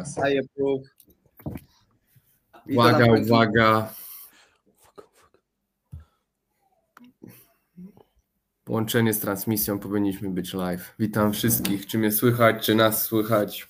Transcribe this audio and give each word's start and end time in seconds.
teraz. 0.00 0.14
Daję 0.14 0.40
to 0.56 0.78
Uwaga, 2.70 3.04
uwaga. 3.12 3.94
Połączenie 8.64 9.14
z 9.14 9.20
transmisją 9.20 9.78
powinniśmy 9.78 10.30
być 10.30 10.54
live. 10.54 10.94
Witam 10.98 11.32
wszystkich. 11.32 11.86
Czy 11.86 11.98
mnie 11.98 12.12
słychać, 12.12 12.66
czy 12.66 12.74
nas 12.74 13.02
słychać? 13.02 13.68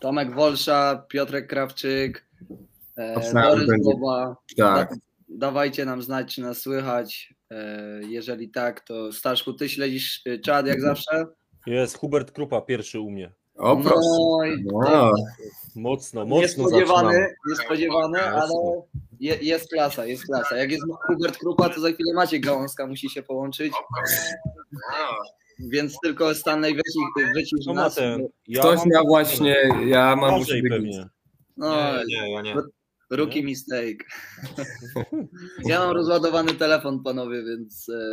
Tomek 0.00 0.34
Wolsza, 0.34 1.06
Piotrek 1.08 1.48
Krawczyk, 1.48 2.26
e, 2.96 3.14
Borys 3.14 3.66
będzie. 3.66 3.90
Boba. 3.90 4.36
Tak. 4.56 4.90
Da, 4.90 4.96
dawajcie 5.28 5.84
nam 5.84 6.02
znać, 6.02 6.34
czy 6.34 6.40
nas 6.40 6.60
słychać. 6.60 7.34
E, 7.50 8.00
jeżeli 8.08 8.50
tak, 8.50 8.80
to 8.80 9.12
Staszku, 9.12 9.52
ty 9.52 9.68
śledzisz 9.68 10.22
e, 10.26 10.38
czat 10.38 10.66
jak 10.66 10.80
zawsze? 10.80 11.26
Jest 11.66 11.98
Hubert 11.98 12.32
Krupa 12.32 12.60
pierwszy 12.60 13.00
u 13.00 13.10
mnie. 13.10 13.32
O, 13.58 13.76
proszę. 13.76 14.00
No 14.64 14.80
No, 14.82 15.12
Mocno, 15.76 16.24
mocno 16.26 16.40
niespodziewany, 16.42 17.12
zaczynamy. 17.12 17.34
niespodziewany, 17.48 18.20
ale 18.22 18.40
Mocno. 18.40 18.82
je, 19.20 19.34
jest 19.42 19.68
klasa, 19.70 20.06
jest 20.06 20.24
klasa. 20.26 20.56
Jak 20.56 20.70
jest 20.70 20.82
Hubert 21.06 21.38
Krupa, 21.38 21.68
to 21.68 21.80
za 21.80 21.88
chwilę 21.92 22.14
Maciek 22.14 22.42
Gałązka 22.44 22.86
musi 22.86 23.10
się 23.10 23.22
połączyć. 23.22 23.72
Więc 25.58 25.96
tylko 26.02 26.34
Stanley 26.34 26.74
wycisz, 26.74 27.32
wycisz 27.34 27.66
No 27.66 27.74
nas. 27.74 27.94
ten. 27.94 28.26
Ja 28.48 28.60
ktoś 28.60 28.78
mam- 28.78 28.88
miał 28.88 29.06
właśnie, 29.06 29.56
ja 29.86 30.16
mam 30.16 30.38
muszę 30.38 30.54
pewnie. 30.70 31.06
No, 31.56 31.74
Nie, 31.96 32.04
nie, 32.08 32.32
ja 32.32 32.42
nie. 32.42 32.54
Rookie 33.10 33.42
mistake. 33.44 34.04
Ja 35.64 35.78
mam 35.78 35.90
rozładowany 35.90 36.54
telefon, 36.54 37.02
panowie, 37.02 37.42
więc 37.44 37.88
e, 37.88 38.12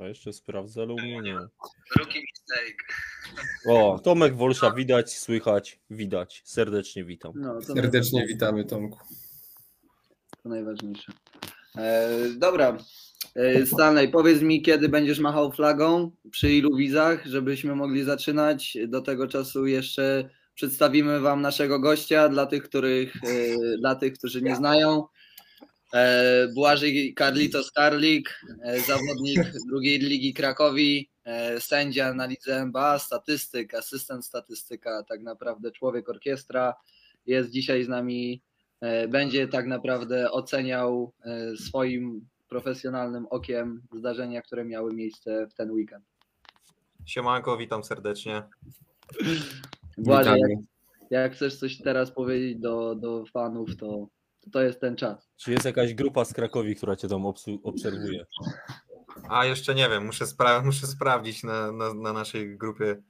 A 0.00 0.08
jeszcze 0.08 0.32
sprawdzę, 0.32 0.82
ale 0.82 0.92
u 0.92 0.96
mnie 0.96 1.20
nie. 1.20 1.34
rookie 1.98 2.20
mistake. 2.20 2.84
O, 3.68 3.98
Tomek 4.04 4.36
Wolsza 4.36 4.70
widać, 4.70 5.18
słychać, 5.18 5.80
widać. 5.90 6.42
Serdecznie 6.44 7.04
witam. 7.04 7.32
No, 7.36 7.60
to 7.60 7.74
Serdecznie 7.74 8.26
witamy 8.26 8.64
Tomku. 8.64 8.98
To 10.42 10.48
najważniejsze. 10.48 11.12
E, 11.76 12.08
dobra. 12.36 12.76
E, 13.34 13.66
Stanley, 13.66 14.08
powiedz 14.08 14.42
mi, 14.42 14.62
kiedy 14.62 14.88
będziesz 14.88 15.18
machał 15.18 15.52
flagą, 15.52 16.10
przy 16.30 16.52
ilu 16.52 16.76
wizach, 16.76 17.26
żebyśmy 17.26 17.74
mogli 17.74 18.04
zaczynać. 18.04 18.78
Do 18.88 19.00
tego 19.00 19.26
czasu 19.26 19.66
jeszcze 19.66 20.30
przedstawimy 20.54 21.20
Wam 21.20 21.40
naszego 21.40 21.80
gościa 21.80 22.28
dla 22.28 22.46
tych, 22.46 22.62
których, 22.62 23.16
e, 23.16 23.78
dla 23.78 23.94
tych 23.94 24.12
którzy 24.12 24.42
nie 24.42 24.56
znają. 24.56 25.04
E, 25.94 26.48
Błażej 26.54 27.14
Carlitos 27.18 27.72
Karlik, 27.72 28.40
e, 28.62 28.80
zawodnik 28.80 29.52
drugiej 29.68 29.98
ligi 29.98 30.34
Krakowi, 30.34 31.10
e, 31.24 31.60
sędzia 31.60 32.14
na 32.14 32.26
lidze 32.26 32.56
NBA, 32.56 32.98
statystyk, 32.98 33.74
asystent 33.74 34.24
statystyka, 34.24 35.02
tak 35.02 35.22
naprawdę 35.22 35.70
człowiek 35.70 36.08
orkiestra. 36.08 36.74
Jest 37.26 37.50
dzisiaj 37.50 37.84
z 37.84 37.88
nami 37.88 38.42
będzie 39.08 39.48
tak 39.48 39.66
naprawdę 39.66 40.30
oceniał 40.30 41.12
swoim 41.56 42.28
profesjonalnym 42.48 43.26
okiem 43.26 43.82
zdarzenia, 43.92 44.42
które 44.42 44.64
miały 44.64 44.94
miejsce 44.94 45.46
w 45.46 45.54
ten 45.54 45.70
weekend. 45.70 46.04
Siemanko, 47.06 47.56
witam 47.56 47.84
serdecznie. 47.84 48.42
Błażej, 49.98 50.40
jak, 50.40 50.58
jak 51.10 51.32
chcesz 51.32 51.56
coś 51.56 51.78
teraz 51.78 52.10
powiedzieć 52.10 52.58
do, 52.58 52.94
do 52.94 53.24
fanów, 53.32 53.76
to, 53.76 54.08
to 54.52 54.62
jest 54.62 54.80
ten 54.80 54.96
czas. 54.96 55.29
Czy 55.40 55.52
jest 55.52 55.64
jakaś 55.64 55.94
grupa 55.94 56.24
z 56.24 56.32
Krakowi, 56.32 56.76
która 56.76 56.96
cię 56.96 57.08
tam 57.08 57.26
obserwuje? 57.62 58.26
A 59.28 59.44
jeszcze 59.44 59.74
nie 59.74 59.88
wiem, 59.88 60.06
muszę, 60.06 60.24
spra- 60.24 60.64
muszę 60.64 60.86
sprawdzić 60.86 61.44
na, 61.44 61.72
na, 61.72 61.94
na 61.94 62.12
naszej 62.12 62.58
grupie 62.58 63.02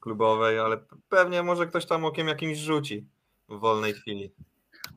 klubowej, 0.00 0.58
ale 0.58 0.76
pewnie 1.08 1.42
może 1.42 1.66
ktoś 1.66 1.86
tam 1.86 2.04
okiem 2.04 2.28
jakimś 2.28 2.58
rzuci 2.58 3.06
w 3.48 3.58
wolnej 3.58 3.92
chwili. 3.92 4.32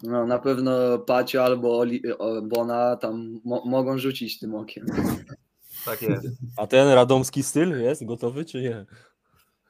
No, 0.03 0.25
na 0.25 0.39
pewno 0.39 0.99
Pacio 0.99 1.43
albo 1.43 1.79
Oli, 1.79 2.01
Bona 2.43 2.95
tam 2.95 3.41
mo, 3.45 3.65
mogą 3.65 3.97
rzucić 3.97 4.39
tym 4.39 4.55
okiem. 4.55 4.85
Tak 5.85 6.01
jest. 6.01 6.27
A 6.57 6.67
ten 6.67 6.87
radomski 6.87 7.43
styl 7.43 7.81
jest 7.83 8.05
gotowy, 8.05 8.45
czy 8.45 8.61
nie? 8.61 8.85
Czy 8.89 8.95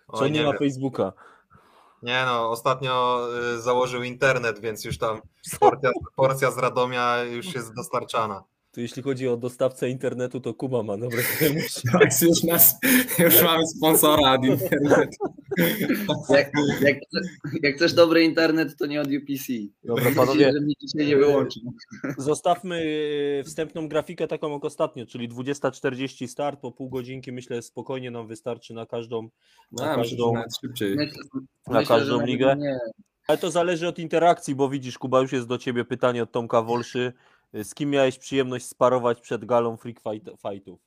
Oj, 0.08 0.26
on 0.28 0.32
nie 0.32 0.40
nie, 0.40 0.46
ma. 0.46 0.58
Facebooka? 0.58 1.14
Nie 2.06 2.26
no, 2.26 2.50
ostatnio 2.50 3.28
y, 3.56 3.62
założył 3.62 4.04
internet, 4.04 4.60
więc 4.60 4.86
już 4.86 4.98
tam 4.98 5.22
porcja, 5.60 5.92
porcja 6.16 6.52
z 6.52 6.58
Radomia 6.58 7.24
już 7.24 7.54
jest 7.54 7.74
dostarczana. 7.74 8.44
To 8.76 8.82
jeśli 8.82 9.04
chodzi 9.04 9.28
o 9.28 9.38
dostawcę 9.38 9.90
internetu, 9.90 10.42
to 10.42 10.54
Kuba 10.54 10.84
ma 10.84 10.98
dobre. 10.98 11.18
Tak, 11.92 12.22
już, 12.22 12.44
nas, 12.44 12.76
już 13.20 13.44
mamy 13.44 13.68
sponsora 13.68 14.34
od 14.34 14.46
internetu. 14.46 15.18
Jak, 16.30 16.52
jak, 16.82 16.98
jak 17.64 17.76
chcesz 17.76 17.94
dobry 17.94 18.24
internet, 18.24 18.78
to 18.78 18.86
nie 18.86 19.02
od 19.02 19.08
UPC. 19.08 19.48
Dobra, 19.84 20.04
panowie. 20.04 20.26
nadzieję, 20.26 20.52
że 20.54 20.62
mnie 20.62 20.74
dzisiaj 20.82 21.08
nie 21.08 21.18
wyłączy. 21.18 21.60
Zostawmy 22.18 22.86
e, 23.40 23.44
wstępną 23.44 23.88
grafikę 23.88 24.28
taką 24.28 24.54
jak 24.54 24.66
ostatnio, 24.66 25.06
czyli 25.06 25.30
20.40 25.30 26.28
start, 26.28 26.60
po 26.60 26.72
pół 26.72 26.90
godzinki 26.90 27.32
myślę 27.32 27.62
spokojnie 27.62 28.12
nam 28.12 28.28
wystarczy 28.28 28.74
na 28.74 28.86
każdą, 28.86 29.30
na 29.72 29.92
A, 29.92 29.96
każdą, 29.96 30.34
szybciej. 30.62 30.96
Myślę, 30.96 31.24
na 31.68 31.80
myślę, 31.80 31.98
każdą 31.98 32.26
ligę. 32.26 32.56
Nie. 32.60 32.80
Ale 33.28 33.38
to 33.38 33.52
zależy 33.52 33.88
od 33.88 34.00
interakcji, 34.00 34.56
bo 34.56 34.70
widzisz 34.70 34.98
Kuba, 34.98 35.22
już 35.22 35.32
jest 35.32 35.48
do 35.48 35.58
ciebie 35.58 35.86
pytanie 35.86 36.24
od 36.24 36.32
Tomka 36.32 36.62
Wolszy. 36.62 37.14
Z 37.54 37.76
kim 37.76 37.90
miałeś 37.90 38.18
przyjemność 38.18 38.66
sparować 38.66 39.22
przed 39.22 39.46
galą 39.46 39.78
Freak 39.78 40.00
Fight, 40.00 40.30
Fightów? 40.42 40.80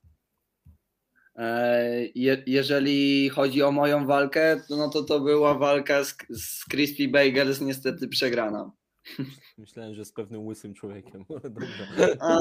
E, 1.36 2.04
Je, 2.14 2.42
jeżeli 2.46 3.28
chodzi 3.28 3.62
o 3.62 3.72
moją 3.72 4.06
walkę, 4.06 4.60
to, 4.68 4.76
no 4.76 4.90
to 4.90 5.02
to 5.02 5.20
była 5.20 5.54
walka 5.54 6.04
z, 6.04 6.16
z 6.30 6.64
Crispy 6.64 7.08
Bagels, 7.08 7.60
niestety 7.60 8.08
przegrana. 8.08 8.70
Myślałem, 9.58 9.94
że 9.94 10.04
z 10.04 10.12
pewnym 10.12 10.46
łysym 10.46 10.74
człowiekiem. 10.74 11.24
A, 12.20 12.36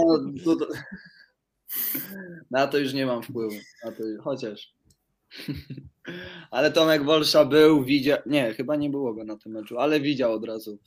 to, 0.46 0.56
to, 0.56 0.68
na 2.52 2.68
to 2.68 2.78
już 2.78 2.94
nie 2.94 3.06
mam 3.06 3.24
wpływu. 3.24 3.56
Na 3.86 3.92
to, 3.92 4.04
chociaż. 4.22 4.74
Ale 6.52 6.72
Tomek 6.72 7.04
Wolsza 7.04 7.46
był, 7.46 7.84
widział. 7.84 8.18
Nie, 8.26 8.54
chyba 8.54 8.76
nie 8.76 8.90
było 8.90 9.14
go 9.14 9.24
na 9.24 9.38
tym 9.38 9.52
meczu, 9.52 9.80
ale 9.80 10.00
widział 10.00 10.34
od 10.34 10.46
razu, 10.46 10.80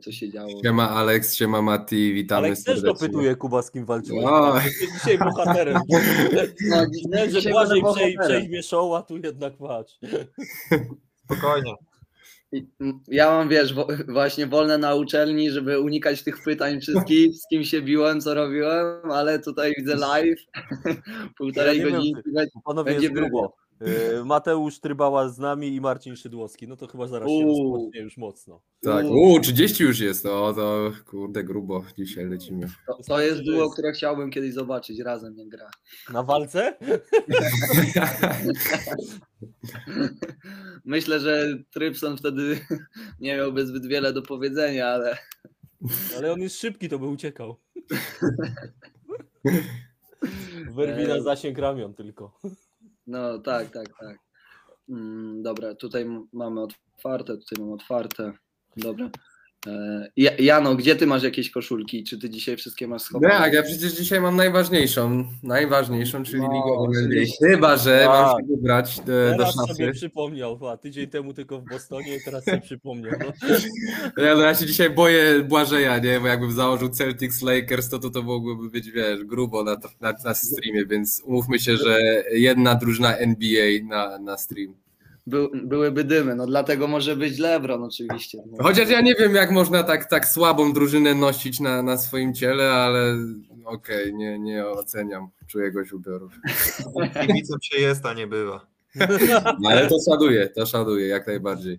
co 0.00 0.12
się 0.12 0.30
działo. 0.30 0.50
Siema 0.64 0.90
Alex, 0.90 1.34
siema 1.34 1.62
Mati, 1.62 2.14
witamy 2.14 2.46
Ale 2.46 2.56
też 2.56 2.64
serdecznie. 2.64 2.88
dopytuje 2.92 3.36
Kuba, 3.36 3.62
z 3.62 3.70
kim 3.70 3.84
walczyłeś. 3.84 4.24
O. 4.24 4.60
Jesteś 4.64 4.88
dzisiaj 4.98 5.18
bohaterem. 5.18 5.78
No, 6.70 6.76
Nie, 7.16 7.40
że 7.40 7.50
Błażej 7.50 7.82
przejmie 8.24 8.62
show, 8.62 8.94
a 8.94 9.02
tu 9.02 9.16
jednak 9.16 9.56
patrz. 9.56 9.98
Spokojnie. 11.24 11.74
Ja 13.08 13.30
mam, 13.30 13.48
wiesz, 13.48 13.74
właśnie 14.08 14.46
wolne 14.46 14.78
na 14.78 14.94
uczelni, 14.94 15.50
żeby 15.50 15.80
unikać 15.80 16.22
tych 16.22 16.42
pytań 16.44 16.80
wszystkich, 16.80 17.36
z 17.36 17.48
kim 17.48 17.64
się 17.64 17.82
biłem, 17.82 18.20
co 18.20 18.34
robiłem, 18.34 19.10
ale 19.10 19.38
tutaj 19.38 19.72
widzę 19.78 19.96
live, 19.96 20.38
półtorej 21.38 21.78
Ja 21.78 21.90
godziny. 21.90 22.22
Panowie, 22.64 22.92
Będzie 22.92 23.06
jest 23.06 23.14
grubo. 23.20 23.61
Y, 23.86 24.24
Mateusz 24.24 24.80
Trybała 24.80 25.28
z 25.28 25.38
nami 25.38 25.74
i 25.74 25.80
Marcin 25.80 26.16
Szydłowski. 26.16 26.68
No 26.68 26.76
to 26.76 26.86
chyba 26.86 27.06
zaraz 27.06 27.28
się 27.28 27.34
Uuu. 27.34 27.74
rozpocznie 27.76 28.00
już 28.00 28.16
mocno. 28.16 28.62
Tak, 28.82 29.06
uuu, 29.06 29.40
30 29.40 29.84
już 29.84 30.00
jest, 30.00 30.24
no 30.24 30.54
to 30.54 30.92
kurde 31.06 31.44
grubo, 31.44 31.84
dzisiaj 31.98 32.26
lecimy. 32.26 32.66
To, 32.86 32.98
to 33.08 33.20
jest 33.20 33.42
duo, 33.42 33.70
które 33.70 33.92
chciałbym 33.92 34.30
kiedyś 34.30 34.54
zobaczyć 34.54 35.00
razem, 35.00 35.38
jak 35.38 35.48
gra. 35.48 35.70
Na 36.12 36.22
walce? 36.22 36.76
Myślę, 40.84 41.20
że 41.20 41.58
Trypson 41.70 42.16
wtedy 42.16 42.60
nie 43.20 43.36
miałby 43.36 43.66
zbyt 43.66 43.86
wiele 43.86 44.12
do 44.12 44.22
powiedzenia, 44.22 44.86
ale 44.86 45.18
Ale 46.16 46.32
on 46.32 46.40
jest 46.40 46.60
szybki, 46.60 46.88
to 46.88 46.98
by 46.98 47.06
uciekał. 47.06 47.56
Wyrwi 50.70 51.08
na 51.08 51.22
zasięg 51.22 51.58
ramion 51.58 51.94
tylko. 51.94 52.38
No 53.06 53.38
tak, 53.38 53.70
tak, 53.70 53.88
tak. 54.00 54.18
Mm, 54.88 55.42
dobra, 55.42 55.74
tutaj 55.74 56.06
mamy 56.32 56.60
otwarte, 56.60 57.36
tutaj 57.36 57.58
mamy 57.58 57.72
otwarte. 57.72 58.32
Dobra. 58.76 59.10
E, 59.66 60.08
Ja- 60.16 60.36
Jano, 60.38 60.74
gdzie 60.74 60.96
ty 60.96 61.06
masz 61.06 61.22
jakieś 61.22 61.50
koszulki? 61.50 62.04
Czy 62.04 62.18
ty 62.18 62.30
dzisiaj 62.30 62.56
wszystkie 62.56 62.88
masz 62.88 63.02
schowane? 63.02 63.34
Tak, 63.34 63.52
ja 63.52 63.62
przecież 63.62 63.92
dzisiaj 63.92 64.20
mam 64.20 64.36
najważniejszą, 64.36 65.24
najważniejszą, 65.42 66.22
czyli 66.22 66.38
No, 66.42 66.52
ligową. 66.52 66.90
Chyba, 67.46 67.76
że 67.76 68.00
Tak. 68.06 68.08
mam 68.08 68.40
się 68.40 68.46
wybrać 68.46 68.96
do, 68.96 69.04
do 69.04 69.30
Teraz 69.38 69.54
sobie 69.54 69.92
przypomniał, 69.92 70.68
a 70.68 70.76
tydzień 70.76 71.06
temu 71.06 71.34
tylko 71.34 71.60
w 71.60 71.64
Bostonie 71.68 72.16
i 72.16 72.20
teraz 72.24 72.44
sobie 72.44 72.60
przypomniał. 72.60 73.12
No. 73.20 73.32
Ja, 74.24 74.34
no, 74.34 74.42
ja 74.42 74.54
się 74.54 74.66
dzisiaj 74.66 74.90
boję 74.90 75.42
Błażeja, 75.48 75.98
nie? 75.98 76.20
Bo 76.20 76.26
jakbym 76.26 76.52
założył 76.52 76.88
Celtics 76.88 77.42
Lakers, 77.42 77.88
to 77.88 77.98
to, 77.98 78.10
to 78.10 78.22
mogłoby 78.22 78.70
być, 78.70 78.90
wiesz, 78.90 79.24
grubo 79.24 79.64
na, 79.64 79.76
na, 80.00 80.14
na 80.24 80.34
streamie, 80.34 80.86
więc 80.86 81.22
umówmy 81.24 81.58
się, 81.58 81.76
że 81.76 81.98
jedna 82.32 82.74
drużyna 82.74 83.16
NBA 83.16 83.84
na, 83.84 84.18
na 84.18 84.38
stream. 84.38 84.74
By, 85.26 85.48
byłyby 85.64 86.04
dymy, 86.04 86.34
no 86.34 86.46
dlatego 86.46 86.88
może 86.88 87.16
być 87.16 87.38
LeBron 87.38 87.82
oczywiście. 87.82 88.38
No. 88.46 88.62
Chociaż 88.64 88.90
ja 88.90 89.00
nie 89.00 89.14
wiem, 89.14 89.34
jak 89.34 89.50
można 89.50 89.82
tak, 89.82 90.10
tak 90.10 90.26
słabą 90.28 90.72
drużynę 90.72 91.14
nosić 91.14 91.60
na, 91.60 91.82
na 91.82 91.98
swoim 91.98 92.34
ciele, 92.34 92.70
ale 92.72 93.16
okej, 93.64 94.14
nie, 94.14 94.38
nie 94.38 94.66
oceniam 94.66 95.28
czyjegoś 95.46 95.92
ubioru. 95.92 96.30
Kibicem 97.20 97.58
się 97.62 97.80
jest, 97.80 98.06
a 98.06 98.14
nie 98.14 98.26
bywa. 98.26 98.66
No, 99.60 99.70
ale 99.70 99.88
to 99.88 99.96
szanuję, 100.10 100.48
to 100.48 100.66
szanuję 100.66 101.08
jak 101.08 101.26
najbardziej. 101.26 101.78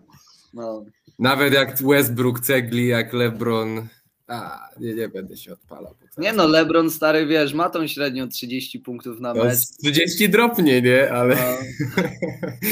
No. 0.54 0.86
Nawet 1.20 1.54
jak 1.54 1.78
Westbrook 1.84 2.40
cegli, 2.40 2.88
jak 2.88 3.14
LeBron. 3.14 3.88
A, 4.28 4.70
nie, 4.80 4.94
nie 4.94 5.10
będę 5.10 5.38
się 5.38 5.54
odpalał. 5.54 5.96
Nie 6.18 6.34
no, 6.34 6.48
LeBron 6.48 6.90
stary, 6.90 7.26
wiesz, 7.26 7.54
ma 7.54 7.70
tą 7.70 7.88
średnią 7.88 8.30
30 8.30 8.80
punktów 8.80 9.20
na 9.20 9.34
mecz. 9.34 9.54
z 9.58 9.78
30 9.78 10.30
dropnie, 10.30 10.82
nie? 10.82 11.12
Ale. 11.12 11.36
No. 11.36 11.42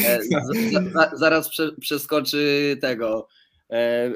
E, 0.07 0.23
z- 0.23 0.29
za- 0.73 0.89
za- 0.93 1.11
zaraz 1.17 1.49
prze, 1.49 1.71
przeskoczy 1.79 2.77
tego 2.81 3.27
e, 3.69 3.75
e, 3.75 4.11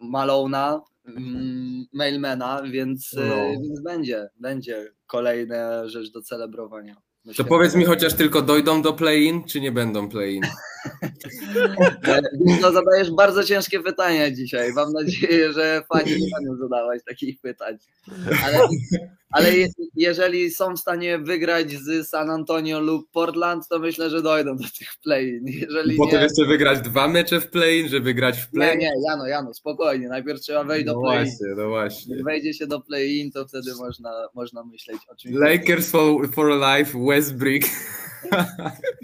Malona, 0.00 0.80
mm, 1.06 1.84
Mailmana, 1.92 2.62
więc, 2.70 3.14
e, 3.18 3.24
No. 3.28 3.50
więc 3.62 3.80
będzie, 3.80 4.28
będzie 4.40 4.88
kolejna 5.06 5.88
rzecz 5.88 6.10
do 6.12 6.22
celebrowania. 6.22 6.96
To 7.24 7.28
Myślę. 7.28 7.44
powiedz 7.44 7.74
mi 7.74 7.84
chociaż 7.84 8.14
tylko 8.14 8.42
dojdą 8.42 8.82
do 8.82 8.92
play-in, 8.92 9.44
czy 9.44 9.60
nie 9.60 9.72
będą 9.72 10.08
play-in? 10.08 10.42
No, 12.60 12.72
zadajesz 12.72 13.10
bardzo 13.10 13.44
ciężkie 13.44 13.80
pytania 13.80 14.30
dzisiaj. 14.30 14.72
Mam 14.72 14.92
nadzieję, 14.92 15.52
że 15.52 15.82
fani 15.92 16.10
nie 16.10 16.28
będą 16.38 16.56
zadawać 16.56 17.00
takich 17.08 17.40
pytań. 17.40 17.76
Ale, 18.44 18.58
ale 19.34 19.56
je- 19.56 19.68
jeżeli 19.96 20.50
są 20.50 20.74
w 20.76 20.80
stanie 20.80 21.18
wygrać 21.18 21.70
z 21.72 22.08
San 22.08 22.30
Antonio 22.30 22.80
lub 22.80 23.10
Portland, 23.10 23.68
to 23.68 23.78
myślę, 23.78 24.10
że 24.10 24.22
dojdą 24.22 24.56
do 24.56 24.64
tych 24.78 24.88
play-in. 25.04 25.44
Jeżeli 25.46 25.96
Potem 25.96 26.18
nie, 26.18 26.22
jeszcze 26.22 26.44
wygrać 26.46 26.80
dwa 26.80 27.08
mecze 27.08 27.40
w 27.40 27.50
play-in, 27.50 27.88
żeby 27.88 28.14
grać 28.14 28.38
w 28.38 28.52
nie, 28.52 28.58
play-in. 28.60 28.78
nie, 28.78 28.92
Jano, 29.08 29.26
Jano, 29.26 29.54
spokojnie. 29.54 30.08
Najpierw 30.08 30.40
trzeba 30.40 30.64
wejść 30.64 30.86
do 30.86 30.92
No 30.92 31.00
play-in. 31.00 31.24
właśnie, 31.24 31.48
no 31.56 31.68
właśnie. 31.68 32.14
Jak 32.16 32.24
wejdzie 32.24 32.54
się 32.54 32.66
do 32.66 32.80
play-in, 32.80 33.32
to 33.32 33.46
wtedy 33.48 33.74
można, 33.78 34.10
można 34.34 34.64
myśleć 34.64 34.98
o 35.08 35.16
czymś. 35.16 35.34
Lakers 35.36 35.90
for, 35.90 36.28
for 36.32 36.50
life, 36.50 36.98
Westbrook. 37.08 37.62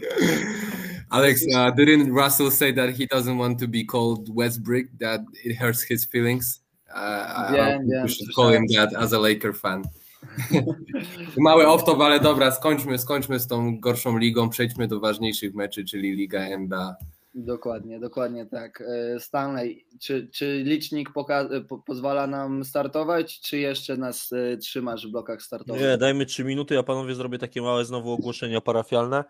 Alex, 1.10 1.42
uh, 1.54 1.70
didn't 1.74 2.12
Russell 2.24 2.50
say 2.50 2.72
that 2.72 2.90
he 2.90 3.06
doesn't 3.06 3.38
want 3.38 3.58
to 3.60 3.66
be 3.68 3.84
called 3.84 4.28
Westbrook, 4.34 4.86
that 5.00 5.20
it 5.44 5.56
hurts 5.56 5.82
his 5.82 6.04
feelings? 6.06 6.60
Uh, 6.88 6.98
I 6.98 7.52
think 7.78 7.90
wiem, 7.90 8.02
we 8.02 8.08
should 8.08 8.34
call 8.34 8.48
him 8.52 8.66
that 8.76 8.94
as 8.96 9.12
a 9.12 9.18
Laker 9.18 9.52
fan. 9.52 9.82
Mały 11.38 11.64
off-top, 11.64 12.04
ale 12.04 12.20
dobra, 12.20 12.50
skończmy, 12.50 12.98
skończmy 12.98 13.40
z 13.40 13.46
tą 13.46 13.80
gorszą 13.80 14.18
ligą, 14.18 14.50
przejdźmy 14.50 14.88
do 14.88 15.00
ważniejszych 15.00 15.54
meczy, 15.54 15.84
czyli 15.84 16.12
Liga 16.16 16.40
NBA. 16.40 16.96
Dokładnie, 17.34 18.00
dokładnie 18.00 18.46
tak. 18.46 18.80
E, 18.80 19.20
Stanley, 19.20 19.86
czy, 20.00 20.28
czy 20.32 20.62
licznik 20.64 21.10
poka- 21.10 21.64
po- 21.68 21.78
pozwala 21.78 22.26
nam 22.26 22.64
startować, 22.64 23.40
czy 23.40 23.58
jeszcze 23.58 23.96
nas 23.96 24.32
e, 24.32 24.56
trzymasz 24.56 25.06
w 25.06 25.10
blokach 25.10 25.42
startowych? 25.42 25.82
Nie, 25.82 25.98
dajmy 25.98 26.26
trzy 26.26 26.44
minuty, 26.44 26.74
ja 26.74 26.82
panowie 26.82 27.14
zrobię 27.14 27.38
takie 27.38 27.62
małe 27.62 27.84
znowu 27.84 28.12
ogłoszenia 28.12 28.60
parafialne. 28.60 29.24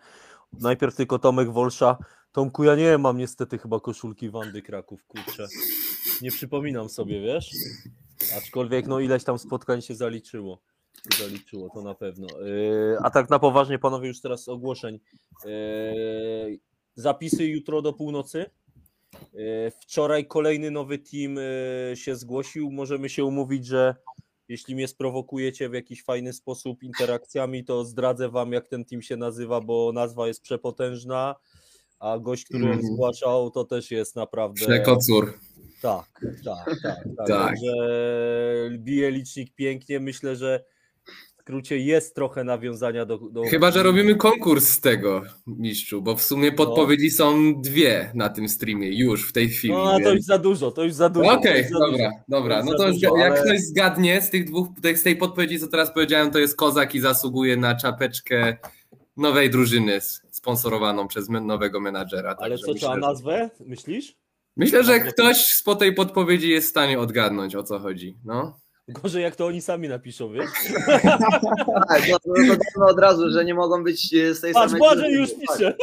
Najpierw 0.59 0.95
tylko 0.95 1.19
Tomek 1.19 1.49
Wolsza. 1.51 1.97
Tomku, 2.31 2.63
ja 2.63 2.75
nie 2.75 2.97
mam 2.97 3.17
niestety 3.17 3.57
chyba 3.57 3.79
koszulki 3.79 4.29
Wandy 4.29 4.61
Kraków, 4.61 5.05
kurczę. 5.05 5.47
Nie 6.21 6.31
przypominam 6.31 6.89
sobie, 6.89 7.21
wiesz? 7.21 7.51
Aczkolwiek 8.37 8.87
no 8.87 8.99
ileś 8.99 9.23
tam 9.23 9.39
spotkań 9.39 9.81
się 9.81 9.95
zaliczyło. 9.95 10.61
Zaliczyło, 11.19 11.69
to 11.69 11.81
na 11.81 11.95
pewno. 11.95 12.27
Yy, 12.39 12.97
A 13.01 13.09
tak 13.09 13.29
na 13.29 13.39
poważnie, 13.39 13.79
panowie, 13.79 14.07
już 14.07 14.21
teraz 14.21 14.47
ogłoszeń. 14.47 14.99
Yy, 15.45 16.59
Zapisy 16.95 17.45
jutro 17.45 17.81
do 17.81 17.93
północy. 17.93 18.45
Yy, 19.33 19.71
Wczoraj 19.81 20.27
kolejny 20.27 20.71
nowy 20.71 20.97
team 20.99 21.35
się 21.95 22.15
zgłosił. 22.15 22.71
Możemy 22.71 23.09
się 23.09 23.25
umówić, 23.25 23.65
że 23.65 23.95
jeśli 24.47 24.75
mnie 24.75 24.87
sprowokujecie 24.87 25.69
w 25.69 25.73
jakiś 25.73 26.03
fajny 26.03 26.33
sposób 26.33 26.83
interakcjami, 26.83 27.65
to 27.65 27.85
zdradzę 27.85 28.29
wam, 28.29 28.51
jak 28.51 28.67
ten 28.67 28.85
team 28.85 29.01
się 29.01 29.17
nazywa, 29.17 29.61
bo 29.61 29.91
nazwa 29.93 30.27
jest 30.27 30.41
przepotężna, 30.41 31.35
a 31.99 32.19
gość, 32.19 32.45
który 32.45 32.63
Mhm. 32.65 32.81
zgłaszał, 32.85 33.51
to 33.51 33.63
też 33.63 33.91
jest 33.91 34.15
naprawdę... 34.15 34.65
Przekocur. 34.65 35.33
Tak, 35.81 36.21
tak, 36.45 36.65
tak. 36.83 36.83
tak. 36.83 37.17
Tak. 37.17 37.27
Także 37.27 37.73
bije 38.77 39.11
licznik 39.11 39.55
pięknie. 39.55 39.99
Myślę, 39.99 40.35
że 40.35 40.63
skrócie 41.51 41.77
jest 41.77 42.15
trochę 42.15 42.43
nawiązania 42.43 43.05
do... 43.05 43.17
do... 43.17 43.43
Chyba, 43.43 43.71
że 43.71 43.83
robimy 43.83 44.15
konkurs 44.15 44.67
z 44.67 44.81
tego, 44.81 45.21
mistrzu, 45.47 46.01
bo 46.01 46.15
w 46.15 46.21
sumie 46.23 46.51
podpowiedzi 46.51 47.11
są 47.11 47.61
dwie 47.61 48.11
na 48.13 48.29
tym 48.29 48.49
streamie, 48.49 48.97
już 48.99 49.29
w 49.29 49.31
tej 49.31 49.49
chwili. 49.49 49.73
No, 49.73 49.91
a 49.93 49.99
to 49.99 49.99
więc- 49.99 50.15
już 50.15 50.25
za 50.25 50.37
dużo, 50.37 50.71
to 50.71 50.83
już 50.83 50.93
za 50.93 51.09
dużo. 51.09 51.29
to 51.31 51.39
Okej, 51.39 51.63
za 51.63 51.79
dobra, 51.79 51.89
dużo. 51.97 52.09
dobra. 52.27 52.59
To 52.63 52.65
No 52.71 52.77
to 52.77 52.87
już, 52.87 52.99
dużo, 52.99 53.17
jak 53.17 53.31
ale- 53.31 53.41
ktoś 53.43 53.59
zgadnie 53.59 54.21
z 54.21 54.29
tych 54.29 54.45
dwóch, 54.45 54.67
z 54.95 55.03
tej 55.03 55.15
podpowiedzi, 55.15 55.59
co 55.59 55.67
teraz 55.67 55.93
powiedziałem, 55.93 56.31
to 56.31 56.39
jest 56.39 56.55
kozak 56.55 56.95
i 56.95 56.99
zasługuje 56.99 57.57
na 57.57 57.75
czapeczkę 57.75 58.57
nowej 59.17 59.49
drużyny 59.49 59.99
sponsorowaną 60.31 61.07
przez 61.07 61.29
nowego 61.29 61.79
menadżera. 61.81 62.35
Ale 62.39 62.57
co, 62.57 62.73
trzeba 62.73 62.93
że- 62.93 62.99
nazwę, 62.99 63.49
myślisz? 63.65 64.15
Myślę, 64.57 64.83
że 64.83 64.99
ktoś 64.99 65.61
po 65.65 65.75
tej 65.75 65.93
podpowiedzi 65.93 66.49
jest 66.49 66.67
w 66.67 66.69
stanie 66.69 66.99
odgadnąć, 66.99 67.55
o 67.55 67.63
co 67.63 67.79
chodzi. 67.79 68.17
No. 68.25 68.59
Gorzej 68.87 69.23
jak 69.23 69.35
to 69.35 69.45
oni 69.45 69.61
sami 69.61 69.87
napiszą, 69.87 70.31
wiesz? 70.33 70.49
Tak, 71.89 72.03
no, 72.09 72.19
to 72.19 72.29
dodajmy 72.29 72.57
od 72.89 72.99
razu, 72.99 73.29
że 73.31 73.45
nie 73.45 73.53
mogą 73.53 73.83
być 73.83 74.13
e, 74.13 74.33
z 74.35 74.41
tej 74.41 74.53
Patrz, 74.53 74.71
samej 74.71 74.89
drużyny. 74.97 75.11
już 75.11 75.29
Tak. 75.29 75.39
pisze. 75.41 75.75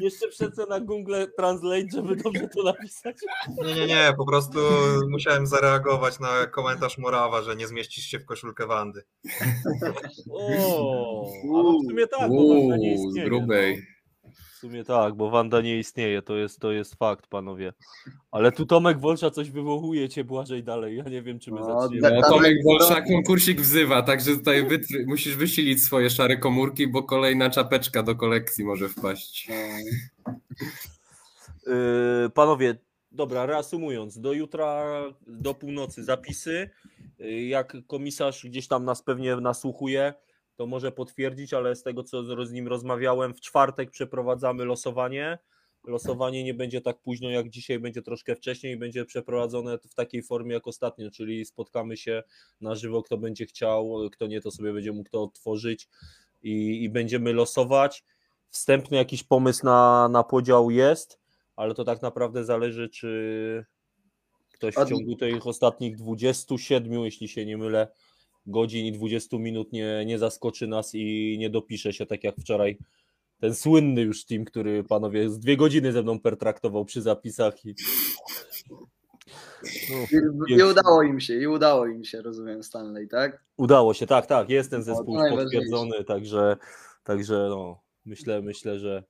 Jeszcze 0.00 0.28
przecę 0.28 0.66
na 0.68 0.80
Google 0.80 1.14
Translate, 1.36 1.86
żeby 1.92 2.16
dobrze 2.16 2.48
to 2.48 2.62
napisać. 2.62 3.16
Nie, 3.66 3.74
nie, 3.74 3.86
nie, 3.86 4.12
po 4.16 4.26
prostu 4.26 4.58
musiałem 5.10 5.46
zareagować 5.46 6.20
na 6.20 6.46
komentarz 6.46 6.98
Morawa, 6.98 7.42
że 7.42 7.56
nie 7.56 7.66
zmieścisz 7.66 8.04
się 8.04 8.18
w 8.18 8.24
koszulkę 8.26 8.66
Wandy. 8.66 9.02
O, 10.30 11.26
ale 11.54 11.78
w 11.78 11.88
sumie 11.90 12.06
tak, 12.06 12.30
bo 12.30 12.48
Wanda 12.48 12.76
nie 12.76 12.88
Uuu, 12.94 12.98
z 12.98 13.06
istnieje. 13.06 13.28
grubej. 13.28 13.76
No. 13.76 13.99
W 14.60 14.62
sumie 14.62 14.84
tak, 14.84 15.14
bo 15.14 15.30
Wanda 15.30 15.60
nie 15.60 15.78
istnieje, 15.78 16.22
to 16.22 16.36
jest, 16.36 16.60
to 16.60 16.72
jest 16.72 16.94
fakt, 16.94 17.26
panowie. 17.26 17.72
Ale 18.30 18.52
tu 18.52 18.66
Tomek 18.66 18.98
Wolsza 18.98 19.30
coś 19.30 19.50
wywołuje 19.50 20.08
cię 20.08 20.24
Błażej 20.24 20.64
dalej, 20.64 20.96
ja 20.96 21.04
nie 21.04 21.22
wiem, 21.22 21.38
czy 21.38 21.50
my 21.52 21.60
No, 21.60 21.80
zaczniemy. 21.82 22.16
No, 22.20 22.28
Tomek 22.30 22.56
Wolszak 22.64 23.04
konkursik 23.06 23.60
wzywa, 23.60 24.02
także 24.02 24.36
tutaj 24.36 24.66
wytry- 24.66 25.04
musisz 25.06 25.36
wysilić 25.36 25.82
swoje 25.84 26.10
szare 26.10 26.36
komórki, 26.36 26.88
bo 26.88 27.02
kolejna 27.02 27.50
czapeczka 27.50 28.02
do 28.02 28.14
kolekcji 28.16 28.64
może 28.64 28.88
wpaść. 28.88 29.48
Yy, 31.66 32.30
panowie, 32.34 32.74
dobra, 33.12 33.46
reasumując, 33.46 34.20
do 34.20 34.32
jutra, 34.32 34.84
do 35.26 35.54
północy 35.54 36.04
zapisy. 36.04 36.70
Yy, 37.18 37.42
Jak 37.42 37.76
komisarz 37.86 38.46
gdzieś 38.46 38.68
tam 38.68 38.84
nas 38.84 39.02
pewnie 39.02 39.36
nasłuchuje, 39.36 40.14
to 40.60 40.66
może 40.66 40.92
potwierdzić, 40.92 41.54
ale 41.54 41.76
z 41.76 41.82
tego 41.82 42.04
co 42.04 42.46
z 42.46 42.52
nim 42.52 42.68
rozmawiałem, 42.68 43.34
w 43.34 43.40
czwartek 43.40 43.90
przeprowadzamy 43.90 44.64
losowanie. 44.64 45.38
Losowanie 45.84 46.44
nie 46.44 46.54
będzie 46.54 46.80
tak 46.80 46.98
późno 46.98 47.30
jak 47.30 47.48
dzisiaj, 47.48 47.78
będzie 47.78 48.02
troszkę 48.02 48.36
wcześniej 48.36 48.74
i 48.74 48.76
będzie 48.76 49.04
przeprowadzone 49.04 49.78
w 49.78 49.94
takiej 49.94 50.22
formie 50.22 50.54
jak 50.54 50.66
ostatnio, 50.66 51.10
czyli 51.10 51.44
spotkamy 51.44 51.96
się 51.96 52.22
na 52.60 52.74
żywo, 52.74 53.02
kto 53.02 53.18
będzie 53.18 53.46
chciał, 53.46 54.10
kto 54.12 54.26
nie, 54.26 54.40
to 54.40 54.50
sobie 54.50 54.72
będzie 54.72 54.92
mógł 54.92 55.10
to 55.10 55.22
odtworzyć 55.22 55.88
i, 56.42 56.84
i 56.84 56.90
będziemy 56.90 57.32
losować. 57.32 58.04
Wstępny 58.50 58.96
jakiś 58.96 59.22
pomysł 59.22 59.66
na, 59.66 60.08
na 60.08 60.22
podział 60.22 60.70
jest, 60.70 61.20
ale 61.56 61.74
to 61.74 61.84
tak 61.84 62.02
naprawdę 62.02 62.44
zależy, 62.44 62.88
czy 62.88 63.64
ktoś 64.52 64.74
w 64.74 64.88
ciągu 64.88 65.16
tych 65.16 65.46
ostatnich 65.46 65.96
27, 65.96 66.92
jeśli 66.92 67.28
się 67.28 67.46
nie 67.46 67.58
mylę, 67.58 67.88
godzin 68.46 68.86
i 68.86 68.92
20 68.92 69.38
minut 69.38 69.72
nie, 69.72 70.04
nie 70.06 70.18
zaskoczy 70.18 70.66
nas 70.66 70.94
i 70.94 71.36
nie 71.38 71.50
dopisze 71.50 71.92
się 71.92 72.06
tak 72.06 72.24
jak 72.24 72.36
wczoraj 72.36 72.78
ten 73.40 73.54
słynny 73.54 74.00
już 74.02 74.24
team, 74.24 74.44
który 74.44 74.84
panowie 74.84 75.30
z 75.30 75.38
dwie 75.38 75.56
godziny 75.56 75.92
ze 75.92 76.02
mną 76.02 76.20
pertraktował 76.20 76.84
przy 76.84 77.02
zapisach 77.02 77.64
i 77.64 77.74
no, 79.90 79.96
I, 80.48 80.52
I 80.52 80.62
udało 80.62 81.02
im 81.02 81.20
się, 81.20 81.40
i 81.40 81.46
udało 81.46 81.86
im 81.86 82.04
się, 82.04 82.22
rozumiem, 82.22 82.62
Stanley, 82.62 83.08
tak? 83.08 83.44
udało 83.56 83.94
się, 83.94 84.06
tak, 84.06 84.26
tak, 84.26 84.50
jest 84.50 84.70
ten 84.70 84.78
No, 84.80 84.84
zespół 84.84 85.16
najważniejsze. 85.16 85.44
potwierdzony, 85.44 86.04
także, 86.04 86.56
także 87.04 87.46
no, 87.50 87.80
myślę, 88.04 88.42
myślę, 88.42 88.78
że 88.78 89.04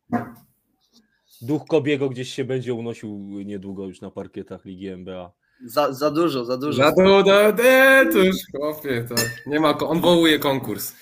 duch 1.43 1.67
Kobiego 1.67 2.09
gdzieś 2.09 2.35
się 2.35 2.45
będzie 2.45 2.75
unosił 2.75 3.19
niedługo 3.45 3.87
już 3.87 4.01
na 4.01 4.11
parkietach 4.11 4.65
Ligi 4.65 4.89
NBA. 4.89 5.33
Za, 5.67 5.93
za 5.93 6.11
dużo, 6.11 6.45
za 6.45 6.57
dużo. 6.57 6.83
Za 6.85 6.93
to, 6.93 7.23
to, 7.23 7.63
nie, 7.63 8.13
to 8.13 8.19
już 8.19 8.37
chłopie, 8.57 9.05
to 9.09 9.15
nie 9.47 9.61
ma, 9.61 9.79
on 9.79 10.01
wołuje 10.01 10.39
konkurs. 10.39 10.95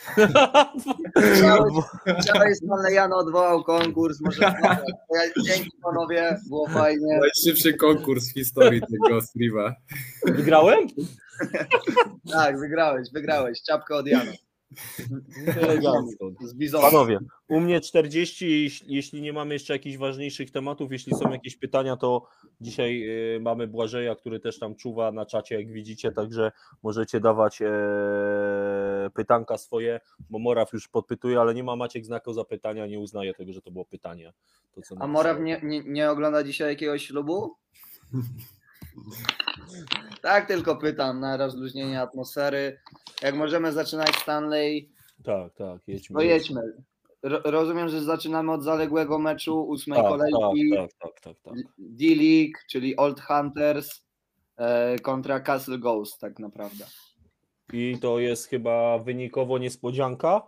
Stanley 2.54 2.94
Jano 2.94 3.16
odwołał 3.16 3.64
konkurs, 3.64 4.20
może 4.20 4.40
ja, 5.14 5.20
dzięki 5.44 5.70
panowie, 5.82 6.36
było 6.48 6.68
fajnie. 6.68 7.20
Najszybszy 7.20 7.74
konkurs 7.74 8.30
w 8.30 8.34
historii 8.34 8.80
tego 8.80 9.20
streama. 9.20 9.74
Wygrałem? 10.24 10.88
Tak, 12.32 12.60
wygrałeś, 12.60 13.08
wygrałeś, 13.12 13.62
czapkę 13.62 13.94
od 13.94 14.06
Jana. 14.06 14.32
Panowie, 16.80 17.18
u 17.48 17.60
mnie 17.60 17.80
40, 17.80 18.62
jeśli- 18.62 18.94
jeśli 18.94 19.22
nie 19.22 19.32
mamy 19.32 19.54
jeszcze 19.54 19.72
jakichś 19.72 19.96
ważniejszych 19.96 20.50
tematów, 20.50 20.92
jeśli 20.92 21.14
są 21.14 21.30
jakieś 21.32 21.56
pytania, 21.56 21.96
to 21.96 22.26
dzisiaj 22.60 23.02
y, 23.36 23.40
mamy 23.40 23.66
Błażeja, 23.66 24.14
który 24.14 24.40
też 24.40 24.58
tam 24.58 24.74
czuwa 24.74 25.12
na 25.12 25.26
czacie, 25.26 25.54
jak 25.54 25.72
widzicie, 25.72 26.12
także 26.12 26.52
możecie 26.82 27.20
dawać 27.20 27.62
e, 27.62 27.70
pytanka 29.14 29.58
swoje, 29.58 30.00
bo 30.30 30.38
Moraw 30.38 30.72
już 30.72 30.88
podpytuje, 30.88 31.40
ale 31.40 31.54
nie 31.54 31.64
ma 31.64 31.76
Maciek 31.76 32.04
znaku 32.04 32.32
zapytania, 32.32 32.86
nie 32.86 33.00
uznaje 33.00 33.34
tego, 33.34 33.52
że 33.52 33.62
to 33.62 33.70
było 33.70 33.84
pytanie. 33.84 34.32
To, 34.74 34.82
co 34.82 34.94
A. 34.98 35.06
Moraw 35.06 35.40
nie, 35.40 35.60
nie, 35.62 35.82
nie 35.84 36.10
ogląda 36.10 36.44
dzisiaj 36.44 36.68
jakiegoś 36.68 37.06
ślubu? 37.06 37.54
Tak, 40.22 40.46
tylko 40.48 40.76
pytam 40.76 41.20
na 41.20 41.36
rozluźnienie 41.36 42.00
atmosfery. 42.00 42.78
Jak 43.22 43.34
możemy 43.34 43.72
zaczynać 43.72 44.16
Stanley, 44.16 44.88
Tak, 45.24 45.54
tak, 45.54 45.80
jedźmy. 45.88 46.16
to 46.16 46.22
jedźmy. 46.22 46.60
Ro, 47.22 47.40
rozumiem, 47.44 47.88
że 47.88 48.02
zaczynamy 48.02 48.52
od 48.52 48.62
zaległego 48.62 49.18
meczu 49.18 49.62
ósmej 49.68 49.98
Tak, 49.98 50.08
kolejki 50.08 50.70
tak, 50.76 50.90
tak, 50.98 51.20
tak, 51.20 51.20
tak, 51.20 51.54
tak. 51.54 51.64
D-League, 51.78 52.52
czyli 52.70 52.96
Old 52.96 53.20
Hunters 53.20 54.04
e, 54.56 54.98
kontra 54.98 55.40
Castle 55.40 55.78
Ghost 55.78 56.20
tak 56.20 56.38
naprawdę. 56.38 56.84
I 57.72 57.98
to 58.00 58.18
jest 58.18 58.46
chyba 58.46 58.98
wynikowo 58.98 59.58
niespodzianka. 59.58 60.42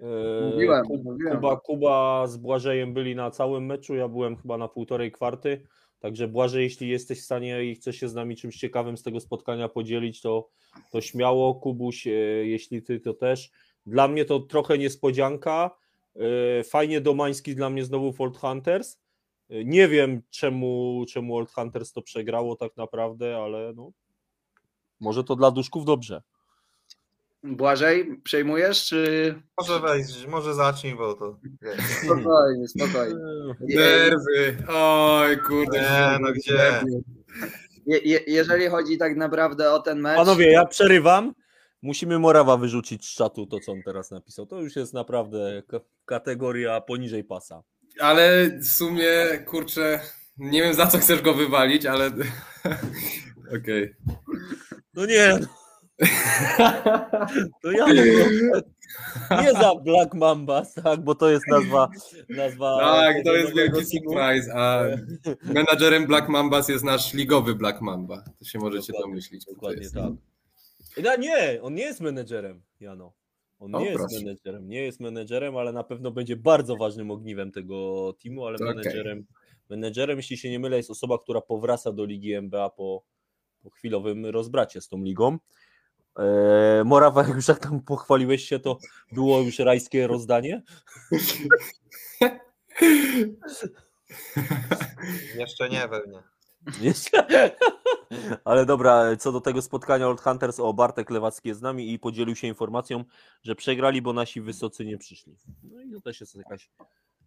E, 0.00 0.50
Mówiłem, 0.50 0.86
Ku- 0.86 1.00
mówiłem. 1.04 1.34
Kuba, 1.36 1.56
Kuba 1.56 2.26
z 2.26 2.36
Błażejem 2.36 2.94
byli 2.94 3.14
na 3.16 3.30
całym 3.30 3.66
meczu, 3.66 3.94
ja 3.94 4.08
byłem 4.08 4.36
chyba 4.36 4.58
na 4.58 4.68
półtorej 4.68 5.12
kwarty. 5.12 5.66
Także 6.00 6.28
Błażej, 6.28 6.62
jeśli 6.62 6.88
jesteś 6.88 7.20
w 7.20 7.24
stanie 7.24 7.64
i 7.64 7.74
chcesz 7.74 7.96
się 7.96 8.08
z 8.08 8.14
nami 8.14 8.36
czymś 8.36 8.56
ciekawym 8.56 8.96
z 8.96 9.02
tego 9.02 9.20
spotkania 9.20 9.68
podzielić, 9.68 10.20
to, 10.20 10.48
to 10.90 11.00
śmiało. 11.00 11.54
Kubuś, 11.54 12.06
e, 12.06 12.10
jeśli 12.46 12.82
ty, 12.82 13.00
to 13.00 13.14
też. 13.14 13.50
Dla 13.86 14.08
mnie 14.08 14.24
to 14.24 14.40
trochę 14.40 14.78
niespodzianka. 14.78 15.70
E, 16.16 16.64
Fajnie 16.64 17.00
Domański 17.00 17.54
dla 17.54 17.70
mnie 17.70 17.84
znowu 17.84 18.14
Old 18.18 18.36
Hunters. 18.36 18.98
E, 19.50 19.64
Nie 19.64 19.88
wiem 19.88 20.22
czemu, 20.30 21.04
czemu 21.08 21.36
Old 21.36 21.50
Hunters 21.50 21.92
to 21.92 22.02
przegrało 22.02 22.56
tak 22.56 22.76
naprawdę, 22.76 23.36
ale 23.36 23.72
no, 23.76 23.92
może 25.00 25.24
to 25.24 25.36
dla 25.36 25.50
duszków 25.50 25.84
dobrze. 25.84 26.22
Błażej, 27.42 28.20
przejmujesz, 28.24 28.84
czy... 28.84 29.34
Może 29.58 29.80
wejść, 29.80 30.26
może 30.26 30.54
zacznij, 30.54 30.94
bo 30.94 31.14
to. 31.14 31.38
Spokojnie, 32.04 32.68
spokojnie. 32.68 33.20
Nerwy. 33.60 34.56
Oj, 34.68 35.38
kurde. 35.38 35.80
Nie, 35.80 36.18
no 36.20 36.32
gdzie? 36.32 36.80
Je, 37.86 37.98
je, 37.98 38.20
jeżeli 38.26 38.68
chodzi 38.68 38.98
tak 38.98 39.16
naprawdę 39.16 39.72
o 39.72 39.78
ten 39.78 40.00
mecz... 40.00 40.16
Panowie, 40.16 40.50
ja 40.50 40.66
przerywam. 40.66 41.34
Musimy 41.82 42.18
Morawa 42.18 42.56
wyrzucić 42.56 43.06
z 43.06 43.14
czatu 43.14 43.46
to, 43.46 43.60
co 43.60 43.72
on 43.72 43.82
teraz 43.82 44.10
napisał. 44.10 44.46
To 44.46 44.60
już 44.60 44.76
jest 44.76 44.94
naprawdę 44.94 45.62
kategoria 46.04 46.80
poniżej 46.80 47.24
pasa. 47.24 47.62
Ale 48.00 48.50
w 48.58 48.66
sumie, 48.66 49.38
kurczę, 49.46 50.00
nie 50.38 50.62
wiem 50.62 50.74
za 50.74 50.86
co 50.86 50.98
chcesz 50.98 51.22
go 51.22 51.34
wywalić, 51.34 51.86
ale 51.86 52.10
okej. 53.60 53.94
No 54.94 55.06
nie, 55.06 55.38
no. 55.40 55.59
To 57.62 57.70
ja 57.72 57.86
nie 59.42 59.52
za 59.52 59.74
Black 59.74 60.14
Mambas, 60.14 60.74
tak, 60.74 61.00
bo 61.04 61.14
to 61.14 61.30
jest 61.30 61.48
nazwa. 61.48 61.88
nazwa 62.28 62.78
Tak, 62.80 63.16
to 63.24 63.36
jest 63.36 63.54
wielki 63.56 63.72
teamu. 63.72 63.86
surprise, 64.10 64.54
a 64.54 64.84
menadżerem 65.42 66.06
Black 66.06 66.28
Mambas 66.28 66.68
jest 66.68 66.84
nasz 66.84 67.14
ligowy 67.14 67.54
Black 67.54 67.80
Mamba. 67.80 68.24
To 68.38 68.44
się 68.44 68.58
możecie 68.58 68.92
Dokładnie, 68.92 69.10
domyślić. 69.12 69.44
Dokładnie 69.44 69.82
jest. 69.82 69.94
tak. 69.94 70.12
No 71.04 71.16
nie, 71.16 71.58
on 71.62 71.74
nie 71.74 71.82
jest 71.82 72.00
menedżerem, 72.00 72.62
Jano. 72.80 73.12
On 73.58 73.70
nie 73.72 73.84
jest 73.84 73.98
proszę. 73.98 74.16
menedżerem, 74.16 74.68
nie 74.68 74.82
jest 74.82 75.00
menedżerem, 75.00 75.56
ale 75.56 75.72
na 75.72 75.84
pewno 75.84 76.10
będzie 76.10 76.36
bardzo 76.36 76.76
ważnym 76.76 77.10
ogniwem 77.10 77.52
tego 77.52 78.12
teamu, 78.22 78.46
ale 78.46 78.54
okej. 78.56 78.66
menedżerem, 78.68 79.26
menedżerem, 79.70 80.16
jeśli 80.16 80.38
się 80.38 80.50
nie 80.50 80.58
mylę, 80.58 80.76
jest 80.76 80.90
osoba, 80.90 81.18
która 81.18 81.40
powraca 81.40 81.92
do 81.92 82.04
ligi 82.04 82.32
NBA 82.32 82.70
po, 82.70 83.02
po 83.62 83.70
chwilowym 83.70 84.26
rozbracie 84.26 84.80
z 84.80 84.88
tą 84.88 85.02
ligą. 85.02 85.38
Eee, 86.20 86.84
Morawa, 86.84 87.22
jak 87.22 87.36
już 87.36 87.48
jak 87.48 87.58
tam 87.58 87.80
pochwaliłeś 87.80 88.44
się, 88.44 88.58
to 88.58 88.78
było 89.12 89.40
już 89.40 89.58
rajskie 89.58 90.06
rozdanie. 90.06 90.62
Jeszcze 95.34 95.68
nie 95.68 95.88
pewnie. 95.88 96.22
Ale 98.44 98.66
dobra, 98.66 99.16
co 99.16 99.32
do 99.32 99.40
tego 99.40 99.62
spotkania 99.62 100.08
Old 100.08 100.20
Hunters, 100.20 100.60
o 100.60 100.72
Bartek 100.74 101.10
Lewacki 101.10 101.48
jest 101.48 101.60
z 101.60 101.62
nami 101.62 101.92
i 101.92 101.98
podzielił 101.98 102.36
się 102.36 102.46
informacją, 102.46 103.04
że 103.42 103.54
przegrali, 103.54 104.02
bo 104.02 104.12
nasi 104.12 104.40
wysocy 104.40 104.84
nie 104.84 104.98
przyszli. 104.98 105.36
No 105.62 105.82
i 105.82 105.90
to 105.92 106.00
też 106.00 106.20
jest 106.20 106.34
jakaś, 106.34 106.70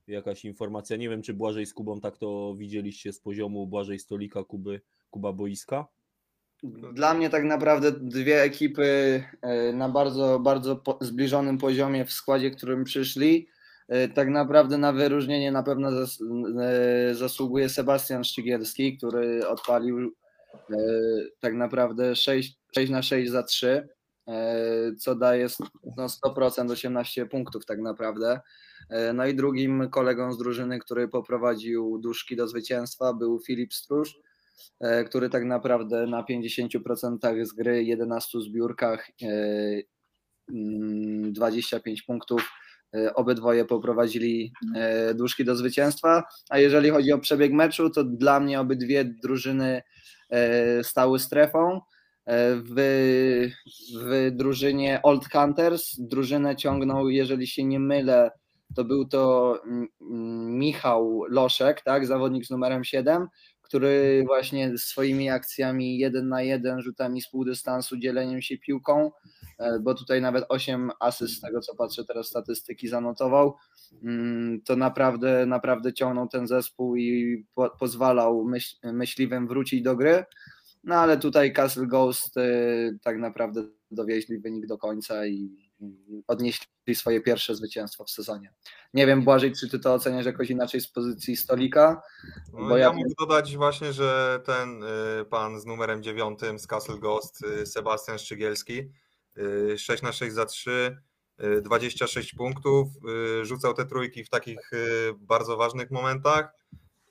jakaś 0.08 0.46
informacja. 0.46 0.98
Nie 0.98 1.10
wiem, 1.10 1.22
czy 1.22 1.34
Błażej 1.34 1.66
z 1.66 1.74
Kubą 1.74 2.02
tak 2.02 2.18
to 2.18 2.56
widzieliście 2.58 3.14
z 3.14 3.20
poziomu 3.20 3.68
Błażej 3.68 4.00
Stolika, 4.00 4.44
Kuby, 4.44 4.82
Kuba 5.10 5.34
Boiska. 5.34 5.88
Dla 6.94 7.14
mnie 7.14 7.30
tak 7.30 7.44
naprawdę 7.44 7.92
dwie 7.92 8.42
ekipy 8.42 9.24
e, 9.42 9.74
na 9.74 9.90
bardzo, 9.90 10.40
bardzo 10.40 10.82
zbliżonym 11.02 11.58
poziomie 11.58 12.06
w 12.06 12.12
składzie, 12.12 12.52
którym 12.52 12.84
przyszli. 12.84 13.48
E, 13.88 14.08
Tak 14.08 14.30
naprawdę 14.30 14.78
na 14.78 14.94
wyróżnienie 14.94 15.52
na 15.52 15.64
pewno 15.64 15.90
e, 15.92 17.16
zasługuje 17.16 17.70
Sebastian 17.70 18.24
Szczygielski, 18.24 18.98
który 18.98 19.48
odpalił 19.48 20.14
tak 21.40 21.54
naprawdę 21.54 22.16
6, 22.16 22.60
6 22.76 22.92
na 22.92 23.02
6 23.02 23.32
za 23.32 23.44
3, 23.44 23.88
e, 24.28 24.96
co 25.00 25.16
daje 25.16 25.48
no 25.98 26.06
100% 26.08 26.72
18 26.72 27.26
punktów 27.26 27.66
tak 27.66 27.80
naprawdę. 27.80 28.42
No 29.14 29.26
i 29.26 29.36
drugim 29.36 29.90
kolegą 29.90 30.34
z 30.34 30.38
drużyny, 30.38 30.80
który 30.80 31.08
poprowadził 31.08 32.00
duszki 32.00 32.36
do 32.36 32.48
zwycięstwa 32.48 33.14
był 33.14 33.40
Filip 33.40 33.74
Stróż, 33.74 34.20
który 35.06 35.30
tak 35.30 35.46
naprawdę 35.46 36.08
na 36.08 36.24
50% 36.24 37.46
z 37.46 37.54
gry, 37.54 37.84
11 37.84 38.42
zbiórkach, 38.42 39.10
e, 39.22 39.26
mm, 40.50 41.34
25 41.34 42.02
punktów. 42.02 42.50
e, 42.96 43.14
Obydwoje 43.14 43.66
poprowadzili 43.66 44.54
e, 44.76 45.14
duszki 45.14 45.46
do 45.46 45.56
zwycięstwa. 45.56 46.24
A 46.50 46.60
jeżeli 46.60 46.90
chodzi 46.90 47.12
o 47.12 47.20
przebieg 47.20 47.54
meczu, 47.54 47.90
to 47.90 48.04
dla 48.04 48.40
mnie 48.40 48.60
obydwie 48.60 49.06
drużyny 49.06 49.82
e, 50.30 50.84
stały 50.84 51.20
strefą. 51.20 51.82
E, 52.26 52.56
W, 52.56 52.76
w 54.02 54.32
drużynie 54.32 55.00
Old 55.04 55.32
Hunters 55.32 55.96
drużynę 56.00 56.56
ciągnął, 56.56 57.10
jeżeli 57.10 57.48
się 57.48 57.64
nie 57.64 57.80
mylę, 57.80 58.32
to 58.76 58.84
był 58.84 59.06
to 59.08 59.56
mm, 59.66 59.88
mm, 60.02 60.58
Michał 60.60 61.24
Loszek, 61.30 61.82
tak, 61.82 62.08
zawodnik 62.08 62.46
z 62.46 62.50
numerem 62.50 62.84
7, 62.84 63.28
który 63.74 64.24
właśnie 64.26 64.78
swoimi 64.78 65.30
akcjami 65.30 65.98
jeden 65.98 66.28
na 66.28 66.42
jeden, 66.42 66.82
rzutami 66.82 67.22
z 67.22 67.30
półdystansu, 67.30 67.98
dzieleniem 67.98 68.42
się 68.42 68.58
piłką, 68.58 69.12
e, 69.60 69.80
bo 69.80 69.94
tutaj 69.94 70.22
nawet 70.22 70.46
8 70.50 70.92
asyst 71.00 71.34
z 71.34 71.42
tego 71.42 71.62
co 71.62 71.76
patrzę 71.76 72.06
teraz 72.06 72.28
statystyki 72.28 72.88
zanotował, 72.88 73.56
mm, 74.04 74.62
to 74.62 74.76
naprawdę, 74.76 75.46
naprawdę 75.46 75.94
ciągnął 75.94 76.28
ten 76.28 76.48
zespół 76.48 76.96
i 76.96 77.46
po, 77.56 77.70
pozwalał 77.70 78.46
myśl, 78.46 78.76
myśliwym 78.84 79.48
wrócić 79.48 79.82
do 79.82 79.96
gry. 79.96 80.24
No 80.84 80.96
ale 80.96 81.18
tutaj 81.18 81.54
Castle 81.54 81.88
Ghost 81.88 82.38
y, 82.38 83.00
tak 83.04 83.18
naprawdę 83.18 83.64
dowieźli 83.92 84.40
wynik 84.40 84.68
do 84.68 84.78
końca 84.78 85.26
i 85.28 85.63
odnieśli 86.28 86.68
swoje 86.96 87.22
pierwsze 87.22 87.56
zwycięstwo 87.56 88.04
w 88.06 88.10
sezonie. 88.10 88.54
Nie 88.94 89.08
wiem, 89.08 89.24
Błażej, 89.24 89.54
czy 89.60 89.70
ty 89.70 89.80
to 89.80 89.94
oceniasz 89.94 90.26
jakoś 90.26 90.50
inaczej 90.50 90.82
z 90.82 90.88
pozycji 90.88 91.36
stolika? 91.36 92.02
No, 92.54 92.68
Bo 92.70 92.78
ja, 92.78 92.84
ja- 92.86 92.94
mógł 92.94 93.14
dodać 93.20 93.58
właśnie, 93.58 93.94
że 93.94 94.40
ten 94.46 94.84
y, 94.84 95.26
pan 95.30 95.60
z 95.60 95.66
numerem 95.66 96.04
9 96.04 96.40
z 96.58 96.68
Castle 96.68 96.98
Ghost, 97.00 97.44
y, 97.62 97.66
Sebastian 97.66 98.20
Szczygielski, 98.20 98.92
y, 99.38 99.78
6 99.78 100.04
na 100.04 100.12
6 100.12 100.34
za 100.36 100.46
3, 100.46 100.98
y, 101.44 101.62
26 101.62 102.34
punktów, 102.36 102.88
y, 103.42 103.46
rzucał 103.46 103.74
te 103.74 103.86
trójki 103.86 104.24
w 104.24 104.30
takich 104.30 104.74
y, 104.74 105.14
bardzo 105.20 105.58
ważnych 105.58 105.92
momentach. 105.92 106.54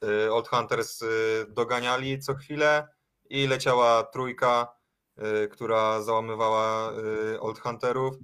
Y, 0.04 0.32
Old 0.32 0.48
Hunters 0.48 1.02
y, 1.02 1.06
doganiali 1.48 2.18
co 2.18 2.34
chwilę 2.34 2.88
i 3.30 3.46
leciała 3.46 4.02
trójka, 4.02 4.68
y, 5.44 5.48
która 5.48 6.02
załamywała 6.02 6.92
y, 7.34 7.40
Old 7.40 7.58
Hunterów 7.58 8.14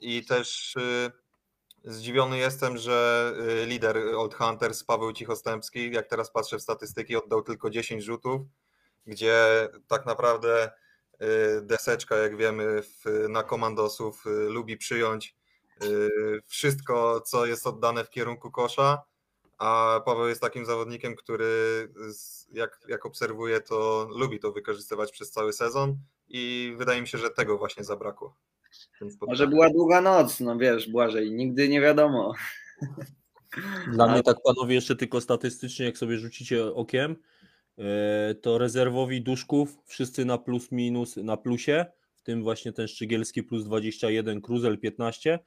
i 0.00 0.24
też 0.24 0.76
y, 0.76 1.10
Zdziwiony 1.84 2.38
jestem, 2.38 2.76
że 2.78 3.32
y, 3.62 3.66
lider 3.66 3.98
Old 4.16 4.34
Hunters, 4.34 4.84
Paweł 4.84 5.12
Cichostępski, 5.12 5.92
jak 5.92 6.06
teraz 6.06 6.30
patrzę 6.30 6.58
w 6.58 6.62
statystyki, 6.62 7.16
oddał 7.16 7.42
tylko 7.42 7.70
10 7.70 8.04
rzutów, 8.04 8.42
gdzie 9.06 9.68
tak 9.86 10.06
naprawdę 10.06 10.70
y, 11.22 11.62
deseczka, 11.62 12.16
jak 12.16 12.36
wiemy, 12.36 12.82
na 13.28 13.42
komandosów 13.42 14.24
lubi 14.48 14.76
przyjąć 14.76 15.36
wszystko, 16.46 17.20
co 17.20 17.46
jest 17.46 17.66
oddane 17.66 18.04
w 18.04 18.10
kierunku 18.10 18.50
kosza, 18.50 19.02
a 19.58 20.00
Paweł 20.04 20.28
jest 20.28 20.40
takim 20.40 20.66
zawodnikiem, 20.66 21.16
który 21.16 21.48
jak, 22.52 22.80
jak 22.88 23.06
obserwuję, 23.06 23.60
to 23.60 24.08
lubi 24.10 24.40
to 24.40 24.52
wykorzystywać 24.52 25.12
przez 25.12 25.30
cały 25.30 25.52
sezon 25.52 25.96
i 26.28 26.74
wydaje 26.78 27.00
mi 27.00 27.08
się, 27.08 27.18
że 27.18 27.30
tego 27.30 27.58
właśnie 27.58 27.84
zabrakło. 27.84 28.36
Może 29.26 29.46
była 29.46 29.70
długa 29.70 30.00
noc, 30.00 30.40
no 30.40 30.58
wiesz, 30.58 30.90
Błażej, 30.90 31.32
nigdy 31.32 31.68
nie 31.68 31.80
wiadomo. 31.80 32.32
Dla 33.92 34.08
mnie 34.12 34.22
tak 34.22 34.36
panowie 34.44 34.74
jeszcze 34.74 34.96
tylko 34.96 35.20
statystycznie, 35.20 35.86
jak 35.86 35.98
sobie 35.98 36.18
rzucicie 36.18 36.74
okiem, 36.74 37.16
e, 37.78 38.34
to 38.34 38.58
rezerwowi 38.58 39.22
duszków 39.22 39.78
wszyscy 39.86 40.24
na 40.24 40.38
plus 40.38 40.72
minus 40.72 41.16
na 41.16 41.36
plusie, 41.36 41.86
w 42.14 42.22
tym 42.22 42.42
właśnie 42.42 42.72
ten 42.72 42.88
Szczygielski 42.88 43.42
plus 43.42 43.64
21, 43.64 44.40
Kruzel 44.40 44.78
15, 44.78 45.38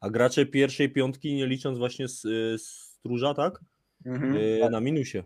a 0.00 0.10
gracze 0.10 0.46
pierwszej 0.46 0.90
piątki, 0.90 1.34
nie 1.34 1.46
licząc 1.46 1.78
właśnie 1.78 2.08
z, 2.08 2.24
e, 2.24 2.58
Stróża, 2.58 3.34
tak? 3.34 3.60
Mhm. 4.06 4.36
E, 4.62 4.70
Na 4.70 4.80
minusie. 4.80 5.22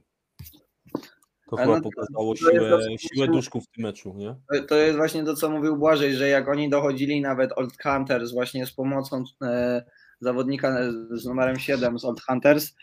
To 1.51 1.57
chyba 1.57 1.77
no 1.77 1.83
pokazało 1.83 2.35
to 2.35 2.51
siłę, 2.51 2.79
siłę 2.99 3.27
duszków 3.29 3.65
w 3.65 3.69
tym 3.71 3.83
meczu, 3.85 4.15
nie? 4.17 4.35
To- 4.53 4.67
To 4.69 4.77
jest 4.77 4.97
właśnie 4.97 5.25
to, 5.25 5.35
co 5.35 5.51
mówił 5.51 5.77
Błażej, 5.77 6.15
że 6.15 6.29
jak 6.29 6.49
oni 6.49 6.71
dochodzili 6.71 7.21
nawet 7.21 7.53
Old 7.57 7.83
Hunters 7.83 8.33
właśnie 8.33 8.67
z 8.67 8.73
pomocą 8.73 9.25
e, 9.43 9.85
zawodnika 10.21 10.79
z 11.11 11.25
numerem 11.25 11.59
7 11.59 11.99
z 11.99 12.05
Old 12.05 12.21
Hunters, 12.21 12.75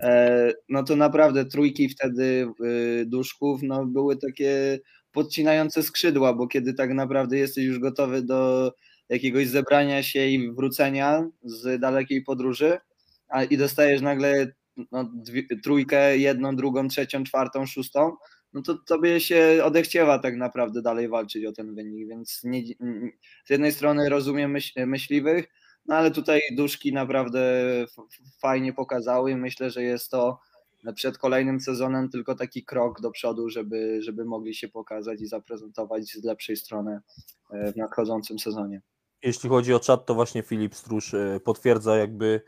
e, 0.00 0.52
no 0.68 0.82
to 0.84 0.96
naprawdę 0.96 1.44
trójki 1.44 1.88
wtedy 1.88 2.46
e, 3.00 3.04
duszków 3.04 3.60
no, 3.62 3.86
były 3.86 4.16
takie 4.16 4.78
podcinające 5.12 5.82
skrzydła, 5.82 6.34
bo 6.34 6.46
kiedy 6.46 6.74
tak 6.74 6.90
naprawdę 6.94 7.38
jesteś 7.38 7.64
już 7.64 7.78
gotowy 7.78 8.22
do 8.22 8.72
jakiegoś 9.08 9.48
zebrania 9.48 10.02
się 10.02 10.26
i 10.26 10.52
wrócenia 10.52 11.28
z 11.42 11.80
dalekiej 11.80 12.22
podróży, 12.22 12.78
a 13.28 13.44
i 13.44 13.56
dostajesz 13.56 14.00
nagle 14.00 14.46
no, 14.92 15.10
dwie, 15.14 15.42
trójkę, 15.64 16.18
jedną, 16.18 16.56
drugą, 16.56 16.88
trzecią, 16.88 17.24
czwartą, 17.24 17.66
szóstą, 17.66 18.16
no 18.52 18.62
to 18.62 18.74
tobie 18.74 19.20
się 19.20 19.60
odechciewa 19.64 20.18
tak 20.18 20.36
naprawdę 20.36 20.82
dalej 20.82 21.08
walczyć 21.08 21.44
o 21.44 21.52
ten 21.52 21.74
wynik, 21.74 22.08
więc 22.08 22.40
nie, 22.44 22.62
z 23.44 23.50
jednej 23.50 23.72
strony 23.72 24.08
rozumiem 24.08 24.50
myśl, 24.50 24.86
myśliwych, 24.86 25.46
no 25.86 25.94
ale 25.94 26.10
tutaj 26.10 26.40
duszki 26.56 26.92
naprawdę 26.92 27.40
fajnie 28.40 28.72
pokazały 28.72 29.36
myślę, 29.36 29.70
że 29.70 29.82
jest 29.82 30.10
to 30.10 30.40
przed 30.94 31.18
kolejnym 31.18 31.60
sezonem 31.60 32.08
tylko 32.08 32.34
taki 32.34 32.64
krok 32.64 33.00
do 33.00 33.10
przodu, 33.10 33.50
żeby, 33.50 34.02
żeby 34.02 34.24
mogli 34.24 34.54
się 34.54 34.68
pokazać 34.68 35.20
i 35.20 35.26
zaprezentować 35.26 36.04
z 36.04 36.24
lepszej 36.24 36.56
strony 36.56 37.00
e, 37.50 37.72
w 37.72 37.76
nadchodzącym 37.76 38.38
sezonie. 38.38 38.80
Jeśli 39.22 39.48
chodzi 39.48 39.74
o 39.74 39.80
czat, 39.80 40.06
to 40.06 40.14
właśnie 40.14 40.42
Filip 40.42 40.74
Stróż 40.74 41.14
e, 41.14 41.40
potwierdza 41.44 41.96
jakby 41.96 42.40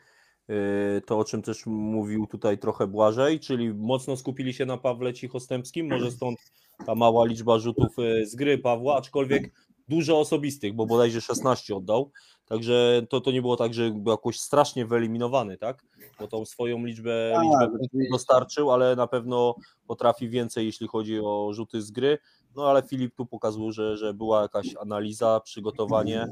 to, 1.06 1.18
o 1.18 1.24
czym 1.24 1.42
też 1.42 1.66
mówił 1.66 2.26
tutaj 2.26 2.58
trochę 2.58 2.86
Błażej, 2.86 3.40
czyli 3.40 3.74
mocno 3.74 4.16
skupili 4.16 4.54
się 4.54 4.66
na 4.66 4.76
Pawle 4.76 5.12
Cichostępskim, 5.12 5.88
może 5.88 6.10
stąd 6.16 6.38
ta 6.86 6.94
mała 6.94 7.24
liczba 7.24 7.58
rzutów 7.58 7.98
e, 7.98 8.26
z 8.26 8.34
gry 8.34 8.58
Pawła, 8.58 8.96
aczkolwiek 8.96 9.52
dużo 9.88 10.20
osobistych, 10.20 10.74
bo 10.74 10.86
bodajże 10.86 11.20
16 11.20 11.76
oddał, 11.76 12.10
także 12.46 13.02
to, 13.08 13.20
to 13.20 13.30
nie 13.30 13.42
było 13.42 13.56
tak, 13.56 13.74
że 13.74 13.90
był 13.90 14.12
jakoś 14.12 14.40
strasznie 14.40 14.86
wyeliminowany, 14.86 15.58
tak? 15.58 15.86
Bo 16.20 16.28
tą 16.28 16.44
swoją 16.44 16.84
liczbę, 16.84 17.32
Tak, 17.60 17.70
liczbę 17.82 18.10
dostarczył, 18.10 18.70
ale 18.70 18.96
na 18.96 19.06
pewno 19.06 19.54
potrafi 19.86 20.28
więcej, 20.28 20.66
jeśli 20.66 20.88
chodzi 20.88 21.20
o 21.20 21.52
rzuty 21.52 21.82
z 21.82 21.90
gry. 21.90 22.18
No 22.56 22.70
ale 22.70 22.82
Filip 22.82 23.14
tu 23.14 23.26
pokazał, 23.26 23.72
że, 23.72 23.96
że 23.96 24.14
była 24.14 24.42
jakaś 24.42 24.66
analiza, 24.80 25.40
przygotowanie. 25.40 26.28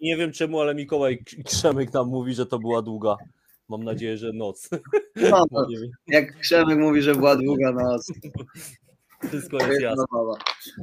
Nie 0.00 0.16
wiem 0.16 0.32
czemu, 0.32 0.60
ale 0.60 0.74
Mikołaj 0.74 1.18
K- 1.18 1.42
Krzemyk 1.46 1.92
nam 1.92 2.08
mówi, 2.08 2.34
że 2.34 2.46
to 2.46 2.58
była 2.58 2.82
długa. 2.82 3.16
Mam 3.68 3.84
nadzieję, 3.84 4.16
że 4.18 4.32
noc. 4.32 4.70
No, 5.16 5.46
wiem, 5.70 5.90
jak 6.06 6.38
Krzemek 6.38 6.78
mówi, 6.78 7.02
że 7.02 7.14
była 7.14 7.36
długa 7.36 7.72
noc, 7.72 8.12
Wszystko 9.28 9.56
jest 9.56 9.68
jest 9.68 9.82
jasne. 9.82 10.04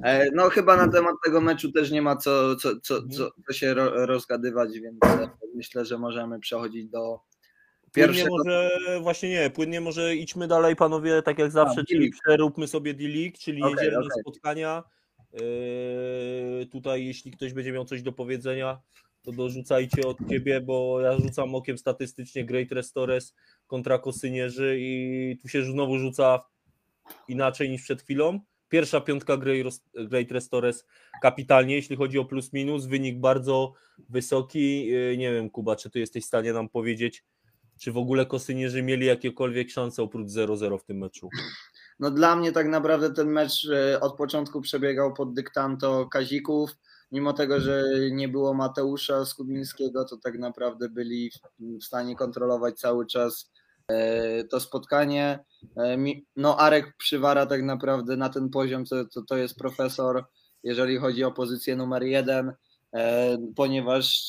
E, 0.04 0.32
No 0.34 0.50
chyba 0.50 0.78
na 0.78 0.92
temat 0.92 1.16
tego 1.26 1.42
meczu 1.42 1.72
też 1.72 1.92
nie 1.92 2.02
ma 2.02 2.16
co, 2.16 2.56
co, 2.56 2.70
co, 2.84 2.96
Mhm. 2.96 3.12
co, 3.12 3.30
co 3.48 3.54
się 3.54 3.74
ro, 3.74 4.06
rozgadywać, 4.06 4.80
więc 4.80 4.98
e, 5.04 5.30
myślę, 5.56 5.86
że 5.86 5.98
możemy 5.98 6.40
przechodzić 6.40 6.86
do 6.90 7.20
Płynnie 7.94 8.08
pierwszego. 8.14 8.30
może, 8.38 8.70
właśnie 9.02 9.30
nie, 9.30 9.50
płynnie 9.50 9.82
może 9.82 10.16
idźmy 10.16 10.48
dalej 10.48 10.76
panowie, 10.76 11.22
tak 11.22 11.40
jak 11.40 11.52
zawsze, 11.52 11.82
A, 11.82 11.84
czyli 11.86 12.12
przeróbmy 12.24 12.68
sobie 12.68 12.94
D-League, 12.94 13.38
czyli 13.40 13.62
Okej, 13.64 13.72
jedziemy 13.86 13.92
na 13.92 14.00
okej. 14.00 14.22
spotkania. 14.22 14.84
Yy, 15.34 16.66
tutaj 16.66 17.06
jeśli 17.06 17.32
ktoś 17.32 17.54
będzie 17.54 17.72
miał 17.72 17.86
coś 17.86 18.02
do 18.02 18.12
powiedzenia, 18.12 18.82
to 19.28 19.32
dorzucajcie 19.32 20.08
od 20.08 20.18
ciebie, 20.30 20.62
bo 20.62 21.02
ja 21.02 21.18
rzucam 21.18 21.56
okiem 21.56 21.78
statystycznie 21.78 22.46
Great 22.46 22.72
Restores 22.72 23.36
kontra 23.68 24.00
Kosynierzy 24.00 24.78
i 24.80 25.38
tu 25.42 25.48
się 25.48 25.64
znowu 25.64 26.00
rzuca 26.00 26.44
inaczej 27.28 27.70
niż 27.70 27.84
przed 27.84 28.02
chwilą. 28.02 28.40
Pierwsza 28.70 29.02
piątka 29.02 29.38
Great 29.96 30.32
Restores 30.32 30.86
kapitalnie, 31.22 31.76
jeśli 31.76 31.96
chodzi 31.96 32.20
o 32.20 32.26
plus 32.26 32.54
minus, 32.54 32.86
wynik 32.86 33.20
bardzo 33.20 33.74
wysoki. 34.10 34.88
Yy, 34.88 35.18
Nie 35.18 35.34
wiem 35.34 35.50
Kuba, 35.50 35.76
czy 35.76 35.90
ty 35.90 36.00
jesteś 36.00 36.24
w 36.24 36.28
stanie 36.28 36.54
nam 36.54 36.70
powiedzieć, 36.70 37.24
czy 37.80 37.92
w 37.92 37.98
ogóle 37.98 38.26
Kosynierzy 38.26 38.84
mieli 38.84 39.06
jakiekolwiek 39.06 39.70
szanse 39.70 40.04
oprócz 40.04 40.28
0-0 40.28 40.80
w 40.80 40.84
tym 40.84 40.98
meczu? 40.98 41.30
No 42.00 42.12
dla 42.12 42.36
mnie 42.36 42.52
tak 42.52 42.68
naprawdę 42.68 43.14
ten 43.14 43.28
mecz 43.28 43.68
e, 43.70 44.00
od 44.00 44.16
początku 44.16 44.62
przebiegał 44.62 45.14
pod 45.14 45.34
dyktanto 45.34 46.06
Kazików. 46.06 46.72
Mimo 47.12 47.34
tego, 47.34 47.60
że 47.60 47.84
nie 48.12 48.28
było 48.30 48.54
Mateusza 48.54 49.26
Skubińskiego, 49.26 50.06
to 50.06 50.18
tak 50.18 50.40
naprawdę 50.40 50.90
byli 50.90 51.32
w- 51.60 51.84
stanie 51.84 52.16
kontrolować 52.16 52.80
cały 52.80 53.06
czas 53.06 53.52
e, 53.92 54.44
to 54.44 54.60
spotkanie. 54.60 55.40
E, 55.78 55.98
No 56.36 56.58
Arek 56.58 56.94
przywara 56.98 57.46
tak 57.46 57.64
naprawdę 57.64 58.18
na 58.18 58.30
ten 58.30 58.50
poziom, 58.50 58.86
to, 58.86 59.06
to, 59.06 59.22
to 59.22 59.38
jest 59.38 59.56
profesor, 59.58 60.26
jeżeli 60.64 60.98
chodzi 60.98 61.24
o 61.24 61.32
pozycję 61.32 61.76
numer 61.76 62.04
jeden, 62.04 62.54
e, 62.96 63.38
ponieważ 63.56 64.28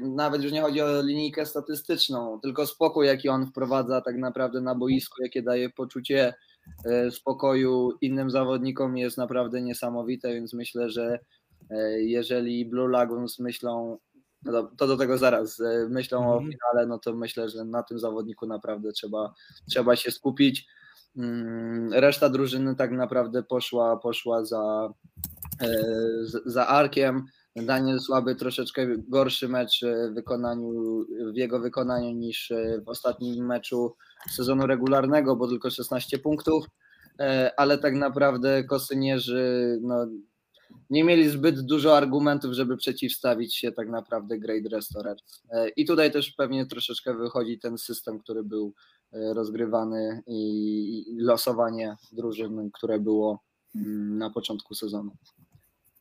nawet 0.00 0.42
już 0.42 0.52
nie 0.52 0.62
chodzi 0.62 0.82
o 0.82 1.02
linijkę 1.02 1.46
statystyczną, 1.46 2.40
tylko 2.42 2.66
spokój, 2.66 3.06
jaki 3.06 3.28
on 3.28 3.46
wprowadza 3.46 4.00
tak 4.00 4.16
naprawdę 4.16 4.60
na 4.60 4.74
boisku, 4.74 5.22
jakie 5.22 5.42
daje 5.42 5.70
poczucie 5.70 6.34
spokoju 7.10 7.92
innym 8.00 8.30
zawodnikom 8.30 8.96
jest 8.96 9.18
naprawdę 9.18 9.62
niesamowite, 9.62 10.34
więc 10.34 10.54
myślę, 10.54 10.90
że 10.90 11.18
jeżeli 11.96 12.66
Blue 12.66 12.88
Lagoons 12.88 13.38
myślą, 13.38 13.98
no 14.44 14.70
to 14.76 14.86
do 14.86 14.96
tego 14.96 15.18
zaraz, 15.18 15.60
e, 15.60 15.88
myślą 15.90 16.18
o 16.32 16.34
Mhm. 16.34 16.52
finale, 16.52 16.86
no 16.86 16.98
to 16.98 17.14
myślę, 17.14 17.48
że 17.48 17.64
na 17.64 17.82
tym 17.82 17.98
zawodniku 17.98 18.46
naprawdę 18.46 18.92
trzeba, 18.92 19.34
trzeba 19.70 19.96
się 19.96 20.10
skupić. 20.10 20.66
Mm, 21.16 21.92
Reszta 21.92 22.28
drużyny 22.28 22.76
tak 22.76 22.90
naprawdę 22.92 23.42
poszła, 23.42 23.96
poszła 23.96 24.44
za, 24.44 24.88
e, 25.62 25.84
za 26.44 26.66
Arkiem. 26.66 27.24
Daniel 27.56 28.00
Słaby 28.00 28.34
troszeczkę 28.34 28.86
gorszy 29.08 29.48
mecz 29.48 29.82
e, 29.82 30.08
w, 30.10 30.14
wykonaniu, 30.14 31.04
w 31.32 31.36
jego 31.36 31.60
wykonaniu 31.60 32.10
niż 32.10 32.50
e, 32.50 32.80
w 32.86 32.88
ostatnim 32.88 33.46
meczu 33.46 33.94
sezonu 34.30 34.66
regularnego, 34.66 35.36
bo 35.36 35.48
tylko 35.48 35.70
16 35.70 36.18
punktów, 36.18 36.66
e, 37.20 37.52
ale 37.56 37.78
tak 37.78 37.94
naprawdę 37.94 38.64
Kosynierzy 38.64 39.78
no, 39.82 40.06
nie 40.90 41.04
mieli 41.04 41.28
zbyt 41.28 41.60
dużo 41.60 41.96
argumentów, 41.96 42.52
żeby 42.52 42.76
przeciwstawić 42.76 43.56
się 43.56 43.72
tak 43.72 43.88
naprawdę 43.88 44.38
Great 44.38 44.66
Restorers. 44.72 45.22
E, 45.50 45.68
I 45.68 45.86
tutaj 45.86 46.12
też 46.12 46.30
pewnie 46.30 46.66
troszeczkę 46.66 47.14
wychodzi 47.14 47.58
ten 47.58 47.78
system, 47.78 48.18
który 48.18 48.42
był 48.44 48.74
e, 49.12 49.34
rozgrywany 49.34 50.22
i 50.26 51.16
losowanie 51.18 51.96
drużyn, 52.12 52.70
które 52.72 52.98
było 53.00 53.42
mm, 53.74 54.18
na 54.18 54.30
początku 54.30 54.74
sezonu. 54.74 55.10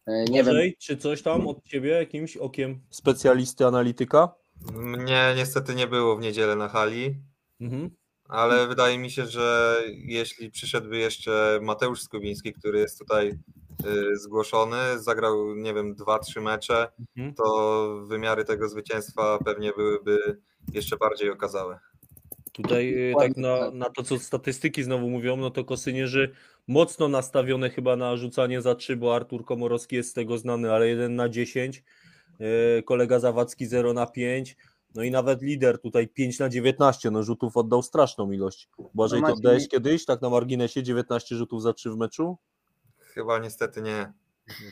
E, 0.06 0.24
Nie 0.24 0.38
wiem, 0.44 0.46
Bożej, 0.46 0.76
czy 0.80 0.98
coś 0.98 1.22
tam 1.22 1.48
od 1.48 1.64
ciebie 1.64 1.90
jakimś 1.90 2.38
okiem 2.38 2.80
specjalisty, 2.90 3.66
analityka? 3.66 4.34
Mnie 4.74 5.34
niestety 5.38 5.76
nie 5.76 5.88
było 5.88 6.18
w 6.18 6.22
niedzielę 6.22 6.56
na 6.56 6.68
hali, 6.68 7.16
Mhm. 7.62 7.90
ale 8.26 8.68
wydaje 8.68 8.98
mi 8.98 9.12
się, 9.12 9.26
że 9.26 9.78
jeśli 10.06 10.52
przyszedłby 10.52 10.98
jeszcze 10.98 11.60
Mateusz 11.62 12.02
Skubiński, 12.02 12.54
który 12.54 12.80
jest 12.80 13.00
tutaj 13.00 13.40
zgłoszony, 14.14 14.78
zagrał, 15.00 15.56
nie 15.56 15.74
wiem, 15.74 15.96
dwa, 15.96 16.20
trzy 16.20 16.42
mecze, 16.42 16.92
Mhm. 17.18 17.36
to 17.36 17.86
wymiary 18.08 18.46
tego 18.46 18.70
zwycięstwa 18.70 19.40
pewnie 19.46 19.72
byłyby 19.78 20.42
jeszcze 20.74 20.98
bardziej 20.98 21.30
okazałe. 21.30 21.80
Tutaj 22.52 22.94
y, 23.12 23.14
tak 23.20 23.38
na, 23.38 23.72
na 23.72 23.90
to, 23.90 24.04
co 24.04 24.20
statystyki 24.20 24.84
znowu 24.84 25.10
mówią, 25.10 25.38
no 25.38 25.50
to 25.52 25.64
Kosynierzy 25.66 26.32
mocno 26.68 27.08
nastawione 27.08 27.70
chyba 27.70 27.96
na 27.96 28.18
rzucanie 28.18 28.62
za 28.62 28.76
3, 28.76 28.98
bo 28.98 29.16
Artur 29.16 29.46
Komorowski 29.46 29.96
jest 29.96 30.10
z 30.10 30.14
tego 30.14 30.38
znany, 30.38 30.72
ale 30.72 30.88
1 30.88 31.16
na 31.16 31.30
10, 31.30 31.84
y, 32.80 32.84
kolega 32.84 33.20
Zawadzki 33.20 33.66
0 33.66 33.94
na 33.94 34.06
5, 34.06 34.58
no 34.96 35.04
i 35.04 35.12
nawet 35.12 35.42
lider 35.42 35.82
tutaj 35.82 36.08
5 36.08 36.40
na 36.40 36.50
19, 36.50 37.12
no 37.12 37.24
rzutów 37.24 37.58
oddał 37.58 37.82
straszną 37.84 38.32
ilość. 38.32 38.70
Błażej, 38.94 39.22
No 39.22 39.28
to 39.28 39.34
oddałeś 39.34 39.68
kiedyś, 39.68 40.06
tak 40.06 40.22
na 40.22 40.30
marginesie, 40.30 40.84
19 40.84 41.36
rzutów 41.36 41.62
za 41.62 41.74
3 41.74 41.90
w 41.92 41.98
meczu? 41.98 42.38
Chyba 43.14 43.40
niestety 43.40 43.82
nie. 43.82 44.14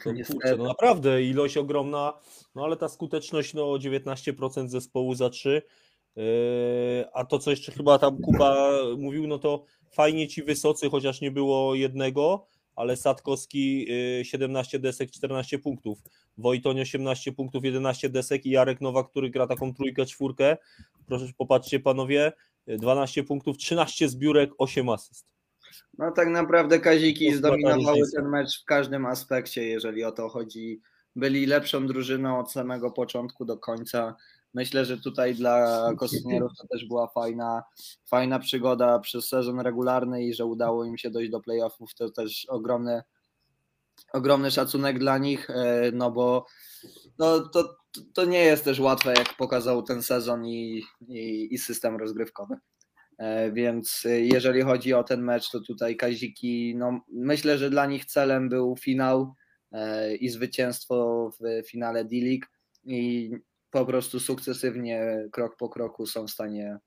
No 0.05 0.13
kurczę, 0.27 0.57
no 0.57 0.63
naprawdę 0.63 1.23
ilość 1.23 1.57
ogromna, 1.57 2.13
no 2.55 2.63
ale 2.63 2.77
ta 2.77 2.89
skuteczność 2.89 3.53
no 3.53 3.61
19% 3.63 4.67
zespołu 4.67 5.15
za 5.15 5.29
3. 5.29 5.61
Yy, 6.15 6.23
a 7.13 7.25
to, 7.25 7.39
co 7.39 7.51
jeszcze 7.51 7.71
chyba 7.71 7.99
tam 7.99 8.17
Kuba 8.17 8.69
mówił, 8.97 9.27
no 9.27 9.39
to 9.39 9.63
fajnie 9.91 10.27
ci 10.27 10.43
wysocy, 10.43 10.89
chociaż 10.89 11.21
nie 11.21 11.31
było 11.31 11.75
jednego, 11.75 12.47
ale 12.75 12.97
Sadkowski 12.97 13.85
y, 14.21 14.25
17 14.25 14.79
desek, 14.79 15.11
14 15.11 15.59
punktów, 15.59 15.99
Wojtoń 16.37 16.81
18 16.81 17.31
punktów, 17.31 17.65
11 17.65 18.09
desek 18.09 18.45
i 18.45 18.49
Jarek 18.49 18.81
Nowak, 18.81 19.09
który 19.09 19.29
gra 19.29 19.47
taką 19.47 19.73
trójkę, 19.73 20.05
czwórkę, 20.05 20.57
proszę 21.07 21.25
popatrzcie 21.37 21.79
panowie, 21.79 22.31
y, 22.69 22.77
12 22.77 23.23
punktów, 23.23 23.57
13 23.57 24.09
zbiórek, 24.09 24.51
8 24.57 24.89
asyst. 24.89 25.38
No 25.97 26.11
tak 26.11 26.27
naprawdę 26.27 26.79
Kaziki 26.79 27.33
zdominowały 27.33 28.01
ten 28.15 28.29
mecz 28.29 28.61
w 28.61 28.65
każdym 28.65 29.05
aspekcie, 29.05 29.67
jeżeli 29.67 30.03
o 30.03 30.11
to 30.11 30.29
chodzi. 30.29 30.81
Byli 31.15 31.45
lepszą 31.45 31.87
drużyną 31.87 32.39
od 32.39 32.51
samego 32.51 32.91
początku 32.91 33.45
do 33.45 33.57
końca. 33.57 34.15
Myślę, 34.53 34.85
że 34.85 34.97
tutaj 34.97 35.35
dla 35.35 35.89
kostynierów 35.97 36.51
to 36.61 36.67
też 36.67 36.85
była 36.85 37.07
fajna, 37.07 37.63
fajna 38.05 38.39
przygoda 38.39 38.99
przez 38.99 39.27
sezon 39.27 39.59
regularny 39.59 40.23
i 40.23 40.33
że 40.33 40.45
udało 40.45 40.85
im 40.85 40.97
się 40.97 41.09
dojść 41.09 41.31
do 41.31 41.39
playoffów. 41.39 41.93
To 41.95 42.09
też 42.09 42.45
ogromny, 42.49 43.01
ogromny 44.13 44.51
szacunek 44.51 44.99
dla 44.99 45.17
nich, 45.17 45.49
e, 45.49 45.91
no 45.93 46.11
bo 46.11 46.45
no, 47.19 47.39
to, 47.39 47.75
to 48.13 48.25
nie 48.25 48.39
jest 48.39 48.63
też 48.63 48.79
łatwe, 48.79 49.13
jak 49.13 49.37
pokazał 49.37 49.83
ten 49.83 50.03
sezon 50.03 50.45
i, 50.45 50.83
i, 51.07 51.53
i 51.53 51.57
system 51.57 51.97
rozgrywkowy. 51.97 52.55
E, 53.19 53.51
Więc 53.51 54.03
e, 54.05 54.19
jeżeli 54.21 54.61
chodzi 54.61 54.93
o 54.93 55.03
ten 55.03 55.21
mecz, 55.23 55.51
to 55.51 55.59
tutaj 55.59 55.95
Kaziki, 55.97 56.73
no 56.77 57.01
myślę, 57.11 57.57
że 57.57 57.69
dla 57.69 57.85
nich 57.85 58.05
celem 58.05 58.49
był 58.49 58.75
finał 58.77 59.33
e, 59.71 60.15
i 60.15 60.29
zwycięstwo 60.29 61.29
w 61.39 61.67
finale 61.67 62.05
D-League 62.05 62.45
i 62.85 63.31
po 63.71 63.85
prostu 63.85 64.19
sukcesywnie, 64.19 65.27
krok 65.31 65.55
po 65.57 65.69
kroku 65.69 66.05
są 66.05 66.27
w 66.27 66.31
stanie 66.31 66.77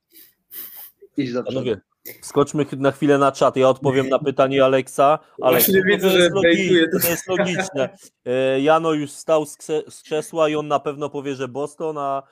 iść 1.17 1.33
do 1.33 1.43
przodu. 1.43 1.59
Panowie, 1.59 1.81
skoczmy 2.23 2.67
na 2.77 2.93
chwilę 2.93 3.19
na 3.19 3.33
czat. 3.33 3.57
Ja 3.57 3.69
odpowiem 3.69 4.09
na 4.09 4.19
pytanie 4.19 4.65
Aleksa. 4.65 5.19
Ale 5.43 5.59
Właśnie 5.59 5.83
widzę, 5.87 6.11
że 6.11 6.19
jest, 6.19 6.35
logi- 6.35 6.43
bejtuje 6.43 6.89
to. 6.89 7.09
jest 7.09 7.29
logiczne. 7.29 7.97
Jano 8.61 8.93
już 8.93 9.11
stał 9.11 9.47
z, 9.47 9.57
krze- 9.59 9.91
z 9.91 10.03
krzesła 10.03 10.49
i 10.49 10.55
on 10.55 10.69
na 10.69 10.81
pewno 10.81 11.11
powie, 11.11 11.35
że 11.35 11.49
Boston, 11.49 11.99
a 11.99 12.23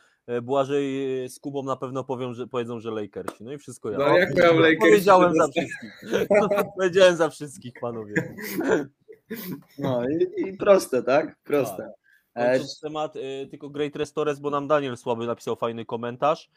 Błażej 0.42 1.28
z 1.28 1.38
Kubą 1.38 1.62
na 1.62 1.76
pewno 1.76 2.04
powią, 2.04 2.34
że, 2.34 2.46
powiedzą, 2.46 2.80
że 2.80 2.90
Lakersi. 2.90 3.44
No 3.44 3.52
i 3.52 3.58
wszystko 3.58 3.90
ja. 3.90 3.98
No 3.98 4.18
jak 4.18 4.36
miał 4.36 4.58
Lakers? 4.58 4.80
Powiedziałem 4.80 5.34
za 5.34 5.48
wszystkich. 5.48 5.98
Powiedziałem 6.78 7.16
za 7.16 7.28
wszystkich, 7.30 7.72
panowie. 7.80 8.14
No 9.78 10.08
i, 10.08 10.40
i 10.48 10.56
proste, 10.56 11.02
tak? 11.02 11.38
Proste. 11.44 11.92
E, 12.34 12.50
Kończąc 12.50 12.80
temat, 12.80 13.16
e, 13.16 13.46
tylko 13.46 13.70
Great 13.70 13.96
Restores, 13.96 14.38
bo 14.40 14.50
nam 14.50 14.68
Daniel 14.68 14.96
Słaby 14.96 15.26
napisał 15.26 15.56
fajny 15.56 15.84
komentarz. 15.84 16.50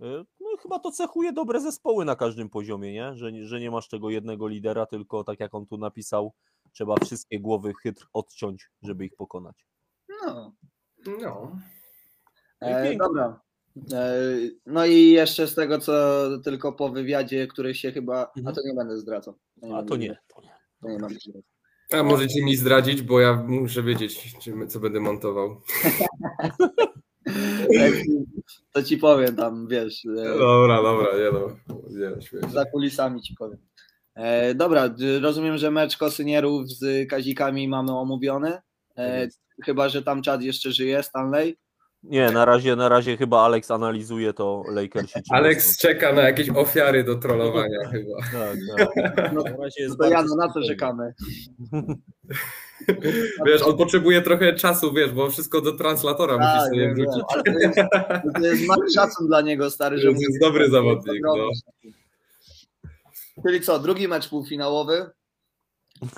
E, 0.00 0.04
No 0.40 0.52
i 0.54 0.58
chyba 0.62 0.78
to 0.78 0.90
cechuje 0.90 1.32
dobre 1.32 1.60
zespoły 1.60 2.04
na 2.04 2.16
każdym 2.16 2.50
poziomie, 2.50 2.92
nie? 2.92 3.14
Że, 3.16 3.30
że 3.46 3.60
nie 3.60 3.70
masz 3.70 3.88
tego 3.88 4.10
jednego 4.10 4.48
lidera, 4.48 4.86
tylko 4.86 5.24
tak 5.24 5.40
jak 5.40 5.54
on 5.54 5.66
tu 5.66 5.78
napisał, 5.78 6.32
trzeba 6.72 6.94
wszystkie 7.04 7.40
głowy 7.40 7.72
chytr 7.82 8.06
odciąć, 8.12 8.70
żeby 8.82 9.04
ich 9.04 9.16
pokonać. 9.16 9.66
no. 10.26 10.52
No. 11.22 11.56
E, 12.64 12.82
Pięknie. 12.82 12.98
dobra. 12.98 13.40
E, 13.92 14.14
no 14.66 14.86
i 14.86 15.10
jeszcze 15.10 15.46
z 15.46 15.54
tego, 15.54 15.78
co 15.78 16.20
tylko 16.44 16.72
po 16.72 16.88
wywiadzie, 16.88 17.46
który 17.46 17.74
się 17.74 17.92
chyba. 17.92 18.16
A 18.22 18.38
Mhm. 18.38 18.56
to 18.56 18.62
nie 18.66 18.74
będę 18.74 18.98
zdradzał. 18.98 19.34
A 19.74 19.82
to 19.82 19.96
nie. 19.96 20.16
To 20.34 20.42
nie. 20.42 20.50
To 20.82 20.88
nie 20.88 20.98
będę 20.98 21.14
zdradzał. 21.14 21.42
A 21.92 22.02
możecie 22.02 22.44
mi 22.44 22.56
zdradzić, 22.56 23.02
bo 23.02 23.20
ja 23.20 23.34
muszę 23.46 23.82
wiedzieć, 23.82 24.34
co 24.68 24.80
będę 24.80 25.00
montował. 25.00 25.60
To 28.72 28.82
ci- 28.82 28.98
powiem 28.98 29.36
tam, 29.36 29.68
wiesz. 29.68 30.04
e, 30.04 30.38
Dobra, 30.38 30.82
dobra, 30.82 31.06
nie 31.18 31.30
no. 31.32 31.56
Nie. 31.90 32.48
Za 32.50 32.64
kulisami 32.64 33.22
ci 33.22 33.34
powiem. 33.38 33.58
E, 34.14 34.54
dobra, 34.54 34.94
rozumiem, 35.22 35.58
że 35.58 35.70
mecz 35.70 35.96
kosynierów 35.96 36.68
z 36.70 37.08
Kazikami 37.10 37.68
mamy 37.68 37.92
omówiony. 37.98 38.50
Tak 38.50 38.62
E, 38.96 39.20
jest. 39.24 39.40
chyba, 39.64 39.88
że 39.88 40.02
tam 40.02 40.22
czad 40.22 40.42
jeszcze 40.42 40.72
żyje, 40.72 41.02
Stanley. 41.02 41.56
Nie, 42.04 42.30
na 42.30 42.44
razie, 42.44 42.76
na 42.76 42.88
razie 42.88 43.16
chyba 43.16 43.44
Alex 43.44 43.70
analizuje 43.70 44.32
to 44.32 44.62
Lakersi. 44.68 45.18
Alex 45.30 45.78
czeka 45.78 46.12
na 46.12 46.22
jakieś 46.22 46.50
ofiary 46.50 47.04
do 47.04 47.14
trollowania 47.14 47.78
chyba. 47.90 48.16
Tak, 48.32 48.58
tak. 48.76 48.88
No, 49.32 49.42
Na 49.42 49.56
razie 49.56 49.82
jest 49.82 49.98
to 49.98 50.08
ja 50.08 50.22
no, 50.22 50.36
na 50.36 50.52
to 50.52 50.62
czekamy. 50.62 51.14
Wiesz, 53.46 53.62
on 53.62 53.76
potrzebuje 53.76 54.22
trochę 54.22 54.52
czasu, 54.54 54.92
wiesz, 54.92 55.10
bo 55.12 55.30
wszystko 55.30 55.60
do 55.60 55.72
translatora 55.72 56.34
musi 56.38 56.46
Tak, 56.46 56.68
sobie 56.68 56.80
wiem, 56.80 56.94
wiem, 56.94 57.06
wrzucić. 57.06 57.24
to 57.44 57.50
jest, 57.60 57.74
to 58.34 58.40
jest 58.46 58.66
mały 58.66 58.90
szacun 58.94 59.26
dla 59.26 59.40
niego, 59.40 59.70
stary, 59.70 59.98
że 59.98 60.12
To 60.12 60.18
jest 60.20 60.40
dobry 60.40 60.70
zawodnik, 60.70 61.22
no. 61.22 61.34
Czyli 63.46 63.60
co, 63.60 63.78
drugi 63.78 64.08
mecz 64.08 64.28
półfinałowy. 64.28 65.10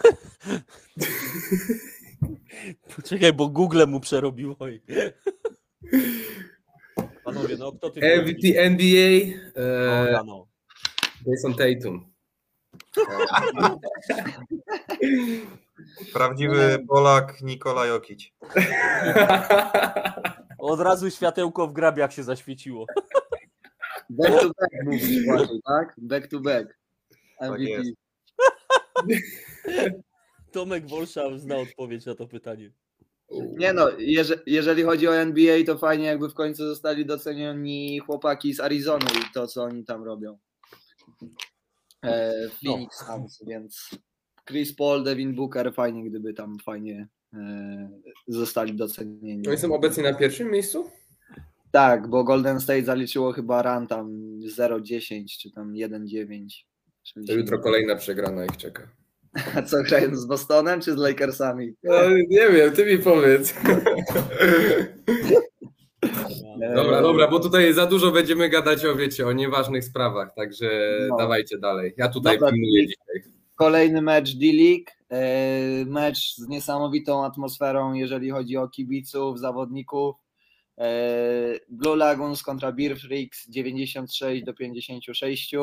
Poczekaj, 2.97 3.33
bo 3.33 3.49
Google 3.49 3.83
mu 3.87 4.01
przerobiło. 4.01 4.57
Panowie, 7.25 7.57
no 7.59 7.73
kto 7.73 7.91
ty 7.91 8.01
MVP 8.01 8.61
NBA 8.61 9.37
No, 9.57 9.63
e, 9.63 10.13
ja 10.13 10.25
no. 10.25 10.47
Jason 11.27 11.55
Tatum. 11.55 12.13
Prawdziwy 16.13 16.85
Polak 16.89 17.43
Nikola 17.43 17.87
Jokic. 17.87 18.33
Od 20.59 20.81
razu 20.81 21.11
światełko 21.11 21.69
w 21.69 21.73
grabiach 21.73 22.13
się 22.13 22.23
zaświeciło. 22.23 22.87
Back 24.11 24.41
to 24.41 24.47
back 24.47 24.73
mówisz 24.85 25.25
właśnie, 25.25 25.59
tak? 25.67 25.95
Back 25.99 26.29
to 26.29 26.41
back. 26.41 26.79
MVP. 27.41 27.63
jest. 27.63 27.91
Tomek 30.53 30.89
Wolsza 30.89 31.39
zna 31.39 31.57
odpowiedź 31.57 32.07
na 32.07 32.15
to 32.15 32.27
pytanie. 32.27 32.71
Nie 33.31 33.73
no, 33.73 33.91
jeże, 33.99 34.39
jeżeli 34.47 34.83
chodzi 34.83 35.09
o 35.09 35.17
NBA, 35.17 35.65
to 35.67 35.79
fajnie 35.79 36.05
jakby 36.05 36.29
w 36.29 36.35
końcu 36.35 36.67
zostali 36.67 37.07
docenieni 37.07 37.99
chłopaki 37.99 38.55
z 38.55 38.61
Arizony 38.61 39.05
i 39.05 39.33
to, 39.35 39.47
co 39.47 39.63
oni 39.63 39.85
tam 39.85 40.05
robią. 40.05 40.39
E, 42.05 42.33
Phoenix 42.49 43.07
Suns, 43.07 43.45
więc 43.47 43.91
Chris 44.49 44.75
Paul, 44.75 45.05
Devin 45.05 45.35
Booker, 45.35 45.75
fajnie 45.75 46.11
gdyby 46.11 46.35
tam 46.35 46.59
fajnie 46.59 47.09
e, 47.35 47.91
zostali 48.29 48.75
docenieni. 48.75 49.49
Oni 49.49 49.59
są 49.59 49.75
obecnie 49.75 50.03
na 50.03 50.15
pierwszym 50.15 50.51
miejscu? 50.51 50.91
Tak, 51.71 52.09
bo 52.09 52.25
Golden 52.25 52.61
State 52.61 52.85
zaliczyło 52.85 53.33
chyba 53.33 53.63
run 53.63 53.87
tam 53.87 54.39
0-10 54.59 55.25
czy 55.41 55.51
tam 55.51 55.73
1-9. 55.73 56.47
Czyli 57.03 57.27
To 57.27 57.33
jutro 57.33 57.59
kolejna 57.59 57.97
przegrana 57.97 58.45
ich 58.45 58.57
czeka. 58.57 58.89
A 59.55 59.63
co, 59.63 59.83
grają 59.83 60.17
z 60.17 60.27
Bostonem 60.27 60.81
czy 60.81 60.93
z 60.93 60.97
Lakersami? 60.97 61.75
No, 61.83 61.95
nie 62.29 62.49
wiem, 62.51 62.73
ty 62.73 62.87
mi 62.87 62.99
powiedz. 62.99 63.55
Dobra, 66.75 67.03
dobra, 67.03 67.29
bo 67.29 67.41
tutaj 67.41 67.73
za 67.73 67.87
dużo 67.87 68.11
będziemy 68.11 68.49
gadać 68.49 68.85
o, 68.85 68.95
wiecie, 68.97 69.27
o 69.27 69.33
nieważnych 69.33 69.85
sprawach, 69.85 70.35
także 70.35 70.99
No. 71.11 71.17
dawajcie 71.17 71.59
dalej. 71.59 71.95
Ja 71.97 72.09
tutaj 72.09 72.35
Dobra, 72.39 72.53
pilnuję 72.53 72.87
dzisiaj. 72.87 73.33
Kolejny 73.55 74.03
mecz 74.03 74.37
D-League, 74.37 74.91
e, 75.11 75.85
mecz 75.85 76.35
z 76.35 76.49
niesamowitą 76.49 77.25
atmosferą, 77.25 77.95
jeżeli 77.95 78.31
chodzi 78.31 78.57
o 78.57 78.69
kibiców, 78.69 79.39
zawodników. 79.41 80.17
E, 80.79 80.89
Blue 81.69 81.97
Lagoons 81.97 82.43
kontra 82.43 82.73
Beer 82.73 82.99
Freaks 83.01 83.49
96 83.49 84.45
do 84.45 84.55
56. 84.55 85.55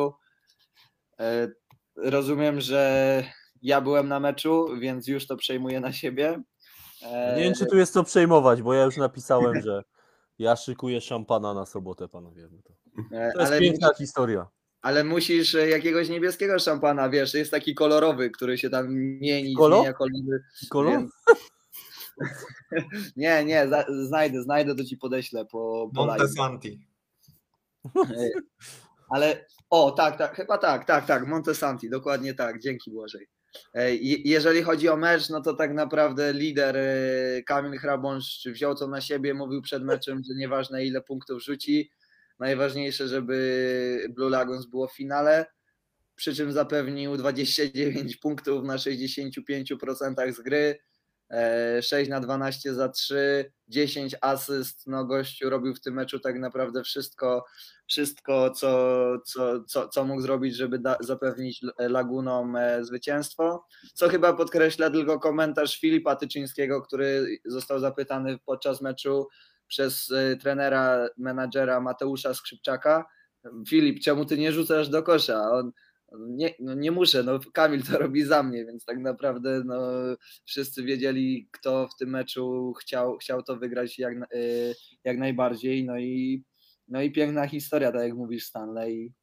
E, 1.20 1.48
Rozumiem, 1.96 2.62
że 2.62 3.24
ja 3.64 3.82
byłem 3.82 4.08
na 4.08 4.20
meczu, 4.20 4.68
więc 4.80 5.08
już 5.08 5.28
to 5.28 5.38
przejmuję 5.38 5.80
na 5.80 5.92
siebie. 5.94 6.42
E, 7.02 7.36
Nie 7.38 7.44
wiem, 7.44 7.54
czy 7.54 7.66
tu 7.66 7.78
jest 7.78 7.94
co 7.94 8.04
przejmować, 8.04 8.62
bo 8.62 8.74
ja 8.74 8.84
już 8.84 8.98
napisałem, 8.98 9.62
że 9.62 9.84
ja 10.40 10.56
szykuję 10.56 11.02
szampana 11.02 11.54
na 11.54 11.66
sobotę, 11.66 12.08
panowie. 12.08 12.48
No 12.52 12.62
to, 12.62 12.74
e, 13.18 13.32
to 13.32 13.40
jest 13.40 13.52
ale, 13.52 13.60
piękna 13.60 13.90
historia. 13.98 14.48
ale 14.82 15.04
musisz 15.04 15.56
e, 15.56 15.70
jakiegoś 15.70 16.10
niebieskiego 16.10 16.60
szampana, 16.60 17.10
wiesz, 17.10 17.34
jest 17.34 17.52
taki 17.52 17.76
kolorowy, 17.76 18.30
który 18.30 18.58
się 18.58 18.70
tam 18.70 18.94
mieni, 18.94 19.56
zmienia 19.56 19.94
kolory. 19.94 20.44
Kolor? 20.70 20.92
Więc... 20.92 21.12
Nie, 23.16 23.46
nie, 23.46 23.68
za, 23.68 23.86
znajdę, 24.08 24.42
znajdę, 24.44 24.76
to 24.76 24.84
ci 24.84 24.98
podeślę 24.98 25.46
po, 25.46 25.90
po 25.96 26.06
live. 26.06 26.20
Montesanti. 26.20 26.88
Ale 29.10 29.46
o, 29.70 29.92
tak, 29.92 30.18
tak, 30.18 30.36
chyba 30.36 30.58
tak, 30.58 30.86
tak, 30.86 31.06
tak, 31.06 31.28
Montesanti, 31.28 31.90
dokładnie 31.90 32.34
tak, 32.34 32.60
dzięki 32.60 32.92
Błażej. 32.92 33.28
Je- 33.74 34.22
Jeżeli 34.26 34.64
chodzi 34.64 34.90
o 34.90 34.98
mecz, 34.98 35.30
no 35.30 35.42
to 35.42 35.54
tak 35.54 35.74
naprawdę 35.74 36.34
lider 36.34 36.78
e, 36.78 37.44
Kamil 37.44 37.80
Hrabąszcz 37.80 38.48
wziął 38.48 38.76
to 38.76 38.88
na 38.88 39.02
siebie, 39.02 39.34
mówił 39.34 39.62
przed 39.62 39.84
meczem, 39.84 40.22
że 40.30 40.36
nieważne 40.36 40.86
ile 40.86 41.02
punktów 41.02 41.44
rzuci, 41.44 41.92
najważniejsze, 42.40 43.08
żeby 43.08 44.08
Blue 44.10 44.30
Lagoons 44.30 44.66
było 44.66 44.88
w 44.88 44.96
finale, 44.96 45.46
przy 46.16 46.36
czym 46.36 46.52
zapewnił 46.52 47.18
29 47.18 48.18
punktów 48.18 48.64
na 48.64 48.76
65% 48.78 50.34
z 50.34 50.42
gry, 50.42 50.80
6 51.82 52.10
na 52.10 52.20
12 52.20 52.74
za 52.74 52.90
3, 52.90 53.52
10 53.68 54.16
asyst, 54.22 54.88
no 54.88 55.06
gościu 55.06 55.50
robił 55.50 55.76
w 55.76 55.82
tym 55.82 55.94
meczu 55.94 56.20
tak 56.20 56.40
naprawdę 56.40 56.84
wszystko, 56.84 57.46
wszystko 57.88 58.50
co, 58.50 58.98
co, 59.26 59.64
co, 59.64 59.88
co 59.88 60.04
mógł 60.04 60.22
zrobić, 60.22 60.56
żeby 60.56 60.80
da, 60.80 60.98
zapewnić 61.00 61.62
Lagunom 61.80 62.56
e, 62.56 62.84
zwycięstwo, 62.84 63.66
co 63.94 64.10
chyba 64.10 64.34
podkreśla 64.34 64.90
tylko 64.90 65.20
komentarz 65.20 65.80
Filipa 65.80 66.16
Tyczyńskiego, 66.16 66.82
który 66.82 67.38
został 67.46 67.80
zapytany 67.80 68.38
podczas 68.46 68.82
meczu 68.82 69.28
przez 69.68 70.12
e, 70.12 70.36
trenera, 70.36 71.08
menadżera 71.18 71.80
Mateusza 71.80 72.34
Skrzypczaka, 72.34 73.06
Filip, 73.68 74.04
czemu 74.04 74.26
ty 74.26 74.38
nie 74.38 74.52
rzucasz 74.52 74.90
do 74.90 75.04
kosza? 75.04 75.52
On, 75.52 75.72
nie, 76.20 76.54
no 76.60 76.74
nie 76.74 76.92
muszę, 76.92 77.24
no 77.24 77.40
Kamil 77.54 77.84
to 77.84 77.98
robi 77.98 78.24
za 78.24 78.44
mnie, 78.44 78.66
więc 78.66 78.86
tak 78.86 79.00
naprawdę 79.00 79.64
no, 79.66 79.78
wszyscy 80.46 80.84
wiedzieli, 80.84 81.48
kto 81.52 81.88
w 81.88 81.96
tym 81.96 82.10
meczu 82.10 82.74
chciał, 82.74 83.18
chciał 83.18 83.44
to 83.44 83.58
wygrać 83.58 84.00
jak, 84.00 84.14
y, 84.36 84.76
jak 85.04 85.18
najbardziej. 85.18 85.86
No 85.86 85.98
i, 86.00 86.44
no 86.88 87.02
i 87.02 87.12
piękna 87.12 87.48
historia, 87.48 87.92
tak 87.92 88.02
jak 88.02 88.14
mówisz 88.14 88.46
Stanley. 88.46 89.14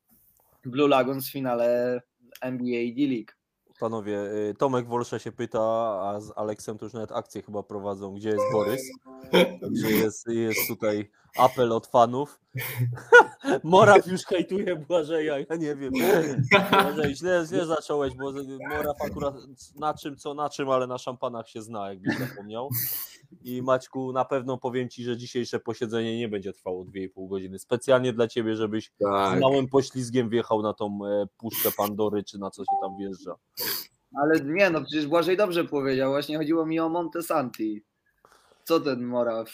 Blue 0.64 0.88
Lagoons 0.88 1.28
w 1.28 1.32
finale 1.32 2.00
NBA 2.40 2.94
D-League. 2.96 3.32
Panowie, 3.80 4.20
y, 4.50 4.54
Tomek 4.58 4.86
Wolsza 4.86 5.18
się 5.18 5.32
pyta, 5.32 5.60
a 6.02 6.20
z 6.20 6.32
Aleksem 6.36 6.78
to 6.78 6.86
już 6.86 6.92
nawet 6.92 7.12
akcje 7.12 7.42
chyba 7.42 7.62
prowadzą, 7.62 8.14
gdzie 8.14 8.28
jest 8.28 8.52
Borys. 8.52 8.82
Także 9.60 9.90
jest, 9.90 10.26
jest 10.28 10.68
tutaj 10.68 11.10
apel 11.36 11.72
od 11.72 11.86
fanów. 11.86 12.40
Moraw 13.64 14.06
już 14.06 14.24
hejtuje 14.24 14.76
Błażeja, 14.76 15.38
ja 15.38 15.56
nie 15.56 15.76
wiem. 15.76 15.92
Błażej, 16.70 17.14
źle, 17.16 17.44
źle 17.48 17.66
zacząłeś, 17.66 18.14
bo 18.14 18.32
Moraw 18.68 19.02
akurat 19.02 19.34
na 19.76 19.94
czym, 19.94 20.16
co 20.16 20.34
na 20.34 20.50
czym, 20.50 20.70
ale 20.70 20.86
na 20.86 20.98
szampanach 20.98 21.48
się 21.48 21.62
zna, 21.62 21.88
jakbyś 21.88 22.18
zapomniał. 22.18 22.68
I 23.44 23.62
Maćku, 23.62 24.12
na 24.12 24.24
pewno 24.24 24.58
powiem 24.58 24.88
Ci, 24.88 25.04
że 25.04 25.16
dzisiejsze 25.16 25.60
posiedzenie 25.60 26.18
nie 26.18 26.28
będzie 26.28 26.52
trwało 26.52 26.84
2,5 26.84 27.28
godziny. 27.28 27.58
Specjalnie 27.58 28.12
dla 28.12 28.28
Ciebie, 28.28 28.56
żebyś 28.56 28.90
Tak. 29.00 29.38
z 29.38 29.40
małym 29.40 29.68
poślizgiem 29.68 30.28
wjechał 30.28 30.62
na 30.62 30.72
tą 30.74 30.98
e, 31.06 31.26
puszkę 31.38 31.70
Pandory, 31.76 32.24
czy 32.24 32.38
na 32.38 32.50
co 32.50 32.62
się 32.62 32.72
tam 32.82 32.96
wjeżdża. 32.98 33.34
Ale 34.22 34.40
nie, 34.40 34.70
no 34.70 34.80
przecież 34.80 35.06
Błażej 35.06 35.36
dobrze 35.36 35.64
powiedział, 35.64 36.10
właśnie 36.10 36.38
chodziło 36.38 36.66
mi 36.66 36.80
o 36.80 36.88
Montesanti. 36.88 37.82
Co 38.64 38.80
ten 38.80 39.04
Moraw? 39.04 39.48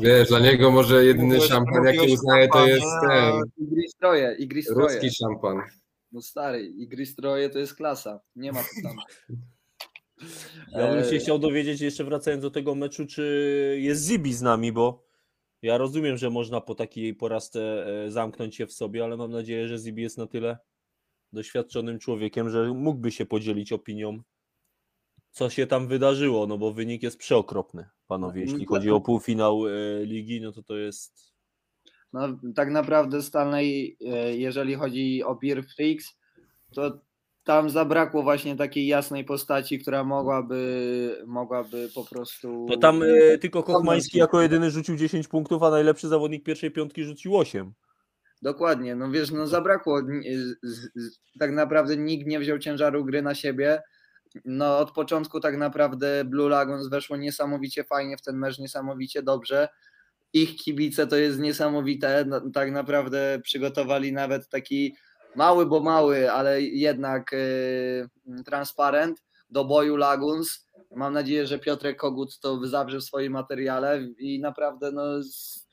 Wiesz, 0.00 0.28
dla 0.28 0.38
niego 0.40 0.70
może 0.70 1.04
jedyny 1.04 1.40
szampan, 1.40 1.84
jaki 1.84 2.12
uznaje, 2.14 2.48
to 2.48 2.66
jest 2.66 2.86
ten 3.08 3.42
Igry 3.58 3.88
stroje, 3.88 4.36
igry 4.38 4.62
stroje. 4.62 4.88
ruski 4.88 5.10
szampan. 5.10 5.62
No 6.12 6.22
stary, 6.22 6.62
igry 6.66 7.06
stroje 7.06 7.50
to 7.50 7.58
jest 7.58 7.74
klasa. 7.74 8.20
Nie 8.36 8.52
ma 8.52 8.58
to 8.60 8.68
tam. 8.88 8.96
Ja 10.72 10.94
bym 10.94 11.04
się 11.04 11.10
Eee. 11.10 11.18
chciał 11.20 11.38
dowiedzieć, 11.38 11.80
jeszcze 11.80 12.04
wracając 12.04 12.42
do 12.42 12.50
tego 12.50 12.74
meczu, 12.74 13.06
czy 13.06 13.76
jest 13.80 14.02
Zibi 14.02 14.34
z 14.34 14.42
nami, 14.42 14.72
bo 14.72 15.04
ja 15.62 15.78
rozumiem, 15.78 16.16
że 16.16 16.30
można 16.30 16.60
po 16.60 16.74
takiej 16.74 17.14
porażce 17.14 17.86
e, 18.04 18.10
zamknąć 18.10 18.56
się 18.56 18.66
w 18.66 18.72
sobie, 18.72 19.04
ale 19.04 19.16
mam 19.16 19.30
nadzieję, 19.30 19.68
że 19.68 19.78
Zibi 19.78 20.02
jest 20.02 20.18
na 20.18 20.26
tyle 20.26 20.58
doświadczonym 21.32 21.98
człowiekiem, 21.98 22.50
że 22.50 22.72
mógłby 22.74 23.12
się 23.12 23.26
podzielić 23.26 23.72
opinią, 23.72 24.22
co 25.30 25.50
się 25.50 25.66
tam 25.66 25.88
wydarzyło, 25.88 26.46
no 26.46 26.58
bo 26.58 26.72
wynik 26.72 27.02
jest 27.02 27.18
przeokropny, 27.18 27.88
panowie. 28.06 28.40
Jeśli 28.40 28.66
chodzi 28.66 28.90
o 28.90 29.00
półfinał 29.00 29.68
e, 29.68 29.70
ligi, 30.04 30.40
no 30.40 30.52
to 30.52 30.62
to 30.62 30.76
jest 30.76 31.32
No, 32.12 32.28
tak 32.54 32.70
naprawdę 32.70 33.22
Stanley, 33.22 33.96
e, 34.00 34.36
jeżeli 34.36 34.74
chodzi 34.74 35.22
o 35.24 35.34
Beer 35.34 35.64
Freaks, 35.76 36.06
to 36.74 37.00
tam 37.44 37.70
zabrakło 37.70 38.22
właśnie 38.22 38.56
takiej 38.56 38.86
jasnej 38.86 39.24
postaci, 39.24 39.78
która 39.78 40.04
mogłaby, 40.04 41.22
mogłaby 41.26 41.88
po 41.94 42.04
prostu. 42.04 42.66
To 42.68 42.76
tam 42.76 43.02
e, 43.02 43.38
tylko 43.38 43.62
Kochmański 43.62 44.18
jako 44.18 44.42
jedyny 44.42 44.70
rzucił 44.70 44.96
10 44.96 45.28
punktów, 45.28 45.62
a 45.62 45.70
najlepszy 45.70 46.08
zawodnik 46.08 46.44
pierwszej 46.44 46.70
piątki 46.70 47.04
rzucił 47.04 47.36
8. 47.36 47.72
Dokładnie, 48.42 48.96
no 48.96 49.10
wiesz, 49.10 49.30
no 49.30 49.46
zabrakło. 49.46 50.02
Tak 51.38 51.52
naprawdę 51.52 51.96
nikt 51.96 52.26
nie 52.26 52.40
wziął 52.40 52.58
ciężaru 52.58 53.04
gry 53.04 53.22
na 53.22 53.34
siebie. 53.34 53.82
No 54.44 54.78
od 54.78 54.90
początku 54.92 55.40
tak 55.40 55.56
naprawdę 55.56 56.24
Blue 56.24 56.48
Lagons 56.48 56.88
weszło 56.88 57.16
niesamowicie 57.16 57.84
fajnie 57.84 58.16
w 58.16 58.22
ten 58.22 58.36
mecz, 58.36 58.58
niesamowicie 58.58 59.22
dobrze. 59.22 59.68
Ich 60.32 60.56
kibice 60.56 61.06
to 61.06 61.16
jest 61.16 61.38
niesamowite. 61.38 62.24
No, 62.24 62.40
tak 62.54 62.72
naprawdę 62.72 63.40
przygotowali 63.42 64.12
nawet 64.12 64.48
taki 64.48 64.96
mały, 65.36 65.66
bo 65.66 65.80
mały, 65.80 66.32
ale 66.32 66.62
jednak 66.62 67.32
yy, 67.32 68.44
transparent 68.44 69.22
do 69.50 69.64
boju 69.64 69.96
Laguns. 69.96 70.66
Mam 70.96 71.12
nadzieję, 71.12 71.46
że 71.46 71.58
Piotrek 71.58 71.96
Kogut 71.96 72.38
to 72.40 72.66
zawrze 72.66 72.98
w 72.98 73.04
swoim 73.04 73.32
materiale 73.32 74.02
i 74.18 74.40
naprawdę 74.40 74.92
no, 74.92 75.22
z, 75.22 75.66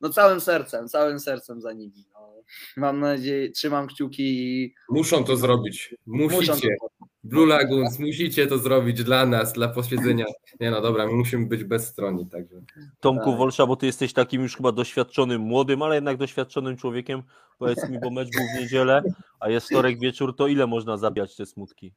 no 0.00 0.08
całym 0.08 0.40
sercem, 0.40 0.88
całym 0.88 1.20
sercem 1.20 1.60
za 1.60 1.72
nimi. 1.72 2.04
No. 2.14 2.32
Mam 2.76 3.00
nadzieję, 3.00 3.50
trzymam 3.50 3.86
kciuki 3.86 4.22
i 4.22 4.74
Muszą 4.88 5.24
to 5.24 5.36
zrobić. 5.36 5.94
muszą 6.06 6.36
Musicie. 6.36 6.68
to 6.80 6.88
Blue 7.32 7.46
Lagoons, 7.46 7.98
musicie 7.98 8.46
to 8.46 8.58
zrobić 8.58 9.04
dla 9.04 9.26
nas, 9.26 9.52
dla 9.52 9.68
posiedzenia. 9.68 10.24
Nie 10.60 10.70
no 10.70 10.80
dobra, 10.80 11.06
my 11.06 11.12
musimy 11.12 11.46
być 11.46 11.64
bezstronni, 11.64 12.26
także. 12.26 12.56
Tomku 13.00 13.30
Tak. 13.30 13.38
Wolsza, 13.38 13.66
bo 13.66 13.76
ty 13.76 13.86
jesteś 13.86 14.12
takim 14.12 14.42
już 14.42 14.56
chyba 14.56 14.72
doświadczonym, 14.72 15.40
młodym, 15.40 15.82
ale 15.82 15.94
jednak 15.94 16.16
doświadczonym 16.16 16.76
człowiekiem. 16.76 17.22
Powiedz 17.58 17.88
mi, 17.88 17.98
bo 18.00 18.10
mecz 18.10 18.28
był 18.30 18.42
w 18.56 18.60
niedzielę, 18.60 19.02
a 19.40 19.48
jest 19.50 19.66
wtorek 19.66 20.00
wieczór, 20.00 20.36
to 20.36 20.46
ile 20.46 20.66
można 20.66 20.96
zabijać 20.96 21.36
te 21.36 21.46
smutki? 21.46 21.92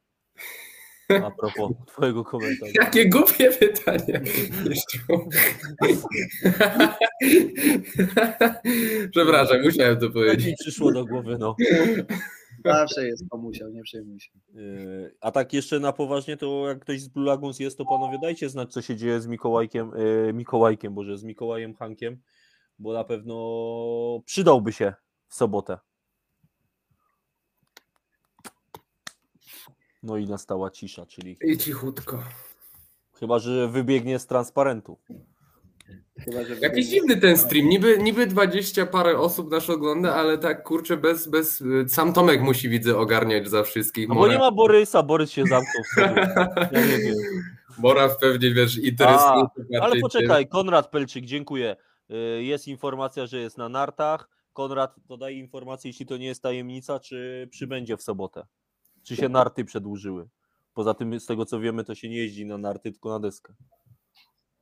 A 1.10 1.30
propos 1.30 1.72
twojego 1.86 2.24
komentarza. 2.24 2.72
Jakie 2.74 3.08
głupie 3.08 3.50
pytanie. 3.50 4.20
Przepraszam, 9.10 9.62
musiałem 9.62 9.96
to 9.96 10.06
Tak 10.06 10.12
powiedzieć. 10.12 10.46
mi 10.46 10.54
przyszło 10.60 10.92
do 10.92 11.04
głowy, 11.04 11.36
no. 11.38 11.56
Zawsze 12.74 13.06
jest 13.06 13.24
komusiał, 13.30 13.70
nie 13.70 13.82
przejmuj 13.82 14.20
się. 14.20 14.30
Yy, 14.54 15.16
A 15.20 15.30
tak 15.30 15.52
jeszcze 15.52 15.80
na 15.80 15.92
poważnie, 15.92 16.36
to 16.36 16.68
jak 16.68 16.78
ktoś 16.78 17.00
z 17.00 17.08
Blue 17.08 17.26
Lagoons 17.26 17.60
jest, 17.60 17.78
to 17.78 17.84
panowie 17.84 18.18
dajcie 18.22 18.48
znać, 18.48 18.72
co 18.72 18.82
się 18.82 18.96
dzieje 18.96 19.20
z 19.20 19.26
Mikołajkiem, 19.26 19.92
yy, 20.26 20.32
Mikołajkiem, 20.32 20.94
boże, 20.94 21.18
z 21.18 21.24
Mikołajem 21.24 21.74
Hankiem, 21.74 22.18
bo 22.78 22.92
na 22.92 23.04
pewno 23.04 23.34
przydałby 24.24 24.72
się 24.72 24.94
w 25.28 25.34
sobotę. 25.34 25.78
No 30.02 30.16
i 30.16 30.26
nastała 30.26 30.70
cisza, 30.70 31.06
czyli 31.06 31.36
I 31.44 31.58
cichutko. 31.58 32.22
chyba, 33.14 33.38
że 33.38 33.68
wybiegnie 33.68 34.18
z 34.18 34.26
transparentu. 34.26 34.98
Chyba, 36.24 36.40
Jakiś 36.60 36.86
dziwny 36.86 37.16
ten 37.16 37.38
stream. 37.38 37.68
Niby, 37.68 37.98
niby 37.98 38.26
20 38.26 38.86
parę 38.86 39.18
osób 39.18 39.50
nas 39.50 39.70
ogląda, 39.70 40.14
ale 40.14 40.38
tak 40.38 40.62
kurczę, 40.62 40.96
bez, 40.96 41.28
bez. 41.28 41.64
Sam 41.88 42.12
Tomek 42.12 42.40
musi 42.40 42.68
widzę 42.68 42.98
ogarniać 42.98 43.48
za 43.48 43.62
wszystkich. 43.62 44.08
No 44.08 44.14
bo 44.14 44.28
nie 44.28 44.38
ma 44.38 44.50
Borysa, 44.50 45.02
Borys 45.02 45.30
się 45.30 45.44
zamknął 45.44 45.84
w 45.84 45.94
sobie. 45.94 46.34
Ja 46.72 46.86
nie 46.86 46.98
wiem. 46.98 47.14
Pewnie 48.20 48.54
wiesz, 48.54 48.78
interesuje 48.78 49.46
się 49.72 49.82
Ale 49.82 50.00
poczekaj, 50.00 50.48
Konrad 50.48 50.90
Pelczyk, 50.90 51.24
dziękuję. 51.24 51.76
Y, 52.10 52.44
Jest 52.44 52.68
informacja, 52.68 53.26
że 53.26 53.38
jest 53.38 53.58
na 53.58 53.68
nartach. 53.68 54.28
Konrad, 54.52 54.94
dodaj 55.08 55.36
informację, 55.36 55.88
jeśli 55.88 56.06
to 56.06 56.16
nie 56.16 56.26
jest 56.26 56.42
tajemnica, 56.42 57.00
czy 57.00 57.48
przybędzie 57.50 57.96
w 57.96 58.02
sobotę. 58.02 58.46
Czy 59.02 59.16
się 59.16 59.28
narty 59.28 59.64
przedłużyły. 59.64 60.28
Poza 60.74 60.94
tym, 60.94 61.20
z 61.20 61.26
tego 61.26 61.46
co 61.46 61.60
wiemy, 61.60 61.84
to 61.84 61.94
się 61.94 62.08
nie 62.08 62.16
jeździ 62.16 62.46
na 62.46 62.58
narty, 62.58 62.92
tylko 62.92 63.08
na 63.08 63.20
deskę. 63.20 63.54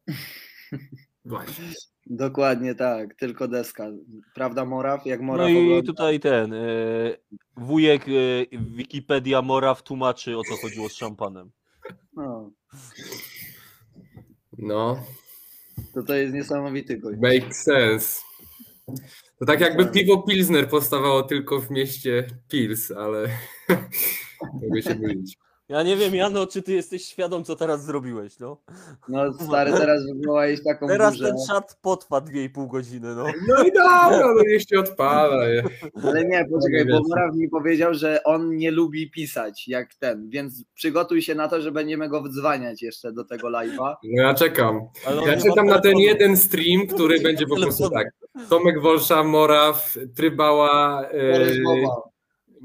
Właśnie. 1.25 1.65
Dokładnie 2.07 2.75
tak, 2.75 3.15
tylko 3.15 3.49
deska. 3.49 3.87
Prawda 4.35 4.65
Moraw? 4.65 5.07
Jak 5.07 5.21
No 5.21 5.27
Moraw 5.27 5.51
i 5.51 5.57
ogląda- 5.59 5.87
tutaj 5.87 6.21
ten 6.21 6.53
y, 6.53 7.17
wujek 7.57 8.09
y, 8.09 8.47
Wikipedia 8.53 9.43
Moraw 9.43 9.83
tłumaczy, 9.83 10.39
o 10.39 10.43
co 10.43 10.57
chodziło 10.57 10.89
z 10.89 10.95
szampanem. 10.95 11.51
No, 12.17 12.51
No, 14.59 15.05
to 15.95 16.03
to 16.03 16.15
jest 16.15 16.35
niesamowity 16.35 16.99
gość. 16.99 17.19
make 17.21 17.55
sense. 17.57 18.21
To 19.39 19.47
tak 19.47 19.61
jakby 19.61 19.87
piwo 19.87 20.23
Pilsner 20.23 20.69
powstawało 20.69 21.23
tylko 21.23 21.61
w 21.61 21.71
mieście 21.71 22.27
Pils, 22.49 22.91
ale 22.91 23.29
mogę 24.63 24.83
się 24.83 24.95
mylić. 24.95 25.37
Ja 25.75 25.83
nie 25.83 25.97
wiem, 25.97 26.15
Jano, 26.15 26.47
czy 26.47 26.63
ty 26.63 26.73
jesteś 26.73 27.05
świadom, 27.05 27.45
co 27.45 27.57
teraz 27.57 27.85
zrobiłeś, 27.85 28.39
no? 28.39 28.57
No 29.09 29.33
stary, 29.33 29.73
teraz 29.73 30.01
wywołałeś 30.07 30.65
taką 30.65 30.89
Teraz 30.89 31.13
burzę. 31.17 31.29
ten 31.29 31.37
czat 31.49 31.79
potrwa 31.83 32.19
2,5 32.21 32.69
godziny, 32.71 33.15
no. 33.15 33.25
No 33.49 33.65
i 33.65 33.73
dobra, 33.73 34.33
no 34.35 34.43
niech 34.49 34.63
się 34.63 34.79
odpala. 34.79 35.45
Ale 36.05 36.25
nie, 36.25 36.45
poczekaj, 36.53 36.85
bo 36.85 36.99
Wiesz. 36.99 37.09
Moraw 37.09 37.37
mi 37.37 37.49
powiedział, 37.49 37.95
że 37.95 38.25
on 38.25 38.57
nie 38.57 38.71
lubi 38.71 39.11
pisać 39.11 39.69
jak 39.69 39.95
ten, 39.95 40.29
więc 40.31 40.65
przygotuj 40.75 41.23
się 41.23 41.35
na 41.35 41.49
to, 41.49 41.61
że 41.61 41.73
będziemy 41.73 42.09
go 42.09 42.23
wdzwaniać 42.23 42.83
jeszcze 42.83 43.13
do 43.13 43.25
tego 43.25 43.49
live'a. 43.49 43.95
No 44.05 44.23
ja 44.23 44.35
czekam. 44.35 44.81
Ja 45.27 45.37
czekam 45.37 45.67
na 45.67 45.81
ten 45.81 45.99
jeden 45.99 46.37
stream, 46.37 46.87
który 46.87 47.21
będzie 47.21 47.47
po 47.47 47.57
prostu 47.57 47.91
tak. 47.91 48.07
Tomek 48.49 48.81
Wolsza, 48.81 49.25
Moraw, 49.25 49.95
Trybała, 50.17 51.05
Rozmowa. 51.39 52.14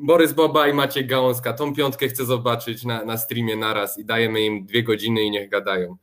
Borys 0.01 0.33
Boba 0.33 0.67
i 0.67 0.73
Maciek 0.73 1.07
Gałązka. 1.07 1.53
Tą 1.53 1.75
piątkę 1.75 2.07
chcę 2.07 2.25
zobaczyć 2.25 2.83
na, 2.85 3.05
na 3.05 3.17
streamie 3.17 3.55
naraz 3.55 3.97
i 3.99 4.05
dajemy 4.05 4.41
im 4.41 4.65
dwie 4.65 4.83
godziny 4.83 5.21
i 5.21 5.31
niech 5.31 5.49
gadają. 5.49 5.97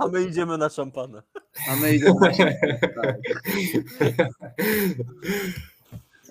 A 0.00 0.08
my 0.08 0.22
idziemy 0.22 0.58
na 0.58 0.68
szampana. 0.68 1.22
A 1.70 1.76
my 1.76 1.94
idziemy. 1.94 2.14
tak. 3.02 3.16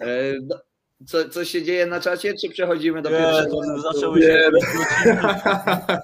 E, 0.01 0.33
do- 0.41 0.61
Co, 1.07 1.29
co 1.29 1.45
się 1.45 1.63
dzieje 1.63 1.85
na 1.85 1.99
czacie, 1.99 2.33
czy 2.41 2.49
przechodzimy 2.49 3.01
do 3.01 3.09
pierwszego? 3.09 3.61
zaczęły 3.93 4.21
się 4.21 4.49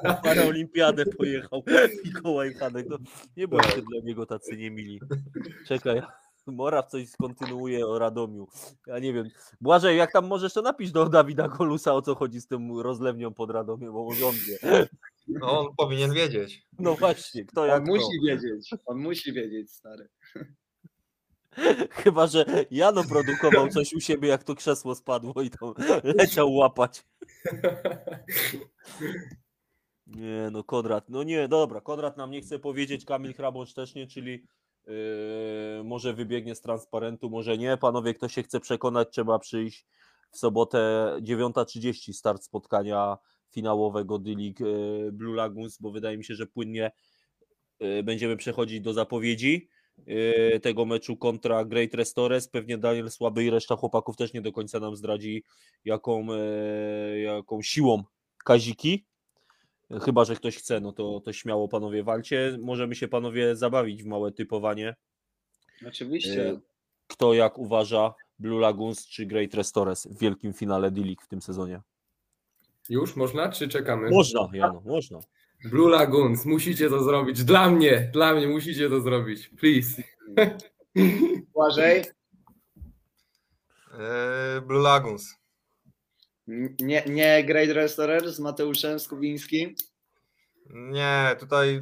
na 0.03 0.13
paraolimpiadę 0.13 1.05
pojechał 1.05 1.63
Mikołaj 2.05 2.53
Hanek. 2.53 2.85
No, 2.89 2.97
nie 3.37 3.47
bądźcie 3.47 3.81
dla 3.81 4.01
niego 4.03 4.25
tacy 4.25 4.57
niemili. 4.57 4.99
Czekaj, 5.67 6.01
Moraw 6.51 6.87
coś 6.87 7.09
skontynuuje 7.09 7.87
o 7.87 7.99
Radomiu. 7.99 8.47
Ja 8.87 8.99
nie 8.99 9.13
wiem. 9.13 9.29
Błażej, 9.61 9.97
jak 9.97 10.11
tam 10.11 10.27
możesz 10.27 10.53
to 10.53 10.61
napisz 10.61 10.91
do 10.91 11.09
Dawida 11.09 11.47
Golusa, 11.47 11.93
o 11.93 12.01
co 12.01 12.15
chodzi 12.15 12.41
z 12.41 12.47
tym 12.47 12.79
rozlewnią 12.79 13.33
pod 13.33 13.51
Radomiem, 13.51 13.93
bo 13.93 14.07
on 14.07 14.35
wie. 14.47 14.87
No, 15.27 15.59
on 15.59 15.75
powinien 15.77 16.13
wiedzieć. 16.13 16.67
No 16.79 16.95
właśnie, 16.95 17.45
kto 17.45 17.65
jak 17.65 17.77
On 17.77 17.83
kto. 17.83 17.93
musi 17.93 18.19
wiedzieć, 18.27 18.69
on 18.85 18.97
musi 18.97 19.33
wiedzieć, 19.33 19.71
stary. 19.71 20.09
Chyba, 21.91 22.27
że 22.27 22.45
Jano 22.71 23.03
produkował 23.03 23.67
coś 23.67 23.93
u 23.93 23.99
siebie, 23.99 24.29
jak 24.29 24.43
to 24.43 24.55
krzesło 24.55 24.95
spadło 24.95 25.41
i 25.41 25.49
to 25.49 25.73
leciał 26.03 26.53
łapać. 26.53 27.05
Nie, 30.07 30.49
no 30.51 30.63
Konrad, 30.63 31.09
no 31.09 31.23
nie, 31.23 31.47
dobra, 31.47 31.81
Konrad 31.81 32.17
nam 32.17 32.31
nie 32.31 32.41
chce 32.41 32.59
powiedzieć, 32.59 33.05
Kamil 33.05 33.33
Hrabącz 33.33 33.73
też 33.73 33.95
nie, 33.95 34.07
czyli 34.07 34.45
może 35.83 36.13
wybiegnie 36.13 36.55
z 36.55 36.61
transparentu, 36.61 37.29
może 37.29 37.57
nie. 37.57 37.77
Panowie, 37.77 38.13
kto 38.13 38.27
się 38.27 38.43
chce 38.43 38.59
przekonać, 38.59 39.07
trzeba 39.11 39.39
przyjść 39.39 39.85
w 40.31 40.37
sobotę 40.37 40.79
9.30 41.21 42.13
start 42.13 42.43
spotkania 42.43 43.17
finałowego 43.51 44.19
D-League 44.19 44.65
yy, 44.65 45.11
Blue 45.11 45.35
Lagoons, 45.35 45.77
bo 45.77 45.91
wydaje 45.91 46.17
mi 46.17 46.23
się, 46.25 46.35
że 46.35 46.47
płynnie 46.47 46.91
yy, 47.79 48.03
będziemy 48.03 48.37
przechodzić 48.37 48.81
do 48.81 48.93
zapowiedzi 48.93 49.69
yy, 50.07 50.59
tego 50.59 50.85
meczu 50.85 51.17
kontra 51.17 51.65
Great 51.65 51.93
Restores. 51.93 52.47
Pewnie 52.47 52.77
Daniel 52.77 53.11
Słaby 53.11 53.43
i 53.43 53.49
reszta 53.49 53.75
chłopaków 53.75 54.17
też 54.17 54.33
nie 54.33 54.41
do 54.41 54.51
końca 54.51 54.79
nam 54.79 54.95
zdradzi, 54.95 55.43
jaką, 55.85 56.25
yy, 56.25 57.19
jaką 57.19 57.61
siłą 57.61 58.03
Kaziki. 58.45 59.08
Chyba, 60.01 60.25
że 60.25 60.35
ktoś 60.35 60.57
chce, 60.57 60.79
no 60.79 60.91
to, 60.91 61.19
to 61.19 61.33
śmiało 61.33 61.67
panowie 61.67 62.03
walcie. 62.03 62.57
Możemy 62.61 62.95
się 62.95 63.07
panowie 63.07 63.55
zabawić 63.55 64.03
w 64.03 64.05
małe 64.05 64.31
typowanie. 64.31 64.95
Oczywiście. 65.87 66.43
Yy, 66.43 66.59
Kto 67.07 67.33
jak 67.33 67.57
uważa 67.57 68.13
Blue 68.39 68.59
Lagoons 68.59 69.07
czy 69.07 69.25
Great 69.25 69.53
Restores 69.53 70.07
w 70.07 70.19
wielkim 70.19 70.53
finale 70.53 70.91
D-League 70.91 71.21
w 71.21 71.27
tym 71.27 71.41
sezonie? 71.41 71.81
Już 72.89 73.15
można, 73.15 73.51
czy 73.51 73.67
czekamy? 73.67 74.09
Można, 74.09 74.49
Jano, 74.53 74.81
można. 74.85 75.19
Blue 75.65 75.89
Lagoons, 75.89 76.45
musicie 76.45 76.89
to 76.89 77.03
zrobić. 77.03 77.43
Dla 77.43 77.69
mnie, 77.69 78.09
dla 78.13 78.33
mnie 78.33 78.47
musicie 78.47 78.89
to 78.89 79.01
zrobić. 79.01 79.47
Please. 79.47 80.03
Błażej? 81.53 82.03
Eee, 83.93 84.61
Blue 84.61 84.81
Lagoons. 84.81 85.38
Nie, 86.79 87.03
nie 87.05 87.43
Great 87.43 87.69
Restorer 87.69 88.31
z 88.31 88.39
Mateuszem 88.39 88.99
Skubińskim? 88.99 89.75
Nie, 90.69 91.35
tutaj 91.39 91.81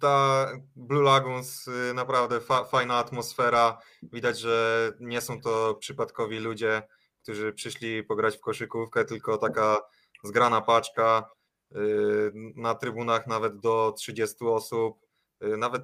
ta 0.00 0.46
Blue 0.76 1.02
Lagoons 1.02 1.68
y, 1.68 1.94
naprawdę 1.94 2.40
fa 2.40 2.64
fajna 2.64 2.94
atmosfera. 2.94 3.78
Widać, 4.02 4.38
że 4.38 4.92
nie 5.00 5.20
są 5.20 5.40
to 5.40 5.74
przypadkowi 5.74 6.38
ludzie, 6.38 6.82
którzy 7.22 7.52
przyszli 7.52 8.02
pograć 8.02 8.36
w 8.36 8.40
koszykówkę, 8.40 9.04
tylko 9.04 9.38
taka 9.38 9.80
zgrana 10.24 10.60
paczka. 10.60 11.30
y, 11.76 12.32
Na 12.56 12.74
trybunach 12.74 13.26
nawet 13.26 13.60
do 13.60 13.94
30 13.96 14.36
osób. 14.44 15.00
Y, 15.44 15.56
Nawet 15.56 15.82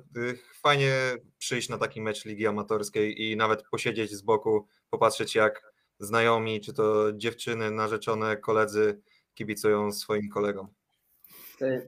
fajnie 0.62 0.92
przyjść 1.38 1.68
na 1.68 1.79
taki 1.79 2.00
mecz 2.00 2.24
ligi 2.24 2.46
amatorskiej 2.46 3.22
i 3.22 3.37
nawet 3.37 3.62
posiedzieć 3.70 4.11
z 4.11 4.22
boku, 4.22 4.66
popatrzeć 4.90 5.35
jak 5.35 5.65
znajomi, 5.98 6.61
czy 6.61 6.72
to 6.72 7.12
dziewczyny, 7.12 7.70
narzeczone, 7.70 8.37
koledzy 8.37 9.00
kibicują 9.35 9.92
swoim 9.92 10.28
kolegom. 10.28 10.68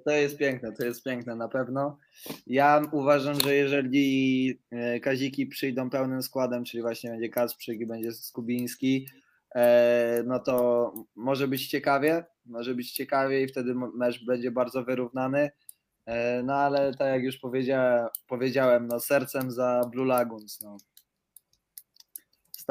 To, 0.04 0.10
jest 0.10 0.38
piękne, 0.38 0.72
to 0.72 0.84
jest 0.84 1.04
piękne 1.04 1.36
na 1.36 1.48
pewno. 1.48 1.98
Ja 2.46 2.82
uważam, 2.92 3.40
że 3.40 3.54
jeżeli 3.54 4.58
e, 4.70 5.00
Kaziki 5.00 5.46
przyjdą 5.46 5.90
pełnym 5.90 6.22
składem, 6.22 6.64
czyli 6.64 6.82
właśnie 6.82 7.10
będzie 7.10 7.28
Kasprzyk 7.28 7.80
i 7.80 7.86
będzie 7.86 8.12
Skubiński, 8.12 9.08
e, 9.54 10.22
no 10.26 10.38
to 10.38 10.92
może 11.16 11.48
być 11.48 11.68
ciekawie, 11.68 12.24
może 12.46 12.74
być 12.74 12.92
ciekawie 12.92 13.42
i 13.42 13.48
wtedy 13.48 13.74
mecz 13.74 14.24
będzie 14.24 14.50
bardzo 14.50 14.84
wyrównany. 14.84 15.50
E, 16.06 16.42
No 16.42 16.54
ale 16.54 16.94
tak 16.94 17.08
jak 17.08 17.22
już 17.22 17.38
powiedziałem, 17.38 18.08
powiedziałem 18.26 18.88
no 18.88 19.00
sercem 19.00 19.50
za 19.50 19.82
Blue 19.92 20.06
Lagoons. 20.06 20.60
No. 20.60 20.76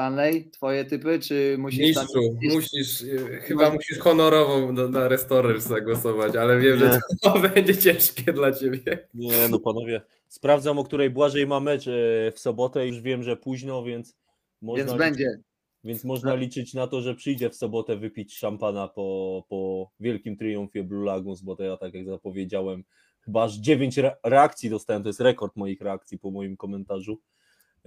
Stanley, 0.02 0.50
twoje 0.52 0.86
typy, 0.86 1.20
czy 1.20 1.56
musisz 1.60 1.96
tam 1.96 2.04
Mistrzu, 2.04 2.34
gdzieś- 2.34 2.54
musisz, 2.54 3.02
y, 3.02 3.40
chyba 3.42 3.70
musisz 3.74 4.00
honorowo 4.00 4.74
do, 4.74 4.90
na 4.90 5.08
Restorers 5.08 5.64
zagłosować, 5.66 6.36
ale 6.36 6.60
wiem, 6.60 6.80
że 6.80 7.00
to 7.22 7.34
będzie 7.54 7.78
ciężkie 7.78 8.34
dla 8.34 8.52
ciebie. 8.52 9.08
Nie, 9.14 9.48
no 9.50 9.60
panowie, 9.60 10.02
sprawdzam, 10.28 10.80
o 10.80 10.84
której 10.84 11.10
Błażej 11.10 11.48
ma 11.48 11.60
mecz 11.60 11.88
e, 11.88 11.92
w 12.32 12.40
sobotę. 12.40 12.88
Już 12.88 13.02
wiem, 13.02 13.24
że 13.24 13.38
późno, 13.38 13.84
więc 13.84 14.16
można, 14.62 14.86
Więc 14.86 14.98
będzie. 14.98 15.40
więc 15.84 16.04
można 16.04 16.36
liczyć 16.36 16.74
na 16.74 16.88
to, 16.88 17.02
że 17.02 17.16
przyjdzie 17.16 17.50
w 17.50 17.56
sobotę 17.56 17.98
wypić 17.98 18.38
szampana 18.38 18.88
po, 18.88 19.44
po 19.50 19.92
wielkim 20.00 20.38
triumfie 20.38 20.84
Blue 20.84 21.06
Lagoons, 21.06 21.42
bo 21.42 21.56
to 21.56 21.64
ja, 21.64 21.78
tak 21.78 21.94
jak 21.94 22.06
zapowiedziałem, 22.06 22.84
chyba 23.22 23.44
aż 23.44 23.56
9 23.56 23.98
re- 23.98 24.16
reakcji 24.24 24.70
dostałem. 24.70 25.04
To 25.04 25.10
jest 25.10 25.20
rekord 25.22 25.56
moich 25.56 25.82
reakcji 25.82 26.20
po 26.20 26.32
moim 26.32 26.58
komentarzu. 26.58 27.20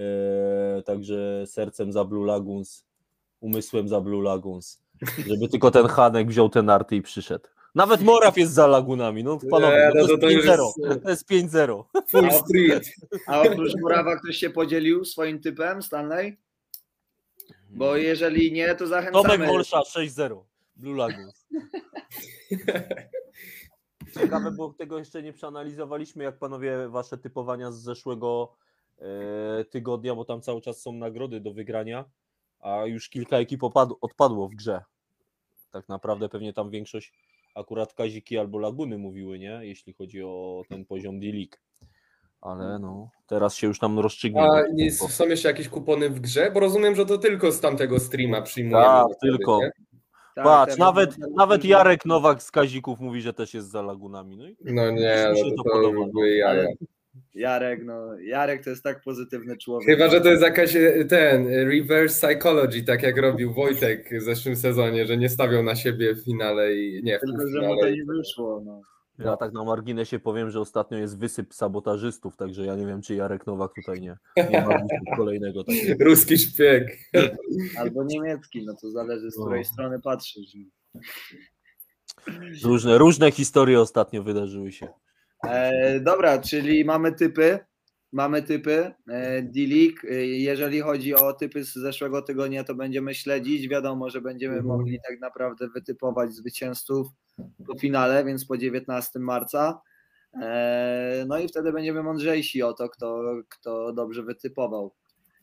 E, 0.00 0.82
także 0.82 1.42
sercem 1.46 1.92
za 1.92 2.04
Blue 2.04 2.26
Lagoons, 2.26 2.84
umysłem 3.40 3.88
za 3.88 4.00
Blue 4.00 4.22
Lagoons. 4.24 4.82
Żeby 5.26 5.48
tylko 5.48 5.70
ten 5.70 5.86
Hanek 5.86 6.28
wziął 6.28 6.48
te 6.48 6.62
narty 6.62 6.96
i 6.96 7.02
przyszedł. 7.02 7.48
Nawet 7.74 8.02
Moraw 8.02 8.36
jest 8.38 8.52
za 8.52 8.66
lagunami. 8.66 9.24
No 9.24 9.38
panowie, 9.50 9.76
Nie, 9.76 9.90
no 9.94 10.00
no 10.02 10.08
to, 10.08 10.14
to- 10.14 10.20
to 10.20 10.28
jest 10.30 10.44
jest- 10.48 10.48
5-0. 10.48 11.02
To 11.02 11.10
jest 11.10 11.28
5-0. 11.28 11.84
Full 12.08 12.30
street. 12.30 12.90
A 13.26 13.42
oprócz 13.42 13.72
Murawa 13.80 14.16
ktoś 14.16 14.36
się 14.36 14.50
podzielił 14.50 15.04
swoim 15.04 15.40
typem, 15.40 15.82
Stanley? 15.82 16.36
Bo 17.70 17.96
jeżeli 17.96 18.52
nie, 18.52 18.74
to 18.74 18.86
zachęcamy. 18.86 19.28
Tomek 19.28 19.48
Wolsza 19.48 19.80
6-0. 19.80 20.44
Blue 20.76 20.96
Lagoons. 20.96 21.46
Ciekawe, 24.20 24.50
bo 24.50 24.74
tego 24.78 24.98
jeszcze 24.98 25.22
nie 25.22 25.32
przeanalizowaliśmy, 25.32 26.24
jak 26.24 26.38
panowie 26.38 26.88
wasze 26.88 27.18
typowania 27.18 27.72
z 27.72 27.78
zeszłego 27.78 28.52
e, 28.52 28.69
tygodnia, 29.70 30.14
bo 30.14 30.24
tam 30.24 30.42
cały 30.42 30.60
czas 30.60 30.80
są 30.82 30.92
nagrody 30.92 31.40
do 31.40 31.52
wygrania, 31.52 32.04
a 32.60 32.86
już 32.86 33.08
kilka 33.08 33.36
ekip 33.38 33.60
odpadło 34.00 34.48
w 34.48 34.54
grze. 34.54 34.82
Tak 35.70 35.88
naprawdę 35.88 36.28
pewnie 36.28 36.52
tam 36.52 36.70
większość 36.70 37.12
akurat 37.54 37.94
Kaziki 37.94 38.38
albo 38.38 38.58
Laguny 38.58 38.98
mówiły, 38.98 39.38
nie? 39.38 39.60
Jeśli 39.62 39.92
chodzi 39.92 40.22
o 40.22 40.62
ten 40.68 40.84
poziom 40.84 41.20
D-League. 41.20 41.56
Ale 42.40 42.78
no, 42.78 43.10
teraz 43.26 43.54
się 43.54 43.66
już 43.66 43.80
nam 43.80 43.98
rozstrzygnie. 43.98 44.42
A 44.42 44.62
nie, 44.72 44.92
są 44.92 45.28
jeszcze 45.28 45.48
jakieś 45.48 45.68
kupony 45.68 46.10
w 46.10 46.20
grze? 46.20 46.50
Bo 46.50 46.60
rozumiem, 46.60 46.94
że 46.94 47.06
to 47.06 47.18
tylko 47.18 47.52
z 47.52 47.60
tamtego 47.60 48.00
streama 48.00 48.42
przyjmujemy. 48.42 48.84
Tak, 48.86 49.06
tylko. 49.22 49.58
nie? 49.60 49.70
Tak, 50.34 50.44
Patrz, 50.44 50.72
ten- 50.72 50.78
nawet, 50.80 51.16
ten- 51.16 51.32
nawet 51.36 51.64
Jarek 51.64 52.04
Nowak 52.04 52.42
z 52.42 52.50
Kazików 52.50 53.00
mówi, 53.00 53.20
że 53.20 53.32
też 53.32 53.54
jest 53.54 53.70
za 53.70 53.82
Lagunami. 53.82 54.36
No 54.36 54.46
i 54.46 54.56
No 54.60 54.90
nie, 54.90 55.32
no 55.34 55.50
to 55.56 55.62
to, 55.62 55.82
to 55.82 55.92
no. 55.92 56.86
Jarek, 57.34 57.84
no, 57.84 58.18
Jarek 58.20 58.64
to 58.64 58.70
jest 58.70 58.82
tak 58.82 59.02
pozytywny 59.02 59.56
człowiek. 59.56 59.88
Chyba, 59.88 60.10
że 60.10 60.20
to 60.20 60.28
jest 60.30 60.42
jakaś 60.42 60.76
e, 60.76 61.04
ten 61.04 61.46
reverse 61.48 62.28
psychology, 62.28 62.82
tak 62.82 63.02
jak 63.02 63.16
robił 63.18 63.52
Wojtek 63.54 64.08
w 64.20 64.22
zeszłym 64.22 64.56
sezonie, 64.56 65.06
że 65.06 65.16
nie 65.16 65.28
stawiał 65.28 65.62
na 65.62 65.76
siebie 65.76 66.14
w 66.14 66.24
finale 66.24 66.74
i 66.74 67.02
nie 67.04 67.18
Tylko, 67.18 67.48
że 67.48 67.68
mu 67.68 67.76
to 67.80 67.90
nie 67.90 68.04
wyszło. 68.04 68.62
No. 68.64 68.80
Ja 69.18 69.36
tak 69.36 69.52
na 69.52 69.64
marginesie 69.64 70.18
powiem, 70.18 70.50
że 70.50 70.60
ostatnio 70.60 70.98
jest 70.98 71.18
wysyp 71.18 71.54
sabotażystów, 71.54 72.36
także 72.36 72.66
ja 72.66 72.74
nie 72.76 72.86
wiem, 72.86 73.02
czy 73.02 73.14
Jarek 73.14 73.46
Nowak 73.46 73.72
tutaj 73.74 74.00
nie, 74.00 74.16
nie 74.50 74.60
ma 74.66 74.82
kolejnego 75.16 75.64
takiego. 75.64 76.04
Ruski 76.10 76.38
szpieg. 76.38 76.98
Albo 77.78 78.04
niemiecki, 78.04 78.64
no 78.66 78.74
to 78.82 78.90
zależy 78.90 79.30
z 79.30 79.36
No. 79.38 79.44
której 79.44 79.64
strony 79.64 80.00
patrzysz. 80.00 80.52
Różne, 82.64 82.98
różne 82.98 83.30
historie 83.30 83.80
ostatnio 83.80 84.22
wydarzyły 84.22 84.72
się. 84.72 84.88
E, 85.48 86.00
dobra, 86.00 86.38
czyli 86.38 86.84
mamy 86.84 87.12
typy. 87.12 87.58
Mamy 88.12 88.42
typy 88.42 88.92
e, 89.08 89.42
D-League. 89.42 89.96
E, 90.10 90.14
Jeżeli 90.26 90.80
chodzi 90.80 91.14
o 91.14 91.32
typy 91.32 91.64
z 91.64 91.72
zeszłego 91.74 92.22
tygodnia, 92.22 92.64
to 92.64 92.74
będziemy 92.74 93.14
śledzić. 93.14 93.68
Wiadomo, 93.68 94.10
że 94.10 94.20
będziemy 94.20 94.54
Mhm. 94.56 94.76
mogli 94.78 94.98
tak 95.08 95.20
naprawdę 95.20 95.68
wytypować 95.68 96.32
zwycięzców 96.32 97.08
po 97.66 97.78
finale, 97.78 98.24
więc 98.24 98.44
po 98.46 98.56
19 98.58 99.18
marca. 99.20 99.80
E, 100.42 101.24
No 101.28 101.38
i 101.38 101.48
wtedy 101.48 101.72
będziemy 101.72 102.02
mądrzejsi 102.02 102.62
o 102.62 102.72
to, 102.72 102.88
kto, 102.88 103.22
kto 103.48 103.92
dobrze 103.92 104.22
wytypował. 104.22 104.94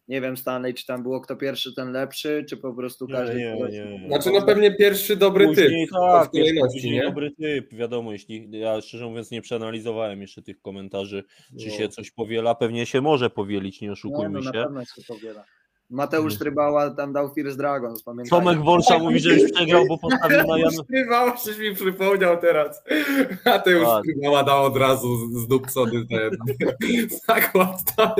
Nie 0.08 0.22
wiem, 0.22 0.38
Stanley, 0.38 0.74
czy 0.74 0.86
tam 0.86 1.04
było 1.04 1.22
kto 1.22 1.36
pierwszy, 1.36 1.74
ten 1.76 1.92
lepszy, 1.92 2.46
czy 2.50 2.58
po 2.58 2.74
prostu 2.74 3.06
Nie, 3.08 3.14
każdy. 3.14 3.36
nie, 3.36 3.52
kogoś- 3.54 3.74
nie. 3.74 4.08
Znaczy 4.08 4.30
no 4.34 4.42
pewnie 4.42 4.76
pierwszy 4.76 5.16
dobry 5.16 5.46
Później 5.48 5.86
typ. 5.88 5.96
tak, 5.96 6.30
później 6.72 6.94
nie? 6.94 7.02
dobry 7.04 7.32
typ, 7.32 7.74
wiadomo, 7.74 8.12
jeśli 8.12 8.50
ja 8.60 8.82
szczerze 8.82 9.06
mówiąc 9.06 9.32
nie 9.32 9.42
przeanalizowałem 9.42 10.22
jeszcze 10.22 10.42
tych 10.42 10.62
komentarzy, 10.62 11.24
czy 11.60 11.68
No. 11.68 11.74
się 11.74 11.90
coś 11.90 12.12
powiela, 12.12 12.56
pewnie 12.56 12.86
się 12.86 13.02
może 13.02 13.30
powielić, 13.30 13.82
nie 13.82 13.88
Nie, 13.88 13.92
oszukujmy 13.94 14.30
no, 14.30 14.40
na 14.40 14.46
się. 14.46 14.64
pewno 14.64 14.86
się 14.86 15.02
powiela. 15.08 15.46
Mateusz 15.90 16.38
Trybała 16.38 16.90
tam 16.90 17.14
dał 17.14 17.34
First 17.34 17.58
Dragons, 17.58 18.04
pamiętacie? 18.04 18.30
Tomek 18.30 18.60
Wolsza 18.64 19.00
mówi, 19.00 19.20
że 19.20 19.34
już 19.34 19.52
przegrał, 19.52 19.86
bo 19.88 19.98
postawił 19.98 20.38
na 20.48 20.58
Jan... 20.60 20.72
Trybała 20.94 21.38
się 21.38 21.52
mi 21.60 21.76
przypomniał 21.76 22.38
teraz. 22.42 22.82
Już 22.88 23.38
Tak. 23.44 24.04
Trybała 24.04 24.44
dał 24.44 24.64
od 24.66 24.78
razu 24.78 25.18
z- 25.18 25.38
zdupcony 25.44 26.06
ten 26.08 26.32
zakład. 27.28 27.96
To, 27.98 28.16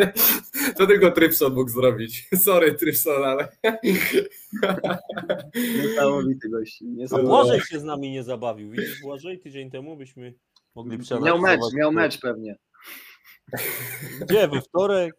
to 0.78 0.88
tylko 0.88 1.12
Trypson 1.12 1.54
mógł 1.54 1.70
zrobić. 1.70 2.30
Sorry 2.36 2.74
Trypson, 2.74 3.24
ale 3.24 3.48
Niesamowity 5.56 6.50
gość. 6.50 6.82
A 6.82 6.86
Niesamowity. 6.86 7.30
Błażej 7.30 7.62
się 7.62 7.80
z 7.80 7.84
nami 7.84 8.12
nie 8.12 8.24
zabawił. 8.24 8.72
Widzisz, 8.72 9.02
Błażej 9.02 9.40
tydzień 9.40 9.72
temu 9.72 9.98
byśmy 9.98 10.34
mogli 10.76 10.92
Miał 10.92 11.00
przeanalizować. 11.02 11.60
mecz, 11.60 11.74
miał 11.74 11.92
mecz 11.92 12.20
pewnie. 12.20 12.56
Gdzie, 14.22 14.48
we 14.48 14.62
wtorek? 14.62 15.14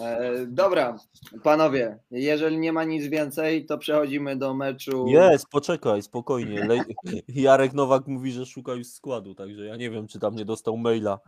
E, 0.00 0.46
dobra, 0.46 0.96
panowie, 1.42 1.98
jeżeli 2.10 2.58
nie 2.58 2.72
ma 2.72 2.84
nic 2.84 3.06
więcej, 3.06 3.66
to 3.66 3.78
przechodzimy 3.78 4.36
do 4.36 4.54
meczu. 4.54 5.06
Jest, 5.08 5.46
poczekaj, 5.50 6.02
spokojnie. 6.02 6.64
Le... 6.64 6.84
Jarek 7.28 7.72
Nowak 7.72 8.06
mówi, 8.06 8.32
że 8.32 8.46
szuka 8.46 8.72
już 8.72 8.86
składu, 8.86 9.34
także 9.34 9.64
ja 9.64 9.76
nie 9.76 9.90
wiem, 9.90 10.08
czy 10.08 10.18
tam 10.18 10.34
nie 10.34 10.44
dostał 10.44 10.76
maila, 10.76 11.18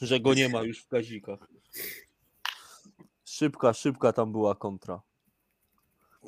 że 0.00 0.20
go 0.20 0.34
nie 0.34 0.48
ma 0.48 0.62
już 0.62 0.82
w 0.82 0.88
kazikach. 0.88 1.38
Szybka, 3.24 3.72
szybka 3.72 4.12
tam 4.12 4.32
była 4.32 4.54
kontra. 4.54 5.00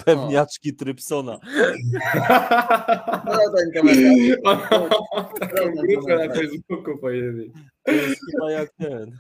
Pewniaczki 0.05 0.75
Trypsona. 0.75 1.39
No, 3.25 3.39
ten 3.57 3.73
komentarz. 3.77 4.39
taką 5.41 5.73
grupę 5.73 6.29
na 6.29 6.35
Facebooku 6.35 6.99
powiedzieli. 6.99 7.53
To 7.83 7.93
jest 7.93 8.21
chyba 8.31 8.51
jak 8.51 8.71
ten. 8.71 9.19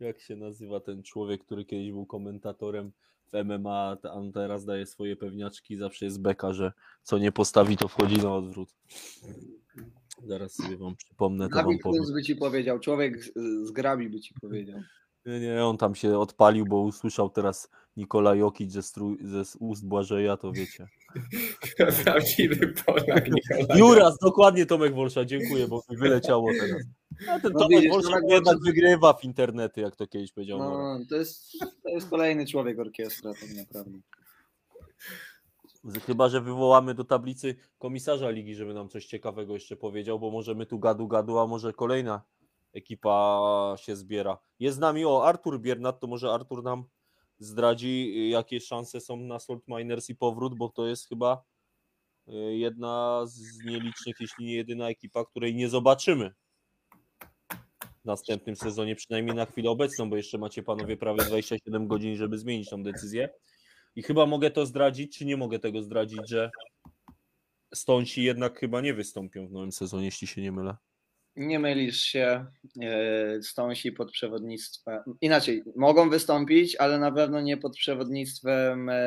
Jak 0.00 0.20
się 0.20 0.36
nazywa 0.36 0.80
ten 0.80 1.02
człowiek, 1.02 1.44
który 1.44 1.64
kiedyś 1.64 1.90
był 1.90 2.06
komentatorem 2.06 2.92
w 3.32 3.44
MMA, 3.44 3.96
a 4.02 4.12
on 4.12 4.32
teraz 4.32 4.64
daje 4.64 4.86
swoje 4.86 5.16
pewniaczki, 5.16 5.76
zawsze 5.76 6.04
jest 6.04 6.20
beka, 6.20 6.52
że 6.52 6.72
co 7.02 7.18
nie 7.18 7.32
postawi, 7.32 7.76
to 7.76 7.88
wchodzi 7.88 8.16
na 8.16 8.34
odwrót. 8.34 8.74
Zaraz 10.24 10.54
sobie 10.54 10.76
wam 10.76 10.96
przypomnę, 10.96 11.48
to 11.48 11.54
wam 11.54 11.78
powiem. 11.82 12.02
By 12.14 12.22
ci 12.22 12.36
powiedział, 12.36 12.78
człowiek 12.78 13.24
z, 13.64 13.70
grabi 13.70 14.08
by 14.08 14.20
ci 14.20 14.34
powiedział. 14.40 14.80
Nie, 15.26 15.40
nie, 15.40 15.64
on 15.64 15.76
tam 15.76 15.94
się 15.94 16.18
odpalił, 16.18 16.66
bo 16.66 16.80
usłyszał 16.80 17.30
teraz 17.30 17.70
Nikola 17.96 18.34
Jokic 18.34 18.72
ze, 18.72 18.82
stru... 18.82 19.16
ze 19.20 19.42
ust 19.58 19.86
Błażeja, 19.86 20.36
to 20.36 20.52
wiecie. 20.52 20.88
Prawdziwy 22.04 22.74
Polak. 22.86 23.28
Juras, 23.76 24.18
dokładnie 24.22 24.66
Tomek 24.66 24.94
Wolsza, 24.94 25.24
dziękuję, 25.24 25.68
bo 25.68 25.82
mi 25.90 25.96
wyleciało 25.96 26.50
teraz. 26.60 26.82
A 27.26 27.40
ten 27.40 27.52
No 27.52 27.58
Tomek 27.58 27.78
widzisz, 27.78 27.90
Wolsza 27.90 28.10
Tomek 28.10 28.30
jednak 28.30 28.58
wygrywa 28.60 29.12
w 29.12 29.24
internety, 29.24 29.80
jak 29.80 29.96
to 29.96 30.06
kiedyś 30.06 30.32
powiedział. 30.32 30.58
No, 30.58 30.98
to 31.08 31.16
jest, 31.16 31.52
to 31.82 31.88
jest 31.88 32.10
kolejny 32.10 32.46
człowiek 32.46 32.78
orkiestra 32.78 33.32
tak 33.40 33.50
naprawdę. 33.56 33.98
Chyba, 36.06 36.28
że 36.28 36.40
wywołamy 36.40 36.94
do 36.94 37.04
tablicy 37.04 37.56
komisarza 37.78 38.30
ligi, 38.30 38.54
żeby 38.54 38.74
nam 38.74 38.88
coś 38.88 39.06
ciekawego 39.06 39.54
jeszcze 39.54 39.76
powiedział, 39.76 40.20
bo 40.20 40.30
może 40.30 40.54
my 40.54 40.66
tu 40.66 40.78
gadu 40.78 41.08
gadu, 41.08 41.38
a 41.38 41.46
może 41.46 41.72
kolejna 41.72 42.22
ekipa 42.72 43.74
się 43.78 43.96
zbiera. 43.96 44.38
Jest 44.58 44.76
z 44.76 44.80
nami 44.80 45.04
o 45.04 45.26
Artur 45.26 45.60
Biernat, 45.60 46.00
to 46.00 46.06
może 46.06 46.32
Artur 46.32 46.62
nam 46.62 46.84
zdradzi, 47.38 48.30
jakie 48.30 48.60
szanse 48.60 49.00
są 49.00 49.16
na 49.16 49.38
Salt 49.38 49.62
Miners 49.68 50.10
i 50.10 50.14
powrót, 50.14 50.54
bo 50.58 50.68
to 50.68 50.86
jest 50.86 51.08
chyba 51.08 51.44
y, 52.28 52.32
jedna 52.56 53.22
z 53.26 53.64
nielicznych, 53.64 54.16
jeśli 54.20 54.46
nie 54.46 54.54
jedyna 54.54 54.88
ekipa, 54.88 55.24
której 55.24 55.54
nie 55.54 55.68
zobaczymy 55.68 56.34
następnym 58.08 58.56
sezonie, 58.56 58.96
przynajmniej 58.96 59.36
na 59.36 59.46
chwilę 59.46 59.70
obecną, 59.70 60.10
bo 60.10 60.16
jeszcze 60.16 60.38
macie 60.38 60.62
panowie 60.62 60.96
prawie 60.96 61.24
27 61.24 61.88
godzin, 61.88 62.16
żeby 62.16 62.38
zmienić 62.38 62.70
tą 62.70 62.82
decyzję. 62.82 63.28
I 63.96 64.02
chyba 64.02 64.26
mogę 64.26 64.50
to 64.50 64.66
zdradzić, 64.66 65.18
czy 65.18 65.24
nie 65.24 65.36
mogę 65.36 65.58
tego 65.58 65.82
zdradzić, 65.82 66.20
że 66.28 66.50
Stonsi 67.74 68.22
jednak 68.22 68.58
chyba 68.58 68.80
nie 68.80 68.94
wystąpią 68.94 69.48
w 69.48 69.52
nowym 69.52 69.72
sezonie, 69.72 70.04
jeśli 70.04 70.26
się 70.26 70.42
nie 70.42 70.52
mylę. 70.52 70.76
Nie 71.36 71.58
mylisz 71.58 72.00
się, 72.00 72.46
e, 72.82 73.42
Stonsi 73.42 73.92
pod 73.92 74.12
przewodnictwem. 74.12 75.02
Inaczej, 75.20 75.62
mogą 75.76 76.10
wystąpić, 76.10 76.76
ale 76.76 76.98
na 76.98 77.12
pewno 77.12 77.40
nie 77.40 77.56
pod 77.56 77.76
przewodnictwem 77.76 78.88
e, 78.88 79.02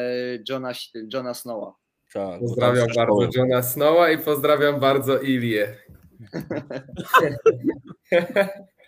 Johna, 0.50 0.72
Johna 1.14 1.34
Snowa. 1.34 1.74
Tak, 2.14 2.40
Pozdrawiam 2.40 2.88
tam 2.88 2.96
bardzo 2.96 3.04
szkoły. 3.04 3.30
Johna 3.36 3.62
Snowa 3.62 4.12
i 4.12 4.18
pozdrawiam 4.18 4.80
bardzo 4.80 5.20
Ilię. 5.20 5.78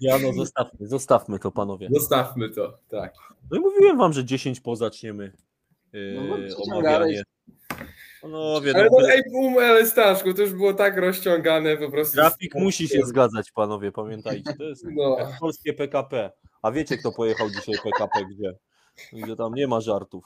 Ja 0.00 0.18
no, 0.18 0.32
zostawmy, 0.32 0.86
zostawmy 0.86 1.38
to 1.38 1.50
panowie. 1.50 1.88
Zostawmy 1.90 2.50
to, 2.50 2.78
tak. 2.88 3.14
No 3.50 3.56
i 3.58 3.60
mówiłem 3.60 3.98
wam, 3.98 4.12
że 4.12 4.24
10 4.24 4.60
po 4.60 4.76
zaczniemy 4.76 5.32
yy, 5.92 6.14
No, 6.14 6.36
no, 6.36 6.74
omawianie. 6.76 7.22
Panowie, 8.22 8.72
Ale, 8.74 8.88
no, 8.92 9.10
ej, 9.10 9.22
boom, 9.32 9.58
ale 9.58 9.86
Staszku, 9.86 10.34
to 10.34 10.42
już 10.42 10.52
było 10.52 10.74
tak 10.74 10.96
rozciągane 10.96 11.76
po 11.76 11.90
prostu. 11.90 12.14
grafik 12.16 12.54
musi 12.54 12.88
się 12.88 13.02
zgadzać, 13.02 13.50
panowie, 13.52 13.92
pamiętajcie. 13.92 14.54
To 14.58 14.64
jest 14.64 14.84
No. 14.90 15.16
polskie 15.40 15.72
PKP. 15.72 16.30
A 16.62 16.72
wiecie, 16.72 16.96
kto 16.96 17.12
pojechał 17.12 17.50
dzisiaj 17.50 17.74
PKP 17.84 18.24
gdzie? 18.24 18.52
Gdzie 19.12 19.36
tam 19.36 19.54
nie 19.54 19.66
ma 19.66 19.80
żartów. 19.80 20.24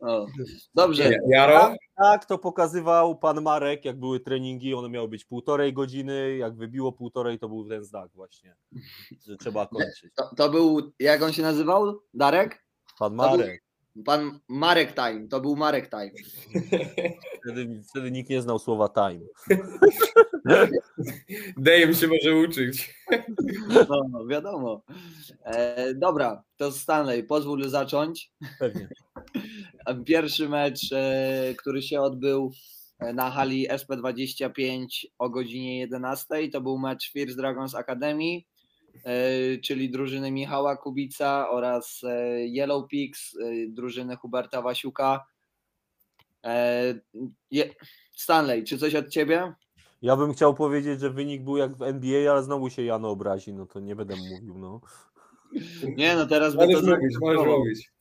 O, 0.00 0.26
dobrze, 0.74 1.18
Jaro? 1.28 1.74
Tak, 1.96 2.24
to 2.24 2.38
pokazywał 2.38 3.18
pan 3.18 3.42
Marek, 3.42 3.84
jak 3.84 3.98
były 3.98 4.20
treningi, 4.20 4.74
one 4.74 4.88
miały 4.88 5.08
być 5.08 5.24
półtorej 5.24 5.72
godziny, 5.72 6.36
jak 6.36 6.56
wybiło 6.56 6.92
półtorej, 6.92 7.38
to 7.38 7.48
był 7.48 7.68
ten 7.68 7.84
znak 7.84 8.10
właśnie, 8.14 8.56
że 9.26 9.36
trzeba 9.36 9.66
kończyć. 9.66 10.12
to, 10.14 10.30
to 10.36 10.50
był, 10.50 10.92
jak 10.98 11.22
on 11.22 11.32
się 11.32 11.42
nazywał? 11.42 12.00
Darek? 12.14 12.64
Pan 12.98 13.14
Marek, 13.14 13.64
Pan 14.04 14.40
Marek 14.48 14.94
Time, 14.94 15.28
to 15.28 15.40
był 15.40 15.56
Marek 15.56 15.90
Time. 15.90 16.10
wtedy, 17.42 17.82
wtedy 17.90 18.10
nikt 18.10 18.30
nie 18.30 18.42
znał 18.42 18.58
słowa 18.58 18.88
time. 18.88 19.20
Dave 21.56 21.94
się 21.94 22.06
może 22.08 22.36
uczyć. 22.36 22.94
No, 23.88 24.00
no 24.10 24.26
wiadomo. 24.26 24.82
E, 25.44 25.94
dobra, 25.94 26.42
to 26.56 26.72
Stanley, 26.72 27.24
pozwól 27.24 27.68
zacząć. 27.68 28.32
Pewnie. 28.58 28.88
Pierwszy 30.06 30.48
mecz, 30.48 30.92
e, 30.92 31.54
który 31.58 31.82
się 31.82 32.00
odbył 32.00 32.52
e, 32.98 33.12
na 33.12 33.30
hali 33.30 33.68
SP25 33.68 34.86
o 35.18 35.30
godzinie 35.30 35.78
11, 35.78 36.48
to 36.52 36.60
był 36.60 36.78
mecz 36.78 37.12
First 37.12 37.36
Dragons 37.36 37.74
Academy, 37.74 38.40
e, 39.04 39.58
czyli 39.58 39.90
drużyny 39.90 40.30
Michała 40.30 40.76
Kubica 40.76 41.50
oraz 41.50 42.00
e, 42.04 42.38
Yellow 42.46 42.88
Pigs, 42.88 43.36
e, 43.36 43.40
drużyny 43.68 44.16
Huberta 44.16 44.62
Wasiuka. 44.62 45.26
E, 46.44 46.94
je- 47.50 47.74
Stanley, 48.12 48.64
czy 48.64 48.78
coś 48.78 48.94
od 48.94 49.08
ciebie? 49.08 49.52
Ja 50.04 50.16
bym 50.16 50.32
chciał 50.32 50.54
powiedzieć, 50.54 51.00
że 51.00 51.10
wynik 51.10 51.42
był 51.42 51.56
jak 51.56 51.76
w 51.76 51.82
NBA, 51.82 52.32
ale 52.32 52.42
znowu 52.42 52.70
się 52.70 52.82
Jano 52.82 53.10
obrazi, 53.10 53.54
no 53.54 53.66
to 53.66 53.80
nie 53.80 53.96
będę 53.96 54.16
mówił, 54.16 54.58
no. 54.58 54.80
Nie, 55.96 56.16
no 56.16 56.26
teraz 56.26 56.54
to 56.54 56.60
mówić, 56.66 57.16
możesz 57.20 57.46
mówić. 57.46 57.92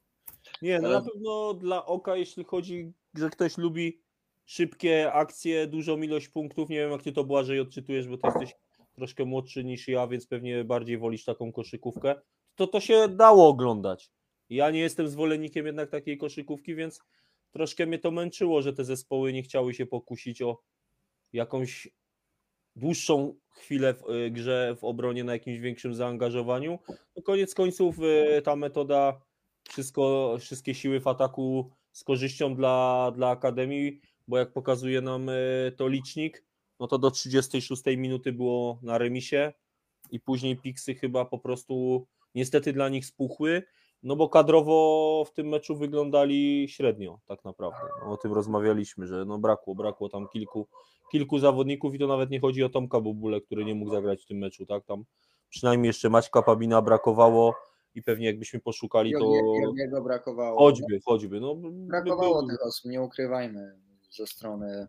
Nie, 0.62 0.80
no 0.82 0.88
Ale- 0.88 1.00
na 1.00 1.06
pewno 1.06 1.54
dla 1.54 1.86
oka, 1.86 2.16
jeśli 2.16 2.44
chodzi, 2.44 2.94
że 3.16 3.30
ktoś 3.30 3.58
lubi 3.58 4.02
szybkie 4.46 5.14
akcje, 5.14 5.68
dużą 5.68 6.02
ilość 6.02 6.28
punktów, 6.28 6.70
nie 6.70 6.78
wiem 6.78 6.92
jak 6.92 7.04
ty 7.04 7.12
to 7.12 7.24
Błażej 7.24 7.60
odczytujesz, 7.60 8.08
bo 8.08 8.18
ty 8.18 8.28
jesteś 8.28 8.56
troszkę 8.94 9.26
młodszy 9.26 9.64
niż 9.64 9.88
ja, 9.88 10.08
więc 10.08 10.28
pewnie 10.28 10.64
bardziej 10.64 10.98
wolisz 10.98 11.26
taką 11.26 11.52
koszykówkę, 11.52 12.16
to 12.56 12.68
to 12.68 12.80
się 12.80 13.08
dało 13.08 13.48
oglądać. 13.48 14.12
Ja 14.50 14.72
nie 14.72 14.80
jestem 14.80 15.08
zwolennikiem 15.08 15.66
jednak 15.66 15.90
takiej 15.90 16.18
koszykówki, 16.18 16.76
więc 16.76 17.00
troszkę 17.52 17.86
mnie 17.86 18.00
to 18.00 18.12
męczyło, 18.12 18.62
że 18.62 18.74
te 18.74 18.86
zespoły 18.86 19.34
nie 19.34 19.44
chciały 19.44 19.74
się 19.74 19.86
pokusić 19.86 20.42
o 20.42 20.60
jakąś 21.34 21.88
dłuższą 22.76 23.36
chwilę 23.50 23.94
w 23.94 24.10
y, 24.10 24.32
grze 24.32 24.76
w 24.80 24.84
obronie 24.84 25.24
na 25.24 25.34
jakimś 25.34 25.60
większym 25.60 25.96
zaangażowaniu. 25.96 26.80
No 27.16 27.22
koniec 27.24 27.54
końców 27.54 28.00
y, 28.00 28.42
ta 28.42 28.56
metoda 28.56 29.22
wszystko, 29.70 30.36
wszystkie 30.40 30.74
siły 30.76 31.00
w 31.00 31.08
ataku 31.08 31.72
z 31.92 32.04
korzyścią 32.04 32.56
dla, 32.56 33.12
dla 33.16 33.30
Akademii, 33.30 34.02
bo 34.28 34.38
jak 34.38 34.54
pokazuje 34.54 35.02
nam 35.02 35.30
y, 35.30 35.74
to 35.78 35.88
licznik, 35.88 36.44
no 36.80 36.88
to 36.88 36.98
do 36.98 37.12
36 37.12 37.84
minuty 37.86 38.32
było 38.32 38.80
na 38.82 38.98
remisie 38.98 39.54
i 40.12 40.20
później 40.20 40.58
Pixy 40.58 40.96
chyba 40.96 41.26
po 41.26 41.40
prostu 41.40 42.08
niestety 42.36 42.74
dla 42.74 42.90
nich 42.90 43.06
spuchły 43.06 43.64
No 44.04 44.16
bo 44.16 44.30
kadrowo 44.30 45.24
w 45.28 45.34
tym 45.34 45.48
meczu 45.48 45.76
wyglądali 45.76 46.70
średnio, 46.70 47.20
tak 47.28 47.46
naprawdę. 47.46 47.80
No, 48.06 48.12
o 48.12 48.18
tym 48.18 48.34
rozmawialiśmy, 48.34 49.08
że 49.08 49.26
no 49.26 49.38
brakło, 49.40 49.76
brakło 49.76 50.10
tam 50.10 50.28
kilku, 50.28 50.68
kilku 51.12 51.40
zawodników 51.40 51.96
i 51.96 52.00
to 52.00 52.08
nawet 52.08 52.30
nie 52.30 52.40
chodzi 52.40 52.64
o 52.64 52.70
Tomka 52.70 53.02
Bobule, 53.02 53.42
który 53.42 53.66
nie 53.66 53.76
mógł 53.76 53.92
zagrać 53.92 54.24
w 54.24 54.26
tym 54.26 54.38
meczu, 54.38 54.66
tak? 54.66 54.86
Tam 54.86 55.04
przynajmniej 55.50 55.88
jeszcze 55.88 56.10
Maćka 56.10 56.42
Pabina 56.42 56.82
brakowało 56.82 57.56
i 57.96 58.02
pewnie 58.04 58.26
jakbyśmy 58.26 58.60
poszukali 58.60 59.14
to 59.14 59.34
Jego 59.76 60.02
brakowało. 60.04 60.60
choćby, 60.60 61.00
choćby. 61.06 61.40
No, 61.40 61.56
Brakowało 61.72 62.42
by- 62.44 62.50
tych 62.50 62.66
osób, 62.68 62.92
nie 62.92 63.02
ukrywajmy, 63.02 63.76
ze 64.12 64.28
strony 64.28 64.88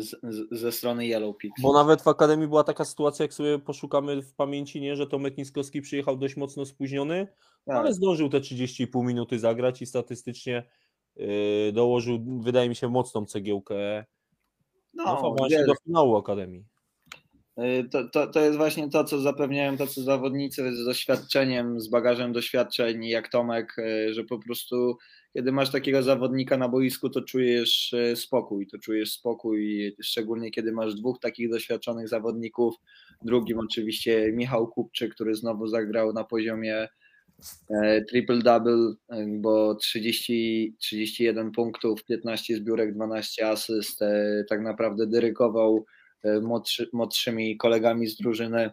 z, 0.00 0.16
z, 0.22 0.58
ze 0.60 0.72
strony 0.72 1.06
Yellow 1.06 1.36
Pix. 1.36 1.62
Bo 1.62 1.72
nawet 1.72 2.02
w 2.02 2.08
Akademii 2.08 2.48
była 2.48 2.64
taka 2.64 2.84
sytuacja, 2.84 3.22
jak 3.24 3.34
sobie 3.34 3.58
poszukamy 3.58 4.22
w 4.22 4.34
pamięci, 4.34 4.80
nie, 4.80 4.96
że 4.96 5.06
Tomek 5.06 5.38
Niskowski 5.38 5.82
przyjechał 5.82 6.16
dość 6.16 6.36
mocno 6.36 6.66
spóźniony, 6.66 7.28
Tak. 7.66 7.76
ale 7.76 7.92
zdążył 7.92 8.28
te 8.28 8.40
30,5 8.40 9.04
minuty 9.04 9.38
zagrać 9.38 9.82
i 9.82 9.86
statystycznie 9.86 10.68
yy, 11.16 11.72
dołożył, 11.72 12.18
wydaje 12.40 12.68
mi 12.68 12.76
się, 12.76 12.88
mocną 12.88 13.26
cegiełkę 13.26 14.04
no, 14.94 15.34
No, 15.38 15.66
do 15.66 15.74
finału 15.84 16.16
Akademii. 16.16 16.64
Y, 17.58 17.88
To, 17.88 18.08
to, 18.08 18.26
to 18.26 18.40
jest 18.40 18.56
właśnie 18.56 18.90
to, 18.90 19.04
co 19.04 19.18
zapewniają 19.18 19.76
tacy 19.76 20.02
zawodnicy 20.02 20.76
z 20.76 20.84
doświadczeniem, 20.84 21.80
z 21.80 21.88
bagażem 21.88 22.32
doświadczeń, 22.32 23.04
jak 23.04 23.28
Tomek, 23.28 23.76
że 24.10 24.24
po 24.24 24.38
prostu 24.38 24.96
kiedy 25.38 25.52
masz 25.52 25.70
takiego 25.70 26.02
zawodnika 26.02 26.56
na 26.56 26.68
boisku, 26.68 27.10
to 27.10 27.22
czujesz 27.22 27.92
y, 27.92 28.16
spokój, 28.16 28.66
to 28.66 28.78
czujesz 28.78 29.12
spokój, 29.12 29.96
szczególnie 30.02 30.50
kiedy 30.50 30.72
masz 30.72 30.94
dwóch 30.94 31.18
takich 31.20 31.50
doświadczonych 31.50 32.08
zawodników. 32.08 32.74
Drugim 33.22 33.58
oczywiście 33.58 34.32
Michał 34.32 34.68
Kupczyk, 34.68 35.14
który 35.14 35.34
znowu 35.34 35.66
zagrał 35.66 36.12
na 36.12 36.24
poziomie 36.24 36.88
e, 37.70 38.04
triple-double, 38.12 38.94
e, 39.08 39.26
bo 39.28 39.74
30, 39.74 40.76
31 40.78 41.50
punktów, 41.50 42.04
15 42.04 42.56
zbiórek, 42.56 42.94
12 42.94 43.48
asyst, 43.48 44.02
e, 44.02 44.44
tak 44.48 44.62
naprawdę 44.62 45.06
dyrykował 45.06 45.84
e, 46.22 46.40
młodszy, 46.40 46.88
młodszymi 46.92 47.56
kolegami 47.56 48.06
z 48.06 48.16
drużyny. 48.16 48.70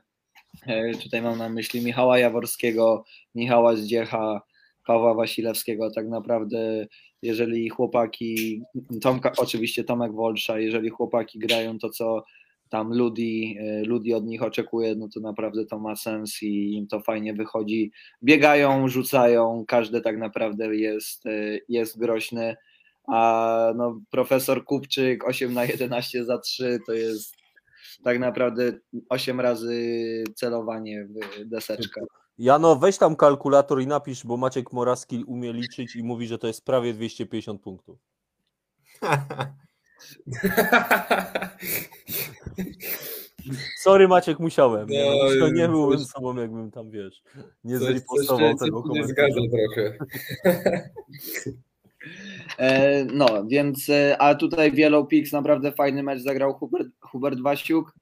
E, 0.67 0.91
Tutaj 0.93 1.21
mam 1.21 1.37
na 1.37 1.49
myśli 1.49 1.81
Michała 1.81 2.19
Jaworskiego, 2.19 3.03
Michała 3.35 3.75
Zdziecha, 3.75 4.41
Pawła 4.85 5.13
Wasilewskiego. 5.13 5.91
Tak 5.91 6.07
naprawdę, 6.07 6.87
jeżeli 7.21 7.69
chłopaki, 7.69 8.61
Tomka, 9.01 9.31
oczywiście 9.37 9.83
Tomek 9.83 10.13
Wolsza, 10.13 10.59
jeżeli 10.59 10.89
chłopaki 10.89 11.39
grają 11.39 11.79
to, 11.79 11.89
co 11.89 12.23
tam 12.69 12.93
Ludi, 12.93 13.57
e, 13.59 13.83
Ludi 13.83 14.13
od 14.13 14.25
nich 14.25 14.43
oczekuje, 14.43 14.95
no 14.95 15.07
to 15.13 15.19
naprawdę 15.19 15.65
to 15.65 15.79
ma 15.79 15.95
sens 15.95 16.43
i 16.43 16.73
im 16.73 16.87
to 16.87 16.99
fajnie 16.99 17.33
wychodzi. 17.33 17.91
Biegają, 18.23 18.87
rzucają, 18.87 19.65
każdy 19.67 20.01
tak 20.01 20.17
naprawdę 20.17 20.75
jest, 20.75 21.25
e, 21.25 21.59
jest 21.69 21.99
groźny. 21.99 22.55
A 23.07 23.73
no, 23.75 24.01
profesor 24.11 24.63
Kupczyk 24.63 25.27
8 25.27 25.53
na 25.53 25.65
11 25.65 26.25
za 26.25 26.37
3 26.37 26.79
to 26.85 26.93
jest 26.93 27.35
tak 28.03 28.19
naprawdę 28.19 28.71
8 29.09 29.39
razy 29.39 30.23
celowanie 30.35 31.05
w 31.05 31.45
deseczkę. 31.45 32.01
Jano, 32.37 32.75
weź 32.75 32.97
tam 32.97 33.15
kalkulator 33.15 33.81
i 33.81 33.87
napisz, 33.87 34.25
bo 34.25 34.37
Maciek 34.37 34.73
Moraski 34.73 35.23
umie 35.23 35.53
liczyć 35.53 35.95
i 35.95 36.03
mówi, 36.03 36.27
że 36.27 36.37
to 36.37 36.47
jest 36.47 36.65
prawie 36.65 36.93
250 36.93 37.61
punktów. 37.61 37.97
Sorry 43.79 44.07
Maciek, 44.07 44.39
musiałem. 44.39 44.89
Nie, 44.89 45.05
No, 45.05 45.11
no, 45.11 45.29
to 45.39 45.49
nie 45.53 45.61
coś- 45.61 45.71
byłbym 45.71 45.99
sobą, 45.99 46.35
jakbym 46.35 46.71
tam, 46.71 46.89
wiesz, 46.91 47.23
nie 47.63 47.79
Coś, 47.79 47.87
coś, 47.87 47.95
zripostował 47.97 48.49
się- 48.51 48.55
tego 48.57 48.81
coś 48.83 48.91
nie 48.91 49.01
komentarza. 49.01 49.33
zgadza 49.33 49.41
trochę. 49.51 49.97
E, 52.57 53.05
No, 53.05 53.45
więc, 53.47 53.89
e, 53.89 54.17
a 54.21 54.35
tutaj 54.35 54.71
w 54.71 54.77
Yellow 54.77 55.07
Pix 55.07 55.31
naprawdę 55.31 55.71
fajny 55.71 56.03
mecz 56.03 56.21
zagrał 56.21 56.53
Hubert, 56.53 56.87
Hubert 56.99 57.39
Wasiuk, 57.41 57.93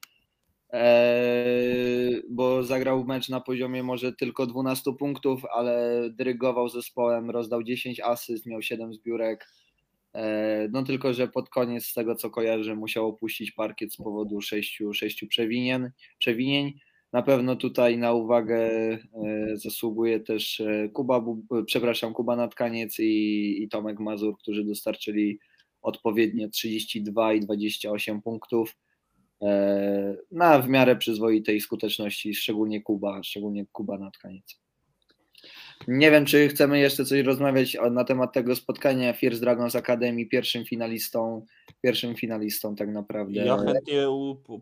bo 2.30 2.64
zagrał 2.64 3.06
mecz 3.06 3.30
na 3.30 3.42
poziomie 3.42 3.84
może 3.84 4.14
tylko 4.14 4.46
12 4.46 4.94
punktów, 5.00 5.46
ale 5.46 6.02
dyrygował 6.10 6.70
zespołem, 6.70 7.30
rozdał 7.30 7.64
10 7.64 8.00
asyst, 8.00 8.46
miał 8.46 8.62
7 8.62 8.94
zbiórek. 8.94 9.48
E, 10.14 10.68
No 10.72 10.84
tylko, 10.84 11.14
że 11.14 11.28
pod 11.28 11.50
koniec 11.50 11.86
z 11.86 11.94
tego 11.94 12.16
co 12.16 12.30
kojarzę 12.30 12.76
musiał 12.76 13.08
opuścić 13.08 13.52
parkiet 13.52 13.94
z 13.94 13.98
powodu 13.98 14.42
6, 14.42 14.82
6 14.94 15.26
przewinien, 15.26 15.92
przewinień. 16.20 16.74
Na 17.14 17.22
pewno 17.22 17.56
tutaj 17.56 17.98
na 17.98 18.14
uwagę 18.14 18.58
e, 18.58 19.00
zasługuje 19.54 20.20
też 20.20 20.60
e, 20.62 20.90
Kuba, 20.90 21.26
przepraszam, 21.66 22.14
Kuba 22.14 22.36
Natkaniec 22.36 23.00
i, 23.00 23.64
i 23.64 23.70
Tomek 23.70 24.00
Mazur, 24.00 24.38
którzy 24.38 24.64
dostarczyli 24.64 25.40
odpowiednio 25.82 26.50
32 26.50 27.34
i 27.34 27.40
28 27.40 28.22
punktów 28.22 28.76
na 30.32 30.60
w 30.60 30.70
miarę 30.70 30.96
przyzwoitej 30.96 31.62
skuteczności, 31.62 32.36
szczególnie 32.36 32.82
Kuba, 32.82 33.24
szczególnie 33.24 33.66
Kuba 33.72 33.98
Natkaniec. 33.98 34.63
Nie 35.88 36.12
wiem, 36.12 36.26
czy 36.26 36.48
chcemy 36.48 36.80
jeszcze 36.80 37.06
coś 37.06 37.22
rozmawiać 37.22 37.78
na 37.92 38.04
temat 38.04 38.34
tego 38.34 38.56
spotkania 38.56 39.14
First 39.14 39.42
Dragons 39.42 39.76
Academy, 39.76 40.26
pierwszym 40.26 40.66
finalistą, 40.66 41.46
pierwszym 41.82 42.16
finalistą 42.16 42.76
tak 42.76 42.90
naprawdę. 42.90 43.46
Ja 43.46 43.58
chętnie 43.58 44.08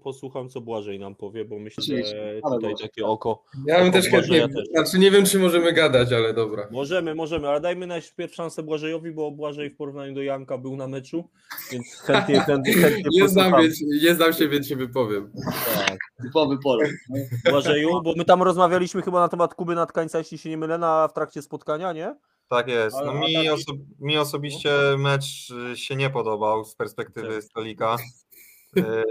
posłucham, 0.03 0.49
co 0.49 0.61
Błażej 0.61 0.99
nam 0.99 1.15
powie, 1.15 1.45
bo 1.45 1.59
myślę, 1.59 1.83
Oczywiście, 1.83 2.15
że 2.15 2.39
ale 2.43 2.55
tutaj 2.55 2.73
takie 2.81 3.05
oko. 3.05 3.43
Ja 3.67 3.77
bym 3.79 3.87
Oko 3.87 3.93
też 3.93 4.05
chętnie, 4.05 4.19
Błażeja 4.19 4.47
też. 4.47 4.67
znaczy 4.67 4.99
nie 4.99 5.11
wiem, 5.11 5.25
czy 5.25 5.39
możemy 5.39 5.73
gadać, 5.73 6.13
ale 6.13 6.33
dobra. 6.33 6.67
Możemy, 6.71 7.15
możemy, 7.15 7.47
ale 7.47 7.61
dajmy 7.61 7.87
najpierw 7.87 8.35
szansę 8.35 8.63
Błażejowi, 8.63 9.11
bo 9.11 9.31
Błażej 9.31 9.69
w 9.69 9.75
porównaniu 9.75 10.13
do 10.13 10.21
Janka 10.21 10.57
był 10.57 10.75
na 10.75 10.87
meczu, 10.87 11.29
więc 11.71 11.85
chętnie, 12.01 12.39
chętnie, 12.47 12.73
chętnie 12.73 13.21
Nie 13.21 13.27
znam, 13.29 13.53
nie 14.01 14.15
znam 14.15 14.33
się, 14.33 14.47
więc 14.47 14.67
się 14.67 14.75
wypowiem. 14.75 15.31
Tak. 15.75 15.97
Typowy 16.23 16.57
Polak. 16.63 16.89
Błażeju, 17.49 18.01
bo 18.03 18.13
my 18.17 18.25
tam 18.25 18.43
rozmawialiśmy 18.43 19.01
chyba 19.01 19.19
na 19.19 19.27
temat 19.29 19.55
Kuby 19.55 19.75
Natkańca, 19.75 20.17
jeśli 20.17 20.37
się 20.37 20.49
nie 20.49 20.57
mylę, 20.57 20.77
na, 20.77 21.09
w 21.11 21.13
trakcie 21.13 21.41
spotkania, 21.41 21.93
nie? 21.93 22.15
Tak 22.47 22.67
jest. 22.67 22.97
No, 23.05 23.13
mi, 23.13 23.35
oso- 23.49 23.85
mi 23.99 24.17
osobiście 24.17 24.71
mecz 24.97 25.49
y, 25.73 25.77
się 25.77 25.95
nie 25.95 26.09
podobał 26.09 26.65
z 26.65 26.75
perspektywy 26.75 27.41
stolika. 27.41 27.95
Y, 28.77 29.03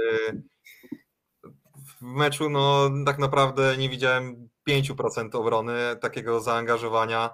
W 2.00 2.02
meczu 2.02 2.50
no 2.50 2.90
tak 3.06 3.18
naprawdę 3.18 3.76
nie 3.76 3.88
widziałem 3.88 4.48
5% 4.68 5.28
obrony, 5.36 5.72
takiego 6.00 6.40
zaangażowania. 6.40 7.30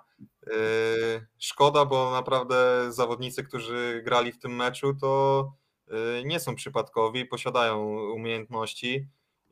Y, 0.47 1.27
Szkoda, 1.39 1.85
bo 1.85 2.11
naprawdę 2.11 2.87
zawodnicy, 2.93 3.43
którzy 3.45 4.03
grali 4.05 4.33
w 4.33 4.39
tym 4.39 4.57
meczu, 4.57 4.95
to 5.01 5.53
nie 6.25 6.41
są 6.41 6.55
przypadkowi, 6.55 7.25
posiadają 7.27 7.85
umiejętności 8.13 9.09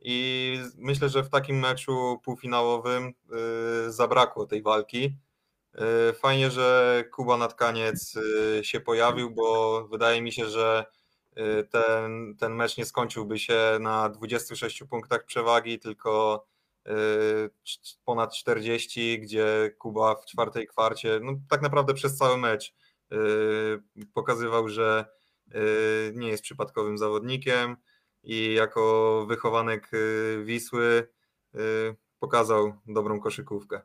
i 0.07 0.59
myślę, 0.77 1.09
że 1.09 1.23
w 1.23 1.29
takim 1.29 1.59
meczu 1.59 2.19
półfinałowym 2.23 3.13
y, 3.87 3.91
zabrakło 3.91 4.45
tej 4.45 4.61
walki. 4.61 5.17
Y, 6.09 6.13
Fajnie, 6.13 6.51
że 6.51 7.03
Kuba 7.11 7.37
Natkaniec 7.37 8.15
y, 8.15 8.63
się 8.63 8.79
pojawił, 8.79 9.31
bo 9.31 9.87
wydaje 9.87 10.21
mi 10.21 10.31
się, 10.31 10.49
że 10.49 10.85
ten, 11.69 12.35
ten 12.39 12.53
mecz 12.55 12.77
nie 12.77 12.85
skończyłby 12.85 13.39
się 13.39 13.77
na 13.79 14.09
26 14.09 14.83
punktach 14.89 15.25
przewagi, 15.25 15.79
tylko 15.79 16.45
ponad 18.05 18.33
40, 18.33 19.19
gdzie 19.19 19.75
Kuba 19.77 20.15
w 20.15 20.25
czwartej 20.25 20.67
kwarcie, 20.67 21.19
no 21.23 21.33
tak 21.49 21.61
naprawdę 21.61 21.93
przez 21.93 22.17
cały 22.17 22.37
mecz 22.37 22.73
pokazywał, 24.13 24.69
że 24.69 25.05
nie 26.13 26.27
jest 26.27 26.43
przypadkowym 26.43 26.97
zawodnikiem 26.97 27.77
i 28.25 28.53
jako 28.53 29.25
wychowanek 29.29 29.93
y, 29.93 30.43
Wisły 30.43 31.07
y, 31.55 31.59
pokazał 32.19 32.73
dobrą 32.87 33.19
koszykówkę. 33.19 33.81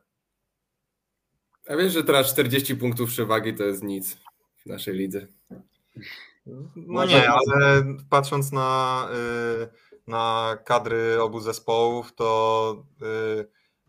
A 1.69 1.75
wiesz, 1.75 1.93
że 1.93 2.03
teraz 2.03 2.31
40 2.33 2.75
punktów 2.75 3.09
przewagi 3.09 3.53
to 3.53 3.63
jest 3.63 3.83
nic 3.83 4.17
w 4.57 4.65
naszej 4.65 4.95
lidze. 4.95 5.27
No 6.45 6.61
Może- 6.75 7.19
nie, 7.19 7.29
ale 7.29 7.83
patrząc 8.09 8.51
na, 8.51 9.07
y, 9.63 9.69
na 10.07 10.57
kadry 10.65 11.21
obu 11.21 11.39
zespołów, 11.39 12.13
to 12.15 12.83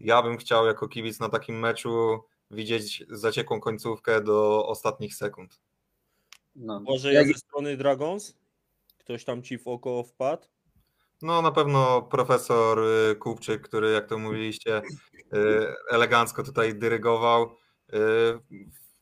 ja 0.01 0.23
bym 0.23 0.37
chciał 0.37 0.67
jako 0.67 0.89
kibic 0.89 1.21
na 1.21 1.29
takim 1.29 1.59
meczu 1.59 2.21
widzieć 2.51 3.05
zaciekłą 3.11 3.61
końcówkę 3.61 4.21
do 4.21 4.67
ostatnich 4.67 5.15
sekund. 5.15 5.61
No. 6.57 6.81
Błażej, 6.81 7.15
Jak- 7.15 7.27
ze 7.27 7.35
strony 7.35 7.77
Dragons? 7.77 8.35
Ktoś 9.05 9.25
tam 9.25 9.43
ci 9.43 9.59
w 9.59 9.69
oko 9.69 10.05
wpadł? 10.05 10.47
No 11.23 11.43
na 11.43 11.51
pewno 11.51 12.03
profesor 12.03 12.79
y, 12.79 13.17
Kupczyk, 13.17 13.63
który 13.63 13.91
jak 13.91 14.07
to 14.07 14.19
mówiliście, 14.19 14.83
y, 15.35 15.75
elegancko 15.91 16.43
tutaj 16.43 16.75
dyrygował. 16.75 17.57
Y, 17.95 17.97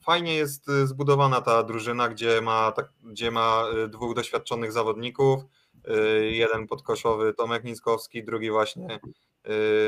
Fajnie 0.05 0.35
jest 0.35 0.71
zbudowana 0.85 1.41
ta 1.41 1.63
drużyna, 1.63 2.09
gdzie 2.09 2.41
ma, 2.41 2.73
tak, 2.73 2.93
gdzie 3.03 3.31
ma 3.31 3.65
dwóch 3.89 4.15
doświadczonych 4.15 4.73
zawodników. 4.73 5.43
Jeden 6.31 6.67
podkoszowy 6.67 7.35
Tomek 7.35 7.65
Niskowski, 7.65 8.25
drugi 8.25 8.51
właśnie 8.51 9.01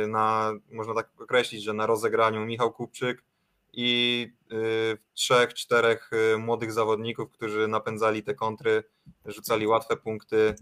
na, 0.09 0.53
można 0.71 0.95
tak 0.95 1.11
określić, 1.21 1.63
że 1.63 1.73
na 1.73 1.87
rozegraniu 1.87 2.47
Michał 2.47 2.73
Kupczyk. 2.73 3.25
I 3.73 4.29
y, 4.53 4.99
trzech, 5.15 5.55
czterech 5.55 6.11
y, 6.35 6.39
młodych 6.39 6.73
zawodników, 6.73 7.31
którzy 7.31 7.69
napędzali 7.69 8.23
te 8.23 8.35
kontry, 8.35 8.85
rzucali 9.27 9.67
łatwe 9.67 9.97
punkty, 9.97 10.55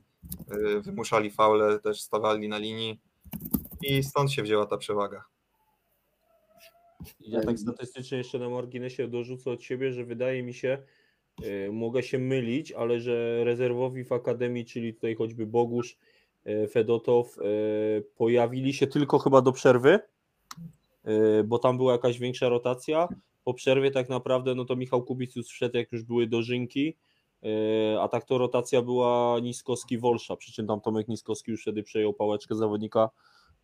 y, 0.52 0.80
wymuszali 0.80 1.30
faule, 1.30 1.78
też 1.78 2.00
stawali 2.00 2.48
na 2.48 2.58
linii 2.58 3.00
i 3.82 4.02
stąd 4.02 4.32
się 4.32 4.42
wzięła 4.42 4.66
ta 4.66 4.76
przewaga. 4.76 5.24
Ja 7.20 7.40
tak 7.40 7.58
statystycznie 7.58 8.18
jeszcze 8.18 8.38
na 8.38 8.48
marginesie 8.48 9.08
dorzucę 9.08 9.50
od 9.50 9.62
siebie, 9.62 9.92
że 9.92 10.04
wydaje 10.04 10.42
mi 10.42 10.54
się, 10.54 10.78
mogę 11.72 12.02
się 12.02 12.18
mylić, 12.18 12.72
ale 12.72 13.00
że 13.00 13.44
rezerwowi 13.44 14.04
w 14.04 14.12
Akademii, 14.12 14.64
czyli 14.64 14.94
tutaj 14.94 15.14
choćby 15.14 15.46
Bogusz, 15.46 15.98
Fedotow, 16.70 17.36
pojawili 18.16 18.72
się 18.72 18.86
tylko 18.86 19.18
chyba 19.18 19.42
do 19.42 19.52
przerwy, 19.52 20.00
bo 21.44 21.58
tam 21.58 21.76
była 21.76 21.92
jakaś 21.92 22.18
większa 22.18 22.48
rotacja. 22.48 23.08
Po 23.44 23.54
przerwie 23.54 23.90
tak 23.90 24.08
naprawdę, 24.08 24.54
no 24.54 24.64
to 24.64 24.76
Michał 24.76 25.02
Kubicus 25.02 25.48
wszedł, 25.48 25.76
jak 25.76 25.92
już 25.92 26.02
były 26.02 26.26
dożynki, 26.26 26.96
y, 27.44 28.00
a 28.00 28.08
tak 28.08 28.24
to 28.24 28.38
rotacja 28.38 28.82
była 28.82 29.38
Niskowski-Wolsza, 29.40 30.36
przy 30.36 30.52
czym 30.52 30.66
tam 30.66 30.80
Tomek 30.80 31.08
Niskowski 31.08 31.50
już 31.50 31.62
wtedy 31.62 31.82
przejął 31.82 32.12
pałeczkę 32.12 32.54
zawodnika 32.54 33.10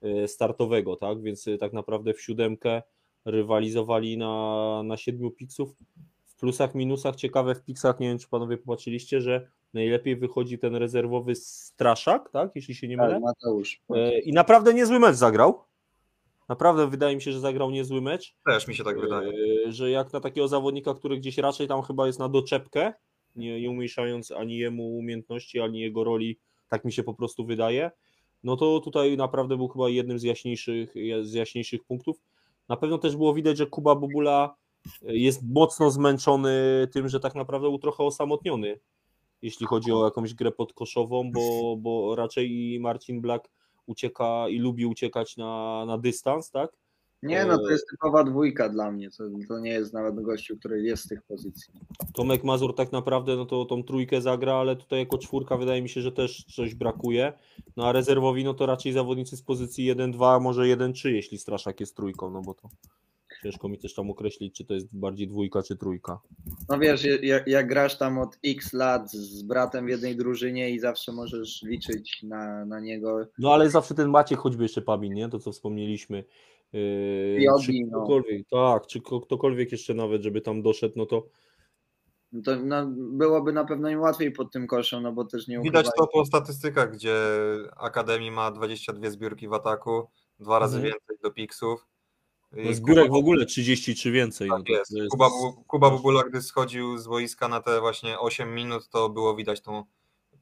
y, 0.05 0.29
startowego, 0.29 0.97
tak, 0.97 1.23
więc 1.23 1.47
y, 1.47 1.59
tak 1.59 1.73
naprawdę 1.73 2.15
w 2.15 2.23
siódemkę 2.23 2.83
rywalizowali 3.25 4.19
na, 4.19 4.83
na 4.85 4.97
siedmiu 4.97 5.31
piksów. 5.31 5.75
W 6.25 6.37
plusach, 6.37 6.75
minusach, 6.75 7.17
ciekawe 7.17 7.55
w 7.55 7.65
piksach, 7.65 8.01
nie 8.01 8.09
wiem 8.09 8.19
czy 8.19 8.29
panowie 8.29 8.57
popatrzyliście, 8.57 9.21
że 9.21 9.49
najlepiej 9.75 10.17
wychodzi 10.17 10.59
ten 10.59 10.77
rezerwowy 10.77 11.35
Straszak, 11.35 12.31
tak, 12.31 12.51
jeśli 12.55 12.75
się 12.75 12.89
nie 12.89 12.97
mylę. 12.97 13.11
Tak, 13.13 13.23
Mateusz. 13.23 13.81
I 14.25 14.33
naprawdę 14.33 14.75
niezły 14.75 14.99
mecz 14.99 15.17
zagrał. 15.17 15.65
Naprawdę 16.49 16.91
wydaje 16.91 17.17
mi 17.17 17.23
się, 17.23 17.33
że 17.33 17.41
zagrał 17.41 17.71
niezły 17.71 18.01
mecz. 18.01 18.35
Też 18.47 18.69
mi 18.69 18.75
się 18.75 18.85
tak 18.85 19.01
wydaje. 19.01 19.33
E, 19.67 19.73
Że 19.73 19.91
jak 19.91 20.13
na 20.13 20.21
takiego 20.21 20.49
zawodnika, 20.49 20.95
który 20.95 21.17
gdzieś 21.19 21.39
raczej 21.39 21.69
tam 21.69 21.83
chyba 21.83 22.07
jest 22.07 22.19
na 22.19 22.29
doczepkę, 22.29 22.93
nie, 23.37 23.61
nie 23.61 23.71
umniejszając 23.71 24.31
ani 24.31 24.59
jemu 24.59 24.97
umiejętności, 24.99 25.61
ani 25.61 25.81
jego 25.81 26.05
roli, 26.05 26.39
tak 26.69 26.85
mi 26.85 26.93
się 26.93 27.03
po 27.03 27.15
prostu 27.15 27.45
wydaje, 27.45 27.91
no 28.43 28.57
to 28.57 28.81
tutaj 28.81 29.17
naprawdę 29.17 29.57
był 29.57 29.69
chyba 29.69 29.89
jednym 29.89 30.19
z 30.19 30.23
jaśniejszych, 30.23 30.95
z 31.23 31.33
jaśniejszych 31.33 31.85
punktów. 31.85 32.17
Na 32.69 32.77
pewno 32.77 32.99
też 32.99 33.17
było 33.17 33.35
widać, 33.35 33.59
że 33.59 33.67
Kuba 33.67 33.95
Bobula 33.95 34.55
jest 35.03 35.43
mocno 35.55 35.91
zmęczony 35.91 36.53
tym, 36.93 37.09
że 37.09 37.21
tak 37.21 37.35
naprawdę 37.35 37.69
był 37.69 37.79
trochę 37.79 38.05
osamotniony, 38.05 38.81
jeśli 39.43 39.67
chodzi 39.67 39.93
o 39.93 40.05
jakąś 40.05 40.35
grę 40.35 40.53
podkoszową, 40.53 41.31
bo, 41.33 41.77
bo 41.77 42.17
raczej 42.17 42.51
i 42.53 42.81
Marcin 42.81 43.21
Black 43.21 43.51
ucieka 43.87 44.49
i 44.49 44.59
lubi 44.59 44.87
uciekać 44.87 45.37
na, 45.37 45.85
na 45.87 45.99
dystans, 45.99 46.51
tak? 46.51 46.71
Nie, 47.23 47.45
no 47.45 47.59
to 47.59 47.71
jest 47.71 47.87
typowa 47.91 48.25
dwójka 48.25 48.69
dla 48.69 48.91
mnie. 48.91 49.11
To, 49.11 49.25
to 49.49 49.59
nie 49.59 49.71
jest 49.71 49.93
nawet 49.93 50.21
gościu, 50.21 50.57
który 50.57 50.83
jest 50.83 51.05
z 51.05 51.09
tych 51.09 51.23
pozycji. 51.23 51.75
Tomek 52.15 52.45
Mazur 52.45 52.75
tak 52.75 52.93
naprawdę 52.93 53.37
no 53.37 53.47
to 53.47 53.65
tą 53.65 53.83
trójkę 53.85 54.21
zagra, 54.21 54.55
ale 54.55 54.77
tutaj 54.77 54.99
jako 54.99 55.19
czwórka 55.19 55.57
wydaje 55.57 55.83
mi 55.83 55.89
się, 55.89 56.01
że 56.01 56.13
też 56.13 56.45
coś 56.45 56.75
brakuje. 56.75 57.33
No 57.77 57.87
a 57.87 57.93
rezerwowi 57.93 58.45
no 58.45 58.55
to 58.55 58.67
raczej 58.67 58.93
zawodnicy 58.93 59.37
z 59.37 59.43
pozycji 59.43 59.95
1-2, 59.95 60.41
może 60.41 60.63
1-3, 60.63 61.09
jeśli 61.09 61.39
Straszak 61.39 61.81
jest 61.81 61.97
trójką, 61.97 62.31
no 62.31 62.43
bo 62.43 62.55
to 62.55 62.69
ciężko 63.43 63.69
mi 63.69 63.79
też 63.79 63.95
tam 63.95 64.11
określić, 64.11 64.57
czy 64.57 64.65
to 64.65 64.75
jest 64.75 64.97
bardziej 64.99 65.29
dwójka, 65.29 65.63
czy 65.63 65.77
trójka. 65.77 66.21
No 66.69 66.79
wiesz, 66.79 67.05
jak, 67.23 67.47
jak 67.47 67.67
grasz 67.69 67.99
tam 67.99 68.19
od 68.19 68.39
x 68.45 68.73
lat 68.73 69.11
z 69.13 69.43
bratem 69.43 69.87
w 69.87 69.89
jednej 69.89 70.17
drużynie 70.17 70.71
i 70.71 70.79
zawsze 70.79 71.13
możesz 71.13 71.63
liczyć 71.63 72.23
na, 72.23 72.65
na 72.65 72.81
niego. 72.81 73.27
No 73.39 73.53
ale 73.55 73.71
zawsze 73.71 73.95
ten 73.95 74.09
Maciek 74.09 74.39
choćby 74.39 74.63
jeszcze 74.63 74.83
Pabin, 74.83 75.15
nie? 75.15 75.29
To 75.29 75.39
co 75.39 75.53
wspomnieliśmy. 75.53 76.25
Yy, 76.73 77.47
czy 77.65 77.73
no. 77.91 77.99
ktokolwiek, 77.99 78.49
tak, 78.51 78.87
czy 78.87 79.01
ko- 79.01 79.21
ktokolwiek 79.21 79.73
jeszcze 79.73 79.95
nawet, 79.95 80.23
żeby 80.23 80.41
tam 80.41 80.63
doszedł, 80.63 80.95
no 80.97 81.07
to 81.07 81.27
No 82.33 82.43
To 82.43 82.57
no, 82.57 82.87
byłoby 82.97 83.53
na 83.53 83.65
pewno 83.65 83.89
im 83.91 84.01
łatwiej 84.01 84.33
pod 84.33 84.53
tym 84.53 84.67
koszem, 84.67 85.03
no 85.03 85.13
bo 85.13 85.25
też 85.25 85.49
nie 85.49 85.61
Widać 85.61 85.87
to 85.99 86.07
po 86.07 86.25
statystykach, 86.25 86.93
gdzie 86.93 87.17
Akademii 87.77 88.31
ma 88.31 88.51
22 88.51 89.11
zbiórki 89.11 89.49
w 89.49 89.53
ataku, 89.53 90.09
dwa 90.41 90.59
razy 90.59 90.77
Mhm. 90.77 90.93
więcej 90.93 91.17
do 91.23 91.31
piksów. 91.31 91.87
I 92.57 92.67
no, 92.67 92.75
zbiórek 92.75 93.05
w 93.05 93.09
Kuba- 93.09 93.19
ogóle 93.19 93.47
30 93.47 93.95
czy 93.95 94.11
więcej. 94.11 94.49
no 94.49 94.57
Tak 94.57 94.67
to, 94.67 94.73
jest. 94.73 94.91
to 94.91 94.99
jest 94.99 95.11
Kuba, 95.11 95.29
Kuba 95.67 95.91
Bubula, 95.91 96.23
gdy 96.25 96.43
schodził 96.43 96.99
z 96.99 97.07
boiska 97.07 97.49
na 97.49 97.61
te 97.61 97.81
właśnie 97.81 98.19
8 98.19 98.55
minut, 98.55 98.89
to 98.89 99.09
było 99.09 99.37
widać 99.37 99.61
tą 99.61 99.85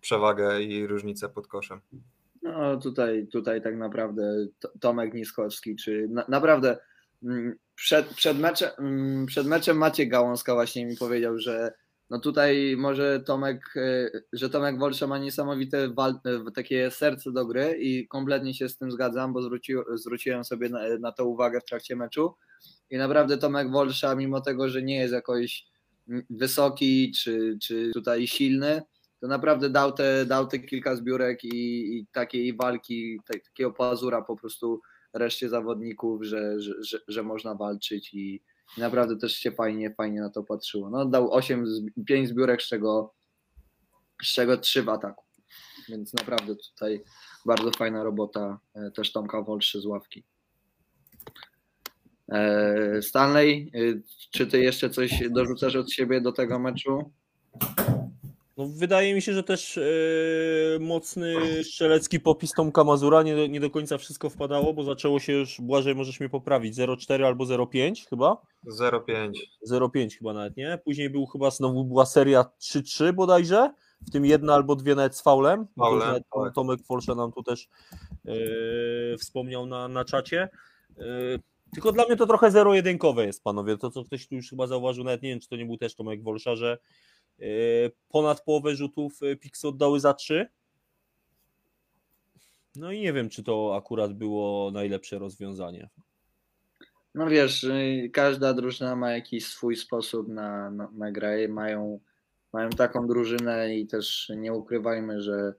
przewagę 0.00 0.62
i 0.62 0.86
różnicę 0.86 1.28
pod 1.28 1.46
koszem. 1.46 1.80
No 2.42 2.76
tutaj, 2.76 3.26
tutaj 3.26 3.62
tak 3.62 3.76
naprawdę 3.76 4.46
Tomek 4.80 5.14
Niskowski, 5.14 5.76
czy 5.76 6.06
na, 6.10 6.24
naprawdę 6.28 6.78
mm, 7.22 7.54
przed, 7.74 8.08
przed, 8.08 8.38
meczem, 8.38 8.70
mm, 8.78 9.26
przed 9.26 9.46
meczem 9.46 9.76
Maciek 9.78 10.08
Gałązka 10.10 10.54
właśnie 10.54 10.86
mi 10.86 10.96
powiedział, 10.96 11.38
że 11.38 11.72
no 12.14 12.20
tutaj 12.20 12.76
może 12.78 13.20
Tomek, 13.20 13.76
e, 13.76 14.10
że 14.32 14.50
Tomek 14.50 14.78
Wolsza 14.78 15.06
ma 15.06 15.18
niesamowite 15.18 15.84
e, 15.84 16.50
takie 16.54 16.90
serce 16.90 17.32
do 17.32 17.46
gry 17.46 17.76
i 17.80 18.08
kompletnie 18.08 18.54
się 18.54 18.68
z 18.68 18.76
tym 18.76 18.90
zgadzam, 18.90 19.32
bo 19.32 19.42
zwróci, 19.42 19.74
zwróciłem 19.94 20.44
sobie 20.44 20.68
na, 20.68 20.80
na 21.00 21.12
to 21.12 21.26
uwagę 21.26 21.60
w 21.60 21.64
trakcie 21.64 21.96
meczu. 21.96 22.34
I 22.90 22.96
naprawdę 22.96 23.38
Tomek 23.38 23.70
Wolsza, 23.70 24.14
mimo 24.14 24.40
tego, 24.40 24.68
że 24.68 24.82
nie 24.82 24.96
jest 24.96 25.12
jakoś 25.12 25.66
wysoki 26.30 27.12
czy, 27.12 27.58
czy 27.62 27.90
tutaj 27.94 28.26
silny, 28.26 28.82
to 29.20 29.26
naprawdę 29.26 29.70
dał 29.70 29.92
te, 29.92 30.26
dał 30.26 30.46
te 30.46 30.58
kilka 30.58 30.96
zbiórek 30.96 31.44
i, 31.44 31.98
i 31.98 32.06
takiej 32.12 32.56
walki, 32.56 33.20
tak, 33.26 33.44
takiego 33.44 33.72
pazura 33.72 34.22
po 34.22 34.36
prostu 34.36 34.80
reszcie 35.12 35.48
zawodników, 35.48 36.24
że, 36.24 36.60
że, 36.60 36.72
że, 36.82 36.98
że 37.08 37.22
można 37.22 37.54
walczyć 37.54 38.14
i, 38.14 38.42
i 38.78 38.80
naprawdę 38.80 39.16
też 39.16 39.32
się 39.32 39.52
fajnie, 39.52 39.94
fajnie 39.94 40.20
na 40.20 40.30
to 40.30 40.42
patrzyło. 40.42 40.90
No, 40.90 41.04
dał 41.06 41.32
8, 41.32 41.66
5 42.06 42.28
zbiórek, 42.28 42.62
z 42.62 42.66
czego, 42.66 43.14
z 44.22 44.26
czego 44.26 44.56
3 44.56 44.82
w 44.82 44.88
ataku. 44.88 45.24
Więc 45.88 46.14
naprawdę 46.14 46.56
tutaj 46.56 47.02
bardzo 47.46 47.70
fajna 47.70 48.04
robota 48.04 48.58
e, 48.74 48.90
też 48.90 49.12
Tomka 49.12 49.42
Wolszy 49.42 49.80
z 49.80 49.86
ławki. 49.86 50.24
E, 52.28 53.02
Stanley, 53.02 53.70
e, 53.74 53.78
czy 54.30 54.46
ty 54.46 54.60
jeszcze 54.60 54.90
coś 54.90 55.22
dorzucasz 55.30 55.76
od 55.76 55.92
siebie 55.92 56.20
do 56.20 56.32
tego 56.32 56.58
meczu? 56.58 57.12
No, 58.56 58.66
wydaje 58.68 59.14
mi 59.14 59.22
się, 59.22 59.32
że 59.32 59.42
też 59.42 59.78
e, 59.78 59.82
mocny 60.80 61.34
strzelecki 61.64 62.20
popis 62.20 62.52
Tomka 62.52 62.84
Mazura, 62.84 63.22
nie 63.22 63.36
do, 63.36 63.46
nie 63.46 63.60
do 63.60 63.70
końca 63.70 63.98
wszystko 63.98 64.30
wpadało, 64.30 64.74
bo 64.74 64.84
zaczęło 64.84 65.20
się 65.20 65.32
już, 65.32 65.60
Błażej 65.60 65.94
możesz 65.94 66.20
mnie 66.20 66.28
poprawić, 66.28 66.74
0,4 66.74 67.24
albo 67.24 67.44
0,5 67.44 68.08
chyba? 68.08 68.42
0,5. 68.80 69.32
0,5 69.70 70.18
chyba 70.18 70.32
nawet, 70.32 70.56
nie? 70.56 70.78
Później 70.84 71.10
był 71.10 71.26
chyba 71.26 71.50
znowu 71.50 71.84
była 71.84 72.06
seria 72.06 72.44
3-3 72.60 73.12
bodajże, 73.12 73.70
w 74.08 74.10
tym 74.10 74.24
jedna 74.24 74.54
albo 74.54 74.76
dwie 74.76 74.94
nawet 74.94 75.16
z 75.16 75.22
faulem. 75.22 75.66
Faulem, 75.78 76.14
tak. 76.14 76.54
Tomek 76.54 76.80
Forsza 76.86 77.14
nam 77.14 77.32
tu 77.32 77.42
też 77.42 77.68
e, 78.26 79.18
wspomniał 79.18 79.66
na, 79.66 79.88
na 79.88 80.04
czacie. 80.04 80.48
E, 80.98 81.04
tylko 81.74 81.92
dla 81.92 82.04
mnie 82.04 82.16
to 82.16 82.26
trochę 82.26 82.50
zero-jedynkowe 82.50 83.26
jest, 83.26 83.42
panowie. 83.44 83.76
To, 83.78 83.90
co 83.90 84.04
ktoś 84.04 84.28
tu 84.28 84.34
już 84.34 84.50
chyba 84.50 84.66
zauważył, 84.66 85.04
nawet 85.04 85.22
nie 85.22 85.28
wiem, 85.28 85.40
czy 85.40 85.48
to 85.48 85.56
nie 85.56 85.66
był 85.66 85.76
też 85.76 85.94
Tomek 85.94 86.22
Wolsza, 86.22 86.56
że 86.56 86.78
ponad 88.08 88.44
połowę 88.44 88.76
rzutów 88.76 89.22
e, 89.22 89.36
Pixy 89.36 89.68
oddały 89.68 90.00
za 90.00 90.14
trzy. 90.14 90.48
No 92.76 92.92
i 92.92 93.00
nie 93.00 93.12
wiem, 93.12 93.28
czy 93.28 93.42
to 93.42 93.76
akurat 93.76 94.12
było 94.12 94.70
najlepsze 94.70 95.18
rozwiązanie. 95.18 95.88
No 97.14 97.26
wiesz, 97.26 97.64
y, 97.64 98.10
każda 98.12 98.54
drużyna 98.54 98.96
ma 98.96 99.12
jakiś 99.12 99.46
swój 99.46 99.76
sposób 99.76 100.28
na, 100.28 100.70
na, 100.70 100.88
na 100.92 101.12
grę. 101.12 101.48
Mają, 101.48 102.00
mają 102.52 102.70
taką 102.70 103.06
drużynę 103.06 103.76
i 103.76 103.86
też 103.86 104.32
nie 104.36 104.52
ukrywajmy, 104.52 105.20
że, 105.20 105.54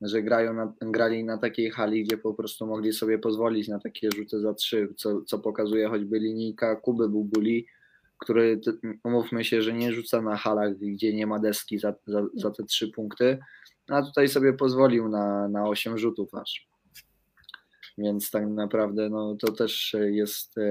że 0.00 0.22
grają 0.22 0.54
na, 0.54 0.74
grali 0.80 1.24
na 1.24 1.38
takiej 1.38 1.70
hali, 1.70 2.04
gdzie 2.04 2.18
po 2.18 2.34
prostu 2.34 2.66
mogli 2.66 2.92
sobie 2.92 3.18
pozwolić 3.18 3.68
na 3.68 3.78
takie 3.78 4.08
rzuty 4.16 4.40
za 4.40 4.54
trzy, 4.54 4.88
co, 4.96 5.22
co 5.22 5.38
pokazuje 5.38 5.88
choćby 5.88 6.18
linijka 6.18 6.76
Kuby 6.76 7.08
Bubuli, 7.08 7.66
który, 8.24 8.60
umówmy 9.04 9.44
się, 9.44 9.62
że 9.62 9.72
nie 9.72 9.92
rzuca 9.92 10.22
na 10.22 10.36
halach, 10.36 10.74
gdzie 10.78 11.14
nie 11.14 11.26
ma 11.26 11.38
deski 11.38 11.78
za, 11.78 11.94
za, 12.06 12.26
za 12.34 12.50
te 12.50 12.64
trzy 12.64 12.88
punkty, 12.88 13.38
a 13.88 14.02
tutaj 14.02 14.28
sobie 14.28 14.52
pozwolił 14.52 15.08
na, 15.08 15.48
na 15.48 15.68
osiem 15.68 15.98
rzutów 15.98 16.34
aż. 16.34 16.68
Więc 17.98 18.30
tak 18.30 18.46
naprawdę 18.46 19.08
no, 19.08 19.36
to 19.40 19.52
też 19.52 19.96
jest 20.00 20.58
e, 20.58 20.62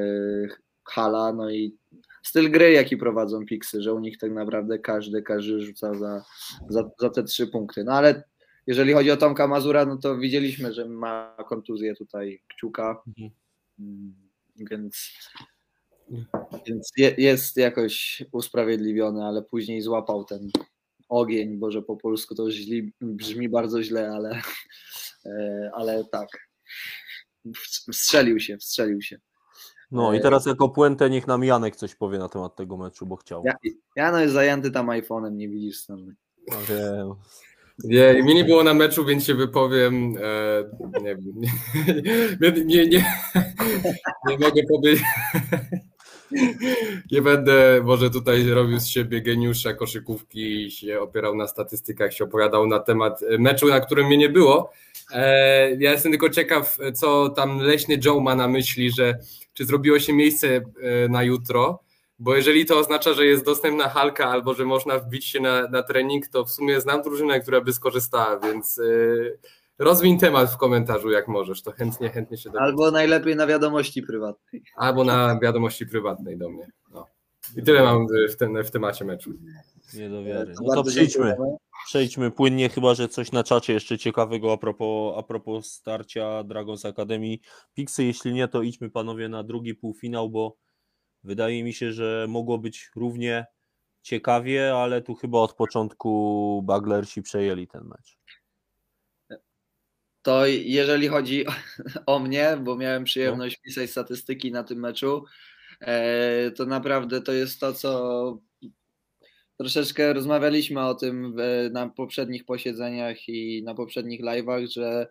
hala, 0.84 1.34
no 1.34 1.52
i 1.52 1.78
styl 2.24 2.52
gry, 2.52 2.72
jaki 2.72 2.98
prowadzą 2.98 3.46
Pixy, 3.46 3.82
że 3.82 3.94
u 3.94 4.00
nich 4.00 4.18
tak 4.18 4.32
naprawdę 4.32 4.80
każdy, 4.80 5.22
każdy 5.22 5.60
rzuca 5.60 5.94
za, 5.94 6.24
za, 6.70 6.90
za 7.00 7.10
te 7.10 7.24
trzy 7.24 7.48
punkty. 7.48 7.84
No 7.84 7.92
ale 7.92 8.24
jeżeli 8.68 8.94
chodzi 8.94 9.12
o 9.12 9.18
Tomka 9.18 9.48
Mazura, 9.48 9.86
no 9.86 9.98
to 9.98 10.18
widzieliśmy, 10.18 10.74
że 10.74 10.90
ma 10.90 11.36
kontuzję 11.50 11.96
tutaj 11.96 12.42
kciuka, 12.48 13.02
Mhm. 13.08 13.32
Mm, 13.80 14.14
więc, 14.56 15.12
więc 16.68 16.92
je, 16.98 17.16
jest 17.18 17.58
jakoś 17.58 18.24
usprawiedliwiony, 18.32 19.24
ale 19.24 19.42
później 19.42 19.82
złapał 19.82 20.24
ten 20.26 20.50
ogień, 21.10 21.58
bo 21.58 21.72
że 21.72 21.82
po 21.82 21.98
polsku 21.98 22.36
to 22.36 22.52
źli, 22.52 22.94
brzmi 23.02 23.50
bardzo 23.50 23.84
źle, 23.84 24.12
ale, 24.12 24.42
e, 25.26 25.72
ale 25.74 26.06
tak. 26.12 26.28
Wstrzelił 27.92 28.40
się, 28.40 28.58
wstrzelił 28.58 29.02
się. 29.02 29.20
No 29.92 30.14
i 30.14 30.18
E, 30.18 30.20
teraz 30.20 30.46
jako 30.46 30.70
puentę 30.70 31.10
niech 31.10 31.28
nam 31.28 31.44
Janek 31.44 31.76
coś 31.76 31.96
powie 31.96 32.20
na 32.20 32.30
temat 32.30 32.56
tego 32.56 32.78
meczu, 32.78 33.06
bo 33.06 33.16
chciał. 33.16 33.44
Ja, 33.46 33.54
Jano 33.96 34.20
jest 34.20 34.34
zajęty 34.34 34.72
tam 34.72 34.88
iPhone'em, 34.88 35.32
nie 35.32 35.50
widzisz 35.50 35.78
Stanley. 35.78 36.16
No 36.48 36.58
wiem. 36.70 37.14
Nie, 37.84 38.24
mnie 38.24 38.36
nie 38.36 38.46
było 38.46 38.64
na 38.64 38.74
meczu, 38.74 39.06
więc 39.06 39.26
się 39.26 39.36
wypowiem. 39.36 40.16
E, 40.18 41.02
nie 41.02 41.16
wiem. 41.16 41.42
Nie, 42.42 42.52
nie, 42.52 42.88
nie, 42.88 43.06
nie 44.28 44.38
mogę 44.38 44.62
powiedzieć. 44.70 45.04
Nie 47.12 47.22
będę 47.22 47.82
może 47.84 48.10
tutaj 48.10 48.48
robił 48.48 48.80
z 48.80 48.88
siebie 48.88 49.22
geniusza 49.22 49.74
koszykówki 49.74 50.66
i 50.66 50.72
się 50.72 51.02
opierał 51.02 51.36
na 51.36 51.48
statystykach, 51.48 52.14
się 52.14 52.24
opowiadał 52.24 52.68
na 52.68 52.80
temat 52.80 53.22
meczu, 53.40 53.68
na 53.68 53.80
którym 53.80 54.08
mnie 54.08 54.18
nie 54.18 54.30
było. 54.30 54.72
E, 55.12 55.76
ja 55.76 55.92
jestem 55.92 56.12
tylko 56.12 56.30
ciekaw, 56.30 56.78
co 56.94 57.30
tam 57.30 57.60
leśny 57.60 58.00
Joe 58.06 58.20
ma 58.20 58.36
na 58.36 58.48
myśli, 58.48 58.92
że 58.92 59.18
czy 59.54 59.66
zrobiło 59.66 60.00
się 60.00 60.14
miejsce 60.14 60.48
e, 60.48 60.62
na 61.10 61.24
jutro, 61.24 61.80
bo 62.20 62.36
jeżeli 62.36 62.66
to 62.66 62.80
oznacza, 62.80 63.14
że 63.14 63.26
jest 63.26 63.46
dostępna 63.46 63.90
halka 63.90 64.30
albo 64.30 64.54
że 64.54 64.66
można 64.66 65.00
wbić 65.00 65.26
się 65.26 65.40
na, 65.40 65.68
na 65.68 65.84
trening, 65.84 66.28
to 66.28 66.46
w 66.46 66.52
sumie 66.52 66.82
znam 66.82 67.02
drużynę, 67.02 67.40
która 67.40 67.62
by 67.62 67.74
skorzystała, 67.74 68.40
więc 68.40 68.82
rozwiń 69.80 70.20
temat 70.20 70.52
w 70.52 70.58
komentarzu 70.58 71.12
jak 71.12 71.28
możesz, 71.28 71.62
to 71.62 71.72
chętnie, 71.72 72.10
chętnie 72.10 72.38
się 72.38 72.50
dowiem. 72.50 72.64
Albo 72.64 72.92
najlepiej 72.92 73.36
na 73.36 73.48
wiadomości 73.48 74.02
prywatnej. 74.02 74.64
Albo 74.76 75.04
na 75.04 75.40
wiadomości 75.40 75.86
prywatnej 75.86 76.38
do 76.38 76.50
mnie. 76.50 76.68
No. 76.92 77.08
I 77.58 77.64
tyle 77.64 77.84
mam 77.84 78.08
w, 78.30 78.36
ten, 78.36 78.64
w 78.64 78.72
temacie 78.72 79.06
meczu. 79.06 79.34
Nie 79.94 80.10
do 80.10 80.24
wiary. 80.24 80.54
No 80.62 80.76
to 80.76 80.84
przejdźmy. 80.84 81.36
Przejdźmy 81.86 82.32
płynnie, 82.32 82.70
chyba 82.70 82.96
że 82.96 83.08
coś 83.08 83.32
na 83.32 83.44
czacie 83.44 83.74
jeszcze 83.74 83.98
ciekawego 83.98 84.54
a 84.54 84.58
propos, 84.58 85.18
a 85.18 85.24
propos 85.24 85.72
starcia 85.72 86.44
Dragons 86.44 86.86
Academy. 86.86 87.38
Pixy, 87.74 88.04
jeśli 88.04 88.34
nie, 88.34 88.48
to 88.48 88.62
idźmy 88.62 88.90
panowie 88.90 89.30
na 89.30 89.44
drugi 89.44 89.76
półfinał, 89.76 90.30
bo 90.30 90.58
wydaje 91.24 91.64
mi 91.64 91.74
się, 91.74 91.92
że 91.92 92.26
mogło 92.30 92.58
być 92.58 92.92
równie 92.96 93.46
ciekawie, 94.02 94.76
ale 94.76 95.02
tu 95.02 95.16
chyba 95.16 95.40
od 95.40 95.54
początku 95.54 96.62
Baglersi 96.66 97.22
przejęli 97.22 97.68
ten 97.68 97.84
mecz. 97.84 98.18
To 100.24 100.46
jeżeli 100.48 101.08
chodzi 101.08 101.46
o 102.06 102.20
mnie, 102.20 102.58
bo 102.64 102.76
miałem 102.76 103.04
przyjemność 103.04 103.58
pisać 103.58 103.90
statystyki 103.90 104.52
na 104.52 104.64
tym 104.64 104.80
meczu, 104.80 105.24
e, 105.82 106.52
to 106.52 106.66
naprawdę 106.66 107.22
to 107.22 107.32
jest 107.34 107.60
to, 107.60 107.74
co 107.74 108.40
troszeczkę 109.58 110.14
rozmawialiśmy 110.14 110.86
o 110.86 110.96
tym 110.96 111.36
w- 111.38 111.70
na 111.72 111.90
poprzednich 111.90 112.46
posiedzeniach 112.46 113.30
i 113.30 113.64
na 113.64 113.76
poprzednich 113.76 114.22
live'ach, 114.22 114.68
że 114.72 115.08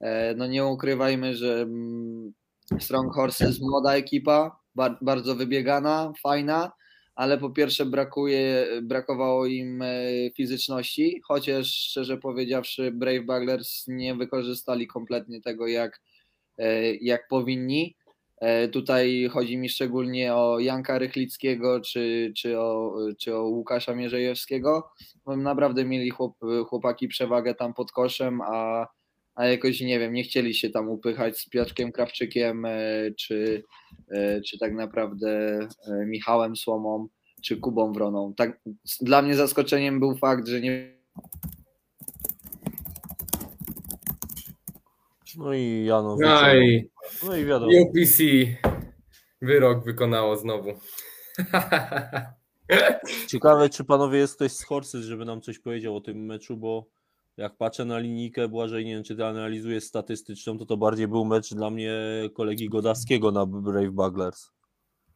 e, 0.00 0.34
no 0.34 0.46
nie 0.46 0.64
ukrywajmy, 0.64 1.34
że 1.36 1.60
mm, 1.62 2.32
Strong 2.80 3.14
Horses 3.14 3.60
młoda 3.60 3.94
ekipa, 3.94 4.60
bar- 4.74 4.98
bardzo 5.02 5.34
wybiegana, 5.34 6.12
fajna, 6.22 6.72
ale 7.18 7.38
po 7.38 7.50
pierwsze 7.50 7.86
brakuje, 7.86 8.66
brakowało 8.82 9.46
im 9.46 9.82
e, 9.82 9.86
fizyczności, 10.36 11.20
chociaż 11.24 11.66
szczerze 11.66 12.16
powiedziawszy 12.16 12.90
Brave 12.92 13.20
Buglers 13.26 13.84
nie 13.88 14.14
wykorzystali 14.14 14.86
kompletnie 14.86 15.40
tego 15.40 15.66
jak, 15.66 16.00
e, 16.58 16.94
jak 16.94 17.28
powinni. 17.28 17.96
E, 18.40 18.68
Tutaj 18.68 19.28
chodzi 19.32 19.56
mi 19.56 19.68
szczególnie 19.68 20.34
o 20.34 20.58
Janka 20.58 20.98
Rychlickiego 20.98 21.80
czy, 21.80 22.32
czy, 22.36 22.60
o, 22.60 22.96
czy 23.18 23.36
o 23.36 23.42
Łukasza 23.42 23.94
Mierzejewskiego. 23.94 24.88
No, 25.26 25.36
naprawdę 25.36 25.84
mieli 25.84 26.10
chłop, 26.10 26.36
chłopaki 26.66 27.08
przewagę 27.08 27.54
tam 27.54 27.74
pod 27.74 27.92
koszem, 27.92 28.40
a, 28.40 28.86
a 29.38 29.46
jakoś 29.46 29.80
nie 29.80 29.98
wiem, 29.98 30.12
nie 30.12 30.22
chcieli 30.22 30.54
się 30.54 30.70
tam 30.70 30.88
upychać 30.88 31.38
z 31.38 31.48
Piotrkiem 31.48 31.92
Krawczykiem 31.92 32.64
e, 32.64 33.10
czy, 33.18 33.64
e, 34.10 34.40
czy 34.40 34.58
tak 34.58 34.74
naprawdę 34.74 35.58
e, 35.86 36.06
Michałem 36.06 36.56
Słomą 36.56 37.08
czy 37.42 37.56
Kubą 37.56 37.92
Wroną. 37.92 38.34
Tak, 38.36 38.60
dla 39.00 39.22
mnie 39.22 39.34
zaskoczeniem 39.34 40.00
był 40.00 40.16
fakt, 40.16 40.48
że 40.48 40.60
nie 40.60 40.98
No 45.36 45.54
i 45.54 45.84
Jano. 45.84 46.16
No 46.20 46.54
i 46.54 46.90
No 47.26 47.36
i 47.36 47.44
wiadomo. 47.44 47.72
UPC 47.80 48.22
wyrok 49.42 49.84
wykonało 49.84 50.36
znowu. 50.36 50.72
Ciekawe, 53.28 53.68
czy 53.68 53.84
panowie 53.84 54.18
jest 54.18 54.34
ktoś 54.34 54.52
z 54.52 54.64
Horses, 54.64 55.04
żeby 55.04 55.24
nam 55.24 55.40
coś 55.40 55.58
powiedział 55.58 55.96
o 55.96 56.00
tym 56.00 56.26
meczu, 56.26 56.56
bo 56.56 56.97
jak 57.38 57.56
patrzę 57.56 57.84
na 57.84 57.98
linijkę, 57.98 58.48
Błażej, 58.48 58.84
nie 58.86 58.94
wiem, 58.94 59.04
czy 59.04 59.16
ty 59.16 59.26
analizujesz 59.26 59.84
statystyczną, 59.84 60.58
to 60.58 60.66
to 60.66 60.76
bardziej 60.76 61.08
był 61.08 61.24
mecz 61.24 61.54
dla 61.54 61.70
mnie 61.70 61.92
kolegi 62.34 62.68
Godawskiego 62.68 63.30
na 63.30 63.46
Brave 63.46 63.90
Buglers. 63.90 64.50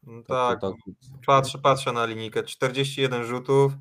No 0.03 0.23
Tak, 0.23 0.61
tak, 0.61 0.73
tak. 0.87 0.95
patrzę, 1.27 1.59
patrzę 1.59 1.93
na 1.93 2.07
linijkę. 2.07 2.43
41 2.43 3.25
rzutów, 3.25 3.73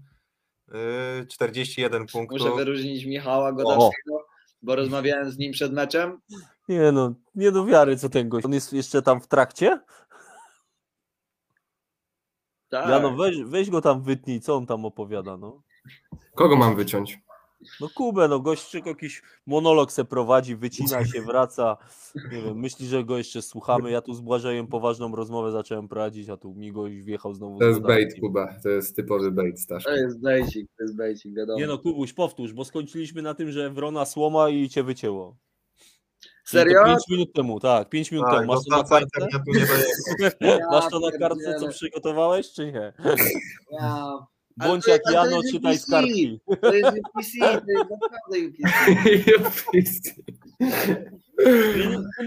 yy, 0.67 1.25
41 1.27 2.05
punktów. 2.07 2.39
muszę 2.41 2.55
wyróżnić 2.55 3.05
Michała 3.05 3.51
Godowskiego, 3.51 4.25
bo 4.61 4.75
rozmawiałem 4.75 5.31
z 5.31 5.37
nim 5.37 5.51
przed 5.51 5.73
meczem. 5.73 6.19
Nie 6.69 6.91
no, 6.91 7.13
nie 7.35 7.51
do 7.51 7.65
wiary, 7.65 7.97
co 7.97 8.09
ten 8.09 8.29
gość. 8.29 8.45
On 8.45 8.53
jest 8.53 8.73
jeszcze 8.73 9.01
tam 9.01 9.21
w 9.21 9.27
trakcie? 9.27 9.79
Tak. 12.69 12.89
Jano, 12.89 13.15
weź, 13.15 13.43
weź 13.43 13.69
go 13.69 13.81
tam 13.81 14.01
wytnij, 14.01 14.41
co 14.41 14.55
on 14.55 14.65
tam 14.65 14.85
opowiada, 14.85 15.37
no. 15.37 15.61
Kogo 16.35 16.55
mam 16.55 16.75
wyciąć? 16.75 17.19
No 17.81 17.89
Kubę, 17.95 18.27
no 18.27 18.39
gość 18.39 18.71
tylko 18.71 18.89
jakiś 18.89 19.21
monolog 19.45 19.91
se 19.91 20.05
prowadzi, 20.05 20.55
wycina 20.55 21.05
się, 21.05 21.21
wraca. 21.31 21.77
Nie 22.31 22.41
wiem, 22.41 22.59
myśli, 22.59 22.87
że 22.87 23.03
go 23.03 23.17
jeszcze 23.17 23.41
słuchamy. 23.41 23.91
Ja 23.91 24.01
tu 24.01 24.13
z 24.13 24.21
Błażejem 24.21 24.67
poważną 24.67 25.15
rozmowę 25.15 25.51
zacząłem 25.51 25.87
prowadzić, 25.87 26.29
a 26.29 26.37
tu 26.37 26.53
mi 26.53 26.71
goś 26.71 26.93
wjechał 27.01 27.33
znowu. 27.33 27.59
To 27.59 27.65
jest 27.65 27.79
bait, 27.79 28.19
Kuba. 28.19 28.59
To 28.63 28.69
jest 28.69 28.95
typowy 28.95 29.31
bait, 29.31 29.59
Stasz. 29.59 29.83
To 29.83 29.95
jest 29.95 30.21
bejcik, 30.21 30.67
to 30.77 30.83
jest 30.83 30.95
bejcik, 30.95 31.35
wiadomo. 31.35 31.59
Nie 31.59 31.67
no, 31.67 31.77
Kubuś, 31.77 32.13
powtórz, 32.13 32.53
bo 32.53 32.65
skończyliśmy 32.65 33.21
na 33.21 33.33
tym, 33.33 33.51
że 33.51 33.69
Wrona 33.69 34.05
słoma 34.05 34.49
i 34.49 34.69
cię 34.69 34.83
wycięło. 34.83 35.37
Serio? 36.45 36.85
5 36.85 36.99
minut 37.09 37.33
temu, 37.33 37.59
tak, 37.59 37.89
5 37.89 38.11
minut 38.11 38.27
Tak, 38.27 38.39
temu. 38.39 38.53
Masz 38.53 38.65
to 38.65 38.77
na 38.77 38.83
kartce? 38.83 39.03
internetu 39.03 39.51
nie 39.51 39.65
dojechał. 39.65 40.69
Masz 40.71 40.91
to 40.91 40.99
na 40.99 41.11
kartce, 41.11 41.55
co 41.59 41.67
przygotowałeś, 41.67 42.51
czy 42.51 42.65
nie? 42.65 42.93
Ja... 43.71 44.17
Bądź 44.57 44.85
to- 44.85 44.91
jak 44.91 45.01
to 45.03 45.11
Jano, 45.11 45.37
jest 45.37 45.51
czytaj 45.53 45.75
UPC. 45.75 45.91
kartki. 45.91 46.39
To 46.61 46.73
jest 46.73 46.89
UPC, 46.89 47.39
to 47.39 47.71
jest 47.71 47.89
naprawdę 48.01 48.37
UPC. 48.47 50.11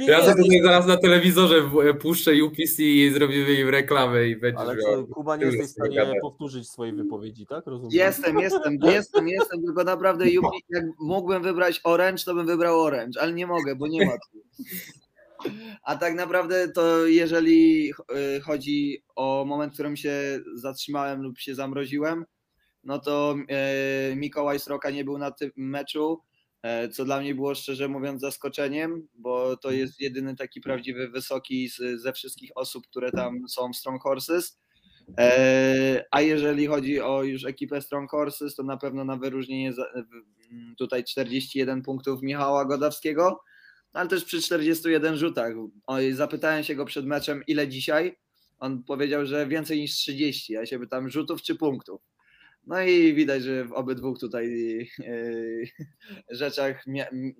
Ja 0.06 0.24
sobie 0.24 0.62
zaraz 0.62 0.86
na 0.86 0.96
telewizorze 0.96 1.62
puszczę 2.00 2.44
UPC 2.44 2.82
i 2.82 3.10
zrobimy 3.10 3.52
im 3.54 3.68
reklamę 3.68 4.28
i 4.28 4.36
będzie 4.36 4.60
Ale 4.60 4.76
miał- 4.76 5.06
co, 5.06 5.14
Kuba 5.14 5.36
nie 5.36 5.44
jesteś 5.46 5.66
w 5.66 5.70
stanie 5.70 6.12
powtórzyć 6.22 6.68
swojej 6.70 6.94
wypowiedzi, 6.94 7.46
tak? 7.46 7.66
Rozumiem. 7.66 7.90
Jestem, 7.92 8.38
jestem, 8.38 8.78
jestem, 8.82 9.28
jestem, 9.28 9.62
tylko 9.64 9.84
naprawdę 9.84 10.24
UPC, 10.24 10.58
jak 10.70 10.84
mógłbym 11.00 11.42
wybrać 11.42 11.80
Orange, 11.84 12.22
to 12.24 12.34
bym 12.34 12.46
wybrał 12.46 12.80
Orange, 12.80 13.20
ale 13.20 13.32
nie 13.32 13.46
mogę, 13.46 13.76
bo 13.76 13.86
nie 13.86 14.06
ma 14.06 14.12
tu. 14.12 14.38
A 15.82 15.96
tak 15.96 16.14
naprawdę 16.14 16.68
to 16.68 17.06
jeżeli 17.06 17.90
y, 17.90 18.40
chodzi 18.40 19.04
o 19.16 19.44
moment, 19.44 19.72
w 19.72 19.74
którym 19.74 19.96
się 19.96 20.40
zatrzymałem 20.54 21.22
lub 21.22 21.38
się 21.38 21.54
zamroziłem, 21.54 22.24
no 22.84 22.98
to 22.98 23.36
e, 23.48 24.16
Mikołaj 24.16 24.60
Sroka 24.60 24.90
nie 24.90 25.04
był 25.04 25.18
na 25.18 25.30
tym 25.30 25.50
meczu, 25.56 26.20
e, 26.62 26.88
co 26.88 27.04
dla 27.04 27.20
mnie 27.20 27.34
było 27.34 27.54
szczerze 27.54 27.88
mówiąc 27.88 28.20
zaskoczeniem, 28.20 29.08
bo 29.14 29.56
to 29.56 29.70
jest 29.70 30.00
jedyny 30.00 30.36
taki 30.36 30.60
prawdziwy 30.60 31.08
wysoki 31.08 31.68
ze 31.94 32.12
wszystkich 32.12 32.50
osób, 32.54 32.86
które 32.86 33.12
tam 33.12 33.48
są 33.48 33.72
w 33.72 33.76
Strong 33.76 34.02
Horses. 34.02 34.58
E, 35.18 36.04
A 36.10 36.20
jeżeli 36.20 36.66
chodzi 36.66 37.00
o 37.00 37.22
już 37.22 37.44
ekipę 37.44 37.82
Strong 37.82 38.10
Horses, 38.10 38.54
to 38.54 38.62
na 38.62 38.76
pewno 38.76 39.04
na 39.04 39.16
wyróżnienie 39.16 39.72
tutaj 40.78 41.04
41 41.04 41.82
punktów 41.82 42.22
Michała 42.22 42.64
Godawskiego, 42.64 43.40
ale 43.94 44.08
też 44.08 44.24
przy 44.24 44.42
41 44.42 45.16
rzutach. 45.16 45.54
Zapytałem 46.12 46.64
się 46.64 46.74
go 46.74 46.84
przed 46.84 47.06
meczem, 47.06 47.42
ile 47.46 47.68
dzisiaj. 47.68 48.16
On 48.58 48.82
powiedział, 48.82 49.26
że 49.26 49.46
więcej 49.46 49.80
niż 49.80 49.92
30. 49.92 50.52
Ja 50.52 50.66
się 50.66 50.78
pytam, 50.78 51.10
rzutów 51.10 51.42
czy 51.42 51.54
punktów. 51.54 52.00
No 52.66 52.82
i 52.82 53.14
widać, 53.14 53.42
że 53.42 53.64
w 53.64 53.72
obydwu 53.72 54.18
tutaj 54.18 54.46
e, 55.00 55.14
rzeczach 56.36 56.86
mia- 56.86 57.32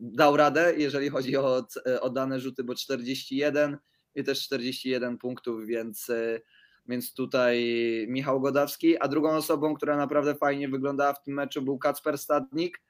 dał 0.00 0.36
radę, 0.36 0.74
jeżeli 0.76 1.08
chodzi 1.08 1.36
o, 1.36 1.66
o 2.00 2.10
dane 2.10 2.40
rzuty, 2.40 2.64
bo 2.64 2.74
41 2.74 3.78
i 4.14 4.24
też 4.24 4.44
41 4.44 5.18
punktów, 5.18 5.66
więc, 5.66 6.10
e, 6.10 6.40
więc 6.88 7.14
tutaj 7.14 7.66
Michał 8.08 8.40
Godawski, 8.40 8.98
a 8.98 9.08
drugą 9.08 9.30
osobą, 9.30 9.74
która 9.74 9.96
naprawdę 9.96 10.34
fajnie 10.34 10.68
wyglądała 10.68 11.12
w 11.12 11.22
tym 11.22 11.34
meczu 11.34 11.62
był 11.62 11.78
Kacper 11.78 12.18
Stadnik, 12.18 12.78
e, 12.78 12.87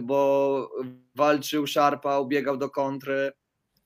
bo 0.00 0.70
walczył, 1.14 1.66
szarpał, 1.66 2.26
biegał 2.28 2.56
do 2.56 2.70
kontry 2.70 3.32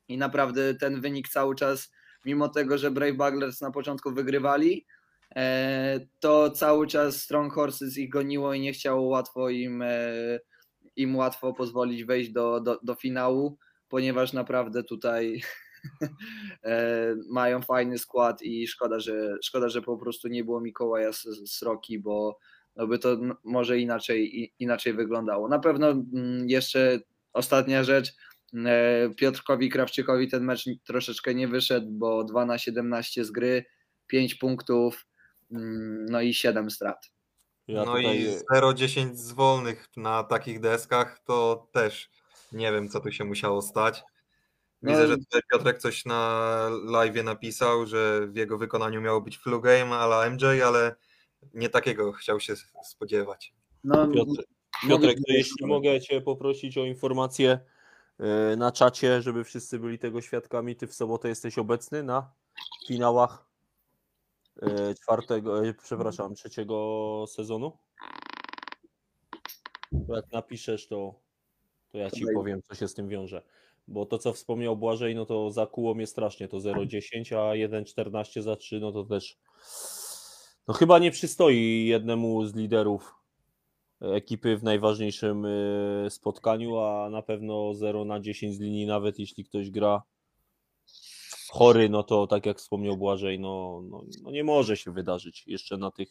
i 0.09 0.19
naprawdę 0.19 0.75
ten 0.75 1.01
wynik 1.01 1.29
cały 1.29 1.55
czas, 1.55 1.93
mimo 2.25 2.49
tego, 2.49 2.79
że 2.79 2.91
Brave 2.91 3.17
Buglers 3.17 3.61
na 3.61 3.71
początku 3.71 4.13
wygrywali, 4.13 4.87
e, 5.37 6.01
to 6.21 6.51
cały 6.51 6.87
czas 6.87 7.17
Strong 7.17 7.53
Horses 7.53 7.99
ich 7.99 8.11
goniło 8.11 8.55
i 8.55 8.61
nie 8.61 8.73
chciało 8.73 9.03
łatwo 9.03 9.49
im, 9.49 9.83
e, 9.83 10.39
im 10.97 11.17
łatwo 11.17 11.53
pozwolić 11.53 12.05
wejść 12.05 12.31
do, 12.31 12.61
do, 12.61 12.81
do 12.83 12.95
finału, 12.95 13.59
ponieważ 13.89 14.33
naprawdę 14.33 14.85
tutaj 14.85 15.43
Mają 17.31 17.63
fajny 17.63 17.99
skład 17.99 18.43
i 18.43 18.67
szkoda, 18.67 19.01
że 19.01 19.37
szkoda, 19.43 19.69
że 19.69 19.83
po 19.83 19.97
prostu 19.97 20.29
nie 20.29 20.45
było 20.45 20.61
Mikołaja 20.61 21.11
Sroki, 21.47 21.99
bo 21.99 22.39
no 22.77 22.87
by 22.87 22.99
to 22.99 23.17
może 23.45 23.79
inaczej, 23.79 24.53
inaczej 24.59 24.93
wyglądało. 24.93 25.49
Na 25.49 25.59
pewno 25.59 25.91
mm, 25.91 26.49
jeszcze 26.49 27.01
ostatnia 27.33 27.85
rzecz. 27.85 28.13
e, 28.67 29.11
Piotrkowi 29.17 29.71
Krawczykowi 29.71 30.29
ten 30.29 30.45
mecz 30.45 30.65
troszeczkę 30.87 31.35
nie 31.35 31.49
wyszedł, 31.49 31.87
bo 31.91 32.25
2 32.25 32.47
na 32.47 32.59
17 32.59 33.25
z 33.25 33.31
gry, 33.31 33.65
5 34.07 34.35
punktów, 34.35 35.07
mm, 35.53 36.07
no 36.07 36.21
i 36.21 36.35
7 36.35 36.71
strat. 36.71 37.11
Ja 37.69 37.85
no 37.85 37.97
tutaj... 37.97 38.21
i 38.21 38.29
0,10 38.53 39.15
z 39.15 39.33
wolnych 39.33 39.89
na 39.97 40.25
takich 40.25 40.61
deskach 40.61 41.19
to 41.25 41.69
też 41.73 42.11
nie 42.53 42.73
wiem, 42.73 42.89
co 42.89 43.01
tu 43.01 43.13
się 43.13 43.25
musiało 43.25 43.63
stać. 43.63 44.03
Widzę, 44.83 45.03
No- 45.03 45.07
że 45.07 45.19
tutaj 45.19 45.41
Piotrek 45.53 45.79
coś 45.79 46.05
na 46.05 46.71
live 46.85 47.25
napisał, 47.25 47.87
że 47.87 48.27
w 48.27 48.37
jego 48.37 48.59
wykonaniu 48.59 49.01
miało 49.01 49.21
być 49.21 49.39
flu 49.39 49.61
game 49.61 49.97
ala 49.97 50.31
MJ, 50.31 50.45
ale 50.65 50.97
nie 51.55 51.69
takiego 51.69 52.13
chciał 52.13 52.41
się 52.41 52.55
spodziewać. 52.85 53.55
No, 53.85 54.09
Piotr, 54.09 54.45
Piotrek, 54.89 55.19
to 55.19 55.33
jeśli 55.33 55.67
mogę 55.67 56.01
Cię 56.01 56.21
poprosić 56.21 56.79
o 56.79 56.85
informację 56.85 57.59
e, 58.19 58.57
na 58.57 58.73
czacie, 58.73 59.23
żeby 59.23 59.45
wszyscy 59.45 59.79
byli 59.79 59.99
tego 59.99 60.21
świadkami. 60.21 60.77
Ty 60.77 60.87
w 60.87 60.95
sobotę 60.95 61.29
jesteś 61.29 61.59
obecny 61.59 62.03
na 62.03 62.33
finałach 62.89 63.47
e, 64.63 64.95
czwartego, 64.95 65.67
e, 65.67 65.75
przepraszam, 65.75 66.35
trzeciego 66.35 67.25
sezonu? 67.29 67.79
Jak 70.09 70.33
napiszesz, 70.33 70.89
to, 70.89 71.15
to 71.93 71.99
ja 71.99 72.11
Ci 72.11 72.25
powiem, 72.35 72.63
co 72.63 72.75
się 72.75 72.89
z 72.89 72.95
tym 72.95 73.09
wiąże. 73.09 73.43
Bo 73.89 74.07
to, 74.07 74.19
co 74.19 74.33
wspomniał 74.33 74.77
Błażej, 74.77 75.15
no 75.15 75.27
to 75.27 75.51
zakuło 75.51 75.95
mnie 75.95 76.07
strasznie. 76.07 76.49
To 76.49 76.57
0,10, 76.57 77.37
a 77.37 77.69
1,14 77.69 78.43
za 78.43 78.57
3, 78.57 78.81
no 78.81 78.93
to 78.93 79.05
też 79.05 79.39
no 80.69 80.75
chyba 80.75 80.99
nie 80.99 81.11
przystoi 81.11 81.87
jednemu 81.87 82.47
z 82.47 82.55
liderów 82.55 83.15
ekipy 84.01 84.57
w 84.57 84.63
najważniejszym 84.63 85.45
y, 85.45 86.07
spotkaniu, 86.11 86.79
a 86.79 87.11
na 87.11 87.23
pewno 87.23 87.75
0 87.75 88.05
na 88.05 88.21
10 88.21 88.57
z 88.57 88.61
linii, 88.61 88.87
nawet 88.87 89.19
jeśli 89.19 89.45
ktoś 89.45 89.71
gra 89.71 90.03
chory, 91.51 91.89
no 91.89 92.03
to 92.03 92.27
tak 92.27 92.47
jak 92.47 92.59
wspomniał 92.59 92.97
Błażej, 92.97 93.41
no, 93.41 93.83
no, 93.91 94.05
no 94.23 94.31
nie 94.31 94.45
może 94.45 94.77
się 94.77 94.93
wydarzyć 94.93 95.47
jeszcze 95.47 95.77
na 95.77 95.91
tych 95.91 96.09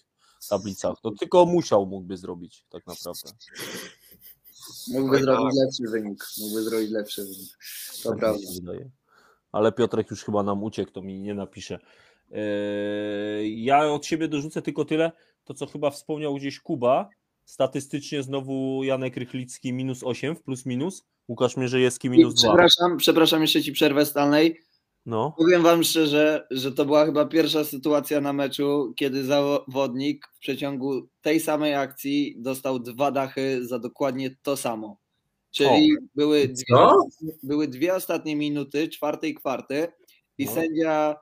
tablicach. 0.49 0.95
To 1.01 1.11
tylko 1.11 1.45
musiał 1.45 1.85
mógłby 1.85 2.17
zrobić 2.17 2.65
tak 2.69 2.87
naprawdę. 2.87 3.31
Mógłby 4.87 5.15
Oj, 5.15 5.21
zrobić 5.21 5.45
tak. 5.45 5.65
lepszy 5.65 5.83
wynik. 5.91 6.25
Mógłby 6.41 6.63
zrobić 6.63 6.91
lepszy 6.91 7.23
wynik. 7.23 7.57
To 8.03 8.09
Tak 8.09 8.19
prawda. 8.19 8.43
Ale 9.51 9.71
Piotrek 9.71 10.11
już 10.11 10.23
chyba 10.23 10.43
nam 10.43 10.63
uciekł, 10.63 10.91
to 10.91 11.01
mi 11.01 11.19
nie 11.19 11.33
napisze. 11.33 11.79
Eee, 12.33 13.63
Ja 13.63 13.85
od 13.91 14.05
siebie 14.05 14.27
dorzucę 14.27 14.61
tylko 14.61 14.85
tyle, 14.85 15.11
to 15.43 15.53
co 15.53 15.65
chyba 15.65 15.89
wspomniał 15.89 16.35
gdzieś 16.35 16.59
Kuba. 16.59 17.09
Statystycznie 17.45 18.23
znowu 18.23 18.83
Janek 18.83 19.17
Rychlicki 19.17 19.73
minus 19.73 20.03
8 20.03 20.35
w 20.35 20.41
plus 20.43 20.65
minus, 20.65 21.03
Łukasz 21.27 21.57
Mierzejewski 21.57 22.09
minus 22.09 22.33
2. 22.33 22.47
Przepraszam, 22.49 22.97
przepraszam, 22.97 23.41
jeszcze 23.41 23.61
ci 23.63 23.71
przerwę 23.71 24.05
Stanley. 24.05 24.55
No, 25.05 25.35
Powiem 25.37 25.63
wam 25.63 25.83
szczerze, 25.83 26.47
że 26.51 26.71
to 26.71 26.85
była 26.85 27.05
chyba 27.05 27.25
pierwsza 27.25 27.63
sytuacja 27.63 28.21
na 28.21 28.33
meczu, 28.33 28.93
kiedy 28.97 29.23
zawodnik 29.23 30.27
w 30.35 30.39
przeciągu 30.39 31.07
tej 31.21 31.39
samej 31.39 31.75
akcji 31.75 32.35
dostał 32.37 32.79
dwa 32.79 33.11
dachy 33.11 33.65
za 33.67 33.79
dokładnie 33.79 34.35
to 34.41 34.57
samo. 34.57 34.97
Czyli 35.51 35.95
były 36.15 36.47
dwie, 36.47 36.63
Co? 36.69 36.95
były 37.43 37.67
dwie 37.67 37.95
ostatnie 37.95 38.35
minuty, 38.35 38.87
czwartej 38.89 39.33
kwarty 39.33 39.87
i 40.37 40.45
No. 40.45 40.51
sędzia 40.51 41.15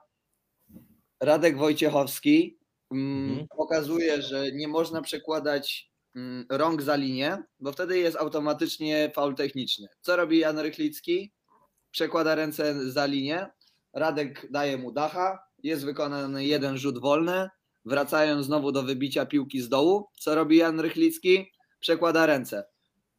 Radek 1.22 1.56
Wojciechowski 1.58 2.58
mm, 2.90 3.28
Mhm. 3.30 3.46
pokazuje, 3.56 4.22
że 4.22 4.52
nie 4.52 4.68
można 4.68 5.02
przekładać 5.02 5.90
mm, 6.16 6.46
rąk 6.50 6.82
za 6.82 6.96
linię, 6.96 7.42
bo 7.60 7.72
wtedy 7.72 7.98
jest 7.98 8.16
automatycznie 8.16 9.12
faul 9.14 9.34
techniczny. 9.34 9.88
Co 10.00 10.16
robi 10.16 10.38
Jan 10.38 10.58
Rychlicki? 10.58 11.32
Przekłada 11.90 12.34
ręce 12.34 12.90
za 12.90 13.06
linię, 13.06 13.46
Radek 13.94 14.46
daje 14.50 14.76
mu 14.78 14.92
dacha, 14.92 15.38
jest 15.62 15.84
wykonany 15.84 16.44
jeden 16.44 16.78
rzut 16.78 16.98
wolny, 17.00 17.48
wracają 17.84 18.42
znowu 18.42 18.72
do 18.72 18.82
wybicia 18.82 19.26
piłki 19.26 19.60
z 19.60 19.68
dołu. 19.68 20.08
Co 20.20 20.34
robi 20.34 20.56
Jan 20.56 20.80
Rychlicki? 20.80 21.52
Przekłada 21.80 22.26
ręce. 22.26 22.64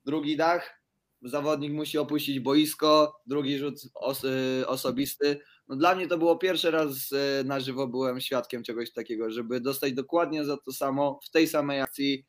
Drugi 0.06 0.38
dach, 0.38 0.82
zawodnik 1.22 1.74
musi 1.74 1.98
opuścić 1.98 2.40
boisko, 2.40 3.16
drugi 3.28 3.58
rzut 3.58 3.76
os- 3.96 4.24
y, 4.62 4.68
osobisty. 4.68 5.40
No 5.68 5.76
dla 5.76 5.96
mnie 5.96 6.08
to 6.08 6.18
było 6.18 6.38
pierwszy 6.38 6.72
raz 6.72 7.12
y, 7.12 7.44
na 7.46 7.60
żywo 7.60 7.88
byłem 7.88 8.22
świadkiem 8.22 8.64
czegoś 8.64 8.92
takiego, 8.92 9.32
żeby 9.32 9.62
dostać 9.62 9.94
dokładnie 9.94 10.46
za 10.46 10.58
to 10.58 10.72
samo 10.72 11.20
w 11.24 11.30
tej 11.30 11.48
samej 11.48 11.82
akcji 11.82 12.26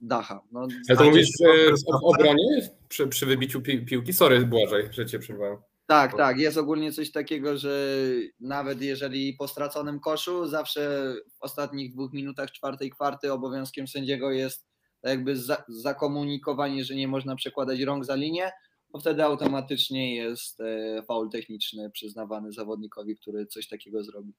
dacha. 0.00 0.42
No, 0.52 0.68
Ale 0.88 0.98
to 0.98 1.04
mówisz 1.04 1.28
e, 1.44 1.70
w 1.70 2.04
obronie 2.04 2.70
przy, 2.88 3.08
przy 3.08 3.26
wybiciu 3.26 3.60
pi 3.60 3.84
piłki? 3.84 4.12
Sorry, 4.12 4.46
Błażej, 4.46 4.88
że 4.90 5.06
cię 5.06 5.18
przerwałem. 5.18 5.58
Tak, 5.86 6.16
tak. 6.16 6.38
Jest 6.38 6.58
ogólnie 6.58 6.92
coś 6.92 7.12
takiego, 7.12 7.58
że 7.58 7.96
nawet 8.40 8.82
jeżeli 8.82 9.34
po 9.34 9.48
straconym 9.48 10.00
koszu, 10.00 10.46
zawsze 10.46 11.14
w 11.38 11.42
ostatnich 11.42 11.92
dwóch 11.92 12.12
minutach 12.12 12.50
czwartej 12.50 12.90
kwarty 12.90 13.32
obowiązkiem 13.32 13.88
sędziego 13.88 14.30
jest 14.30 14.66
jakby 15.02 15.36
za, 15.36 15.64
zakomunikowanie, 15.68 16.84
że 16.84 16.94
nie 16.94 17.08
można 17.08 17.36
przekładać 17.36 17.80
rąk 17.80 18.04
za 18.04 18.14
linię, 18.14 18.50
bo 18.92 18.98
wtedy 19.00 19.24
automatycznie 19.24 20.14
jest 20.14 20.60
e, 20.60 21.02
faul 21.02 21.30
techniczny 21.30 21.90
przyznawany 21.90 22.52
zawodnikowi, 22.52 23.16
który 23.16 23.46
coś 23.46 23.68
takiego 23.68 24.04
zrobi. 24.04 24.32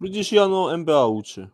widzisz 0.00 0.32
Jano 0.32 0.74
MBA 0.76 1.06
uczy. 1.06 1.48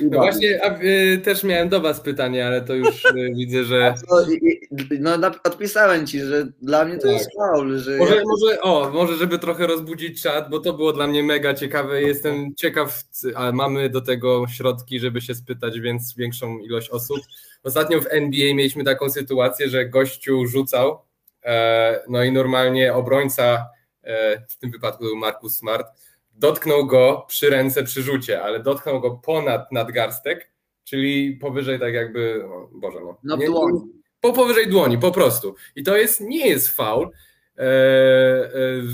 No 0.00 0.18
właśnie, 0.18 0.64
a, 0.64 0.80
y, 0.82 1.18
też 1.24 1.44
miałem 1.44 1.68
do 1.68 1.80
was 1.80 2.00
pytanie, 2.00 2.46
ale 2.46 2.62
to 2.62 2.74
już 2.74 3.04
y, 3.04 3.30
widzę, 3.36 3.64
że... 3.64 3.94
No, 4.10 4.22
i- 4.32 4.60
no 5.00 5.18
nap- 5.18 5.38
odpisałem 5.44 6.06
ci, 6.06 6.20
że 6.20 6.46
dla 6.62 6.84
mnie 6.84 6.96
to 6.96 7.02
Tak. 7.02 7.12
jest 7.12 7.30
faul, 7.38 7.78
że 7.78 7.96
Może, 7.98 8.22
może, 8.26 8.60
o, 8.60 8.90
może 8.90 9.16
żeby 9.16 9.38
trochę 9.38 9.66
rozbudzić 9.66 10.22
czat, 10.22 10.50
bo 10.50 10.60
to 10.60 10.72
było 10.72 10.92
dla 10.92 11.06
mnie 11.06 11.22
mega 11.22 11.54
ciekawe. 11.54 12.02
Jestem 12.02 12.54
ciekaw, 12.54 13.02
ale 13.34 13.52
mamy 13.52 13.90
do 13.90 14.00
tego 14.00 14.46
środki, 14.48 15.00
żeby 15.00 15.20
się 15.20 15.34
spytać 15.34 15.80
więc 15.80 16.14
większą 16.16 16.58
ilość 16.58 16.90
osób. 16.90 17.18
Ostatnio 17.62 18.00
w 18.00 18.06
NBA 18.10 18.54
mieliśmy 18.54 18.84
taką 18.84 19.10
sytuację, 19.10 19.68
że 19.68 19.86
gościu 19.88 20.46
rzucał, 20.46 20.98
e, 21.44 22.02
no 22.08 22.24
i 22.24 22.32
normalnie 22.32 22.94
obrońca, 22.94 23.66
e, 24.02 24.40
w 24.48 24.56
tym 24.58 24.70
wypadku 24.70 25.04
był 25.04 25.16
Marcus 25.16 25.56
Smart, 25.58 25.86
dotknął 26.34 26.86
go 26.86 27.24
przy 27.28 27.50
ręce 27.50 27.84
przy 27.84 28.02
rzucie, 28.02 28.42
ale 28.42 28.60
dotknął 28.62 29.00
go 29.00 29.10
ponad 29.10 29.72
nadgarstek, 29.72 30.50
czyli 30.84 31.36
powyżej 31.36 31.80
tak 31.80 31.94
jakby, 31.94 32.44
o 32.44 32.68
Boże 32.72 32.98
no. 33.04 33.18
no 33.24 33.36
Nie- 33.36 33.46
dłoń. 33.46 33.72
po 34.20 34.32
powyżej 34.32 34.68
dłoni, 34.68 34.98
po 34.98 35.10
prostu. 35.10 35.54
I 35.76 35.82
to 35.82 35.96
jest, 35.96 36.20
nie 36.20 36.48
jest 36.48 36.68
faul 36.68 37.10
e, 37.58 37.62
e, 37.62 38.50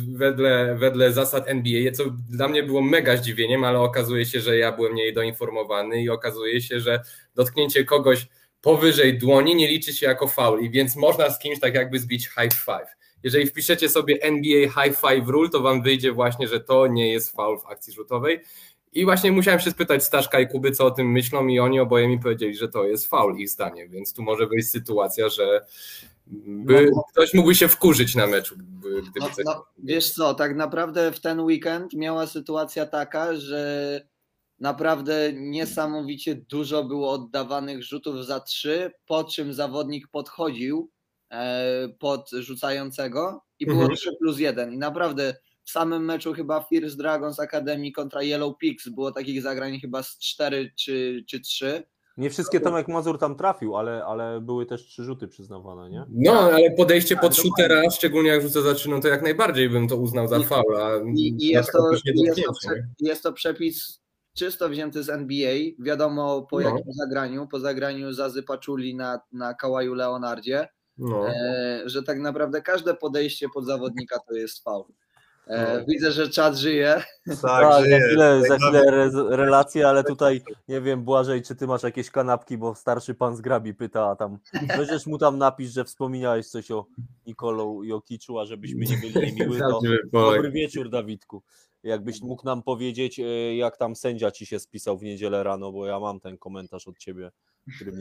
wedle, 0.09 0.77
wedle 0.79 1.13
zasad 1.13 1.49
NBA, 1.49 1.93
co 1.93 2.05
dla 2.31 2.49
mnie 2.49 2.63
było 2.63 2.83
mega 2.83 3.17
zdziwieniem, 3.17 3.65
ale 3.65 3.79
okazuje 3.81 4.27
się, 4.27 4.41
że 4.41 4.57
ja 4.59 4.73
byłem 4.73 4.95
niedoinformowany 4.95 6.03
i 6.03 6.11
okazuje 6.11 6.61
się, 6.61 6.81
że 6.81 7.01
dotknięcie 7.35 7.85
kogoś 7.85 8.27
powyżej 8.61 9.19
dłoni 9.19 9.55
nie 9.55 9.69
liczy 9.69 9.93
się 9.93 10.07
jako 10.07 10.29
faul 10.29 10.63
i 10.63 10.71
więc 10.71 10.97
można 10.97 11.31
z 11.31 11.39
kimś 11.39 11.61
tak 11.61 11.75
jakby 11.75 11.99
zbić 11.99 12.29
high 12.29 12.55
five. 12.55 13.00
Jeżeli 13.23 13.47
wpiszecie 13.47 13.89
sobie 13.89 14.23
NBA 14.23 14.69
high 14.69 14.97
five 14.97 15.29
rule, 15.29 15.49
to 15.49 15.61
wam 15.61 15.83
wyjdzie 15.83 16.13
właśnie, 16.13 16.49
że 16.49 16.61
to 16.61 16.87
nie 16.87 17.13
jest 17.13 17.37
faul 17.37 17.59
w 17.59 17.67
akcji 17.67 17.93
rzutowej. 17.93 18.41
I 18.93 19.05
właśnie 19.05 19.33
musiałem 19.33 19.61
się 19.61 19.71
spytać 19.71 20.05
Staszka 20.05 20.41
i 20.41 20.49
Kuby, 20.49 20.73
co 20.73 20.87
o 20.87 20.91
tym 20.91 21.13
myślą, 21.13 21.47
i 21.47 21.59
oni 21.59 21.81
oboje 21.81 22.09
mi 22.09 22.19
powiedzieli, 22.19 22.57
że 22.57 22.69
to 22.69 22.85
jest 22.85 23.07
faul 23.07 23.37
ich 23.39 23.51
zdaniem, 23.51 23.91
więc 23.91 24.15
tu 24.15 24.23
może 24.23 24.47
wyjść 24.47 24.69
sytuacja, 24.69 25.29
że 25.29 25.67
by, 26.47 26.91
ktoś 27.13 27.35
mógłby 27.35 27.55
się 27.55 27.69
wkurzyć 27.69 28.15
na 28.15 28.27
meczu, 28.27 28.55
No, 29.21 29.29
no, 29.45 29.67
wiesz 29.79 30.11
co, 30.11 30.35
tak 30.35 30.57
naprawdę 30.57 31.13
w 31.13 31.21
ten 31.21 31.41
weekend 31.41 31.95
miała 31.95 32.27
sytuacja 32.27 32.87
taka, 32.87 33.37
że 33.37 34.01
naprawdę 34.61 35.33
niesamowicie 35.33 36.35
dużo 36.35 36.85
było 36.85 37.11
oddawanych 37.11 37.83
rzutów 37.83 38.27
za 38.27 38.41
trzy, 38.41 38.93
po 39.07 39.25
czym 39.25 39.55
zawodnik 39.55 40.09
podchodził 40.09 40.91
pod 41.99 42.31
rzucającego 42.31 43.41
i 43.59 43.67
było 43.67 43.81
Mhm. 43.81 43.97
3 43.97 44.11
plus 44.21 44.39
1 44.39 44.73
i 44.73 44.79
naprawdę 44.79 45.35
w 45.65 45.71
samym 45.71 46.05
meczu 46.05 46.33
chyba 46.33 46.63
Fierce 46.63 46.97
Dragons 46.97 47.41
Academy 47.41 47.93
kontra 47.93 48.23
Yellow 48.23 48.59
Pigs 48.59 48.89
było 48.89 49.13
takich 49.13 49.43
zagrań 49.43 49.81
chyba 49.81 50.03
z 50.03 50.19
4 50.19 50.73
czy, 50.79 51.25
czy 51.29 51.41
3. 51.41 51.83
Nie 52.17 52.31
wszystkie 52.31 52.61
Tomek 52.61 52.89
Mazur 52.89 53.19
tam 53.19 53.37
trafił, 53.37 53.77
ale, 53.77 54.05
ale 54.05 54.41
były 54.41 54.67
też 54.67 54.87
trzy 54.87 55.05
rzuty 55.05 55.29
przyznawane, 55.29 55.91
nie? 55.91 56.05
No, 56.11 56.33
ale 56.41 56.71
podejście 56.71 57.17
pod 57.17 57.37
Tak, 57.37 57.45
shootera, 57.45 57.91
szczególnie 57.91 58.31
jak 58.31 58.43
rzucę 58.43 58.63
za 58.63 58.75
trzy, 58.75 58.91
no 58.91 59.01
to 59.01 59.09
jak 59.09 59.23
najbardziej 59.23 59.71
bym 59.71 59.89
to 59.89 59.97
uznał 59.97 60.29
za 60.29 60.41
faul, 60.41 60.75
I, 61.17 61.37
i 61.45 61.47
jest, 61.47 61.73
to, 61.73 61.93
jest, 61.93 62.05
to, 62.47 62.53
prze- 62.53 62.83
jest 63.01 63.23
to 63.23 63.33
przepis 63.33 64.01
czysto 64.37 64.69
wzięty 64.69 65.03
z 65.03 65.09
NBA. 65.09 65.55
Wiadomo 65.79 66.43
po 66.51 66.61
No. 66.61 66.69
jakim 66.69 66.93
zagraniu. 66.93 67.49
Po 67.51 67.61
zagraniu 67.61 68.13
Zazy 68.13 68.43
Paczuli 68.43 68.95
na, 68.95 69.21
na 69.33 69.55
Kałaju 69.55 69.95
Leonardzie. 69.95 70.69
No. 71.01 71.29
e, 71.29 71.83
że 71.87 72.03
tak 72.03 72.19
naprawdę 72.19 72.63
każde 72.63 72.95
podejście 72.95 73.47
pod 73.55 73.67
zawodnika 73.67 74.19
to 74.29 74.35
jest 74.35 74.65
faul. 74.65 74.85
E, 75.47 75.79
No. 75.79 75.85
widzę, 75.89 76.13
że 76.13 76.29
czat 76.29 76.57
żyje. 76.57 77.03
Tak, 77.27 77.37
Tak, 77.43 77.73
za 77.73 77.81
żyje. 77.83 78.01
chwilę, 78.01 78.43
za 78.49 78.57
chwilę 78.59 78.81
re, 78.81 79.11
relacje, 79.37 79.89
ale 79.89 80.05
tutaj 80.05 80.43
nie 80.69 80.81
wiem, 80.81 81.05
Błażej, 81.05 81.43
czy 81.43 81.57
ty 81.57 81.67
masz 81.67 81.83
jakieś 81.83 82.11
kanapki, 82.11 82.59
bo 82.59 82.75
starszy 82.75 83.15
pan 83.15 83.37
z 83.37 83.41
Grabi 83.41 83.75
pyta, 83.75 84.07
a 84.11 84.17
tam 84.17 84.39
będziesz 84.77 85.07
mu 85.07 85.19
tam 85.19 85.39
napisz, 85.39 85.71
że 85.71 85.85
wspominałeś 85.85 86.49
coś 86.49 86.71
o 86.71 86.87
Nikolą 87.27 87.83
i 87.83 87.93
o 87.93 88.01
Kiczu, 88.01 88.39
a 88.39 88.47
żebyśmy 88.47 88.85
nie 88.87 88.97
byli 88.97 89.33
niemiły, 89.35 89.59
to 89.71 89.81
dobry 90.13 90.51
wieczór, 90.51 90.91
Dawidku. 90.91 91.43
Jakbyś 91.83 92.21
mógł 92.23 92.47
nam 92.47 92.63
powiedzieć, 92.63 93.21
e, 93.21 93.57
jak 93.57 93.77
tam 93.77 93.97
sędzia 93.97 94.31
ci 94.31 94.47
się 94.47 94.59
spisał 94.61 94.99
w 94.99 95.03
niedzielę 95.03 95.43
rano, 95.43 95.73
bo 95.73 95.87
ja 95.87 96.01
mam 96.01 96.21
ten 96.21 96.39
komentarz 96.39 96.89
od 96.89 96.99
ciebie. 96.99 97.31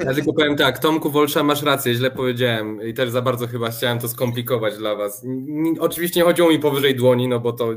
Ja 0.05 0.13
tylko 0.13 0.33
powiem 0.33 0.55
tak, 0.55 0.79
Tomku 0.79 1.09
Wolsza, 1.09 1.43
masz 1.43 1.63
rację, 1.63 1.93
źle 1.95 2.11
powiedziałem 2.11 2.81
i 2.87 2.93
też 2.93 3.09
za 3.09 3.21
bardzo 3.21 3.47
chyba 3.47 3.71
chciałem 3.71 3.99
to 3.99 4.07
skomplikować 4.09 4.77
dla 4.77 4.95
was. 4.95 5.25
Oczywiście 5.79 6.19
nie 6.19 6.23
chodziło 6.25 6.49
mi 6.49 6.59
powyżej 6.59 6.95
dłoni, 6.95 7.27
no 7.27 7.39
bo 7.39 7.53
to 7.53 7.73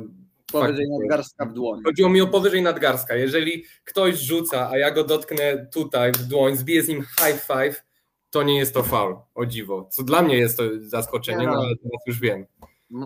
Powyżej 0.52 0.86
fakt- 0.86 1.00
nadgarstka 1.00 1.46
w 1.46 1.52
dłoni. 1.52 1.82
Chodziło 1.84 2.08
mi 2.08 2.20
o 2.20 2.26
powyżej 2.26 2.62
nadgarstka. 2.62 3.14
Jeżeli 3.16 3.64
ktoś 3.84 4.18
rzuca, 4.18 4.70
a 4.70 4.78
ja 4.78 4.90
go 4.90 5.04
dotknę 5.04 5.66
tutaj 5.72 6.12
w 6.12 6.26
dłoń, 6.26 6.56
zbiję 6.56 6.82
z 6.82 6.88
nim 6.88 7.02
high 7.02 7.40
five, 7.46 7.82
to 8.30 8.42
nie 8.42 8.58
jest 8.58 8.74
to 8.74 8.82
foul, 8.82 9.16
o 9.34 9.46
dziwo. 9.46 9.88
Co 9.90 10.02
dla 10.02 10.22
mnie 10.22 10.36
jest 10.36 10.56
to 10.56 10.62
zaskoczenie, 10.80 11.46
no 11.46 11.52
ale 11.52 11.76
teraz 11.76 12.00
już 12.06 12.20
wiem. 12.20 12.46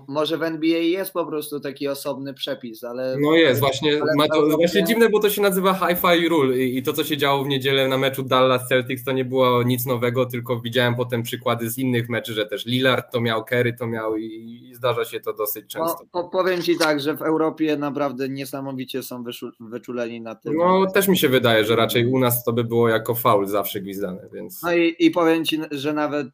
Może 0.08 0.38
w 0.38 0.42
NBA 0.42 0.78
jest 0.78 1.12
po 1.12 1.26
prostu 1.26 1.60
taki 1.60 1.88
osobny 1.88 2.34
przepis, 2.34 2.84
ale 2.84 3.16
No 3.20 3.34
jest, 3.34 3.60
właśnie, 3.60 3.90
Ale 3.92 4.00
to, 4.00 4.06
prawdopodobnie- 4.16 4.56
właśnie 4.56 4.84
dziwne, 4.84 5.08
bo 5.08 5.20
to 5.20 5.30
się 5.30 5.42
nazywa 5.42 5.74
high 5.74 5.98
five 6.00 6.30
rule 6.30 6.58
i, 6.58 6.78
i 6.78 6.82
to, 6.82 6.92
co 6.92 7.04
się 7.04 7.16
działo 7.16 7.44
w 7.44 7.48
niedzielę 7.48 7.88
na 7.88 7.98
meczu 7.98 8.22
Dallas 8.22 8.68
Celtics, 8.68 9.04
to 9.04 9.12
nie 9.12 9.24
było 9.24 9.62
nic 9.62 9.86
nowego, 9.86 10.26
tylko 10.26 10.60
widziałem 10.60 10.94
potem 10.96 11.22
przykłady 11.22 11.70
z 11.70 11.78
innych 11.78 12.08
meczy, 12.08 12.32
że 12.34 12.46
też 12.46 12.66
Lillard 12.66 13.12
to 13.12 13.20
miał, 13.20 13.44
Kerry 13.44 13.72
to 13.72 13.86
miał 13.86 14.16
i, 14.16 14.24
i 14.70 14.74
zdarza 14.74 15.04
się 15.04 15.20
to 15.20 15.32
dosyć 15.32 15.66
często. 15.66 15.98
no, 16.00 16.06
po, 16.22 16.28
powiem 16.28 16.62
Ci 16.62 16.78
tak, 16.78 17.00
że 17.00 17.14
w 17.16 17.22
Europie 17.22 17.76
naprawdę 17.76 18.28
niesamowicie 18.28 19.02
są 19.02 19.22
wyszu, 19.22 19.50
wyczuleni 19.60 20.20
na 20.20 20.34
tym. 20.34 20.56
No 20.56 20.86
też 20.94 21.08
mi 21.08 21.18
się 21.18 21.28
wydaje, 21.28 21.64
że 21.64 21.76
raczej 21.76 22.06
u 22.06 22.18
nas 22.18 22.44
to 22.44 22.52
by 22.52 22.64
było 22.64 22.88
jako 22.88 23.14
faul 23.14 23.46
zawsze 23.46 23.80
gwizdane, 23.80 24.28
więc... 24.32 24.62
No 24.62 24.74
i, 24.74 24.96
i 24.98 25.10
powiem 25.10 25.44
Ci, 25.44 25.60
że 25.70 25.92
nawet 25.92 26.26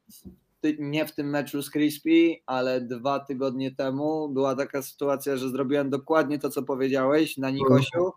ty- 0.63 0.77
nie 0.81 1.07
w 1.07 1.15
tym 1.15 1.31
meczu 1.31 1.63
z 1.63 1.71
Crispy, 1.71 2.35
ale 2.47 2.81
dwa 2.81 3.21
tygodnie 3.21 3.75
temu 3.75 4.29
była 4.29 4.55
taka 4.57 4.83
sytuacja, 4.83 5.37
że 5.37 5.49
zrobiłem 5.49 5.91
dokładnie 5.91 6.39
to, 6.39 6.51
co 6.51 6.63
powiedziałeś 6.63 7.37
na 7.39 7.51
Nikosiu 7.51 8.13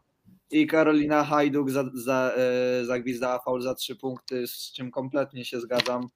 i 0.51 0.67
Karolina 0.67 1.23
Hajduk 1.23 1.69
za, 1.71 1.83
za, 1.93 2.31
e, 2.37 2.85
zagwizdała 2.85 3.39
faul 3.39 3.61
za 3.61 3.75
trzy 3.75 3.95
punkty, 3.95 4.47
z 4.47 4.71
czym 4.71 4.91
kompletnie 4.91 5.45
się 5.45 5.59
zgadzam. 5.59 6.07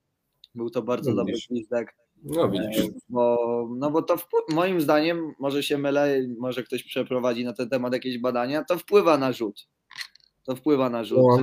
Był 0.56 0.70
to 0.70 0.82
bardzo 0.82 1.10
No 1.10 1.16
dobry 1.16 1.34
gwizdek. 1.50 1.96
No 2.24 2.50
widzisz. 2.50 2.86
Bo, 3.10 3.68
no 3.78 3.92
bo 3.92 4.02
to 4.02 4.16
wpły- 4.16 4.56
moim 4.56 4.82
zdaniem, 4.82 5.34
może 5.40 5.64
się 5.64 5.78
mylę, 5.78 6.20
może 6.40 6.64
ktoś 6.64 6.84
przeprowadzi 6.84 7.46
na 7.46 7.54
ten 7.54 7.70
temat 7.70 7.94
jakieś 7.94 8.18
badania, 8.20 8.64
to 8.64 8.78
wpływa 8.78 9.18
na 9.18 9.32
rzut. 9.32 9.68
To 10.44 10.56
wpływa 10.56 10.90
na 10.90 11.04
rzut. 11.04 11.18
No, 11.18 11.38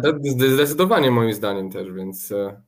zdecydowanie 0.55 1.11
moim 1.11 1.32
zdaniem 1.32 1.70
też, 1.70 1.93
więc 1.93 2.32
e, 2.32 2.62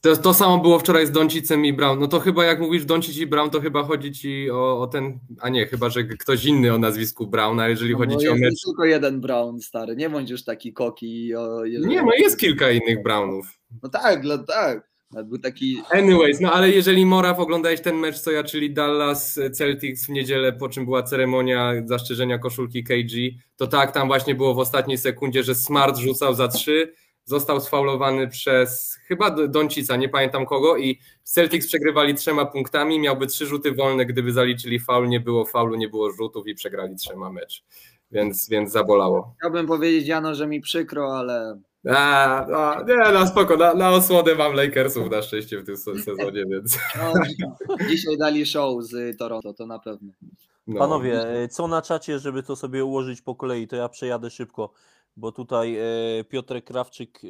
to, 0.00 0.16
to 0.16 0.34
samo 0.34 0.58
było 0.58 0.78
wczoraj 0.78 1.06
z 1.06 1.10
Doncicem 1.10 1.64
i 1.64 1.72
Brown. 1.72 2.00
No 2.00 2.08
to 2.08 2.20
chyba 2.20 2.44
jak 2.44 2.60
mówisz 2.60 2.84
Doncic 2.84 3.16
i 3.16 3.26
Brown, 3.26 3.50
to 3.50 3.60
chyba 3.60 3.82
chodzi 3.82 4.12
ci 4.12 4.50
o, 4.50 4.80
o 4.80 4.86
ten, 4.86 5.18
a 5.40 5.48
nie, 5.48 5.66
chyba, 5.66 5.88
że 5.90 6.04
ktoś 6.04 6.44
inny 6.44 6.74
o 6.74 6.78
nazwisku 6.78 7.26
Brown, 7.26 7.60
a 7.60 7.68
jeżeli 7.68 7.92
No 7.92 7.98
chodzi 7.98 8.16
ci 8.16 8.28
o 8.28 8.30
jest 8.30 8.42
mecz... 8.42 8.52
nie 8.52 8.72
tylko 8.72 8.84
jeden 8.84 9.20
Brown, 9.20 9.60
stary, 9.60 9.96
nie 9.96 10.10
bądź 10.10 10.30
już 10.30 10.44
taki 10.44 10.72
koki. 10.72 11.34
O, 11.34 11.64
jeżeli- 11.64 11.90
Nie, 11.94 12.02
no 12.02 12.12
jest 12.18 12.38
kilka 12.38 12.70
innych 12.70 13.02
Brownów. 13.02 13.46
No 13.82 13.88
tak, 13.88 14.24
no 14.24 14.38
tak. 14.38 14.94
Był 15.24 15.38
taki. 15.38 15.78
Anyways, 15.90 16.40
no 16.40 16.52
ale 16.52 16.70
jeżeli 16.70 17.06
Moraw 17.06 17.38
oglądałeś 17.40 17.80
ten 17.80 17.96
mecz 17.96 18.18
co 18.18 18.30
ja, 18.30 18.44
czyli 18.44 18.72
Dallas 18.72 19.40
Celtics 19.52 20.06
w 20.06 20.08
niedzielę, 20.08 20.52
po 20.52 20.68
czym 20.68 20.84
była 20.84 21.02
ceremonia 21.02 21.72
zaszczerzenia 21.84 22.38
koszulki 22.38 22.84
KG, 22.84 23.12
to 23.56 23.66
tak 23.66 23.92
tam 23.92 24.08
właśnie 24.08 24.34
było 24.34 24.54
w 24.54 24.58
ostatniej 24.58 24.98
sekundzie, 24.98 25.42
że 25.42 25.54
Smart 25.54 25.96
rzucał 25.98 26.34
za 26.34 26.48
trzy, 26.48 26.92
został 27.24 27.60
sfaulowany 27.60 28.28
przez 28.28 28.98
chyba 29.06 29.30
Doncica, 29.30 29.96
nie 29.96 30.08
pamiętam 30.08 30.46
kogo 30.46 30.76
i 30.76 30.98
Celtics 31.22 31.66
przegrywali 31.66 32.14
trzema 32.14 32.46
punktami, 32.46 33.00
miałby 33.00 33.26
trzy 33.26 33.46
rzuty 33.46 33.72
wolne, 33.72 34.06
gdyby 34.06 34.32
zaliczyli 34.32 34.80
faul, 34.80 35.08
nie 35.08 35.20
było 35.20 35.44
faulu, 35.44 35.76
nie 35.76 35.88
było 35.88 36.10
rzutów 36.10 36.46
i 36.46 36.54
przegrali 36.54 36.96
trzema 36.96 37.32
mecz. 37.32 37.64
Więc, 38.10 38.48
więc 38.48 38.72
zabolało. 38.72 39.34
Chciałbym 39.38 39.66
powiedzieć, 39.66 40.08
Jano, 40.08 40.34
że 40.34 40.46
mi 40.46 40.60
przykro, 40.60 41.18
ale. 41.18 41.60
A, 41.90 42.46
a, 42.46 42.82
nie, 42.82 43.12
no 43.12 43.26
spoko, 43.26 43.56
na, 43.56 43.74
na 43.74 43.90
osłodę 43.90 44.34
mam 44.34 44.54
Lakersów 44.54 45.10
na 45.10 45.22
szczęście 45.22 45.58
w 45.58 45.66
tym 45.66 45.76
se- 45.76 45.98
sezonie, 45.98 46.44
więc... 46.50 46.78
No, 46.98 47.12
dzisiaj 47.88 48.16
dali 48.18 48.46
show 48.46 48.84
z 48.84 49.18
Toronto, 49.18 49.54
to 49.54 49.66
na 49.66 49.78
pewno. 49.78 50.12
No. 50.66 50.78
Panowie, 50.78 51.28
e, 51.28 51.48
co 51.48 51.68
na 51.68 51.82
czacie, 51.82 52.18
żeby 52.18 52.42
to 52.42 52.56
sobie 52.56 52.84
ułożyć 52.84 53.22
po 53.22 53.34
kolei, 53.34 53.68
to 53.68 53.76
ja 53.76 53.88
przejadę 53.88 54.30
szybko, 54.30 54.72
bo 55.16 55.32
tutaj 55.32 55.76
e, 55.76 56.24
Piotrek 56.24 56.64
Krawczyk 56.64 57.20
e, 57.24 57.28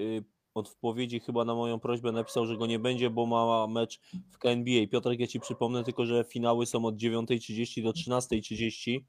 od 0.55 0.69
wpowiedzi 0.69 1.21
chyba 1.21 1.45
na 1.45 1.55
moją 1.55 1.81
prośbę 1.81 2.13
napisał, 2.13 2.47
że 2.47 2.57
go 2.57 2.67
nie 2.67 2.79
będzie, 2.79 3.11
bo 3.11 3.27
ma 3.27 3.67
mecz 3.67 4.01
w 4.31 4.39
KNBA. 4.39 4.87
Piotrek, 4.91 5.21
ja 5.21 5.27
Ci 5.27 5.41
przypomnę 5.41 5.85
tylko, 5.85 6.07
że 6.07 6.25
finały 6.25 6.67
są 6.67 6.85
od 6.85 6.97
9.30 6.97 7.83
do 7.83 7.91
13.30, 7.91 9.01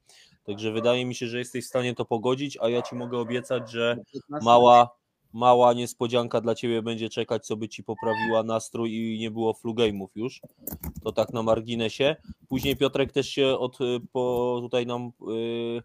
także 0.44 0.72
wydaje 0.72 1.06
mi 1.06 1.14
się, 1.14 1.26
że 1.26 1.38
jesteś 1.38 1.64
w 1.64 1.68
stanie 1.68 1.94
to 1.94 2.04
pogodzić, 2.04 2.58
a 2.60 2.68
ja 2.68 2.82
Ci 2.82 2.94
mogę 2.94 3.18
obiecać, 3.18 3.70
że 3.70 3.96
mała, 4.42 4.90
mała 5.36 5.72
niespodzianka 5.72 6.40
dla 6.40 6.54
Ciebie 6.54 6.82
będzie 6.82 7.08
czekać, 7.08 7.46
co 7.46 7.56
by 7.56 7.68
Ci 7.68 7.84
poprawiła 7.84 8.42
nastrój 8.42 8.92
i 8.94 9.18
nie 9.18 9.30
było 9.30 9.52
flu 9.52 9.74
game'ów 9.74 10.08
już. 10.14 10.40
To 11.04 11.12
tak 11.12 11.32
na 11.32 11.42
marginesie. 11.42 12.16
Później 12.48 12.76
Piotrek 12.76 13.12
też 13.12 13.28
się 13.28 13.46
od, 13.46 13.80
y, 13.80 14.00
po, 14.12 14.58
tutaj 14.62 14.86
nam 14.86 15.12
y, 15.30 15.82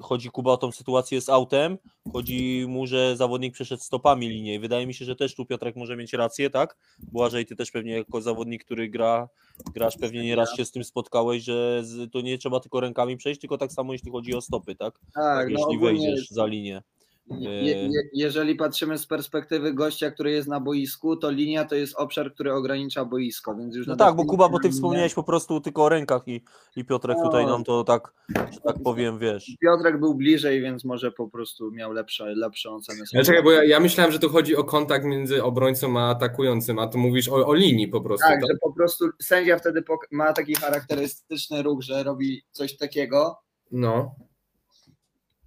chodzi 0.00 0.30
Kuba 0.30 0.52
o 0.52 0.56
tą 0.56 0.72
sytuację 0.72 1.20
z 1.20 1.28
autem. 1.28 1.78
Chodzi 2.12 2.64
mu, 2.68 2.86
że 2.86 3.16
zawodnik 3.16 3.54
przeszedł 3.54 3.82
stopami 3.82 4.28
linię 4.28 4.54
i 4.54 4.58
wydaje 4.58 4.86
mi 4.86 4.94
się, 4.94 5.04
że 5.04 5.16
też 5.16 5.34
tu 5.34 5.46
Piotrek 5.46 5.76
może 5.76 5.96
mieć 5.96 6.12
rację, 6.12 6.50
tak? 6.50 6.76
Błażej, 6.98 7.46
ty 7.46 7.56
też 7.56 7.70
pewnie 7.70 7.92
jako 7.92 8.20
zawodnik, 8.20 8.64
który 8.64 8.88
gra, 8.88 9.28
grasz, 9.74 9.96
pewnie 9.96 10.24
nieraz 10.24 10.56
się 10.56 10.64
z 10.64 10.70
tym 10.70 10.84
spotkałeś, 10.84 11.44
że 11.44 11.82
to 12.12 12.20
nie 12.20 12.38
trzeba 12.38 12.60
tylko 12.60 12.80
rękami 12.80 13.16
przejść, 13.16 13.40
tylko 13.40 13.58
tak 13.58 13.72
samo 13.72 13.92
jeśli 13.92 14.10
chodzi 14.10 14.34
o 14.34 14.40
stopy, 14.40 14.74
tak? 14.74 15.00
Tak, 15.14 15.48
no 15.50 15.58
jeśli 15.58 15.76
ogólnie, 15.76 16.06
wejdziesz 16.06 16.30
za 16.30 16.46
linię. 16.46 16.82
Je, 17.30 17.88
je, 17.88 18.02
jeżeli 18.12 18.54
patrzymy 18.54 18.98
z 18.98 19.06
perspektywy 19.06 19.74
gościa, 19.74 20.10
który 20.10 20.30
jest 20.30 20.48
na 20.48 20.60
boisku, 20.60 21.16
to 21.16 21.30
linia 21.30 21.64
to 21.64 21.74
jest 21.74 21.94
obszar, 21.96 22.34
który 22.34 22.52
ogranicza 22.52 23.04
boisko, 23.04 23.56
więc 23.56 23.76
już 23.76 23.86
No 23.86 23.96
tak, 23.96 24.16
bo 24.16 24.24
Kuba, 24.24 24.48
bo 24.48 24.58
ty 24.58 24.70
wspomniałeś 24.70 25.14
po 25.14 25.22
prostu 25.22 25.60
tylko 25.60 25.84
o 25.84 25.88
rękach 25.88 26.22
i, 26.26 26.42
i 26.76 26.84
Piotrek 26.84 27.16
No. 27.18 27.24
tutaj 27.24 27.46
nam 27.46 27.64
to 27.64 27.84
tak, 27.84 28.12
że 28.52 28.60
tak 28.60 28.76
powiem, 28.84 29.18
wiesz. 29.18 29.56
Piotrek 29.60 30.00
był 30.00 30.14
bliżej, 30.14 30.60
więc 30.60 30.84
może 30.84 31.12
po 31.12 31.28
prostu 31.28 31.70
miał 31.70 31.92
lepsze, 31.92 32.34
lepsze 32.34 32.70
oceny. 32.70 33.00
Ja 33.12 33.24
czekaj, 33.24 33.42
bo 33.42 33.50
ja, 33.50 33.64
ja 33.64 33.80
myślałem, 33.80 34.12
że 34.12 34.18
tu 34.18 34.28
chodzi 34.28 34.56
o 34.56 34.64
kontakt 34.64 35.04
między 35.04 35.44
obrońcą 35.44 35.98
a 36.00 36.10
atakującym, 36.10 36.78
a 36.78 36.86
tu 36.86 36.98
mówisz 36.98 37.28
o, 37.28 37.46
o 37.46 37.54
linii 37.54 37.88
po 37.88 38.00
prostu. 38.00 38.26
Tak, 38.28 38.40
tak? 38.40 38.50
że 38.50 38.58
po 38.62 38.72
prostu 38.72 39.08
sędzia 39.22 39.58
wtedy 39.58 39.82
ma 40.10 40.32
taki 40.32 40.54
charakterystyczny 40.54 41.62
ruch, 41.62 41.82
że 41.82 42.02
robi 42.02 42.42
coś 42.50 42.76
takiego 42.76 43.38
No. 43.72 44.14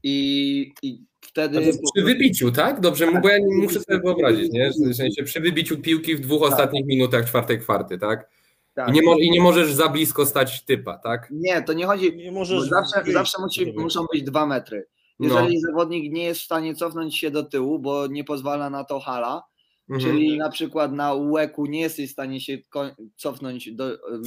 i, 0.04 0.74
i 0.82 1.11
wtedy... 1.22 1.62
jest 1.62 1.82
przy 1.94 2.06
wybiciu, 2.06 2.52
tak? 2.52 2.80
Dobrze, 2.80 3.22
bo 3.22 3.30
ja 3.30 3.38
nie 3.38 3.56
muszę 3.56 3.80
sobie 3.80 4.00
wyobrazić, 4.00 4.52
nie? 4.52 4.72
W 4.92 4.96
sensie 4.96 5.24
przy 5.24 5.40
wybiciu 5.42 5.78
piłki 5.82 6.16
w 6.16 6.20
dwóch 6.20 6.42
ostatnich 6.44 6.86
minutach 6.86 7.26
czwartej 7.26 7.60
kwarty, 7.60 7.98
tak? 7.98 8.30
tak. 8.74 8.90
I 8.90 8.92
nie, 8.92 9.02
mo- 9.02 9.18
I 9.18 9.32
nie 9.32 9.42
możesz 9.42 9.74
za 9.74 9.90
blisko 9.90 10.26
stać 10.26 10.66
typa, 10.66 10.98
tak? 10.98 11.28
Nie, 11.32 11.62
to 11.62 11.74
nie 11.74 11.86
chodzi... 11.86 12.18
Nie 12.18 12.32
możesz 12.32 12.62
zawsze 12.64 13.00
wyjść, 13.02 13.14
zawsze 13.14 13.42
musi, 13.42 13.74
muszą 13.78 14.06
być 14.14 14.24
dwa 14.24 14.46
metry. 14.46 14.88
No. 15.20 15.28
Jeżeli 15.28 15.60
zawodnik 15.60 16.14
nie 16.14 16.24
jest 16.24 16.42
w 16.42 16.44
stanie 16.44 16.76
cofnąć 16.76 17.18
się 17.18 17.32
do 17.32 17.44
tyłu, 17.44 17.80
bo 17.80 18.08
nie 18.08 18.24
pozwala 18.24 18.70
na 18.70 18.84
to 18.84 19.00
hala, 19.00 19.44
Mhm. 19.90 20.12
czyli 20.12 20.38
na 20.38 20.50
przykład 20.50 20.94
na 20.94 21.14
łeku 21.14 21.66
nie 21.66 21.82
jesteś 21.82 22.10
w 22.10 22.14
stanie 22.14 22.42
się 22.42 22.58
cofnąć 23.16 23.72
do... 23.72 23.86
Um, 24.12 24.24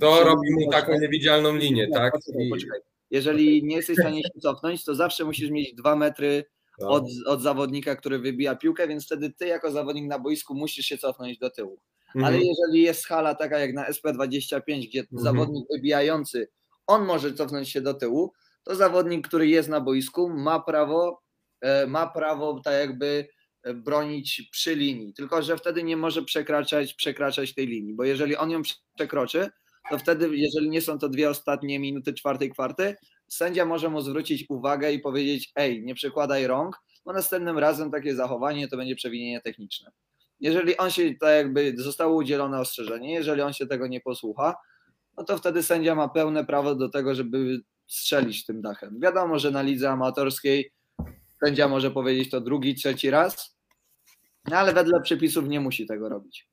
To 0.00 0.24
robi 0.24 0.48
mu 0.50 0.70
taką 0.70 0.98
niewidzialną 1.00 1.56
linię, 1.56 1.88
tak? 1.92 2.12
poczekaj, 2.12 2.48
poczekaj. 2.50 2.80
Jeżeli 3.10 3.64
nie 3.64 3.76
jesteś 3.76 3.96
w 3.96 4.00
stanie 4.00 4.22
się 4.22 4.40
cofnąć, 4.42 4.84
to 4.84 4.94
zawsze 4.94 5.24
musisz 5.24 5.50
mieć 5.50 5.74
dwa 5.74 5.96
metry 5.96 6.44
no. 6.80 6.88
od, 6.88 7.04
od 7.26 7.42
zawodnika, 7.42 7.96
który 7.96 8.18
wybija 8.18 8.56
piłkę, 8.56 8.88
więc 8.88 9.06
wtedy 9.06 9.30
ty 9.30 9.46
jako 9.46 9.70
zawodnik 9.70 10.08
na 10.08 10.18
boisku 10.18 10.54
musisz 10.54 10.86
się 10.86 10.98
cofnąć 10.98 11.38
do 11.38 11.50
tyłu. 11.50 11.80
Mhm. 12.06 12.24
Ale 12.24 12.44
jeżeli 12.44 12.82
jest 12.82 13.06
hala 13.06 13.34
taka 13.34 13.58
jak 13.58 13.74
na 13.74 13.90
SP25, 13.90 14.88
gdzie 14.88 15.00
Mhm. 15.00 15.22
zawodnik 15.22 15.64
wybijający, 15.70 16.48
on 16.86 17.04
może 17.04 17.34
cofnąć 17.34 17.68
się 17.68 17.80
do 17.80 17.94
tyłu, 17.94 18.32
to 18.64 18.74
zawodnik, 18.74 19.28
który 19.28 19.48
jest 19.48 19.68
na 19.68 19.80
boisku, 19.80 20.30
ma 20.30 20.60
prawo, 20.60 21.22
e, 21.60 21.86
ma 21.86 22.06
prawo 22.06 22.60
tak 22.64 22.74
jakby 22.74 23.28
e, 23.62 23.74
bronić 23.74 24.48
przy 24.52 24.74
linii. 24.74 25.14
Tylko, 25.14 25.42
że 25.42 25.56
wtedy 25.56 25.82
nie 25.82 25.96
może 25.96 26.22
przekraczać, 26.22 26.94
przekraczać 26.94 27.54
tej 27.54 27.66
linii, 27.66 27.94
bo 27.94 28.04
jeżeli 28.04 28.36
on 28.36 28.50
ją 28.50 28.62
przekroczy, 28.94 29.50
to 29.90 29.98
wtedy, 29.98 30.28
jeżeli 30.32 30.70
nie 30.70 30.80
są 30.80 30.98
to 30.98 31.08
dwie 31.08 31.30
ostatnie 31.30 31.78
minuty 31.78 32.14
czwartej 32.14 32.50
kwarty, 32.50 32.96
sędzia 33.28 33.64
może 33.64 33.88
mu 33.88 34.00
zwrócić 34.00 34.44
uwagę 34.48 34.92
i 34.92 34.98
powiedzieć: 34.98 35.52
Ej, 35.56 35.84
nie 35.84 35.94
przekładaj 35.94 36.46
rąk, 36.46 36.76
bo 37.04 37.12
następnym 37.12 37.58
razem 37.58 37.90
takie 37.90 38.14
zachowanie 38.14 38.68
to 38.68 38.76
będzie 38.76 38.94
przewinienie 38.94 39.40
techniczne. 39.40 39.90
Jeżeli 40.40 40.76
on 40.76 40.90
się 40.90 41.14
tak 41.20 41.30
jakby 41.30 41.74
zostało 41.76 42.16
udzielone 42.16 42.60
ostrzeżenie, 42.60 43.14
jeżeli 43.14 43.42
on 43.42 43.52
się 43.52 43.66
tego 43.66 43.86
nie 43.86 44.00
posłucha, 44.00 44.54
no 45.16 45.24
to 45.24 45.38
wtedy 45.38 45.62
sędzia 45.62 45.94
ma 45.94 46.08
pełne 46.08 46.44
prawo 46.44 46.74
do 46.74 46.88
tego, 46.88 47.14
żeby 47.14 47.60
strzelić 47.86 48.46
tym 48.46 48.62
dachem. 48.62 49.00
Wiadomo, 49.00 49.38
że 49.38 49.50
na 49.50 49.62
lidze 49.62 49.90
amatorskiej 49.90 50.72
sędzia 51.44 51.68
może 51.68 51.90
powiedzieć 51.90 52.30
to 52.30 52.40
drugi, 52.40 52.74
trzeci 52.74 53.10
raz, 53.10 53.56
no 54.50 54.56
ale 54.56 54.72
wedle 54.72 55.00
przepisów 55.00 55.48
nie 55.48 55.60
musi 55.60 55.86
tego 55.86 56.08
robić. 56.08 56.49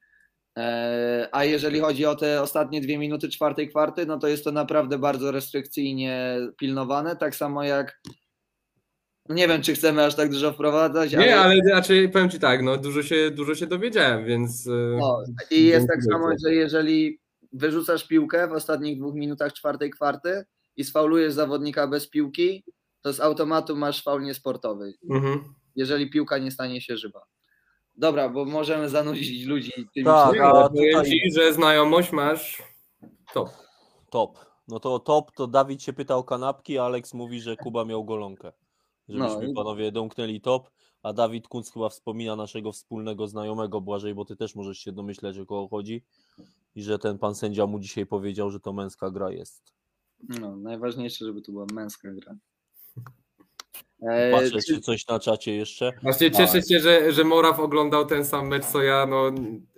E, 0.58 1.30
A 1.32 1.44
jeżeli 1.46 1.80
chodzi 1.80 2.06
o 2.06 2.16
te 2.16 2.42
ostatnie 2.42 2.82
dwie 2.82 2.98
minuty 2.98 3.30
czwartej 3.30 3.70
kwarty, 3.70 4.06
no 4.06 4.20
to 4.20 4.28
jest 4.28 4.44
to 4.44 4.52
naprawdę 4.52 4.98
bardzo 5.00 5.32
restrykcyjnie 5.32 6.38
pilnowane, 6.58 7.16
tak 7.16 7.36
samo 7.36 7.64
jak 7.64 8.02
no 9.30 9.36
nie 9.36 9.48
wiem, 9.48 9.62
czy 9.62 9.74
chcemy 9.74 10.04
aż 10.06 10.16
tak 10.16 10.30
dużo 10.32 10.54
wprowadzać, 10.54 11.14
Nie, 11.14 11.40
ale 11.40 11.56
znaczy 11.62 12.10
powiem 12.14 12.30
ci 12.30 12.40
tak, 12.40 12.64
no 12.64 12.78
dużo 12.78 13.04
się, 13.04 13.32
dużo 13.32 13.56
się 13.56 13.68
dowiedziałem, 13.68 14.26
więc. 14.26 14.68
e, 14.68 14.72
No, 15.00 15.24
I 15.52 15.66
jest 15.66 15.88
tak 15.88 16.04
samo, 16.04 16.28
że 16.46 16.54
jeżeli 16.54 17.20
wyrzucasz 17.54 18.08
piłkę 18.08 18.48
w 18.48 18.52
ostatnich 18.52 19.00
dwóch 19.00 19.16
minutach 19.16 19.54
czwartej 19.54 19.90
kwarty 19.90 20.44
i 20.76 20.84
sfaulujesz 20.84 21.34
zawodnika 21.34 21.88
bez 21.88 22.10
piłki, 22.10 22.64
to 23.02 23.14
z 23.14 23.20
automatu 23.20 23.76
masz 23.76 24.04
faul 24.04 24.24
niesportowy, 24.24 24.94
Mhm. 25.12 25.40
jeżeli 25.76 26.10
piłka 26.10 26.38
nie 26.38 26.52
stanie 26.52 26.82
się 26.82 26.98
żywa. 26.98 27.22
Dobra, 27.98 28.30
bo 28.30 28.46
możemy 28.46 28.90
zanudzić 28.90 29.46
ludzi 29.46 29.72
tymi 29.94 30.06
Tak, 30.06 30.34
Nie, 30.36 30.44
a 30.44 30.50
ale 30.52 30.70
powiem 30.70 30.92
tutaj- 30.92 31.12
ci, 31.12 31.32
że 31.36 31.54
znajomość 31.54 32.12
masz 32.12 32.64
top. 33.34 33.50
Top. 34.10 34.38
No 34.68 34.80
to 34.80 35.00
top, 35.00 35.32
to 35.32 35.48
Dawid 35.48 35.84
się 35.84 35.94
pyta 35.94 36.16
o 36.16 36.24
kanapki, 36.24 36.78
a 36.78 36.84
Alex 36.84 37.14
mówi, 37.14 37.42
że 37.42 37.58
Kuba 37.58 37.86
miał 37.86 38.06
golonkę. 38.06 38.52
Żebyśmy 39.10 39.36
No 39.44 39.52
i- 39.52 39.54
panowie 39.54 39.92
domknęli 39.92 40.42
top, 40.42 40.70
a 41.04 41.14
Dawid 41.14 41.48
Kunc 41.48 41.72
chyba 41.72 41.90
wspomina 41.90 42.36
naszego 42.36 42.72
wspólnego 42.72 43.28
znajomego 43.28 43.82
Błażej, 43.82 44.14
bo 44.16 44.26
ty 44.26 44.36
też 44.36 44.56
możesz 44.56 44.78
się 44.80 44.92
domyśleć, 44.92 45.38
o 45.40 45.46
kogo 45.46 45.68
chodzi 45.68 46.04
i 46.76 46.84
że 46.84 47.00
ten 47.00 47.18
pan 47.18 47.36
sędzia 47.36 47.68
mu 47.68 47.80
dzisiaj 47.80 48.06
powiedział, 48.06 48.52
że 48.52 48.60
to 48.60 48.74
męska 48.74 49.12
gra 49.12 49.32
jest. 49.32 49.74
No, 50.42 50.56
najważniejsze, 50.58 51.26
żeby 51.26 51.42
to 51.42 51.52
była 51.52 51.66
męska 51.74 52.12
gra. 52.12 52.36
E, 54.02 54.32
Patrzę, 54.32 54.60
czy- 54.68 54.80
coś 54.80 55.08
na 55.08 55.20
czacie 55.20 55.56
jeszcze. 55.56 55.92
Właśnie 56.04 56.32
cieszę 56.32 56.62
się, 56.62 56.80
że, 56.80 57.12
że 57.12 57.24
Moraw 57.24 57.60
oglądał 57.60 58.06
ten 58.06 58.26
sam 58.26 58.48
mecz 58.48 58.66
co 58.66 58.84
ja. 58.84 59.06
No 59.06 59.32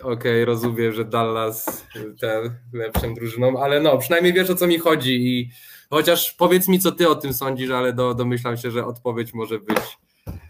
okej, 0.03 0.45
rozumiem, 0.45 0.93
że 0.93 1.05
Dallas 1.05 1.86
ten 2.22 2.55
lepszą 2.74 3.13
drużyną, 3.13 3.63
ale 3.63 3.80
no 3.80 3.97
przynajmniej 3.97 4.34
wiesz 4.34 4.49
o 4.49 4.55
co 4.55 4.67
mi 4.67 4.78
chodzi 4.80 5.28
i 5.28 5.49
chociaż 5.89 6.34
powiedz 6.34 6.67
mi 6.67 6.80
co 6.80 6.91
ty 6.91 7.09
o 7.09 7.15
tym 7.15 7.34
sądzisz, 7.34 7.70
ale 7.72 7.93
do, 7.93 8.13
domyślam 8.13 8.57
się, 8.57 8.72
że 8.72 8.86
odpowiedź 8.86 9.34
może 9.34 9.59
być 9.59 9.78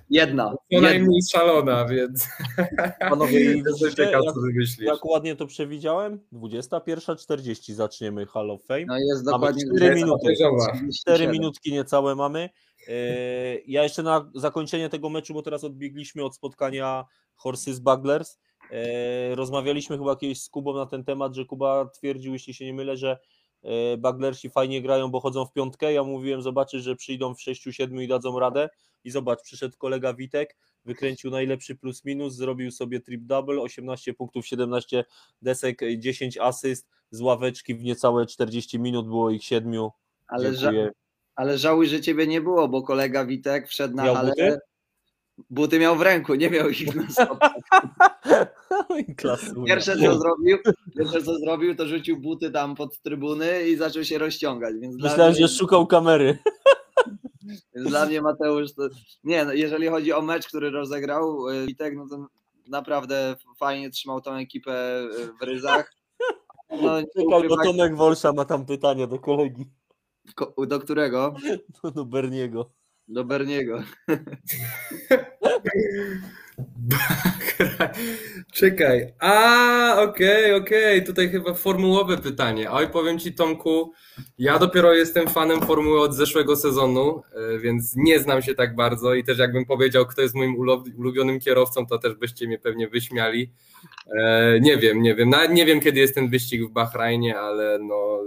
Jedna. 0.10 0.50
co 0.52 0.58
jedna. 0.70 0.90
najmniej 0.90 1.22
szalona, 1.32 1.86
więc 1.86 2.28
Panowie, 3.10 3.40
jestem 3.68 3.90
ciekaw 3.90 4.12
jak, 4.12 4.24
co 4.24 4.42
ty 4.42 4.48
myślisz. 4.56 4.88
jak 4.88 5.06
ładnie 5.06 5.36
to 5.36 5.48
przewidziałem? 5.48 6.20
21.40 6.34 7.74
zaczniemy 7.74 8.26
Hall 8.26 8.52
of 8.52 8.64
Fame. 8.64 8.86
No 8.86 8.98
jest 9.00 9.26
dokładnie 9.26 9.64
cztery 9.76 9.86
Jest 9.86 9.98
minuty. 9.98 10.20
podejrzawa. 10.22 10.66
4 10.68 10.78
47. 10.94 11.32
minutki 11.32 11.72
niecałe 11.72 12.16
mamy. 12.16 12.50
Yy, 12.90 13.64
Ja 13.68 13.84
jeszcze 13.84 14.04
na 14.04 14.32
zakończenie 14.36 14.90
tego 14.90 15.10
meczu, 15.10 15.34
bo 15.34 15.42
teraz 15.42 15.64
odbiegliśmy 15.64 16.24
od 16.24 16.36
spotkania 16.36 17.06
Horses 17.36 17.80
Buglers. 17.80 18.40
Yy, 18.72 19.36
Rozmawialiśmy 19.36 19.98
chyba 19.98 20.16
kiedyś 20.16 20.42
z 20.42 20.50
Kubą 20.50 20.74
na 20.74 20.86
ten 20.86 21.04
temat, 21.04 21.36
że 21.36 21.46
Kuba 21.46 21.86
twierdził, 21.86 22.34
jeśli 22.34 22.54
się 22.54 22.66
nie 22.66 22.74
mylę, 22.74 22.98
że 22.98 23.20
yy, 23.64 23.72
Buglersi 23.98 24.50
fajnie 24.50 24.82
grają, 24.82 25.12
bo 25.12 25.20
chodzą 25.20 25.46
w 25.46 25.54
piątkę. 25.54 25.94
Ja 25.94 26.04
mówiłem, 26.04 26.42
zobaczysz, 26.42 26.84
że 26.84 26.96
przyjdą 26.96 27.36
w 27.36 27.40
6-7 27.40 28.02
i 28.04 28.08
dadzą 28.08 28.40
radę. 28.40 28.70
I 29.04 29.12
zobacz, 29.12 29.42
przyszedł 29.42 29.78
kolega 29.78 30.14
Witek, 30.14 30.58
wykręcił 30.86 31.32
najlepszy 31.32 31.76
plus 31.76 32.06
minus, 32.06 32.36
zrobił 32.36 32.72
sobie 32.72 33.00
trip 33.00 33.22
double, 33.24 33.62
18 33.62 34.14
punktów, 34.14 34.48
17 34.48 35.06
desek, 35.42 35.82
10 35.98 36.38
asyst 36.38 36.90
z 37.12 37.22
ławeczki 37.22 37.76
w 37.76 37.84
niecałe 37.84 38.26
40 38.26 38.80
minut, 38.80 39.08
było 39.08 39.30
ich 39.30 39.44
7. 39.44 39.90
Ale, 40.28 40.52
ża- 40.52 40.60
Dziękuję. 40.62 40.92
Ale 41.40 41.58
żałuj, 41.58 41.88
że 41.88 42.02
ciebie 42.02 42.28
nie 42.28 42.42
było, 42.42 42.68
bo 42.68 42.84
kolega 42.84 43.26
Witek 43.26 43.68
wszedł 43.68 43.96
na 43.96 44.04
Miał 44.04 44.16
halę. 44.16 44.30
buty? 44.30 44.60
Buty 45.50 45.80
miał 45.80 45.96
w 45.96 46.02
ręku, 46.02 46.36
nie 46.36 46.50
miał 46.50 46.70
ich 46.70 46.96
na 46.96 47.10
sobie. 47.10 47.40
Oj, 48.90 49.06
Klasuje. 49.18 49.66
Pierwsze 49.66 49.98
co 49.98 50.20
zrobił, 50.20 50.58
pierwsze 50.98 51.24
co 51.24 51.40
zrobił, 51.40 51.76
to 51.76 51.88
rzucił 51.88 52.18
buty 52.18 52.52
tam 52.52 52.76
pod 52.76 53.02
trybuny 53.02 53.70
i 53.70 53.76
zaczął 53.76 54.04
się 54.04 54.18
rozciągać. 54.18 54.76
Więc 54.82 54.98
dla, 54.98 55.10
Myślałem, 55.10 55.34
mnie, 55.34 55.48
że 55.48 55.54
szukał 55.54 55.88
kamery. 55.88 56.38
więc 57.76 57.90
dla 57.90 58.06
mnie 58.06 58.22
Mateusz 58.22 58.74
to. 58.74 58.90
Nie, 59.24 59.46
no, 59.46 59.54
jeżeli 59.54 59.88
chodzi 59.88 60.14
o 60.14 60.22
mecz, 60.22 60.48
który 60.48 60.70
rozegrał 60.70 61.50
y, 61.50 61.66
Witek, 61.66 61.96
no 61.96 62.08
to 62.10 62.28
naprawdę 62.68 63.36
fajnie 63.60 63.90
trzymał 63.90 64.22
tą 64.22 64.34
ekipę 64.36 65.02
y, 65.04 65.34
w 65.42 65.44
ryzach. 65.44 65.92
No, 66.82 67.02
Czekaj, 67.02 67.48
bo 67.50 67.64
Tomek 67.64 67.96
Wolsza 67.96 68.34
ma 68.34 68.46
tam 68.46 68.66
pytanie 68.66 69.08
do 69.08 69.20
kolegi, 69.20 69.66
ko- 70.36 70.66
do 70.66 70.80
którego? 70.80 71.36
do, 71.84 71.92
do 71.92 72.06
Berniego. 72.06 72.72
Do 73.08 73.24
Berniego. 73.26 73.84
Czekaj. 78.54 79.14
A, 79.20 80.02
okej, 80.02 80.54
okej. 80.54 81.04
Tutaj 81.04 81.30
chyba 81.30 81.54
formułowe 81.54 82.18
pytanie. 82.18 82.72
Oj, 82.72 82.88
powiem 82.90 83.20
ci, 83.20 83.34
Tomku, 83.34 83.94
ja 84.38 84.60
dopiero 84.60 84.94
jestem 84.94 85.28
fanem 85.28 85.62
formuły 85.62 86.02
od 86.02 86.14
zeszłego 86.14 86.56
sezonu, 86.56 87.22
e, 87.56 87.60
więc 87.60 87.96
nie 87.96 88.20
znam 88.20 88.42
się 88.42 88.56
tak 88.56 88.76
bardzo 88.76 89.14
i 89.14 89.24
też 89.24 89.38
jakbym 89.38 89.66
powiedział, 89.66 90.06
kto 90.06 90.22
jest 90.22 90.36
moim 90.36 90.56
ulubionym 90.98 91.40
kierowcą, 91.40 91.86
to 91.86 91.98
też 91.98 92.16
byście 92.16 92.48
mnie 92.48 92.60
pewnie 92.60 92.88
wyśmiali. 92.88 93.52
E, 94.20 94.60
nie 94.60 94.78
wiem, 94.78 95.02
nie 95.02 95.16
wiem. 95.16 95.30
Nawet 95.30 95.52
nie 95.52 95.66
wiem, 95.66 95.80
kiedy 95.80 96.00
jest 96.00 96.16
ten 96.16 96.30
wyścig 96.30 96.64
w 96.66 96.72
Bahrajnie, 96.72 97.40
ale 97.40 97.80
no 97.80 98.20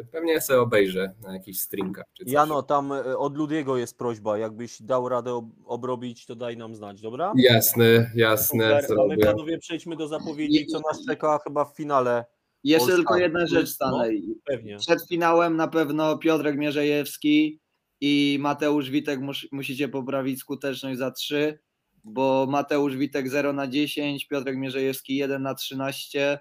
e, 0.00 0.04
pewnie 0.04 0.40
sobie 0.40 0.60
obejrzę 0.60 1.14
na 1.22 1.32
jakichś 1.32 1.58
streamkach 1.58 2.04
czy 2.18 2.24
coś. 2.24 2.32
Jano, 2.32 2.62
tam 2.62 2.92
od 3.16 3.36
Ludiego 3.36 3.76
jest 3.76 3.98
prośba, 3.98 4.38
jakbyś 4.38 4.82
dał 4.82 5.08
radę 5.08 5.30
ob- 5.34 5.50
obrobić, 5.66 6.26
to 6.26 6.36
daj 6.36 6.56
nam 6.56 6.74
znać, 6.74 7.00
dobra? 7.00 7.32
Jasne, 7.36 7.77
jasne, 8.14 8.64
Super, 8.82 8.82
my 8.82 8.88
zrobię. 8.88 9.24
panowie 9.24 9.58
przejdźmy 9.58 9.96
do 9.96 10.08
zapowiedzi, 10.08 10.66
co 10.66 10.80
nas 10.80 11.06
czeka 11.08 11.38
chyba 11.44 11.64
w 11.64 11.76
finale, 11.76 12.24
Jeszcze 12.64 12.78
Polska. 12.86 12.96
tylko 12.96 13.16
jedna 13.16 13.46
rzecz, 13.46 13.66
No. 13.66 13.72
Stanley. 13.72 14.22
pewnie. 14.44 14.76
Przed 14.76 15.08
finałem 15.08 15.56
na 15.56 15.68
pewno 15.68 16.18
Piotrek 16.18 16.56
Mierzejewski 16.56 17.60
i 18.00 18.38
Mateusz 18.40 18.90
Witek 18.90 19.20
mus, 19.20 19.46
musicie 19.52 19.88
poprawić 19.88 20.40
skuteczność 20.40 20.98
za 20.98 21.10
3, 21.10 21.58
bo 22.04 22.46
Mateusz 22.50 22.96
Witek 22.96 23.28
0 23.28 23.52
na 23.52 23.66
10, 23.68 24.26
Piotrek 24.28 24.56
Mierzejewski 24.56 25.16
1 25.16 25.42
na 25.42 25.54
13. 25.54 26.38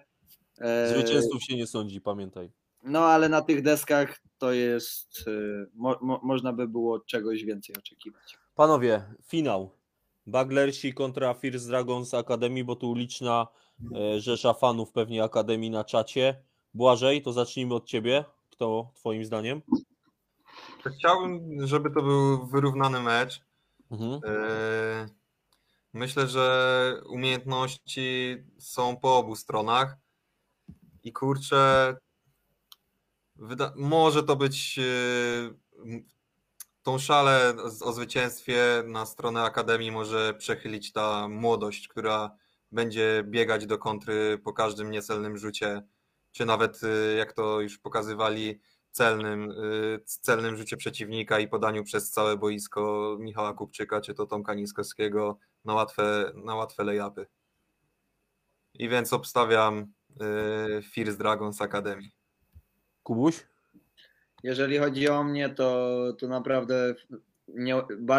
E, 0.61 0.89
Zwycięzców 0.89 1.43
się 1.43 1.55
nie 1.55 1.67
sądzi, 1.67 2.01
pamiętaj. 2.01 2.51
No 2.83 3.05
ale 3.05 3.29
na 3.29 3.41
tych 3.41 3.61
deskach 3.61 4.19
to 4.37 4.51
jest, 4.53 5.25
e, 5.27 5.31
mo, 5.75 5.97
mo, 6.01 6.19
można 6.23 6.53
by 6.53 6.67
było 6.67 6.99
czegoś 6.99 7.43
więcej 7.43 7.75
oczekiwać. 7.75 8.37
Panowie, 8.55 9.03
finał. 9.27 9.76
Baglersi 10.27 10.93
kontra 10.93 11.33
First 11.33 11.67
Dragons 11.67 12.13
Academy, 12.13 12.63
bo 12.63 12.75
tu 12.75 12.93
liczna 12.93 13.47
e, 13.95 14.21
rzesza 14.21 14.53
fanów 14.53 14.91
pewnie 14.91 15.23
Akademii 15.23 15.69
na 15.69 15.83
czacie. 15.83 16.43
Błażej, 16.73 17.21
to 17.21 17.33
zacznijmy 17.33 17.75
od 17.75 17.85
ciebie. 17.85 18.25
Kto 18.51 18.91
twoim 18.95 19.25
zdaniem? 19.25 19.61
Chciałbym, 20.97 21.67
żeby 21.67 21.91
to 21.91 22.01
był 22.01 22.47
wyrównany 22.47 22.99
mecz. 22.99 23.41
Mhm. 23.91 24.11
Yy, 24.11 25.17
Myślę, 25.93 26.27
że 26.27 27.01
umiejętności 27.09 28.37
są 28.59 28.97
po 28.97 29.17
obu 29.17 29.35
stronach 29.35 29.97
i 31.03 31.13
kurczę, 31.13 31.95
może 33.75 34.23
to 34.23 34.35
być 34.35 34.79
m- 35.85 36.03
tą 36.87 36.99
szalę 36.99 37.53
o 37.81 37.93
zwycięstwie 37.93 38.83
na 38.85 39.05
stronę 39.05 39.43
Akademii 39.43 39.91
może 39.91 40.33
przechylić 40.33 40.91
ta 40.91 41.27
młodość, 41.27 41.87
która 41.87 42.37
będzie 42.71 43.23
biegać 43.25 43.65
do 43.65 43.77
kontry 43.77 44.37
po 44.43 44.53
każdym 44.53 44.91
niecelnym 44.91 45.37
rzucie, 45.37 45.83
czy 46.31 46.45
nawet 46.45 46.81
yy, 46.81 47.15
jak 47.17 47.33
to 47.33 47.61
już 47.61 47.77
pokazywali 47.77 48.59
celnym, 48.91 49.47
yy, 49.47 50.03
celnym 50.05 50.57
rzucie 50.57 50.77
przeciwnika 50.77 51.39
i 51.39 51.47
podaniu 51.47 51.83
przez 51.83 52.11
całe 52.11 52.37
boisko 52.37 53.15
Michała 53.19 53.53
Kupczyka, 53.53 54.01
czy 54.01 54.13
to 54.13 54.25
Tomka 54.25 54.53
Niskowskiego 54.53 55.37
na 55.65 55.73
łatwe, 55.73 56.31
na 56.35 56.55
łatwe 56.55 56.83
layupy. 56.83 57.27
I 58.73 58.89
więc 58.89 59.13
obstawiam 59.13 59.93
yy, 60.19 60.81
First 60.81 61.17
Dragons 61.17 61.61
Academy. 61.61 62.09
Kubuś? 63.03 63.56
Jeżeli 64.43 64.77
chodzi 64.77 65.09
o 65.09 65.23
mnie, 65.23 65.49
to, 65.49 65.97
to 66.19 66.27
naprawdę 66.27 66.95
nie, 67.47 67.75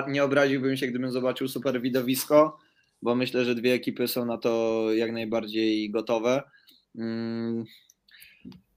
nie 0.08 0.24
obraziłbym 0.24 0.76
się, 0.76 0.86
gdybym 0.86 1.10
zobaczył 1.10 1.48
super 1.48 1.80
widowisko, 1.82 2.58
bo 3.02 3.14
myślę, 3.14 3.44
że 3.44 3.54
dwie 3.54 3.72
ekipy 3.72 4.08
są 4.08 4.24
na 4.24 4.38
to 4.38 4.84
jak 4.92 5.12
najbardziej 5.12 5.90
gotowe. 5.90 6.42
Mm, 6.98 7.64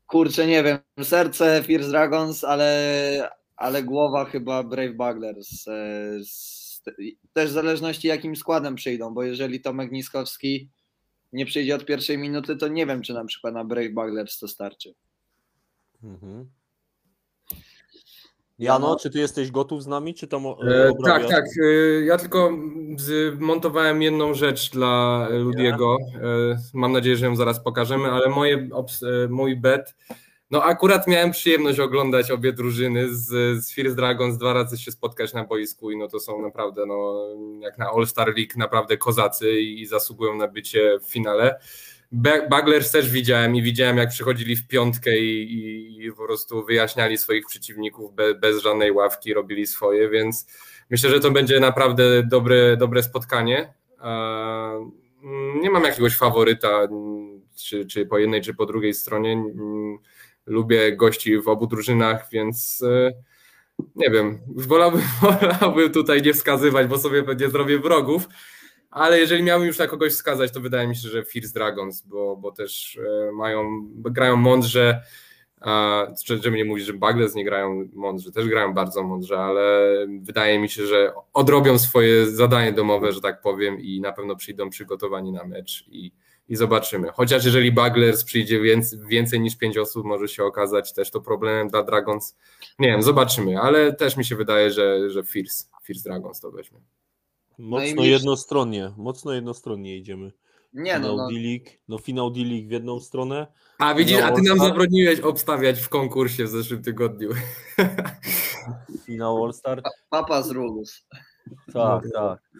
Kurczę, 0.07 0.47
nie 0.47 0.63
wiem, 0.63 0.77
serce 1.03 1.63
First 1.63 1.89
Dragons, 1.89 2.43
ale, 2.43 3.30
ale 3.55 3.84
głowa 3.84 4.26
chyba 4.26 4.63
Brave 4.63 4.93
Buglers. 4.93 5.68
E, 5.68 6.19
Też 7.34 7.49
w 7.49 7.53
zależności 7.53 8.07
jakim 8.07 8.35
składem 8.35 8.76
przyjdą, 8.76 9.13
bo 9.13 9.23
jeżeli 9.23 9.61
Tomek 9.61 9.91
Niskowski 9.91 10.69
nie 11.34 11.45
przyjdzie 11.45 11.76
od 11.76 11.85
pierwszej 11.85 12.18
minuty, 12.18 12.55
to 12.55 12.68
nie 12.68 12.85
wiem, 12.85 13.01
czy 13.01 13.13
na 13.13 13.26
przykład 13.26 13.53
na 13.53 13.65
Brave 13.65 13.93
Buglers 13.93 14.39
to 14.39 14.47
starczy. 14.47 14.93
Mhm. 16.03 16.49
Jano, 18.61 18.95
czy 18.95 19.09
ty 19.09 19.19
jesteś 19.19 19.51
gotów 19.51 19.83
z 19.83 19.88
nami, 19.88 20.13
czy 20.13 20.27
to 20.27 20.39
mo- 20.39 20.57
E, 20.67 20.91
tak, 21.05 21.27
tak. 21.29 21.45
e, 21.63 22.01
Ja 22.05 22.17
tylko 22.17 22.51
zmontowałem 22.97 24.01
jedną 24.01 24.33
rzecz 24.33 24.69
dla 24.71 25.27
Ludiego. 25.31 25.97
E, 26.15 26.57
Mam 26.73 26.91
nadzieję, 26.91 27.15
że 27.17 27.25
ją 27.25 27.35
zaraz 27.35 27.63
pokażemy, 27.63 28.11
ale 28.11 28.29
moje, 28.29 28.57
obs- 28.69 29.03
e, 29.25 29.27
mój 29.27 29.55
bet. 29.57 29.95
No 30.51 30.63
akurat 30.63 31.07
miałem 31.07 31.31
przyjemność 31.31 31.79
oglądać 31.79 32.31
obie 32.31 32.53
drużyny 32.53 33.15
z, 33.15 33.27
z 33.65 33.73
Fierce 33.73 33.95
Dragons, 33.95 34.38
dwa 34.38 34.53
razy 34.53 34.77
się 34.77 34.91
spotkać 34.91 35.33
na 35.33 35.43
boisku 35.43 35.91
i 35.91 35.97
no 35.97 36.07
to 36.07 36.19
są 36.19 36.41
naprawdę, 36.41 36.85
no 36.85 37.25
jak 37.59 37.77
na 37.77 37.89
All-Star 37.91 38.27
League, 38.27 38.51
naprawdę 38.57 38.97
kozacy 38.97 39.51
i, 39.61 39.81
i 39.81 39.85
zasługują 39.85 40.35
na 40.35 40.47
bycie 40.47 40.99
w 41.01 41.11
finale. 41.11 41.59
Buglers 42.49 42.91
też 42.91 43.09
widziałem 43.09 43.55
i 43.55 43.61
widziałem 43.61 43.97
jak 43.97 44.09
przychodzili 44.09 44.55
w 44.55 44.67
piątkę 44.67 45.17
i, 45.17 45.53
i, 45.53 46.05
i 46.05 46.11
po 46.11 46.25
prostu 46.25 46.65
wyjaśniali 46.65 47.17
swoich 47.17 47.45
przeciwników 47.45 48.15
be, 48.15 48.35
bez 48.35 48.61
żadnej 48.61 48.91
ławki, 48.91 49.33
robili 49.33 49.67
swoje, 49.67 50.09
więc 50.09 50.45
myślę, 50.89 51.09
że 51.09 51.19
to 51.19 51.31
będzie 51.31 51.59
naprawdę 51.59 52.23
dobre, 52.23 52.77
dobre 52.77 53.03
spotkanie. 53.03 53.73
Eee, 54.03 54.91
Nie 55.61 55.69
mam 55.69 55.83
jakiegoś 55.83 56.17
faworyta, 56.17 56.88
czy, 57.55 57.85
czy 57.85 58.05
po 58.05 58.17
jednej, 58.17 58.41
czy 58.41 58.53
po 58.53 58.65
drugiej 58.65 58.93
stronie. 58.93 59.31
Mm, 59.31 59.97
Lubię 60.45 60.95
gości 60.95 61.38
w 61.41 61.47
obu 61.47 61.67
drużynach, 61.67 62.27
więc 62.31 62.83
e, 62.83 63.11
nie 63.95 64.09
wiem, 64.09 64.39
wolałbym, 64.47 65.01
wolałbym 65.21 65.91
tutaj 65.91 66.21
nie 66.21 66.33
wskazywać, 66.33 66.88
bo 66.88 66.97
sobie 66.97 67.23
nie 67.39 67.49
zrobię 67.49 67.79
wrogów, 67.79 68.27
ale 68.91 69.19
jeżeli 69.19 69.43
miałbym 69.43 69.68
już 69.68 69.77
na 69.77 69.88
kogoś 69.88 70.13
wskazać, 70.13 70.51
to 70.51 70.61
wydaje 70.61 70.88
mi 70.88 70.95
się, 70.95 71.09
że 71.09 71.23
Fierce 71.23 71.53
Dragons, 71.53 72.01
bo, 72.01 72.38
bo 72.38 72.51
też 72.51 72.99
e, 73.30 73.31
mają, 73.31 73.88
grają 73.95 74.35
mądrze, 74.35 75.01
żeby 76.26 76.57
nie 76.57 76.65
mówić, 76.65 76.85
że 76.85 76.93
Buglers 76.93 77.35
nie 77.35 77.45
grają 77.45 77.89
mądrze, 77.93 78.31
też 78.31 78.47
grają 78.47 78.73
bardzo 78.73 79.03
mądrze, 79.03 79.39
ale 79.39 79.91
wydaje 80.22 80.59
mi 80.59 80.69
się, 80.69 80.85
że 80.85 81.13
odrobią 81.34 81.80
swoje 81.80 82.26
zadanie 82.26 82.73
domowe, 82.73 83.11
że 83.11 83.22
tak 83.22 83.41
powiem 83.41 83.80
i 83.80 84.01
na 84.01 84.11
pewno 84.11 84.35
przyjdą 84.35 84.69
przygotowani 84.69 85.31
na 85.31 85.43
mecz 85.43 85.85
i, 85.88 86.11
i 86.49 86.55
zobaczymy. 86.55 87.07
Chociaż 87.13 87.45
jeżeli 87.45 87.72
Buglers 87.72 88.23
przyjdzie 88.23 88.61
więcej, 88.61 88.99
więcej 89.07 89.39
niż 89.39 89.57
pięć 89.57 89.77
osób, 89.77 90.05
może 90.05 90.27
się 90.27 90.43
okazać 90.43 90.93
też 90.93 91.11
to 91.11 91.22
problemem 91.22 91.68
dla 91.68 91.84
Dragons. 91.84 92.38
Nie 92.80 92.88
wiem, 92.88 93.03
zobaczymy, 93.03 93.59
ale 93.59 93.93
też 93.93 94.18
mi 94.18 94.26
się 94.26 94.35
wydaje, 94.35 94.72
że, 94.72 95.09
że 95.09 95.23
Fierce, 95.23 95.65
Fierce 95.84 96.09
Dragons 96.09 96.39
to 96.39 96.51
weźmie. 96.51 96.80
Mocno 97.61 97.95
No 97.95 98.03
jednostronnie, 98.03 98.91
mocno 98.97 99.33
jednostronnie 99.33 99.97
idziemy. 99.97 100.31
Nie 100.73 100.99
no, 100.99 101.07
finał 101.09 101.17
no 101.17 101.27
D-League, 101.27 101.65
no 101.88 101.97
finał 101.97 102.31
D-League 102.31 102.67
w 102.67 102.71
jedną 102.71 102.99
stronę. 102.99 103.47
A 103.77 103.93
widzisz, 103.93 104.19
No, 104.19 104.25
a 104.25 104.31
ty 104.31 104.41
nam 104.41 104.59
zabroniłeś 104.59 105.19
obstawiać 105.19 105.79
w 105.79 105.89
konkursie 105.89 106.43
w 106.45 106.49
zeszłym 106.49 106.83
tygodniu. 106.83 107.29
Finał 109.05 109.45
All-Star. 109.45 109.81
papa 110.09 110.41
z 110.41 110.51
rules. 110.51 111.07
Tak, 111.73 112.03
No. 112.05 112.11
tak. 112.13 112.51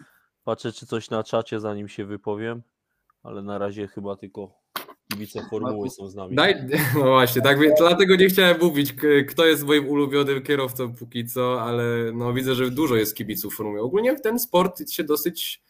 Patrzę, 0.44 0.72
czy 0.72 0.86
coś 0.86 1.10
na 1.10 1.22
czacie, 1.24 1.60
zanim 1.60 1.88
się 1.88 2.04
wypowiem, 2.04 2.62
ale 3.22 3.42
na 3.42 3.58
razie 3.58 3.88
chyba 3.88 4.16
tylko 4.16 4.61
kibice 5.12 5.42
formuły 5.50 5.90
są 5.90 6.08
z 6.08 6.14
nami. 6.14 6.36
Daj, 6.36 6.54
no 6.98 7.04
właśnie, 7.04 7.42
tak, 7.42 7.58
dlatego 7.78 8.16
nie 8.16 8.26
chciałem 8.26 8.60
mówić, 8.60 8.94
kto 9.28 9.46
jest 9.46 9.64
moim 9.64 9.88
ulubionym 9.88 10.42
kierowcą 10.42 10.94
póki 10.94 11.26
co, 11.26 11.62
ale 11.62 12.12
no 12.14 12.32
widzę, 12.32 12.54
że 12.54 12.70
dużo 12.70 12.96
jest 12.96 13.16
kibiców 13.16 13.54
formuły. 13.54 13.80
Ogólnie 13.80 14.20
ten 14.20 14.38
sport 14.38 14.90
się 14.90 15.04
dosyć 15.04 15.62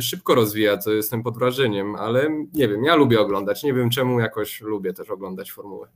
szybko 0.00 0.34
rozwija, 0.34 0.78
co 0.78 0.92
jestem 0.92 1.22
pod 1.22 1.38
wrażeniem, 1.38 1.94
ale 1.94 2.28
nie 2.54 2.68
wiem, 2.68 2.84
ja 2.84 2.94
lubię 2.94 3.20
oglądać, 3.20 3.62
nie 3.62 3.74
wiem 3.74 3.90
czemu 3.90 4.20
jakoś 4.20 4.60
lubię 4.60 4.92
też 4.92 5.10
oglądać 5.10 5.52
formułę. 5.52 5.88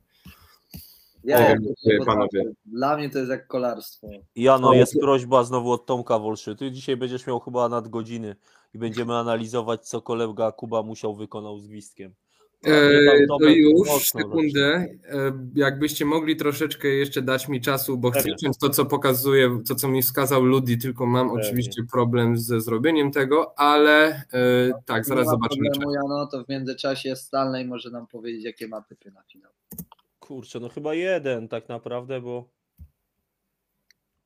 Ja, 1.23 1.39
ja 1.39 1.55
panowie. 1.55 1.97
potrafię. 2.05 2.43
Dla 2.65 2.97
mnie 2.97 3.09
to 3.09 3.17
jest 3.17 3.31
jak 3.31 3.47
kolarstwo. 3.47 4.07
Jano, 4.35 4.73
jest 4.73 4.99
prośba 4.99 5.43
znowu 5.43 5.71
od 5.71 5.85
Tomka 5.85 6.19
Wolszy. 6.19 6.55
Ty 6.55 6.71
dzisiaj 6.71 6.97
będziesz 6.97 7.27
miał 7.27 7.39
chyba 7.39 7.69
nadgodziny 7.69 8.35
i 8.73 8.77
będziemy 8.77 9.15
analizować, 9.15 9.87
co 9.87 10.01
kolega 10.01 10.51
Kuba 10.51 10.83
musiał 10.83 11.15
wykonał 11.15 11.59
z 11.59 11.67
gwizdkiem. 11.67 12.13
E, 12.65 13.27
Tam 13.27 13.37
to 13.39 13.49
już, 13.49 13.87
mocno 13.87 14.21
sekundę. 14.21 14.87
E, 15.09 15.31
Jakbyście 15.55 16.05
mogli 16.05 16.35
troszeczkę 16.35 16.87
jeszcze 16.87 17.21
dać 17.21 17.47
mi 17.47 17.61
czasu, 17.61 17.97
bo 17.97 18.11
chcę 18.11 18.33
wziąć 18.37 18.57
to, 18.57 18.69
co 18.69 18.85
pokazuje, 18.85 19.59
to, 19.67 19.75
co 19.75 19.87
mi 19.87 20.01
wskazał 20.01 20.43
Ludi, 20.43 20.77
tylko 20.77 21.05
mam 21.05 21.27
Pewnie. 21.29 21.43
oczywiście 21.43 21.83
problem 21.91 22.37
ze 22.37 22.61
zrobieniem 22.61 23.11
tego, 23.11 23.59
ale 23.59 24.07
e, 24.09 24.23
tak, 24.85 25.05
zaraz 25.05 25.25
nie 25.25 25.31
zobaczymy. 25.31 25.69
problemu, 25.71 25.93
Jano, 25.93 26.27
to 26.27 26.43
w 26.43 26.49
międzyczasie 26.49 27.15
Stanley 27.15 27.65
może 27.65 27.89
nam 27.91 28.07
powiedzieć, 28.07 28.43
jakie 28.43 28.67
ma 28.67 28.81
typy 28.81 29.11
na 29.11 29.23
finał. 29.23 29.51
Kurczę, 30.19 30.59
no 30.59 30.69
chyba 30.69 30.93
jeden 30.93 31.47
tak 31.47 31.69
naprawdę, 31.69 32.21
bo 32.21 32.49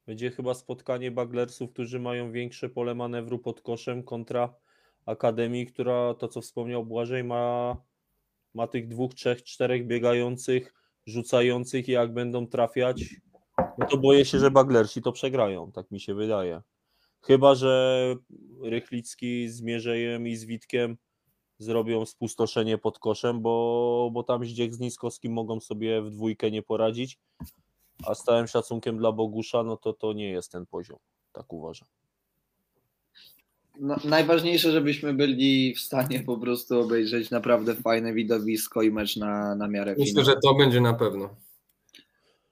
będzie 0.08 0.32
chyba 0.32 0.54
spotkanie 0.54 1.12
baglersów, 1.12 1.72
którzy 1.72 2.00
mają 2.00 2.32
większe 2.32 2.70
pole 2.70 2.96
manewru 2.96 3.40
pod 3.40 3.62
koszem 3.62 4.04
kontra 4.04 4.54
Akademii, 5.06 5.66
która 5.66 6.14
to 6.14 6.28
co 6.28 6.42
wspomniał 6.42 6.86
Błażej 6.86 7.24
ma, 7.24 7.76
ma 8.56 8.68
tych 8.68 8.88
dwóch, 8.88 9.14
trzech, 9.14 9.44
czterech 9.44 9.88
biegających, 9.88 10.74
rzucających 11.06 11.90
i 11.90 11.92
jak 11.92 12.14
będą 12.14 12.48
trafiać, 12.48 13.04
no 13.78 13.86
to 13.86 13.98
boję 13.98 14.26
się, 14.26 14.40
że 14.40 14.52
baglersi 14.52 15.02
to 15.02 15.12
przegrają, 15.12 15.72
tak 15.72 15.92
mi 15.92 16.00
się 16.00 16.14
wydaje. 16.14 16.62
Chyba, 17.22 17.56
że 17.56 18.16
Rychlicki 18.62 19.50
z 19.50 19.62
Mierzejem 19.62 20.28
i 20.28 20.36
z 20.36 20.46
Witkiem 20.46 20.98
zrobią 21.58 22.06
spustoszenie 22.06 22.78
pod 22.78 23.00
koszem, 23.00 23.42
bo, 23.42 24.10
bo 24.14 24.24
tam 24.24 24.46
Zdziech 24.46 24.74
z 24.74 24.80
Niskowskim 24.80 25.34
mogą 25.34 25.60
sobie 25.60 26.02
w 26.02 26.10
dwójkę 26.10 26.52
nie 26.52 26.62
poradzić, 26.62 27.20
a 28.06 28.16
z 28.16 28.24
całym 28.24 28.48
szacunkiem 28.48 28.98
dla 28.98 29.12
Bogusza, 29.12 29.64
no 29.64 29.78
to 29.78 29.94
to 29.94 30.14
nie 30.14 30.30
jest 30.30 30.52
ten 30.52 30.66
poziom, 30.66 30.98
tak 31.32 31.54
uważam. 31.54 31.88
No, 33.80 33.96
najważniejsze, 34.06 34.72
żebyśmy 34.72 35.14
byli 35.14 35.74
w 35.76 35.80
stanie 35.80 36.20
po 36.20 36.38
prostu 36.38 36.80
obejrzeć 36.80 37.32
naprawdę 37.32 37.76
fajne 37.76 38.14
widowisko 38.14 38.82
i 38.82 38.92
mecz 38.92 39.18
na, 39.18 39.56
na 39.56 39.68
miarę 39.68 39.92
Myślę, 39.98 40.06
finału. 40.06 40.26
że 40.26 40.36
to 40.44 40.54
będzie 40.56 40.82
na 40.82 40.94
pewno. 40.94 41.30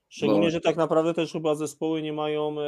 Szczególnie, 0.08 0.42
Bo- 0.46 0.50
że 0.50 0.60
tak 0.60 0.76
naprawdę 0.76 1.14
też 1.14 1.32
chyba 1.32 1.54
zespoły 1.54 2.02
nie 2.02 2.12
mają 2.12 2.56
e, 2.60 2.64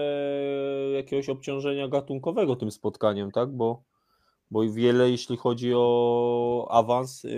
jakiegoś 0.91 1.29
obciążenia 1.29 1.89
gatunkowego 1.89 2.57
tym 2.57 2.71
spotkaniem, 2.71 3.31
tak? 3.31 3.51
Bo, 3.53 3.83
bo 4.51 4.63
wiele, 4.73 5.11
jeśli 5.11 5.37
chodzi 5.37 5.73
o 5.75 6.69
awans, 6.71 7.25
e, 7.25 7.29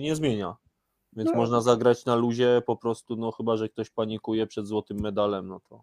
nie 0.00 0.16
zmienia. 0.16 0.56
Więc 1.12 1.30
No. 1.30 1.36
można 1.36 1.60
zagrać 1.60 2.04
na 2.04 2.16
luzie 2.16 2.62
po 2.66 2.76
prostu, 2.76 3.16
no 3.16 3.32
chyba, 3.32 3.56
że 3.56 3.68
ktoś 3.68 3.90
panikuje 3.90 4.46
przed 4.46 4.66
złotym 4.66 5.00
medalem, 5.00 5.48
no 5.48 5.60
to. 5.68 5.82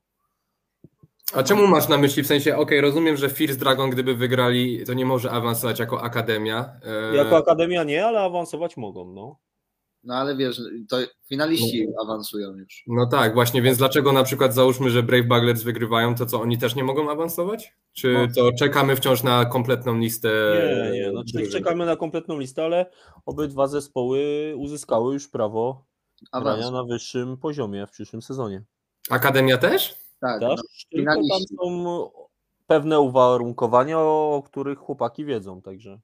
A 1.33 1.43
czemu 1.43 1.67
masz 1.67 1.87
na 1.87 1.97
myśli, 1.97 2.23
w 2.23 2.27
sensie, 2.27 2.57
okej, 2.57 2.81
rozumiem, 2.81 3.17
że 3.17 3.29
Fierce 3.29 3.55
Dragon, 3.59 3.89
gdyby 3.89 4.15
wygrali, 4.15 4.83
to 4.85 4.93
nie 4.93 5.05
może 5.05 5.31
awansować 5.31 5.79
jako 5.79 6.01
akademia. 6.03 6.79
E, 7.11 7.15
Jako 7.15 7.37
akademia 7.37 7.83
nie, 7.83 8.05
ale 8.05 8.19
awansować 8.19 8.77
mogą, 8.77 9.13
no. 9.13 9.39
No 10.03 10.15
ale 10.15 10.35
wiesz, 10.37 10.61
to 10.89 10.97
finaliści 11.29 11.87
No. 11.87 12.03
awansują 12.03 12.53
już. 12.57 12.83
No 12.87 13.05
tak, 13.07 13.33
właśnie, 13.33 13.61
więc 13.61 13.77
dlaczego 13.77 14.11
na 14.11 14.23
przykład 14.23 14.53
załóżmy, 14.53 14.89
że 14.89 15.03
Brave 15.03 15.27
Buglers 15.27 15.63
wygrywają, 15.63 16.15
to 16.15 16.25
co, 16.25 16.41
oni 16.41 16.57
też 16.57 16.75
nie 16.75 16.83
mogą 16.83 17.11
awansować? 17.11 17.73
Czy 17.93 18.13
No. 18.13 18.27
to 18.35 18.51
czekamy 18.59 18.95
wciąż 18.95 19.23
na 19.23 19.45
kompletną 19.45 19.97
listę? 19.97 20.29
Nie, 20.91 20.99
nie, 20.99 21.11
no, 21.11 21.23
czyli 21.31 21.49
czekamy 21.49 21.85
na 21.85 21.95
kompletną 21.95 22.39
listę, 22.39 22.63
ale 22.65 22.85
obydwa 23.25 23.67
zespoły 23.67 24.53
uzyskały 24.57 25.13
już 25.13 25.27
prawo 25.27 25.85
grania 26.33 26.51
Awans. 26.51 26.71
na 26.71 26.83
wyższym 26.83 27.37
poziomie 27.37 27.87
w 27.87 27.91
przyszłym 27.91 28.21
sezonie. 28.21 28.63
Akademia 29.09 29.57
też? 29.57 29.95
Tak, 30.19 30.41
Tak? 30.41 30.49
no, 30.49 30.55
Tylko 30.91 31.13
tam 31.13 31.23
są 31.59 32.09
pewne 32.67 32.99
uwarunkowania, 32.99 33.99
o 33.99 34.43
których 34.45 34.79
chłopaki 34.79 35.25
wiedzą, 35.25 35.61
także 35.61 35.99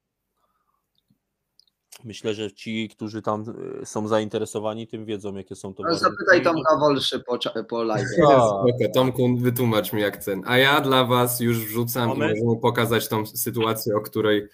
myślę, 2.03 2.33
że 2.33 2.51
ci, 2.51 2.89
którzy 2.89 3.21
tam 3.21 3.43
y, 3.81 3.85
są 3.85 4.07
zainteresowani, 4.07 4.87
tym 4.87 5.05
wiedzą, 5.05 5.35
jakie 5.35 5.55
są 5.55 5.73
to 5.73 5.83
Ale 5.83 5.95
warunki. 5.95 6.17
zapytaj 6.17 6.43
Tomka 6.43 6.77
Wolszy 6.77 7.19
po, 7.19 7.37
po 7.69 7.83
live. 7.83 8.07
Spoko, 8.17 8.69
Tomku, 8.93 9.37
wytłumacz 9.37 9.93
mi 9.93 10.01
jak 10.01 10.17
cen. 10.17 10.41
A 10.45 10.57
ja 10.57 10.81
dla 10.81 11.05
was 11.05 11.39
już 11.39 11.65
wrzucam 11.65 12.07
Moment. 12.07 12.37
i 12.37 12.43
możemy 12.43 12.61
pokazać 12.61 13.07
tą 13.07 13.25
sytuację, 13.25 13.95
o 13.95 14.01
której 14.01 14.47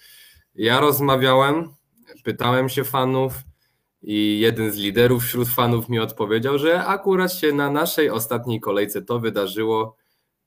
ja 0.56 0.80
rozmawiałem, 0.80 1.70
pytałem 2.24 2.70
się 2.70 2.84
fanów 2.84 3.34
i 4.02 4.40
jeden 4.40 4.72
z 4.72 4.78
liderów 4.78 5.24
wśród 5.24 5.48
fanów 5.48 5.90
mi 5.90 6.00
odpowiedział, 6.00 6.58
że 6.58 6.86
akurat 6.86 7.34
się 7.34 7.54
na 7.54 7.72
naszej 7.72 8.10
ostatniej 8.10 8.60
kolejce 8.60 9.02
to 9.02 9.20
wydarzyło 9.20 9.96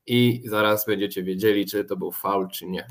i 0.07 0.43
zaraz 0.47 0.87
będziecie 0.87 1.23
wiedzieli, 1.23 1.67
czy 1.67 1.85
to 1.85 1.97
był 1.97 2.13
faul, 2.13 2.49
czy 2.49 2.67
nie. 2.67 2.87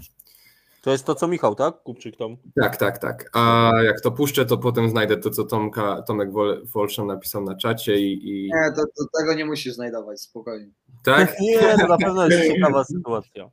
To 0.81 0.91
jest 0.91 1.05
to, 1.05 1.15
co 1.15 1.27
Michał, 1.27 1.55
tak? 1.55 1.83
Kupczyk 1.83 2.17
tam. 2.17 2.37
Tak, 2.61 2.77
tak, 2.77 2.97
tak. 2.97 3.29
A 3.33 3.71
jak 3.83 4.01
to 4.01 4.11
puszczę, 4.11 4.45
to 4.45 4.57
potem 4.57 4.89
znajdę 4.89 5.17
to, 5.17 5.29
co 5.29 5.43
Tomka, 5.43 6.01
Tomek 6.01 6.31
Wol- 6.31 6.65
Wolszan 6.73 7.07
napisał 7.07 7.43
na 7.43 7.55
czacie 7.55 7.99
i, 7.99 8.29
i... 8.29 8.43
Nie, 8.43 8.71
to, 8.75 8.81
to 8.81 9.19
tego 9.19 9.33
nie 9.33 9.45
musisz 9.45 9.73
znajdować, 9.73 10.21
spokojnie. 10.21 10.71
tak? 11.03 11.35
Nie, 11.41 11.77
to 11.77 11.87
na 11.87 11.97
pewno 11.97 12.27
jest 12.27 12.47
ciekawa 12.53 12.83
sytuacja. 12.83 13.49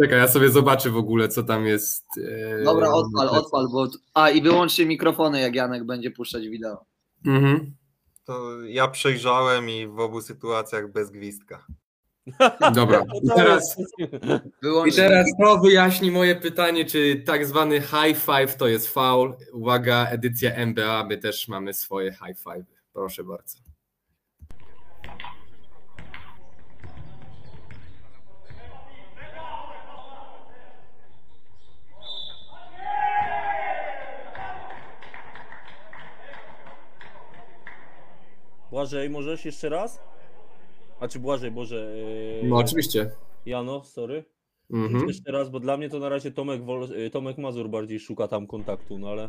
Czekaj, 0.00 0.18
ja 0.18 0.28
sobie 0.28 0.50
zobaczę 0.50 0.90
w 0.90 0.96
ogóle, 0.96 1.28
co 1.28 1.42
tam 1.42 1.66
jest. 1.66 2.04
e, 2.58 2.64
Dobra, 2.64 2.88
odpal, 2.92 3.28
odpal, 3.28 3.68
bo... 3.72 3.88
A, 4.14 4.30
i 4.30 4.42
wyłączcie 4.42 4.86
mikrofony, 4.86 5.40
jak 5.40 5.54
Janek 5.54 5.84
będzie 5.84 6.10
puszczać 6.10 6.48
wideo. 6.48 6.84
Mhm. 7.26 7.74
To 8.24 8.62
ja 8.64 8.88
przejrzałem 8.88 9.70
i 9.70 9.86
w 9.86 10.00
obu 10.00 10.20
sytuacjach 10.20 10.92
bez 10.92 11.10
gwizdka. 11.10 11.66
Dobra. 12.74 13.04
I 13.22 13.28
teraz, 13.36 13.76
I 14.88 14.92
teraz 14.92 15.26
to 15.40 15.58
wyjaśni 15.58 16.10
moje 16.10 16.36
pytanie, 16.36 16.84
czy 16.84 17.22
tak 17.26 17.46
zwany 17.46 17.80
high 17.80 18.18
five 18.18 18.56
to 18.56 18.68
jest 18.68 18.88
foul. 18.88 19.34
Uwaga, 19.52 20.06
edycja 20.10 20.54
NBA, 20.54 21.04
my 21.04 21.18
też 21.18 21.48
mamy 21.48 21.74
swoje 21.74 22.12
high 22.12 22.38
five. 22.38 22.66
Proszę 22.92 23.24
bardzo. 23.24 23.58
Błażej, 38.70 39.10
możesz 39.10 39.44
jeszcze 39.44 39.68
raz? 39.68 40.00
A 41.00 41.08
czy 41.08 41.18
Błażej, 41.18 41.50
Boże. 41.50 41.76
Yy, 41.76 42.48
No 42.48 42.56
oczywiście. 42.56 43.10
Jano, 43.46 43.84
sorry. 43.84 44.24
Mhm. 44.72 45.08
Jeszcze 45.08 45.32
raz, 45.32 45.50
bo 45.50 45.60
dla 45.60 45.76
mnie 45.76 45.88
to 45.88 45.98
na 45.98 46.08
razie 46.08 46.30
Tomek, 46.30 46.64
Wol... 46.64 46.88
yy, 46.88 47.10
Tomek 47.10 47.38
Mazur 47.38 47.68
bardziej 47.68 48.00
szuka 48.00 48.28
tam 48.28 48.46
kontaktu, 48.46 48.98
no 48.98 49.08
ale. 49.08 49.28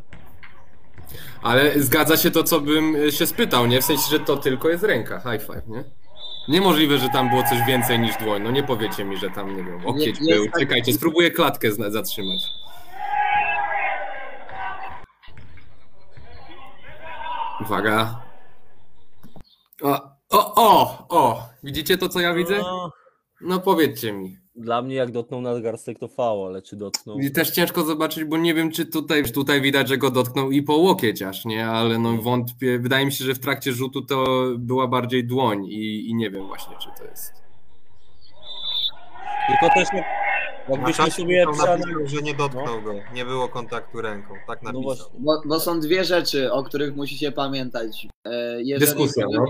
Ale 1.42 1.80
zgadza 1.80 2.18
się 2.18 2.32
to, 2.32 2.44
co 2.44 2.60
bym 2.60 2.96
e, 2.96 3.12
się 3.12 3.28
spytał, 3.28 3.68
nie? 3.68 3.82
W 3.82 3.86
sensie, 3.86 4.10
że 4.12 4.20
to 4.20 4.38
tylko 4.38 4.70
jest 4.70 4.84
ręka, 4.84 5.20
high 5.20 5.42
five, 5.42 5.68
nie? 5.68 5.84
Niemożliwe, 6.48 6.98
że 6.98 7.10
tam 7.10 7.30
było 7.30 7.44
coś 7.44 7.68
więcej 7.68 8.00
niż 8.00 8.18
dłoń. 8.18 8.42
No 8.44 8.52
nie 8.52 8.64
powiecie 8.64 9.06
mi, 9.06 9.18
że 9.18 9.30
tam, 9.30 9.58
nie 9.58 9.64
wiem, 9.64 9.86
łokieć 9.86 10.06
jest 10.20 10.30
był. 10.32 10.46
tak- 10.46 10.60
Czekajcie, 10.60 10.94
spróbuję 10.94 11.32
klatkę 11.32 11.72
zatrzymać. 11.72 12.40
Uwaga. 17.62 18.27
O, 19.84 20.02
o, 20.30 20.54
o, 20.56 21.06
o! 21.10 21.44
Widzicie 21.64 21.98
to, 21.98 22.10
co 22.10 22.20
ja 22.20 22.34
widzę? 22.34 22.58
No, 22.58 22.92
No 23.42 23.60
powiedzcie 23.60 24.14
mi. 24.14 24.38
dla 24.56 24.82
mnie 24.82 24.96
jak 24.96 25.12
dotknął 25.12 25.42
nadgarstek 25.42 26.00
to 26.00 26.08
fał, 26.08 26.46
ale 26.46 26.62
czy 26.62 26.76
dotknął. 26.76 27.20
I 27.20 27.32
też 27.32 27.52
ciężko 27.52 27.84
zobaczyć, 27.84 28.24
bo 28.24 28.38
nie 28.38 28.54
wiem, 28.54 28.72
czy 28.72 28.86
tutaj, 28.86 29.24
tutaj 29.32 29.62
widać, 29.62 29.88
że 29.88 29.98
go 29.98 30.12
dotknął 30.12 30.52
i 30.52 30.62
po 30.64 30.76
łokieć 30.76 31.22
aż, 31.22 31.46
nie? 31.46 31.68
Ale 31.68 32.00
no 32.00 32.18
wątpię. 32.22 32.80
Wydaje 32.80 33.06
mi 33.06 33.12
się, 33.12 33.26
że 33.26 33.34
w 33.34 33.40
trakcie 33.40 33.72
rzutu 33.74 34.02
to 34.06 34.26
była 34.58 34.88
bardziej 34.88 35.28
dłoń 35.28 35.66
i, 35.66 36.10
i 36.10 36.16
nie 36.16 36.30
wiem 36.32 36.48
właśnie, 36.48 36.76
czy 36.82 36.90
to 36.98 37.04
jest. 37.10 37.34
Tylko 39.48 39.74
też 39.74 39.88
Na 39.94 40.04
jakbyśmy 40.70 41.12
sobie 41.12 41.46
napisał, 41.46 41.78
że 42.06 42.22
nie 42.22 42.34
dotknął 42.34 42.82
go. 42.82 42.94
Nie 43.14 43.26
było 43.26 43.50
kontaktu 43.50 44.02
ręką. 44.02 44.34
Tak 44.48 44.62
No 44.64 44.72
napisał. 44.72 44.84
właśnie. 44.84 45.20
Bo, 45.20 45.42
bo 45.46 45.60
są 45.60 45.80
dwie 45.80 46.04
rzeczy, 46.04 46.52
o 46.52 46.64
których 46.64 46.96
musicie 46.96 47.32
pamiętać. 47.32 48.08
E, 48.26 48.64
Jeżeli, 48.64 48.80
Dyskusja, 48.80 49.26
no. 49.32 49.46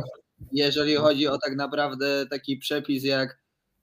jeżeli 0.51 0.95
chodzi 0.95 1.27
o 1.27 1.37
tak 1.37 1.55
naprawdę 1.55 2.25
taki 2.29 2.57
przepis 2.57 3.03
jak 3.03 3.39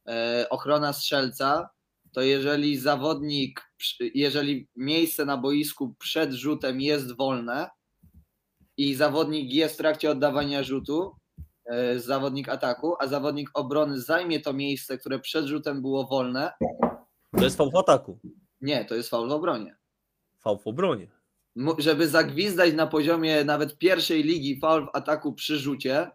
e, 0.08 0.46
ochrona 0.50 0.92
strzelca, 0.92 1.68
to 2.12 2.20
jeżeli 2.20 2.78
zawodnik, 2.78 3.70
przy- 3.76 4.10
jeżeli 4.14 4.68
miejsce 4.76 5.24
na 5.24 5.36
boisku 5.36 5.94
przed 5.98 6.32
rzutem 6.32 6.80
jest 6.80 7.16
wolne 7.16 7.70
i 8.76 8.94
zawodnik 8.94 9.52
jest 9.52 9.74
w 9.74 9.78
trakcie 9.78 10.10
oddawania 10.10 10.62
rzutu, 10.62 11.12
e, 11.66 11.98
zawodnik 11.98 12.48
ataku, 12.48 12.94
a 13.00 13.06
zawodnik 13.06 13.50
obrony 13.54 14.00
zajmie 14.00 14.40
to 14.40 14.52
miejsce, 14.52 14.98
które 14.98 15.18
przed 15.18 15.46
rzutem 15.46 15.82
było 15.82 16.06
wolne, 16.06 16.52
To 17.36 17.44
jest 17.44 17.56
fał 17.56 17.70
w 17.70 17.76
ataku. 17.76 18.18
nie, 18.60 18.84
to 18.84 18.94
jest 18.94 19.10
faul 19.10 19.28
w 19.28 19.32
obronie. 19.32 19.76
Fał 20.40 20.58
w 20.58 20.66
obronie. 20.66 21.06
Żeby 21.78 22.08
zagwizdać 22.08 22.74
na 22.74 22.86
poziomie 22.86 23.44
nawet 23.44 23.78
pierwszej 23.78 24.22
ligi 24.22 24.60
faul 24.60 24.86
w 24.86 24.96
ataku 24.96 25.32
przy 25.32 25.58
rzucie, 25.58 26.10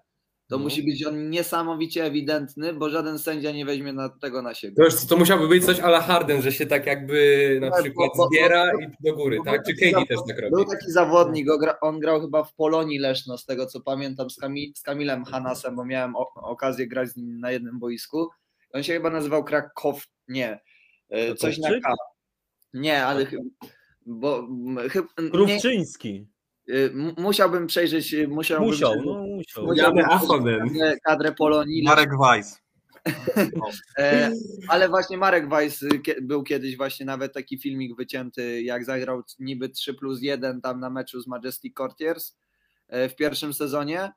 to 0.48 0.58
No. 0.58 0.64
musi 0.64 0.84
być 0.84 1.06
on 1.06 1.30
niesamowicie 1.30 2.04
ewidentny, 2.06 2.74
bo 2.74 2.90
żaden 2.90 3.20
sędzia 3.20 3.52
nie 3.52 3.66
weźmie 3.66 3.94
na, 3.94 4.10
tego 4.10 4.42
na 4.42 4.54
siebie. 4.54 4.76
To, 4.76 4.84
już, 4.84 5.06
to 5.06 5.18
musiałby 5.18 5.48
być 5.48 5.66
coś 5.66 5.80
ala 5.80 6.02
Harden, 6.02 6.42
że 6.42 6.52
się 6.52 6.66
tak 6.66 6.86
jakby 6.86 7.58
na 7.62 7.72
Tak, 7.72 7.82
przykład 7.84 8.10
bo- 8.18 8.24
bo- 8.24 8.28
zbiera 8.30 8.72
i 8.82 8.88
do 9.10 9.16
góry, 9.16 9.38
bo- 9.38 9.44
tak? 9.44 9.66
Czy 9.66 9.74
KD 9.74 10.06
też 10.06 10.20
tak 10.28 10.40
robi? 10.40 10.52
Był 10.56 10.66
taki 10.66 10.92
zawodnik, 10.92 11.52
on 11.52 11.60
gra- 11.60 11.78
on 11.82 12.00
grał 12.00 12.22
chyba 12.22 12.44
w 12.44 12.54
Polonii 12.54 13.00
Leszno, 13.00 13.38
z 13.38 13.46
tego 13.46 13.66
co 13.66 13.82
pamiętam, 13.82 14.30
z, 14.30 14.38
Kami, 14.38 14.74
z 14.76 14.82
Kamilem 14.82 15.26
Hanasem, 15.26 15.76
bo 15.76 15.86
miałem 15.86 16.14
okazję 16.36 16.88
grać 16.88 17.10
z 17.10 17.16
nim 17.18 17.40
na 17.40 17.52
jednym 17.52 17.80
boisku. 17.80 18.30
On 18.74 18.84
się 18.84 18.94
chyba 18.94 19.10
nazywał 19.10 19.44
Krakow, 19.44 20.04
nie, 20.28 20.60
e, 21.10 21.36
coś 21.36 21.58
na? 21.58 21.70
K. 21.70 21.94
Nie, 22.74 23.06
ale 23.06 23.26
bo 24.06 24.48
chyba, 24.90 25.08
nie, 25.22 25.30
Krówczyński. 25.30 26.28
y, 26.70 26.92
m- 26.94 27.14
musiałbym 27.18 27.68
przejrzeć, 27.68 28.14
y, 28.14 28.28
musiałbym 28.28 28.68
Musiał, 28.68 28.90
przejrzeć 28.92 29.06
no 29.14 29.24
musiał. 29.36 29.66
Musiał- 29.66 29.86
Jadę 29.96 30.06
Afonen. 30.08 30.60
kadrę, 30.70 30.98
kadrę 31.06 31.32
Polonii. 31.32 31.84
Marek 31.84 32.10
Weiss. 32.24 32.60
E, 33.98 34.32
ale 34.68 34.90
właśnie 34.90 35.18
Marek 35.18 35.50
Weiss 35.50 35.82
y, 35.84 35.90
był 36.22 36.44
kiedyś 36.44 36.78
właśnie 36.78 37.06
nawet 37.06 37.34
taki 37.34 37.58
filmik 37.60 37.96
wycięty, 37.98 38.62
jak 38.62 38.86
zagrał 38.86 39.22
niby 39.40 39.70
3 39.70 39.94
plus 39.94 40.22
1 40.22 40.62
tam 40.62 40.80
na 40.80 40.90
meczu 40.90 41.22
z 41.22 41.28
Majestic 41.28 41.74
Courtiers 41.78 42.38
e, 42.88 43.10
w 43.10 43.16
pierwszym 43.16 43.54
sezonie, 43.54 44.12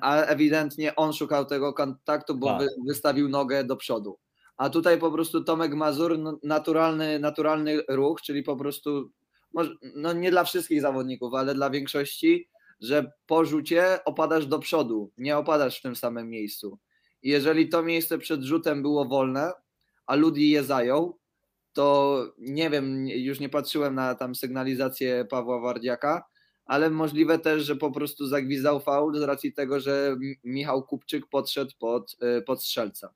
a 0.00 0.22
ewidentnie 0.22 0.96
on 0.96 1.12
szukał 1.12 1.44
tego 1.44 1.72
kontaktu, 1.72 2.34
bo 2.38 2.46
Tak. 2.46 2.60
wy, 2.60 2.68
wystawił 2.86 3.28
nogę 3.28 3.64
do 3.64 3.76
przodu. 3.76 4.18
A 4.58 4.70
tutaj 4.70 4.98
po 4.98 5.10
prostu 5.10 5.44
Tomek 5.44 5.74
Mazur, 5.74 6.18
naturalny, 6.42 7.18
naturalny 7.18 7.82
ruch, 7.88 8.22
czyli 8.22 8.42
po 8.42 8.56
prostu, 8.56 9.10
no 9.94 10.12
nie 10.12 10.30
dla 10.30 10.44
wszystkich 10.44 10.80
zawodników, 10.80 11.34
ale 11.34 11.54
dla 11.54 11.70
większości, 11.70 12.48
że 12.80 13.12
po 13.26 13.44
rzucie 13.44 14.04
opadasz 14.04 14.46
do 14.46 14.58
przodu, 14.58 15.12
nie 15.16 15.36
opadasz 15.36 15.78
w 15.78 15.82
tym 15.82 15.96
samym 15.96 16.30
miejscu. 16.30 16.78
I 17.22 17.28
jeżeli 17.28 17.68
to 17.68 17.82
miejsce 17.82 18.18
przed 18.18 18.42
rzutem 18.42 18.82
było 18.82 19.04
wolne, 19.04 19.52
a 20.06 20.14
Ludi 20.14 20.50
je 20.50 20.64
zajął, 20.64 21.18
to 21.72 22.26
nie 22.38 22.70
wiem, 22.70 23.08
już 23.08 23.40
nie 23.40 23.48
patrzyłem 23.48 23.94
na 23.94 24.14
tam 24.14 24.34
sygnalizację 24.34 25.24
Pawła 25.30 25.60
Wardziaka, 25.60 26.24
ale 26.64 26.90
możliwe 26.90 27.38
też, 27.38 27.64
że 27.64 27.76
po 27.76 27.90
prostu 27.90 28.26
zagwizdał 28.26 28.80
faul 28.80 29.18
z 29.18 29.22
racji 29.22 29.52
tego, 29.52 29.80
że 29.80 30.16
Michał 30.44 30.82
Kupczyk 30.82 31.26
podszedł 31.30 31.72
pod, 31.78 32.16
y, 32.38 32.42
pod 32.42 32.62
strzelca. 32.62 33.14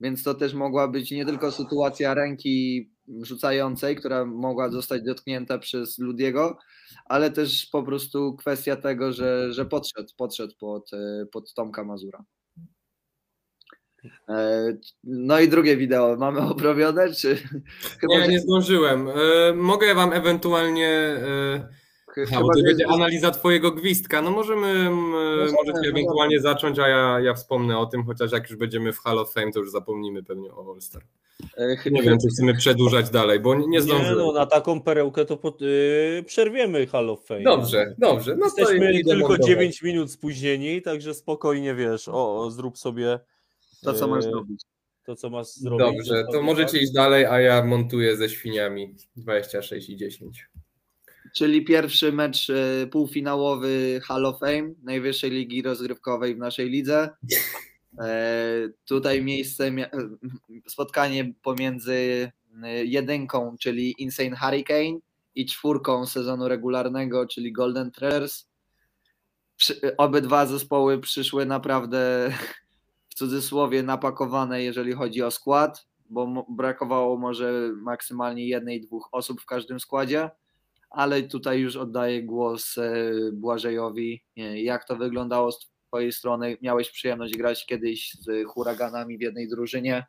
Więc 0.00 0.22
to 0.22 0.34
też 0.34 0.54
mogła 0.54 0.88
być 0.88 1.10
nie 1.10 1.26
tylko 1.26 1.52
sytuacja 1.52 2.14
ręki 2.14 2.90
rzucającej, 3.22 3.96
która 3.96 4.24
mogła 4.24 4.70
zostać 4.70 5.02
dotknięta 5.02 5.58
przez 5.58 5.98
Ludiego, 5.98 6.58
ale 7.04 7.30
też 7.30 7.66
po 7.72 7.82
prostu 7.82 8.36
kwestia 8.36 8.76
tego, 8.76 9.12
że, 9.12 9.52
że 9.52 9.66
podszedł, 9.66 10.08
podszedł 10.16 10.54
pod, 10.58 10.92
e, 10.92 11.26
pod 11.32 11.54
Tomka 11.54 11.84
Mazura. 11.84 12.24
E, 14.28 14.66
No 15.04 15.40
i 15.40 15.48
drugie 15.48 15.76
wideo 15.76 16.16
mamy 16.16 16.40
obrobione, 16.40 17.14
czy 17.14 17.38
Nie, 18.08 18.20
że- 18.20 18.28
nie 18.28 18.40
zdążyłem. 18.40 19.08
E, 19.08 19.12
mogę 19.54 19.94
wam 19.94 20.12
ewentualnie. 20.12 21.16
A, 22.22 22.26
chyba, 22.26 22.40
bo 22.40 22.48
to 22.54 22.62
będzie 22.62 22.84
jest- 22.84 22.94
analiza 22.94 23.30
twojego 23.30 23.70
gwizdka. 23.70 24.22
No 24.22 24.30
możemy, 24.30 24.66
m, 24.68 24.94
możecie 24.94 25.52
możemy. 25.66 25.88
ewentualnie 25.88 26.40
zacząć, 26.40 26.78
a 26.78 26.88
ja, 26.88 27.20
ja 27.20 27.34
wspomnę 27.34 27.78
o 27.78 27.86
tym, 27.86 28.04
chociaż 28.04 28.32
jak 28.32 28.50
już 28.50 28.58
będziemy 28.58 28.92
w 28.92 28.98
Hall 28.98 29.18
of 29.18 29.32
Fame, 29.32 29.52
to 29.52 29.58
już 29.58 29.70
zapomnimy 29.70 30.22
pewnie 30.22 30.52
o 30.52 30.72
All-Star. 30.72 31.02
e, 31.58 31.76
chy- 31.76 31.90
Nie 31.90 32.02
wiem, 32.02 32.18
czy 32.18 32.28
chcemy 32.28 32.54
przedłużać 32.54 33.10
dalej, 33.10 33.40
bo 33.40 33.54
nie, 33.54 33.80
zdążyłem. 33.80 34.18
no, 34.18 34.32
na 34.32 34.46
taką 34.46 34.80
perełkę 34.82 35.24
to 35.24 35.36
pod, 35.36 35.60
yy, 35.60 36.22
przerwiemy 36.26 36.86
Hall 36.86 37.10
of 37.10 37.24
Fame. 37.26 37.42
Dobrze, 37.42 37.94
dobrze. 37.98 38.36
No 38.36 38.46
Jesteśmy 38.46 38.92
tylko 39.04 39.14
montować. 39.28 39.46
9 39.46 39.82
minut 39.82 40.10
spóźnieni, 40.12 40.82
także 40.82 41.14
spokojnie 41.14 41.74
wiesz, 41.74 42.08
o, 42.08 42.38
o 42.40 42.50
zrób 42.50 42.78
sobie 42.78 43.18
to, 43.82 43.94
co 43.94 44.08
masz 44.08 44.24
e, 44.24 44.28
zrobić. 44.30 44.60
to, 45.06 45.16
co 45.16 45.30
masz 45.30 45.46
zrobić. 45.46 45.86
Dobrze, 45.86 46.24
to 46.32 46.42
możecie 46.42 46.78
iść 46.78 46.92
dalej, 46.92 47.24
a 47.26 47.40
ja 47.40 47.64
montuję 47.64 48.16
ze 48.16 48.28
świniami 48.28 48.94
26 49.16 49.88
i 49.90 49.96
10. 49.96 50.46
Czyli 51.36 51.64
pierwszy 51.64 52.12
mecz 52.12 52.50
e, 52.50 52.86
półfinałowy 52.86 54.00
Hall 54.04 54.26
of 54.26 54.38
Fame, 54.38 54.74
najwyższej 54.82 55.30
ligi 55.30 55.62
rozgrywkowej 55.62 56.34
w 56.34 56.38
naszej 56.38 56.70
lidze. 56.70 57.08
E, 58.00 58.68
Tutaj 58.84 59.22
miejsce, 59.22 59.64
e, 59.66 59.90
spotkanie 60.66 61.32
pomiędzy 61.42 62.32
jedynką, 62.84 63.56
czyli 63.60 63.94
Insane 63.98 64.36
Hurricane 64.36 64.98
i 65.34 65.46
czwórką 65.46 66.06
sezonu 66.06 66.48
regularnego, 66.48 67.26
czyli 67.26 67.52
Golden. 67.52 67.90
Przy- 69.56 69.96
Obydwa 69.96 70.46
zespoły 70.46 71.00
przyszły 71.00 71.46
naprawdę 71.46 72.32
w 73.08 73.14
cudzysłowie 73.14 73.82
napakowane, 73.82 74.62
jeżeli 74.62 74.92
chodzi 74.92 75.22
o 75.22 75.30
skład, 75.30 75.86
bo 76.10 76.46
brakowało 76.48 77.16
może 77.18 77.70
maksymalnie 77.82 78.48
jednej, 78.48 78.80
dwóch 78.80 79.08
osób 79.12 79.40
w 79.40 79.46
każdym 79.46 79.80
składzie 79.80 80.30
ale 80.96 81.22
tutaj 81.22 81.60
już 81.60 81.76
oddaję 81.76 82.22
głos 82.22 82.78
e, 82.78 82.92
Błażejowi. 83.32 84.22
E, 84.36 84.60
Jak 84.62 84.84
to 84.84 84.96
wyglądało 84.96 85.52
z 85.52 85.68
Twojej 85.88 86.12
strony? 86.12 86.56
Miałeś 86.62 86.90
przyjemność 86.90 87.36
grać 87.36 87.66
kiedyś 87.66 88.12
z 88.14 88.46
huraganami 88.48 89.18
w 89.18 89.20
jednej 89.20 89.48
drużynie. 89.48 90.06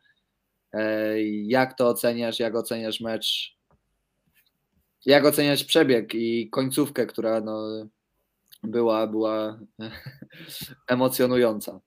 E, 0.72 1.14
Jak 1.26 1.78
to 1.78 1.88
oceniasz? 1.88 2.38
Jak 2.38 2.56
oceniasz 2.56 3.00
mecz? 3.00 3.56
Jak 5.06 5.24
oceniasz 5.24 5.64
przebieg 5.64 6.14
i 6.14 6.50
końcówkę, 6.50 7.06
która 7.06 7.40
no, 7.40 7.68
była, 8.62 9.06
była 9.06 9.58
emocjonująca? 10.88 11.80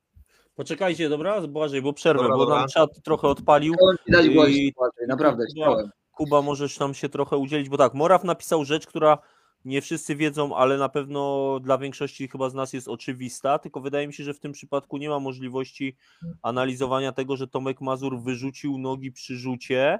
Poczekajcie, 0.55 1.09
dobra? 1.09 1.41
Błażej, 1.47 1.81
bo 1.81 1.93
przerwę, 1.93 2.23
Dobra, 2.23 2.37
bo 2.37 2.49
nam 2.49 2.67
czat 2.67 2.89
trochę 3.03 3.27
odpalił. 3.27 3.73
Chciałem 3.73 3.97
ci 4.05 4.11
dać 4.11 4.29
głos, 4.29 4.49
I- 4.49 4.73
Błażej, 4.77 5.07
naprawdę 5.07 5.43
chciałem. 5.55 5.89
Kuba, 6.21 6.41
możesz 6.41 6.79
nam 6.79 6.93
się 6.93 7.09
trochę 7.09 7.37
udzielić, 7.37 7.69
bo 7.69 7.77
tak, 7.77 7.93
Moraw 7.93 8.23
napisał 8.23 8.65
rzecz, 8.65 8.87
która 8.87 9.17
nie 9.65 9.81
wszyscy 9.81 10.15
wiedzą, 10.15 10.55
ale 10.55 10.77
na 10.77 10.89
pewno 10.89 11.59
dla 11.59 11.77
większości 11.77 12.27
chyba 12.27 12.49
z 12.49 12.53
nas 12.53 12.73
jest 12.73 12.87
oczywista, 12.87 13.59
tylko 13.59 13.81
wydaje 13.81 14.07
mi 14.07 14.13
się, 14.13 14.23
że 14.23 14.33
w 14.33 14.39
tym 14.39 14.51
przypadku 14.51 14.97
nie 14.97 15.09
ma 15.09 15.19
możliwości 15.19 15.97
analizowania 16.41 17.11
tego, 17.11 17.37
że 17.37 17.47
Tomek 17.47 17.81
Mazur 17.81 18.19
wyrzucił 18.19 18.77
nogi 18.77 19.11
przy 19.11 19.37
rzucie, 19.37 19.99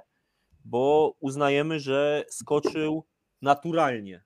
bo 0.64 1.14
uznajemy, 1.20 1.80
że 1.80 2.24
skoczył 2.28 3.04
naturalnie. 3.42 4.24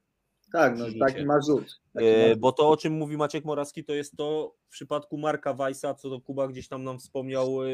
Tak, 0.56 0.78
no 0.78 0.86
taki 1.06 1.24
ma 1.24 1.40
rzut. 1.40 1.80
Taki 1.94 2.06
E. 2.06 2.36
Bo 2.36 2.52
to, 2.52 2.68
o 2.68 2.76
czym 2.76 2.92
mówi 2.92 3.16
Maciek 3.16 3.44
Morawski, 3.44 3.84
to 3.84 3.94
jest 3.94 4.16
to 4.16 4.54
w 4.68 4.70
przypadku 4.70 5.18
Marka 5.18 5.54
Weissa, 5.54 5.94
co 5.94 6.10
to 6.10 6.20
Kuba 6.20 6.48
gdzieś 6.48 6.68
tam 6.68 6.84
nam 6.84 6.98
wspomniał, 6.98 7.64
e, 7.64 7.68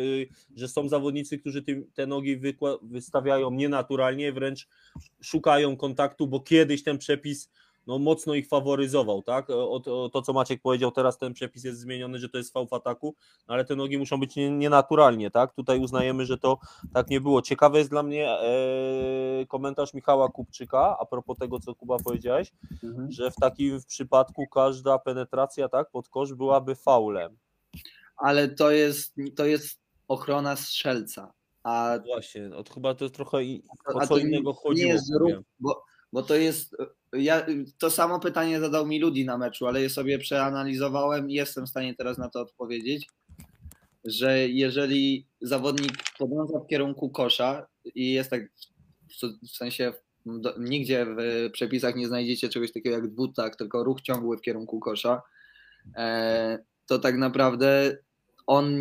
że 0.56 0.68
są 0.68 0.88
zawodnicy, 0.88 1.38
którzy 1.38 1.64
te 1.94 2.06
nogi 2.06 2.40
wystawiają 2.82 3.50
nienaturalnie, 3.50 4.32
wręcz 4.32 4.68
szukają 5.20 5.76
kontaktu, 5.76 6.26
bo 6.26 6.40
kiedyś 6.40 6.82
ten 6.82 6.98
przepis 6.98 7.50
no, 7.86 7.98
mocno 7.98 8.34
ich 8.34 8.48
faworyzował, 8.48 9.22
tak? 9.22 9.50
O, 9.50 9.80
to, 9.80 10.08
to, 10.08 10.22
co 10.22 10.32
Maciek 10.32 10.62
powiedział, 10.62 10.90
teraz 10.90 11.18
ten 11.18 11.34
przepis 11.34 11.64
jest 11.64 11.80
zmieniony, 11.80 12.18
że 12.18 12.28
to 12.28 12.38
jest 12.38 12.54
V 12.54 12.66
w 12.66 12.72
ataku, 12.72 13.14
no, 13.48 13.54
ale 13.54 13.64
te 13.64 13.76
nogi 13.76 13.98
muszą 13.98 14.20
być 14.20 14.36
nie- 14.36 14.50
nienaturalnie, 14.50 15.30
tak? 15.30 15.52
Tutaj 15.54 15.78
uznajemy, 15.80 16.26
że 16.26 16.38
to 16.38 16.58
tak 16.94 17.10
nie 17.10 17.20
było. 17.20 17.42
Ciekawy 17.42 17.78
jest 17.78 17.90
dla 17.90 18.02
mnie 18.02 18.30
e, 18.30 19.46
komentarz 19.48 19.94
Michała 19.94 20.28
Kupczyka 20.28 20.96
a 21.00 21.04
propos 21.06 21.38
tego, 21.38 21.60
co 21.60 21.74
Kuba 21.74 21.96
powiedziałeś, 22.04 22.52
Mhm. 22.84 23.12
że 23.12 23.30
w 23.30 23.36
takim 23.36 23.80
przypadku 23.86 24.46
każda 24.46 24.98
penetracja 24.98 25.68
tak 25.68 25.90
pod 25.90 26.08
kosz 26.08 26.34
byłaby 26.34 26.74
faulem. 26.74 27.36
Ale 28.16 28.48
to 28.48 28.70
jest, 28.70 29.14
to 29.36 29.46
jest 29.46 29.78
ochrona 30.08 30.56
strzelca. 30.56 31.32
A 31.62 31.98
Właśnie, 32.06 32.48
no 32.48 32.62
to 32.62 32.74
chyba 32.74 32.94
to 32.94 33.04
jest 33.04 33.14
trochę 33.14 33.44
i, 33.44 33.62
o 33.94 34.06
co 34.06 34.18
innego 34.18 34.50
nie 34.50 34.56
chodziło. 34.56 34.92
jest 34.92 35.12
bo, 35.60 35.84
bo 36.12 36.22
to 36.22 36.34
jest. 36.34 36.76
Ja, 37.12 37.46
to 37.78 37.90
samo 37.90 38.20
pytanie 38.20 38.60
zadał 38.60 38.86
mi 38.86 39.00
Ludi 39.00 39.24
na 39.24 39.38
meczu, 39.38 39.66
ale 39.66 39.82
je 39.82 39.90
sobie 39.90 40.18
przeanalizowałem 40.18 41.30
i 41.30 41.34
jestem 41.34 41.66
w 41.66 41.68
stanie 41.68 41.94
teraz 41.94 42.18
na 42.18 42.28
to 42.28 42.40
odpowiedzieć, 42.40 43.08
że 44.04 44.48
jeżeli 44.48 45.26
zawodnik 45.40 45.92
podąża 46.18 46.58
w 46.58 46.66
kierunku 46.66 47.10
kosza 47.10 47.66
i 47.94 48.12
jest 48.12 48.30
tak, 48.30 48.42
w- 49.22 49.46
w 49.48 49.56
sensie 49.56 49.92
do, 50.26 50.54
nigdzie 50.58 51.06
w 51.18 51.50
przepisach 51.52 51.96
nie 51.96 52.06
znajdziecie 52.08 52.48
czegoś 52.48 52.72
takiego 52.72 52.96
jak 52.96 53.08
dwutak, 53.08 53.56
tylko 53.56 53.84
ruch 53.84 54.00
ciągły 54.00 54.36
w 54.36 54.42
kierunku 54.42 54.80
kosza, 54.80 55.22
e, 55.96 56.58
to 56.86 56.98
tak 56.98 57.16
naprawdę 57.16 57.98
on 58.46 58.80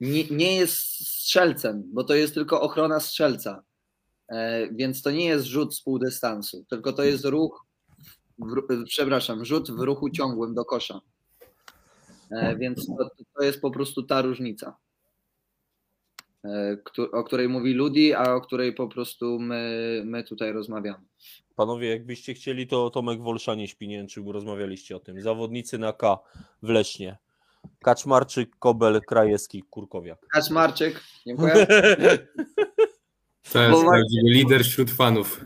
nie, 0.00 0.24
nie 0.30 0.56
jest 0.56 0.74
strzelcem, 1.08 1.82
bo 1.92 2.04
to 2.04 2.14
jest 2.14 2.34
tylko 2.34 2.60
ochrona 2.60 3.00
strzelca. 3.00 3.62
E, 4.28 4.68
Więc 4.72 5.02
to 5.02 5.10
nie 5.10 5.24
jest 5.24 5.44
rzut 5.44 5.74
z 5.74 5.80
pół 5.80 5.98
dystansu, 5.98 6.64
tylko 6.68 6.92
to 6.92 7.02
jest 7.02 7.24
ruch, 7.24 7.66
w, 8.38 8.84
przepraszam, 8.84 9.44
rzut 9.44 9.70
w 9.70 9.80
ruchu 9.80 10.10
ciągłym 10.10 10.54
do 10.54 10.64
kosza. 10.64 11.00
E, 12.30 12.56
Więc 12.56 12.86
to, 12.86 13.10
to 13.36 13.42
jest 13.44 13.60
po 13.60 13.70
prostu 13.70 14.02
ta 14.02 14.22
różnica, 14.22 14.76
e, 16.44 16.76
o 17.12 17.24
której 17.24 17.48
mówi 17.48 17.74
Ludi, 17.74 18.14
a 18.14 18.34
o 18.34 18.40
której 18.40 18.72
po 18.72 18.88
prostu 18.88 19.38
my, 19.40 20.02
my 20.04 20.24
tutaj 20.24 20.52
rozmawiamy. 20.52 21.04
Panowie, 21.56 21.88
jakbyście 21.88 22.34
chcieli, 22.34 22.66
to 22.66 22.90
Tomek 22.90 23.22
Wolsza 23.22 23.54
nie 23.54 23.68
śpi, 23.68 23.88
nie 23.88 24.06
wiem, 24.16 24.30
rozmawialiście 24.30 24.96
o 24.96 25.00
tym. 25.00 25.22
Zawodnicy 25.22 25.78
na 25.78 25.92
K 25.92 26.18
w 26.62 26.68
Lesznie. 26.68 27.18
Kaczmarczyk, 27.82 28.56
Kobel, 28.58 29.00
Krajewski, 29.00 29.62
Kurkowiak. 29.62 30.26
Kaczmarczyk, 30.32 31.00
dziękuję. 31.26 31.66
To 33.52 33.58
jest 33.62 33.72
Bo 33.72 33.82
właśnie- 33.82 34.22
lider 34.32 34.64
wśród 34.64 34.90
fanów. 34.90 35.44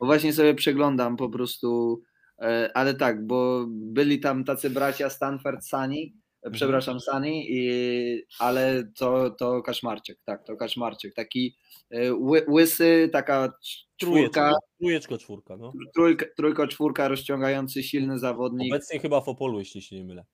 Bo 0.00 0.06
właśnie 0.06 0.32
sobie 0.32 0.54
przeglądam 0.54 1.16
po 1.16 1.28
prostu, 1.28 2.02
e, 2.42 2.70
ale 2.74 2.94
tak, 2.94 3.26
bo 3.26 3.66
byli 3.68 4.20
tam 4.20 4.44
tacy 4.44 4.70
bracia 4.70 5.10
Stanford 5.10 5.64
Sani, 5.66 6.14
e, 6.42 6.50
przepraszam, 6.50 7.00
Sani, 7.00 7.46
i, 7.50 8.22
ale 8.38 8.84
to, 8.96 9.30
to 9.30 9.62
Kaszmarczyk, 9.62 10.18
tak, 10.24 10.44
to 10.44 10.56
Kaszmarczyk, 10.56 11.14
taki 11.14 11.56
e, 11.90 12.14
ły, 12.14 12.44
łysy, 12.48 13.08
taka 13.12 13.52
czwórka, 13.96 14.52
Trójeczko, 14.80 15.18
czwórka, 15.18 15.56
no. 15.56 15.72
trójka, 15.94 16.26
trójko, 16.36 16.66
czwórka, 16.66 17.08
rozciągający, 17.08 17.82
silny 17.82 18.18
zawodnik. 18.18 18.72
Obecnie 18.72 19.00
chyba 19.00 19.20
w 19.20 19.28
Opolu, 19.28 19.58
jeśli 19.58 19.82
się 19.82 19.96
nie 19.96 20.04
mylę. 20.04 20.24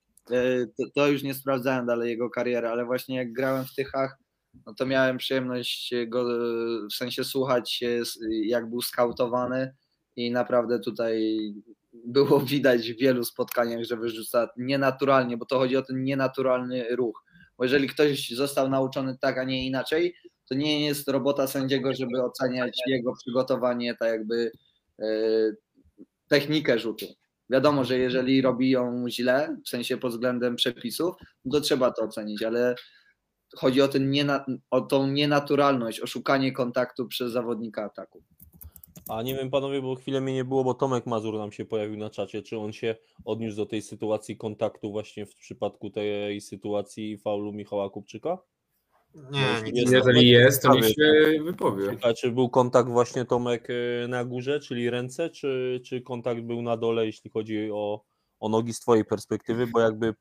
To, 0.77 0.83
to 0.95 1.07
już 1.07 1.23
nie 1.23 1.33
sprawdzałem 1.33 1.85
dalej 1.85 2.09
jego 2.09 2.29
kariery, 2.29 2.67
ale 2.67 2.85
właśnie 2.85 3.15
jak 3.15 3.33
grałem 3.33 3.65
w 3.65 3.75
Tychach, 3.75 4.17
no 4.65 4.73
to 4.73 4.85
miałem 4.85 5.17
przyjemność 5.17 5.93
go 6.07 6.21
e, 6.21 6.87
w 6.87 6.93
sensie 6.93 7.23
słuchać, 7.23 7.83
e, 7.83 8.03
jak 8.43 8.69
był 8.69 8.81
skautowany 8.81 9.75
i 10.15 10.31
naprawdę 10.31 10.79
tutaj 10.79 11.37
było 11.93 12.39
widać 12.53 12.91
w 12.91 12.99
wielu 12.99 13.23
spotkaniach, 13.23 13.83
że 13.83 13.97
wyrzuca 13.97 14.49
nienaturalnie, 14.57 15.37
bo 15.37 15.45
to 15.45 15.59
chodzi 15.59 15.77
o 15.77 15.81
ten 15.81 16.03
nienaturalny 16.03 16.95
ruch. 16.95 17.23
Bo 17.57 17.63
jeżeli 17.63 17.87
ktoś 17.87 18.29
został 18.29 18.69
nauczony 18.69 19.17
tak, 19.21 19.37
a 19.37 19.43
nie 19.43 19.67
inaczej, 19.67 20.15
to 20.49 20.55
nie 20.55 20.85
jest 20.85 21.07
robota 21.07 21.47
sędziego, 21.47 21.93
żeby 21.93 22.23
oceniać 22.23 22.79
jego 22.87 23.13
przygotowanie, 23.13 23.95
tak 23.95 24.09
jakby 24.09 24.51
e, 24.99 25.05
technikę 26.27 26.79
rzutu. 26.79 27.05
Wiadomo, 27.49 27.85
że 27.85 27.97
jeżeli 27.97 28.41
robi 28.41 28.69
ją 28.69 29.05
źle, 29.09 29.57
w 29.65 29.69
sensie 29.69 29.97
pod 29.97 30.11
względem 30.11 30.55
przepisów, 30.55 31.15
no 31.45 31.51
to 31.51 31.61
trzeba 31.61 31.91
to 31.91 32.01
ocenić, 32.01 32.43
ale 32.43 32.75
chodzi 33.55 33.81
o, 33.81 33.87
ten 33.87 34.09
niena, 34.09 34.45
o 34.71 34.81
tą 34.81 35.07
nienaturalność, 35.07 35.99
o 36.01 36.07
szukanie 36.07 36.51
kontaktu 36.51 37.07
przez 37.07 37.31
zawodnika 37.31 37.83
ataku. 37.85 38.23
A 39.09 39.21
nie 39.21 39.35
wiem, 39.35 39.49
panowie, 39.49 39.81
bo 39.81 39.95
chwilę 39.95 40.21
mnie 40.21 40.33
nie 40.33 40.45
było, 40.45 40.63
bo 40.63 40.73
Tomek 40.73 41.05
Mazur 41.05 41.37
nam 41.37 41.51
się 41.51 41.65
pojawił 41.65 41.97
na 41.97 42.09
czacie. 42.09 42.41
Czy 42.41 42.57
on 42.57 42.73
się 42.73 42.95
odniósł 43.25 43.57
do 43.57 43.65
tej 43.65 43.81
sytuacji 43.81 44.37
kontaktu 44.37 44.91
właśnie 44.91 45.25
w 45.25 45.35
przypadku 45.35 45.89
tej 45.89 46.41
sytuacji 46.41 47.17
faulu 47.17 47.53
Michała 47.53 47.89
Kupczyka? 47.89 48.37
Nie, 49.15 49.71
nic 49.71 49.77
Jest- 49.77 49.91
nie 49.91 49.97
Jeżeli 49.97 50.29
jest, 50.29 50.63
to 50.63 50.75
niech 50.75 50.89
się 50.89 51.43
wypowie. 51.43 51.97
A 52.01 52.13
czy 52.13 52.31
był 52.31 52.49
kontakt 52.49 52.89
właśnie 52.89 53.25
Tomek 53.25 53.69
y, 53.69 54.05
na 54.09 54.25
górze, 54.25 54.59
czyli 54.59 54.89
ręce, 54.89 55.29
czy, 55.29 55.81
czy 55.85 56.01
kontakt 56.01 56.41
był 56.41 56.61
na 56.61 56.77
dole, 56.77 57.05
jeśli 57.05 57.31
chodzi 57.31 57.71
o, 57.71 58.03
o 58.39 58.49
nogi 58.49 58.73
z 58.73 58.79
twojej 58.79 59.05
perspektywy, 59.05 59.67
bo 59.67 59.79
jakby 59.79 60.13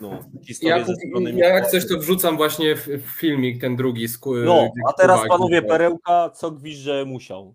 no, 0.00 0.24
historię 0.44 0.76
Ja, 0.76 0.84
ze 0.84 0.94
strony 0.94 1.32
ja 1.32 1.48
jak 1.48 1.70
coś 1.70 1.88
to 1.88 1.98
wrzucam 1.98 2.36
właśnie 2.36 2.76
w, 2.76 2.86
w 2.86 3.10
filmik 3.20 3.60
ten 3.60 3.76
drugi. 3.76 4.08
Z, 4.08 4.20
No, 4.44 4.72
a 4.88 4.92
teraz 4.92 5.20
Kuba 5.22 5.28
panowie 5.34 5.58
gdzieś- 5.58 5.70
perełka, 5.70 6.30
co 6.30 6.50
gwizdże 6.50 7.04
musiał. 7.04 7.54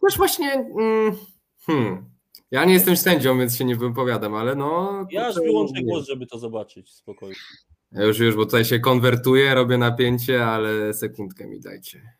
Też 0.00 0.16
właśnie. 0.16 0.52
Mm, 0.52 1.16
hmm. 1.66 2.04
Ja 2.50 2.64
nie 2.64 2.74
jestem 2.74 2.96
sędzią, 2.96 3.38
więc 3.38 3.56
się 3.56 3.64
nie 3.64 3.76
wypowiadam, 3.76 4.34
ale 4.34 4.54
no. 4.54 5.06
Ja 5.10 5.26
aż 5.26 5.34
kurczę, 5.34 5.48
wyłączę 5.48 5.82
głos, 5.82 6.06
żeby 6.06 6.26
to 6.26 6.38
zobaczyć 6.38 6.92
spokojnie. 6.94 7.36
Ja 7.92 8.04
już, 8.04 8.18
już, 8.18 8.36
bo 8.36 8.44
tutaj 8.44 8.64
się 8.64 8.80
konwertuję, 8.80 9.54
robię 9.54 9.78
napięcie, 9.78 10.46
ale 10.46 10.94
sekundkę 10.94 11.46
mi 11.46 11.60
dajcie. 11.60 12.12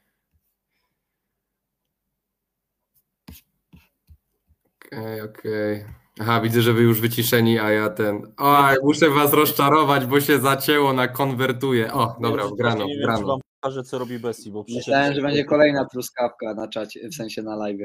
Okej, 4.86 5.20
okej. 5.20 5.84
Aha, 6.20 6.40
widzę, 6.40 6.62
że 6.62 6.72
wy 6.72 6.82
już 6.82 7.00
wyciszeni, 7.00 7.58
a 7.58 7.70
ja 7.70 7.90
ten. 7.90 8.32
O, 8.36 8.68
muszę 8.82 9.10
was 9.10 9.32
rozczarować, 9.32 10.06
bo 10.06 10.20
się 10.20 10.38
zacięło 10.38 10.92
na 10.92 11.08
konwertuję. 11.08 11.92
O, 11.92 12.16
dobra, 12.20 12.46
wgrano, 12.46 12.84
Nie 12.84 12.94
wiem, 12.94 13.02
wgrano. 13.02 13.26
wam 13.26 13.40
pokażę, 13.60 13.82
co 13.82 13.98
robi 13.98 14.18
Bessie, 14.18 14.50
bo 14.50 14.64
przyszedł... 14.64 14.80
Myślałem, 14.80 15.14
że 15.14 15.22
będzie 15.22 15.44
kolejna 15.44 15.84
truskawka 15.84 16.54
na 16.54 16.68
czacie, 16.68 17.08
w 17.08 17.14
sensie 17.14 17.42
na 17.42 17.56
live. 17.56 17.80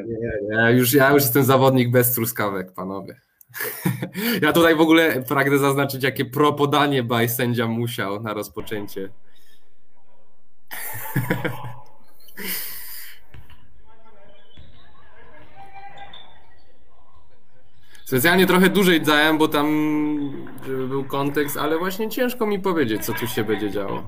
Ja 0.52 0.70
już, 0.70 0.94
ja 0.94 1.12
już 1.12 1.22
jestem 1.22 1.44
zawodnik 1.44 1.92
bez 1.92 2.16
truskawek, 2.16 2.74
panowie. 2.74 3.22
Ja 4.42 4.54
tutaj 4.54 4.76
w 4.76 4.82
ogóle 4.82 5.24
pragnę 5.24 5.58
zaznaczyć, 5.58 6.04
jakie 6.04 6.26
pro 6.26 6.54
podanie 6.54 7.04
by 7.04 7.30
sędzia 7.30 7.68
musiał 7.68 8.22
na 8.22 8.34
rozpoczęcie. 8.34 9.10
Specjalnie 18.12 18.48
trochę 18.48 18.70
dłużej 18.70 19.02
dałem, 19.02 19.38
bo 19.38 19.48
tam 19.48 19.68
żeby 20.66 20.88
był 20.88 21.04
kontekst, 21.04 21.58
ale 21.58 21.78
właśnie 21.78 22.10
ciężko 22.10 22.46
mi 22.46 22.60
powiedzieć, 22.60 23.06
co 23.06 23.14
tu 23.14 23.28
się 23.28 23.44
będzie 23.44 23.72
działo. 23.72 24.04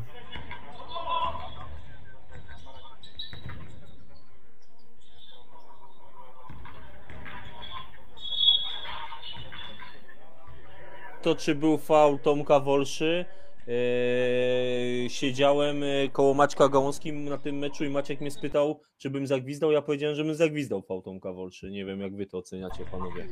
to 11.21 11.35
czy 11.35 11.55
był 11.55 11.77
faul 11.77 12.19
Tomka 12.19 12.59
Wolszy 12.59 13.25
Eee, 13.67 15.09
siedziałem 15.09 15.83
e, 15.83 16.09
koło 16.09 16.33
Maćka 16.33 16.69
Gałązkim 16.69 17.25
na 17.25 17.37
tym 17.37 17.57
meczu 17.57 17.85
i 17.85 17.89
Maciek 17.89 18.21
mnie 18.21 18.31
spytał, 18.31 18.79
czy 18.97 19.09
bym 19.09 19.27
zagwizdał. 19.27 19.71
Ja 19.71 19.81
powiedziałem, 19.81 20.15
że 20.15 20.23
bym 20.23 20.35
zagwizdał 20.35 20.81
Fałtonka 20.81 21.33
Wolszy. 21.33 21.71
Nie 21.71 21.85
wiem, 21.85 22.01
jak 22.01 22.15
wy 22.15 22.25
to 22.25 22.37
oceniacie, 22.37 22.85
panowie. 22.91 23.27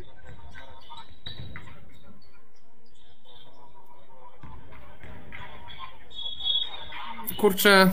Kurczę, 7.37 7.91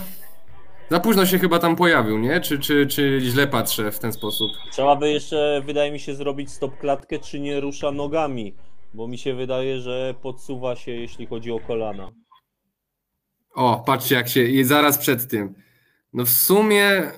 za 0.90 1.00
późno 1.00 1.26
się 1.26 1.38
chyba 1.38 1.58
tam 1.58 1.76
pojawił, 1.76 2.18
nie? 2.18 2.40
Czy, 2.40 2.58
czy, 2.58 2.86
czy 2.86 3.18
źle 3.22 3.46
patrzę 3.46 3.92
w 3.92 3.98
ten 3.98 4.12
sposób? 4.12 4.52
Trzeba 4.72 4.96
by 4.96 5.10
jeszcze, 5.10 5.62
wydaje 5.66 5.92
mi 5.92 6.00
się, 6.00 6.14
zrobić 6.14 6.50
stop 6.50 6.78
klatkę, 6.78 7.18
czy 7.18 7.40
nie 7.40 7.60
rusza 7.60 7.90
nogami, 7.92 8.54
bo 8.94 9.08
mi 9.08 9.18
się 9.18 9.34
wydaje, 9.34 9.80
że 9.80 10.14
podsuwa 10.22 10.76
się, 10.76 10.92
jeśli 10.92 11.26
chodzi 11.26 11.52
o 11.52 11.60
kolana. 11.60 12.10
O, 13.54 13.82
patrzcie 13.86 14.14
jak 14.14 14.28
się, 14.28 14.42
i 14.42 14.64
zaraz 14.64 14.98
przed 14.98 15.28
tym. 15.28 15.54
No 16.12 16.24
w 16.24 16.30
sumie, 16.30 17.12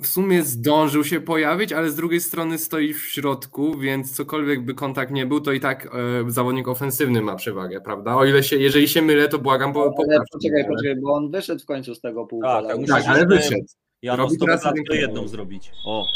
w 0.00 0.06
sumie 0.06 0.42
zdążył 0.42 1.04
się 1.04 1.20
pojawić, 1.20 1.72
ale 1.72 1.90
z 1.90 1.94
drugiej 1.94 2.20
strony 2.20 2.58
stoi 2.58 2.94
w 2.94 3.02
środku, 3.04 3.78
więc 3.78 4.16
cokolwiek 4.16 4.64
by 4.64 4.74
kontakt 4.74 5.12
nie 5.12 5.26
był, 5.26 5.40
to 5.40 5.52
i 5.52 5.60
tak 5.60 5.86
e, 6.26 6.30
zawodnik 6.30 6.68
ofensywny 6.68 7.22
ma 7.22 7.36
przewagę, 7.36 7.80
prawda? 7.80 8.16
O 8.16 8.24
ile 8.24 8.42
się, 8.42 8.56
jeżeli 8.56 8.88
się 8.88 9.02
mylę, 9.02 9.28
to 9.28 9.38
błagam, 9.38 9.72
bo 9.72 9.82
Ale 9.82 9.90
poprawcie 9.92 10.24
poczekaj, 10.32 10.64
poczekaj, 10.68 10.96
bo 11.02 11.12
on 11.12 11.30
wyszedł 11.30 11.62
w 11.62 11.66
końcu 11.66 11.94
z 11.94 12.00
tego 12.00 12.20
Tak, 12.20 12.28
półkola. 12.30 12.62
tak, 12.68 12.86
Tak, 12.88 13.04
ale 13.06 13.26
wyszedł. 13.26 13.64
Ja 14.02 14.16
Robi 14.16 14.38
teraz 14.38 14.64
jeden 14.64 15.00
jedną 15.00 15.28
zrobić. 15.28 15.70
O. 15.84 16.06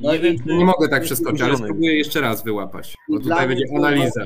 No 0.00 0.12
nie 0.12 0.18
wiem, 0.18 0.36
Nie 0.46 0.64
mogę 0.64 0.88
tak 0.88 1.02
przeskoczyć, 1.02 1.42
ale 1.42 1.56
spróbuję 1.56 1.98
jeszcze 1.98 2.20
raz 2.20 2.44
wyłapać, 2.44 2.94
bo 3.08 3.18
I 3.18 3.22
tutaj 3.22 3.48
będzie 3.48 3.64
to- 3.68 3.76
analiza. 3.76 4.22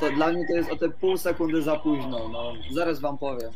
To 0.00 0.10
dla 0.10 0.32
mnie 0.32 0.46
to 0.50 0.56
jest 0.56 0.70
o 0.70 0.76
te 0.76 0.88
pół 0.88 1.16
sekundy 1.16 1.62
za 1.62 1.76
późno. 1.76 2.28
No, 2.32 2.52
zaraz 2.72 3.00
wam 3.00 3.18
powiem. 3.18 3.50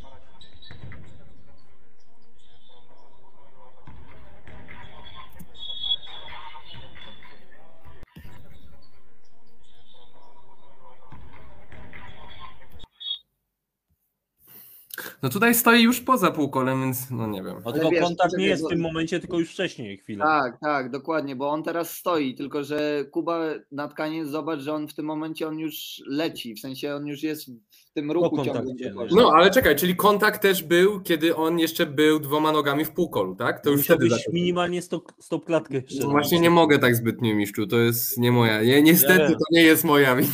No 15.22 15.28
tutaj 15.28 15.54
stoi 15.54 15.82
już 15.82 16.00
poza 16.00 16.30
półkolem, 16.30 16.80
więc 16.80 17.10
no 17.10 17.26
nie 17.26 17.42
wiem. 17.42 17.54
No 17.54 17.60
Ale 17.64 17.72
tylko 17.74 17.90
wiesz, 17.90 18.00
kontakt 18.00 18.36
nie 18.38 18.46
jest 18.46 18.64
w 18.64 18.68
tym 18.68 18.80
momencie, 18.80 19.20
tylko 19.20 19.38
już 19.38 19.50
wcześniej 19.50 19.98
chwilę. 19.98 20.24
Tak, 20.24 20.60
tak, 20.60 20.90
dokładnie, 20.90 21.36
bo 21.36 21.50
on 21.50 21.62
teraz 21.62 21.90
stoi, 21.90 22.34
tylko 22.34 22.64
że 22.64 23.04
Kuba 23.10 23.40
na 23.72 23.88
tkanie, 23.88 24.26
zobacz, 24.26 24.60
że 24.60 24.72
on 24.74 24.88
w 24.88 24.94
tym 24.94 25.06
momencie 25.06 25.48
on 25.48 25.58
już 25.58 26.02
leci, 26.06 26.54
w 26.54 26.60
sensie 26.60 26.94
on 26.94 27.06
już 27.06 27.22
jest 27.22 27.46
w 27.70 27.92
tym 27.94 28.10
ruchu 28.12 28.36
kontakcie, 28.36 28.76
ciągłym. 28.76 29.08
No, 29.10 29.32
ale 29.34 29.50
czekaj, 29.50 29.76
czyli 29.76 29.96
kontakt 29.96 30.42
też 30.42 30.62
był, 30.62 31.00
kiedy 31.00 31.36
on 31.36 31.58
jeszcze 31.58 31.86
był 31.86 32.20
dwoma 32.20 32.52
nogami 32.52 32.84
w 32.84 32.90
półkolu, 32.90 33.36
tak? 33.36 33.60
To 33.64 33.70
już 33.70 33.84
wtedy 33.84 34.04
Musiałbyś 34.04 34.18
zaczął. 34.24 34.34
minimalnie 34.34 34.82
stop, 34.82 35.12
stop 35.20 35.44
klatkę 35.44 35.74
jeszcze. 35.74 36.02
No 36.04 36.10
Właśnie 36.10 36.40
nie 36.40 36.50
mogę 36.50 36.78
tak 36.78 36.96
zbytnio, 36.96 37.34
Miszczu, 37.34 37.66
to 37.66 37.78
jest 37.78 38.18
nie 38.18 38.32
moja. 38.32 38.62
Nie, 38.62 38.82
niestety 38.82 39.22
Nie. 39.28 39.34
to 39.34 39.44
nie 39.50 39.62
jest 39.62 39.84
moja 39.84 40.16
wina. 40.16 40.30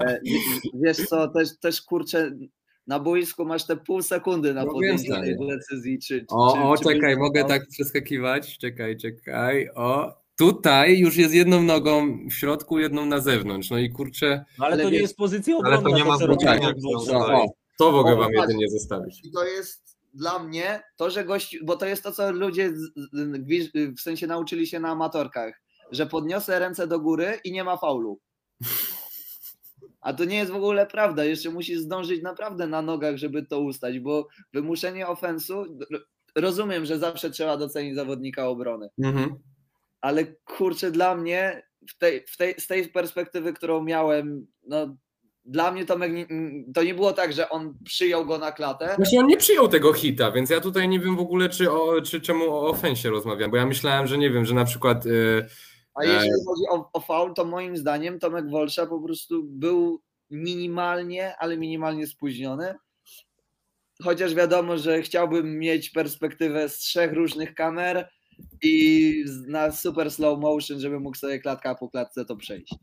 E, 0.00 0.20
Wiesz 0.84 0.96
co, 0.96 1.28
też, 1.28 1.58
też 1.60 1.82
kurczę, 1.82 2.32
na 2.90 2.98
boisku 2.98 3.44
masz 3.44 3.66
te 3.66 3.76
pół 3.76 4.02
sekundy 4.02 4.54
na 4.54 4.64
No 4.64 4.72
podjęcie 4.72 5.12
tej 5.20 5.36
decyzji, 5.48 5.98
czy, 5.98 6.20
czy 6.20 6.26
O, 6.28 6.52
czy, 6.54 6.60
o, 6.60 6.76
czy 6.76 6.84
czekaj, 6.84 7.14
byś- 7.14 7.18
mogę 7.18 7.42
no, 7.42 7.48
tak 7.48 7.68
przeskakiwać. 7.68 8.58
Czekaj, 8.58 8.96
czekaj. 8.96 9.68
O, 9.74 10.14
tutaj 10.38 10.98
już 10.98 11.16
jest 11.16 11.34
jedną 11.34 11.62
nogą 11.62 12.18
w 12.28 12.32
środku, 12.32 12.78
jedną 12.78 13.06
na 13.06 13.20
zewnątrz. 13.20 13.70
No 13.70 13.78
i 13.78 13.90
kurczę, 13.90 14.44
No, 14.58 14.64
ale, 14.66 14.74
Ale 14.74 14.84
to 14.84 14.90
nie 14.90 14.98
jest 14.98 15.16
pozycja 15.16 15.54
Ale 15.64 15.72
to 15.74 15.78
obronna. 15.78 15.98
nie 15.98 16.04
ma 16.04 16.18
robi 16.18 16.42
znaczenia, 16.44 16.72
Wolsza. 16.82 17.44
to 17.78 17.92
mogę 17.92 18.12
O, 18.12 18.16
wam 18.16 18.30
patrz. 18.36 18.40
jedynie 18.48 18.68
zostawić. 18.68 19.20
I 19.24 19.30
to 19.32 19.44
jest 19.44 19.98
dla 20.14 20.38
mnie 20.38 20.82
to, 20.96 21.10
że 21.10 21.24
gość, 21.24 21.58
bo 21.64 21.76
to 21.76 21.86
jest 21.86 22.02
to, 22.02 22.12
co 22.12 22.32
ludzie 22.32 22.72
w 23.96 24.00
sensie 24.00 24.26
nauczyli 24.26 24.66
się 24.66 24.80
na 24.80 24.88
amatorkach, 24.88 25.62
że 25.92 26.06
podniosę 26.06 26.58
ręce 26.58 26.86
do 26.86 27.00
góry 27.00 27.38
i 27.44 27.52
nie 27.52 27.64
ma 27.64 27.76
faulu. 27.76 28.20
A 30.00 30.12
to 30.12 30.24
nie 30.24 30.36
jest 30.36 30.50
w 30.52 30.56
ogóle 30.56 30.86
prawda. 30.86 31.24
Jeszcze 31.24 31.50
musisz 31.50 31.78
zdążyć 31.78 32.22
naprawdę 32.22 32.66
na 32.66 32.82
nogach, 32.82 33.16
żeby 33.16 33.46
to 33.46 33.60
ustać, 33.60 33.98
bo 34.00 34.28
wymuszenie 34.52 35.08
ofensu. 35.08 35.64
Rozumiem, 36.36 36.86
że 36.86 36.98
zawsze 36.98 37.30
trzeba 37.30 37.56
docenić 37.56 37.94
zawodnika 37.94 38.48
obrony, 38.48 38.88
Mhm. 39.02 39.34
ale 40.00 40.24
kurczę, 40.44 40.90
dla 40.90 41.14
mnie 41.14 41.62
w 41.90 41.98
tej, 41.98 42.24
w 42.28 42.36
tej, 42.36 42.54
z 42.60 42.66
tej 42.66 42.88
perspektywy, 42.88 43.52
którą 43.52 43.82
miałem, 43.82 44.46
no 44.66 44.96
dla 45.44 45.72
mnie 45.72 45.84
nie, 46.10 46.26
to 46.74 46.82
nie 46.82 46.94
było 46.94 47.12
tak, 47.12 47.32
że 47.32 47.48
on 47.48 47.74
przyjął 47.84 48.26
go 48.26 48.38
na 48.38 48.52
klatę. 48.52 48.94
Właśnie 48.96 49.20
on 49.20 49.26
nie 49.26 49.36
przyjął 49.36 49.68
tego 49.68 49.92
hita, 49.92 50.30
więc 50.32 50.50
ja 50.50 50.60
tutaj 50.60 50.88
nie 50.88 51.00
wiem 51.00 51.16
w 51.16 51.20
ogóle, 51.20 51.48
czy, 51.48 51.72
o, 51.72 52.02
czy 52.02 52.20
czemu 52.20 52.44
o 52.50 52.68
ofensie 52.68 53.10
rozmawiam, 53.10 53.50
bo 53.50 53.56
ja 53.56 53.66
myślałem, 53.66 54.06
że 54.06 54.18
nie 54.18 54.30
wiem, 54.30 54.44
że 54.44 54.54
na 54.54 54.64
przykład. 54.64 55.06
y, 55.06 55.46
A 55.94 56.04
jeśli 56.04 56.30
chodzi 56.46 56.62
o, 56.70 56.90
o 56.92 57.00
faul, 57.00 57.34
to 57.34 57.44
moim 57.44 57.76
zdaniem 57.76 58.18
Tomek 58.18 58.50
Wolsza 58.50 58.86
po 58.86 59.00
prostu 59.00 59.44
był 59.44 60.02
minimalnie, 60.30 61.36
ale 61.38 61.56
minimalnie 61.56 62.06
spóźniony. 62.06 62.74
Chociaż 64.02 64.34
wiadomo, 64.34 64.78
że 64.78 65.02
chciałbym 65.02 65.58
mieć 65.58 65.90
perspektywę 65.90 66.68
z 66.68 66.78
trzech 66.78 67.12
różnych 67.12 67.54
kamer 67.54 68.10
i 68.62 69.24
na 69.46 69.72
super 69.72 70.10
slow 70.10 70.38
motion, 70.38 70.80
żeby 70.80 71.00
mógł 71.00 71.16
sobie 71.16 71.38
klatka 71.38 71.74
po 71.74 71.88
klatce 71.88 72.24
to 72.24 72.36
przejść. 72.36 72.74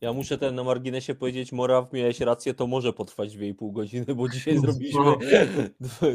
Ja 0.00 0.12
muszę 0.12 0.38
ten 0.38 0.54
na 0.54 0.64
marginesie 0.64 1.14
powiedzieć, 1.14 1.52
Moraw, 1.52 1.92
miałeś 1.92 2.20
rację, 2.20 2.54
to 2.54 2.66
może 2.66 2.92
potrwać 2.92 3.36
2,5 3.36 3.72
godziny, 3.72 4.14
bo 4.14 4.28
dzisiaj 4.28 4.58
zrobiliśmy 4.58 5.00
No. 5.04 5.18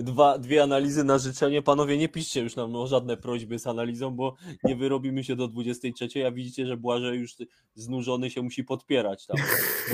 dwa, 0.03 0.37
dwie 0.37 0.63
analizy 0.63 1.03
na 1.03 1.17
życzenie. 1.17 1.61
Panowie, 1.61 1.97
nie 1.97 2.09
piszcie 2.09 2.41
już 2.41 2.55
nam 2.55 2.75
o 2.75 2.87
żadne 2.87 3.17
prośby 3.17 3.59
z 3.59 3.67
analizą, 3.67 4.11
bo 4.11 4.35
nie 4.63 4.75
wyrobimy 4.75 5.23
się 5.23 5.35
do 5.35 5.47
23, 5.47 6.27
a 6.27 6.31
widzicie, 6.31 6.65
że 6.65 6.77
Błażej 6.77 7.19
już 7.19 7.35
znużony 7.75 8.29
się 8.29 8.41
musi 8.41 8.63
podpierać 8.63 9.25
tam. 9.25 9.37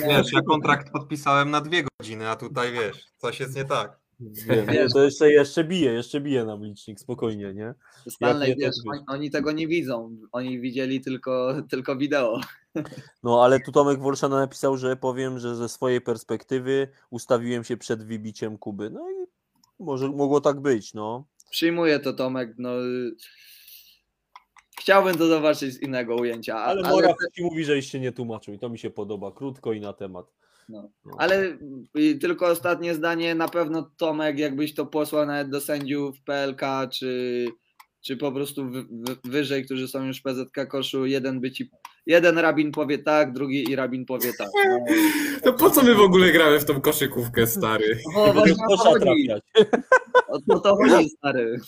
Wiesz, 0.08 0.34
ja 0.34 0.42
kontrakt 0.42 0.92
podpisałem 0.92 1.52
na 1.52 1.62
dwie 1.62 1.84
godziny, 2.00 2.30
a 2.30 2.36
tutaj 2.36 2.72
wiesz, 2.72 3.06
coś 3.18 3.40
jest 3.40 3.56
nie 3.56 3.66
tak. 3.66 4.00
Wiem, 4.20 4.68
nie, 4.68 4.88
to 4.94 5.04
jeszcze, 5.04 5.32
jeszcze 5.32 5.64
bije, 5.64 5.92
jeszcze 5.92 6.22
bije 6.22 6.46
nam 6.46 6.64
licznik, 6.66 7.00
spokojnie, 7.00 7.54
nie? 7.54 7.74
Stanley, 8.10 8.56
wiesz, 8.60 8.76
oni, 8.92 9.02
oni 9.08 9.32
tego 9.32 9.52
nie 9.52 9.68
widzą, 9.68 10.18
oni 10.32 10.60
widzieli 10.62 11.02
tylko, 11.02 11.56
tylko 11.70 11.96
wideo. 11.96 12.42
No 13.24 13.44
ale 13.44 13.60
tu 13.60 13.72
Tomek 13.72 14.00
Wolszana 14.00 14.40
napisał, 14.40 14.78
że 14.78 14.96
powiem, 14.96 15.40
że 15.40 15.56
ze 15.56 15.70
swojej 15.70 16.02
perspektywy 16.02 16.88
ustawiłem 17.10 17.64
się 17.64 17.78
przed 17.78 18.04
wybiciem 18.04 18.58
Kuby. 18.58 18.90
No 18.90 19.12
i 19.12 19.14
może 19.84 20.10
mogło 20.10 20.42
tak 20.42 20.60
być, 20.60 20.94
no. 20.94 21.26
Przyjmuję 21.50 22.00
to 22.00 22.14
Tomek, 22.14 22.54
no 22.58 22.70
chciałbym 24.80 25.18
to 25.18 25.28
zobaczyć 25.28 25.74
z 25.74 25.82
innego 25.82 26.16
ujęcia, 26.16 26.58
Ale 26.58 26.88
ale, 26.88 27.14
ci 27.36 27.44
mówi, 27.44 27.66
żeś 27.66 27.92
się 27.92 28.00
nie 28.00 28.12
tłumaczył 28.12 28.54
i 28.54 28.60
to 28.60 28.70
mi 28.70 28.80
się 28.80 28.90
podoba, 28.90 29.32
krótko 29.32 29.74
i 29.74 29.82
na 29.82 29.94
temat. 29.94 30.26
No. 30.70 30.90
No. 31.06 31.16
Ale 31.18 31.58
tylko 32.22 32.48
ostatnie 32.48 32.96
zdanie, 32.96 33.36
na 33.36 33.48
pewno 33.48 33.92
Tomek, 33.98 34.40
jakbyś 34.40 34.74
to 34.74 34.86
posłał 34.86 35.26
nawet 35.26 35.50
do 35.50 35.62
sędziów 35.62 36.22
PLK, 36.22 36.62
czy, 36.92 37.46
czy 38.02 38.18
po 38.18 38.32
prostu 38.32 38.70
wy, 38.70 38.84
wy, 38.84 39.16
wyżej, 39.24 39.66
którzy 39.66 39.88
są 39.88 40.06
już 40.06 40.20
w 40.20 40.24
PZK 40.24 40.68
koszu, 40.70 41.06
jeden 41.06 41.40
by 41.40 41.52
ci, 41.52 41.70
jeden 42.06 42.38
rabin 42.38 42.72
powie 42.72 42.98
tak, 42.98 43.34
drugi 43.34 43.72
i 43.72 43.76
rabin 43.76 44.06
powie 44.06 44.34
tak. 44.38 44.48
No, 44.66 44.80
To 45.44 45.54
po 45.54 45.70
co 45.70 45.84
my 45.84 45.96
w 45.96 46.02
ogóle 46.02 46.32
gramy 46.32 46.60
w 46.60 46.66
tą 46.66 46.82
koszykówkę, 46.82 47.48
stary? 47.48 48.00
bo 48.16 48.28
Żeby 48.28 48.40
właśnie 48.40 48.54
o 48.54 48.70
to 48.70 48.78
kosza 48.78 48.90
chodzi, 48.90 49.06
trafiać. 49.06 49.44
o 50.28 50.40
to, 50.50 50.60
to 50.60 50.76
chodzi, 50.76 51.10
stary. 51.10 51.60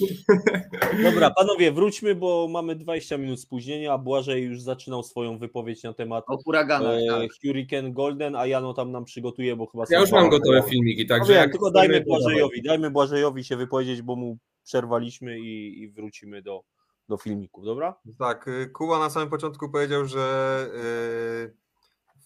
Dobra, 1.04 1.30
panowie, 1.30 1.72
wróćmy, 1.72 2.16
bo 2.16 2.48
mamy 2.52 2.76
20 2.76 3.18
minut 3.18 3.42
spóźnienia, 3.42 3.94
a 3.94 3.98
Błażej 3.98 4.44
już 4.44 4.62
zaczynał 4.62 5.04
swoją 5.04 5.38
wypowiedź 5.38 5.84
na 5.84 5.94
temat 5.94 6.24
O 6.28 6.38
huraganach, 6.38 6.96
e, 6.96 7.08
tak. 7.08 7.30
Hurricane 7.46 7.92
Golden, 7.92 8.36
a 8.36 8.46
Jano 8.46 8.74
tam 8.74 8.92
nam 8.92 9.06
przygotuje, 9.06 9.56
bo 9.56 9.68
chyba... 9.68 9.84
Ja 9.90 10.00
już 10.00 10.12
mam 10.12 10.30
gotowe 10.30 10.64
filmiki, 10.70 11.06
No 11.10 11.16
także 11.16 11.34
jak 11.34 11.52
tylko 11.52 11.72
dajmy. 11.72 12.02
Błażejowi, 12.02 12.62
dajmy 12.64 12.92
Błażejowi 12.92 13.44
się 13.44 13.58
wypowiedzieć, 13.58 14.02
bo 14.02 14.16
mu 14.16 14.38
przerwaliśmy 14.64 15.40
i, 15.40 15.82
i 15.82 15.92
wrócimy 15.92 16.42
do, 16.42 16.64
do 17.10 17.18
filmików, 17.18 17.66
dobra? 17.66 17.96
Tak, 18.20 18.48
y, 18.48 18.70
Kuba 18.70 19.00
na 19.00 19.10
samym 19.10 19.30
początku 19.30 19.70
powiedział, 19.70 20.06
że 20.06 20.68
y, 20.68 21.56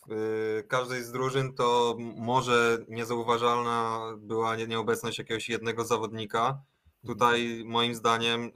w 0.07 0.11
y, 0.11 0.63
każdej 0.67 1.03
z 1.03 1.11
drużyn 1.11 1.53
to 1.53 1.97
może 2.17 2.77
niezauważalna 2.87 4.01
była 4.17 4.55
nie- 4.55 4.67
nieobecność 4.67 5.17
jakiegoś 5.19 5.49
jednego 5.49 5.85
zawodnika. 5.85 6.61
Tutaj 7.07 7.63
moim 7.65 7.95
zdaniem 7.95 8.51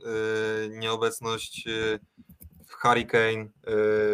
nieobecność 0.69 1.68
Hurricane, 2.69 3.49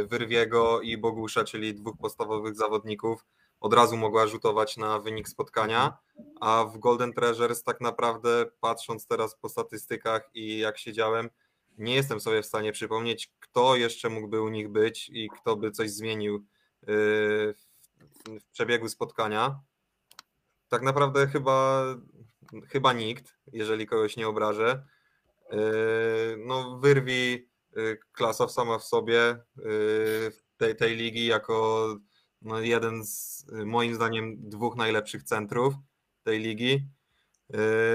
Wyrwiego 0.07 0.81
i 0.81 0.97
Bogusza, 0.97 1.43
czyli 1.43 1.75
dwóch 1.75 1.97
podstawowych 1.97 2.55
zawodników, 2.55 3.25
od 3.65 3.73
razu 3.73 3.97
mogła 3.97 4.27
rzutować 4.27 4.77
na 4.77 4.99
wynik 4.99 5.29
spotkania, 5.29 5.97
a 6.41 6.65
w 6.65 6.77
Golden 6.77 7.13
Treasures 7.13 7.63
tak 7.63 7.81
naprawdę 7.81 8.45
patrząc 8.59 9.07
teraz 9.07 9.35
po 9.35 9.49
statystykach 9.49 10.29
i 10.33 10.57
jak 10.57 10.77
siedziałem, 10.77 11.29
nie 11.77 11.95
jestem 11.95 12.19
sobie 12.19 12.41
w 12.41 12.45
stanie 12.45 12.71
przypomnieć, 12.71 13.33
kto 13.39 13.75
jeszcze 13.75 14.09
mógłby 14.09 14.41
u 14.41 14.49
nich 14.49 14.69
być 14.69 15.09
i 15.13 15.29
kto 15.29 15.55
by 15.55 15.71
coś 15.71 15.91
zmienił 15.91 16.33
yy, 16.33 16.87
w, 16.87 18.51
przebiegu 18.51 18.89
spotkania. 18.89 19.59
tak 20.67 20.81
naprawdę 20.81 21.27
chyba, 21.27 21.85
chyba 22.67 22.93
nikt, 22.93 23.37
jeżeli 23.53 23.87
kogoś 23.87 24.17
nie 24.17 24.27
obrażę. 24.27 24.85
Yy, 25.51 25.57
no, 26.45 26.77
wyrwi 26.77 27.49
yy, 27.75 27.99
klasa 28.11 28.47
sama 28.47 28.79
w 28.79 28.83
sobie 28.83 29.37
tej, 30.57 30.75
tej 30.75 30.95
ligi 30.95 31.25
jako 31.25 31.87
no, 32.41 32.59
jeden 32.59 33.05
z 33.05 33.45
moim 33.65 33.95
zdaniem 33.95 34.49
dwóch 34.49 34.75
najlepszych 34.75 35.23
centrów 35.23 35.73
tej 36.23 36.39
ligi. 36.39 36.87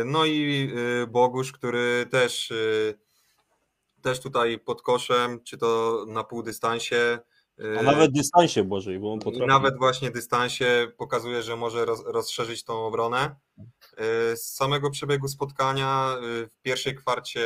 No 0.04 0.26
i 0.26 0.70
Bogusz, 1.08 1.52
który 1.52 2.06
też, 2.10 2.52
też 4.02 4.20
tutaj 4.20 4.58
pod 4.58 4.82
koszem, 4.82 5.44
czy 5.44 5.58
to 5.58 6.04
na 6.08 6.24
półdystansie. 6.24 7.18
A 7.78 7.82
nawet 7.82 8.12
dystansie 8.12 8.64
Bożej, 8.64 8.98
bo 8.98 9.12
on 9.12 9.18
potrafi. 9.18 9.46
Nawet 9.46 9.78
właśnie 9.78 10.10
dystansie 10.10 10.92
pokazuje, 10.96 11.42
że 11.42 11.56
może 11.56 11.84
roz, 11.84 12.02
rozszerzyć 12.06 12.64
tą 12.64 12.86
obronę. 12.86 13.36
Z 14.34 14.42
samego 14.42 14.90
przebiegu 14.90 15.28
spotkania 15.28 16.16
w 16.22 16.48
pierwszej 16.62 16.94
kwarcie 16.94 17.40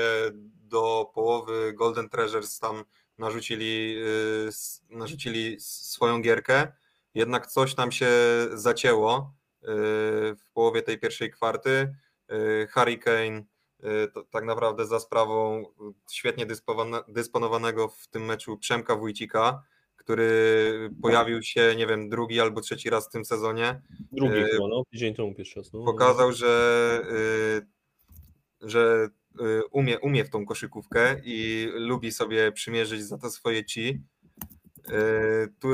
do 0.44 1.10
połowy 1.14 1.72
Golden 1.72 2.08
Treasures 2.08 2.58
tam 2.58 2.84
narzucili, 3.18 3.96
narzucili 4.90 5.60
swoją 5.60 6.22
gierkę, 6.22 6.72
jednak 7.14 7.46
coś 7.46 7.74
tam 7.74 7.92
się 7.92 8.08
zacięło 8.54 9.34
w 10.36 10.50
połowie 10.54 10.82
tej 10.82 10.98
pierwszej 10.98 11.30
kwarty. 11.30 11.94
Hurricane 12.70 13.44
tak 14.30 14.44
naprawdę 14.44 14.86
za 14.86 15.00
sprawą 15.00 15.64
świetnie 16.12 16.46
dysponowanego 17.08 17.88
w 17.88 18.08
tym 18.08 18.24
meczu 18.24 18.58
Przemka 18.58 18.96
Wójcika, 18.96 19.62
który 19.96 20.90
pojawił 21.02 21.42
się, 21.42 21.74
nie 21.76 21.86
wiem, 21.86 22.08
drugi 22.08 22.40
albo 22.40 22.60
trzeci 22.60 22.90
raz 22.90 23.08
w 23.08 23.10
tym 23.10 23.24
sezonie. 23.24 23.82
Drugi 24.12 24.42
chyba, 24.42 24.68
no, 24.68 24.82
tydzień 24.90 25.14
temu 25.14 25.34
pierwszy 25.34 25.60
raz. 25.60 25.72
No. 25.72 25.84
Pokazał, 25.84 26.32
że, 26.32 27.06
że 28.60 29.08
umie, 29.70 29.98
umie 29.98 30.24
w 30.24 30.30
tą 30.30 30.46
koszykówkę 30.46 31.20
i 31.24 31.68
lubi 31.74 32.12
sobie 32.12 32.52
przymierzyć 32.52 33.02
za 33.02 33.18
to 33.18 33.30
swoje 33.30 33.64
ci. 33.64 34.02
Tu 35.60 35.68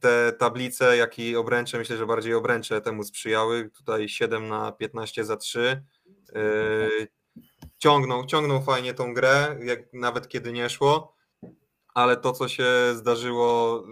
te 0.00 0.32
tablice, 0.32 0.96
jak 0.96 1.18
i 1.18 1.36
obręcze, 1.36 1.78
myślę, 1.78 1.96
że 1.96 2.06
bardziej 2.06 2.34
obręcze 2.34 2.80
temu 2.80 3.04
sprzyjały. 3.04 3.70
Tutaj 3.70 4.08
7 4.08 4.48
na 4.48 4.72
15 4.72 5.24
za 5.24 5.36
3. 5.36 5.82
Ciągnął, 7.78 8.26
ciągnął 8.26 8.62
fajnie 8.62 8.94
tą 8.94 9.14
grę, 9.14 9.58
jak, 9.64 9.92
nawet 9.92 10.28
kiedy 10.28 10.52
nie 10.52 10.70
szło, 10.70 11.16
ale 11.94 12.16
to, 12.16 12.32
co 12.32 12.48
się 12.48 12.66
zdarzyło 12.94 13.82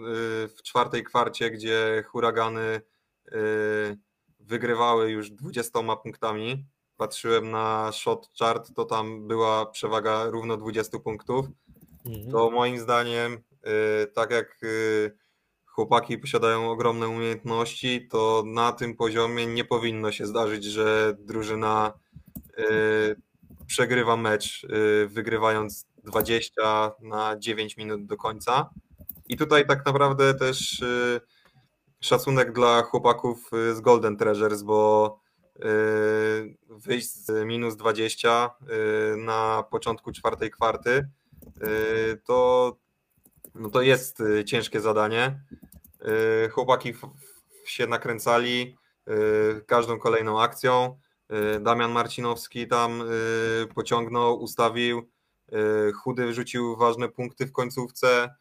w 0.47 0.61
czwartej 0.63 1.03
kwarcie, 1.03 1.51
gdzie 1.51 2.03
huragany 2.07 2.81
wygrywały 4.39 5.11
już 5.11 5.31
20 5.31 5.79
punktami, 6.03 6.65
patrzyłem 6.97 7.51
na 7.51 7.91
shot 7.91 8.29
chart, 8.39 8.73
to 8.75 8.85
tam 8.85 9.27
była 9.27 9.65
przewaga 9.65 10.25
równo 10.25 10.57
20 10.57 10.99
punktów. 10.99 11.45
Mhm. 12.05 12.31
To 12.31 12.51
moim 12.51 12.79
zdaniem, 12.79 13.43
tak 14.13 14.31
jak 14.31 14.59
chłopaki 15.75 16.17
posiadają 16.17 16.71
ogromne 16.71 17.07
umiejętności, 17.07 18.07
to 18.07 18.43
na 18.45 18.71
tym 18.71 18.95
poziomie 18.95 19.47
nie 19.47 19.65
powinno 19.65 20.11
się 20.11 20.25
zdarzyć, 20.25 20.63
że 20.63 21.13
drużyna 21.19 21.93
y, 22.59 23.15
przegrywa 23.67 24.17
mecz, 24.17 24.63
y, 24.63 25.07
wygrywając 25.07 25.87
20 26.03 26.91
na 27.01 27.39
9 27.39 27.77
minut 27.77 28.05
do 28.05 28.17
końca. 28.17 28.69
I 29.29 29.37
tutaj 29.37 29.67
tak 29.67 29.85
naprawdę 29.85 30.33
też 30.33 30.79
y, 30.79 31.21
szacunek 31.99 32.53
dla 32.53 32.81
chłopaków 32.81 33.51
z 33.73 33.81
Golden 33.81 34.17
Treasures, 34.17 34.63
bo 34.63 35.19
wyjść 36.69 37.13
z 37.13 37.45
minus 37.45 37.75
20 37.75 38.49
na 39.17 39.63
początku 39.71 40.11
czwartej 40.11 40.51
kwarty 40.51 41.09
to, 42.25 42.77
no 43.55 43.69
to 43.69 43.81
jest 43.81 44.23
ciężkie 44.45 44.81
zadanie. 44.81 45.39
Y, 46.45 46.49
chłopaki 46.49 46.93
się 47.65 47.87
nakręcali 47.87 48.77
y, 49.57 49.61
każdą 49.65 49.99
kolejną 49.99 50.41
akcją. 50.41 50.99
Y, 51.55 51.59
Damian 51.59 51.91
Marcinowski 51.91 52.67
tam 52.67 53.03
pociągnął, 53.75 54.41
ustawił, 54.41 55.09
Chudy 56.03 56.27
wrzucił 56.27 56.75
ważne 56.75 57.09
punkty 57.09 57.45
w 57.45 57.51
końcówce, 57.51 58.35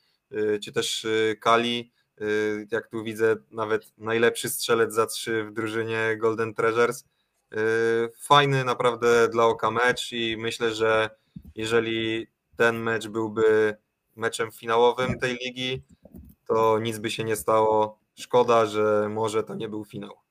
czy 0.62 0.72
też 0.72 1.06
Kali, 1.40 1.92
jak 2.70 2.88
tu 2.88 3.04
widzę, 3.04 3.36
nawet 3.50 3.92
najlepszy 3.98 4.48
strzelec 4.48 4.94
za 4.94 5.06
trzy 5.06 5.44
w 5.44 5.52
drużynie 5.52 6.16
Golden 6.16 6.54
Treasures. 6.54 7.04
Fajny 8.20 8.64
naprawdę 8.64 9.28
dla 9.28 9.44
oka 9.46 9.70
mecz 9.70 10.12
i 10.12 10.36
myślę, 10.38 10.74
że 10.74 11.10
jeżeli 11.54 12.26
ten 12.56 12.76
mecz 12.76 13.08
byłby 13.08 13.76
meczem 14.16 14.50
finałowym 14.50 15.18
tej 15.18 15.38
ligi, 15.44 15.82
to 16.48 16.78
nic 16.78 16.98
by 16.98 17.10
się 17.10 17.24
nie 17.24 17.36
stało. 17.36 17.98
Szkoda, 18.14 18.66
że 18.66 19.08
może 19.10 19.42
to 19.42 19.54
nie 19.54 19.68
był 19.68 19.84
finał. 19.84 20.24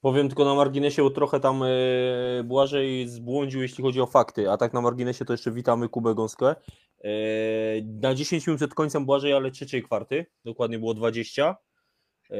Powiem 0.00 0.28
tylko 0.28 0.44
na 0.44 0.54
marginesie, 0.54 1.10
trochę 1.10 1.40
tam 1.40 1.60
yy, 1.60 2.44
Błażej 2.44 3.08
zbłądził, 3.08 3.62
jeśli 3.62 3.84
chodzi 3.84 4.00
o 4.00 4.06
fakty, 4.06 4.50
a 4.50 4.56
tak 4.56 4.72
na 4.72 4.80
marginesie 4.80 5.24
to 5.24 5.32
jeszcze 5.32 5.52
witamy 5.52 5.88
Kubę 5.88 6.14
Gąskę. 6.14 6.54
Yy, 7.04 7.10
na 8.02 8.14
10 8.14 8.46
minut 8.46 8.58
przed 8.58 8.74
końcem 8.74 9.06
Błażej, 9.06 9.32
ale 9.32 9.50
trzeciej 9.50 9.82
kwarty, 9.82 10.26
dokładnie 10.44 10.78
było 10.78 10.94
20. 10.94 11.56
Yy, 12.30 12.36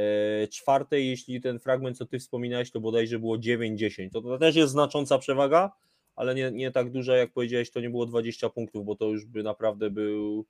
czwartej, 0.48 1.08
jeśli 1.08 1.40
ten 1.40 1.58
fragment, 1.58 1.98
co 1.98 2.06
ty 2.06 2.18
wspominałeś, 2.18 2.70
to 2.70 2.80
bodajże 2.80 3.18
było 3.18 3.36
9-10. 3.36 4.10
To, 4.12 4.22
to 4.22 4.38
też 4.38 4.56
jest 4.56 4.72
znacząca 4.72 5.18
przewaga, 5.18 5.72
ale 6.16 6.34
nie, 6.34 6.50
nie 6.50 6.70
tak 6.70 6.90
duża, 6.90 7.16
jak 7.16 7.32
powiedziałeś, 7.32 7.70
to 7.70 7.80
nie 7.80 7.90
było 7.90 8.06
20 8.06 8.50
punktów, 8.50 8.84
bo 8.84 8.96
to 8.96 9.06
już 9.06 9.26
by 9.26 9.42
naprawdę 9.42 9.90
był 9.90 10.46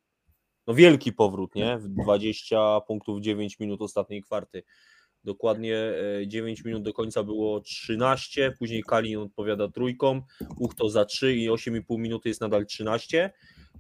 no 0.67 0.75
wielki 0.75 1.13
powrót, 1.13 1.55
nie? 1.55 1.79
20 1.83 2.81
punktów 2.81 3.21
9 3.21 3.59
minut 3.61 3.83
ostatniej 3.83 4.23
kwarty. 4.23 4.63
Dokładnie 5.25 5.93
9 6.27 6.61
e, 6.61 6.63
minut 6.69 6.83
do 6.83 6.93
końca 6.93 7.23
było 7.23 7.61
13, 7.61 8.53
później 8.59 8.83
Kalin 8.83 9.19
odpowiada 9.19 9.69
trójką, 9.69 10.23
Uchto 10.59 10.89
za 10.89 11.05
3 11.05 11.37
i 11.37 11.51
8,5 11.51 11.99
minuty 11.99 12.29
jest 12.29 12.41
nadal 12.41 12.67
13. 12.67 13.31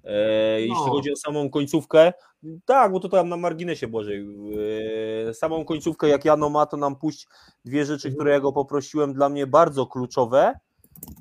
E, 0.05 0.61
jeśli 0.61 0.74
no. 0.74 0.90
chodzi 0.90 1.12
o 1.12 1.16
samą 1.16 1.51
końcówkę, 1.51 2.12
tak, 2.65 2.93
bo 2.93 3.01
to 3.01 3.09
tam 3.09 3.28
na 3.28 3.36
marginesie 3.36 3.89
Bożej. 3.89 4.27
E, 5.28 5.35
samą 5.35 5.65
końcówkę, 5.65 6.09
jak 6.09 6.24
Jano 6.24 6.51
ma, 6.51 6.66
to 6.66 6.77
nam 6.77 6.97
puść 6.97 7.27
dwie 7.65 7.85
rzeczy, 7.85 8.12
które 8.12 8.31
ja 8.31 8.40
go 8.40 8.52
poprosiłem, 8.52 9.15
dla 9.15 9.28
mnie 9.28 9.47
bardzo 9.47 9.86
kluczowe. 9.86 10.55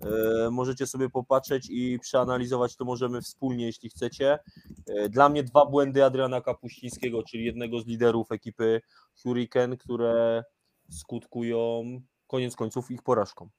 E, 0.02 0.50
możecie 0.50 0.88
sobie 0.88 1.10
popatrzeć 1.10 1.68
i 1.70 2.00
przeanalizować 2.00 2.76
to 2.76 2.86
możemy 2.86 3.22
wspólnie, 3.22 3.66
jeśli 3.66 3.90
chcecie. 3.90 4.40
E, 4.88 5.10
dla 5.10 5.30
mnie 5.30 5.44
dwa 5.44 5.66
błędy 5.66 6.06
Adriana 6.06 6.42
Kapuścińskiego, 6.42 7.24
czyli 7.24 7.46
jednego 7.46 7.80
z 7.80 7.88
liderów 7.88 8.32
ekipy 8.32 8.82
Hurricane, 9.24 9.78
które 9.78 10.44
skutkują 10.90 11.84
koniec 12.28 12.56
końców 12.56 12.92
ich 12.92 13.04
porażką. 13.04 13.50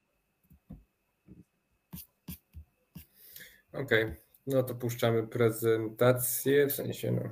Okej, 3.72 4.04
okay. 4.04 4.16
no 4.46 4.62
to 4.62 4.74
puszczamy 4.74 5.26
prezentację, 5.26 6.66
w 6.66 6.72
sensie 6.72 7.12
no. 7.12 7.22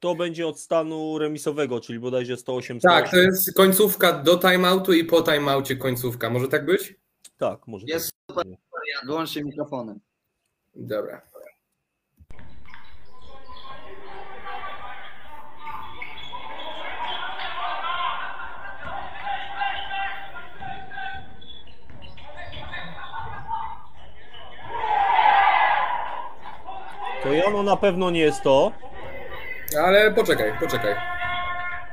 To 0.00 0.14
będzie 0.14 0.46
od 0.46 0.60
stanu 0.60 1.18
remisowego, 1.18 1.80
czyli 1.80 1.98
bodajże 1.98 2.36
108. 2.36 2.80
Tak, 2.80 3.10
to 3.10 3.16
jest 3.16 3.54
końcówka 3.54 4.12
do 4.12 4.38
timeoutu 4.38 4.92
i 4.92 5.04
po 5.04 5.22
timeoutie 5.22 5.76
końcówka. 5.76 6.30
Może 6.30 6.48
tak 6.48 6.66
być? 6.66 7.05
Tak, 7.38 7.66
może. 7.66 7.86
Jest 7.86 8.12
tak. 8.26 8.36
super, 8.36 8.46
wyłączcie 9.06 9.44
mikrofonem. 9.44 10.00
Dobra. 10.74 11.20
To 27.22 27.32
Jano 27.32 27.62
na 27.62 27.76
pewno 27.76 28.10
nie 28.10 28.20
jest 28.20 28.42
to. 28.42 28.72
Ale 29.84 30.12
poczekaj, 30.12 30.52
poczekaj. 30.60 30.94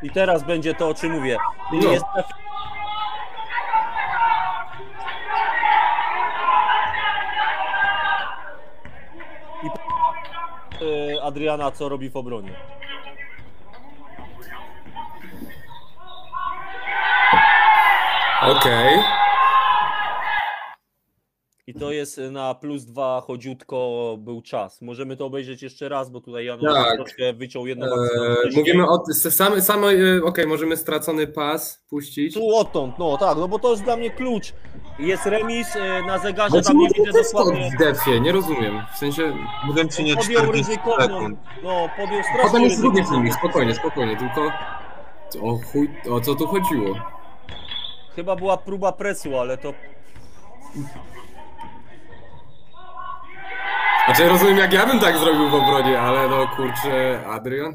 I 0.03 0.11
teraz 0.11 0.43
będzie 0.43 0.73
to, 0.73 0.87
o 0.87 0.93
czym 0.93 1.11
mówię. 1.11 1.37
No. 1.71 1.91
Jest 1.91 2.05
Y, 10.81 11.22
Adriana, 11.33 11.71
co 11.71 11.89
robi 11.89 12.09
w 12.09 12.17
obronie. 12.17 12.55
Okej. 18.41 18.97
Okay. 18.97 19.03
I 21.67 21.73
to 21.73 21.91
jest 21.91 22.21
na 22.31 22.55
plus 22.55 22.85
dwa 22.85 23.21
chodziutko 23.21 24.15
był 24.19 24.41
czas. 24.41 24.81
Możemy 24.81 25.17
to 25.17 25.25
obejrzeć 25.25 25.63
jeszcze 25.63 25.89
raz, 25.89 26.09
bo 26.09 26.21
tutaj 26.21 26.45
Jan 26.45 26.59
Tak. 26.59 26.95
troszkę 26.95 27.33
wyciął 27.33 27.67
jedną 27.67 27.85
Eee, 27.85 28.55
mówimy 28.55 28.87
o 28.87 29.03
same, 29.13 29.61
same 29.61 29.87
okej, 30.23 30.47
możemy 30.47 30.77
stracony 30.77 31.27
pas 31.27 31.85
puścić. 31.89 32.33
Tu 32.33 32.55
odtąd, 32.55 32.99
no 32.99 33.17
tak, 33.17 33.37
no 33.37 33.47
bo 33.47 33.59
to 33.59 33.71
jest 33.71 33.83
dla 33.83 33.97
mnie 33.97 34.09
klucz. 34.09 34.53
Jest 34.99 35.25
remis 35.25 35.75
e, 35.75 36.01
na 36.01 36.17
zegarze, 36.17 36.61
tam 36.61 36.77
nie 36.77 36.87
widzę 36.89 37.11
to 37.11 37.23
stąd 37.23 37.45
dokładnie. 37.47 37.71
w 37.71 37.77
defie? 37.79 38.19
Nie 38.19 38.31
rozumiem. 38.31 38.81
W 38.93 38.97
sensie, 38.97 39.33
wiem, 39.75 39.89
czy 39.89 40.03
nie 40.03 40.15
Podjął 40.15 40.41
40 40.41 40.51
ryzykowną, 40.69 40.99
sekund. 41.19 41.39
no 41.63 41.89
podjął 41.97 42.21
potem 42.21 42.23
strasznie 42.23 42.63
jest 42.63 42.81
drugi 42.81 42.97
ryzykowną. 42.97 43.21
filmik, 43.21 43.33
spokojnie, 43.39 43.75
spokojnie, 43.75 44.17
tylko 44.17 44.51
o 45.41 45.57
chuj, 45.71 45.89
o 46.11 46.19
co 46.21 46.35
tu 46.35 46.47
chodziło? 46.47 46.95
Chyba 48.15 48.35
była 48.35 48.57
próba 48.57 48.91
presu, 48.91 49.39
ale 49.39 49.57
to 49.57 49.73
Znaczy 54.05 54.27
rozumiem 54.29 54.57
jak 54.57 54.73
ja 54.73 54.85
bym 54.85 54.99
tak 54.99 55.17
zrobił 55.17 55.49
w 55.49 55.53
obronie, 55.53 56.01
ale 56.01 56.29
no 56.29 56.47
kurczę, 56.55 57.23
Adrian? 57.27 57.73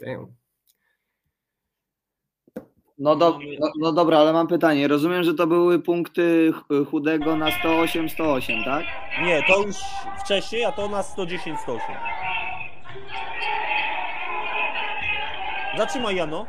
Damn. 0.00 0.26
No, 2.98 3.16
do, 3.16 3.38
no, 3.60 3.72
no 3.80 3.92
dobra, 3.92 4.18
ale 4.18 4.32
mam 4.32 4.46
pytanie. 4.46 4.88
Rozumiem, 4.88 5.24
że 5.24 5.34
to 5.34 5.46
były 5.46 5.78
punkty 5.82 6.52
ch- 6.52 6.88
chudego 6.90 7.36
na 7.36 7.50
108, 7.60 8.08
108, 8.08 8.64
tak? 8.64 8.84
nie, 9.22 9.42
to 9.48 9.62
już 9.62 9.76
wcześniej, 10.24 10.64
a 10.64 10.72
to 10.72 10.88
na 10.88 11.02
110, 11.02 11.60
108. 11.60 11.96
Zatrzymaj 15.78 16.16
Jano. 16.16 16.46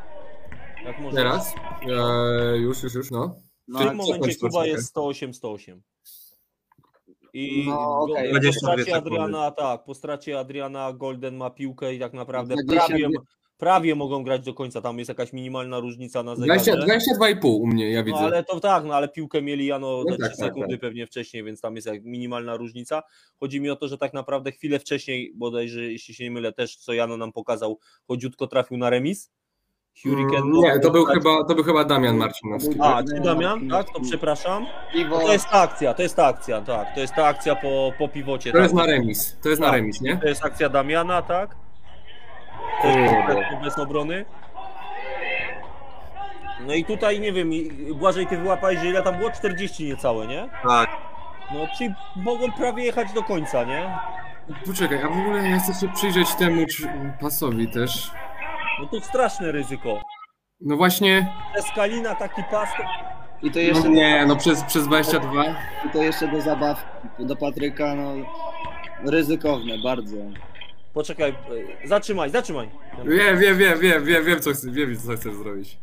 Jak 0.85 0.99
możesz. 0.99 1.15
Teraz? 1.15 1.53
E, 1.81 2.57
już, 2.57 2.83
już, 2.83 2.93
już, 2.93 3.11
no. 3.11 3.35
No, 3.67 3.79
W 3.79 3.87
tym 3.87 3.95
momencie 3.97 4.35
Kuba 4.35 4.65
jest 4.65 4.87
108, 4.89 5.33
108. 5.33 5.81
I 7.33 7.65
No, 7.67 8.05
go- 8.07 8.13
po 8.15 8.21
22 8.39 8.51
stracie. 8.51 8.95
Adriana, 8.95 9.51
tak, 9.51 9.83
po 9.83 9.93
stracie 9.95 10.39
Adriana 10.39 10.93
Golden 10.93 11.35
ma 11.37 11.49
piłkę 11.49 11.93
i 11.93 11.99
tak 11.99 12.13
naprawdę 12.13 12.55
22 12.55 12.87
prawie, 12.87 13.09
prawie 13.57 13.95
mogą 13.95 14.23
grać 14.23 14.45
do 14.45 14.53
końca. 14.53 14.81
Tam 14.81 14.99
jest 14.99 15.09
jakaś 15.09 15.33
minimalna 15.33 15.79
różnica 15.79 16.23
na 16.23 16.35
20 16.35 16.75
zegarze. 16.75 16.99
22,5 17.19 17.37
u 17.45 17.67
mnie, 17.67 17.91
ja 17.91 18.03
widzę. 18.03 18.19
No 18.19 18.25
ale 18.25 18.43
to 18.43 18.59
tak, 18.59 18.83
no 18.83 18.95
ale 18.95 19.07
piłkę 19.07 19.41
mieli 19.41 19.65
Jano 19.65 20.03
No 20.07 20.11
te 20.11 20.11
3 20.11 20.21
tak, 20.21 20.29
tak, 20.29 20.47
sekundy 20.47 20.73
tak. 20.73 20.81
pewnie 20.81 21.07
wcześniej, 21.07 21.43
więc 21.43 21.61
tam 21.61 21.75
jest 21.75 21.87
jak 21.87 22.03
minimalna 22.03 22.57
różnica. 22.57 23.03
Chodzi 23.39 23.61
mi 23.61 23.69
o 23.69 23.75
to, 23.75 23.87
że 23.87 23.97
tak 23.97 24.13
naprawdę 24.13 24.51
chwilę 24.51 24.79
wcześniej, 24.79 25.33
bodajże 25.35 25.81
jeśli 25.83 26.13
się 26.13 26.23
nie 26.23 26.31
mylę, 26.31 26.53
też 26.53 26.75
co 26.75 26.93
Jano 26.93 27.17
nam 27.17 27.31
pokazał, 27.31 27.79
chodziutko 28.07 28.47
trafił 28.47 28.77
na 28.77 28.89
remis. 28.89 29.31
Hurricane. 30.03 30.37
Mm, 30.37 30.51
Nie, 30.53 30.79
to 30.79 30.91
był 30.91 31.05
chyba, 31.05 31.43
to 31.43 31.55
był 31.55 31.63
chyba 31.63 31.83
Damian 31.83 32.17
Marcinowski. 32.17 32.75
A, 32.79 33.03
czy 33.03 33.19
Damian? 33.19 33.69
Tak, 33.69 33.87
to 33.93 33.99
przepraszam. 34.01 34.65
To 35.09 35.31
jest 35.33 35.45
ta 35.49 35.61
akcja, 35.61 35.93
to 35.93 36.01
jest 36.01 36.15
ta 36.15 36.25
akcja, 36.25 36.61
tak. 36.61 36.95
To 36.95 37.01
jest 37.01 37.13
ta 37.13 37.25
akcja 37.25 37.55
po, 37.55 37.91
po 37.97 38.07
piwocie. 38.09 38.51
To 38.51 38.57
tak. 38.57 38.63
jest 38.63 38.75
na 38.75 38.85
remis, 38.85 39.37
to 39.43 39.49
jest 39.49 39.61
na 39.61 39.67
Tak. 39.67 39.75
remis, 39.75 40.01
nie? 40.01 40.17
To 40.17 40.27
jest 40.27 40.45
akcja 40.45 40.69
Damiana, 40.69 41.21
tak? 41.21 41.64
Bez 43.63 43.77
obrony. 43.79 44.25
No 46.67 46.73
i 46.73 46.85
tutaj 46.85 47.19
nie 47.19 47.33
wiem, 47.33 47.49
Błażej, 47.95 48.27
ty 48.27 48.37
wyłapałeś, 48.37 48.79
że 48.79 48.85
ile 48.85 49.01
tam 49.01 49.17
było? 49.17 49.31
40 49.31 49.85
niecałe, 49.85 50.27
nie? 50.27 50.49
Tak, 50.67 50.89
No, 51.53 51.59
czyli 51.77 51.93
mogą 52.15 52.51
prawie 52.51 52.83
jechać 52.83 53.13
do 53.13 53.23
końca, 53.23 53.63
nie? 53.63 53.97
Poczekaj, 54.65 55.01
a 55.03 55.07
w 55.07 55.19
ogóle 55.19 55.49
ja 55.49 55.59
chcę 55.59 55.73
się 55.73 55.93
przyjrzeć 55.93 56.35
temu 56.35 56.65
czy, 56.65 56.89
pasowi 57.21 57.67
też. 57.67 58.11
No 58.81 58.87
to 58.87 58.99
straszne 58.99 59.51
ryzyko. 59.51 60.01
No 60.61 60.77
właśnie, 60.77 61.33
Eskalina, 61.55 62.15
taki 62.15 62.43
pas, 62.43 62.69
to... 62.77 62.83
I 63.43 63.51
to 63.51 63.59
no 63.59 63.65
jeszcze, 63.65 63.89
nie, 63.89 64.25
no 64.25 64.35
przez, 64.35 64.63
przez 64.63 64.87
22. 64.87 65.43
i 65.85 65.89
to 65.93 66.03
jeszcze 66.03 66.27
do 66.27 66.41
zabaw 66.41 66.85
do 67.19 67.35
Patryka, 67.35 67.95
no 67.95 68.13
ryzykowne 69.11 69.77
bardzo. 69.77 70.15
Poczekaj, 70.95 71.29
e, 71.83 71.87
zatrzymaj, 71.87 72.29
zatrzymaj. 72.29 72.69
Wiem, 73.05 73.39
wiem, 73.39 73.57
wiem, 73.57 73.79
wiem, 73.79 74.05
wiem, 74.05 74.25
wiem, 74.25 74.39
co 74.41 74.51
chcę, 74.53 74.71
wiem, 74.71 74.97
co 74.97 75.15
chcesz 75.15 75.33
zrobić. 75.35 75.77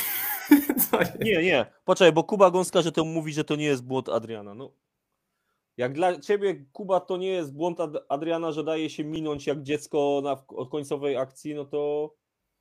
Nie, 1.20 1.42
nie, 1.42 1.66
poczekaj, 1.84 2.12
bo 2.12 2.24
Kuba 2.24 2.50
Gąska, 2.50 2.82
że 2.82 2.92
to 2.92 3.04
mówi, 3.04 3.32
że 3.32 3.44
to 3.44 3.56
nie 3.56 3.64
jest 3.64 3.84
błąd 3.84 4.08
Adriana. 4.08 4.54
No. 4.54 4.70
Jak 5.76 5.92
dla 5.92 6.20
ciebie, 6.20 6.64
Kuba, 6.72 7.00
to 7.00 7.16
nie 7.16 7.28
jest 7.28 7.54
błąd 7.54 7.80
Ad- 7.80 8.04
Adriana, 8.08 8.52
że 8.52 8.64
daje 8.64 8.90
się 8.90 9.04
minąć 9.04 9.46
jak 9.46 9.62
dziecko 9.62 10.20
na 10.24 10.36
od 10.56 10.70
końcowej 10.70 11.16
akcji, 11.16 11.54
no 11.54 11.64
to 11.64 12.14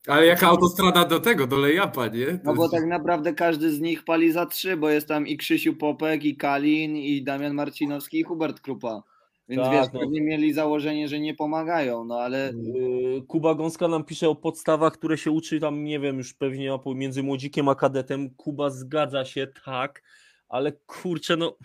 Ale 0.07 0.26
jaka 0.26 0.47
autostrada 0.47 1.05
do 1.05 1.19
tego, 1.19 1.47
do 1.47 1.57
layupa, 1.57 2.07
nie? 2.07 2.26
To 2.26 2.39
No 2.43 2.53
bo 2.55 2.61
jest- 2.64 2.73
tak 2.76 2.85
naprawdę 2.85 3.34
każdy 3.34 3.72
z 3.72 3.80
nich 3.81 4.03
pali 4.05 4.31
za 4.31 4.45
trzy, 4.45 4.77
bo 4.77 4.89
jest 4.89 5.07
tam 5.07 5.27
i 5.27 5.38
Krzysiu 5.38 5.73
Popek, 5.76 6.23
i 6.26 6.38
Kalin, 6.38 6.95
i 6.97 7.23
Damian 7.23 7.53
Marcinowski, 7.53 8.19
i 8.19 8.23
Hubert 8.23 8.59
Krupa. 8.61 9.03
Więc 9.49 9.63
Tak, 9.63 9.71
wiesz, 9.71 9.93
no. 9.93 9.99
pewnie 9.99 10.21
mieli 10.21 10.53
założenie, 10.53 11.07
że 11.07 11.19
nie 11.19 11.33
pomagają, 11.33 12.03
no 12.03 12.19
ale 12.19 12.53
Yy, 12.73 13.21
Kuba 13.27 13.55
Gąska 13.55 13.87
nam 13.87 14.03
pisze 14.03 14.29
o 14.29 14.35
podstawach, 14.35 14.93
które 14.93 15.17
się 15.17 15.31
uczy 15.31 15.59
tam, 15.59 15.83
nie 15.83 15.99
wiem, 15.99 16.17
już 16.17 16.33
pewnie 16.33 16.79
między 16.95 17.23
młodzikiem 17.23 17.69
a 17.69 17.75
kadetem. 17.75 18.29
Kuba 18.29 18.69
zgadza 18.69 19.25
się, 19.25 19.47
tak, 19.65 20.03
ale 20.49 20.71
kurczę, 20.71 21.37
no 21.37 21.57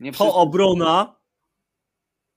nie 0.00 0.12
to 0.12 0.16
wszyscy... 0.16 0.32
obrona, 0.32 1.20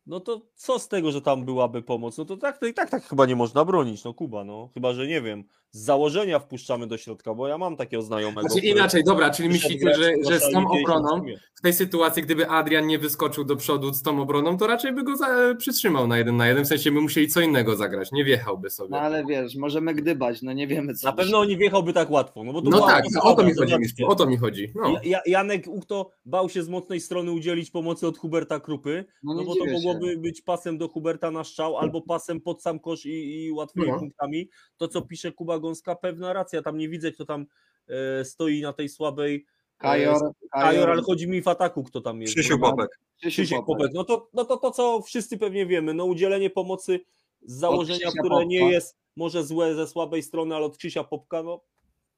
no 0.05 0.19
to 0.19 0.48
co 0.59 0.79
z 0.79 0.87
tego, 0.87 1.11
że 1.11 1.21
tam 1.21 1.45
byłaby 1.45 1.81
pomoc? 1.81 2.17
No 2.17 2.25
to 2.25 2.37
tak, 2.37 2.57
to 2.57 2.65
i 2.65 2.73
tak, 2.73 2.89
tak 2.89 3.03
chyba 3.03 3.25
nie 3.25 3.35
można 3.35 3.65
bronić, 3.65 4.03
no 4.03 4.13
Kuba, 4.13 4.43
no. 4.43 4.69
Chyba, 4.73 4.93
że 4.93 5.07
nie 5.07 5.21
wiem, 5.21 5.43
z 5.71 5.79
założenia 5.83 6.39
wpuszczamy 6.39 6.87
do 6.87 6.97
środka, 6.97 7.33
bo 7.33 7.47
ja 7.47 7.57
mam 7.57 7.75
takiego 7.77 8.03
znajomego. 8.03 8.49
Znaczy 8.49 8.65
inaczej, 8.67 9.03
dobra, 9.03 9.29
czyli 9.29 9.49
myślicie, 9.49 9.93
że, 9.93 10.11
że 10.29 10.39
z 10.39 10.51
tą 10.51 10.65
gdzieś 10.65 10.83
obroną, 10.83 11.21
w 11.55 11.61
tej 11.61 11.73
sytuacji, 11.73 12.23
gdyby 12.23 12.49
Adrian 12.49 12.87
nie 12.87 12.99
wyskoczył 12.99 13.43
do 13.43 13.55
przodu 13.55 13.93
z 13.93 14.01
tą 14.01 14.21
obroną, 14.21 14.57
to 14.57 14.67
raczej 14.67 14.93
by 14.93 15.03
go 15.03 15.15
za, 15.17 15.27
przytrzymał 15.57 16.07
na 16.07 16.17
jeden 16.17 16.37
na 16.37 16.47
jeden, 16.47 16.63
w 16.65 16.67
sensie 16.67 16.91
by 16.91 17.01
musieli 17.01 17.27
co 17.27 17.41
innego 17.41 17.75
zagrać, 17.75 18.11
nie 18.11 18.23
wjechałby 18.25 18.69
sobie. 18.69 18.89
No 18.91 18.99
ale 18.99 19.25
wiesz, 19.25 19.55
możemy 19.55 19.93
gdybać, 19.93 20.41
no 20.41 20.53
nie 20.53 20.67
wiemy 20.67 20.93
co. 20.93 21.07
Na 21.07 21.13
pewno 21.13 21.45
nie 21.45 21.57
wjechałby 21.57 21.93
tak 21.93 22.11
łatwo, 22.11 22.43
no 22.43 22.53
bo 22.53 22.61
to 22.61 22.69
No 22.69 22.87
tak, 22.87 23.05
obsada, 23.05 23.25
o 23.25 23.35
to 23.35 23.43
mi 23.43 23.53
chodzi. 23.53 23.79
Miszku, 23.79 24.05
o 24.07 24.15
to 24.15 24.25
mi 24.25 24.37
chodzi. 24.37 24.71
No. 24.75 24.89
Ja- 24.89 24.99
Ja, 25.03 25.19
Janek 25.25 25.67
Uchto 25.67 26.09
bał 26.25 26.49
się 26.49 26.63
z 26.63 26.69
mocnej 26.69 26.99
strony 26.99 27.31
udzielić 27.31 27.71
pomocy 27.71 28.07
od 28.07 28.17
Huberta 28.17 28.59
Krupy, 28.59 29.05
No 29.23 29.33
no 29.33 29.43
bo 29.43 29.55
to 29.55 29.65
się. 29.65 29.71
mogłoby 29.71 30.17
być 30.17 30.41
pasem 30.49 30.77
do 30.77 30.87
Huberta 30.87 31.31
na 31.31 31.43
strzał 31.43 31.77
albo 31.77 32.01
pasem 32.01 32.41
pod 32.41 32.61
sam 32.63 32.79
kosz 32.79 33.05
i, 33.05 33.45
i 33.45 33.51
łatwymi 33.51 33.87
No. 33.87 33.99
punktami. 33.99 34.49
To, 34.77 34.87
co 34.87 35.01
pisze 35.01 35.31
Kuba 35.31 35.59
Gąska, 35.59 35.95
pewna 35.95 36.33
racja. 36.33 36.61
Tam 36.61 36.77
nie 36.77 36.89
widzę, 36.89 37.11
kto 37.11 37.25
tam 37.25 37.45
e, 37.87 38.25
stoi 38.25 38.61
na 38.61 38.73
tej 38.73 38.89
słabej. 38.89 39.45
Kajor, 39.77 40.17
Kajor, 40.51 40.89
ale 40.89 41.01
chodzi 41.01 41.27
mi 41.27 41.41
w 41.41 41.47
ataku, 41.47 41.83
kto 41.83 42.01
tam 42.01 42.21
jest. 42.21 42.33
Krzysiu 42.33 42.59
Popek. 42.59 42.99
Krzysiek 43.27 43.65
Popek. 43.65 43.91
No 43.93 44.03
to, 44.03 44.29
no 44.33 44.45
to 44.45 44.57
to, 44.57 44.71
co 44.71 45.01
wszyscy 45.01 45.37
pewnie 45.37 45.65
wiemy, 45.65 45.93
no 45.93 46.05
udzielenie 46.05 46.49
pomocy 46.49 46.99
z 47.41 47.59
założenia, 47.59 48.09
które 48.09 48.29
Popka. 48.29 48.43
nie 48.45 48.71
jest 48.71 48.97
może 49.15 49.43
złe 49.43 49.75
ze 49.75 49.87
słabej 49.87 50.23
strony, 50.23 50.55
ale 50.55 50.65
od 50.65 50.77
Krzysia 50.77 51.03
Popka, 51.03 51.43
no 51.43 51.61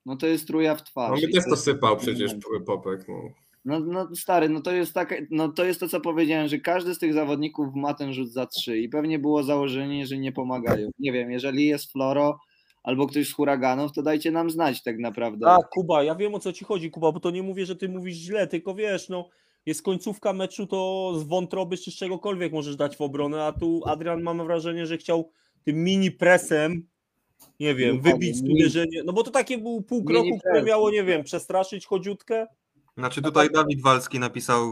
No 0.05 0.15
to 0.17 0.27
jest 0.27 0.47
truja 0.47 0.75
w 0.75 0.79
No 0.79 0.85
twarz. 0.85 1.21
my 1.21 1.29
I 1.29 1.33
też 1.33 1.43
to 1.49 1.55
sypał 1.57 1.97
przecież 1.97 2.31
Popek. 2.65 3.07
No. 3.07 3.15
No, 3.65 3.79
no 3.79 4.15
stary, 4.15 4.49
no 4.49 4.61
to 4.61 4.71
jest 4.71 4.93
tak, 4.93 5.23
no 5.29 5.49
to 5.49 5.65
jest 5.65 5.79
to, 5.79 5.87
co 5.87 6.01
powiedziałem, 6.01 6.47
że 6.47 6.57
każdy 6.57 6.95
z 6.95 6.99
tych 6.99 7.13
zawodników 7.13 7.75
ma 7.75 7.93
ten 7.93 8.13
rzut 8.13 8.29
za 8.29 8.45
trzy 8.45 8.77
i 8.77 8.89
pewnie 8.89 9.19
było 9.19 9.43
założenie, 9.43 10.05
że 10.05 10.17
nie 10.17 10.31
pomagają. 10.31 10.89
Nie 10.99 11.11
wiem, 11.11 11.31
jeżeli 11.31 11.65
jest 11.67 11.91
Floro 11.91 12.39
albo 12.83 13.07
ktoś 13.07 13.27
z 13.27 13.33
huraganów, 13.33 13.91
to 13.91 14.01
dajcie 14.01 14.31
nam 14.31 14.49
znać 14.49 14.83
tak 14.83 14.97
naprawdę. 14.97 15.45
Tak, 15.45 15.69
Kuba, 15.69 16.03
ja 16.03 16.15
wiem 16.15 16.35
o 16.35 16.39
co 16.39 16.53
ci 16.53 16.65
chodzi, 16.65 16.91
Kuba, 16.91 17.11
bo 17.11 17.19
to 17.19 17.31
nie 17.31 17.43
mówię, 17.43 17.65
że 17.65 17.75
ty 17.75 17.89
mówisz 17.89 18.17
źle, 18.17 18.47
tylko 18.47 18.75
wiesz, 18.75 19.09
no 19.09 19.29
jest 19.65 19.81
końcówka 19.81 20.33
meczu, 20.33 20.67
to 20.67 21.11
z 21.19 21.23
wątroby 21.23 21.77
czy 21.77 21.91
z 21.91 21.95
czegokolwiek 21.95 22.53
możesz 22.53 22.75
dać 22.75 22.97
w 22.97 23.01
obronę, 23.01 23.43
a 23.43 23.51
tu 23.51 23.81
Adrian 23.85 24.21
mam 24.21 24.45
wrażenie, 24.45 24.85
że 24.85 24.97
chciał 24.97 25.31
tym 25.63 25.83
mini 25.83 26.11
presem, 26.11 26.87
nie 27.59 27.75
wiem, 27.75 28.01
wybić 28.01 28.37
uderzenie, 28.51 29.03
no 29.05 29.13
bo 29.13 29.23
to 29.23 29.31
takie 29.31 29.57
był 29.57 29.81
pół 29.81 30.03
kroku, 30.03 30.39
które 30.39 30.63
miało, 30.63 30.91
nie 30.91 31.03
wiem, 31.03 31.23
przestraszyć 31.23 31.85
chodziutkę. 31.85 32.47
Znaczy 32.97 33.21
tutaj 33.21 33.49
Dawid 33.49 33.81
Walski 33.81 34.19
napisał 34.19 34.71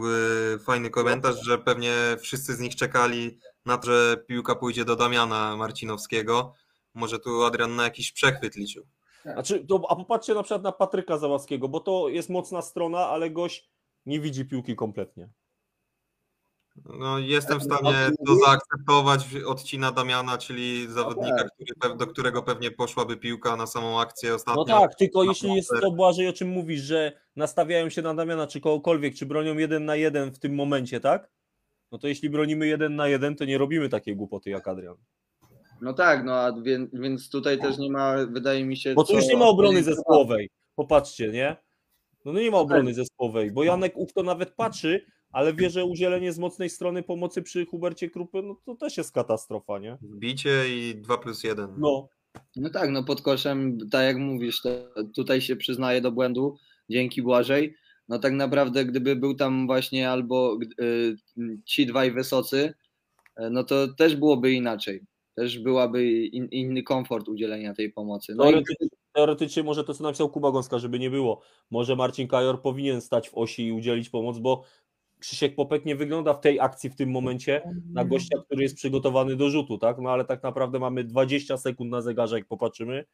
y, 0.54 0.58
fajny 0.58 0.90
komentarz, 0.90 1.44
że 1.44 1.58
pewnie 1.58 1.92
wszyscy 2.20 2.54
z 2.54 2.60
nich 2.60 2.76
czekali 2.76 3.38
na 3.66 3.78
to, 3.78 3.86
że 3.86 4.16
piłka 4.26 4.54
pójdzie 4.54 4.84
do 4.84 4.96
Damiana 4.96 5.56
Marcinowskiego. 5.56 6.54
Może 6.94 7.18
tu 7.18 7.44
Adrian 7.44 7.76
na 7.76 7.84
jakiś 7.84 8.12
przechwyt 8.12 8.56
liczył. 8.56 8.86
Znaczy, 9.22 9.66
to, 9.68 9.82
a 9.88 9.96
popatrzcie 9.96 10.34
na 10.34 10.42
przykład 10.42 10.62
na 10.62 10.72
Patryka 10.72 11.18
Załackiego, 11.18 11.68
bo 11.68 11.80
to 11.80 12.08
jest 12.08 12.30
mocna 12.30 12.62
strona, 12.62 13.08
ale 13.08 13.30
gość 13.30 13.70
nie 14.06 14.20
widzi 14.20 14.44
piłki 14.44 14.76
kompletnie. 14.76 15.28
No, 16.98 17.18
jestem 17.18 17.58
w 17.58 17.62
stanie 17.62 18.10
to 18.26 18.36
zaakceptować. 18.46 19.26
Odcina 19.46 19.92
Damiana, 19.92 20.38
czyli 20.38 20.92
zawodnika, 20.92 21.36
tak. 21.36 21.48
który, 21.54 21.96
do 21.96 22.06
którego 22.06 22.42
pewnie 22.42 22.70
poszłaby 22.70 23.16
piłka 23.16 23.56
na 23.56 23.66
samą 23.66 24.00
akcję 24.00 24.28
No 24.30 24.34
ostatnio. 24.36 24.64
tak, 24.64 24.94
tylko 24.94 25.24
jeśli 25.24 25.54
jest 25.54 25.70
to 25.80 25.90
Błażej, 25.90 26.28
o 26.28 26.32
czym 26.32 26.48
mówisz, 26.48 26.80
że 26.80 27.12
nastawiają 27.36 27.88
się 27.90 28.02
na 28.02 28.14
Damiana 28.14 28.46
czy 28.46 28.60
kogokolwiek, 28.60 29.14
czy 29.14 29.26
bronią 29.26 29.58
jeden 29.58 29.84
na 29.84 29.96
jeden 29.96 30.30
w 30.32 30.38
tym 30.38 30.54
momencie, 30.54 31.00
tak? 31.00 31.30
No 31.92 31.98
to 31.98 32.08
jeśli 32.08 32.30
bronimy 32.30 32.66
jeden 32.66 32.96
na 32.96 33.08
jeden, 33.08 33.36
to 33.36 33.44
nie 33.44 33.58
robimy 33.58 33.88
takiej 33.88 34.16
głupoty 34.16 34.50
jak 34.50 34.68
Adrian. 34.68 34.96
No 35.80 35.92
tak, 35.92 36.24
no 36.24 36.34
a 36.34 36.52
więc, 36.62 36.90
więc 36.92 37.30
tutaj 37.30 37.58
też 37.58 37.78
nie 37.78 37.90
ma, 37.90 38.26
wydaje 38.26 38.64
mi 38.64 38.76
się. 38.76 38.94
Bo 38.94 39.04
tu 39.04 39.14
już 39.14 39.26
nie 39.26 39.36
ma 39.36 39.46
obrony 39.46 39.82
zespołowej. 39.82 40.50
Popatrzcie, 40.74 41.28
nie? 41.28 41.56
No, 42.24 42.32
no 42.32 42.40
nie 42.40 42.50
ma 42.50 42.58
obrony 42.58 42.94
zespołowej, 42.94 43.50
bo 43.50 43.64
Janek 43.64 43.92
Uchto 43.96 44.22
nawet 44.22 44.54
patrzy, 44.54 45.06
ale 45.32 45.54
wie, 45.54 45.70
że 45.70 45.84
udzielenie 45.84 46.32
z 46.32 46.38
mocnej 46.38 46.70
strony 46.70 47.02
pomocy 47.02 47.42
przy 47.42 47.66
Hubercie 47.66 48.10
Krupy, 48.10 48.42
no 48.42 48.56
to 48.64 48.74
też 48.74 48.96
jest 48.96 49.12
katastrofa, 49.12 49.78
nie? 49.78 49.98
Wbicie 50.02 50.64
i 50.68 50.94
2 50.94 51.18
plus 51.18 51.44
1. 51.44 51.74
No, 51.78 52.08
No 52.56 52.70
tak, 52.70 52.90
no 52.90 53.04
pod 53.04 53.22
koszem, 53.22 53.78
tak 53.90 54.04
jak 54.04 54.18
mówisz, 54.18 54.62
to 54.62 54.70
tutaj 55.14 55.40
się 55.40 55.56
przyznaje 55.56 56.00
do 56.00 56.12
błędu, 56.12 56.56
dzięki 56.88 57.22
Błażej. 57.22 57.74
No 58.08 58.18
tak 58.18 58.32
naprawdę, 58.32 58.84
gdyby 58.84 59.16
był 59.16 59.34
tam 59.34 59.66
właśnie 59.66 60.10
albo 60.10 60.58
y, 60.80 61.16
ci 61.64 61.86
dwaj 61.86 62.12
wysocy, 62.12 62.74
y, 63.40 63.50
no 63.50 63.64
to 63.64 63.94
też 63.94 64.16
byłoby 64.16 64.52
inaczej. 64.52 65.00
Też 65.34 65.58
byłaby 65.58 66.06
in, 66.08 66.48
inny 66.50 66.82
komfort 66.82 67.28
udzielenia 67.28 67.74
tej 67.74 67.92
pomocy. 67.92 68.34
No 68.34 68.44
i 68.44 68.52
teoretycznie, 68.52 68.88
teoretycznie 69.12 69.62
może 69.62 69.84
to, 69.84 69.94
co 69.94 70.04
napisał 70.04 70.30
Kuba 70.30 70.50
Gąska, 70.50 70.78
żeby 70.78 70.98
nie 70.98 71.10
było. 71.10 71.40
Może 71.70 71.96
Marcin 71.96 72.28
Kajor 72.28 72.62
powinien 72.62 73.00
stać 73.00 73.28
w 73.30 73.34
osi 73.34 73.66
i 73.66 73.72
udzielić 73.72 74.08
pomoc, 74.08 74.38
bo 74.38 74.64
Krzysiek 75.20 75.54
Popek 75.54 75.84
nie 75.84 75.96
wygląda 75.96 76.34
w 76.34 76.40
tej 76.40 76.60
akcji 76.60 76.90
w 76.90 76.96
tym 76.96 77.10
momencie 77.10 77.62
na 77.92 78.04
gościa, 78.04 78.38
który 78.46 78.62
jest 78.62 78.76
przygotowany 78.76 79.36
do 79.36 79.50
rzutu, 79.50 79.78
tak? 79.78 79.98
No 79.98 80.10
ale 80.10 80.24
tak 80.24 80.42
naprawdę 80.42 80.78
mamy 80.78 81.04
20 81.04 81.56
sekund 81.56 81.90
na 81.90 82.02
zegarze, 82.02 82.38
jak 82.38 82.48
popatrzymy. 82.48 83.04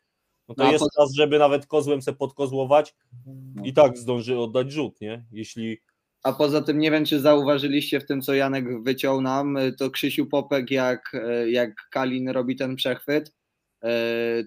No 0.48 0.54
to 0.54 0.64
No, 0.64 0.72
jest 0.72 0.84
czas, 0.96 1.14
żeby 1.14 1.38
nawet 1.38 1.66
kozłem 1.66 2.02
se 2.02 2.12
podkozłować 2.12 2.94
i 3.64 3.72
tak 3.72 3.98
zdąży 3.98 4.38
oddać 4.38 4.72
rzut, 4.72 5.00
nie? 5.00 5.24
Jeśli 5.32 5.78
A 6.22 6.32
poza 6.32 6.62
tym 6.62 6.78
nie 6.78 6.90
wiem, 6.90 7.04
czy 7.04 7.20
zauważyliście 7.20 8.00
w 8.00 8.06
tym, 8.06 8.22
co 8.22 8.34
Janek 8.34 8.82
wyciął 8.82 9.20
nam, 9.20 9.58
to 9.78 9.90
Krzysiu 9.90 10.26
Popek, 10.26 10.70
jak, 10.70 11.14
y, 11.14 11.50
jak 11.50 11.88
Kalin 11.90 12.28
robi 12.28 12.56
ten 12.56 12.76
przechwyt, 12.76 13.35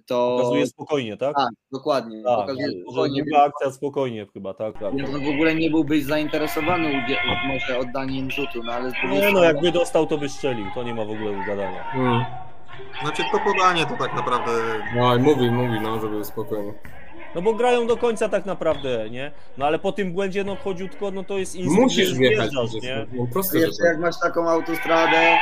to... 0.06 0.38
pokazuje 0.38 0.68
spokojnie, 0.68 1.18
tak? 1.18 1.36
Tak, 1.36 1.50
dokładnie. 1.72 2.24
Tak, 2.24 2.40
pokazuje 2.40 2.82
spokojnie, 2.82 3.24
akcja 3.46 3.72
spokojnie 3.72 4.26
chyba, 4.34 4.54
tak? 4.54 4.74
tak. 4.74 4.94
No 4.94 5.08
w 5.08 5.34
ogóle 5.34 5.56
nie 5.56 5.70
byłbyś 5.70 6.04
zainteresowany 6.04 7.04
może 7.48 7.80
oddaniem 7.80 8.32
rzutu, 8.32 8.64
no 8.64 8.74
ale 8.74 8.90
z 8.90 8.94
drugiej 8.94 9.22
Nie 9.22 9.32
no, 9.32 9.44
jakby 9.44 9.72
dostał, 9.72 10.08
to 10.08 10.18
by 10.18 10.30
strzelił, 10.30 10.66
to 10.76 10.84
nie 10.84 10.96
ma 10.96 11.06
w 11.06 11.12
ogóle 11.12 11.46
gadania. 11.48 11.92
Mm. 11.96 12.26
Znaczy 13.02 13.24
to 13.32 13.40
podanie 13.40 13.86
to 13.86 13.98
tak 13.98 14.16
naprawdę 14.16 14.52
No 14.96 15.16
i 15.16 15.20
mówi, 15.20 15.52
mówi, 15.52 15.80
no, 15.82 16.00
żeby 16.00 16.26
spokojnie. 16.26 16.74
No 17.36 17.42
bo 17.42 17.54
grają 17.54 17.88
do 17.88 17.98
końca 17.98 18.30
tak 18.30 18.46
naprawdę, 18.46 19.10
nie? 19.10 19.32
No 19.58 19.66
ale 19.66 19.80
po 19.80 19.92
tym 19.92 20.14
błędzie, 20.14 20.44
no 20.44 20.56
chodziutko, 20.56 21.12
no 21.12 21.24
to 21.24 21.38
jest 21.38 21.56
instynkt, 21.56 21.82
Musisz 21.82 22.14
wjechać. 22.14 22.52
nie? 22.84 23.08
No, 23.14 23.28
proste, 23.34 23.60
że 23.60 23.66
Jeszcze 23.66 23.84
tak. 23.84 23.92
jak 23.92 24.02
masz 24.02 24.20
taką 24.20 24.50
autostradę. 24.50 25.38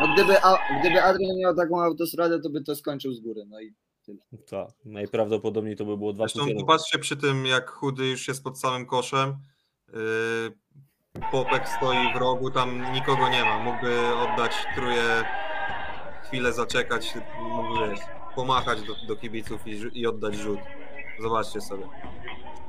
No 0.00 0.14
gdyby, 0.14 0.42
a, 0.42 0.58
gdyby 0.80 1.02
Adrian 1.02 1.36
miał 1.36 1.54
taką 1.54 1.82
autostradę, 1.82 2.40
to 2.40 2.50
by 2.50 2.62
to 2.62 2.76
skończył 2.76 3.12
z 3.12 3.20
góry. 3.20 3.44
No 3.48 3.60
i 3.60 3.74
Tak, 4.50 4.68
najprawdopodobniej 4.84 5.76
to 5.76 5.84
by 5.84 5.96
było 5.96 6.12
2 6.12 6.28
Zresztą 6.28 6.54
popatrzcie 6.60 6.98
przy 6.98 7.16
tym, 7.16 7.46
jak 7.46 7.70
chudy 7.70 8.06
już 8.06 8.28
jest 8.28 8.42
pod 8.42 8.60
samym 8.60 8.86
koszem. 8.86 9.36
Yy, 9.88 9.98
Popek 11.32 11.68
stoi 11.68 12.12
w 12.14 12.16
rogu, 12.16 12.50
tam 12.50 12.92
nikogo 12.92 13.28
nie 13.28 13.44
ma. 13.44 13.58
Mógłby 13.58 14.06
oddać 14.16 14.52
truje, 14.74 15.24
chwilę 16.24 16.52
zaczekać, 16.52 17.14
mógłby 17.42 17.88
wiesz, 17.88 18.00
pomachać 18.34 18.78
do, 18.82 18.94
do 19.08 19.16
kibiców 19.16 19.66
i, 19.66 20.00
i 20.00 20.06
oddać 20.06 20.34
rzut. 20.36 20.58
Zobaczcie 21.20 21.60
sobie. 21.60 21.84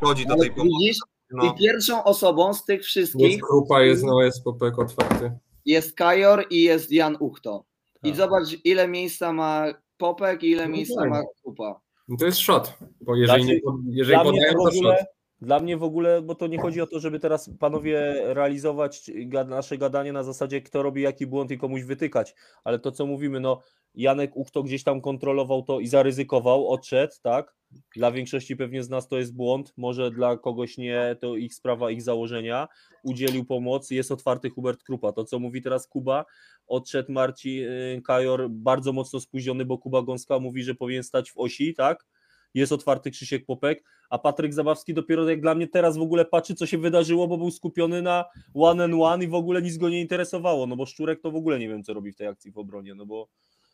Chodzi 0.01 0.25
do 0.25 0.33
Ale 0.33 0.41
tej 0.41 0.51
pomocy. 0.51 0.99
No, 1.31 1.45
i 1.45 1.57
pierwszą 1.57 2.03
osobą 2.03 2.53
z 2.53 2.65
tych 2.65 2.81
wszystkich 2.81 3.21
Jest 3.21 3.41
grupa, 3.41 3.81
jest, 3.81 4.03
no, 4.03 4.21
jest 4.21 4.43
popek 4.43 4.79
otwarty. 4.79 5.31
Jest 5.69 5.95
Kajor 5.95 6.45
i 6.49 6.61
jest 6.63 6.91
Jan 6.91 7.17
Uchto. 7.19 7.65
I 8.03 8.07
Tak. 8.07 8.17
zobacz, 8.17 8.47
ile 8.63 8.87
miejsca 8.87 9.33
ma 9.33 9.65
Popek 9.97 10.43
i 10.43 10.49
ile 10.51 10.65
No 10.67 10.75
miejsca 10.75 11.01
tak. 11.01 11.09
ma 11.09 11.21
Kupa. 11.43 11.79
No 12.07 12.17
to 12.17 12.25
jest 12.25 12.37
shot, 12.39 12.73
bo 13.01 13.15
jeżeli, 13.15 13.43
Znaczy, 13.43 13.61
nie, 13.85 13.95
jeżeli 13.95 14.19
podają, 14.23 14.53
to 14.53 14.71
shot. 14.71 14.95
Dla 15.41 15.59
mnie 15.59 15.77
w 15.77 15.83
ogóle, 15.83 16.21
bo 16.21 16.35
to 16.35 16.47
nie 16.47 16.59
chodzi 16.59 16.81
o 16.81 16.87
to, 16.87 16.99
żeby 16.99 17.19
teraz 17.19 17.49
panowie 17.59 18.21
realizować 18.33 19.11
nasze 19.47 19.77
gadanie 19.77 20.13
na 20.13 20.23
zasadzie, 20.23 20.61
kto 20.61 20.83
robi 20.83 21.01
jaki 21.01 21.27
błąd 21.27 21.51
i 21.51 21.57
komuś 21.57 21.83
wytykać, 21.83 22.35
ale 22.63 22.79
to 22.79 22.91
co 22.91 23.05
mówimy, 23.05 23.39
no 23.39 23.61
Janek 23.95 24.31
Uchto 24.35 24.63
gdzieś 24.63 24.83
tam 24.83 25.01
kontrolował 25.01 25.63
to 25.63 25.79
i 25.79 25.87
zaryzykował, 25.87 26.67
odszedł, 26.67 27.13
tak? 27.21 27.55
Dla 27.95 28.11
większości 28.11 28.55
pewnie 28.55 28.83
z 28.83 28.89
nas 28.89 29.07
to 29.07 29.17
jest 29.17 29.35
błąd, 29.35 29.73
może 29.77 30.11
dla 30.11 30.37
kogoś 30.37 30.77
nie, 30.77 31.15
to 31.21 31.35
ich 31.35 31.53
sprawa, 31.53 31.91
ich 31.91 32.01
założenia. 32.01 32.67
Udzielił 33.03 33.45
pomocy, 33.45 33.95
jest 33.95 34.11
otwarty 34.11 34.49
Hubert 34.49 34.83
Krupa. 34.83 35.11
To 35.11 35.23
co 35.23 35.39
mówi 35.39 35.61
teraz 35.61 35.87
Kuba, 35.87 36.25
odszedł 36.67 37.11
Marcin 37.11 37.63
y, 37.63 38.01
Kajor 38.05 38.49
bardzo 38.49 38.93
mocno 38.93 39.19
spóźniony, 39.19 39.65
bo 39.65 39.77
Kuba 39.77 40.01
Gąska 40.01 40.39
mówi, 40.39 40.63
że 40.63 40.75
powinien 40.75 41.03
stać 41.03 41.31
w 41.31 41.37
osi, 41.37 41.73
tak? 41.73 42.05
Jest 42.53 42.71
otwarty 42.71 43.11
Krzysiek 43.11 43.45
Popek, 43.45 43.83
a 44.09 44.19
Patryk 44.19 44.53
Zabawski 44.53 44.93
dopiero 44.93 45.29
jak 45.29 45.41
dla 45.41 45.55
mnie 45.55 45.67
teraz 45.67 45.97
w 45.97 46.01
ogóle 46.01 46.25
patrzy, 46.25 46.55
co 46.55 46.65
się 46.65 46.77
wydarzyło, 46.77 47.27
bo 47.27 47.37
był 47.37 47.51
skupiony 47.51 48.01
na 48.01 48.25
one 48.53 48.83
and 48.83 48.93
one 48.99 49.23
i 49.23 49.27
w 49.27 49.33
ogóle 49.33 49.61
nic 49.61 49.77
go 49.77 49.89
nie 49.89 50.01
interesowało, 50.01 50.67
no 50.67 50.75
bo 50.75 50.85
Szczurek 50.85 51.21
to 51.21 51.31
w 51.31 51.35
ogóle 51.35 51.59
nie 51.59 51.69
wiem, 51.69 51.83
co 51.83 51.93
robi 51.93 52.11
w 52.11 52.15
tej 52.15 52.27
akcji 52.27 52.51
w 52.51 52.57
obronie, 52.57 52.95
no 52.95 53.05
bo 53.05 53.29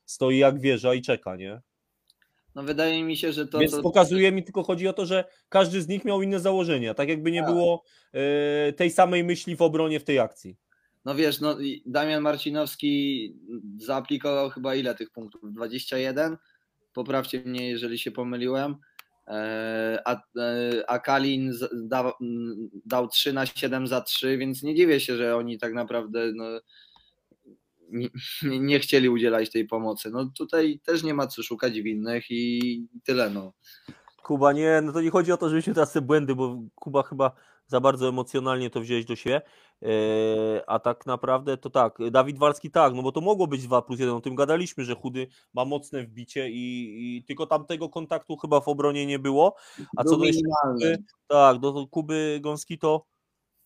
stoi 0.06 0.38
jak 0.38 0.60
wieża 0.60 0.94
i 0.94 1.02
czeka, 1.02 1.36
nie? 1.36 1.62
No 2.56 2.64
wydaje 2.64 3.04
mi 3.04 3.18
się, 3.18 3.34
że 3.34 3.48
to. 3.48 3.60
Więc 3.60 3.72
to 3.72 3.82
pokazuje 3.82 4.32
mi, 4.32 4.44
tylko 4.44 4.64
chodzi 4.64 4.88
o 4.88 4.94
to, 4.94 5.06
że 5.06 5.26
każdy 5.50 5.82
z 5.82 5.88
nich 5.88 6.06
miał 6.06 6.22
inne 6.22 6.40
założenia, 6.40 6.94
tak 6.94 7.10
jakby 7.10 7.32
nie 7.32 7.42
Tak. 7.42 7.50
było 7.54 7.84
e, 8.14 8.74
tej 8.74 8.92
samej 8.92 9.24
myśli 9.24 9.56
w 9.56 9.62
obronie 9.62 10.00
w 10.00 10.04
tej 10.04 10.20
akcji. 10.20 10.58
No 11.06 11.16
wiesz, 11.16 11.42
no 11.42 11.58
Damian 11.86 12.22
Marcinowski 12.22 13.34
zaaplikował 13.78 14.50
chyba 14.50 14.76
ile 14.76 14.96
tych 14.96 15.12
punktów? 15.12 15.42
21? 15.54 16.38
Poprawcie 16.96 17.44
mnie, 17.46 17.70
jeżeli 17.70 18.00
się 18.00 18.12
pomyliłem. 18.12 18.76
E, 19.28 20.00
A, 20.06 20.14
e, 20.14 20.20
a 20.88 21.00
Kalin 21.00 21.54
da, 21.74 22.14
dał 22.86 23.08
3 23.08 23.34
na 23.34 23.46
7 23.46 23.88
za 23.88 24.02
3, 24.02 24.38
więc 24.38 24.64
nie 24.64 24.76
dziwię 24.76 25.00
się, 25.00 25.18
że 25.18 25.36
oni 25.36 25.58
tak 25.58 25.74
naprawdę 25.74 26.32
no, 26.36 26.46
nie, 27.92 28.10
nie 28.60 28.80
chcieli 28.80 29.10
udzielać 29.10 29.52
tej 29.52 29.68
pomocy. 29.68 30.10
No 30.12 30.32
tutaj 30.38 30.80
też 30.84 31.04
nie 31.04 31.14
ma 31.14 31.28
co 31.28 31.44
szukać 31.44 31.82
winnych 31.82 32.26
i 32.30 32.84
tyle. 33.04 33.30
No. 33.30 33.54
Kuba, 34.24 34.54
nie, 34.54 34.82
no 34.84 34.92
to 34.92 35.02
nie 35.02 35.12
chodzi 35.12 35.32
o 35.32 35.38
to, 35.38 35.50
żebyśmy 35.50 35.74
teraz 35.74 35.94
te 35.94 36.02
błędy, 36.02 36.36
bo 36.36 36.64
Kuba 36.76 37.04
chyba 37.04 37.32
za 37.68 37.80
bardzo 37.80 38.10
emocjonalnie 38.10 38.70
to 38.70 38.82
wziąłeś 38.82 39.06
do 39.06 39.16
siebie, 39.16 39.42
e, 39.82 39.90
a 40.68 40.80
tak 40.80 41.06
naprawdę 41.06 41.58
to 41.58 41.70
tak, 41.70 41.98
Dawid 42.12 42.38
Walski 42.38 42.72
tak, 42.72 42.94
no 42.94 43.04
bo 43.04 43.12
to 43.12 43.22
mogło 43.22 43.48
być 43.48 43.64
2 43.64 43.82
plus 43.82 44.00
1, 44.00 44.16
o 44.16 44.22
tym 44.22 44.36
gadaliśmy, 44.36 44.84
że 44.84 44.96
Chudy 44.96 45.28
ma 45.54 45.66
mocne 45.66 46.04
wbicie 46.04 46.50
i, 46.50 47.18
i 47.18 47.24
tylko 47.24 47.46
tamtego 47.48 47.90
kontaktu 47.90 48.38
chyba 48.38 48.62
w 48.62 48.68
obronie 48.68 49.06
nie 49.06 49.20
było, 49.20 49.56
a 49.98 50.04
co 50.04 50.18
do 50.18 50.26
jeszcze 50.26 50.42
minimalny. 50.44 51.04
Tak, 51.28 51.60
do 51.60 51.88
Kuby 51.88 52.40
Gąski 52.42 52.78
to. 52.78 53.06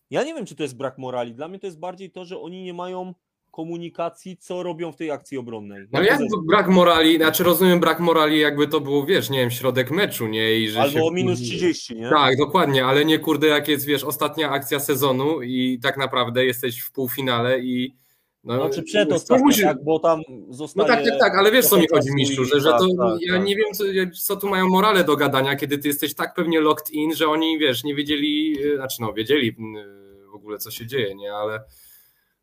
Ja 0.10 0.24
nie 0.24 0.34
wiem, 0.34 0.46
czy 0.46 0.56
to 0.56 0.64
jest 0.64 0.78
brak 0.78 0.98
morali. 0.98 1.34
Dla 1.34 1.48
mnie 1.48 1.60
to 1.60 1.68
jest 1.68 1.80
bardziej 1.80 2.12
to, 2.12 2.26
że 2.26 2.40
oni 2.40 2.64
nie 2.64 2.74
mają 2.74 3.14
komunikacji, 3.52 4.38
co 4.38 4.64
robią 4.64 4.92
w 4.92 4.96
tej 4.96 5.12
akcji 5.12 5.38
obronnej. 5.38 5.88
No 5.92 6.00
ale 6.00 6.08
jak 6.08 6.20
brak 6.48 6.68
morali, 6.68 7.18
znaczy 7.18 7.44
rozumiem 7.44 7.80
brak 7.80 8.00
morali, 8.00 8.40
jakby 8.40 8.68
to 8.68 8.80
było, 8.80 9.06
wiesz, 9.06 9.30
nie 9.30 9.40
wiem, 9.40 9.52
środek 9.52 9.92
meczu, 9.92 10.28
nie? 10.28 10.60
I 10.60 10.70
że 10.70 10.74
się, 10.74 10.80
Albo 11.00 11.12
minus 11.12 11.40
30, 11.40 11.96
nie? 11.96 12.10
Tak, 12.10 12.38
dokładnie, 12.38 12.86
ale 12.86 13.06
nie 13.06 13.20
kurde, 13.20 13.48
jak 13.48 13.68
jest, 13.68 13.86
wiesz, 13.86 14.04
ostatnia 14.04 14.50
akcja 14.50 14.80
sezonu 14.80 15.42
i 15.42 15.80
tak 15.84 15.98
naprawdę 15.98 16.46
jesteś 16.46 16.80
w 16.80 16.92
półfinale 16.92 17.60
i 17.60 17.96
no, 18.44 18.56
Znaczy 18.56 18.84
przed 18.84 19.10
no, 19.10 19.16
ostatnim, 19.16 19.48
musi- 19.48 19.64
tak, 19.64 19.84
bo 19.84 20.00
tam 20.00 20.22
No 20.30 20.54
zostaje... 20.54 20.88
tak, 20.88 21.04
tak, 21.06 21.20
tak, 21.20 21.36
ale 21.36 21.52
wiesz 21.52 21.66
co 21.66 21.78
mi 21.78 21.88
chodzi, 21.88 22.10
mistrzu, 22.16 22.46
że, 22.46 22.60
że 22.60 22.70
to 22.70 22.88
tak, 22.98 23.22
ja 23.22 23.34
tak. 23.34 23.46
nie 23.46 23.56
wiem, 23.56 23.74
co, 23.74 23.84
co 24.24 24.36
tu 24.36 24.50
mają 24.50 24.68
morale 24.68 25.04
do 25.04 25.16
gadania, 25.16 25.56
kiedy 25.56 25.78
ty 25.78 25.88
jesteś 25.88 26.16
tak 26.16 26.34
pewnie 26.34 26.60
locked 26.60 26.92
in, 26.92 27.16
że 27.16 27.28
oni, 27.28 27.60
wiesz, 27.60 27.84
nie 27.84 27.96
wiedzieli, 27.96 28.58
y, 28.64 28.76
znaczy 28.76 29.02
no, 29.02 29.14
wiedzieli 29.14 29.50
y, 29.50 29.54
w 30.32 30.36
ogóle, 30.36 30.58
co 30.58 30.72
się 30.72 30.86
dzieje, 30.86 31.16
nie, 31.16 31.34
ale 31.34 31.60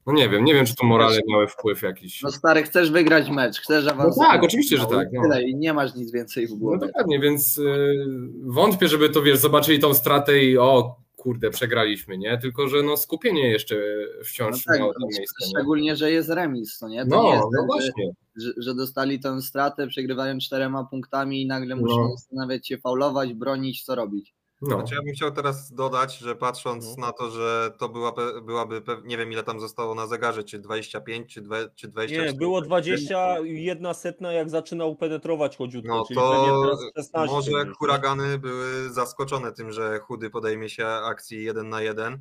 no 0.06 0.12
nie 0.12 0.28
wiem, 0.28 0.44
nie 0.44 0.54
wiem, 0.54 0.66
czy 0.66 0.74
tu 0.74 0.86
morale 0.86 1.18
miały 1.28 1.46
wpływ 1.48 1.82
jakiś. 1.82 2.22
No 2.22 2.30
stary, 2.32 2.62
chcesz 2.62 2.90
wygrać 2.90 3.30
mecz, 3.30 3.60
chcesz 3.60 3.86
awansować. 3.86 4.28
tak, 4.30 4.42
oczywiście, 4.44 4.76
że 4.76 4.82
No, 4.82 4.88
tak, 4.88 5.08
i 5.12 5.16
no. 5.16 5.22
Tyle, 5.22 5.42
i 5.42 5.54
nie 5.56 5.72
masz 5.72 5.94
nic 5.94 6.12
więcej 6.12 6.46
w 6.46 6.50
No 6.50 6.56
głowie. 6.56 6.78
dokładnie, 6.78 7.20
więc 7.20 7.58
y, 7.58 7.94
wątpię, 8.42 8.88
żeby 8.88 9.08
to, 9.10 9.22
wiesz, 9.22 9.38
zobaczyli 9.38 9.78
tą 9.78 9.94
stratę 9.94 10.44
i 10.44 10.58
o, 10.58 10.96
kurde, 11.16 11.50
przegraliśmy, 11.50 12.18
nie, 12.18 12.38
tylko, 12.38 12.68
że 12.68 12.82
no 12.82 12.96
skupienie 12.96 13.48
jeszcze 13.50 13.74
No 14.18 14.24
wciąż 14.24 14.64
tak, 14.64 14.78
miało 14.78 14.92
no, 14.92 15.00
tam 15.00 15.08
miejsce, 15.18 15.44
nie? 15.44 15.50
szczególnie, 15.50 15.96
że 15.96 16.10
jest 16.10 16.28
remis, 16.28 16.78
to 16.78 16.88
nie? 16.88 17.02
To 17.06 17.08
No, 17.16 17.22
nie 17.22 17.28
jest 17.30 17.44
no 17.52 17.58
tak, 17.60 17.66
właśnie. 17.66 18.10
że, 18.36 18.50
że 18.56 18.74
dostali 18.74 19.20
tę 19.20 19.42
stratę, 19.42 19.86
przegrywają 19.86 20.38
czterema 20.38 20.84
punktami 20.84 21.42
i 21.42 21.46
nagle 21.46 21.76
No. 21.76 21.82
muszą 21.82 22.10
zastanawiać 22.12 22.68
się, 22.68 22.78
faulować, 22.78 23.34
bronić, 23.34 23.84
co 23.84 23.94
robić. 23.94 24.34
No. 24.62 24.76
Znaczy 24.76 24.94
ja 24.94 25.02
bym 25.02 25.14
chciał 25.14 25.30
teraz 25.30 25.72
dodać, 25.72 26.18
że 26.18 26.36
patrząc 26.36 26.96
No. 26.96 27.06
na 27.06 27.12
to, 27.12 27.30
że 27.30 27.72
to 27.78 27.88
była, 27.88 28.12
byłaby, 28.42 28.82
nie 29.04 29.16
wiem 29.18 29.32
ile 29.32 29.42
tam 29.42 29.60
zostało 29.60 29.94
na 29.94 30.06
zegarze, 30.06 30.44
czy 30.44 30.58
25, 30.58 31.34
czy, 31.34 31.40
dwe, 31.40 31.70
czy 31.74 31.88
24. 31.88 32.32
Nie, 32.32 32.38
było 32.38 32.60
21 32.60 33.94
setna, 33.94 34.32
jak 34.32 34.50
zaczynał 34.50 34.96
penetrować 34.96 35.56
chodziutko, 35.56 35.94
No 35.96 36.04
czyli 36.06 36.20
to 36.20 36.30
pewnie 36.30 36.62
teraz 36.62 36.80
16. 37.06 37.34
Może 37.34 37.64
gdzieś. 37.64 37.76
huragany 37.76 38.38
były 38.38 38.90
zaskoczone 38.90 39.52
tym, 39.52 39.72
że 39.72 39.98
chudy 39.98 40.30
podejmie 40.30 40.68
się 40.68 40.86
akcji 40.86 41.44
1 41.44 41.68
na 41.68 41.82
1, 41.82 42.18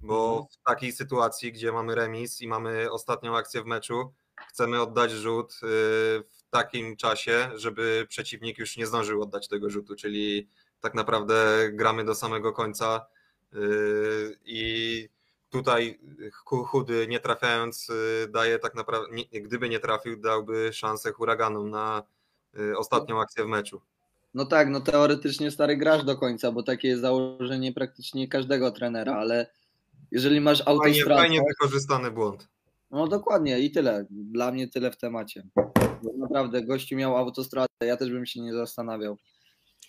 bo 0.00 0.28
Mhm. 0.30 0.46
w 0.50 0.68
takiej 0.68 0.92
sytuacji, 0.92 1.52
gdzie 1.52 1.72
mamy 1.72 1.94
remis 1.94 2.40
i 2.40 2.48
mamy 2.48 2.90
ostatnią 2.90 3.36
akcję 3.36 3.62
w 3.62 3.66
meczu, 3.66 4.12
chcemy 4.48 4.82
oddać 4.82 5.10
rzut 5.10 5.52
y, 5.52 5.56
w 6.30 6.42
takim 6.50 6.96
czasie, 6.96 7.50
żeby 7.54 8.06
przeciwnik 8.08 8.58
już 8.58 8.76
nie 8.76 8.86
zdążył 8.86 9.22
oddać 9.22 9.48
tego 9.48 9.70
rzutu, 9.70 9.94
czyli 9.96 10.48
tak 10.84 10.94
naprawdę 10.94 11.34
gramy 11.72 12.04
do 12.04 12.14
samego 12.14 12.52
końca 12.52 13.06
yy, 13.52 14.38
i 14.44 15.08
tutaj 15.50 16.00
chudy 16.42 17.06
nie 17.08 17.20
trafiając 17.20 17.88
yy, 17.88 18.28
daje 18.28 18.58
tak 18.58 18.74
naprawdę, 18.74 19.08
gdyby 19.32 19.68
nie 19.68 19.80
trafił, 19.80 20.16
dałby 20.16 20.72
szansę 20.72 21.12
huraganom 21.12 21.70
na 21.70 22.02
yy, 22.54 22.78
ostatnią 22.78 23.20
akcję 23.20 23.44
w 23.44 23.48
meczu. 23.48 23.80
No 24.34 24.44
tak, 24.44 24.68
no 24.68 24.80
teoretycznie 24.80 25.50
stary 25.50 25.76
grasz 25.76 26.04
do 26.04 26.16
końca, 26.16 26.52
bo 26.52 26.62
takie 26.62 26.88
jest 26.88 27.02
założenie 27.02 27.72
praktycznie 27.72 28.28
każdego 28.28 28.70
trenera, 28.70 29.14
ale 29.14 29.46
jeżeli 30.10 30.40
masz 30.40 30.62
autostradę... 30.66 31.00
Fajnie, 31.00 31.38
fajnie 31.38 31.42
wykorzystany 31.48 32.10
błąd. 32.10 32.48
No 32.90 33.08
dokładnie 33.08 33.60
i 33.60 33.70
tyle. 33.70 34.06
Dla 34.10 34.52
mnie 34.52 34.68
tyle 34.68 34.90
w 34.90 34.96
temacie. 34.96 35.46
Naprawdę, 36.18 36.62
gościu 36.62 36.96
miał 36.96 37.16
autostradę, 37.16 37.68
ja 37.80 37.96
też 37.96 38.10
bym 38.10 38.26
się 38.26 38.40
nie 38.40 38.54
zastanawiał. 38.54 39.18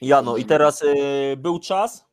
Ja 0.02 0.22
no 0.22 0.38
i 0.38 0.46
teraz 0.46 0.82
y, 0.82 1.38
był 1.38 1.60
czas 1.60 2.06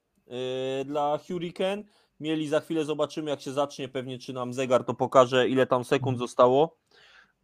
y, 0.81 0.85
dla 0.85 1.19
Hurricane. 1.29 1.83
Mieli 2.21 2.49
za 2.49 2.61
chwilę, 2.61 2.85
zobaczymy 2.85 3.31
jak 3.31 3.41
się 3.41 3.53
zacznie, 3.53 3.89
pewnie 3.89 4.19
czy 4.19 4.33
nam 4.33 4.53
zegar 4.53 4.85
to 4.85 4.95
pokaże, 4.95 5.49
ile 5.49 5.67
tam 5.67 5.85
sekund 5.85 6.19
zostało. 6.19 6.77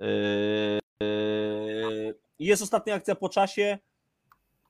Y, 0.01 0.79
jest 2.39 2.63
ostatnia 2.63 2.95
akcja 2.95 3.15
po 3.15 3.29
czasie. 3.29 3.79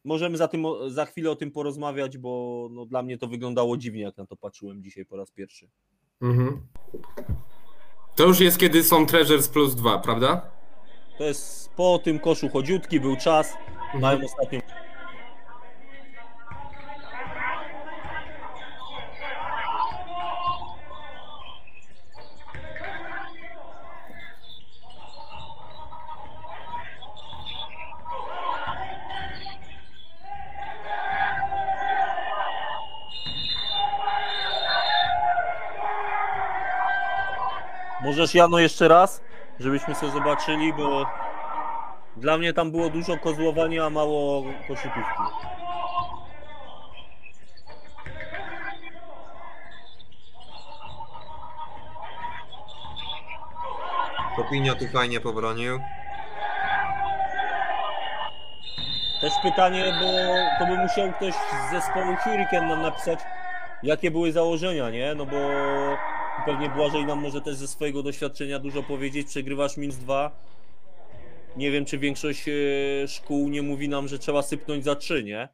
Możemy 0.05 0.37
za, 0.37 0.49
tym, 0.49 0.65
za 0.87 1.07
chwilę 1.07 1.31
o 1.31 1.37
tym 1.37 1.51
porozmawiać, 1.51 2.19
bo 2.19 2.69
no, 2.71 2.87
dla 2.87 3.03
mnie 3.03 3.19
to 3.19 3.27
wyglądało 3.27 3.77
dziwnie, 3.77 4.03
jak 4.03 4.17
na 4.17 4.27
to 4.27 4.37
patrzyłem 4.37 4.83
dzisiaj 4.83 5.05
po 5.05 5.17
raz 5.17 5.31
pierwszy. 5.31 5.69
Mhm. 6.23 6.67
To 8.17 8.25
już 8.25 8.41
jest 8.41 8.59
kiedy 8.59 8.83
są 8.83 9.07
Treasures 9.07 9.49
plus 9.49 9.75
dwa, 9.75 9.99
prawda? 9.99 10.51
To 11.19 11.25
jest 11.25 11.71
po 11.77 12.01
tym 12.05 12.19
koszu 12.19 12.49
chodziutki, 12.49 13.01
był 13.01 13.17
czas. 13.17 13.55
Mhm. 13.85 14.01
Mają 14.01 14.25
ostatnią 14.25 14.61
Możesz 38.19 38.35
Jano 38.35 38.59
jeszcze 38.59 38.89
raz, 38.89 39.23
żebyśmy 39.61 39.95
sobie 39.95 40.13
zobaczyli, 40.13 40.73
bo 40.73 41.07
dla 42.17 42.39
mnie 42.39 42.53
tam 42.53 42.71
było 42.71 42.91
dużo 42.91 43.17
kozłowania, 43.17 43.85
a 43.85 43.91
mało 43.91 44.43
koszykówki. 44.69 45.23
Kopinio 54.37 54.75
tu 54.75 54.89
fajnie 54.89 55.21
pobronił. 55.21 55.81
Też 59.21 59.33
pytanie, 59.43 59.85
bo 60.01 60.07
to 60.59 60.67
by 60.67 60.83
musiał 60.83 61.13
ktoś 61.13 61.35
z 61.35 61.71
zespołu 61.71 62.17
Hurricane 62.17 62.67
nam 62.67 62.83
napisać, 62.83 63.19
jakie 63.83 64.11
były 64.11 64.33
założenia, 64.33 64.91
nie? 64.91 65.15
No 65.15 65.27
bo 65.27 65.37
pewnie 66.49 66.69
Błażej 66.69 67.07
nam 67.07 67.21
może 67.21 67.41
też 67.41 67.57
ze 67.57 67.69
swojego 67.69 68.03
doświadczenia 68.03 68.59
dużo 68.59 68.83
powiedzieć. 68.83 69.29
Przegrywasz 69.29 69.77
minus 69.77 69.97
dwa. 69.97 70.31
Nie 71.57 71.71
wiem, 71.71 71.85
czy 71.85 71.99
większość 71.99 72.49
e, 72.49 72.53
szkół 73.09 73.49
nie 73.49 73.63
mówi 73.63 73.89
nam, 73.89 74.09
że 74.09 74.19
trzeba 74.19 74.43
sypnąć 74.43 74.85
za 74.85 74.97
trzy, 74.97 75.25
nie? 75.25 75.41
E, 75.41 75.49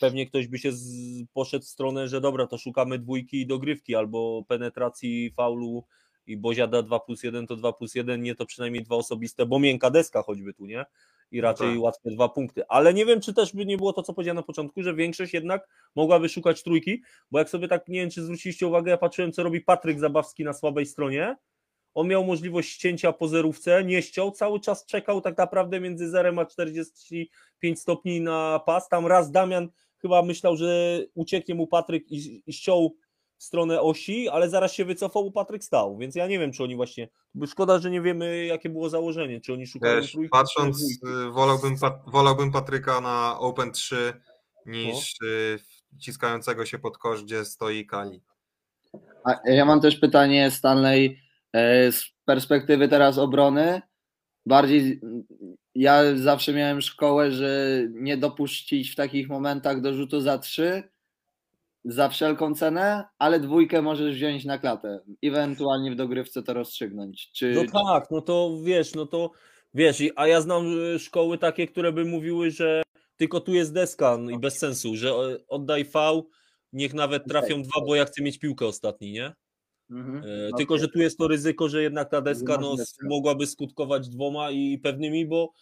pewnie 0.00 0.26
ktoś 0.26 0.46
by 0.46 0.58
się 0.58 0.72
z, 0.72 0.88
poszedł 1.34 1.64
w 1.64 1.68
stronę, 1.68 2.08
że 2.08 2.20
dobra, 2.20 2.46
to 2.46 2.58
szukamy 2.58 2.98
dwójki 2.98 3.40
i 3.40 3.46
dogrywki 3.46 3.94
albo 3.94 4.44
penetracji 4.48 5.32
faulu 5.36 5.84
i 6.26 6.36
Boziada 6.36 6.82
2 6.82 7.00
plus 7.00 7.22
1 7.22 7.46
to 7.46 7.56
2 7.56 7.72
plus 7.72 7.94
1, 7.94 8.22
nie 8.22 8.34
to 8.34 8.46
przynajmniej 8.46 8.82
dwa 8.82 8.96
osobiste, 8.96 9.46
bo 9.46 9.58
miękka 9.58 9.90
deska 9.90 10.22
choćby 10.22 10.54
tu, 10.54 10.66
nie? 10.66 10.84
I 11.30 11.40
raczej 11.40 11.72
tak. 11.72 11.82
łatwe 11.82 12.10
dwa 12.10 12.28
punkty. 12.28 12.62
Ale 12.68 12.94
nie 12.94 13.06
wiem, 13.06 13.20
czy 13.20 13.34
też 13.34 13.52
by 13.52 13.66
nie 13.66 13.76
było 13.76 13.92
to, 13.92 14.02
co 14.02 14.14
powiedziałem 14.14 14.36
na 14.36 14.42
początku, 14.42 14.82
że 14.82 14.94
większość 14.94 15.34
jednak 15.34 15.68
mogłaby 15.94 16.28
szukać 16.28 16.62
trójki, 16.62 17.02
bo 17.30 17.38
jak 17.38 17.50
sobie 17.50 17.68
tak, 17.68 17.88
nie 17.88 18.00
wiem, 18.00 18.10
czy 18.10 18.22
zwróciliście 18.22 18.66
uwagę, 18.66 18.90
ja 18.90 18.98
patrzyłem, 18.98 19.32
co 19.32 19.42
robi 19.42 19.60
Patryk 19.60 20.00
Zabawski 20.00 20.44
na 20.44 20.52
słabej 20.52 20.86
stronie. 20.86 21.36
On 21.94 22.08
miał 22.08 22.24
możliwość 22.24 22.72
ścięcia 22.72 23.12
po 23.12 23.28
zerówce, 23.28 23.84
nie 23.84 24.02
ściął, 24.02 24.30
cały 24.30 24.60
czas 24.60 24.86
czekał 24.86 25.20
tak 25.20 25.38
naprawdę 25.38 25.80
między 25.80 26.10
0 26.10 26.40
a 26.40 26.46
45 26.46 27.80
stopni 27.80 28.20
na 28.20 28.60
pas. 28.66 28.88
Tam 28.88 29.06
raz 29.06 29.30
Damian 29.30 29.68
chyba 29.98 30.22
myślał, 30.22 30.56
że 30.56 31.00
ucieknie 31.14 31.54
mu 31.54 31.66
Patryk 31.66 32.12
i, 32.12 32.42
i 32.46 32.52
ściął 32.52 32.96
w 33.38 33.44
stronę 33.44 33.80
osi, 33.80 34.28
ale 34.28 34.50
zaraz 34.50 34.72
się 34.72 34.84
wycofał, 34.84 35.24
bo 35.24 35.30
Patryk 35.30 35.64
stał, 35.64 35.98
więc 35.98 36.14
ja 36.14 36.26
nie 36.26 36.38
wiem, 36.38 36.52
czy 36.52 36.62
oni 36.64 36.76
właśnie, 36.76 37.08
szkoda, 37.46 37.78
że 37.78 37.90
nie 37.90 38.00
wiemy, 38.00 38.44
jakie 38.44 38.68
było 38.68 38.90
założenie, 38.90 39.40
czy 39.40 39.52
oni 39.52 39.66
szukają 39.66 40.00
Wiesz, 40.00 40.12
trójki, 40.12 40.30
Patrząc, 40.30 40.82
y, 40.82 41.30
wolałbym, 41.30 41.76
wolałbym 42.06 42.52
Patryka 42.52 43.00
na 43.00 43.38
Open 43.38 43.72
3 43.72 44.20
niż 44.66 45.14
o. 45.22 45.26
wciskającego 45.96 46.66
się 46.66 46.78
pod 46.78 46.98
kosz, 46.98 47.24
gdzie 47.24 47.44
stoi 47.44 47.86
Kali. 47.86 48.22
A 49.24 49.50
ja 49.50 49.64
mam 49.64 49.80
też 49.80 49.96
pytanie, 49.96 50.50
Stanley, 50.50 51.18
e, 51.52 51.92
z 51.92 52.04
perspektywy 52.24 52.88
teraz 52.88 53.18
obrony, 53.18 53.82
bardziej 54.46 55.00
ja 55.74 56.16
zawsze 56.16 56.52
miałem 56.52 56.80
szkołę, 56.80 57.32
że 57.32 57.80
nie 57.90 58.16
dopuścić 58.16 58.90
w 58.90 58.96
takich 58.96 59.28
momentach 59.28 59.80
do 59.80 59.94
rzutu 59.94 60.20
za 60.20 60.38
trzy, 60.38 60.82
za 61.86 62.08
wszelką 62.08 62.54
cenę, 62.54 63.04
ale 63.18 63.40
dwójkę 63.40 63.82
możesz 63.82 64.14
wziąć 64.14 64.44
na 64.44 64.58
klatę. 64.58 65.00
Ewentualnie 65.22 65.90
w 65.90 65.96
dogrywce 65.96 66.42
to 66.42 66.54
rozstrzygnąć. 66.54 67.30
Czy... 67.32 67.52
No 67.54 67.84
tak, 67.84 68.10
no 68.10 68.20
to 68.20 68.56
wiesz, 68.62 68.94
no 68.94 69.06
to 69.06 69.30
wiesz, 69.74 70.02
a 70.16 70.26
ja 70.26 70.40
znam 70.40 70.66
e, 70.94 70.98
szkoły 70.98 71.38
takie, 71.38 71.66
które 71.66 71.92
by 71.92 72.04
mówiły, 72.04 72.50
że 72.50 72.82
tylko 73.16 73.40
tu 73.40 73.54
jest 73.54 73.74
deska 73.74 74.18
no 74.18 74.30
i 74.30 74.38
bez 74.38 74.58
sensu, 74.58 74.96
że 74.96 75.10
e, 75.10 75.38
oddaj 75.48 75.84
V, 75.84 76.22
niech 76.72 76.94
nawet 76.94 77.24
trafią 77.24 77.62
dwa, 77.62 77.80
bo 77.86 77.94
ja 77.94 78.04
chcę 78.04 78.22
mieć 78.22 78.38
piłkę 78.38 78.66
ostatni, 78.66 79.12
nie? 79.12 79.34
Mhm. 79.90 80.22
E, 80.24 80.50
tylko, 80.56 80.78
że 80.78 80.88
tu 80.88 80.98
jest 80.98 81.18
to 81.18 81.28
ryzyko, 81.28 81.68
że 81.68 81.82
jednak 81.82 82.10
ta 82.10 82.20
deska 82.20 82.58
no, 82.60 82.76
mogłaby 83.02 83.46
skutkować 83.46 84.08
dwoma 84.08 84.50
i 84.50 84.78
pewnymi, 84.78 85.26
bo 85.26 85.52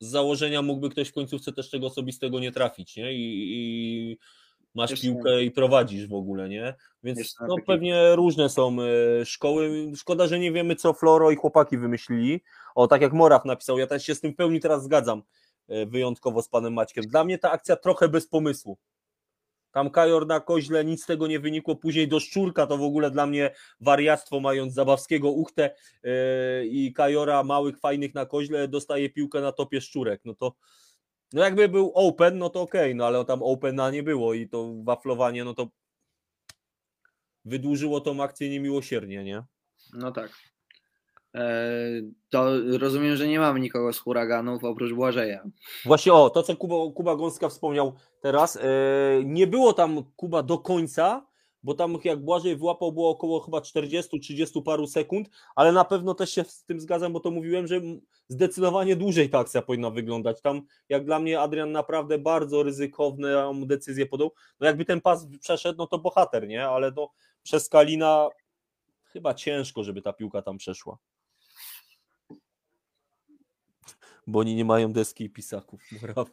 z 0.00 0.10
założenia 0.10 0.62
mógłby 0.62 0.90
ktoś 0.90 1.08
w 1.08 1.12
końcówce 1.12 1.52
też 1.52 1.70
tego 1.70 1.86
osobistego 1.86 2.40
nie 2.40 2.52
trafić, 2.52 2.96
nie? 2.96 3.12
I, 3.12 3.46
i 3.52 4.18
masz 4.74 5.00
piłkę 5.00 5.42
i 5.42 5.50
prowadzisz 5.50 6.06
w 6.06 6.14
ogóle, 6.14 6.48
nie? 6.48 6.74
Więc 7.02 7.36
no, 7.48 7.56
pewnie 7.66 8.16
różne 8.16 8.48
są 8.48 8.76
e, 8.82 9.26
szkoły. 9.26 9.92
Szkoda, 9.96 10.26
że 10.26 10.38
nie 10.38 10.52
wiemy, 10.52 10.76
co 10.76 10.92
Floro 10.92 11.30
i 11.30 11.36
chłopaki 11.36 11.78
wymyślili. 11.78 12.40
O, 12.74 12.86
tak 12.88 13.02
jak 13.02 13.12
Moraw 13.12 13.44
napisał, 13.44 13.78
ja 13.78 13.86
też 13.86 14.04
się 14.04 14.14
z 14.14 14.20
tym 14.20 14.32
w 14.32 14.36
pełni 14.36 14.60
teraz 14.60 14.84
zgadzam, 14.84 15.22
e, 15.68 15.86
wyjątkowo 15.86 16.42
z 16.42 16.48
panem 16.48 16.72
Maćkiem. 16.72 17.04
Dla 17.04 17.24
mnie 17.24 17.38
ta 17.38 17.50
akcja 17.50 17.76
trochę 17.76 18.08
bez 18.08 18.28
pomysłu. 18.28 18.78
Tam 19.72 19.90
Kajor 19.90 20.26
na 20.26 20.40
koźle, 20.40 20.84
nic 20.84 21.02
z 21.02 21.06
tego 21.06 21.26
nie 21.26 21.40
wynikło. 21.40 21.76
Później 21.76 22.08
do 22.08 22.20
Szczurka 22.20 22.66
to 22.66 22.76
w 22.76 22.82
ogóle 22.82 23.10
dla 23.10 23.26
mnie 23.26 23.54
wariactwo, 23.80 24.40
mając 24.40 24.74
Zabawskiego 24.74 25.30
uchtę 25.30 25.74
yy, 26.02 26.10
i 26.66 26.92
Kajora 26.92 27.42
małych, 27.42 27.78
fajnych 27.78 28.14
na 28.14 28.26
koźle, 28.26 28.68
dostaje 28.68 29.10
piłkę 29.10 29.40
na 29.40 29.52
topie 29.52 29.80
Szczurek. 29.80 30.20
No 30.24 30.34
to 30.34 30.54
no 31.32 31.42
jakby 31.42 31.68
był 31.68 31.92
open, 31.94 32.38
no 32.38 32.50
to 32.50 32.60
okej, 32.60 32.80
okay, 32.80 32.94
no 32.94 33.06
ale 33.06 33.24
tam 33.24 33.42
opena 33.42 33.90
nie 33.90 34.02
było 34.02 34.34
i 34.34 34.48
to 34.48 34.74
waflowanie, 34.84 35.44
no 35.44 35.54
to 35.54 35.68
wydłużyło 37.44 38.00
tą 38.00 38.22
akcję 38.22 38.50
niemiłosiernie, 38.50 39.24
nie? 39.24 39.42
No 39.92 40.12
tak. 40.12 40.30
E, 41.34 41.70
to 42.30 42.50
rozumiem, 42.78 43.16
że 43.16 43.28
nie 43.28 43.40
mamy 43.40 43.60
nikogo 43.60 43.92
z 43.92 43.98
huraganów 43.98 44.64
oprócz 44.64 44.92
Błażeja. 44.92 45.44
Właśnie 45.84 46.12
o, 46.12 46.30
to 46.30 46.42
co 46.42 46.56
Kuba, 46.56 46.74
Kuba 46.94 47.16
Gąska 47.16 47.48
wspomniał 47.48 47.94
teraz, 48.20 48.56
e, 48.56 48.60
nie 49.24 49.46
było 49.46 49.72
tam 49.72 50.04
Kuba 50.16 50.42
do 50.42 50.58
końca, 50.58 51.26
bo 51.62 51.74
tam 51.74 51.98
jak 52.04 52.24
Błażej 52.24 52.56
wyłapał 52.56 52.92
było 52.92 53.10
około 53.10 53.40
chyba 53.40 53.58
40-30 53.58 54.62
paru 54.62 54.86
sekund, 54.86 55.30
ale 55.54 55.72
na 55.72 55.84
pewno 55.84 56.14
też 56.14 56.30
się 56.30 56.44
z 56.44 56.64
tym 56.64 56.80
zgadzam, 56.80 57.12
bo 57.12 57.20
to 57.20 57.30
mówiłem, 57.30 57.66
że 57.66 57.80
zdecydowanie 58.28 58.96
dłużej 58.96 59.30
ta 59.30 59.38
akcja 59.38 59.62
powinna 59.62 59.90
wyglądać. 59.90 60.40
Tam 60.40 60.62
jak 60.88 61.04
dla 61.04 61.18
mnie 61.18 61.40
Adrian 61.40 61.72
naprawdę 61.72 62.18
bardzo 62.18 62.62
ryzykowną 62.62 63.64
decyzję 63.66 64.06
podał. 64.06 64.32
No 64.60 64.66
jakby 64.66 64.84
ten 64.84 65.00
pas 65.00 65.26
przeszedł, 65.40 65.78
no 65.78 65.86
to 65.86 65.98
bohater, 65.98 66.48
nie? 66.48 66.68
Ale 66.68 66.92
no 66.96 67.10
przez 67.42 67.68
Kalina 67.68 68.28
chyba 69.04 69.34
ciężko, 69.34 69.84
żeby 69.84 70.02
ta 70.02 70.12
piłka 70.12 70.42
tam 70.42 70.58
przeszła. 70.58 70.98
Bo 74.26 74.38
oni 74.38 74.54
nie 74.54 74.64
mają 74.64 74.92
deski 74.92 75.24
i 75.24 75.30
pisaków. 75.30 75.80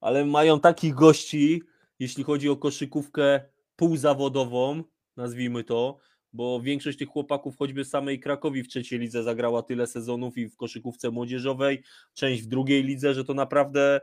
Ale 0.00 0.24
mają 0.24 0.60
takich 0.60 0.94
gości, 0.94 1.62
jeśli 1.98 2.24
chodzi 2.24 2.48
o 2.48 2.56
koszykówkę 2.56 3.51
półzawodową, 3.82 4.84
nazwijmy 5.16 5.64
to, 5.64 5.98
bo 6.32 6.60
większość 6.60 6.98
tych 6.98 7.08
chłopaków, 7.08 7.56
choćby 7.58 7.84
samej 7.84 8.20
Krakowi 8.20 8.62
w 8.62 8.68
trzeciej 8.68 8.98
lidze 8.98 9.22
zagrała 9.22 9.62
tyle 9.62 9.86
sezonów 9.86 10.38
i 10.38 10.48
w 10.48 10.56
koszykówce 10.56 11.10
młodzieżowej, 11.10 11.82
część 12.14 12.42
w 12.42 12.46
drugiej 12.46 12.82
lidze, 12.82 13.14
że 13.14 13.24
to 13.24 13.34
naprawdę 13.34 14.00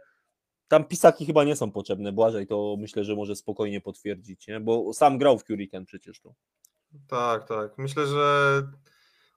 tam 0.67 0.83
pisaki 0.83 1.25
chyba 1.25 1.43
nie 1.43 1.55
są 1.55 1.71
potrzebne, 1.71 2.11
Błażej 2.11 2.47
to 2.47 2.75
myślę, 2.79 3.03
że 3.03 3.15
może 3.15 3.35
spokojnie 3.35 3.81
potwierdzić, 3.81 4.47
nie? 4.47 4.59
bo 4.59 4.93
sam 4.93 5.17
grał 5.17 5.39
w 5.39 5.45
Hurricane 5.47 5.85
przecież 5.85 6.19
to. 6.19 6.33
Tak, 7.07 7.47
tak. 7.47 7.77
Myślę, 7.77 8.07
że 8.07 8.61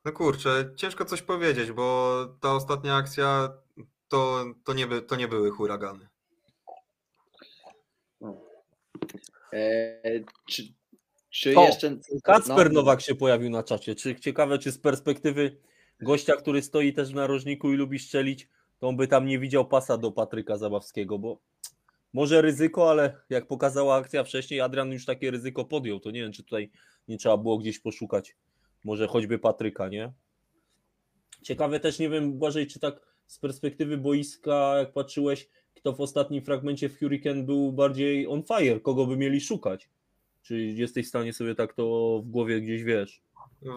no 0.04 0.12
kurczę, 0.12 0.72
ciężko 0.76 1.04
coś 1.04 1.22
powiedzieć, 1.22 1.72
bo 1.72 2.16
ta 2.40 2.54
ostatnia 2.54 2.96
akcja 2.96 3.52
to, 4.08 4.44
to, 4.64 4.74
nie, 4.74 4.86
by, 4.86 5.02
to 5.02 5.16
nie 5.16 5.28
były 5.28 5.50
huragany. 5.50 6.08
E, 9.52 10.00
czy 10.48 10.62
czy 11.32 11.56
O, 11.56 11.64
jeszcze. 11.66 11.96
Kacper 12.22 12.72
no, 12.72 12.80
Nowak 12.80 13.00
się 13.00 13.14
pojawił 13.14 13.50
na 13.50 13.62
czacie. 13.62 13.94
Czy 13.94 14.16
ciekawe, 14.16 14.58
czy 14.58 14.72
z 14.72 14.78
perspektywy 14.78 15.56
gościa, 16.00 16.36
który 16.36 16.62
stoi 16.62 16.92
też 16.92 17.12
w 17.12 17.14
narożniku 17.14 17.72
i 17.72 17.76
lubi 17.76 17.98
strzelić, 17.98 18.48
to 18.78 18.88
on 18.88 18.96
by 18.96 19.08
tam 19.08 19.26
nie 19.26 19.38
widział 19.38 19.68
pasa 19.68 19.98
do 19.98 20.12
Patryka 20.12 20.56
Zabawskiego, 20.56 21.18
bo 21.18 21.38
może 22.12 22.42
ryzyko, 22.42 22.90
ale 22.90 23.16
jak 23.30 23.46
pokazała 23.46 23.96
akcja 23.96 24.24
wcześniej, 24.24 24.60
Adrian 24.60 24.92
już 24.92 25.04
takie 25.04 25.30
ryzyko 25.30 25.64
podjął. 25.64 26.00
To 26.00 26.10
nie 26.10 26.20
wiem, 26.20 26.32
czy 26.32 26.42
tutaj 26.42 26.70
nie 27.08 27.18
trzeba 27.18 27.36
było 27.36 27.58
gdzieś 27.58 27.78
poszukać. 27.78 28.36
Może 28.84 29.06
choćby 29.06 29.38
Patryka, 29.38 29.88
nie? 29.88 30.12
Ciekawe 31.42 31.80
też, 31.80 31.98
nie 31.98 32.08
wiem, 32.08 32.32
Błażej, 32.32 32.66
czy 32.66 32.80
tak 32.80 33.00
z 33.26 33.38
perspektywy 33.38 33.98
boiska, 33.98 34.74
jak 34.78 34.92
patrzyłeś, 34.92 35.48
kto 35.74 35.92
w 35.92 36.00
ostatnim 36.00 36.44
fragmencie 36.44 36.88
w 36.88 36.98
Hurricane 36.98 37.42
był 37.42 37.72
bardziej 37.72 38.26
on 38.26 38.42
fire, 38.42 38.80
kogo 38.80 39.06
by 39.06 39.16
mieli 39.16 39.40
szukać? 39.40 39.88
Czy 40.42 40.58
jesteś 40.60 41.06
w 41.06 41.08
stanie 41.08 41.32
sobie 41.32 41.54
tak 41.54 41.74
to 41.74 42.20
w 42.24 42.28
głowie 42.30 42.60
gdzieś 42.60 42.82
wiesz? 42.82 43.22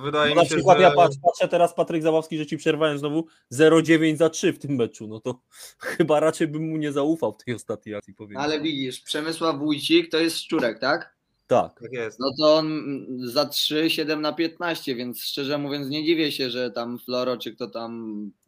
Wydaje 0.04 0.30
No 0.30 0.36
na 0.36 0.42
mi 0.42 0.48
się, 0.48 0.56
przykład 0.56 0.78
że... 0.78 0.84
ja 0.84 0.92
patrzę, 0.92 1.20
patrzę 1.24 1.48
teraz 1.48 1.74
Patryk 1.76 2.04
Zabawski, 2.04 2.38
że 2.38 2.46
ci 2.46 2.58
przerwałem 2.58 3.00
znowu 3.00 3.28
0,9 3.54 4.16
za 4.16 4.30
3 4.30 4.54
w 4.54 4.60
tym 4.60 4.76
meczu. 4.76 5.08
No 5.08 5.20
to 5.20 5.40
chyba 5.80 6.20
raczej 6.20 6.48
bym 6.48 6.70
mu 6.70 6.78
nie 6.78 6.92
zaufał 6.92 7.34
w 7.34 7.44
tej 7.44 7.54
ostatniej 7.54 7.96
akcji. 7.96 8.14
Powiem. 8.14 8.38
Ale 8.38 8.62
widzisz, 8.62 9.02
Przemysław 9.02 9.58
Wójcik 9.60 10.12
to 10.12 10.18
jest 10.20 10.38
szczurek, 10.38 10.80
tak? 10.80 11.16
Tak. 11.48 11.80
Tak 11.82 11.92
jest. 11.92 12.20
No 12.20 12.32
to 12.40 12.56
on 12.56 12.84
za 13.20 13.46
3, 13.46 13.90
7 13.90 14.22
na 14.22 14.34
15, 14.34 14.96
więc 14.96 15.22
szczerze 15.22 15.58
mówiąc 15.58 15.90
nie 15.90 16.06
dziwię 16.06 16.32
się, 16.32 16.50
że 16.50 16.72
tam 16.72 17.00
Floro, 17.00 17.38
czy 17.38 17.56
kto 17.56 17.68
tam 17.70 17.92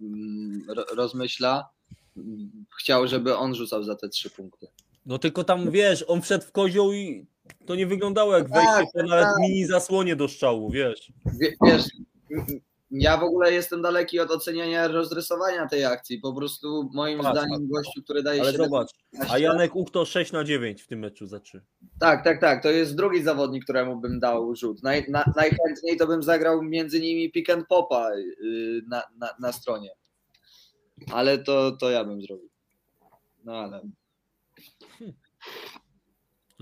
mm, 0.02 0.66
ro- 0.70 0.96
rozmyśla, 0.96 1.70
chciał, 2.80 3.08
żeby 3.08 3.38
on 3.38 3.56
rzucał 3.56 3.84
za 3.84 3.96
te 3.96 4.10
3 4.10 4.30
punkty. 4.30 4.68
No 5.06 5.20
tylko 5.20 5.44
tam 5.44 5.72
wiesz, 5.72 6.06
on 6.08 6.22
wszedł 6.22 6.46
w 6.46 6.52
kozioł 6.52 6.94
i 6.94 7.28
to 7.66 7.76
nie 7.76 7.88
wyglądało 7.88 8.38
jak 8.38 8.50
Tak, 8.50 8.54
wejście 8.54 8.92
po 8.94 9.04
nawet 9.04 9.26
tak. 9.26 9.36
mini 9.40 9.66
zasłonie 9.66 10.16
do 10.16 10.28
strzału, 10.28 10.72
wiesz. 10.72 11.12
Wie, 11.40 11.54
wiesz, 11.66 11.84
ja 12.92 13.18
w 13.18 13.24
ogóle 13.24 13.54
jestem 13.54 13.82
daleki 13.82 14.20
od 14.20 14.32
oceniania 14.32 14.88
rozrysowania 14.88 15.68
tej 15.68 15.86
akcji. 15.86 16.20
Po 16.20 16.34
prostu 16.34 16.90
moim 16.94 17.20
Patrz, 17.20 17.40
zdaniem 17.40 17.68
gościu, 17.68 18.04
który 18.04 18.24
daje 18.24 18.42
Ale 18.42 18.52
7 18.52 18.66
zobacz, 18.66 18.92
a 19.30 19.38
Janek 19.38 19.76
Uchto 19.76 20.06
6 20.06 20.32
na 20.32 20.44
9 20.44 20.82
w 20.82 20.88
tym 20.88 21.00
meczu 21.00 21.26
za 21.26 21.40
3. 21.40 21.62
Tak, 22.00 22.24
tak, 22.24 22.42
tak. 22.42 22.64
To 22.64 22.70
jest 22.70 22.96
drugi 22.96 23.24
zawodnik, 23.24 23.64
któremu 23.64 24.00
bym 24.00 24.20
dał 24.20 24.56
rzut. 24.56 24.84
Naj, 24.84 25.06
na, 25.10 25.34
najchętniej 25.36 25.98
to 25.98 26.08
bym 26.08 26.24
zagrał 26.24 26.62
między 26.62 27.00
nimi 27.00 27.32
pick 27.32 27.50
and 27.50 27.68
popa 27.68 28.10
yy, 28.16 28.82
na, 28.88 29.04
na, 29.18 29.30
na 29.40 29.52
stronie. 29.52 29.90
Ale 31.12 31.38
to, 31.38 31.72
to 31.72 31.90
ja 31.90 32.06
bym 32.06 32.22
zrobił. 32.22 32.50
No 33.46 33.54
ale. 33.54 33.82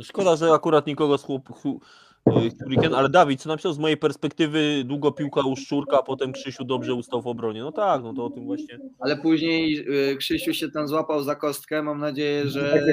Szkoda, 0.01 0.35
że 0.35 0.51
akurat 0.51 0.87
nikogo 0.87 1.17
z 1.17 1.23
chłop, 1.23 1.49
y, 1.49 2.49
Hurricane, 2.63 2.97
ale 2.97 3.09
Dawid, 3.09 3.41
co 3.41 3.49
napisał 3.49 3.73
z 3.73 3.77
mojej 3.77 3.97
perspektywy, 3.97 4.83
długo 4.85 5.11
piłka 5.11 5.41
u 5.41 5.55
Szczurka, 5.55 5.99
a 5.99 6.03
potem 6.03 6.31
Krzysiu 6.31 6.63
dobrze 6.63 6.93
ustał 6.93 7.21
w 7.21 7.27
obronie. 7.27 7.61
No 7.61 7.71
tak, 7.71 8.03
no 8.03 8.13
to 8.13 8.25
o 8.25 8.29
tym 8.29 8.45
właśnie. 8.45 8.79
Ale 8.99 9.17
później 9.17 9.71
yy, 9.71 10.17
Krzysiu 10.17 10.53
się 10.53 10.71
tam 10.71 10.87
złapał 10.87 11.23
za 11.23 11.35
kostkę. 11.35 11.83
Mam 11.83 11.99
nadzieję, 11.99 12.47
że. 12.47 12.83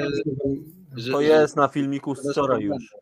że 0.95 1.11
To 1.11 1.21
jest 1.21 1.55
na 1.55 1.67
filmiku 1.67 2.15
z 2.15 2.31
wczoraj 2.31 2.61
już. 2.61 2.93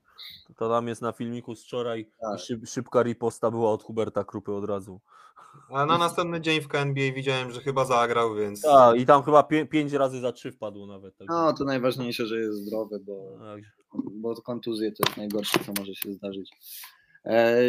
To 0.58 0.70
tam 0.70 0.88
jest 0.88 1.02
na 1.02 1.12
filmiku 1.12 1.56
z 1.56 1.64
wczoraj. 1.64 2.08
Tak. 2.22 2.40
Szyb, 2.40 2.68
szybka 2.68 3.04
riposta 3.04 3.52
była 3.52 3.72
od 3.72 3.84
Huberta 3.84 4.24
Krupy 4.24 4.54
od 4.54 4.66
razu. 4.66 5.00
A 5.74 5.86
na 5.86 5.98
następny 5.98 6.42
dzień 6.42 6.62
w 6.62 6.68
KNBA 6.68 7.12
widziałem, 7.16 7.52
że 7.52 7.62
chyba 7.62 7.86
zagrał, 7.86 8.36
więc 8.36 8.62
Tak, 8.62 9.00
i 9.00 9.06
tam 9.06 9.24
chyba 9.24 9.44
pię, 9.44 9.66
pięć 9.66 9.94
razy 9.94 10.20
za 10.20 10.32
trzy 10.32 10.52
wpadło 10.52 10.88
nawet. 10.88 11.18
Tak. 11.18 11.28
No, 11.30 11.54
to 11.54 11.64
najważniejsze, 11.64 12.26
że 12.28 12.40
jest 12.40 12.58
zdrowy, 12.58 13.00
bo, 13.00 13.38
Tak. 13.40 13.62
bo 14.12 14.42
kontuzje 14.42 14.92
to 14.92 15.04
jest 15.08 15.18
najgorsze, 15.18 15.60
co 15.66 15.74
może 15.80 15.96
się 15.96 16.14
zdarzyć. 16.14 16.52
E, 17.26 17.62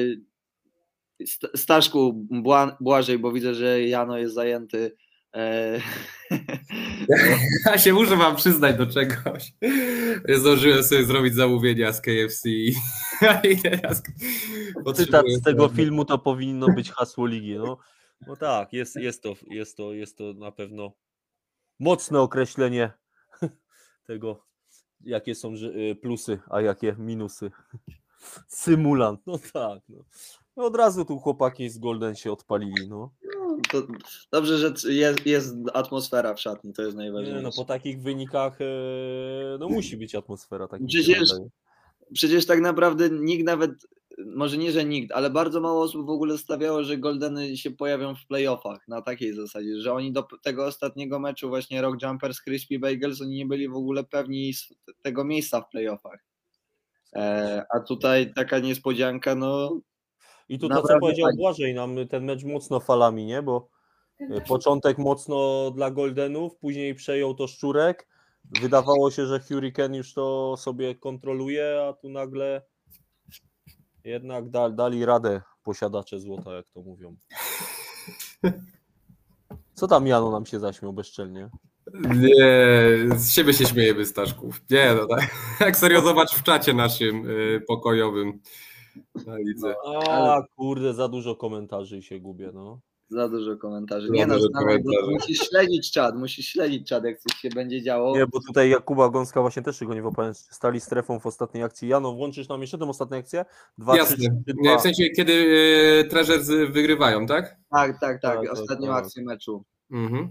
St- 1.27 1.51
Staszku, 1.57 2.27
Bła- 2.31 2.77
Błażej, 2.81 3.19
bo 3.19 3.33
widzę, 3.33 3.55
że 3.55 3.83
Jano 3.83 4.19
jest 4.19 4.35
zajęty. 4.35 4.97
E, 5.35 5.81
Ja 7.67 7.79
się 7.79 7.93
muszę 7.93 8.17
wam 8.17 8.37
przyznać 8.37 8.77
do 8.77 8.87
czegoś. 8.87 9.53
Zdążyłem 10.29 10.85
sobie 10.85 11.05
zrobić 11.05 11.35
zamówienia 11.35 11.93
z 11.93 12.01
KFC 12.01 12.49
i 13.51 13.57
teraz 13.63 14.03
Cytat 14.95 15.27
z 15.29 15.43
tego 15.43 15.69
filmu 15.69 16.05
to 16.05 16.19
powinno 16.19 16.67
być 16.67 16.91
hasło 16.91 17.27
ligi. 17.27 17.55
No, 17.55 17.79
no 18.27 18.37
tak, 18.37 18.73
jest, 18.73 18.97
jest, 18.97 19.23
to, 19.23 19.35
jest, 19.51 19.77
to, 19.77 19.93
jest 19.93 20.19
to 20.19 20.35
na 20.35 20.53
pewno 20.53 20.93
mocne 21.81 22.21
określenie 22.21 22.93
tego, 24.07 24.47
jakie 25.01 25.35
są 25.35 25.55
y, 25.55 25.97
plusy, 26.03 26.41
a 26.51 26.61
jakie 26.61 26.97
minusy. 26.99 27.51
Symulant, 28.49 29.21
no 29.27 29.39
tak. 29.53 29.83
No. 29.89 30.05
No 30.57 30.65
od 30.65 30.77
razu 30.77 31.05
tu 31.05 31.19
chłopaki 31.19 31.71
z 31.71 31.79
Golden 31.79 32.15
się 32.15 32.33
odpalili. 32.33 32.89
No. 32.89 33.11
To 33.71 33.83
dobrze, 34.33 34.59
że 34.59 34.93
jest, 34.93 35.27
jest 35.27 35.55
atmosfera 35.75 36.35
w 36.35 36.41
szatni, 36.41 36.73
to 36.73 36.83
jest 36.83 36.97
Nie, 36.97 37.03
najważniejsze. 37.03 37.43
no 37.43 37.51
po 37.57 37.65
takich 37.65 38.03
wynikach 38.03 38.61
e, 38.61 38.65
no 39.59 39.69
musi 39.69 39.97
być 39.97 40.15
atmosfera. 40.15 40.69
Tak 40.69 40.81
Przecież-. 40.87 41.31
Przecież 42.13 42.47
tak 42.47 42.61
naprawdę 42.61 43.11
nikt 43.11 43.45
nawet, 43.45 43.71
może 44.27 44.59
nie, 44.59 44.73
że 44.73 44.85
nikt, 44.85 45.13
ale 45.13 45.31
bardzo 45.31 45.61
mało 45.61 45.83
osób 45.83 46.07
w 46.07 46.11
ogóle 46.11 46.39
stawiało, 46.39 46.85
że 46.85 46.99
Goldeny 46.99 47.57
się 47.57 47.71
pojawią 47.71 48.15
w 48.15 48.27
playoffach 48.27 48.89
na 48.89 49.03
takiej 49.03 49.35
zasadzie, 49.35 49.81
że 49.81 49.93
oni 49.93 50.13
do 50.13 50.27
tego 50.43 50.67
ostatniego 50.67 51.19
meczu 51.19 51.49
właśnie 51.49 51.83
Rock 51.83 52.03
Jumpers, 52.03 52.41
Crispy 52.41 52.79
Bagels, 52.79 53.21
oni 53.21 53.37
nie 53.37 53.47
byli 53.47 53.69
w 53.69 53.77
ogóle 53.77 54.05
pewni 54.05 54.53
tego 55.03 55.25
miejsca 55.25 55.61
w 55.61 55.69
playoffach. 55.69 56.25
E, 57.17 57.65
a 57.75 57.81
tutaj 57.81 58.33
taka 58.35 58.59
niespodzianka, 58.59 59.35
no 59.35 59.81
I 60.49 60.59
tu 60.59 60.69
to, 60.69 60.83
co 60.83 60.99
powiedział 61.01 61.27
fajnie. 61.27 61.43
Błażej, 61.43 61.75
nam 61.75 61.97
ten 62.09 62.25
mecz 62.25 62.45
mocno 62.45 62.81
falami, 62.81 63.27
nie? 63.27 63.43
Bo 63.43 63.69
e, 64.21 64.41
początek 64.41 64.99
mocno 64.99 65.71
dla 65.71 65.91
Goldenów, 65.91 66.57
później 66.57 66.95
przejął 66.95 67.35
to 67.35 67.47
Szczurek. 67.47 68.07
Wydawało 68.61 69.11
się, 69.11 69.27
że 69.27 69.41
Hurricane 69.41 69.97
już 69.97 70.15
to 70.15 70.57
sobie 70.57 70.95
kontroluje, 70.95 71.85
a 71.89 71.93
tu 71.93 72.09
nagle 72.09 72.63
jednak 74.05 74.51
da, 74.51 74.71
dali 74.71 75.05
radę 75.05 75.41
posiadacze 75.63 76.21
złota, 76.21 76.53
jak 76.53 76.71
to 76.71 76.83
mówią. 76.83 77.17
Co 79.75 79.89
tam 79.89 80.07
Jano 80.07 80.31
nam 80.31 80.47
się 80.47 80.61
zaśmiał 80.61 80.93
bezczelnie? 80.93 81.51
Nie, 81.95 82.37
z 83.17 83.31
siebie 83.31 83.53
się 83.53 83.67
śmiejemy, 83.67 84.07
Staszków. 84.07 84.61
Nie, 84.71 84.95
no 84.95 85.07
tak. 85.07 85.31
Jak 85.61 85.77
serio 85.77 86.01
zobacz 86.01 86.35
w 86.35 86.43
czacie 86.43 86.75
naszym 86.75 87.31
y, 87.31 87.61
pokojowym 87.69 88.41
na 89.27 89.37
lidze. 89.39 89.75
A 90.09 90.43
kurde, 90.57 90.95
za 90.95 91.09
dużo 91.09 91.37
komentarzy 91.37 91.99
i 91.99 92.03
się 92.03 92.21
gubię, 92.21 92.51
no. 92.55 92.81
za 93.09 93.29
dużo 93.29 93.57
komentarzy. 93.57 94.07
Za 94.09 94.15
Nie 94.15 94.27
no, 94.27 94.35
dużo 94.35 94.49
Stanek, 94.49 94.83
komentarzy. 94.83 95.11
musisz 95.13 95.39
śledzić 95.49 95.93
czat, 95.93 96.17
musisz 96.17 96.47
śledzić 96.47 96.89
czat, 96.89 97.05
jak 97.05 97.19
coś 97.19 97.37
się 97.39 97.49
będzie 97.49 97.83
działo. 97.83 98.17
Nie, 98.17 98.27
bo 98.27 98.41
tutaj 98.47 98.71
Jakuba 98.71 99.09
Gąska 99.09 99.41
właśnie 99.41 99.63
też 99.63 99.85
go 99.85 99.95
nie 99.95 100.03
wypowiem, 100.03 100.35
stali 100.35 100.81
strefą 100.81 101.21
w 101.21 101.27
ostatniej 101.27 101.65
akcji. 101.65 101.89
Jano, 101.89 102.13
włączysz 102.13 102.49
nam 102.49 102.61
jeszcze 102.61 102.79
tę 102.79 102.85
ostatnią 102.89 103.17
akcję? 103.19 103.45
Dwa, 103.79 103.97
Jasne. 103.97 104.17
trzy, 104.17 104.25
trzy, 104.47 104.55
Nie, 104.57 104.71
dwa. 104.71 104.79
w 104.79 104.83
sensie, 104.83 105.11
kiedy 105.11 105.33
y, 105.33 106.09
Treasures 106.11 106.49
wygrywają, 106.49 107.27
tak? 107.27 107.57
Tak, 107.71 108.01
tak, 108.01 108.01
tak, 108.01 108.21
Tak, 108.21 108.41
tak, 108.45 108.53
ostatnią 108.53 108.87
tak. 108.89 109.05
akcję 109.05 109.25
meczu. 109.25 109.65
Mhm. 109.91 110.29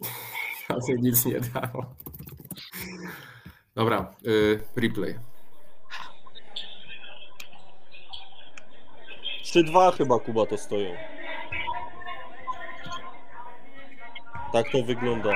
Ale 0.68 0.80
nic 0.98 1.26
nie 1.26 1.40
dało. 1.40 1.94
Dobra, 3.76 4.14
y, 4.26 4.60
replay. 4.76 5.18
3-2 9.42 9.92
chyba 9.96 10.18
Kuba 10.18 10.46
to 10.46 10.58
stoją. 10.58 10.90
Tak 14.52 14.70
to 14.72 14.82
wygląda. 14.82 15.30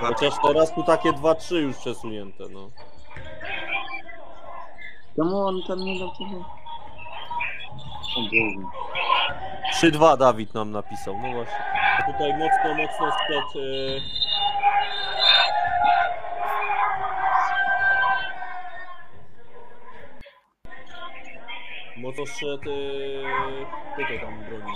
Chociaż 0.00 0.34
teraz 0.42 0.74
tu 0.74 0.82
takie 0.82 1.12
2-3 1.12 1.54
już 1.54 1.76
przesunięte, 1.76 2.44
no. 2.50 2.70
Czemu 5.16 5.46
on 5.46 5.62
tam 5.68 5.78
nie 5.78 5.98
dał 5.98 6.10
tego? 6.10 6.44
O 8.16 8.20
Boże. 8.22 8.68
3-2 9.92 10.18
Dawid 10.18 10.54
nam 10.54 10.70
napisał, 10.70 11.18
no 11.18 11.32
właśnie. 11.32 11.64
Tutaj 12.06 12.32
mocno, 12.32 12.74
mocno 12.74 13.12
sprzed... 13.12 13.54
Yy... 13.54 14.31
Mocno 21.96 22.26
szedł... 22.26 22.70
Yy... 22.70 23.22
Kto 23.94 24.14
to 24.14 24.26
tam 24.26 24.44
broni? 24.44 24.72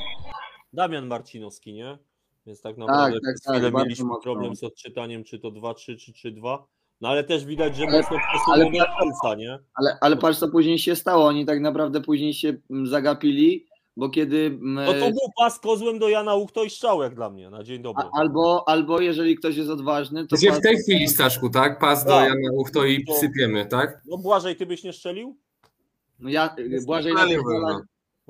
Damian 0.72 1.06
Marcinowski, 1.06 1.72
nie? 1.74 1.98
Więc 2.46 2.60
tak 2.62 2.76
naprawdę 2.78 3.18
tak, 3.20 3.34
tak, 3.44 3.62
bardzo 3.62 3.84
mieliśmy 3.84 4.04
mocno. 4.04 4.22
problem 4.22 4.56
z 4.56 4.64
odczytaniem, 4.64 5.24
czy 5.24 5.38
to 5.38 5.48
2-3, 5.48 5.96
czy 5.98 6.12
3-2. 6.32 6.58
No 7.00 7.08
ale 7.08 7.24
też 7.24 7.44
widać, 7.44 7.76
że 7.76 7.84
Ale- 7.84 7.98
mocno 7.98 8.16
przesunął 8.32 8.70
do 8.72 8.84
końca, 9.00 9.34
nie? 9.34 9.58
Ale, 9.74 9.98
ale 10.00 10.16
patrz, 10.16 10.38
co 10.38 10.48
później 10.48 10.78
się 10.78 10.96
stało. 10.96 11.26
Oni 11.26 11.46
tak 11.46 11.60
naprawdę 11.60 12.00
później 12.00 12.34
się 12.34 12.54
mm, 12.70 12.86
zagapili, 12.86 13.66
bo 13.96 14.08
kiedy. 14.08 14.46
mm, 14.46 14.74
No 14.74 14.92
to 14.92 15.10
był 15.10 15.30
pas 15.38 15.58
kozłem 15.60 15.98
do 15.98 16.08
Jana 16.08 16.34
Uchto 16.34 16.64
i 16.64 16.70
strzał 16.70 17.02
jak 17.02 17.14
dla 17.14 17.30
mnie, 17.30 17.50
na 17.50 17.62
dzień 17.64 17.82
dobry. 17.82 18.04
a, 18.14 18.18
albo, 18.20 18.68
albo 18.68 19.00
jeżeli 19.00 19.36
ktoś 19.36 19.56
jest 19.56 19.70
odważny, 19.70 20.26
to. 20.26 20.36
To 20.36 20.42
się 20.42 20.48
pas- 20.48 20.58
w 20.58 20.62
tej 20.62 20.76
chwili, 20.76 21.08
Staszku, 21.08 21.50
tak? 21.50 21.78
Pas 21.78 22.04
do 22.04 22.10
Tak. 22.10 22.28
Jana 22.28 22.52
Uchto 22.52 22.84
i 22.84 23.04
To- 23.04 23.14
sypiemy, 23.14 23.66
tak? 23.66 24.02
No 24.06 24.18
Błażej, 24.18 24.56
ty 24.56 24.66
byś 24.66 24.84
nie 24.84 24.92
strzelił? 24.92 25.36
No 26.18 26.30
ja, 26.30 26.56
Błażej, 26.86 27.14
na 27.14 27.26
tej. 27.26 27.38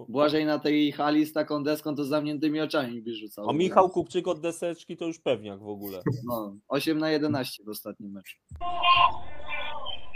Błażej 0.08 0.46
na 0.46 0.58
tej 0.58 0.92
hali 0.92 1.26
z 1.26 1.32
taką 1.32 1.64
deską 1.64 1.94
to 1.94 2.04
z 2.04 2.08
zamkniętymi 2.08 2.60
oczami 2.60 3.02
by 3.02 3.14
rzucał. 3.14 3.50
A 3.50 3.52
Michał 3.52 3.90
Kupczyk 3.90 4.28
od 4.28 4.40
deseczki 4.40 4.96
to 4.96 5.04
już 5.04 5.18
pewniak 5.18 5.58
w 5.58 5.68
ogóle. 5.68 6.02
No, 6.24 6.56
8 6.68 6.98
na 6.98 7.10
11 7.10 7.64
w 7.64 7.68
ostatnim 7.68 8.12
meczu. 8.12 8.36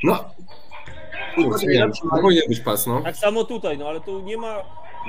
No, 0.04 0.24
powinien 2.20 2.48
być 2.48 2.60
pas, 2.60 2.86
no. 2.86 3.02
Tak 3.02 3.16
samo 3.16 3.44
tutaj, 3.44 3.78
no 3.78 3.88
ale 3.88 4.00
tu 4.00 4.20
nie 4.20 4.36
ma... 4.36 4.62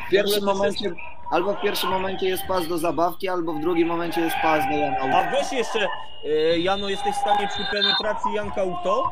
W 0.07 0.11
pierwszym 0.11 0.45
momencie, 0.45 0.93
albo 1.31 1.53
w 1.53 1.61
pierwszym 1.61 1.89
momencie 1.89 2.27
jest 2.27 2.43
pas 2.47 2.67
do 2.67 2.77
zabawki, 2.77 3.27
albo 3.29 3.53
w 3.53 3.61
drugim 3.61 3.87
momencie 3.87 4.21
jest 4.21 4.35
pas 4.41 4.65
do 4.69 4.77
Jana. 4.77 4.97
A 4.99 5.31
weź 5.31 5.51
jeszcze, 5.51 5.87
e, 6.25 6.59
Jano, 6.59 6.89
jesteś 6.89 7.15
w 7.15 7.19
stanie 7.19 7.47
przy 7.47 7.63
penetracji 7.71 8.33
Janka 8.33 8.63
Uchto? 8.63 9.03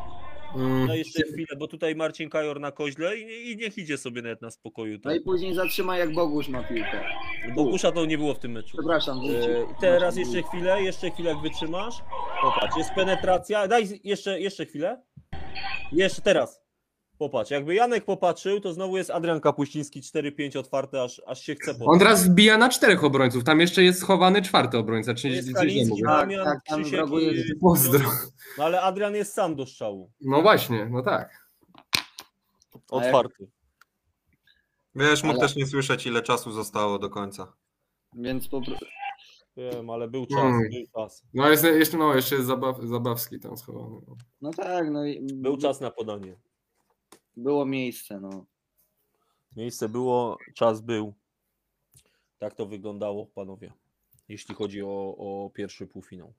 Mm, 0.56 0.88
No 0.88 0.96
jeszcze 0.96 1.24
chwilę, 1.24 1.56
bo 1.60 1.68
tutaj 1.68 1.96
Marcin 1.96 2.30
Kajor 2.30 2.60
na 2.60 2.72
koźle 2.72 3.18
i, 3.18 3.52
i 3.52 3.58
niech 3.58 3.78
idzie 3.78 3.98
sobie 3.98 4.22
nawet 4.22 4.42
na 4.42 4.52
spokoju. 4.52 5.00
To. 5.00 5.10
No 5.10 5.16
i 5.16 5.22
później 5.22 5.54
zatrzyma 5.56 5.98
jak 5.98 6.14
Bogusz 6.14 6.48
ma 6.48 6.64
piłkę. 6.64 7.04
Bogusza 7.56 7.92
to 7.92 8.06
nie 8.06 8.18
było 8.18 8.34
w 8.34 8.40
tym 8.40 8.52
meczu. 8.52 8.78
Przepraszam. 8.78 9.20
E, 9.20 9.76
teraz 9.82 10.18
jeszcze 10.18 10.44
chwilę, 10.44 10.84
jeszcze 10.84 11.12
chwilę 11.12 11.30
jak 11.30 11.42
wytrzymasz. 11.42 11.96
Popatrz, 12.42 12.78
jest 12.78 12.90
penetracja. 12.94 13.68
Daj 13.68 13.88
jeszcze, 14.04 14.40
jeszcze 14.40 14.66
chwilę. 14.66 15.02
Jeszcze 15.92 16.22
teraz. 16.22 16.69
Popatrz, 17.20 17.52
jakby 17.52 17.76
Janek 17.76 18.06
popatrzył, 18.06 18.60
to 18.60 18.74
znowu 18.74 18.98
jest 18.98 19.10
Adrian 19.12 19.42
Kapuściński 19.42 20.02
4-5 20.02 20.58
otwarte, 20.60 21.04
aż, 21.04 21.22
aż 21.28 21.42
się 21.42 21.56
chce 21.56 21.76
On 21.86 22.00
teraz 22.00 22.28
wbija 22.28 22.58
na 22.58 22.70
czterech 22.70 23.04
obrońców. 23.04 23.44
Tam 23.44 23.60
jeszcze 23.60 23.84
jest 23.84 24.00
schowany 24.00 24.42
czwarty 24.42 24.78
obrońca, 24.78 25.14
czyli 25.14 25.36
jest 25.36 25.54
Kaliński. 25.54 26.02
Tak, 26.02 26.20
Damian, 26.20 26.46
tak, 26.46 26.60
tam 26.66 26.80
w 26.84 26.84
Krzysiek 26.84 27.06
i... 27.50 27.60
Pozdro. 27.62 28.10
No 28.58 28.64
ale 28.64 28.82
Adrian 28.82 29.16
jest 29.16 29.34
sam 29.34 29.56
do 29.56 29.66
strzału. 29.66 30.12
No 30.22 30.42
właśnie, 30.42 30.86
no 30.92 31.02
tak. 31.02 31.48
Otwarty. 32.92 33.48
Wiesz, 34.96 35.24
mógł 35.24 35.40
Ale- 35.40 35.48
też 35.48 35.56
nie 35.56 35.66
słyszeć, 35.66 36.06
ile 36.06 36.22
czasu 36.22 36.52
zostało 36.52 37.00
do 37.00 37.10
końca. 37.10 37.54
Więc 38.14 38.48
po 38.48 38.62
prostu. 38.62 38.86
Wiem, 39.58 39.90
ale 39.90 40.08
był 40.08 40.26
czas, 40.26 40.40
Mm. 40.40 40.70
był 40.70 40.86
czas. 40.96 41.24
No 41.34 41.50
jest, 41.50 41.64
jeszcze, 41.64 41.98
no, 41.98 42.16
jeszcze 42.16 42.36
jest 42.36 42.48
zabaw, 42.48 42.78
Zabawski 42.84 43.40
tam 43.40 43.58
schowany. 43.58 43.96
no. 44.08 44.16
No 44.42 44.52
tak, 44.52 44.92
no 44.92 45.06
i 45.06 45.20
Był 45.34 45.58
czas 45.58 45.82
na 45.82 45.92
podanie. 45.92 46.36
Było 47.40 47.66
miejsce, 47.66 48.20
no. 48.20 48.46
Miejsce 49.56 49.90
było, 49.90 50.38
czas 50.56 50.82
był. 50.82 51.14
Tak 52.38 52.56
to 52.56 52.66
wyglądało, 52.66 53.26
panowie, 53.26 53.74
jeśli 54.30 54.56
chodzi 54.56 54.84
o, 54.84 55.16
o 55.18 55.52
pierwszy 55.54 55.88
półfinał. 55.88 56.34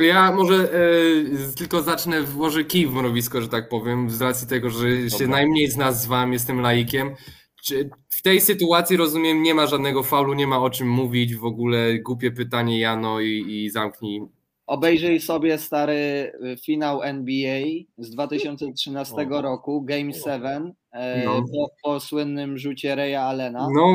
Ja 0.00 0.32
może 0.32 0.72
e, 0.72 1.52
tylko 1.56 1.82
zacznę, 1.82 2.22
włożę 2.22 2.64
kij 2.64 2.86
w 2.86 2.92
mrowisko, 2.92 3.42
że 3.42 3.48
tak 3.48 3.68
powiem, 3.68 4.10
z 4.10 4.20
racji 4.20 4.48
tego, 4.48 4.70
że 4.70 5.10
się 5.10 5.10
Dobra. 5.10 5.28
najmniej 5.28 5.70
z 5.70 5.76
nas 5.76 6.02
zwam, 6.02 6.32
jestem 6.32 6.60
laikiem. 6.60 7.14
Czy 7.62 7.90
w 8.08 8.22
tej 8.22 8.40
sytuacji 8.40 8.96
rozumiem, 8.96 9.42
nie 9.42 9.54
ma 9.54 9.66
żadnego 9.66 10.02
faulu, 10.02 10.34
nie 10.34 10.46
ma 10.46 10.58
o 10.58 10.70
czym 10.70 10.88
mówić, 10.90 11.34
w 11.34 11.44
ogóle 11.44 11.98
głupie 11.98 12.30
pytanie 12.30 12.80
Jano 12.80 13.20
i, 13.20 13.44
i 13.48 13.70
zamknij. 13.70 14.22
Obejrzyj 14.68 15.20
sobie 15.20 15.58
stary 15.58 15.94
y, 15.94 16.56
finał 16.64 17.02
NBA 17.02 17.60
z 17.98 18.10
2013 18.10 19.14
O. 19.30 19.42
roku, 19.42 19.82
Game 19.82 20.12
7, 20.12 20.72
e, 20.92 21.24
No. 21.24 21.42
po, 21.42 21.70
po 21.82 22.00
słynnym 22.00 22.58
rzucie 22.58 22.94
Reya 22.94 23.14
Allena. 23.16 23.68
No, 23.74 23.94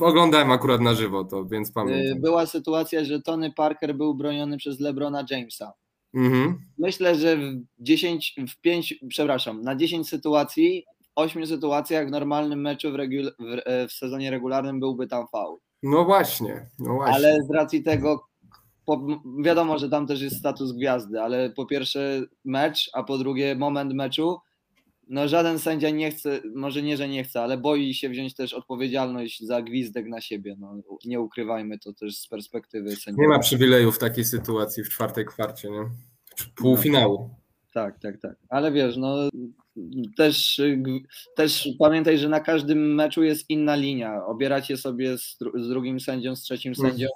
oglądałem 0.00 0.50
akurat 0.50 0.80
na 0.80 0.94
żywo 0.94 1.24
to, 1.24 1.44
więc 1.44 1.68
Y, 1.68 1.72
pamiętam. 1.72 2.20
Była 2.20 2.46
sytuacja, 2.46 3.04
że 3.04 3.22
Tony 3.22 3.52
Parker 3.52 3.94
był 3.94 4.14
broniony 4.14 4.56
przez 4.56 4.80
LeBrona 4.80 5.24
Jamesa. 5.30 5.72
Mhm. 6.14 6.58
Myślę, 6.78 7.14
że 7.14 7.36
w 7.36 7.62
10, 7.78 8.34
w 8.48 8.60
5, 8.60 8.94
przepraszam, 9.08 9.62
na 9.62 9.76
10 9.76 10.08
sytuacji, 10.08 10.84
w 11.02 11.08
8 11.14 11.46
sytuacjach 11.46 12.08
w 12.08 12.10
normalnym 12.10 12.60
meczu 12.60 12.92
w, 12.92 12.94
regul, 12.94 13.32
w, 13.38 13.62
e, 13.64 13.88
w 13.88 13.92
sezonie 13.92 14.30
regularnym 14.30 14.80
byłby 14.80 15.06
tam 15.06 15.26
faul. 15.32 15.58
No 15.82 16.04
właśnie, 16.04 16.66
no 16.78 16.94
właśnie. 16.94 17.14
Ale 17.14 17.42
z 17.42 17.50
racji 17.50 17.82
tego, 17.82 18.29
po, 18.90 19.22
wiadomo, 19.42 19.78
że 19.78 19.88
tam 19.88 20.06
też 20.06 20.22
jest 20.22 20.36
status 20.38 20.72
gwiazdy, 20.72 21.20
ale 21.20 21.50
po 21.50 21.66
pierwsze 21.66 22.22
mecz, 22.44 22.90
a 22.92 23.02
po 23.02 23.18
drugie 23.18 23.54
moment 23.54 23.94
meczu, 23.94 24.38
no 25.08 25.28
żaden 25.28 25.58
sędzia 25.58 25.90
nie 25.90 26.10
chce, 26.10 26.40
może 26.54 26.82
nie, 26.82 26.96
że 26.96 27.08
nie 27.08 27.24
chce, 27.24 27.42
ale 27.42 27.58
boi 27.58 27.94
się 27.94 28.08
wziąć 28.08 28.34
też 28.34 28.54
odpowiedzialność 28.54 29.46
za 29.46 29.62
gwizdek 29.62 30.06
na 30.06 30.20
siebie. 30.20 30.56
No, 30.58 30.74
nie 31.04 31.20
ukrywajmy 31.20 31.78
to 31.78 31.92
też 31.92 32.16
z 32.16 32.28
perspektywy 32.28 32.96
sędziego. 32.96 33.22
Nie 33.22 33.28
ma 33.28 33.38
przywilejów 33.38 33.96
w 33.96 33.98
takiej 33.98 34.24
sytuacji 34.24 34.84
w 34.84 34.88
czwartej 34.88 35.24
kwarcie, 35.26 35.70
nie? 35.70 35.82
Półfinału. 36.56 37.30
Tak, 37.74 37.98
tak, 38.00 38.20
tak. 38.20 38.36
Ale 38.48 38.72
wiesz, 38.72 38.96
no 38.96 39.28
też, 40.16 40.60
też 41.36 41.68
pamiętaj, 41.78 42.18
że 42.18 42.28
na 42.28 42.40
każdym 42.40 42.94
meczu 42.94 43.22
jest 43.22 43.50
inna 43.50 43.74
linia. 43.74 44.26
Obieracie 44.26 44.76
sobie 44.76 45.18
z, 45.18 45.38
z 45.54 45.68
drugim 45.68 46.00
sędzią, 46.00 46.36
z 46.36 46.42
trzecim 46.42 46.72
Mhm. 46.72 46.90
sędzią 46.90 47.06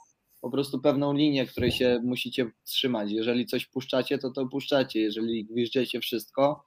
po 0.44 0.50
prostu 0.50 0.80
pewną 0.80 1.12
linię, 1.12 1.46
której 1.46 1.72
się 1.72 2.00
musicie 2.04 2.50
trzymać. 2.64 3.10
Jeżeli 3.10 3.46
coś 3.46 3.66
puszczacie, 3.66 4.18
to 4.18 4.30
to 4.30 4.46
puszczacie. 4.46 5.00
Jeżeli 5.00 5.44
gwiżdżecie 5.44 6.00
wszystko, 6.00 6.64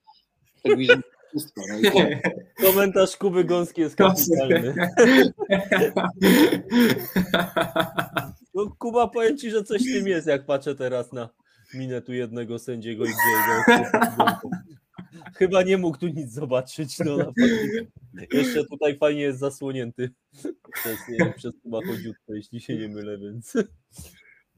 to 0.63 0.75
gwiżdżecie 0.75 1.01
wszystko. 1.29 1.61
No 1.69 1.91
tyle. 1.91 2.21
Komentarz 2.71 3.17
Kuby 3.17 3.43
Gąski 3.43 3.81
jest 3.81 3.95
kapitalny. 3.95 4.75
No, 8.53 8.75
Kuba, 8.79 9.07
powiem 9.07 9.37
ci, 9.37 9.51
że 9.51 9.63
coś 9.63 9.81
w 9.81 9.93
tym 9.93 10.07
jest, 10.07 10.27
jak 10.27 10.45
patrzę 10.45 10.75
teraz 10.75 11.13
na 11.13 11.29
minę 11.73 12.01
tu 12.01 12.13
jednego 12.13 12.59
sędziego 12.59 13.05
i 13.05 13.07
drugiego. 13.07 13.79
Chyba 15.35 15.63
nie 15.63 15.77
mógł 15.77 15.97
tu 15.97 16.07
nic 16.07 16.31
zobaczyć. 16.31 16.99
No. 16.99 17.17
Jeszcze 18.33 18.65
tutaj 18.65 18.97
fajnie 18.97 19.21
jest 19.21 19.39
zasłonięty 19.39 20.09
przez, 20.73 20.97
nie, 21.09 21.33
przez 21.37 21.53
Kuba 21.63 21.79
Chodziutko, 21.87 22.33
jeśli 22.33 22.61
się 22.61 22.75
nie 22.75 22.87
mylę, 22.87 23.17
więc... 23.17 23.53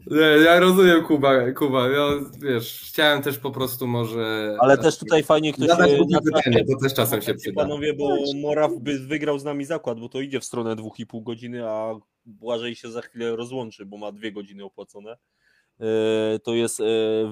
Nie, 0.07 0.21
ja 0.21 0.59
rozumiem 0.59 1.03
Kuba, 1.03 1.51
Kuba. 1.51 1.89
Ja, 1.89 2.07
wiesz, 2.41 2.85
chciałem 2.87 3.21
też 3.21 3.37
po 3.37 3.51
prostu 3.51 3.87
może. 3.87 4.55
Ale 4.59 4.77
też 4.77 4.97
tutaj 4.97 5.23
fajnie 5.23 5.53
ktoś 5.53 5.67
Zadać 5.67 5.91
na 6.09 6.21
pytanie, 6.21 6.65
to 6.65 6.77
też 6.81 6.93
czasem 6.93 7.21
się 7.21 7.33
przyda. 7.33 7.61
Panowie, 7.61 7.93
bo 7.93 8.17
Moraw 8.35 8.71
by 8.79 8.99
wygrał 8.99 9.39
z 9.39 9.43
nami 9.43 9.65
zakład, 9.65 9.99
bo 9.99 10.09
to 10.09 10.21
idzie 10.21 10.39
w 10.39 10.45
stronę 10.45 10.75
2,5 10.75 11.23
godziny, 11.23 11.67
a 11.67 11.99
Błażej 12.25 12.75
się 12.75 12.91
za 12.91 13.01
chwilę 13.01 13.35
rozłączy, 13.35 13.85
bo 13.85 13.97
ma 13.97 14.11
dwie 14.11 14.31
godziny 14.31 14.63
opłacone. 14.63 15.17
E, 15.79 16.39
To 16.43 16.53
jest 16.53 16.79
e, 16.79 16.83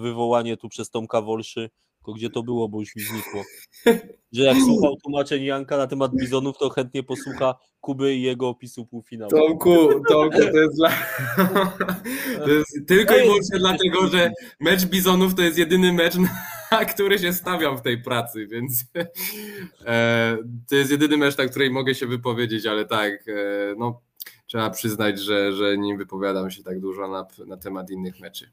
wywołanie 0.01 0.57
tu 0.57 0.69
przez 0.69 0.89
Tomka 0.89 1.21
Wolszy, 1.21 1.69
tylko 2.07 2.17
gdzie 2.17 2.29
to 2.29 2.43
było, 2.43 2.69
bo 2.69 2.79
już 2.79 2.95
mi 2.95 3.01
znikło. 3.01 3.43
Że 4.31 4.43
jak 4.43 4.57
słuchał 4.57 4.95
tłumaczeń 5.03 5.43
Janka 5.43 5.77
na 5.77 5.87
temat 5.87 6.11
bizonów, 6.15 6.57
to 6.57 6.69
chętnie 6.69 7.03
posłucha 7.03 7.55
Kuby 7.81 8.15
i 8.15 8.21
jego 8.21 8.49
opisu 8.49 8.85
półfinału. 8.85 9.31
Tomku, 9.31 9.87
Tomku, 10.09 10.37
to 10.37 10.57
jest 10.57 10.77
dla... 10.77 10.91
To 12.45 12.49
jest 12.49 12.87
tylko 12.87 13.17
i 13.17 13.21
wyłącznie 13.21 13.59
dlatego, 13.59 14.07
że 14.07 14.31
mecz 14.59 14.85
Bizonów 14.85 15.35
to 15.35 15.41
jest 15.41 15.57
jedyny 15.57 15.93
mecz, 15.93 16.13
na 16.71 16.85
który 16.85 17.19
się 17.19 17.33
stawiam 17.33 17.77
w 17.77 17.81
tej 17.81 18.01
pracy, 18.01 18.47
więc 18.47 18.85
e, 19.85 20.37
to 20.69 20.75
jest 20.75 20.91
jedyny 20.91 21.17
mecz, 21.17 21.37
na 21.37 21.45
której 21.45 21.71
mogę 21.71 21.95
się 21.95 22.07
wypowiedzieć, 22.07 22.65
ale 22.65 22.85
tak, 22.85 23.13
e, 23.27 23.75
no 23.77 24.01
trzeba 24.47 24.69
przyznać, 24.69 25.19
że, 25.19 25.53
że 25.53 25.77
nie 25.77 25.97
wypowiadam 25.97 26.51
się 26.51 26.63
tak 26.63 26.79
dużo 26.79 27.07
na, 27.07 27.27
na 27.45 27.57
temat 27.57 27.89
innych 27.89 28.19
meczy. 28.19 28.49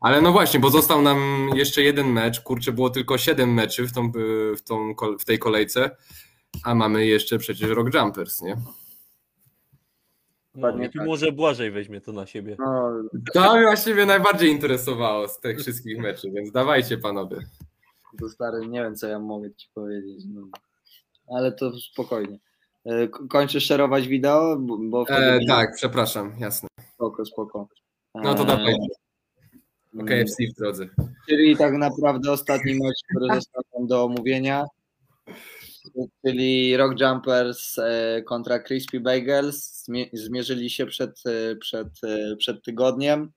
Ale 0.00 0.22
no 0.22 0.32
właśnie, 0.32 0.60
bo 0.60 0.70
został 0.70 1.02
nam 1.02 1.50
jeszcze 1.54 1.82
jeden 1.82 2.06
mecz, 2.06 2.40
kurczę, 2.40 2.72
było 2.72 2.90
tylko 2.90 3.18
7 3.18 3.54
meczy 3.54 3.86
w, 3.86 3.92
tą, 3.92 4.12
w, 4.56 4.62
tą, 4.62 4.94
w 5.20 5.24
tej 5.24 5.38
kolejce, 5.38 5.96
a 6.64 6.74
mamy 6.74 7.06
jeszcze 7.06 7.38
przecież 7.38 7.70
Rock 7.70 7.94
Jumpers, 7.94 8.42
nie? 8.42 8.56
No, 10.54 10.72
tu 10.72 11.04
może 11.04 11.32
Błażej 11.32 11.70
weźmie 11.70 12.00
to 12.00 12.12
na 12.12 12.26
siebie. 12.26 12.56
No, 12.58 12.92
To 13.34 13.54
mnie 13.54 13.62
właściwie 13.62 14.06
najbardziej 14.06 14.50
interesowało 14.50 15.28
z 15.28 15.40
tych 15.40 15.60
wszystkich 15.60 15.98
meczów, 15.98 16.34
więc 16.34 16.52
dawajcie 16.52 16.98
panowie. 16.98 17.36
to 18.20 18.28
stary, 18.28 18.66
nie 18.66 18.82
wiem 18.82 18.96
co 18.96 19.06
ja 19.08 19.18
mogę 19.18 19.54
ci 19.54 19.68
powiedzieć. 19.74 20.24
No. 20.34 20.42
Ale 21.36 21.52
to 21.52 21.72
spokojnie. 21.78 22.38
E, 22.86 23.08
Kończysz 23.08 23.64
szerować 23.66 24.08
wideo? 24.08 24.56
Bo- 24.58 25.04
E, 25.08 25.38
tak, 25.48 25.74
przepraszam, 25.76 26.32
jasne. 26.38 26.68
spoko, 26.94 27.24
spoko. 27.24 27.68
No 28.14 28.34
to 28.34 28.42
E, 28.42 28.46
dawaj. 28.46 28.74
mm, 29.94 30.06
KFC 30.06 30.44
w 30.54 30.58
drodze. 30.58 30.88
Czyli 31.28 31.56
tak 31.56 31.72
naprawdę 31.74 32.32
ostatni 32.32 32.72
mecz, 32.74 32.98
który 33.10 33.34
został 33.34 33.86
do 33.86 34.04
omówienia. 34.04 34.64
czyli 36.26 36.76
Rock 36.76 37.00
Jumpers 37.00 37.78
e, 37.78 38.22
kontra 38.22 38.58
Crispy 38.58 39.00
Bagels. 39.00 39.84
Zmierzyli 40.12 40.70
się 40.70 40.86
przed, 40.86 41.22
przed, 41.60 41.88
przed 42.38 42.64
tygodniem. 42.64 43.30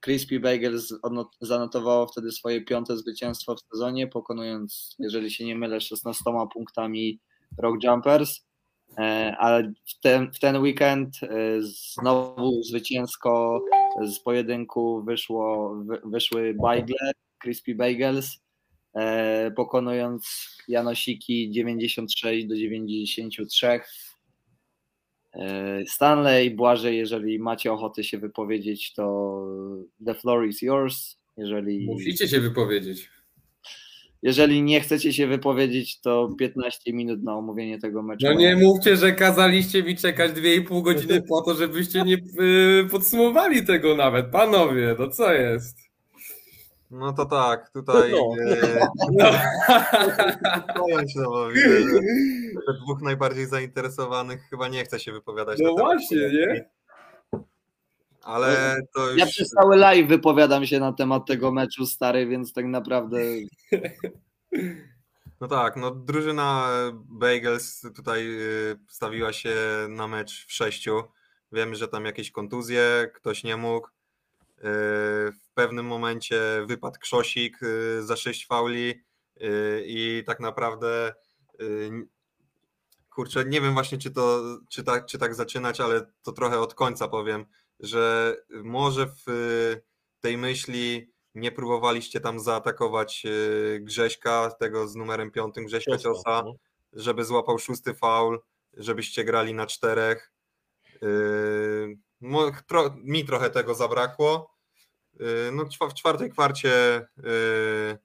Crispy 0.00 0.40
Bagels 0.40 0.94
zanotowało 1.40 2.06
wtedy 2.06 2.32
swoje 2.32 2.60
piąte 2.60 2.96
zwycięstwo 2.96 3.54
w 3.54 3.60
sezonie, 3.72 4.06
pokonując, 4.06 4.96
jeżeli 4.98 5.30
się 5.30 5.44
nie 5.44 5.56
mylę, 5.56 5.80
16 5.80 6.24
punktami 6.52 7.20
Rock 7.58 7.84
Jumpers. 7.84 8.46
Ale 9.38 9.72
w 9.84 10.00
ten, 10.00 10.32
w 10.32 10.38
ten 10.38 10.56
weekend 10.56 11.16
znowu 11.60 12.62
zwycięsko 12.62 13.60
z 14.04 14.20
pojedynku 14.20 15.02
wyszło, 15.02 15.74
wyszły 16.04 16.54
Bagle, 16.54 17.12
Crispy 17.42 17.74
Bagels 17.74 18.38
E, 18.96 19.50
pokonując 19.50 20.48
Janosiki 20.68 21.50
96 21.50 22.46
do 22.46 22.56
93. 22.56 23.80
E, 25.38 25.84
Stanley, 25.86 26.50
Błażej, 26.50 26.96
jeżeli 26.96 27.38
macie 27.38 27.72
ochotę 27.72 28.04
się 28.04 28.18
wypowiedzieć, 28.18 28.92
to 28.94 29.46
the 30.06 30.14
floor 30.14 30.46
is 30.46 30.62
yours. 30.62 31.16
Jeżeli... 31.36 31.86
Musicie 31.86 32.28
się 32.28 32.40
wypowiedzieć. 32.40 33.10
Jeżeli 34.22 34.62
nie 34.62 34.80
chcecie 34.80 35.12
się 35.12 35.26
wypowiedzieć, 35.26 36.00
to 36.00 36.34
15 36.38 36.92
minut 36.92 37.22
na 37.22 37.36
omówienie 37.36 37.78
tego 37.78 38.02
meczu. 38.02 38.26
No 38.26 38.32
nie 38.32 38.56
mówcie, 38.56 38.96
że 38.96 39.12
kazaliście 39.12 39.82
mi 39.82 39.96
czekać 39.96 40.32
2,5 40.32 40.82
godziny 40.82 41.22
po 41.28 41.42
to, 41.42 41.54
żebyście 41.54 42.02
nie 42.02 42.14
y, 42.14 42.88
podsumowali 42.90 43.66
tego 43.66 43.96
nawet. 43.96 44.26
Panowie, 44.26 44.96
no 44.98 45.08
co 45.08 45.32
jest? 45.32 45.85
No 46.90 47.12
to 47.12 47.26
tak, 47.26 47.70
tutaj 47.70 48.12
no. 48.12 48.32
E, 48.42 48.88
no. 49.12 49.30
no, 52.66 52.72
dwóch 52.72 53.02
najbardziej 53.02 53.46
zainteresowanych 53.46 54.42
chyba 54.50 54.68
nie 54.68 54.84
chce 54.84 55.00
się 55.00 55.12
wypowiadać. 55.12 55.58
No 55.62 55.74
właśnie, 55.74 56.16
nie? 56.16 56.68
Ale 58.22 58.76
to 58.94 59.10
już... 59.10 59.18
Ja 59.18 59.26
przez 59.26 59.48
cały 59.48 59.76
live 59.76 60.08
wypowiadam 60.08 60.66
się 60.66 60.80
na 60.80 60.92
temat 60.92 61.26
tego 61.26 61.52
meczu 61.52 61.86
stary, 61.86 62.26
więc 62.26 62.52
tak 62.52 62.64
naprawdę... 62.64 63.18
No 65.40 65.48
tak, 65.48 65.76
no 65.76 65.90
drużyna 65.90 66.68
Bagels 66.94 67.80
tutaj 67.80 68.26
e, 68.26 68.38
stawiła 68.88 69.32
się 69.32 69.54
na 69.88 70.08
mecz 70.08 70.46
w 70.46 70.52
sześciu. 70.52 71.02
Wiemy, 71.52 71.76
że 71.76 71.88
tam 71.88 72.04
jakieś 72.04 72.30
kontuzje, 72.30 73.10
ktoś 73.14 73.44
nie 73.44 73.56
mógł. 73.56 73.88
E, 74.66 75.32
w 75.32 75.50
pewnym 75.54 75.86
momencie 75.86 76.40
wypadł 76.66 77.00
Krzosik 77.00 77.58
e, 77.62 78.02
za 78.02 78.16
sześć 78.16 78.46
fauli 78.46 78.90
e, 79.40 79.46
i 79.80 80.22
tak 80.26 80.40
naprawdę 80.40 81.14
kurczę, 83.10 83.44
nie 83.44 83.60
wiem 83.60 83.74
właśnie 83.74 83.98
czy 83.98 84.10
to 84.10 84.42
czy 84.68 84.84
tak, 84.84 85.06
czy 85.06 85.18
tak 85.18 85.34
zaczynać, 85.34 85.80
ale 85.80 86.06
to 86.22 86.32
trochę 86.32 86.60
od 86.60 86.74
końca 86.74 87.08
powiem, 87.08 87.46
że 87.80 88.36
może 88.50 89.06
w 89.06 89.26
tej 90.20 90.38
myśli 90.38 91.12
nie 91.34 91.52
próbowaliście 91.52 92.20
tam 92.20 92.40
zaatakować 92.40 93.26
Grześka, 93.80 94.50
tego 94.50 94.88
z 94.88 94.96
numerem 94.96 95.30
piątym 95.30 95.64
Grześka 95.64 95.98
Ciosa, 95.98 96.42
no. 96.44 96.54
żeby 96.92 97.24
złapał 97.24 97.58
szósty 97.58 97.94
faul, 97.94 98.40
żebyście 98.76 99.24
grali 99.24 99.54
na 99.54 99.66
czterech. 99.66 100.32
Mi 103.04 103.24
trochę 103.24 103.50
tego 103.50 103.74
zabrakło. 103.74 104.55
Y, 105.20 105.52
no, 105.52 105.64
w 105.90 105.94
czwartej 105.94 106.30
kwarcie 106.30 107.06
y, 107.18 107.98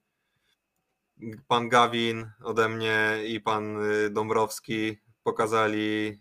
pan 1.48 1.68
Gawin 1.68 2.30
ode 2.44 2.68
mnie 2.68 3.18
i 3.26 3.40
pan 3.40 3.82
y, 3.84 4.10
Dąbrowski 4.10 4.98
pokazali 5.22 6.20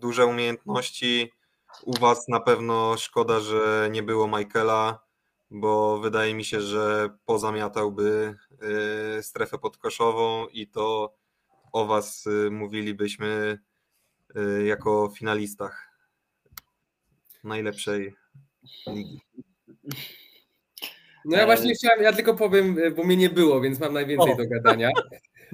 duże 0.00 0.26
umiejętności. 0.26 1.32
U 1.82 1.98
Was 1.98 2.28
na 2.28 2.40
pewno 2.40 2.96
szkoda, 2.96 3.40
że 3.40 3.88
nie 3.90 4.02
było 4.02 4.28
Michaela, 4.28 5.04
bo 5.50 5.98
wydaje 5.98 6.34
mi 6.34 6.44
się, 6.44 6.60
że 6.60 7.10
pozamiatałby 7.24 8.36
strefę 9.22 9.58
podkoszową 9.58 10.46
i 10.46 10.66
to 10.66 11.14
o 11.72 11.86
Was 11.86 12.28
mówilibyśmy 12.50 13.58
jako 14.64 15.12
finalistach 15.18 15.90
najlepszej 17.44 18.16
ligi. 18.86 19.20
No 21.24 21.36
ja 21.36 21.46
właśnie 21.46 21.74
chciałem, 21.74 22.02
ja 22.02 22.12
tylko 22.12 22.34
powiem, 22.34 22.76
bo 22.96 23.04
mnie 23.04 23.16
nie 23.16 23.30
było, 23.30 23.60
więc 23.60 23.80
mam 23.80 23.92
najwięcej 23.92 24.32
o. 24.32 24.36
do 24.36 24.46
gadania. 24.46 24.90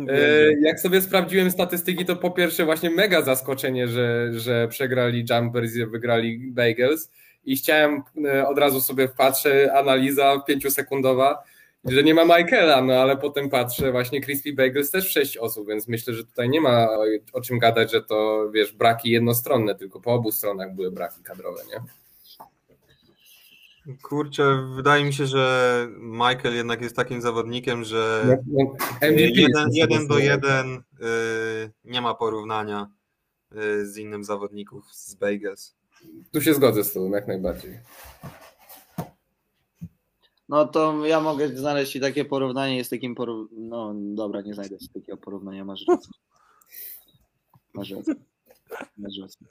E, 0.08 0.52
jak 0.62 0.80
sobie 0.80 1.00
sprawdziłem 1.00 1.50
statystyki, 1.50 2.04
to 2.04 2.16
po 2.16 2.30
pierwsze 2.30 2.64
właśnie 2.64 2.90
mega 2.90 3.22
zaskoczenie, 3.22 3.88
że, 3.88 4.30
że 4.32 4.68
przegrali 4.68 5.24
Jumpers 5.30 5.76
i 5.76 5.86
wygrali 5.86 6.38
Bagels 6.38 7.10
i 7.44 7.56
chciałem 7.56 8.02
e, 8.24 8.48
od 8.48 8.58
razu 8.58 8.80
sobie 8.80 9.08
patrzę, 9.08 9.72
analiza 9.74 10.42
pięciosekundowa, 10.46 11.42
że 11.84 12.02
nie 12.02 12.14
ma 12.14 12.24
Michaela, 12.24 12.82
no 12.82 12.94
ale 12.94 13.16
potem 13.16 13.50
patrzę, 13.50 13.92
właśnie 13.92 14.20
Crispy 14.20 14.52
Bagels 14.52 14.90
też 14.90 15.10
sześć 15.10 15.36
osób, 15.36 15.68
więc 15.68 15.88
myślę, 15.88 16.14
że 16.14 16.24
tutaj 16.24 16.48
nie 16.48 16.60
ma 16.60 16.88
o 17.32 17.40
czym 17.40 17.58
gadać, 17.58 17.92
że 17.92 18.02
to 18.02 18.50
wiesz, 18.54 18.72
braki 18.72 19.10
jednostronne, 19.10 19.74
tylko 19.74 20.00
po 20.00 20.12
obu 20.12 20.32
stronach 20.32 20.74
były 20.74 20.90
braki 20.90 21.22
kadrowe, 21.22 21.62
nie? 21.68 21.80
Kurczę, 24.02 24.72
wydaje 24.74 25.04
mi 25.04 25.12
się, 25.12 25.26
że 25.26 25.88
Michael 25.98 26.54
jednak 26.54 26.82
jest 26.82 26.96
takim 26.96 27.20
zawodnikiem, 27.20 27.84
że 27.84 28.22
no, 28.26 28.36
no, 28.46 29.08
jeden, 29.10 29.68
jeden 29.72 30.06
do 30.06 30.18
jeden 30.18 30.76
y, 30.76 31.70
nie 31.84 32.00
ma 32.00 32.14
porównania 32.14 32.90
y, 33.52 33.86
z 33.86 33.96
innym 33.96 34.24
zawodników 34.24 34.94
z 34.94 35.14
Bagels. 35.14 35.76
Tu 36.32 36.40
się 36.40 36.54
zgodzę 36.54 36.84
z 36.84 36.92
tobą 36.92 37.10
jak 37.10 37.28
najbardziej. 37.28 37.80
No 40.48 40.66
to 40.66 41.06
ja 41.06 41.20
mogę 41.20 41.48
znaleźć 41.48 41.96
i 41.96 42.00
takie 42.00 42.24
porównanie, 42.24 42.76
jest 42.76 42.90
takim 42.90 43.14
porównaniem, 43.14 43.68
no 43.68 43.94
dobra, 43.96 44.40
nie 44.40 44.54
znajdę 44.54 44.76
takiego 44.94 45.16
porównania, 45.16 45.64
masz 45.64 45.84
rację. 45.88 46.12
Masz 47.74 47.90
rację. 47.90 48.14
Masz 48.98 49.18
rację. 49.18 49.46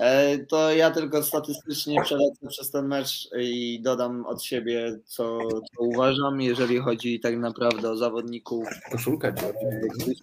E, 0.00 0.38
to 0.38 0.72
ja 0.72 0.90
tylko 0.90 1.22
statystycznie 1.22 2.02
przelecę 2.02 2.46
przez 2.48 2.70
ten 2.70 2.86
mecz 2.86 3.28
i 3.38 3.80
dodam 3.82 4.26
od 4.26 4.42
siebie, 4.42 4.98
co, 5.04 5.38
co 5.48 5.82
uważam. 5.82 6.40
Jeżeli 6.40 6.78
chodzi 6.78 7.20
tak 7.20 7.36
naprawdę 7.36 7.90
o 7.90 7.96
zawodników 7.96 8.68
koszulka 8.92 9.32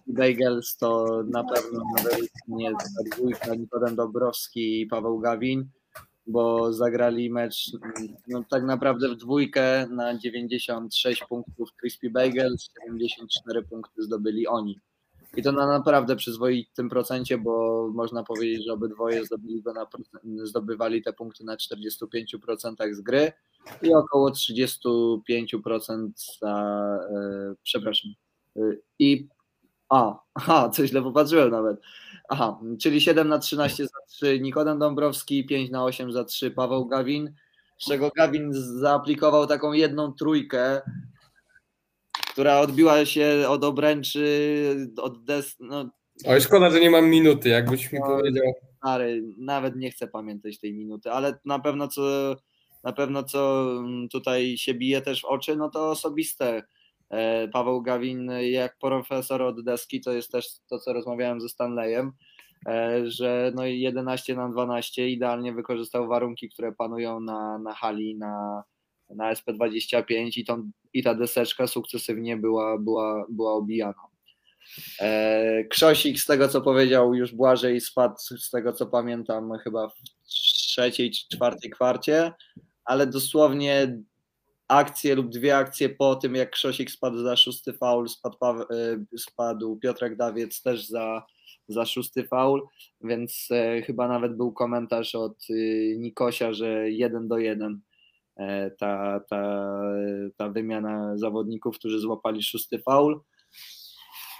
Bagels, 0.07 0.77
to 0.77 1.21
na 1.31 1.43
pewno 1.43 1.81
nie 2.47 2.71
dwójka 3.15 3.55
Nikodem 3.55 3.95
Dobrowski 3.95 4.81
i 4.81 4.87
Paweł 4.87 5.19
Gawin, 5.19 5.69
bo 6.27 6.73
zagrali 6.73 7.29
mecz 7.29 7.71
no, 8.27 8.43
tak 8.49 8.63
naprawdę 8.63 9.09
w 9.09 9.15
dwójkę 9.15 9.87
na 9.87 10.17
96 10.17 11.23
punktów 11.29 11.69
Crispy 11.73 12.09
Bagels, 12.09 12.69
74 12.83 13.63
punkty 13.63 14.03
zdobyli 14.03 14.47
oni. 14.47 14.79
I 15.37 15.43
to 15.43 15.51
na 15.51 15.67
naprawdę 15.67 16.15
przyzwoitym 16.15 16.89
procencie, 16.89 17.37
bo 17.37 17.87
można 17.93 18.23
powiedzieć, 18.23 18.65
że 18.65 18.73
obydwoje 18.73 19.21
zdobywali 20.43 21.01
te 21.01 21.13
punkty 21.13 21.43
na 21.43 21.55
45% 21.55 22.93
z 22.93 23.01
gry 23.01 23.31
i 23.81 23.93
około 23.93 24.29
35% 24.29 26.09
za, 26.41 26.99
e, 27.11 27.55
przepraszam, 27.63 28.11
e, 28.55 28.61
i 28.99 29.27
a, 29.89 30.19
aha, 30.33 30.69
coś 30.69 30.89
źle 30.89 31.01
popatrzyłem 31.01 31.51
nawet. 31.51 31.77
Aha, 32.29 32.59
czyli 32.81 33.01
7 33.01 33.27
na 33.27 33.39
13 33.39 33.85
za 33.85 33.99
3 34.07 34.39
Nikodem 34.39 34.79
Dąbrowski, 34.79 35.45
5 35.45 35.71
na 35.71 35.83
8 35.83 36.11
za 36.11 36.23
3 36.23 36.51
Paweł 36.51 36.85
Gawin, 36.85 37.33
z 37.77 37.85
czego 37.87 38.11
Gawin 38.15 38.53
zaaplikował 38.53 39.47
taką 39.47 39.73
jedną 39.73 40.13
trójkę, 40.13 40.81
która 42.37 42.59
odbiła 42.59 43.05
się 43.05 43.45
od 43.47 43.63
obręczy, 43.63 44.87
od 45.01 45.23
des... 45.23 45.55
No, 45.59 45.89
Oj, 46.25 46.41
szkoda, 46.41 46.69
że 46.69 46.79
nie 46.79 46.89
mam 46.89 47.09
minuty, 47.09 47.49
jakbyś 47.49 47.91
mi 47.91 47.99
no, 47.99 48.05
powiedział. 48.05 48.53
Stary, 48.77 49.23
nawet 49.37 49.75
nie 49.75 49.91
chcę 49.91 50.07
pamiętać 50.07 50.59
tej 50.59 50.73
minuty, 50.73 51.11
ale 51.11 51.39
na 51.45 51.59
pewno 51.59 51.87
co, 51.87 52.35
na 52.83 52.93
pewno 52.93 53.23
co 53.23 53.67
tutaj 54.11 54.57
się 54.57 54.73
bije 54.73 55.01
też 55.01 55.21
w 55.21 55.25
oczy, 55.25 55.55
no 55.55 55.69
to 55.69 55.89
osobiste. 55.89 56.63
E, 57.09 57.47
Paweł 57.47 57.81
Gawin, 57.81 58.31
jak 58.41 58.77
profesor 58.77 59.41
od 59.41 59.63
deski, 59.63 60.01
to 60.01 60.11
jest 60.11 60.31
też 60.31 60.47
to, 60.69 60.79
co 60.79 60.93
rozmawiałem 60.93 61.41
ze 61.41 61.49
Stanleyem, 61.49 62.11
e, 62.67 63.01
że 63.05 63.51
no 63.55 63.65
11 63.65 64.35
na 64.35 64.49
12 64.49 65.09
idealnie 65.09 65.53
wykorzystał 65.53 66.07
warunki, 66.07 66.49
które 66.49 66.71
panują 66.71 67.19
na, 67.19 67.57
na 67.57 67.73
hali, 67.73 68.15
na, 68.15 68.63
na 69.09 69.33
SP25 69.33 70.37
i, 70.37 70.45
tą, 70.45 70.71
i 70.93 71.03
ta 71.03 71.15
deseczka 71.15 71.67
sukcesywnie 71.67 72.37
była, 72.37 72.77
była, 72.77 73.25
była 73.29 73.53
obijana. 73.53 74.01
E, 74.99 75.63
Krzosik, 75.63 76.19
z 76.19 76.25
tego 76.25 76.47
co 76.47 76.61
powiedział 76.61 77.13
już 77.13 77.33
Błażej, 77.33 77.81
spadł 77.81 78.15
z 78.17 78.49
tego 78.49 78.73
co 78.73 78.85
pamiętam 78.85 79.51
chyba 79.63 79.89
w 79.89 79.93
trzeciej 80.27 81.11
czy 81.11 81.27
czwartej 81.35 81.71
kwarcie, 81.71 82.31
ale 82.85 83.07
dosłownie 83.07 83.97
akcję 84.67 85.15
lub 85.15 85.29
dwie 85.29 85.57
akcje 85.57 85.89
po 85.89 86.15
tym, 86.15 86.35
jak 86.35 86.51
Krzosik 86.51 86.91
spadł 86.91 87.17
za 87.17 87.35
szósty 87.35 87.73
faul, 87.73 88.09
spadł, 88.09 88.37
e, 88.43 88.65
spadł 89.17 89.77
Piotrek 89.77 90.15
Dawiec 90.15 90.61
też 90.61 90.87
za, 90.87 91.25
za 91.67 91.85
szósty 91.85 92.23
faul, 92.23 92.67
więc 93.01 93.47
e, 93.51 93.81
chyba 93.81 94.07
nawet 94.07 94.37
był 94.37 94.51
komentarz 94.51 95.15
od 95.15 95.49
y, 95.49 95.95
Nikosia, 95.99 96.53
że 96.53 96.91
jeden 96.91 97.27
do 97.27 97.37
jeden 97.37 97.73
e, 97.73 97.79
ta, 98.79 99.19
ta, 99.29 99.71
ta 100.37 100.49
wymiana 100.49 101.17
zawodników, 101.17 101.79
którzy 101.79 101.99
złapali 101.99 102.43
szósty 102.43 102.79
faul. 102.79 103.21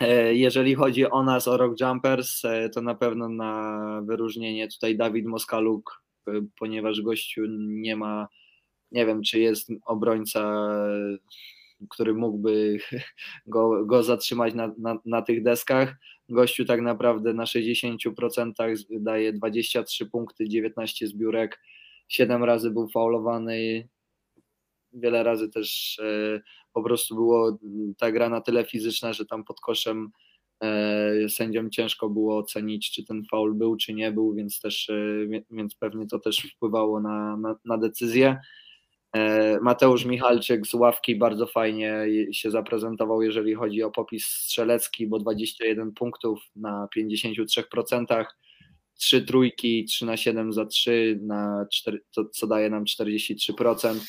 E, 0.02 0.36
Jeżeli 0.36 0.76
chodzi 0.76 1.10
o 1.10 1.24
nas, 1.24 1.48
o 1.48 1.58
Rock 1.58 1.82
Jumpers, 1.82 2.46
e, 2.46 2.70
to 2.70 2.82
na 2.82 2.96
pewno 2.96 3.30
na 3.30 4.02
wyróżnienie 4.06 4.68
tutaj 4.68 4.98
Dawid 4.98 5.26
Moskaluk, 5.26 6.04
e, 6.28 6.32
ponieważ 6.60 7.02
gościu 7.02 7.42
nie 7.60 7.96
ma, 7.96 8.28
nie 8.92 9.06
wiem, 9.06 9.22
czy 9.24 9.40
jest 9.40 9.70
obrońca, 9.86 10.42
e, 10.42 11.18
który 11.90 12.14
mógłby 12.14 12.78
go, 13.48 13.86
go 13.86 14.04
zatrzymać 14.04 14.54
na, 14.54 14.72
na, 14.78 15.00
na 15.06 15.22
tych 15.22 15.44
deskach. 15.44 15.96
Gościu 16.30 16.66
tak 16.66 16.82
naprawdę 16.82 17.34
na 17.34 17.44
60% 17.44 18.54
daje 18.90 19.34
23 19.34 20.06
punkty, 20.06 20.50
19 20.50 21.08
zbiórek, 21.08 21.60
7 22.08 22.44
razy 22.44 22.72
był 22.72 22.90
faulowany, 22.90 23.88
wiele 24.94 25.24
razy 25.24 25.50
też 25.50 26.00
e, 26.00 26.42
po 26.74 26.84
prostu 26.84 27.16
było 27.16 27.58
ta 27.98 28.12
gra 28.12 28.30
na 28.30 28.42
tyle 28.42 28.66
fizyczna, 28.66 29.14
że 29.14 29.26
tam 29.26 29.44
pod 29.44 29.60
koszem 29.60 30.12
e, 30.64 31.30
sędziom 31.30 31.72
ciężko 31.72 32.10
było 32.10 32.38
ocenić, 32.38 32.92
czy 32.92 33.06
ten 33.06 33.24
faul 33.32 33.56
był, 33.56 33.78
czy 33.78 33.94
nie 33.94 34.12
był, 34.12 34.34
więc 34.34 34.62
też, 34.62 34.90
e, 34.90 35.28
więc 35.52 35.76
pewnie 35.76 36.08
to 36.08 36.20
też 36.20 36.40
wpływało 36.56 37.02
na, 37.02 37.38
na, 37.38 37.56
na 37.66 37.78
decyzję. 37.78 38.38
Mateusz 39.62 40.06
Michalczyk 40.06 40.68
z 40.68 40.74
ławki 40.74 41.16
bardzo 41.16 41.48
fajnie 41.48 42.06
się 42.32 42.52
zaprezentował, 42.52 43.22
jeżeli 43.22 43.54
chodzi 43.54 43.84
o 43.84 43.92
popis 43.92 44.26
strzelecki, 44.26 45.08
bo 45.08 45.20
21 45.20 45.92
punktów 45.92 46.40
na 46.56 46.88
53%, 46.98 48.26
3 48.98 49.22
trójki, 49.22 49.86
3 49.86 50.06
na 50.06 50.18
7 50.18 50.54
za 50.54 50.66
3, 50.66 51.20
na 51.22 51.66
4, 51.72 52.00
to, 52.12 52.26
co 52.26 52.48
daje 52.48 52.70
nam 52.70 52.86
43%. 52.86 54.00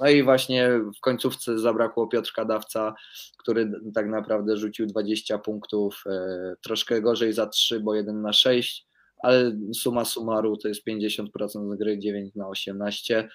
No 0.00 0.08
i 0.08 0.22
właśnie 0.22 0.70
w 0.96 1.00
końcówce 1.00 1.58
zabrakło 1.58 2.06
Piotrka 2.06 2.44
Dawca, 2.44 2.94
który 3.38 3.72
tak 3.94 4.08
naprawdę 4.08 4.56
rzucił 4.56 4.86
20 4.86 5.38
punktów, 5.38 6.04
e, 6.06 6.54
troszkę 6.62 7.02
gorzej 7.02 7.32
za 7.32 7.46
3, 7.46 7.80
bo 7.80 7.94
1 7.94 8.22
na 8.22 8.32
6, 8.32 8.86
ale 9.18 9.58
suma 9.74 10.04
summarum 10.04 10.56
to 10.62 10.68
jest 10.68 10.84
50% 10.84 11.74
z 11.74 11.78
gry, 11.78 11.98
9 11.98 12.34
na 12.34 12.48
18. 12.48 13.28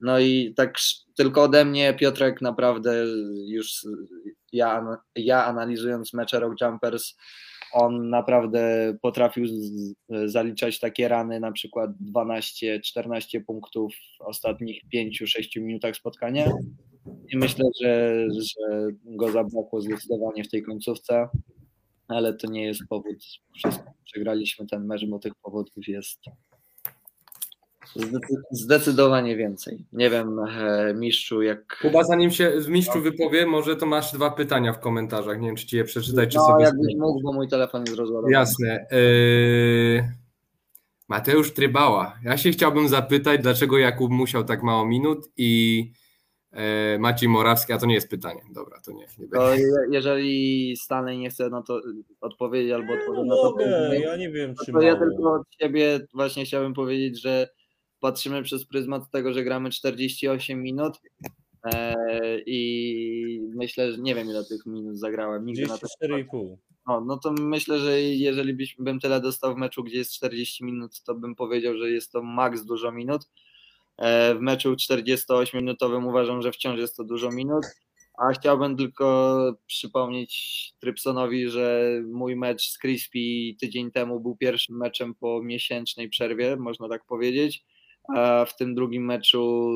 No 0.00 0.18
i 0.18 0.54
tak 0.56 0.78
tylko 1.16 1.42
ode 1.42 1.64
mnie, 1.64 1.94
Piotrek, 1.94 2.42
naprawdę 2.42 3.04
już 3.46 3.86
ja, 4.52 4.86
ja 5.16 5.44
analizując 5.44 6.12
mecze 6.12 6.40
Rock 6.40 6.60
Jumpers, 6.60 7.14
on 7.74 8.10
naprawdę 8.10 8.94
potrafił 9.02 9.46
zaliczać 10.26 10.80
takie 10.80 11.08
rany, 11.08 11.40
na 11.40 11.52
przykład 11.52 11.90
12-14 12.14 13.40
punktów 13.46 13.94
w 13.94 14.20
ostatnich 14.20 14.82
5-6 14.94 15.60
minutach 15.60 15.96
spotkania. 15.96 16.52
I 17.32 17.36
myślę, 17.36 17.64
że, 17.82 18.26
że 18.32 18.88
go 19.04 19.32
zabrakło 19.32 19.80
zdecydowanie 19.80 20.44
w 20.44 20.50
tej 20.50 20.62
końcówce, 20.62 21.28
ale 22.08 22.34
to 22.34 22.50
nie 22.50 22.64
jest 22.64 22.80
powód. 22.88 23.24
Wszystko. 23.56 23.92
Przegraliśmy 24.04 24.66
ten 24.66 24.86
mecz, 24.86 25.06
bo 25.06 25.18
tych 25.18 25.32
powodów 25.42 25.88
jest 25.88 26.20
zdecydowanie 28.50 29.36
więcej. 29.36 29.84
Nie 29.92 30.10
wiem, 30.10 30.38
e, 30.38 30.94
mistrzu, 30.94 31.42
jak. 31.42 31.78
Kuba, 31.82 32.04
zanim 32.04 32.30
się 32.30 32.60
z 32.60 32.68
mistrzu 32.68 33.00
wypowie, 33.00 33.46
może 33.46 33.76
to 33.76 33.86
masz 33.86 34.12
dwa 34.12 34.30
pytania 34.30 34.72
w 34.72 34.80
komentarzach. 34.80 35.40
Nie 35.40 35.46
wiem, 35.48 35.56
czy 35.56 35.66
ci 35.66 35.76
je 35.76 35.84
przeczytać, 35.84 36.30
czy 36.32 36.38
No, 36.38 36.46
sobie. 36.46 36.64
jakbyś 36.64 36.94
mógł, 36.96 37.20
bo 37.22 37.32
mój 37.32 37.48
telefon 37.48 37.82
jest 37.86 37.96
rozładowany. 37.98 38.32
Jasne. 38.32 38.86
Yy, 38.92 40.04
Mateusz 41.08 41.52
Trybała. 41.52 42.18
Ja 42.24 42.36
się 42.36 42.50
chciałbym 42.50 42.88
zapytać, 42.88 43.40
dlaczego 43.42 43.78
Jakub 43.78 44.10
musiał 44.10 44.44
tak 44.44 44.62
mało 44.62 44.86
minut 44.86 45.18
i 45.36 45.78
yy, 46.52 46.98
Maciej 46.98 47.28
Morawski, 47.28 47.72
a 47.72 47.78
to 47.78 47.86
nie 47.86 47.94
jest 47.94 48.10
pytanie. 48.10 48.40
Dobra, 48.54 48.80
to 48.84 48.92
nie. 48.92 49.06
nie 49.18 49.28
To 49.28 49.54
je- 49.54 49.86
jeżeli 49.90 50.76
Stanley 50.76 51.18
nie 51.18 51.30
chce 51.30 51.50
na 51.50 51.62
to 51.62 51.80
odpowiedzieć 52.20 52.72
albo 52.72 52.92
odpowiedzieć 52.92 53.28
na 53.28 53.34
to, 53.36 53.50
Mogę, 53.50 53.98
ja 54.00 54.16
nie 54.16 54.30
wiem, 54.30 54.54
czy 54.64 54.72
to 54.72 54.80
ja 54.80 54.94
mało. 54.96 55.06
tylko 55.10 55.32
od 55.32 55.42
siebie 55.60 56.00
właśnie 56.14 56.44
chciałbym 56.44 56.74
powiedzieć, 56.74 57.20
że 57.22 57.48
patrzymy 58.04 58.42
przez 58.42 58.64
pryzmat 58.64 59.10
tego, 59.10 59.32
że 59.32 59.44
gramy 59.44 59.70
48 59.70 60.62
minut 60.62 61.00
e, 61.64 61.94
i 62.46 63.40
myślę, 63.54 63.92
że 63.92 63.98
nie 63.98 64.14
wiem 64.14 64.28
ile 64.28 64.44
tych 64.44 64.66
minut 64.66 64.98
zagrałem. 64.98 65.46
Nigdy 65.46 65.66
na 65.66 65.78
to 65.78 65.86
34,5. 65.86 66.56
no, 66.86 67.00
no 67.00 67.18
to 67.18 67.32
myślę, 67.32 67.78
że 67.78 68.02
jeżeli 68.02 68.54
byś, 68.54 68.76
bym 68.78 69.00
tyle 69.00 69.20
dostał 69.20 69.54
w 69.54 69.58
meczu, 69.58 69.84
gdzie 69.84 69.98
jest 69.98 70.12
40 70.12 70.64
minut, 70.64 71.02
to 71.02 71.14
bym 71.14 71.34
powiedział, 71.34 71.78
że 71.78 71.90
jest 71.90 72.12
to 72.12 72.22
maks 72.22 72.64
dużo 72.64 72.92
minut. 72.92 73.22
E, 73.96 74.34
W 74.34 74.40
meczu 74.40 74.74
48-minutowym 74.74 76.08
uważam, 76.08 76.42
że 76.42 76.52
wciąż 76.52 76.78
jest 76.78 76.96
to 76.96 77.04
dużo 77.04 77.30
minut. 77.30 77.64
A 78.18 78.32
chciałbym 78.32 78.76
tylko 78.76 79.56
przypomnieć 79.66 80.72
Trypsonowi, 80.80 81.48
że 81.48 81.90
mój 82.12 82.36
mecz 82.36 82.70
z 82.70 82.78
Crispy 82.78 83.18
tydzień 83.60 83.90
temu 83.90 84.20
był 84.20 84.36
pierwszym 84.36 84.76
meczem 84.76 85.14
po 85.14 85.42
miesięcznej 85.42 86.08
przerwie, 86.08 86.56
można 86.56 86.88
tak 86.88 87.04
powiedzieć. 87.06 87.64
A 88.08 88.44
w 88.44 88.56
tym 88.56 88.74
drugim 88.74 89.04
meczu 89.04 89.70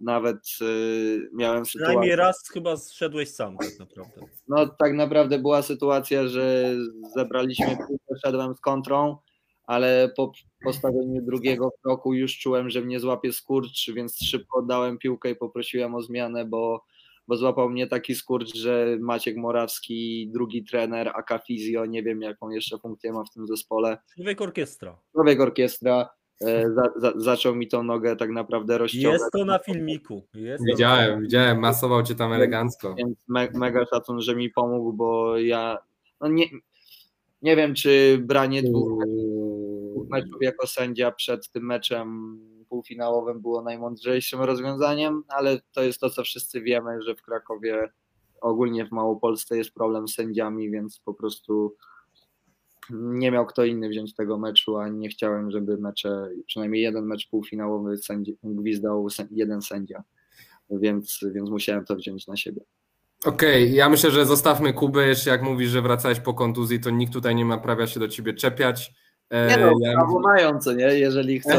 nawet 0.00 0.38
y, 0.62 1.30
miałem 1.32 1.66
sytuację. 1.66 1.86
Przynajmniej 1.86 2.16
raz 2.16 2.48
chyba 2.52 2.76
zszedłeś 2.76 3.30
sam 3.30 3.56
tak 3.56 3.78
naprawdę. 3.78 4.20
No 4.48 4.66
tak 4.68 4.94
naprawdę 4.94 5.38
była 5.38 5.62
sytuacja, 5.62 6.28
że 6.28 6.74
zebraliśmy 7.14 7.66
piłkę, 7.66 8.14
szedłem 8.24 8.54
z 8.54 8.60
kontrą, 8.60 9.16
ale 9.66 10.12
po 10.16 10.32
postawieniu 10.64 11.22
drugiego 11.22 11.70
kroku 11.82 12.14
już 12.14 12.38
czułem, 12.38 12.70
że 12.70 12.80
mnie 12.80 13.00
złapie 13.00 13.32
skurcz, 13.32 13.90
więc 13.94 14.18
szybko 14.18 14.58
oddałem 14.58 14.98
piłkę 14.98 15.30
i 15.30 15.36
poprosiłem 15.36 15.94
o 15.94 16.02
zmianę, 16.02 16.44
bo, 16.44 16.84
bo 17.28 17.36
złapał 17.36 17.70
mnie 17.70 17.86
taki 17.86 18.14
skurcz, 18.14 18.56
że 18.56 18.96
Maciek 19.00 19.36
Morawski, 19.36 20.30
drugi 20.32 20.64
trener, 20.64 21.08
Aka 21.14 21.38
Fizjo, 21.38 21.86
nie 21.86 22.02
wiem 22.02 22.22
jaką 22.22 22.50
jeszcze 22.50 22.78
funkcję 22.78 23.12
ma 23.12 23.24
w 23.24 23.30
tym 23.30 23.46
zespole, 23.46 23.98
Człowiek 24.14 24.40
orkiestra. 24.40 24.98
człowiek 25.12 25.40
orkiestra, 25.40 26.08
za, 26.74 26.92
za, 26.96 27.12
zaczął 27.16 27.54
mi 27.54 27.68
tą 27.68 27.82
nogę 27.82 28.16
tak 28.16 28.30
naprawdę 28.30 28.78
rozciągać. 28.78 29.12
Jest 29.12 29.32
to 29.32 29.44
na 29.44 29.58
filmiku. 29.58 30.26
Jest 30.34 30.58
to 30.58 30.64
na 30.64 30.72
Widziałem, 30.72 31.22
widziałem, 31.22 31.58
masował 31.58 32.02
cię 32.02 32.14
tam 32.14 32.32
elegancko. 32.32 32.94
więc 32.94 33.18
me, 33.28 33.48
mega 33.54 33.86
szacun, 33.86 34.20
że 34.20 34.36
mi 34.36 34.50
pomógł, 34.50 34.92
bo 34.92 35.38
ja 35.38 35.78
no 36.20 36.28
nie, 36.28 36.44
nie 37.42 37.56
wiem, 37.56 37.74
czy 37.74 38.18
branie 38.22 38.62
dwóch 38.62 39.04
meczów 40.10 40.36
jako 40.40 40.66
sędzia 40.66 41.12
przed 41.12 41.50
tym 41.50 41.66
meczem 41.66 42.38
półfinałowym 42.68 43.40
było 43.40 43.62
najmądrzejszym 43.62 44.40
rozwiązaniem, 44.40 45.22
ale 45.28 45.60
to 45.72 45.82
jest 45.82 46.00
to, 46.00 46.10
co 46.10 46.24
wszyscy 46.24 46.60
wiemy, 46.60 47.02
że 47.02 47.14
w 47.14 47.22
Krakowie, 47.22 47.88
ogólnie 48.40 48.86
w 48.86 48.92
Małopolsce 48.92 49.56
jest 49.56 49.74
problem 49.74 50.08
z 50.08 50.14
sędziami, 50.14 50.70
więc 50.70 51.00
po 51.04 51.14
prostu 51.14 51.76
nie 52.90 53.30
miał 53.30 53.46
kto 53.46 53.64
inny 53.64 53.88
wziąć 53.88 54.14
tego 54.14 54.38
meczu, 54.38 54.76
a 54.76 54.88
nie 54.88 55.08
chciałem, 55.08 55.50
żeby 55.50 55.76
mecze, 55.76 56.28
przynajmniej 56.46 56.82
jeden 56.82 57.06
mecz 57.06 57.28
półfinałowy 57.28 57.96
sędzi, 57.96 58.36
gwizdał 58.42 59.08
jeden 59.30 59.62
sędzia, 59.62 60.02
więc, 60.70 61.20
więc 61.34 61.50
musiałem 61.50 61.84
to 61.84 61.96
wziąć 61.96 62.26
na 62.26 62.36
siebie. 62.36 62.60
Okej, 63.24 63.74
ja 63.74 63.88
myślę, 63.88 64.10
że 64.10 64.26
zostawmy 64.26 64.72
Kubę. 64.72 65.08
Jeszcze 65.08 65.30
jak 65.30 65.42
mówisz, 65.42 65.70
że 65.70 65.82
wracałeś 65.82 66.20
po 66.20 66.34
kontuzji, 66.34 66.80
to 66.80 66.90
nikt 66.90 67.12
tutaj 67.12 67.34
nie 67.34 67.44
ma 67.44 67.58
prawa 67.58 67.86
się 67.86 68.00
do 68.00 68.08
ciebie 68.08 68.34
czepiać. 68.34 68.92
E, 69.34 69.46
Nie 69.48 69.56
no, 69.56 69.72
ja, 69.80 69.92
prawo 69.92 70.20
mają, 70.20 70.58
co 70.58 70.72
nie, 70.72 70.84
jeżeli 70.84 71.40
chcą. 71.40 71.52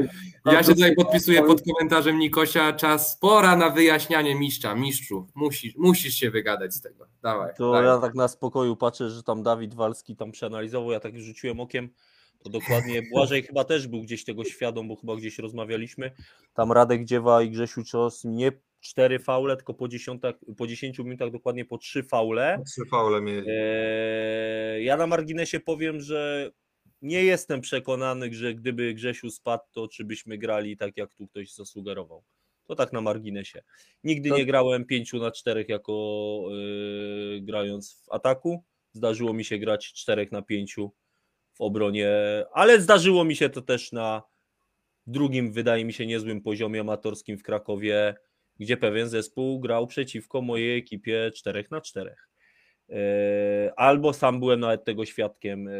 ja 0.52 0.62
się 0.62 0.74
tutaj 0.74 0.94
podpisuję 0.94 1.42
pod 1.42 1.62
komentarzem 1.62 2.18
Nikosia. 2.18 2.72
Czas, 2.72 3.18
pora 3.18 3.56
na 3.56 3.70
wyjaśnianie 3.70 4.34
mistrza. 4.34 4.74
Mistrzu, 4.74 5.26
musisz, 5.34 5.76
musisz 5.76 6.14
się 6.14 6.30
wygadać 6.30 6.74
z 6.74 6.80
tego. 6.80 7.06
Dawaj. 7.22 7.52
To 7.56 7.72
dawaj. 7.72 7.86
ja 7.86 7.98
tak 7.98 8.14
na 8.14 8.28
spokoju 8.28 8.76
patrzę, 8.76 9.10
że 9.10 9.22
tam 9.22 9.42
Dawid 9.42 9.74
Walski 9.74 10.16
tam 10.16 10.32
przeanalizował, 10.32 10.90
ja 10.90 11.00
tak 11.00 11.20
rzuciłem 11.20 11.60
okiem, 11.60 11.88
to 12.44 12.50
dokładnie 12.50 13.02
Błażej 13.12 13.42
chyba 13.42 13.64
też 13.64 13.86
był 13.88 14.02
gdzieś 14.02 14.24
tego 14.24 14.44
świadom, 14.44 14.88
bo 14.88 14.96
chyba 14.96 15.16
gdzieś 15.16 15.38
rozmawialiśmy. 15.38 16.10
Tam 16.54 16.72
Radek 16.72 17.04
Dziewa 17.04 17.42
i 17.42 17.50
Grzesiu 17.50 17.84
Czos 17.84 18.24
nie 18.24 18.52
cztery 18.80 19.18
faule, 19.18 19.56
tylko 19.56 19.74
po, 19.74 19.88
dziesiątach, 19.88 20.34
po 20.56 20.66
10 20.66 20.98
minutach 20.98 21.30
dokładnie 21.30 21.64
po 21.64 21.78
trzy 21.78 22.02
faule. 22.02 22.62
Trzy 22.66 22.82
faule 22.90 23.22
mieli. 23.22 23.46
Eee, 23.48 24.84
ja 24.84 24.96
na 24.96 25.06
marginesie 25.06 25.60
powiem, 25.60 26.00
że 26.00 26.50
nie 27.02 27.24
jestem 27.24 27.60
przekonany, 27.60 28.34
że 28.34 28.54
gdyby 28.54 28.94
Grzesiu 28.94 29.30
spadł, 29.30 29.64
to 29.72 29.88
czy 29.88 30.04
byśmy 30.04 30.38
grali 30.38 30.76
tak, 30.76 30.96
jak 30.96 31.14
tu 31.14 31.26
ktoś 31.26 31.54
zasugerował. 31.54 32.24
To 32.66 32.74
tak 32.74 32.92
na 32.92 33.00
marginesie. 33.00 33.62
Nigdy 34.04 34.28
To- 34.28 34.36
nie 34.36 34.46
grałem 34.46 34.84
5 34.84 35.12
na 35.12 35.30
4 35.30 35.64
jako 35.68 36.42
yy, 36.50 37.40
grając 37.40 37.94
w 37.94 38.12
ataku. 38.12 38.64
Zdarzyło 38.92 39.32
mi 39.32 39.44
się 39.44 39.58
grać 39.58 39.92
4 39.92 40.28
na 40.32 40.42
5 40.42 40.76
w 41.54 41.60
obronie, 41.60 42.10
ale 42.52 42.80
zdarzyło 42.80 43.24
mi 43.24 43.36
się 43.36 43.50
to 43.50 43.62
też 43.62 43.92
na 43.92 44.22
drugim, 45.06 45.52
wydaje 45.52 45.84
mi 45.84 45.92
się, 45.92 46.06
niezłym 46.06 46.40
poziomie 46.40 46.80
amatorskim 46.80 47.38
w 47.38 47.42
Krakowie 47.42 48.14
gdzie 48.58 48.76
pewien 48.76 49.08
zespół 49.08 49.60
grał 49.60 49.86
przeciwko 49.86 50.42
mojej 50.42 50.78
ekipie 50.78 51.30
4 51.34 51.64
na 51.70 51.80
4. 51.80 52.14
E, 52.90 53.72
albo 53.76 54.12
sam 54.12 54.40
byłem 54.40 54.60
nawet 54.60 54.84
tego 54.84 55.04
świadkiem, 55.04 55.68
e, 55.68 55.72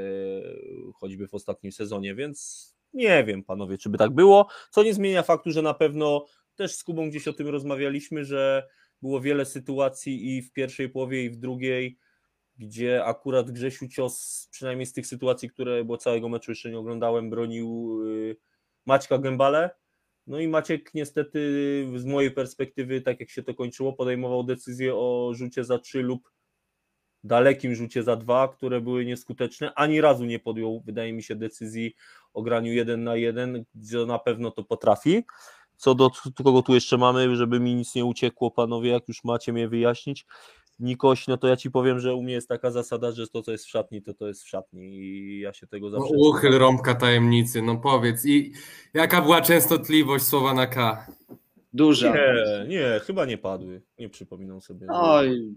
choćby 0.95 1.29
w 1.29 1.35
ostatnim 1.35 1.73
sezonie, 1.73 2.15
więc 2.15 2.67
nie 2.93 3.25
wiem, 3.25 3.45
panowie, 3.45 3.79
czy 3.79 3.89
by 3.89 3.99
tak 3.99 4.11
było. 4.11 4.49
Co 4.71 4.83
nie 4.83 4.95
zmienia 4.95 5.23
faktu, 5.23 5.51
że 5.51 5.63
na 5.63 5.75
pewno 5.75 6.27
też 6.55 6.75
z 6.75 6.85
Kubą 6.85 7.11
gdzieś 7.11 7.29
o 7.29 7.33
tym 7.33 7.49
rozmawialiśmy, 7.49 8.25
że 8.25 8.69
było 9.03 9.21
wiele 9.21 9.45
sytuacji 9.45 10.37
i 10.37 10.43
w 10.43 10.53
pierwszej 10.53 10.89
połowie, 10.89 11.25
i 11.25 11.31
w 11.31 11.37
drugiej, 11.37 11.99
gdzie 12.59 13.05
akurat 13.05 13.51
Grzesiu 13.51 13.89
Cios, 13.89 14.49
przynajmniej 14.51 14.87
z 14.87 14.93
tych 14.93 15.07
sytuacji, 15.07 15.51
które, 15.51 15.85
bo 15.85 15.97
całego 15.97 16.29
meczu 16.29 16.51
jeszcze 16.51 16.71
nie 16.71 16.79
oglądałem, 16.79 17.31
bronił 17.31 18.01
y, 18.07 18.37
Maćka 18.87 19.19
Gębale. 19.19 19.71
No 20.27 20.41
i 20.41 20.49
Maciek 20.49 20.95
niestety 20.95 21.39
z 21.97 22.05
mojej 22.05 22.31
perspektywy, 22.31 23.01
tak 23.01 23.21
jak 23.21 23.31
się 23.31 23.43
to 23.43 23.55
kończyło, 23.55 23.93
podejmował 23.93 24.45
decyzję 24.45 24.95
o 24.95 25.31
rzucie 25.35 25.65
za 25.65 25.79
3 25.79 26.03
lub 26.03 26.31
dalekim 27.27 27.75
rzucie 27.75 28.03
za 28.03 28.17
2, 28.17 28.49
które 28.49 28.81
były 28.81 29.05
nieskuteczne. 29.05 29.75
Ani 29.75 30.01
razu 30.01 30.25
nie 30.25 30.39
podjął, 30.39 30.83
wydaje 30.87 31.13
mi 31.13 31.23
się, 31.23 31.37
decyzji 31.37 31.95
o 32.35 32.43
graniu 32.43 32.73
1 32.73 33.05
na 33.05 33.17
1, 33.17 33.65
gdzie 33.75 34.07
na 34.07 34.19
pewno 34.19 34.51
to 34.51 34.65
potrafi. 34.65 35.25
Co 35.77 35.95
do 35.95 36.11
kogo 36.45 36.63
tu 36.63 36.75
jeszcze 36.75 36.99
mamy, 36.99 37.37
żeby 37.37 37.61
mi 37.61 37.75
nic 37.75 37.95
nie 37.95 38.05
uciekło, 38.05 38.51
panowie, 38.51 38.91
jak 38.91 39.09
już 39.09 39.25
macie 39.25 39.53
mnie 39.53 39.69
wyjaśnić. 39.69 40.27
Nikoś, 40.79 41.29
no 41.29 41.37
to 41.37 41.49
ja 41.49 41.57
ci 41.57 41.71
powiem, 41.71 42.01
że 42.01 42.15
u 42.15 42.23
mnie 42.23 42.33
jest 42.33 42.49
taka 42.49 42.71
zasada, 42.71 43.13
że 43.13 43.29
to, 43.29 43.43
co 43.43 43.53
jest 43.53 43.65
w 43.65 43.69
szatni, 43.69 44.03
to 44.03 44.15
to 44.15 44.29
jest 44.29 44.45
w 44.45 44.49
szatni 44.49 44.83
i 44.83 45.41
ja 45.41 45.53
się 45.53 45.67
tego 45.67 45.91
No, 45.91 45.99
zawsze... 45.99 46.15
uchyl 46.17 46.59
rąbka 46.59 46.95
tajemnicy, 46.95 47.63
no 47.63 47.77
powiedz. 47.77 48.27
I 48.27 48.53
jaka 48.95 49.23
była 49.23 49.41
częstotliwość 49.41 50.25
słowa 50.25 50.55
na 50.55 50.67
K? 50.67 51.07
Duża. 51.73 52.15
Nie, 52.15 52.67
nie, 52.69 53.01
chyba 53.07 53.25
nie 53.25 53.39
padły. 53.39 53.83
Nie 53.99 54.09
przypominam 54.09 54.61
sobie. 54.61 54.87
Oj, 54.91 55.55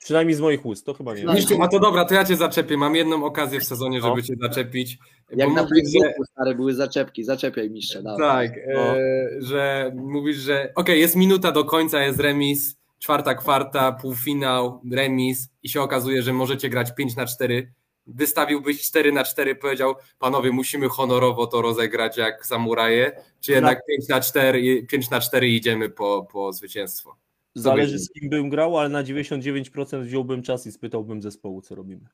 Przynajmniej 0.00 0.34
z 0.36 0.40
moich 0.40 0.66
ust, 0.66 0.86
to 0.86 0.94
chyba 0.94 1.14
nie. 1.14 1.24
Mistrzu, 1.24 1.62
a 1.62 1.68
to 1.68 1.80
dobra, 1.80 2.04
to 2.04 2.14
ja 2.14 2.24
cię 2.24 2.36
zaczepię. 2.36 2.76
Mam 2.76 2.96
jedną 2.96 3.24
okazję 3.24 3.60
w 3.60 3.64
sezonie, 3.64 4.00
żeby 4.00 4.16
No. 4.16 4.22
cię 4.22 4.34
zaczepić. 4.40 4.98
jak 5.36 5.52
na 5.52 5.62
mówisz, 5.62 5.88
że, 5.92 6.14
stare 6.32 6.54
były 6.54 6.74
zaczepki, 6.74 7.24
zaczepiaj 7.24 7.70
mistrza. 7.70 8.02
dawaj. 8.02 8.48
tak, 8.48 8.58
No. 8.74 8.80
e, 8.96 9.28
że 9.38 9.92
mówisz, 9.94 10.36
że 10.36 10.72
okej, 10.74 11.00
jest 11.00 11.16
minuta 11.16 11.52
do 11.52 11.64
końca, 11.64 12.02
jest 12.02 12.20
remis, 12.20 12.76
czwarta 12.98 13.34
kwarta, 13.34 13.92
półfinał, 13.92 14.80
remis 14.92 15.48
i 15.62 15.68
się 15.68 15.80
okazuje, 15.82 16.22
że 16.22 16.32
możecie 16.32 16.68
grać 16.68 16.94
5 16.94 17.16
na 17.16 17.26
4. 17.26 17.72
Wystawiłbyś 18.06 18.82
4 18.82 19.12
na 19.12 19.24
4, 19.24 19.54
powiedział, 19.54 19.94
panowie, 20.18 20.50
musimy 20.52 20.88
honorowo 20.88 21.46
to 21.46 21.62
rozegrać 21.62 22.16
jak 22.16 22.46
samuraje, 22.46 23.12
czy 23.40 23.52
jednak 23.52 23.86
5 23.86 24.08
na 24.08 24.20
4, 24.20 24.82
5 24.86 25.10
na 25.10 25.20
4 25.20 25.48
idziemy 25.48 25.88
po, 25.90 26.26
po 26.32 26.52
zwycięstwo. 26.52 27.16
Zależy 27.54 27.98
z 27.98 28.10
kim 28.12 28.30
bym 28.30 28.48
grał, 28.48 28.78
ale 28.78 28.88
na 28.88 29.04
99% 29.04 30.02
wziąłbym 30.02 30.42
czas 30.42 30.66
i 30.66 30.72
spytałbym 30.72 31.22
zespołu, 31.22 31.62
co 31.62 31.74
robimy. 31.74 32.06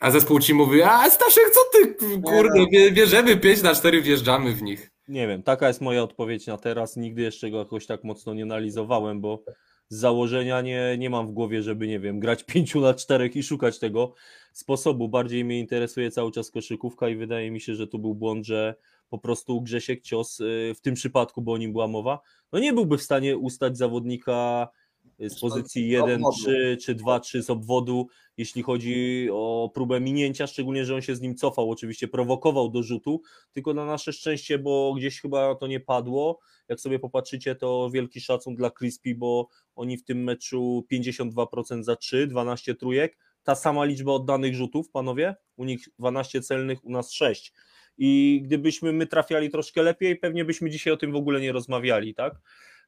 A 0.00 0.10
zespół 0.10 0.38
ci 0.40 0.54
mówi, 0.54 0.82
a 0.82 1.10
Staszek, 1.10 1.50
co 1.50 1.60
ty, 1.72 1.94
kurde, 2.22 2.66
bie- 2.72 2.92
bierzemy 2.92 3.36
5 3.36 3.62
na 3.62 3.74
4, 3.74 4.02
wjeżdżamy 4.02 4.52
w 4.52 4.62
nich. 4.62 4.90
Nie 5.08 5.28
wiem, 5.28 5.42
taka 5.42 5.68
jest 5.68 5.80
moja 5.80 6.02
odpowiedź 6.02 6.46
na 6.46 6.58
teraz. 6.58 6.96
Nigdy 6.96 7.22
jeszcze 7.22 7.50
go 7.50 7.58
jakoś 7.58 7.86
tak 7.86 8.04
mocno 8.04 8.34
nie 8.34 8.42
analizowałem, 8.42 9.20
bo 9.20 9.44
z 9.88 9.96
założenia 9.98 10.60
nie, 10.60 10.96
nie 10.98 11.10
mam 11.10 11.26
w 11.26 11.32
głowie, 11.32 11.62
żeby, 11.62 11.86
nie 11.88 12.00
wiem, 12.00 12.20
grać 12.20 12.44
5 12.54 12.74
na 12.74 12.94
4 12.94 13.26
i 13.28 13.42
szukać 13.42 13.78
tego 13.78 14.14
sposobu. 14.52 15.08
Bardziej 15.08 15.44
mnie 15.44 15.58
interesuje 15.60 16.10
cały 16.10 16.32
czas 16.32 16.50
koszykówka 16.50 17.08
i 17.08 17.16
wydaje 17.16 17.50
mi 17.50 17.60
się, 17.60 17.74
że 17.74 17.86
tu 17.86 17.98
był 17.98 18.14
błąd, 18.14 18.46
że 18.46 18.74
po 19.12 19.18
prostu 19.18 19.60
Grzesiek 19.60 20.02
Cios 20.02 20.40
y, 20.40 20.72
w 20.76 20.80
tym 20.80 20.94
przypadku, 20.94 21.42
bo 21.42 21.52
o 21.52 21.58
nim 21.58 21.72
była 21.72 21.88
mowa, 21.88 22.20
no 22.52 22.58
nie 22.58 22.72
byłby 22.72 22.98
w 22.98 23.02
stanie 23.02 23.36
ustać 23.36 23.78
zawodnika 23.78 24.68
y, 25.20 25.30
z 25.30 25.40
pozycji 25.40 25.88
1, 25.88 26.14
obwodu. 26.14 26.36
3 26.36 26.76
czy 26.80 26.94
2, 26.94 27.20
3 27.20 27.42
z 27.42 27.50
obwodu, 27.50 28.06
jeśli 28.36 28.62
chodzi 28.62 29.28
o 29.32 29.70
próbę 29.74 30.00
minięcia, 30.00 30.46
szczególnie, 30.46 30.84
że 30.84 30.94
on 30.94 31.02
się 31.02 31.16
z 31.16 31.20
nim 31.20 31.34
cofał, 31.34 31.70
oczywiście 31.70 32.08
prowokował 32.08 32.68
do 32.68 32.82
rzutu, 32.82 33.22
tylko 33.52 33.74
na 33.74 33.84
nasze 33.86 34.12
szczęście, 34.12 34.58
bo 34.58 34.94
gdzieś 34.94 35.20
chyba 35.20 35.54
to 35.54 35.66
nie 35.66 35.80
padło. 35.80 36.38
Jak 36.68 36.80
sobie 36.80 36.98
popatrzycie, 36.98 37.54
to 37.54 37.90
wielki 37.90 38.20
szacun 38.20 38.54
dla 38.54 38.70
Crispy, 38.70 39.14
bo 39.14 39.48
oni 39.74 39.96
w 39.96 40.04
tym 40.04 40.24
meczu 40.24 40.86
52% 40.92 41.82
za 41.82 41.96
3, 41.96 42.26
12 42.26 42.74
trójek. 42.74 43.18
Ta 43.42 43.54
sama 43.54 43.84
liczba 43.84 44.12
oddanych 44.12 44.54
rzutów, 44.54 44.90
panowie. 44.90 45.34
U 45.56 45.64
nich 45.64 45.88
12 45.98 46.40
celnych, 46.40 46.84
u 46.84 46.90
nas 46.90 47.12
6. 47.12 47.52
I 47.98 48.40
gdybyśmy 48.44 48.92
my 48.92 49.06
trafiali 49.06 49.50
troszkę 49.50 49.82
lepiej, 49.82 50.16
pewnie 50.16 50.44
byśmy 50.44 50.70
dzisiaj 50.70 50.92
o 50.92 50.96
tym 50.96 51.12
w 51.12 51.16
ogóle 51.16 51.40
nie 51.40 51.52
rozmawiali, 51.52 52.14
tak? 52.14 52.34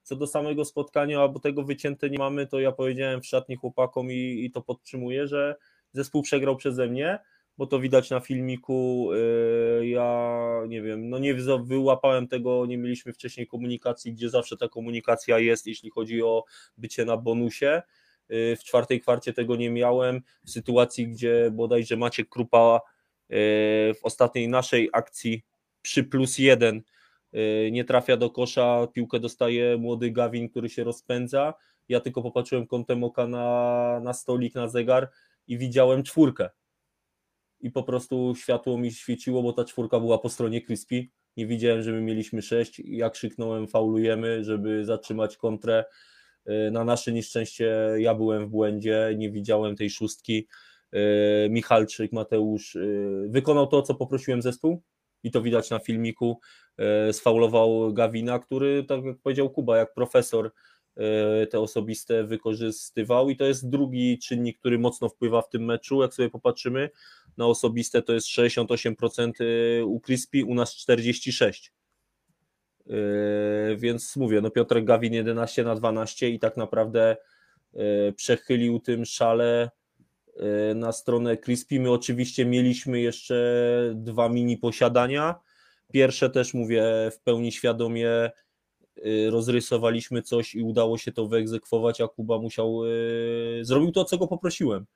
Co 0.03 0.17
do 0.17 0.27
samego 0.27 0.65
spotkania, 0.65 1.21
albo 1.21 1.41
tego 1.41 1.63
wycięte 1.63 2.11
nie 2.11 2.19
mamy, 2.19 2.47
to 2.47 2.61
ja 2.61 2.73
powiedziałem 2.73 3.21
w 3.21 3.27
szatni 3.27 3.57
chłopakom 3.57 4.13
i, 4.13 4.45
i 4.45 4.51
to 4.51 4.63
podtrzymuję, 4.63 5.27
że 5.27 5.57
zespół 5.93 6.23
przegrał 6.23 6.57
przeze 6.57 6.87
mnie, 6.87 7.19
bo 7.59 7.67
to 7.67 7.81
widać 7.81 8.11
na 8.11 8.21
filmiku. 8.21 9.09
Yy, 9.81 9.89
ja 9.89 10.41
nie 10.69 10.83
wiem, 10.83 11.09
no 11.09 11.19
nie 11.19 11.35
wyłapałem 11.65 12.29
tego, 12.29 12.67
nie 12.67 12.79
mieliśmy 12.79 13.13
wcześniej 13.13 13.47
komunikacji, 13.47 14.13
gdzie 14.13 14.31
zawsze 14.31 14.57
ta 14.57 14.69
komunikacja 14.69 15.39
jest, 15.39 15.67
jeśli 15.67 15.91
chodzi 15.91 16.23
o 16.23 16.45
bycie 16.77 17.05
na 17.05 17.17
bonusie. 17.17 17.83
Yy, 18.29 18.57
W 18.57 18.65
czwartej 18.65 19.01
kwarcie 19.01 19.33
tego 19.33 19.57
nie 19.57 19.71
miałem. 19.71 20.23
W 20.45 20.51
sytuacji, 20.51 21.09
gdzie 21.09 21.51
bodajże 21.53 21.97
Maciek 21.97 22.29
Krupa 22.29 22.81
w 23.31 23.99
ostatniej 24.03 24.49
naszej 24.49 24.91
akcji 24.93 25.43
przy 25.83 26.05
plus 26.05 26.39
jeden 26.39 26.83
yy, 27.33 27.71
nie 27.73 27.85
trafia 27.85 28.17
do 28.17 28.31
kosza, 28.31 28.89
piłkę 28.95 29.21
dostaje 29.21 29.77
młody 29.77 30.11
Gawin, 30.11 30.49
który 30.49 30.69
się 30.69 30.85
rozpędza. 30.85 31.55
Ja 31.89 32.01
tylko 32.01 32.23
popatrzyłem 32.23 32.67
kątem 32.67 33.05
oka 33.05 33.27
na, 33.27 34.01
na 34.05 34.13
stolik, 34.13 34.55
na 34.55 34.69
zegar 34.69 35.11
i 35.47 35.59
widziałem 35.59 36.03
czwórkę 36.03 36.51
i 37.61 37.71
po 37.71 37.83
prostu 37.83 38.35
światło 38.37 38.79
mi 38.79 38.93
świeciło, 38.93 39.43
bo 39.43 39.53
ta 39.53 39.65
czwórka 39.65 40.01
była 40.01 40.19
po 40.19 40.29
stronie 40.29 40.63
Crispy. 40.63 41.07
Nie 41.37 41.47
widziałem, 41.47 41.83
że 41.83 41.93
my 41.93 42.01
mieliśmy 42.01 42.43
sześć. 42.43 42.83
Ja 42.85 43.11
krzyknąłem, 43.11 43.69
faulujemy, 43.69 44.45
żeby 44.45 44.85
zatrzymać 44.85 45.37
kontrę. 45.37 45.85
Yy, 46.47 46.71
Na 46.71 46.85
nasze 46.85 47.13
nieszczęście 47.13 47.75
ja 47.99 48.15
byłem 48.15 48.47
w 48.47 48.51
błędzie, 48.51 49.15
nie 49.17 49.31
widziałem 49.31 49.77
tej 49.77 49.91
szóstki. 49.91 50.49
Yy, 50.95 51.51
Michalczyk, 51.51 52.12
Mateusz 52.12 52.75
yy, 52.75 53.27
wykonał 53.29 53.66
to, 53.66 53.83
co 53.83 53.95
poprosiłem 53.95 54.43
zespół 54.43 54.83
i 55.23 55.31
to 55.31 55.43
widać 55.43 55.71
na 55.71 55.79
filmiku. 55.79 56.41
Yy, 56.79 57.12
Sfaulował 57.12 57.93
Gawina, 57.93 58.39
który, 58.39 58.85
tak 58.85 59.05
jak 59.05 59.19
powiedział 59.19 59.51
Kuba, 59.51 59.77
jak 59.77 59.95
profesor 59.95 60.51
te 61.51 61.61
osobiste 61.61 62.25
wykorzystywał 62.25 63.31
i 63.31 63.37
to 63.37 63.45
jest 63.45 63.69
drugi 63.69 64.19
czynnik, 64.19 64.59
który 64.59 64.79
mocno 64.79 65.09
wpływa 65.09 65.43
w 65.43 65.49
tym 65.49 65.65
meczu, 65.65 66.03
jak 66.03 66.15
sobie 66.15 66.31
popatrzymy 66.31 66.91
na 67.37 67.47
osobiste 67.47 68.03
to 68.03 68.12
jest 68.12 68.29
68% 68.29 69.33
y, 69.41 69.85
u 69.85 70.01
Crispy, 70.01 70.45
u 70.45 70.55
nas 70.55 70.77
46%. 70.77 71.71
Yy, 72.87 73.77
Więc 73.77 74.16
mówię, 74.16 74.41
no 74.41 74.51
Piotrek 74.51 74.85
Gawin 74.85 75.12
11 75.12 75.65
na 75.65 75.75
12 75.75 76.29
i 76.29 76.39
tak 76.39 76.57
naprawdę 76.57 77.16
przechylił 78.16 78.81
tym 78.81 79.05
szale 79.05 79.71
na 80.74 80.93
stronę 80.93 81.36
Crispy. 81.36 81.81
My 81.81 81.90
oczywiście 81.90 82.47
mieliśmy 82.47 83.01
jeszcze 83.01 83.35
dwa 83.94 84.28
mini 84.28 84.56
posiadania. 84.56 85.35
Pierwsze 85.93 86.31
też 86.31 86.55
mówię 86.55 86.85
w 87.12 87.20
pełni 87.20 87.52
świadomie 87.52 88.31
yy, 88.97 89.31
rozrysowaliśmy 89.31 90.23
coś 90.23 90.55
i 90.55 90.62
udało 90.62 90.98
się 90.98 91.12
to 91.12 91.27
wyegzekwować, 91.27 92.01
a 92.01 92.09
Kuba 92.09 92.39
musiał, 92.39 92.85
yy, 92.85 93.65
zrobił 93.65 93.93
to, 93.93 94.05
co 94.05 94.19
go 94.19 94.27
poprosiłem 94.27 94.86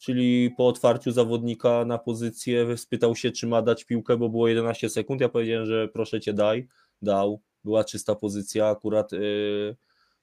czyli 0.00 0.50
po 0.56 0.68
otwarciu 0.68 1.12
zawodnika 1.12 1.84
na 1.84 1.98
pozycję 1.98 2.76
spytał 2.76 3.16
się, 3.16 3.30
czy 3.30 3.46
ma 3.46 3.62
dać 3.62 3.84
piłkę, 3.84 4.16
bo 4.16 4.28
było 4.28 4.48
11 4.48 4.90
sekund. 4.90 5.20
Ja 5.20 5.28
powiedziałem, 5.28 5.66
że 5.66 5.88
proszę 5.88 6.20
cię 6.20 6.32
daj, 6.32 6.68
dał. 7.02 7.40
Była 7.64 7.84
czysta 7.84 8.14
pozycja, 8.14 8.66
akurat 8.66 9.10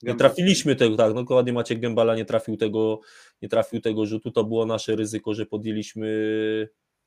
nie 0.03 0.15
trafiliśmy 0.15 0.76
tego, 0.76 0.95
tak, 0.95 1.14
no 1.14 1.22
dokładnie 1.22 1.53
Maciek 1.53 1.80
Gębala 1.80 2.15
nie 2.15 2.26
trafił 2.26 2.57
tego, 2.57 2.99
nie 3.41 3.49
trafił 3.49 3.82
tego 3.82 4.06
rzutu, 4.06 4.32
to 4.32 4.44
było 4.44 4.65
nasze 4.65 4.95
ryzyko, 4.95 5.34
że 5.34 5.45
podjęliśmy 5.45 6.07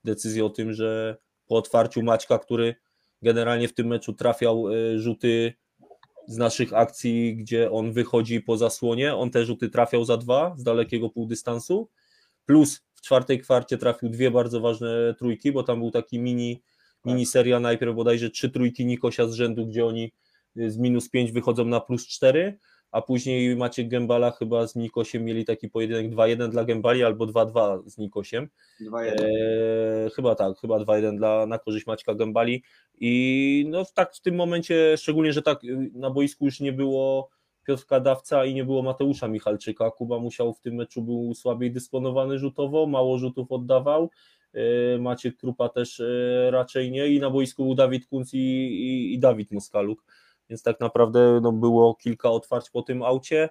decyzję 0.04 0.44
o 0.44 0.50
tym, 0.50 0.72
że 0.72 1.16
po 1.46 1.56
otwarciu 1.56 2.02
Maćka, 2.02 2.38
który 2.38 2.74
generalnie 3.22 3.68
w 3.68 3.74
tym 3.74 3.86
meczu 3.86 4.12
trafiał 4.12 4.70
yy, 4.70 4.98
rzuty 4.98 5.52
z 6.26 6.36
naszych 6.36 6.74
akcji, 6.74 7.36
gdzie 7.36 7.70
on 7.70 7.92
wychodzi 7.92 8.40
po 8.40 8.56
zasłonie, 8.56 9.14
on 9.14 9.30
te 9.30 9.44
rzuty 9.44 9.68
trafiał 9.68 10.04
za 10.04 10.16
dwa 10.16 10.54
z 10.58 10.62
dalekiego 10.62 11.10
półdystansu, 11.10 11.88
plus 12.46 12.80
w 12.94 13.00
czwartej 13.00 13.40
kwarcie 13.40 13.78
trafił 13.78 14.08
dwie 14.08 14.30
bardzo 14.30 14.60
ważne 14.60 15.14
trójki, 15.18 15.52
bo 15.52 15.62
tam 15.62 15.78
był 15.78 15.90
taki 15.90 16.18
mini, 16.18 16.62
mini 17.04 17.26
seria 17.26 17.60
najpierw 17.60 17.94
bodajże 17.94 18.30
trzy 18.30 18.50
trójki 18.50 18.86
Nikosia 18.86 19.28
z 19.28 19.34
rzędu, 19.34 19.66
gdzie 19.66 19.86
oni 19.86 20.12
z 20.56 20.76
minus 20.76 21.08
5 21.08 21.32
wychodzą 21.32 21.64
na 21.64 21.80
plus 21.80 22.06
4, 22.06 22.58
a 22.92 23.02
później 23.02 23.56
Maciek 23.56 23.88
Gębala 23.88 24.30
chyba 24.30 24.66
z 24.66 24.76
Nikosiem 24.76 25.24
mieli 25.24 25.44
taki 25.44 25.68
pojedynek 25.68 26.12
2-1 26.12 26.48
dla 26.48 26.64
Gębali 26.64 27.04
albo 27.04 27.26
2-2 27.26 27.82
z 27.86 27.98
Nikosiem. 27.98 28.48
2-1. 28.80 28.90
Eee, 28.94 30.10
chyba 30.10 30.34
tak, 30.34 30.58
chyba 30.58 30.78
2-1 30.78 31.16
dla, 31.16 31.46
na 31.46 31.58
korzyść 31.58 31.86
Maćka 31.86 32.14
Gębali 32.14 32.62
i 33.00 33.66
no 33.68 33.84
tak 33.94 34.14
w 34.14 34.20
tym 34.20 34.34
momencie, 34.34 34.96
szczególnie, 34.96 35.32
że 35.32 35.42
tak 35.42 35.64
y, 35.64 35.90
na 35.94 36.10
boisku 36.10 36.44
już 36.44 36.60
nie 36.60 36.72
było 36.72 37.30
Piotrka 37.66 38.00
Dawca 38.00 38.44
i 38.44 38.54
nie 38.54 38.64
było 38.64 38.82
Mateusza 38.82 39.28
Michalczyka, 39.28 39.90
Kuba 39.90 40.18
musiał 40.18 40.54
w 40.54 40.60
tym 40.60 40.74
meczu 40.74 41.02
był 41.02 41.34
słabiej 41.34 41.72
dysponowany 41.72 42.38
rzutowo, 42.38 42.86
mało 42.86 43.18
rzutów 43.18 43.52
oddawał, 43.52 44.10
eee, 44.54 45.00
Maciek 45.00 45.36
Krupa 45.36 45.68
też 45.68 46.00
eee, 46.00 46.50
raczej 46.50 46.90
nie. 46.90 47.06
I 47.06 47.20
na 47.20 47.30
boisku 47.30 47.64
był 47.64 47.74
Dawid 47.74 48.06
Kunc 48.06 48.34
i, 48.34 48.38
i, 48.38 49.14
i 49.14 49.18
Dawid 49.18 49.52
Moskaluk, 49.52 50.04
więc 50.50 50.62
tak 50.62 50.80
naprawdę 50.80 51.40
no, 51.42 51.52
było 51.52 51.94
kilka 51.94 52.30
otwarć 52.30 52.70
po 52.70 52.82
tym 52.82 53.02
aucie, 53.02 53.48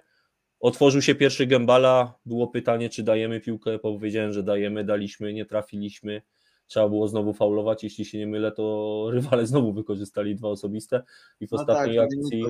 Otworzył 0.60 1.02
się 1.02 1.14
pierwszy 1.14 1.46
gębala, 1.46 2.14
było 2.26 2.48
pytanie, 2.48 2.88
czy 2.88 3.02
dajemy 3.02 3.40
piłkę, 3.40 3.78
powiedziałem, 3.78 4.32
że 4.32 4.42
dajemy, 4.42 4.84
daliśmy, 4.84 5.32
nie 5.32 5.44
trafiliśmy, 5.44 6.22
trzeba 6.66 6.88
było 6.88 7.08
znowu 7.08 7.32
faulować, 7.32 7.84
jeśli 7.84 8.04
się 8.04 8.18
nie 8.18 8.26
mylę, 8.26 8.52
to 8.52 9.06
rywale 9.12 9.46
znowu 9.46 9.72
wykorzystali 9.72 10.36
dwa 10.36 10.48
osobiste. 10.48 11.02
I 11.40 11.46
w 11.46 11.52
No 11.52 11.60
ostatniej 11.60 11.96
tak, 11.96 12.04
akcji, 12.04 12.44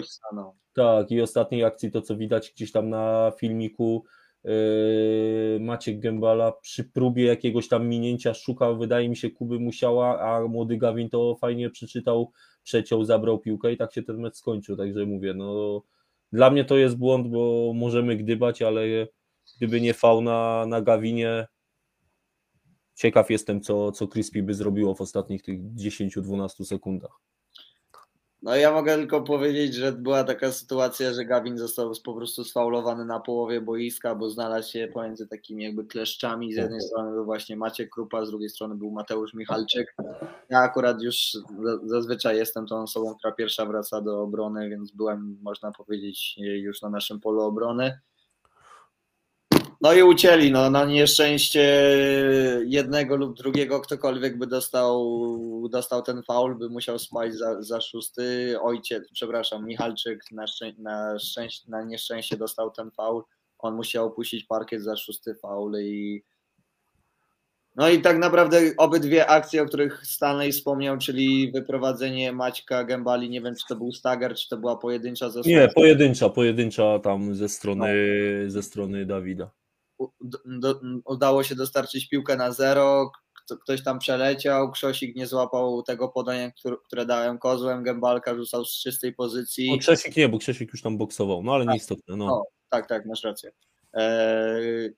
tak, 0.75 1.11
i 1.11 1.21
ostatniej 1.21 1.65
akcji 1.65 1.91
to 1.91 2.03
co 2.03 2.17
widać 2.17 2.53
gdzieś 2.57 2.73
tam 2.73 2.89
na 2.89 3.33
filmiku, 3.39 4.05
yy, 4.45 4.53
Maciek 5.61 6.01
Gębala 6.01 6.53
przy 6.53 6.85
próbie 6.85 7.25
jakiegoś 7.25 7.69
tam 7.69 7.89
minięcia 7.89 8.35
szukał, 8.35 8.79
wydaje 8.79 9.09
mi 9.09 9.17
się, 9.17 9.31
Kuby 9.31 9.59
Musiała, 9.59 10.21
a 10.21 10.49
młody 10.49 10.77
Gawin 10.77 11.11
to 11.11 11.37
fajnie 11.41 11.71
przeczytał, 11.71 12.33
przeciął, 12.63 13.05
zabrał 13.05 13.39
piłkę 13.39 13.73
i 13.73 13.77
tak 13.77 13.93
się 13.93 14.03
ten 14.03 14.21
mecz 14.21 14.37
skończył, 14.37 14.77
także 14.77 15.07
mówię, 15.07 15.35
no 15.35 15.83
dla 16.33 16.51
mnie 16.51 16.65
to 16.65 16.77
jest 16.77 16.97
błąd, 16.97 17.29
bo 17.29 17.73
możemy 17.75 18.17
gdybać, 18.17 18.63
ale 18.63 18.83
gdyby 19.57 19.81
nie 19.81 19.95
fał 19.95 20.21
na, 20.21 20.67
na 20.67 20.81
Gawinie, 20.83 21.47
ciekaw 22.95 23.31
jestem, 23.31 23.61
co, 23.61 23.93
co 23.93 24.09
Crispy 24.09 24.43
by 24.43 24.55
zrobiło 24.55 24.95
w 24.95 25.01
ostatnich 25.01 25.43
tych 25.43 25.61
10-12 25.75 26.65
sekundach. 26.65 27.21
No 28.43 28.57
ja 28.57 28.73
mogę 28.73 28.95
tylko 28.97 29.21
powiedzieć, 29.23 29.75
że 29.75 29.93
była 29.93 30.25
taka 30.25 30.53
sytuacja, 30.53 31.13
że 31.13 31.25
Gawin 31.25 31.59
został 31.59 31.93
po 32.05 32.15
prostu 32.15 32.45
sfaulowany 32.45 33.05
na 33.05 33.21
połowie 33.21 33.61
boiska, 33.61 34.15
bo 34.15 34.31
znalazł 34.31 34.73
się 34.73 34.89
pomiędzy 34.93 35.27
takimi 35.27 35.65
jakby 35.65 35.85
kleszczami. 35.85 36.53
Z 36.53 36.57
jednej 36.57 36.81
strony 36.81 37.11
był 37.13 37.25
właśnie 37.25 37.57
Maciek 37.57 37.91
Krupa, 37.91 38.25
z 38.25 38.31
drugiej 38.31 38.49
strony 38.49 38.75
był 38.75 38.91
Mateusz 38.91 39.35
Michalczyk. 39.35 39.95
Ja 40.51 40.59
akurat 40.59 41.03
już 41.03 41.17
za- 41.63 41.79
zazwyczaj 41.85 42.37
jestem 42.37 42.67
tą 42.67 42.83
osobą, 42.83 43.15
która 43.15 43.33
pierwsza 43.33 43.67
wraca 43.67 44.01
do 44.01 44.23
obrony, 44.23 44.69
więc 44.69 44.91
byłem, 44.91 45.39
można 45.43 45.73
powiedzieć, 45.73 46.35
już 46.39 46.83
na 46.83 46.91
naszym 46.91 47.21
polu 47.21 47.41
obrony. 47.41 47.99
No 49.81 49.93
i 49.93 50.03
ucięli, 50.03 50.53
no 50.53 50.71
na 50.71 50.85
nieszczęście 50.85 51.65
jednego 52.67 53.17
lub 53.17 53.37
drugiego, 53.37 53.81
ktokolwiek 53.81 54.39
by 54.39 54.47
dostał, 54.47 55.69
dostał 55.71 56.03
ten 56.03 56.23
faul, 56.23 56.59
by 56.59 56.69
musiał 56.69 56.99
spać 56.99 57.35
za, 57.35 57.63
za 57.63 57.81
szósty. 57.81 58.57
Ojciec, 58.61 59.09
przepraszam, 59.13 59.67
Michalczyk 59.67 60.21
na, 60.33 60.47
szczę, 60.47 60.73
na, 60.79 61.19
szczęście, 61.19 61.71
na 61.71 61.83
nieszczęście 61.83 62.37
dostał 62.37 62.71
ten 62.71 62.91
faul. 62.91 63.23
On 63.59 63.75
musiał 63.75 64.07
opuścić 64.07 64.45
parkiet 64.45 64.83
za 64.83 64.97
szósty 64.97 65.35
faul 65.35 65.77
i 65.81 66.23
no 67.77 67.89
i 67.89 68.01
tak 68.01 68.19
naprawdę 68.19 68.61
obydwie 68.77 69.27
akcje, 69.27 69.63
o 69.63 69.67
których 69.67 70.07
Stanley 70.07 70.53
wspomniał, 70.53 70.99
czyli 70.99 71.53
wyprowadzenie 71.53 72.33
Maćka 72.33 72.85
Gębali, 72.85 73.31
nie 73.31 73.41
wiem 73.41 73.55
czy 73.55 73.65
to 73.69 73.77
był 73.77 73.93
stagger, 73.93 74.35
czy 74.35 74.49
to 74.49 74.57
była 74.57 74.77
pojedyncza 74.77 75.31
zasłona. 75.31 75.61
Nie, 75.61 75.69
pojedyncza, 75.69 76.29
pojedyncza 76.29 76.99
tam 76.99 77.35
ze 77.35 77.49
strony, 77.49 77.95
ze 78.47 78.63
strony 78.63 79.07
Dawida. 79.07 79.51
Do, 80.45 80.81
udało 81.05 81.43
się 81.43 81.55
dostarczyć 81.55 82.09
piłkę 82.09 82.37
na 82.37 82.53
zero, 82.53 83.11
kto- 83.45 83.57
ktoś 83.57 83.85
tam 83.85 83.99
przeleciał, 83.99 84.71
Krzosik 84.71 85.17
nie 85.17 85.27
złapał 85.27 85.83
tego 85.83 86.09
podania, 86.09 86.51
które, 86.87 87.07
dałem 87.07 87.39
kozłem, 87.39 87.83
Gębalka 87.83 88.35
rzucał 88.35 88.65
z 88.65 88.83
czystej 88.83 89.15
pozycji. 89.15 89.71
No, 89.71 89.79
Krzesik 89.79 90.17
nie, 90.17 90.29
bo 90.29 90.39
Krzesik 90.39 90.73
już 90.73 90.83
tam 90.83 90.99
boksował, 90.99 91.43
no 91.43 91.55
ale 91.55 91.67
nieistotne. 91.67 92.17
No. 92.17 92.45
Tak, 92.69 92.89
tak, 92.89 93.07
masz 93.07 93.25
rację. 93.25 93.51
Eee, 93.93 94.91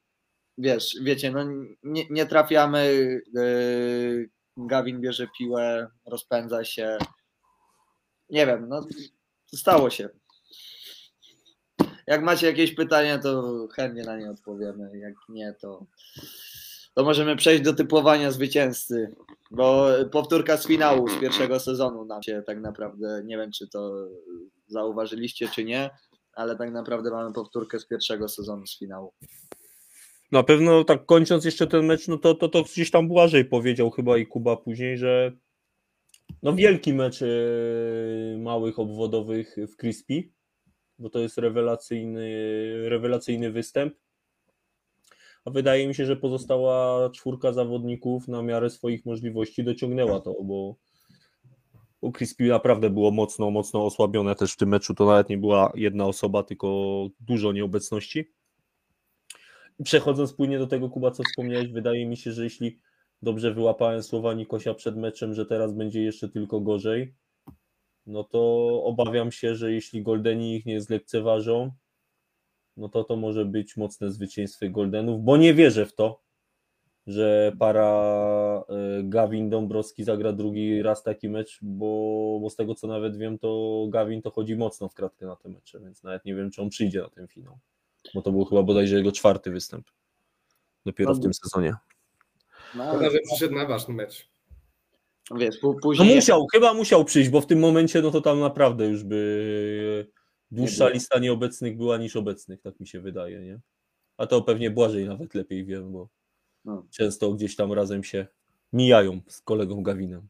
wiesz, 0.58 0.96
wiecie, 1.02 1.30
no 1.30 1.44
nie, 1.82 2.04
nie 2.10 2.26
trafiamy, 2.26 2.78
eee, 3.36 4.26
Gawin 4.56 5.00
bierze 5.00 5.26
piłę, 5.38 5.90
rozpędza 6.06 6.64
się, 6.64 6.98
nie 8.30 8.46
wiem, 8.46 8.68
no 8.68 8.86
stało 9.54 9.90
się. 9.90 10.08
Jak 12.06 12.22
macie 12.22 12.46
jakieś 12.46 12.74
pytania, 12.74 13.18
to 13.18 13.68
chętnie 13.74 14.02
na 14.02 14.16
nie 14.16 14.30
odpowiemy. 14.30 14.98
Jak 14.98 15.14
nie, 15.28 15.54
to, 15.60 15.86
to 16.94 17.04
możemy 17.04 17.36
przejść 17.36 17.62
do 17.62 17.72
typowania 17.74 18.30
zwycięzcy. 18.30 19.14
Bo 19.50 19.88
powtórka 20.12 20.56
z 20.56 20.66
finału 20.66 21.08
z 21.08 21.20
pierwszego 21.20 21.60
sezonu 21.60 22.04
nam 22.04 22.22
się 22.22 22.42
tak 22.46 22.60
naprawdę, 22.60 23.22
nie 23.24 23.36
wiem 23.36 23.52
czy 23.52 23.68
to 23.68 24.08
zauważyliście, 24.66 25.48
czy 25.48 25.64
nie, 25.64 25.90
ale 26.32 26.56
tak 26.56 26.72
naprawdę 26.72 27.10
mamy 27.10 27.32
powtórkę 27.32 27.78
z 27.78 27.86
pierwszego 27.86 28.28
sezonu 28.28 28.66
z 28.66 28.78
finału. 28.78 29.12
Na 30.32 30.42
pewno 30.42 30.84
tak 30.84 31.06
kończąc 31.06 31.44
jeszcze 31.44 31.66
ten 31.66 31.86
mecz, 31.86 32.08
no 32.08 32.18
to, 32.18 32.34
to, 32.34 32.48
to 32.48 32.62
gdzieś 32.62 32.90
tam 32.90 33.08
Błażej 33.08 33.44
powiedział 33.44 33.90
chyba 33.90 34.18
i 34.18 34.26
Kuba 34.26 34.56
później, 34.56 34.98
że 34.98 35.32
no 36.42 36.54
wielki 36.54 36.94
mecz 36.94 37.22
e, 37.22 37.26
małych 38.38 38.78
obwodowych 38.78 39.56
w 39.72 39.76
Crispy, 39.76 40.22
bo 41.02 41.10
to 41.10 41.18
jest 41.18 41.38
rewelacyjny, 41.38 42.30
rewelacyjny 42.88 43.52
występ. 43.52 43.94
A 45.44 45.50
wydaje 45.50 45.88
mi 45.88 45.94
się, 45.94 46.06
że 46.06 46.16
pozostała 46.16 47.10
czwórka 47.10 47.52
zawodników 47.52 48.28
na 48.28 48.42
miarę 48.42 48.70
swoich 48.70 49.06
możliwości 49.06 49.64
dociągnęła 49.64 50.20
to, 50.20 50.34
bo 50.44 50.76
u 52.00 52.12
Crispy 52.12 52.48
naprawdę 52.48 52.90
było 52.90 53.10
mocno, 53.10 53.50
mocno 53.50 53.86
osłabione 53.86 54.34
też 54.34 54.52
w 54.52 54.56
tym 54.56 54.68
meczu. 54.68 54.94
To 54.94 55.06
nawet 55.06 55.28
nie 55.28 55.38
była 55.38 55.72
jedna 55.74 56.06
osoba, 56.06 56.42
tylko 56.42 56.68
dużo 57.20 57.52
nieobecności. 57.52 58.32
Przechodząc 59.84 60.32
płynnie 60.32 60.58
do 60.58 60.66
tego, 60.66 60.90
Kuba, 60.90 61.10
co 61.10 61.22
wspomniałeś, 61.22 61.68
wydaje 61.68 62.06
mi 62.06 62.16
się, 62.16 62.32
że 62.32 62.44
jeśli 62.44 62.78
dobrze 63.22 63.54
wyłapałem 63.54 64.02
słowa 64.02 64.34
Nikosia 64.34 64.74
przed 64.74 64.96
meczem, 64.96 65.34
że 65.34 65.46
teraz 65.46 65.72
będzie 65.72 66.02
jeszcze 66.02 66.28
tylko 66.28 66.60
gorzej, 66.60 67.14
no 68.06 68.24
to 68.24 68.82
obawiam 68.84 69.32
się, 69.32 69.54
że 69.54 69.72
jeśli 69.72 70.02
Goldeni 70.02 70.56
ich 70.56 70.66
nie 70.66 70.80
zlekceważą, 70.80 71.72
no 72.76 72.88
to 72.88 73.04
to 73.04 73.16
może 73.16 73.44
być 73.44 73.76
mocne 73.76 74.10
zwycięstwo 74.10 74.66
Goldenów, 74.70 75.24
bo 75.24 75.36
nie 75.36 75.55
wierzę 75.55 75.86
w 75.86 75.94
to, 75.94 76.22
że 77.06 77.52
para 77.58 78.64
e, 78.68 79.02
Gawin 79.02 79.50
Dąbrowski 79.50 80.05
zagra 80.05 80.32
drugi 80.32 80.82
raz 80.82 81.02
taki 81.02 81.28
mecz, 81.28 81.58
bo, 81.62 82.39
bo 82.42 82.50
z 82.50 82.56
tego 82.56 82.74
co 82.74 82.86
nawet 82.86 83.16
wiem, 83.16 83.39
to 83.39 83.86
Gawin 83.90 84.22
to 84.22 84.31
chodzi 84.31 84.56
mocno 84.56 84.89
w 84.89 84.94
kratkę 84.94 85.26
na 85.26 85.36
te 85.36 85.48
mecze, 85.48 85.81
więc 85.81 86.02
nawet 86.02 86.24
nie 86.24 86.34
wiem, 86.34 86.50
czy 86.50 86.62
on 86.62 86.68
przyjdzie 86.68 87.00
na 87.00 87.08
ten 87.08 87.28
finał, 87.28 87.58
bo 88.14 88.22
to 88.22 88.32
był 88.32 88.44
chyba 88.44 88.62
bodajże 88.62 88.97
jego 88.97 89.12
czwarty 89.12 89.50
występ 89.50 89.86
dopiero 90.86 91.14
w 91.14 91.20
tym 91.20 91.34
sezonie. 91.34 91.74
No, 92.74 92.89
Szkoda, 92.89 93.10
że 93.10 93.18
przyszedł 93.18 93.55
na 93.55 93.66
wasz 93.66 93.89
mecz. 93.89 94.32
Wiesz, 95.36 95.57
pó- 95.62 95.75
No 95.75 95.81
później 95.83 96.15
musiał, 96.15 96.47
chyba 96.52 96.75
musiał 96.75 97.05
przyjść, 97.05 97.31
bo 97.31 97.41
w 97.41 97.47
tym 97.47 97.59
momencie 97.59 98.02
no 98.02 98.10
to 98.10 98.20
tam 98.20 98.41
naprawdę 98.41 98.86
już 98.86 99.05
by 99.05 100.07
dłuższa 100.51 100.84
było. 100.84 100.89
lista 100.94 101.18
nieobecnych 101.18 101.76
była 101.76 101.97
niż 101.99 102.17
obecnych, 102.17 102.60
tak 102.60 102.81
mi 102.81 102.86
się 102.86 103.01
wydaje, 103.01 103.41
nie? 103.41 103.60
A 104.18 104.26
to 104.26 104.42
pewnie 104.42 104.70
Błażej 104.70 105.07
nawet 105.09 105.34
lepiej 105.34 105.65
wiem, 105.65 105.92
bo 105.92 106.09
No. 106.65 106.86
często 106.91 107.33
gdzieś 107.33 107.57
tam 107.57 107.73
razem 107.73 108.05
się 108.05 108.26
mijają 108.73 109.20
z 109.28 109.41
kolegą 109.41 109.83
Gawinem. 109.83 110.28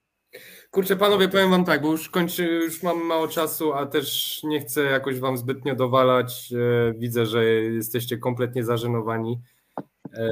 Kurczę, 0.71 0.97
panowie, 0.97 1.29
powiem 1.29 1.51
wam 1.51 1.65
tak, 1.65 1.83
bo 1.83 1.91
już 1.93 2.09
kończy, 2.09 2.45
już 2.45 2.83
mam 2.83 3.05
mało 3.05 3.29
czasu, 3.29 3.73
a 3.73 3.87
też 3.87 4.41
nie 4.45 4.61
chcę 4.61 4.83
jakoś 4.83 5.19
wam 5.21 5.37
zbytnio 5.37 5.75
dowalać. 5.75 6.53
E, 6.53 6.93
Widzę, 6.99 7.27
że 7.27 7.45
jesteście 7.45 8.19
kompletnie 8.19 8.65
zażenowani. 8.65 9.39
E, 10.13 10.29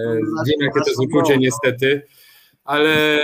Wiem, 0.47 0.61
jakie 0.61 0.81
to 0.85 0.91
jest 0.91 1.01
uczucie, 1.01 1.39
niestety. 1.39 2.03
Ale 2.71 3.19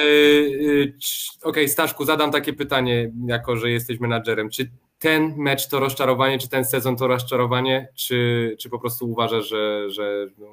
czy- 1.03 1.31
okej, 1.43 1.69
Staszku, 1.69 2.05
zadam 2.05 2.31
takie 2.31 2.53
pytanie, 2.53 3.13
jako 3.27 3.57
że 3.57 3.71
jesteś 3.71 4.01
menadżerem. 4.01 4.51
Czy 4.51 4.71
ten 4.99 5.35
mecz 5.37 5.69
to 5.69 5.81
rozczarowanie, 5.81 6.39
czy 6.39 6.49
ten 6.49 6.65
sezon 6.65 6.97
to 6.97 7.07
rozczarowanie, 7.07 7.89
czy, 7.95 8.57
czy 8.61 8.71
po 8.71 8.79
prostu 8.79 9.11
uważasz, 9.11 9.49
że, 9.49 9.91
że 9.91 10.27
no, 10.39 10.47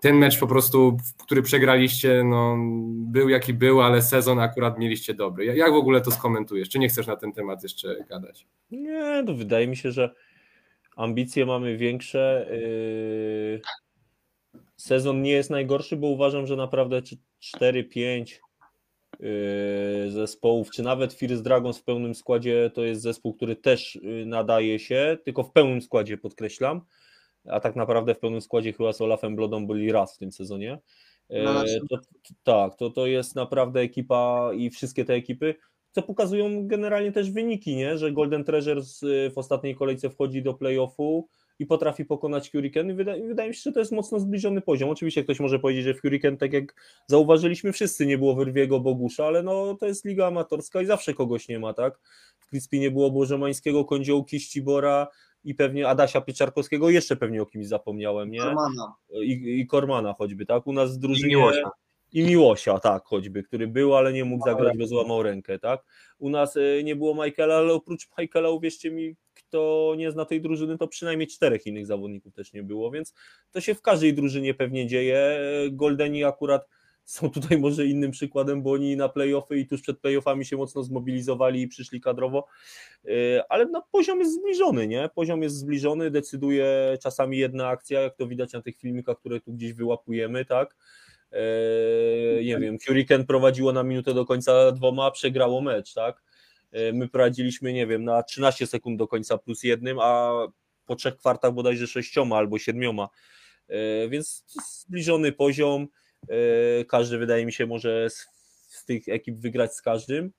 ten 0.00 0.16
mecz 0.16 0.38
po 0.38 0.46
prostu, 0.46 0.96
który 1.24 1.42
przegraliście, 1.42 2.22
no, 2.24 2.56
był 3.12 3.28
jaki 3.28 3.54
był, 3.54 3.82
ale 3.82 4.02
sezon 4.02 4.38
akurat 4.38 4.78
mieliście 4.78 5.14
dobry. 5.14 5.44
Jak 5.44 5.72
w 5.72 5.76
ogóle 5.76 6.00
to 6.00 6.10
skomentujesz? 6.10 6.68
Czy 6.68 6.78
nie 6.78 6.88
chcesz 6.88 7.06
na 7.06 7.16
ten 7.16 7.32
temat 7.32 7.62
jeszcze 7.62 7.96
gadać? 8.08 8.46
Nie, 8.70 9.22
no 9.26 9.34
wydaje 9.34 9.68
mi 9.68 9.76
się, 9.76 9.92
że 9.92 10.14
ambicje 10.96 11.46
mamy 11.46 11.76
większe. 11.76 12.46
Yy, 12.50 13.60
Sezon 14.76 15.22
nie 15.22 15.30
jest 15.30 15.50
najgorszy, 15.50 15.96
bo 15.96 16.06
uważam, 16.06 16.46
że 16.46 16.56
naprawdę 16.56 17.02
4-5 17.60 18.38
yy, 19.20 20.10
zespołów, 20.10 20.70
czy 20.70 20.82
nawet 20.82 21.12
First 21.12 21.42
Dragons 21.42 21.78
w 21.78 21.84
pełnym 21.84 22.14
składzie 22.14 22.70
to 22.74 22.84
jest 22.84 23.02
zespół, 23.02 23.34
który 23.34 23.56
też 23.56 23.94
yy, 23.94 24.26
nadaje 24.26 24.78
się, 24.78 25.18
tylko 25.24 25.42
w 25.42 25.52
pełnym 25.52 25.82
składzie 25.82 26.18
podkreślam, 26.18 26.80
a 27.48 27.60
tak 27.60 27.76
naprawdę 27.76 28.14
w 28.14 28.18
pełnym 28.18 28.40
składzie 28.40 28.72
chyba 28.72 28.92
z 28.92 29.00
Olafem 29.00 29.36
Blodą 29.36 29.66
byli 29.66 29.92
raz 29.92 30.14
w 30.14 30.18
tym 30.18 30.32
sezonie. 30.32 30.78
No, 31.30 31.52
znaczy- 31.52 31.80
To, 31.90 31.98
tak, 32.42 32.76
to, 32.76 32.90
to 32.90 33.06
jest 33.06 33.34
naprawdę 33.36 33.80
ekipa 33.80 34.50
i 34.56 34.70
wszystkie 34.70 35.04
te 35.04 35.14
ekipy, 35.14 35.54
co 35.90 36.02
pokazują 36.02 36.66
generalnie 36.66 37.12
też 37.12 37.30
wyniki, 37.30 37.76
nie? 37.76 37.98
że 37.98 38.12
Golden 38.12 38.44
Treasures 38.44 39.00
w 39.34 39.38
ostatniej 39.38 39.74
kolejce 39.74 40.10
wchodzi 40.10 40.42
do 40.42 40.54
playoffu 40.54 41.28
i 41.58 41.66
potrafi 41.66 42.04
pokonać 42.04 42.50
Hurricane 42.50 42.92
i 42.92 42.94
wydaje, 42.94 43.28
wydaje 43.28 43.48
mi 43.48 43.54
się, 43.54 43.60
że 43.64 43.72
to 43.72 43.80
jest 43.80 43.92
mocno 43.92 44.20
zbliżony 44.20 44.60
poziom. 44.60 44.90
Oczywiście 44.90 45.24
ktoś 45.24 45.40
może 45.40 45.58
powiedzieć, 45.58 45.84
że 45.84 45.94
w 45.94 46.00
Hurricane, 46.00 46.36
tak 46.36 46.52
jak 46.52 46.74
zauważyliśmy 47.06 47.72
wszyscy, 47.72 48.06
nie 48.06 48.18
było 48.18 48.34
Wyrwiego 48.34 48.80
Bogusza, 48.80 49.26
ale 49.26 49.42
no 49.42 49.74
to 49.74 49.86
jest 49.86 50.04
liga 50.04 50.26
amatorska 50.26 50.82
i 50.82 50.86
zawsze 50.86 51.14
kogoś 51.14 51.48
nie 51.48 51.58
ma, 51.58 51.74
tak? 51.74 52.00
W 52.38 52.46
Crispy 52.46 52.78
nie 52.78 52.90
było 52.90 53.10
Bożemańskiego, 53.10 53.84
Kądziołki, 53.84 54.40
Ścibora 54.40 55.08
i 55.44 55.54
pewnie 55.54 55.88
Adasia 55.88 56.20
Pieczarkowskiego, 56.20 56.90
jeszcze 56.90 57.16
pewnie 57.16 57.42
o 57.42 57.46
kimś 57.46 57.66
zapomniałem, 57.66 58.30
nie? 58.30 58.40
Romana. 58.40 58.94
I, 59.22 59.60
I 59.60 59.66
Kormana 59.66 60.14
choćby, 60.18 60.46
tak? 60.46 60.66
U 60.66 60.72
nas 60.72 60.94
w 60.94 60.96
I 60.96 61.00
drużynie... 61.00 61.36
Miłosia. 61.36 61.70
I 62.12 62.22
Miłosia, 62.22 62.78
tak, 62.78 63.04
choćby, 63.04 63.42
który 63.42 63.68
był, 63.68 63.96
ale 63.96 64.12
nie 64.12 64.24
mógł 64.24 64.44
zagrać, 64.44 64.78
bo 64.78 64.86
złamał 64.86 65.22
rękę, 65.22 65.58
tak? 65.58 65.84
U 66.18 66.30
nas 66.30 66.56
y, 66.56 66.82
nie 66.84 66.96
było 66.96 67.24
Michaela, 67.24 67.56
ale 67.56 67.72
oprócz 67.72 68.08
Michaela, 68.18 68.50
uwierzcie 68.50 68.90
mi, 68.90 69.16
kto 69.54 69.94
nie 69.96 70.10
zna 70.10 70.24
tej 70.24 70.40
drużyny, 70.40 70.78
to 70.78 70.88
przynajmniej 70.88 71.28
czterech 71.28 71.66
innych 71.66 71.86
zawodników 71.86 72.34
też 72.34 72.52
nie 72.52 72.62
było, 72.62 72.90
więc 72.90 73.14
to 73.50 73.60
się 73.60 73.74
w 73.74 73.82
każdej 73.82 74.14
drużynie 74.14 74.54
pewnie 74.54 74.86
dzieje. 74.86 75.40
Goldeni 75.70 76.24
akurat 76.24 76.68
są 77.04 77.30
tutaj 77.40 77.58
może 77.58 77.86
innym 77.86 78.10
przykładem, 78.10 78.62
bo 78.62 78.72
oni 78.72 78.96
na 78.96 79.08
playoffy 79.08 79.58
i 79.58 79.66
tuż 79.66 79.82
przed 79.82 79.98
playoffami 79.98 80.44
się 80.44 80.56
mocno 80.56 80.82
zmobilizowali 80.82 81.62
i 81.62 81.68
przyszli 81.68 82.00
kadrowo, 82.00 82.46
Y, 83.04 83.40
ale 83.48 83.66
no, 83.66 83.86
poziom 83.92 84.20
jest 84.20 84.34
zbliżony, 84.34 84.86
nie? 84.86 85.10
Poziom 85.14 85.42
jest 85.42 85.56
zbliżony, 85.56 86.10
decyduje 86.10 86.98
czasami 87.02 87.38
jedna 87.38 87.68
akcja, 87.68 88.00
jak 88.00 88.16
to 88.16 88.26
widać 88.26 88.52
na 88.52 88.62
tych 88.62 88.76
filmikach, 88.76 89.18
które 89.18 89.40
tu 89.40 89.52
gdzieś 89.52 89.72
wyłapujemy, 89.72 90.44
tak? 90.44 90.76
Eee, 91.32 92.46
nie 92.46 92.58
wiem, 92.58 92.76
Hurricane 92.86 93.24
prowadziło 93.24 93.72
na 93.72 93.82
minutę 93.82 94.14
do 94.14 94.24
końca 94.24 94.72
dwoma, 94.72 95.10
przegrało 95.10 95.60
mecz, 95.60 95.94
tak? 95.94 96.22
Eee, 96.74 96.92
My 96.92 97.08
prowadziliśmy, 97.08 97.72
nie 97.72 97.86
wiem, 97.86 98.04
na 98.04 98.22
13 98.22 98.66
sekund 98.66 98.98
do 98.98 99.08
końca 99.08 99.38
plus 99.38 99.62
jednym, 99.62 99.98
a 100.00 100.32
po 100.86 100.96
trzech 100.96 101.16
kwartach 101.16 101.52
bodajże 101.52 101.86
sześcioma 101.86 102.36
albo 102.36 102.58
siedmioma. 102.58 103.08
Eee, 103.68 104.08
Więc 104.10 104.44
zbliżony 104.86 105.32
poziom. 105.32 105.86
Eee, 106.28 106.86
Każdy, 106.86 107.18
wydaje 107.18 107.46
mi 107.46 107.52
się, 107.52 107.66
może 107.66 108.10
z, 108.10 108.26
z 108.68 108.84
tych 108.84 109.08
ekip 109.08 109.36
wygrać 109.36 109.74
z 109.74 109.82
każdym. 109.82 110.32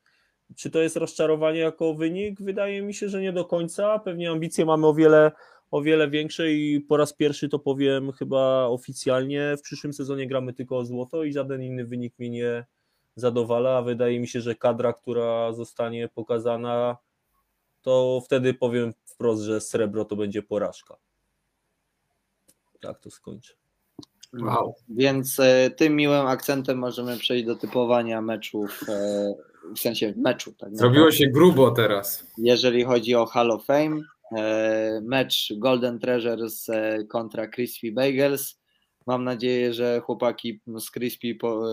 Czy 0.56 0.70
to 0.70 0.82
jest 0.82 0.96
rozczarowanie 0.96 1.60
jako 1.60 1.94
wynik? 1.94 2.42
Wydaje 2.42 2.82
mi 2.82 2.94
się, 2.94 3.10
że 3.10 3.22
nie 3.22 3.34
do 3.34 3.46
końca. 3.46 4.00
Pewnie 4.00 4.32
ambicje 4.32 4.66
mamy 4.66 4.88
o 4.88 4.94
wiele, 4.94 5.32
o 5.72 5.82
wiele 5.82 6.10
większe 6.10 6.52
i 6.52 6.82
po 6.82 6.98
raz 6.98 7.14
pierwszy 7.14 7.50
to 7.50 7.60
powiem 7.60 8.12
chyba 8.12 8.66
oficjalnie. 8.68 9.56
W 9.58 9.62
przyszłym 9.62 9.94
sezonie 9.94 10.28
gramy 10.28 10.54
tylko 10.54 10.78
o 10.78 10.86
złoto 10.86 11.24
i 11.24 11.34
żaden 11.34 11.64
inny 11.64 11.86
wynik 11.86 12.14
mnie 12.20 12.30
nie 12.30 12.66
zadowala. 13.16 13.82
Wydaje 13.82 14.20
mi 14.20 14.28
się, 14.28 14.42
że 14.42 14.56
kadra, 14.56 14.94
która 14.94 15.54
zostanie 15.54 16.10
pokazana, 16.16 16.98
to 17.82 18.22
wtedy 18.26 18.54
powiem 18.54 18.94
wprost, 19.06 19.44
że 19.44 19.62
srebro 19.62 20.06
to 20.06 20.16
będzie 20.16 20.44
porażka. 20.44 20.98
Tak 22.82 23.00
to 23.00 23.12
skończę. 23.12 23.54
Wow. 24.42 24.76
Więc 24.90 25.40
e, 25.40 25.70
tym 25.70 25.96
miłym 25.96 26.28
akcentem 26.28 26.78
możemy 26.78 27.18
przejść 27.18 27.46
do 27.46 27.56
typowania 27.56 28.22
meczów, 28.22 28.82
e, 28.90 29.34
w 29.76 29.80
sensie 29.80 30.14
meczu. 30.18 30.54
Tak 30.54 30.78
Zrobiło 30.78 31.12
się 31.12 31.28
grubo 31.28 31.72
teraz. 31.72 32.32
Jeżeli 32.38 32.84
chodzi 32.84 33.16
o 33.16 33.26
Hall 33.26 33.52
of 33.52 33.66
Fame, 33.66 34.02
e, 34.38 35.02
mecz 35.04 35.54
Golden 35.58 36.00
Treasures 36.00 36.68
kontra 37.10 37.48
Crispy 37.48 37.92
Bagels. 37.92 38.60
Mam 39.08 39.24
nadzieję, 39.24 39.74
że 39.74 40.02
chłopaki 40.02 40.62
z 40.80 40.92
Crispy 40.92 41.36
po, 41.36 41.64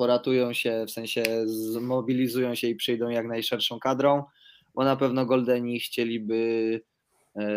poratują 0.00 0.52
się, 0.52 0.84
w 0.86 0.90
sensie 0.90 1.22
zmobilizują 1.46 2.54
się 2.54 2.68
i 2.68 2.74
przyjdą 2.74 3.08
jak 3.08 3.26
najszerszą 3.26 3.78
kadrą, 3.78 4.24
bo 4.74 4.84
na 4.84 4.96
pewno 4.96 5.26
Goldeni 5.26 5.80
chcieliby 5.80 6.80
e, 7.36 7.48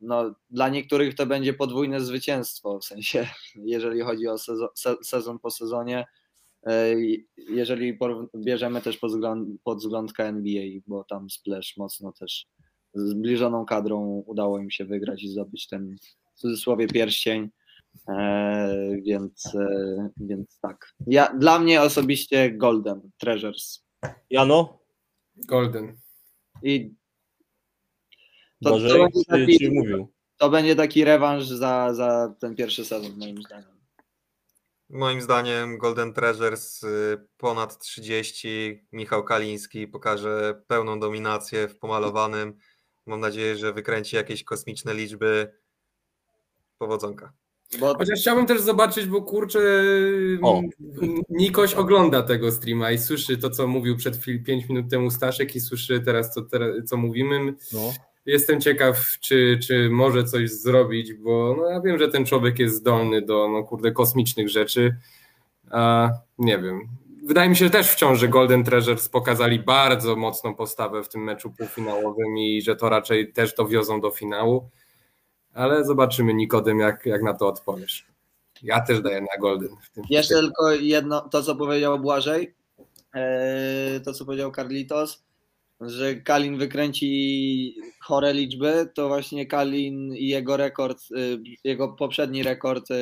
no, 0.00 0.34
dla 0.50 0.68
niektórych 0.68 1.14
to 1.14 1.26
będzie 1.26 1.54
podwójne 1.54 2.00
zwycięstwo, 2.00 2.78
w 2.78 2.84
sensie 2.84 3.28
jeżeli 3.54 4.00
chodzi 4.00 4.28
o 4.28 4.38
sezon, 4.38 4.68
se, 4.74 4.96
sezon 5.02 5.38
po 5.38 5.50
sezonie, 5.50 6.06
e, 6.66 6.94
jeżeli 7.36 7.98
bierzemy 8.36 8.80
też 8.80 8.96
pod 8.96 9.10
wzgląd, 9.10 9.60
pod 9.64 9.78
wzgląd 9.78 10.12
NBA, 10.18 10.64
bo 10.86 11.04
tam 11.04 11.30
Splash 11.30 11.76
mocno 11.76 12.12
też 12.12 12.46
zbliżoną 12.94 13.66
kadrą 13.66 14.22
udało 14.26 14.58
im 14.58 14.70
się 14.70 14.84
wygrać 14.84 15.22
i 15.22 15.28
zdobyć 15.28 15.68
ten 15.68 15.96
w 16.34 16.40
cudzysłowie 16.40 16.88
pierścień, 16.88 17.50
więc, 19.02 19.54
e, 19.54 20.08
więc 20.16 20.58
tak. 20.60 20.92
Ja, 21.06 21.34
dla 21.38 21.58
mnie 21.58 21.82
osobiście 21.82 22.50
Golden 22.50 23.10
Treasures 23.18 23.86
Jano? 24.30 24.78
Golden. 25.36 25.96
i 26.62 26.94
To- 28.64 28.70
Boże, 28.70 28.88
to 28.88 28.98
będzie 28.98 29.20
taki- 29.28 29.58
czy 29.58 29.70
mówił? 29.72 30.12
to 30.36 30.50
będzie 30.50 30.76
taki 30.76 31.04
rewanż 31.04 31.44
za, 31.46 31.94
za 31.94 32.34
ten 32.40 32.54
pierwszy 32.56 32.84
sezon 32.84 33.18
moim 33.18 33.42
zdaniem. 33.42 33.78
Moim 34.90 35.20
zdaniem 35.20 35.78
Golden 35.78 36.12
Treasures 36.12 36.82
y, 36.82 37.26
ponad 37.36 37.78
30. 37.78 38.86
Michał 38.92 39.24
Kaliński 39.24 39.88
pokaże 39.88 40.62
pełną 40.66 41.00
dominację 41.00 41.68
w 41.68 41.78
pomalowanym. 41.78 42.58
Mam 43.06 43.20
nadzieję, 43.20 43.56
że 43.56 43.72
wykręci 43.72 44.16
jakieś 44.16 44.44
kosmiczne 44.44 44.94
liczby. 44.94 45.58
Powodzonka. 46.78 47.32
Bo 47.80 47.94
Chociaż 47.94 48.20
chciałbym 48.20 48.46
też 48.46 48.60
zobaczyć, 48.60 49.06
bo 49.06 49.22
kurczę, 49.22 49.60
O. 50.42 50.62
m, 51.02 51.20
Nikoś 51.30 51.74
ogląda 51.74 52.22
tego 52.22 52.52
streama 52.52 52.90
i 52.90 52.98
słyszy 52.98 53.38
to, 53.38 53.50
co 53.50 53.66
mówił 53.66 53.96
przed 53.96 54.16
chwil, 54.16 54.44
5 54.44 54.68
minut 54.68 54.90
temu 54.90 55.10
Staszek 55.10 55.56
i 55.56 55.60
słyszy 55.60 56.00
teraz, 56.00 56.34
co, 56.34 56.40
co 56.86 56.96
mówimy. 56.96 57.54
No. 57.72 57.92
Jestem 58.26 58.60
ciekaw, 58.60 59.18
czy, 59.20 59.58
czy 59.62 59.90
może 59.90 60.24
coś 60.24 60.50
zrobić, 60.50 61.14
bo 61.14 61.54
no, 61.58 61.70
ja 61.70 61.80
wiem, 61.80 61.98
że 61.98 62.08
ten 62.08 62.26
człowiek 62.26 62.58
jest 62.58 62.76
zdolny 62.76 63.22
do 63.22 63.48
no, 63.48 63.64
kurde, 63.64 63.92
kosmicznych 63.92 64.48
rzeczy. 64.48 64.96
A, 65.70 66.10
nie 66.38 66.58
wiem. 66.58 66.88
Wydaje 67.26 67.50
mi 67.50 67.56
się 67.56 67.70
też 67.70 67.90
wciąż, 67.90 68.18
że 68.18 68.28
Golden 68.28 68.64
Treasures 68.64 69.08
pokazali 69.08 69.58
bardzo 69.58 70.16
mocną 70.16 70.54
postawę 70.54 71.02
w 71.02 71.08
tym 71.08 71.24
meczu 71.24 71.50
półfinałowym 71.50 72.38
i 72.38 72.62
że 72.62 72.76
to 72.76 72.88
raczej 72.88 73.32
też 73.32 73.54
dowiozą 73.54 74.00
do 74.00 74.10
finału. 74.10 74.68
Ale 75.58 75.84
zobaczymy, 75.84 76.34
Nikodem, 76.34 76.78
jak, 76.78 77.06
jak 77.06 77.22
na 77.22 77.34
to 77.34 77.48
odpowiesz. 77.48 78.06
Ja 78.62 78.80
też 78.80 79.00
daję 79.00 79.20
na 79.20 79.40
Golden. 79.40 79.68
W 79.82 79.90
tym 79.90 80.04
Jeszcze 80.10 80.34
tylko 80.34 80.72
jedno, 80.72 81.28
to 81.28 81.42
co 81.42 81.56
powiedział 81.56 81.98
Błażej, 81.98 82.54
e, 83.14 84.00
to 84.00 84.12
co 84.12 84.24
powiedział 84.24 84.52
Carlitos, 84.52 85.24
że 85.80 86.14
Kalin 86.14 86.58
wykręci 86.58 87.76
chore 88.00 88.34
liczby, 88.34 88.88
to 88.94 89.08
właśnie 89.08 89.46
Kalin 89.46 90.14
i 90.14 90.28
jego 90.28 90.56
rekord, 90.56 90.98
e, 91.16 91.18
jego 91.64 91.88
poprzedni 91.88 92.42
rekord 92.42 92.90
e, 92.90 92.94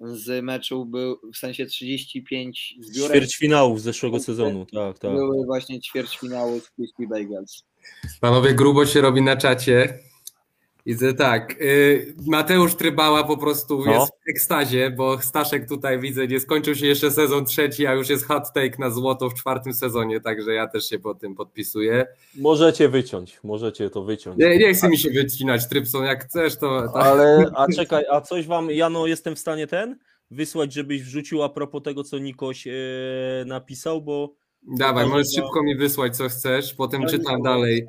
z 0.00 0.44
meczu 0.44 0.86
był 0.86 1.20
w 1.34 1.36
sensie 1.36 1.66
35 1.66 2.74
zbiórek. 2.80 3.10
Ćwierćfinałów 3.10 3.80
z 3.80 3.84
zeszłego 3.84 4.20
sezonu, 4.20 4.66
tak, 4.66 4.98
tak. 4.98 5.12
Były 5.12 5.46
właśnie 5.46 5.80
ćwierćfinały 5.80 6.60
z 6.60 6.70
Crispy 6.70 7.06
Bagels. 7.06 7.62
Panowie, 8.20 8.54
grubo 8.54 8.86
się 8.86 9.00
robi 9.00 9.22
na 9.22 9.36
czacie. 9.36 10.09
Widzę 10.86 11.14
tak. 11.14 11.56
y, 11.60 12.14
Mateusz 12.26 12.74
Trybała 12.74 13.24
po 13.24 13.36
prostu 13.36 13.82
No. 13.86 13.92
jest 13.92 14.12
w 14.26 14.30
ekstazie, 14.30 14.90
bo 14.90 15.18
Staszek 15.22 15.68
tutaj 15.68 16.00
widzę, 16.00 16.26
nie 16.26 16.40
skończył 16.40 16.74
się 16.74 16.86
jeszcze 16.86 17.10
sezon 17.10 17.44
trzeci, 17.44 17.86
a 17.86 17.92
już 17.94 18.08
jest 18.08 18.26
hot 18.26 18.52
take 18.54 18.78
na 18.78 18.90
złoto 18.90 19.30
w 19.30 19.34
czwartym 19.34 19.74
sezonie, 19.74 20.20
także 20.20 20.54
ja 20.54 20.66
też 20.66 20.88
się 20.88 20.98
po 20.98 21.14
tym 21.14 21.34
podpisuję. 21.34 22.06
Możecie 22.38 22.88
wyciąć, 22.88 23.38
możecie 23.42 23.90
to 23.90 24.02
wyciąć. 24.02 24.38
Nie, 24.38 24.58
nie 24.58 24.74
chce 24.74 24.88
mi 24.88 24.98
się 24.98 25.10
wycinać, 25.10 25.68
Trypson, 25.68 26.04
jak 26.04 26.24
chcesz, 26.24 26.56
to... 26.56 26.82
to... 26.82 27.02
Ale, 27.02 27.44
a 27.56 27.66
czekaj, 27.76 28.04
a 28.10 28.20
coś 28.20 28.46
wam, 28.46 28.70
Jano, 28.70 29.06
jestem 29.06 29.36
w 29.36 29.38
stanie 29.38 29.66
ten 29.66 29.98
wysłać, 30.30 30.72
żebyś 30.72 31.02
wrzucił 31.02 31.42
a 31.42 31.48
propos 31.48 31.82
tego, 31.82 32.04
co 32.04 32.18
Nikoś 32.18 32.66
e, 32.66 32.72
napisał, 33.46 34.02
bo 34.02 34.34
Dawaj, 34.62 35.06
możesz 35.06 35.34
szybko 35.34 35.62
mi 35.62 35.76
wysłać, 35.76 36.16
co 36.16 36.28
chcesz, 36.28 36.74
potem 36.74 37.06
czytam 37.06 37.42
dalej. 37.42 37.86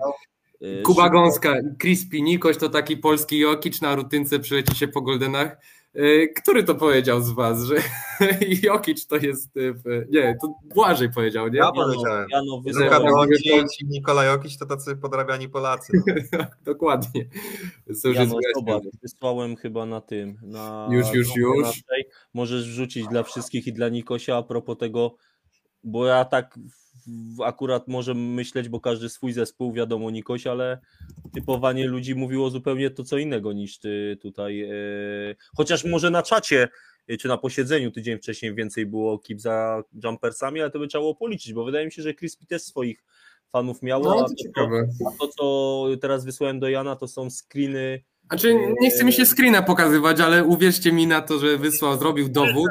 E, 0.62 0.82
Kuba 0.82 1.04
szybko- 1.04 1.12
Gąska, 1.12 1.56
Crispy 1.80 2.22
Nikoś 2.22 2.58
to 2.58 2.70
taki 2.70 2.98
polski 2.98 3.40
Jokic 3.40 3.82
na 3.82 3.96
rutynce 3.96 4.40
przyleci 4.40 4.76
się 4.76 4.88
po 4.88 5.02
Goldenach. 5.02 5.58
Y, 5.96 6.34
Który 6.36 6.64
to 6.64 6.76
powiedział 6.76 7.22
z 7.22 7.32
was, 7.32 7.64
że 7.64 7.76
Jokic 8.64 9.08
to 9.08 9.16
jest... 9.18 9.58
y, 9.58 9.74
Nie, 10.10 10.38
to 10.42 10.54
Błażej 10.76 11.10
powiedział, 11.10 11.48
nie? 11.48 11.58
Ja 11.58 11.72
powiedziałem. 11.72 12.28
Jano 12.30 12.46
Luka 12.56 12.64
wysyłam. 12.64 12.90
Dobra. 13.04 13.12
Doncic 13.58 13.82
i 13.82 13.86
Nikola 13.86 14.24
Jokic 14.24 14.58
to 14.58 14.66
tacy 14.66 14.96
podrabiani 14.96 15.50
Polacy. 15.50 15.94
No. 16.32 16.46
Dokładnie. 16.74 17.26
Wyjaśnione. 17.88 18.42
zobacz, 18.56 18.84
wysłałem 19.02 19.56
chyba 19.56 19.86
na 19.86 20.02
tym. 20.02 20.38
Na 20.42 20.88
Już, 20.92 21.14
już, 21.14 21.36
już. 21.36 21.62
naszej. 21.62 22.06
Możesz 22.34 22.70
wrzucić 22.70 23.08
dla 23.08 23.24
wszystkich 23.24 23.68
i 23.68 23.74
dla 23.74 23.90
Nikosia 23.90 24.38
a 24.38 24.44
propos 24.44 24.78
tego 24.78 25.16
bo 25.84 26.06
ja 26.06 26.26
tak 26.26 26.60
akurat 27.46 27.88
może 27.88 28.14
myśleć, 28.14 28.70
bo 28.70 28.80
każdy 28.80 29.10
swój 29.10 29.34
zespół, 29.34 29.74
wiadomo, 29.74 30.12
Nikoś, 30.12 30.48
ale 30.48 30.78
typowanie 31.34 31.88
ludzi 31.88 32.16
mówiło 32.16 32.50
zupełnie 32.50 32.90
to 32.90 33.04
co 33.04 33.18
innego 33.18 33.54
niż 33.54 33.80
ty 33.80 34.18
tutaj. 34.22 34.62
e, 34.62 34.70
Chociaż 35.58 35.84
może 35.86 36.10
na 36.10 36.24
czacie 36.24 36.68
e, 37.08 37.18
czy 37.18 37.28
na 37.28 37.38
posiedzeniu 37.38 37.92
tydzień 37.92 38.18
wcześniej 38.18 38.56
więcej 38.56 38.86
było 38.86 39.20
kip 39.20 39.42
za 39.42 39.84
jumpersami, 40.04 40.62
ale 40.62 40.72
to 40.72 40.80
by 40.80 40.88
trzeba 40.88 41.02
było 41.02 41.16
policzyć, 41.16 41.54
bo 41.54 41.64
wydaje 41.66 41.86
mi 41.86 41.92
się, 41.92 42.02
że 42.02 42.14
Crispy 42.14 42.46
też 42.46 42.62
swoich 42.62 43.04
fanów 43.52 43.82
miało, 43.82 44.04
No 44.04 44.12
a 44.12 44.22
to 44.24 44.30
to, 44.30 44.36
ciekawe. 44.36 44.88
to 45.20 45.28
co 45.28 45.88
teraz 46.02 46.26
wysłałem 46.26 46.60
do 46.60 46.70
Jana 46.70 46.96
to 46.96 47.08
są 47.08 47.30
screeny 47.30 48.04
Znaczy, 48.28 48.56
nie 48.82 48.90
chce 48.92 49.04
mi 49.04 49.14
się 49.14 49.26
screena 49.26 49.62
pokazywać, 49.62 50.20
ale 50.20 50.44
uwierzcie 50.44 50.92
mi 50.92 51.08
na 51.08 51.22
to, 51.22 51.40
że 51.40 51.58
wysłał, 51.58 52.00
zrobił 52.00 52.30
dowód. 52.30 52.70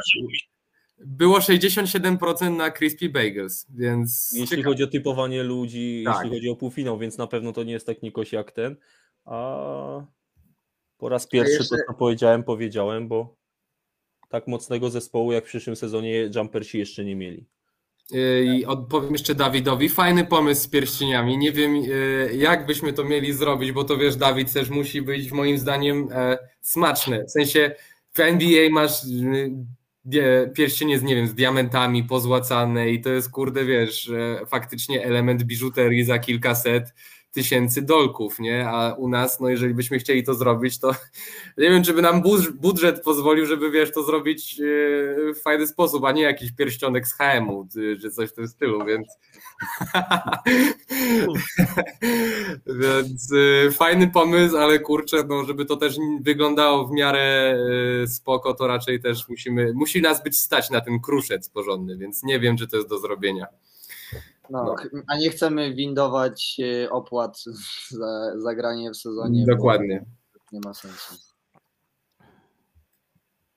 Było 1.07 1.39
67% 1.39 2.57
na 2.57 2.71
Crispy 2.71 3.09
Bagels, 3.09 3.67
więc 3.71 4.31
Jeśli 4.33 4.49
ciekawe. 4.49 4.65
chodzi 4.69 4.85
o 4.85 4.87
typowanie 4.87 5.43
ludzi, 5.43 6.03
Tak. 6.07 6.15
jeśli 6.17 6.31
chodzi 6.39 6.49
o 6.51 6.57
półfinał, 6.57 6.99
więc 6.99 7.19
na 7.19 7.27
pewno 7.27 7.53
to 7.53 7.63
nie 7.63 7.73
jest 7.73 7.87
tak 7.87 8.03
Nikos 8.03 8.33
jak 8.33 8.53
ten. 8.53 8.77
A 9.25 10.07
po 10.99 11.09
raz 11.09 11.27
pierwszy 11.27 11.53
jeszcze- 11.53 11.77
to, 11.77 11.83
co 11.93 11.95
powiedziałem, 11.99 12.43
powiedziałem, 12.43 13.09
bo 13.09 13.37
tak 14.29 14.47
mocnego 14.47 14.91
zespołu 14.91 15.33
jak 15.33 15.45
w 15.45 15.49
przyszłym 15.49 15.77
sezonie 15.77 16.31
jumpersi 16.35 16.79
jeszcze 16.79 17.05
nie 17.05 17.17
mieli. 17.17 17.47
Yy, 18.11 18.45
I 18.45 18.65
odpowiem 18.67 19.13
jeszcze 19.13 19.35
Dawidowi. 19.35 19.89
Fajny 19.89 20.25
pomysł 20.27 20.63
z 20.63 20.69
pierścieniami. 20.69 21.39
Nie 21.39 21.53
wiem, 21.53 21.77
yy, 21.77 22.31
jak 22.37 22.67
byśmy 22.67 22.93
to 22.93 23.05
mieli 23.05 23.33
zrobić, 23.33 23.73
bo 23.73 23.85
to 23.85 23.97
wiesz, 23.97 24.17
Dawid 24.17 24.53
też 24.53 24.71
musi 24.71 25.03
być 25.03 25.33
moim 25.33 25.59
zdaniem 25.59 26.09
e, 26.13 26.39
smaczne. 26.61 27.25
W 27.25 27.31
sensie 27.31 27.75
w 28.13 28.21
NBA 28.21 28.71
masz 28.71 29.05
yy, 29.07 29.51
pierścienie 30.55 30.99
z, 30.99 31.03
nie 31.03 31.15
wiem, 31.15 31.27
z 31.27 31.35
diamentami 31.35 32.05
pozłacane 32.05 32.91
i 32.91 33.01
to 33.01 33.11
jest, 33.11 33.31
kurde, 33.31 33.65
wiesz, 33.65 34.11
faktycznie 34.47 35.05
element 35.05 35.43
biżuterii 35.43 36.05
za 36.05 36.19
kilkaset 36.19 36.95
tysięcy 37.33 37.83
dolków, 37.83 38.39
nie? 38.39 38.69
A 38.69 38.95
u 38.95 39.09
nas, 39.09 39.41
no 39.41 39.49
jeżeli 39.49 39.75
byśmy 39.75 39.99
chcieli 39.99 40.25
to 40.25 40.35
zrobić, 40.35 40.79
to 40.79 40.91
nie 41.59 41.71
wiem, 41.71 41.83
czy 41.83 41.93
by 41.93 42.03
nam 42.03 42.23
budż- 42.23 42.51
budżet 42.53 43.03
pozwolił, 43.03 43.47
żeby, 43.47 43.71
wiesz, 43.71 43.93
to 43.93 44.03
zrobić 44.03 44.61
e, 44.61 44.65
w 45.35 45.43
fajny 45.43 45.67
sposób, 45.67 46.05
a 46.05 46.13
nie 46.13 46.23
jakiś 46.23 46.53
pierścionek 46.53 47.09
z 47.09 47.13
HM-u, 47.15 47.69
czy- 47.73 47.99
czy 48.03 48.11
coś 48.11 48.31
w 48.31 48.33
tym 48.33 48.49
stylu, 48.49 48.85
więc 48.85 49.09
więc 52.81 53.33
e, 53.67 53.71
fajny 53.71 54.09
pomysł, 54.11 54.57
ale 54.57 54.79
kurczę, 54.79 55.25
no 55.29 55.45
żeby 55.45 55.65
to 55.67 55.77
też 55.77 55.97
wyglądało 56.21 56.87
w 56.87 56.93
miarę 56.93 57.57
e, 58.03 58.07
spoko, 58.07 58.55
to 58.55 58.67
raczej 58.67 59.01
też 59.01 59.29
musimy, 59.29 59.73
musi 59.75 60.03
nas 60.03 60.23
być 60.23 60.39
stać 60.39 60.71
na 60.71 60.81
ten 60.81 61.01
kruszec 61.01 61.49
porządny, 61.49 61.97
więc 61.97 62.23
nie 62.23 62.41
wiem, 62.41 62.57
czy 62.57 62.69
to 62.69 62.77
jest 62.77 62.89
do 62.89 62.99
zrobienia. 62.99 63.47
No, 64.51 64.75
a 65.09 65.19
nie 65.19 65.31
chcemy 65.31 65.75
windować 65.75 66.57
e, 66.85 66.91
opłat 66.91 67.45
za, 68.01 68.39
za 68.39 68.55
granie 68.55 68.91
w 68.91 68.97
sezonie. 68.97 69.45
Dokładnie. 69.47 70.05
Nie 70.53 70.61
ma 70.65 70.75
sensu. 70.75 71.15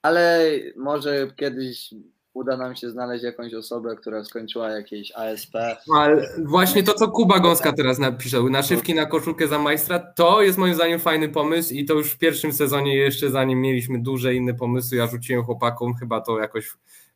Ale 0.02 0.50
może 0.76 1.28
kiedyś 1.36 1.94
uda 2.34 2.58
nam 2.58 2.76
się 2.76 2.90
znaleźć 2.90 3.24
jakąś 3.24 3.54
osobę, 3.54 3.96
która 3.96 4.24
skończyła 4.24 4.70
jakieś 4.70 5.12
ASP. 5.12 5.54
No, 5.88 6.00
Ale 6.00 6.30
właśnie 6.46 6.84
to, 6.84 6.94
co 6.94 7.08
Kuba 7.08 7.40
Gąska 7.40 7.74
teraz 7.74 8.00
napisał, 8.00 8.50
naszywki 8.50 8.94
na 8.94 9.06
koszulkę 9.06 9.48
za 9.48 9.60
majstra, 9.60 10.00
to 10.00 10.42
jest 10.42 10.58
moim 10.58 10.76
zdaniem 10.76 11.00
fajny 11.00 11.30
pomysł 11.30 11.74
i 11.74 11.86
to 11.86 11.94
już 11.94 12.12
w 12.12 12.18
pierwszym 12.18 12.54
sezonie 12.54 12.96
jeszcze 12.96 13.30
zanim 13.30 13.62
mieliśmy 13.62 14.02
duże 14.02 14.36
inne 14.36 14.54
pomysły, 14.54 14.98
ja 14.98 15.08
rzuciłem 15.08 15.44
chłopakom, 15.44 15.96
chyba 15.96 16.22
to 16.22 16.40
jakoś 16.40 16.72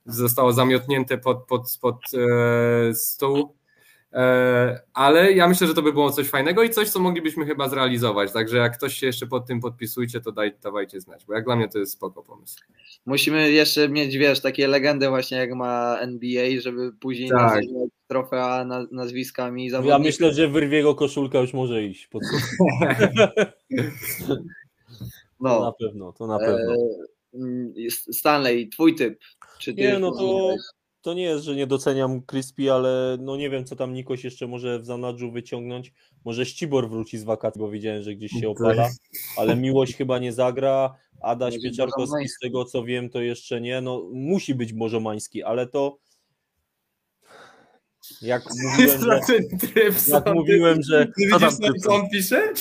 zostało 0.06 0.54
zamiotnięte 0.54 1.18
pod, 1.18 1.46
pod, 1.46 1.78
pod 1.82 1.96
e, 2.14 2.94
stół. 2.94 3.57
E, 4.18 4.80
ale 4.94 5.34
ja 5.34 5.48
myślę, 5.48 5.68
że 5.68 5.74
to 5.74 5.82
by 5.82 5.94
było 5.94 6.12
coś 6.12 6.30
fajnego 6.30 6.64
i 6.64 6.70
coś, 6.70 6.90
co 6.90 7.00
moglibyśmy 7.00 7.46
chyba 7.46 7.70
zrealizować. 7.70 8.32
Także 8.32 8.58
jak 8.58 8.78
ktoś 8.78 8.94
się 8.94 9.08
jeszcze 9.08 9.28
pod 9.28 9.46
tym 9.46 9.60
podpisujcie, 9.60 10.22
to 10.22 10.32
daj, 10.32 10.54
dawajcie 10.64 11.02
znać, 11.02 11.26
bo 11.26 11.34
jak 11.34 11.46
dla 11.46 11.56
mnie 11.56 11.68
to 11.68 11.80
jest 11.80 11.92
spoko 11.92 12.24
pomysł. 12.24 12.60
Musimy 13.06 13.52
jeszcze 13.52 13.90
mieć, 13.90 14.18
wiesz, 14.18 14.42
takie 14.42 14.68
legendy 14.68 15.10
właśnie 15.10 15.38
jak 15.38 15.54
ma 15.54 15.98
NBA, 16.00 16.62
żeby 16.62 16.94
później 17.00 17.30
Tak. 17.30 17.42
nazywać 17.42 17.90
trofea 18.08 18.66
na, 18.66 18.88
nazwiskami 18.92 19.70
Ja 19.84 20.00
myślę, 20.00 20.34
że 20.34 20.48
wyrwiego 20.48 20.96
koszulka 20.96 21.40
już 21.40 21.54
może 21.54 21.84
iść. 21.84 22.08
Pod... 22.08 22.24
To 25.38 25.44
no. 25.44 25.66
na 25.66 25.72
pewno, 25.72 26.14
to 26.14 26.28
na 26.28 26.40
pewno. 26.40 26.74
E, 26.74 26.78
mm, 27.34 27.74
Stanley, 27.90 28.70
twój 28.70 28.96
typ. 28.96 29.20
Czy 29.60 29.74
ty 29.74 29.82
Nie, 29.82 30.00
no 30.00 30.12
to, 30.12 30.56
to 31.08 31.14
nie 31.14 31.24
jest, 31.24 31.46
że 31.46 31.56
nie 31.56 31.68
doceniam 31.68 32.22
Crispy, 32.22 32.72
ale 32.72 33.18
no 33.20 33.38
nie 33.38 33.50
wiem, 33.50 33.66
co 33.66 33.76
tam 33.76 33.94
Nikoś 33.94 34.24
jeszcze 34.24 34.48
może 34.48 34.80
w 34.80 34.86
zanadrzu 34.86 35.32
wyciągnąć. 35.32 35.94
Może 36.26 36.46
Ścibor 36.46 36.90
wróci 36.90 37.18
z 37.18 37.24
wakacji, 37.24 37.60
bo 37.60 37.70
widziałem, 37.70 38.04
że 38.04 38.16
gdzieś 38.16 38.32
się 38.32 38.50
opala, 38.50 38.90
ale 39.38 39.56
Miłość 39.66 39.96
chyba 39.96 40.20
nie 40.20 40.34
zagra. 40.34 40.96
Adaś 41.22 41.56
Pieczarkowski, 41.64 42.30
z 42.30 42.40
tego 42.40 42.66
co 42.66 42.84
wiem, 42.84 43.10
to 43.10 43.22
jeszcze 43.22 43.62
nie. 43.62 43.82
No 43.82 44.10
musi 44.14 44.56
być 44.56 44.74
Bożomański, 44.74 45.44
ale 45.44 45.68
to 45.68 45.98
jak 48.22 48.44
mówiłem, 48.64 49.22
że, 49.22 50.14
jak 50.14 50.36
mówiłem, 50.36 50.82
że 50.82 51.06
Ty 51.06 51.28
widzisz, 51.28 51.82
co 51.84 51.96
on 51.96 52.10
pisze? 52.10 52.54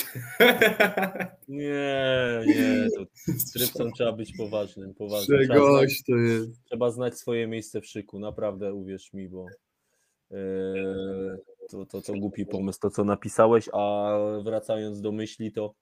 Nie, 1.47 2.41
nie, 2.47 2.87
to 2.95 3.05
z 3.37 3.51
Trypson 3.51 3.91
trzeba 3.91 4.11
być 4.11 4.37
poważnym, 4.37 4.93
poważnym. 4.93 5.39
Trzeba 5.39 5.71
znać, 5.71 6.03
to 6.07 6.15
jest. 6.15 6.63
trzeba 6.65 6.91
znać 6.91 7.17
swoje 7.17 7.47
miejsce 7.47 7.81
w 7.81 7.85
szyku, 7.85 8.19
naprawdę 8.19 8.73
uwierz 8.73 9.13
mi, 9.13 9.29
bo 9.29 9.45
e, 10.31 10.37
to, 11.69 11.85
to, 11.85 12.01
to 12.01 12.13
głupi 12.13 12.45
pomysł, 12.45 12.79
to 12.79 12.89
co 12.89 13.03
napisałeś, 13.03 13.69
a 13.73 14.11
wracając 14.43 15.01
do 15.01 15.11
myśli, 15.11 15.51
to 15.51 15.73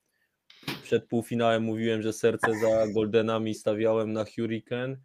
przed 0.86 1.08
półfinałem 1.08 1.64
mówiłem, 1.64 2.02
że 2.02 2.14
serce 2.14 2.60
za 2.62 2.88
Goldenami 2.88 3.56
stawiałem 3.56 4.14
na 4.14 4.26
Hurricane, 4.26 4.98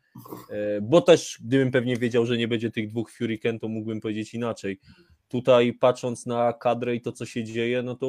e, 0.50 0.81
bo 0.81 1.00
też 1.00 1.39
gdybym 1.44 1.70
pewnie 1.70 1.97
wiedział, 1.97 2.26
że 2.26 2.36
nie 2.36 2.49
będzie 2.49 2.70
tych 2.70 2.89
dwóch 2.89 3.12
Hurricane, 3.18 3.59
to 3.59 3.68
mógłbym 3.68 4.00
powiedzieć 4.00 4.34
inaczej. 4.34 4.81
Tutaj 5.28 5.73
patrząc 5.73 6.26
na 6.26 6.52
kadrę 6.52 6.94
i 6.94 7.00
to, 7.00 7.12
co 7.12 7.26
się 7.26 7.44
dzieje, 7.44 7.83
no 7.83 7.94
to 7.94 8.07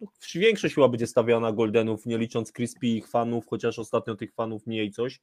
no, 0.00 0.06
większość 0.34 0.74
chyba 0.74 0.88
będzie 0.88 1.06
stawiana 1.06 1.52
Goldenów, 1.52 2.06
nie 2.06 2.18
licząc 2.18 2.52
Crispy 2.52 2.86
i 2.86 2.96
ich 2.96 3.08
fanów, 3.08 3.46
chociaż 3.46 3.78
ostatnio 3.78 4.14
tych 4.14 4.34
fanów 4.34 4.66
mniej 4.66 4.90
coś. 4.90 5.20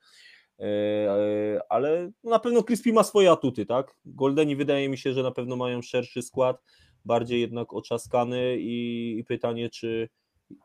E, 0.60 1.60
Ale 1.70 2.12
na 2.24 2.40
pewno 2.40 2.64
Crispy 2.64 2.94
ma 2.94 3.04
swoje 3.04 3.32
atuty, 3.32 3.66
tak? 3.66 3.96
Goldeni 4.06 4.56
wydaje 4.56 4.90
mi 4.90 4.98
się, 4.98 5.14
że 5.14 5.24
na 5.24 5.32
pewno 5.32 5.56
mają 5.56 5.82
szerszy 5.82 6.22
skład, 6.22 6.64
bardziej 7.06 7.42
jednak 7.42 7.74
oczaskany 7.74 8.58
i 8.60 9.24
pytanie, 9.28 9.70
czy 9.70 10.10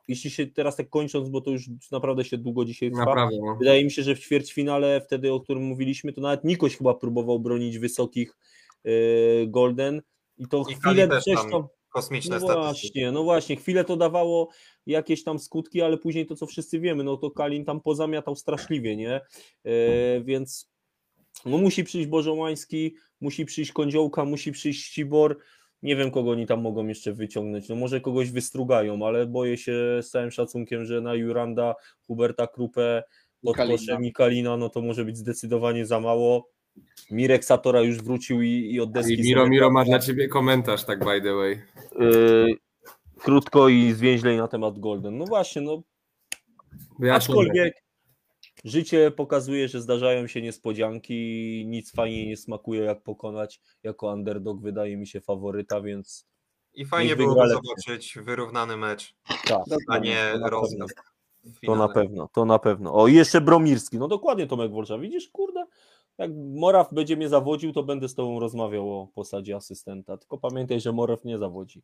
jeśli 0.09 0.31
się 0.31 0.47
teraz 0.47 0.77
tak 0.77 0.89
kończąc, 0.91 1.29
bo 1.29 1.41
to 1.41 1.51
już 1.51 1.69
naprawdę 1.93 2.25
się 2.25 2.39
długo 2.39 2.65
dzisiaj 2.65 2.91
trwa, 2.91 3.05
Naprawdę, 3.05 3.37
no. 3.41 3.57
Wydaje 3.57 3.85
mi 3.85 3.91
się, 3.91 4.03
że 4.03 4.15
w 4.15 4.21
ćwierćfinale, 4.21 5.01
wtedy 5.01 5.33
o 5.33 5.41
którym 5.41 5.63
mówiliśmy, 5.63 6.13
to 6.13 6.21
nawet 6.21 6.45
Nikoś 6.45 6.77
chyba 6.77 6.95
próbował 6.95 7.41
bronić 7.41 7.79
wysokich 7.79 8.37
e, 8.85 8.91
Golden 9.47 10.03
i 10.39 10.47
to 10.47 10.65
I 10.71 10.75
chwilę 10.75 11.09
też 11.09 11.25
tam. 11.51 11.67
Kosmiczne 11.89 12.39
No 12.39 12.41
statystyki. 12.41 12.89
właśnie, 12.93 13.13
no 13.13 13.25
właśnie, 13.25 13.57
chwilę 13.57 13.85
to 13.85 13.97
dawało 13.97 14.49
jakieś 14.87 15.25
tam 15.25 15.39
skutki, 15.39 15.83
ale 15.83 15.99
później 15.99 16.27
to, 16.27 16.37
co 16.37 16.47
wszyscy 16.47 16.81
wiemy, 16.81 17.05
no 17.05 17.17
to 17.17 17.31
Kalin 17.31 17.65
tam 17.65 17.81
pozamiatał 17.81 18.37
straszliwie, 18.37 18.97
nie? 18.97 19.21
E, 19.65 20.21
więc 20.25 20.71
no 21.47 21.59
musi 21.59 21.85
przyjść 21.85 22.09
Bożołański, 22.09 22.95
musi 23.21 23.45
przyjść 23.45 23.73
Kądziołka, 23.73 24.25
musi 24.25 24.53
przyjść 24.53 24.85
Ścibor. 24.85 25.39
Nie 25.83 25.97
wiem, 25.97 26.11
kogo 26.11 26.31
oni 26.31 26.47
tam 26.47 26.61
mogą 26.61 26.87
jeszcze 26.87 27.13
wyciągnąć. 27.13 27.69
No 27.69 27.77
może 27.77 28.01
kogoś 28.01 28.31
wystrugają, 28.31 29.07
ale 29.07 29.27
boję 29.27 29.57
się 29.57 29.73
z 30.03 30.11
całym 30.11 30.31
szacunkiem, 30.31 30.85
że 30.85 31.01
na 31.01 31.15
Juranda, 31.15 31.75
Huberta 32.07 32.47
Krupę, 32.47 33.03
pod 33.43 33.57
Kalina. 33.57 33.77
koszem 33.79 34.05
i 34.05 34.13
Kalina, 34.13 34.57
no 34.57 34.69
to 34.69 34.83
może 34.83 35.05
być 35.05 35.17
zdecydowanie 35.17 35.87
za 35.87 36.01
mało. 36.01 36.49
Mirek 37.11 37.45
Satora 37.45 37.81
już 37.81 38.03
wrócił 38.03 38.43
i, 38.43 38.49
i 38.49 38.81
od 38.81 38.93
deski 38.93 39.15
I 39.21 39.23
Miro 39.23 39.49
Miro 39.49 39.71
ma 39.71 39.85
dla 39.85 39.99
ciebie 39.99 40.29
komentarz, 40.29 40.85
tak 40.85 40.99
by 41.05 41.23
the 41.23 41.35
way. 41.35 41.63
Yy, 41.99 42.57
krótko 43.19 43.69
i 43.69 43.93
zwięźlej 43.93 44.37
na 44.37 44.49
temat 44.49 44.79
Golden. 44.79 45.19
No 45.19 45.25
właśnie, 45.25 45.63
no 45.63 45.83
Ja 47.01 47.15
aczkolwiek 47.15 47.75
życie 48.65 49.11
pokazuje, 49.11 49.69
że 49.69 49.81
zdarzają 49.81 50.27
się 50.27 50.43
niespodzianki, 50.43 51.65
nic 51.67 51.93
fajnie 51.93 52.27
nie 52.27 52.37
smakuje 52.37 52.83
jak 52.83 53.03
pokonać 53.03 53.61
jako 53.83 54.13
underdog, 54.13 54.61
wydaje 54.61 54.97
mi 54.97 55.07
się 55.07 55.21
faworyta, 55.21 55.81
więc 55.81 56.27
I 56.75 56.87
fajnie 56.87 57.17
lepszy. 57.17 57.49
zobaczyć 57.49 58.19
wyrównany 58.23 58.77
mecz, 58.77 59.15
tak, 59.47 59.63
a 59.89 59.99
nie 59.99 60.31
to 60.33 60.39
na 60.39 60.49
rozjazd. 60.49 61.01
w 61.45 61.67
to 61.67 61.77
na 61.77 61.89
pewno, 61.89 62.29
to 62.33 62.45
na 62.45 62.59
pewno. 62.59 62.95
O 62.95 63.09
i 63.09 63.15
jeszcze 63.15 63.41
Bromirski, 63.41 63.99
no 63.99 64.09
dokładnie 64.09 64.47
Tomek 64.47 64.73
Wolsza, 64.73 64.99
widzisz, 64.99 65.29
kurde, 65.29 65.67
jak 66.19 66.31
Moraw 66.55 66.93
będzie 66.95 67.17
mnie 67.17 67.29
zawodził, 67.29 67.73
to 67.73 67.83
będę 67.83 68.09
z 68.09 68.15
tobą 68.15 68.41
rozmawiał 68.41 69.01
o 69.01 69.07
posadzie 69.15 69.57
asystenta, 69.57 70.17
tylko 70.17 70.39
pamiętaj, 70.39 70.81
że 70.81 70.93
Moraw 70.93 71.25
nie 71.25 71.39
zawodzi. 71.39 71.83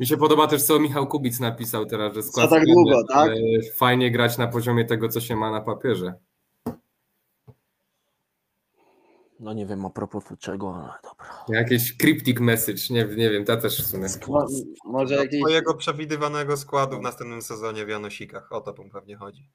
Mi 0.00 0.06
się 0.06 0.16
podoba 0.16 0.46
też, 0.46 0.62
co 0.62 0.80
Michał 0.80 1.06
Kubic 1.06 1.40
napisał 1.40 1.86
teraz, 1.86 2.14
że 2.14 2.22
skład 2.22 2.50
tak 2.50 2.64
długo, 2.66 3.04
tak? 3.08 3.16
ale 3.16 3.36
Fajnie 3.74 4.10
grać 4.10 4.38
na 4.38 4.46
poziomie 4.46 4.84
tego, 4.84 5.08
co 5.08 5.20
się 5.20 5.36
ma 5.36 5.50
na 5.50 5.60
papierze. 5.60 6.14
No 9.40 9.52
nie 9.52 9.66
wiem 9.66 9.86
a 9.86 9.90
propos 9.90 10.24
czego, 10.38 10.74
ale 10.74 10.92
dobra. 11.02 11.44
Jakiś 11.48 11.96
cryptic 11.96 12.40
message, 12.40 12.82
nie, 12.90 13.04
nie 13.04 13.30
wiem, 13.30 13.44
ta 13.44 13.56
też 13.56 13.82
w 13.82 13.86
sumie. 13.86 14.06
Mo- 14.28 14.46
może 14.84 15.14
jakieś... 15.14 15.40
Twojego 15.40 15.74
przewidywanego 15.74 16.56
składu 16.56 16.98
w 16.98 17.02
następnym 17.02 17.42
sezonie 17.42 17.84
w 17.84 17.88
Janosikach. 17.88 18.52
O 18.52 18.60
to 18.60 18.82
mu 18.82 18.90
pewnie 18.90 19.16
chodzi. 19.16 19.50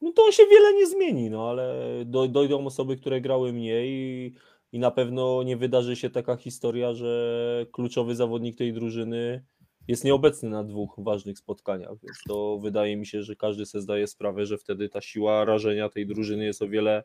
No 0.00 0.12
to 0.12 0.32
się 0.32 0.42
wiele 0.50 0.74
nie 0.74 0.86
zmieni, 0.86 1.30
no 1.30 1.48
ale 1.50 1.74
do, 2.04 2.28
dojdą 2.28 2.66
osoby, 2.66 2.96
które 2.96 3.20
grały 3.20 3.52
mniej 3.52 3.90
i, 3.90 4.34
i 4.72 4.78
na 4.78 4.90
pewno 4.90 5.42
nie 5.42 5.56
wydarzy 5.56 5.96
się 5.96 6.10
taka 6.10 6.36
historia, 6.36 6.94
że 6.94 7.66
kluczowy 7.72 8.14
zawodnik 8.14 8.56
tej 8.56 8.72
drużyny 8.72 9.44
jest 9.88 10.04
nieobecny 10.04 10.48
na 10.50 10.64
dwóch 10.64 10.94
ważnych 10.98 11.38
spotkaniach, 11.38 11.90
więc 12.02 12.18
to 12.28 12.58
wydaje 12.62 12.96
mi 12.96 13.06
się, 13.06 13.22
że 13.22 13.36
każdy 13.36 13.66
sobie 13.66 13.82
zdaje 13.82 14.06
sprawę, 14.06 14.46
że 14.46 14.58
wtedy 14.58 14.88
ta 14.88 15.00
siła 15.00 15.44
rażenia 15.44 15.88
tej 15.88 16.06
drużyny 16.06 16.44
jest 16.44 16.62
o 16.62 16.68
wiele, 16.68 17.02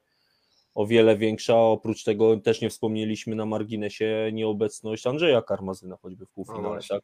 o 0.75 0.85
wiele 0.87 1.17
większa. 1.17 1.57
Oprócz 1.57 2.03
tego 2.03 2.37
też 2.37 2.61
nie 2.61 2.69
wspomnieliśmy 2.69 3.35
na 3.35 3.45
marginesie 3.45 4.29
nieobecność 4.33 5.07
Andrzeja 5.07 5.41
Karmazyna 5.41 5.97
choćby 6.01 6.25
w 6.25 6.29
No 6.29 6.33
półfinale, 6.35 6.67
właśnie. 6.69 6.95
tak? 6.95 7.03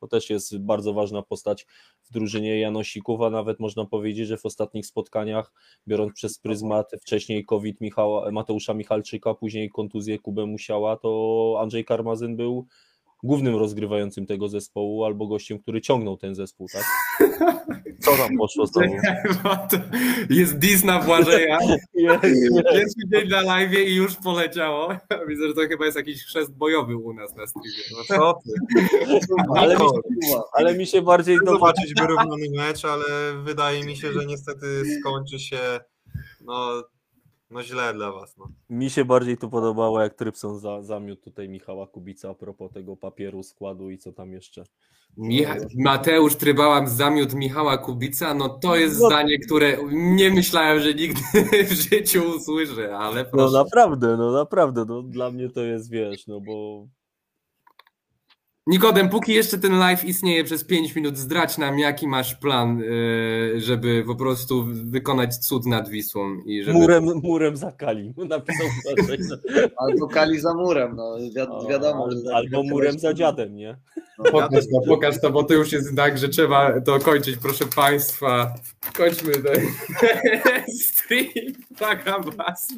To 0.00 0.08
też 0.08 0.30
jest 0.30 0.58
bardzo 0.58 0.92
ważna 0.92 1.22
postać 1.22 1.66
w 2.02 2.12
drużynie 2.12 2.60
Janosików, 2.60 3.20
a 3.20 3.30
nawet 3.30 3.60
można 3.60 3.84
powiedzieć, 3.84 4.28
że 4.28 4.36
w 4.36 4.46
ostatnich 4.46 4.86
spotkaniach, 4.86 5.52
biorąc 5.88 6.12
przez 6.12 6.38
pryzmat 6.38 6.90
wcześniej 7.00 7.44
COVID 7.44 7.80
Michała, 7.80 8.30
Mateusza 8.30 8.74
Michalczyka, 8.74 9.34
później 9.34 9.70
kontuzję 9.70 10.18
Kubę 10.18 10.46
Musiała, 10.46 10.96
to 10.96 11.58
Andrzej 11.60 11.84
Karmazyn 11.84 12.36
był 12.36 12.66
głównym 13.22 13.56
rozgrywającym 13.56 14.26
tego 14.26 14.48
zespołu 14.48 15.04
albo 15.04 15.26
gościem, 15.26 15.58
który 15.58 15.80
ciągnął 15.80 16.16
ten 16.16 16.34
zespół, 16.34 16.66
tak? 16.72 16.84
Co 18.00 18.16
tam 18.16 18.36
poszło 18.38 18.66
z 18.66 18.72
tobą? 18.72 18.86
Jest 20.30 20.58
dis 20.58 20.84
na 20.84 21.02
Błażeja. 21.02 21.58
Pierwszy 22.72 23.08
dzień 23.12 23.28
na 23.28 23.40
live 23.40 23.72
i 23.72 23.94
już 23.94 24.16
poleciało. 24.16 24.88
Widzę, 25.28 25.48
że 25.48 25.54
to 25.54 25.60
chyba 25.60 25.84
jest 25.84 25.96
jakiś 25.96 26.24
chrzest 26.24 26.52
bojowy 26.52 26.96
u 26.96 27.12
nas 27.12 27.36
na 27.36 27.46
streamie. 27.46 27.82
No 27.92 28.04
co 28.04 28.38
ty? 28.44 28.50
Ale 29.56 29.74
mi, 29.74 29.80
Kuba. 29.80 30.44
ale 30.52 30.74
mi 30.74 30.86
się 30.86 31.02
bardziej 31.02 31.36
Chcę 31.36 31.46
to... 31.46 31.52
zobaczyć 31.52 31.94
wyrównany 31.94 32.46
mecz, 32.56 32.84
ale 32.84 33.34
wydaje 33.42 33.84
mi 33.84 33.96
się, 33.96 34.12
że 34.12 34.26
niestety 34.26 34.66
skończy 35.00 35.38
się 35.38 35.80
no, 36.40 36.82
no 37.50 37.62
źle 37.62 37.94
dla 37.94 38.12
was. 38.12 38.36
No. 38.36 38.48
Mi 38.70 38.90
się 38.90 39.04
bardziej 39.04 39.38
to 39.38 39.48
podobało, 39.48 40.00
jak 40.02 40.14
Trypson 40.14 40.58
za, 40.58 40.82
zamiótł 40.82 41.22
tutaj 41.22 41.48
Michała 41.48 41.86
Kubica 41.86 42.30
a 42.30 42.34
propos 42.34 42.72
tego 42.72 42.96
papieru, 42.96 43.42
składu 43.42 43.90
i 43.90 43.98
co 43.98 44.12
tam 44.12 44.32
jeszcze. 44.32 44.64
Micha- 45.18 45.66
Mateusz 45.78 46.36
Trybałam 46.36 46.88
zamiótł 46.88 47.36
Michała 47.36 47.78
Kubica, 47.78 48.34
no 48.34 48.48
to 48.48 48.76
jest 48.76 49.00
No. 49.00 49.06
zdanie, 49.06 49.38
które 49.38 49.78
nie 49.92 50.30
myślałem, 50.30 50.80
że 50.80 50.94
nigdy 50.94 51.20
w 51.70 51.72
życiu 51.72 52.22
usłyszę, 52.36 52.96
ale 52.98 53.22
No 53.24 53.30
proszę. 53.30 53.58
naprawdę, 53.58 54.16
no 54.16 54.32
naprawdę, 54.32 54.84
no 54.88 55.02
dla 55.02 55.30
mnie 55.30 55.48
to 55.48 55.60
jest, 55.62 55.90
wiesz, 55.90 56.26
no 56.26 56.40
bo 56.40 56.86
Nikodem, 58.68 59.08
póki 59.08 59.32
jeszcze 59.34 59.58
ten 59.58 59.78
live 59.78 60.04
istnieje 60.04 60.44
przez 60.44 60.64
5 60.64 60.94
minut, 60.96 61.16
zdradź 61.18 61.58
nam, 61.58 61.78
jaki 61.78 62.08
masz 62.08 62.34
plan, 62.34 62.78
yy, 62.78 63.60
żeby 63.60 64.04
po 64.06 64.14
prostu 64.14 64.64
wykonać 64.84 65.36
cud 65.36 65.66
nad 65.66 65.88
Wisłą 65.88 66.36
i 66.46 66.62
żeby... 66.62 66.78
murem, 66.78 67.04
murem 67.22 67.56
za 67.56 67.72
Kali, 67.72 68.14
napisał. 68.28 68.66
Albo 69.76 70.08
Kali 70.08 70.40
za 70.40 70.54
murem, 70.54 70.96
no 70.96 71.16
wi- 71.16 71.68
wiadomo. 71.68 72.10
że 72.10 72.18
za- 72.20 72.34
Albo 72.34 72.62
murem 72.62 72.98
za 72.98 73.14
dziadem, 73.14 73.56
nie? 73.56 73.76
Pokaż 74.32 74.64
to, 74.64 74.80
pokaż 74.88 75.20
to, 75.20 75.30
bo 75.30 75.42
to 75.44 75.54
już 75.54 75.72
jest 75.72 75.96
tak, 75.96 76.18
że 76.18 76.28
trzeba 76.28 76.80
to 76.80 76.98
kończyć, 76.98 77.36
proszę 77.36 77.64
Państwa. 77.76 78.54
Kończmy 78.96 79.32
ten 79.32 79.66
stream, 80.82 81.26
błagam 81.78 82.22
Was. 82.36 82.68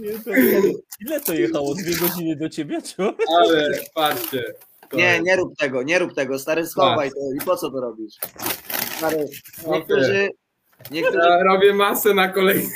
Ile 1.01 1.21
to 1.21 1.35
jechało? 1.35 1.75
Dwie 1.75 1.95
godziny 1.97 2.37
do 2.37 2.49
ciebie, 2.49 2.83
czy? 2.83 3.03
Ale 3.39 3.71
patrzcie. 3.95 4.45
Nie, 4.93 5.21
nie 5.21 5.37
rób 5.37 5.57
tego, 5.59 5.83
nie 5.83 5.99
rób 5.99 6.15
tego, 6.15 6.39
stary, 6.39 6.67
schowaj 6.67 7.11
to 7.11 7.17
i 7.43 7.47
po 7.47 7.57
co 7.57 7.71
to 7.71 7.81
robisz? 7.81 8.15
Stary, 8.97 9.17
Okej. 9.65 9.79
niektórzy, 9.81 10.29
niektórzy, 10.91 11.19
Ja 11.19 11.43
robię 11.43 11.75
masę 11.75 12.15
na 12.15 12.29
kolejny. 12.29 12.71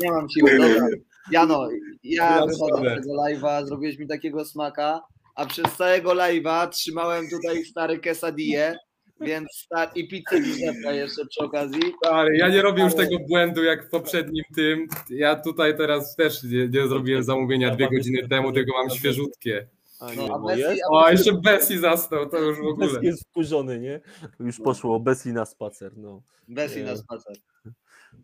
nie 0.00 0.10
mam 0.12 0.28
siły, 0.30 0.58
dobra. 0.58 0.86
Jano, 1.30 1.68
ja 2.02 2.46
wychodzę 2.46 2.82
z 2.90 2.94
tego 3.02 3.14
live'a, 3.22 3.66
zrobiłeś 3.66 3.98
mi 3.98 4.06
takiego 4.08 4.44
smaka, 4.44 5.00
a 5.34 5.46
przez 5.46 5.76
całego 5.76 6.10
live'a 6.10 6.68
trzymałem 6.68 7.24
tutaj 7.30 7.64
stary 7.64 7.98
quesadille, 7.98 8.76
więc 9.20 9.46
sta- 9.52 9.90
i 9.94 10.08
pizzę 10.08 10.40
Giuseppe 10.40 10.96
jeszcze 10.96 11.26
przy 11.26 11.40
okazji. 11.44 11.80
Stary, 12.04 12.36
ja 12.36 12.48
nie 12.48 12.62
robię 12.62 12.82
już 12.82 12.94
tego 12.94 13.16
błędu 13.28 13.64
jak 13.64 13.86
w 13.86 13.90
poprzednim 13.90 14.44
tym. 14.54 14.86
Ja 15.10 15.36
tutaj 15.36 15.76
teraz 15.76 16.16
też 16.16 16.42
nie, 16.42 16.68
nie 16.68 16.88
zrobiłem 16.88 17.22
zamówienia 17.22 17.74
dwie 17.74 17.88
godziny 17.90 18.28
temu, 18.28 18.52
tylko 18.52 18.72
mam 18.78 18.90
świeżutkie. 18.90 19.68
A 20.00 20.06
No, 20.06 20.22
nie, 20.22 20.32
a 20.34 20.38
no 20.38 20.44
Messi- 20.46 20.58
jest. 20.58 20.82
a 20.84 20.88
O, 20.90 21.10
jeszcze 21.10 21.32
Bessi 21.32 21.78
zasnął, 21.78 22.28
to 22.28 22.38
już 22.38 22.58
w 22.58 22.64
ogóle. 22.66 22.86
Bez 22.92 23.02
jest 23.02 23.28
wkurzony, 23.28 23.78
nie? 23.80 24.00
Już 24.40 24.60
poszło, 24.60 25.00
Bessi 25.00 25.28
na 25.32 25.46
spacer, 25.46 25.96
no. 25.96 26.22
Bessi 26.48 26.82
na 26.82 26.96
spacer. 26.96 27.36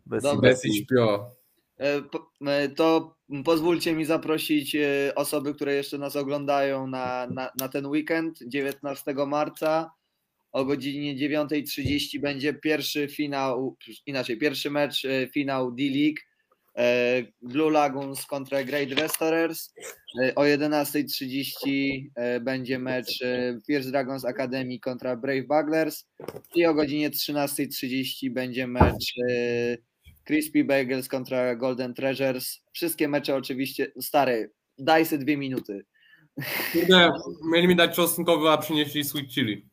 Bessi. 0.05 0.37
Bessi 0.41 0.73
śpio. 0.75 1.31
E, 1.79 2.01
e, 2.47 2.69
To 2.69 3.15
pozwólcie 3.45 3.93
mi 3.93 4.05
zaprosić 4.05 4.75
e, 4.75 5.11
osoby, 5.15 5.53
które 5.53 5.73
jeszcze 5.73 5.97
nas 5.97 6.15
oglądają 6.15 6.87
na, 6.87 7.27
na, 7.27 7.51
na 7.59 7.69
ten 7.69 7.85
weekend 7.85 8.39
19 8.47 9.13
marca. 9.27 9.91
O 10.51 10.65
godzinie 10.65 11.15
9.30 11.15 12.19
będzie 12.21 12.53
pierwszy 12.53 13.07
finał, 13.07 13.75
inaczej, 14.05 14.37
pierwszy 14.37 14.71
mecz, 14.71 15.07
finał 15.33 15.71
D-League. 15.71 16.17
E, 16.77 17.23
Blue 17.41 17.71
Lagoons 17.71 18.25
kontra 18.25 18.63
Great 18.63 18.91
Restorers. 18.91 19.73
E, 20.21 20.35
O 20.35 20.41
11.30 20.41 22.09
e, 22.15 22.39
będzie 22.39 22.79
mecz 22.79 23.19
Fierce 23.67 23.91
Dragons 23.91 24.25
Academy 24.25 24.79
kontra 24.79 25.15
Brave 25.15 25.43
Bugglers. 25.43 26.05
I 26.55 26.65
o 26.65 26.73
godzinie 26.73 27.09
13.30 27.09 28.33
będzie 28.33 28.67
mecz 28.67 29.13
Crispy 30.27 30.63
Bagels 30.63 31.07
kontra 31.07 31.55
Golden 31.55 31.93
Treasures. 31.93 32.59
Wszystkie 32.73 33.07
mecze 33.07 33.35
oczywiście, 33.35 33.91
stary, 34.01 34.51
daj 34.77 35.05
se 35.05 35.17
dwie 35.17 35.37
minuty. 35.37 35.85
Kurde, 36.73 37.11
mieli 37.51 37.67
mi 37.67 37.75
dać 37.75 37.95
czosnkowy, 37.95 38.49
a 38.49 38.57
przynieśli 38.57 39.03
sweet 39.03 39.29
chili. 39.29 39.65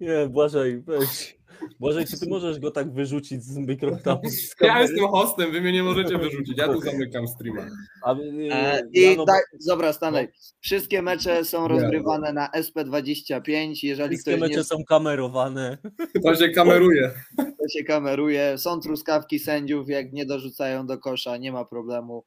Nie, 0.00 0.28
Błażej, 0.28 0.82
weź. 0.82 1.36
Błażej, 1.80 2.06
czy 2.06 2.20
ty 2.20 2.28
możesz 2.28 2.58
go 2.60 2.70
tak 2.70 2.92
wyrzucić 2.92 3.44
z 3.44 3.56
mikrofonu? 3.56 4.20
Ja 4.60 4.80
jestem 4.82 5.08
hostem, 5.08 5.52
wy 5.52 5.60
mnie 5.60 5.72
nie 5.72 5.82
możecie 5.82 6.18
wyrzucić, 6.18 6.58
ja 6.58 6.68
tu 6.68 6.80
zamykam 6.80 7.28
streama. 7.28 7.66
A, 8.02 8.14
E, 8.14 8.16
yy, 8.24 8.88
I 8.92 9.02
Jano, 9.02 9.24
daj, 9.24 9.40
dobra, 9.66 9.92
Stanley. 9.92 10.28
Wszystkie 10.60 11.02
mecze 11.02 11.44
są 11.44 11.68
rozgrywane 11.68 12.32
na 12.32 12.48
SP25. 12.48 13.74
Jeżeli 13.82 14.16
wszystkie 14.16 14.36
mecze 14.36 14.56
nie 14.56 14.64
są 14.64 14.84
kamerowane. 14.88 15.78
To 16.22 16.34
się 16.34 16.48
kameruje. 16.48 17.10
to 17.36 17.68
się 17.78 17.84
kameruje, 17.84 18.58
są 18.58 18.80
truskawki 18.80 19.38
sędziów, 19.38 19.88
jak 19.88 20.12
nie 20.12 20.26
dorzucają 20.26 20.86
do 20.86 20.98
kosza, 20.98 21.36
nie 21.36 21.52
ma 21.52 21.64
problemu. 21.64 22.24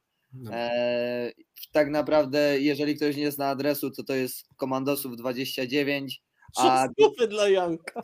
E, 0.51 1.32
tak 1.72 1.90
naprawdę, 1.90 2.59
jeżeli 2.59 2.95
ktoś 2.95 3.16
nie 3.16 3.32
zna 3.32 3.48
adresu, 3.48 3.92
to 3.92 4.03
to 4.03 4.16
jest 4.16 4.45
Komandosów 4.56 5.17
29. 5.17 6.22
A 6.58 6.88
dla 7.30 7.50
Janka. 7.50 8.01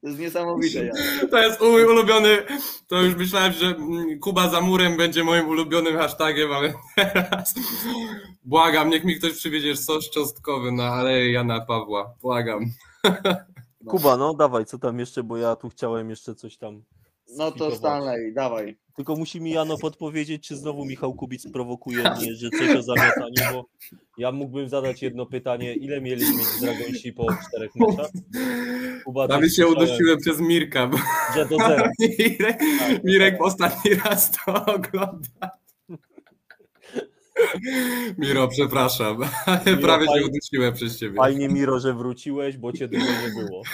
To 0.00 0.08
jest 0.08 0.18
niesamowite. 0.18 0.84
Ja. 0.84 0.92
To 1.30 1.38
jest 1.38 1.60
mój 1.60 1.84
ulubiony, 1.84 2.38
to 2.86 3.02
już 3.02 3.14
myślałem, 3.14 3.52
że 3.52 3.66
mm, 3.66 4.18
Kuba 4.20 4.48
za 4.48 4.60
murem 4.60 4.96
będzie 4.96 5.24
moim 5.24 5.48
ulubionym 5.48 5.96
hashtagiem, 5.96 6.52
ale 6.52 6.74
teraz 6.96 7.54
błagam, 8.44 8.90
niech 8.90 9.04
mi 9.04 9.16
ktoś 9.16 9.32
przywiezie 9.32 9.76
sos 9.76 10.10
cząstkowy 10.10 10.72
na 10.72 10.88
Aleję 10.88 11.32
Jana 11.32 11.60
Pawła. 11.60 12.14
Błagam. 12.22 12.64
Kuba, 13.86 14.16
no 14.16 14.34
dawaj, 14.34 14.64
co 14.64 14.78
tam 14.78 14.98
jeszcze, 14.98 15.22
bo 15.22 15.36
ja 15.36 15.56
tu 15.56 15.68
chciałem 15.68 16.10
jeszcze 16.10 16.34
coś 16.34 16.56
tam. 16.56 16.82
No 17.36 17.50
to. 17.50 17.76
Stanley, 17.76 18.32
dawaj. 18.34 18.76
Tylko 18.96 19.16
musi 19.16 19.40
mi 19.40 19.50
Jano 19.50 19.78
podpowiedzieć, 19.78 20.48
czy 20.48 20.56
znowu 20.56 20.84
Michał 20.84 21.14
Kubic 21.14 21.52
prowokuje 21.52 21.98
mnie, 21.98 22.34
że 22.34 22.50
coś 22.50 22.76
o 22.76 22.82
zamiatanie, 22.82 23.52
bo 23.52 23.64
ja 24.18 24.32
mógłbym 24.32 24.68
zadać 24.68 25.02
jedno 25.02 25.26
pytanie, 25.26 25.74
ile 25.74 26.00
mieli 26.00 26.22
mieć 26.36 26.46
Dragonsi 26.60 27.12
po 27.12 27.26
czterech 27.48 27.70
meczach? 27.74 28.10
Kuba, 29.04 29.26
Nawet 29.26 29.48
coś 29.50 29.56
się 29.56 29.66
udusiłem 29.66 30.18
przez 30.18 30.40
Mirka, 30.40 30.86
bo 30.86 30.98
Że 31.34 31.46
do 31.46 31.56
zera. 31.58 31.90
Mirek, 32.18 32.58
Mirek 33.04 33.36
ostatni 33.40 33.94
raz 33.94 34.30
to 34.30 34.64
ogląda. 34.66 35.50
Miro, 38.18 38.48
przepraszam, 38.48 39.16
ale 39.46 39.76
prawie 39.76 40.04
się 40.06 40.10
fajnie. 40.12 40.26
udusiłem 40.26 40.74
przez 40.74 40.98
ciebie. 40.98 41.16
Fajnie 41.16 41.48
Miro, 41.48 41.80
że 41.80 41.94
wróciłeś, 41.94 42.56
bo 42.56 42.72
cię 42.72 42.88
długo 42.88 43.06
nie 43.06 43.44
było. 43.44 43.62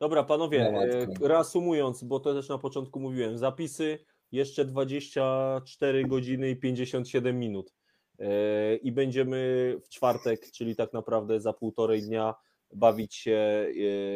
Dobra, 0.00 0.24
panowie, 0.24 0.72
No, 0.72 0.84
e, 0.84 1.28
reasumując, 1.28 2.04
bo 2.04 2.20
to 2.20 2.34
też 2.34 2.48
na 2.48 2.58
początku 2.58 3.00
mówiłem, 3.00 3.38
zapisy 3.38 3.98
jeszcze 4.32 4.64
24 4.64 6.04
godziny 6.04 6.50
i 6.50 6.56
57 6.56 7.38
minut. 7.38 7.74
E, 8.18 8.76
I 8.76 8.92
będziemy 8.92 9.74
w 9.84 9.88
czwartek, 9.88 10.50
czyli 10.50 10.76
tak 10.76 10.92
naprawdę 10.92 11.40
za 11.40 11.52
półtorej 11.52 12.02
dnia 12.02 12.34
bawić 12.74 13.14
się 13.14 13.66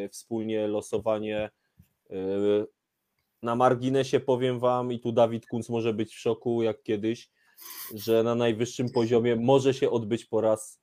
e, 0.05 0.09
wspólnie, 0.09 0.67
losowanie. 0.67 1.51
Na 3.43 3.57
marginesie 3.57 4.21
powiem 4.21 4.59
Wam, 4.59 4.93
i 4.93 5.01
tu 5.01 5.13
Dawid 5.13 5.47
Kunc 5.47 5.69
może 5.69 5.93
być 5.95 6.15
w 6.15 6.19
szoku, 6.19 6.63
jak 6.63 6.83
kiedyś, 6.83 7.31
że 7.95 8.23
na 8.23 8.35
najwyższym 8.35 8.91
poziomie 8.91 9.37
może 9.37 9.75
się 9.75 9.91
odbyć 9.91 10.25
po 10.25 10.41
raz 10.41 10.83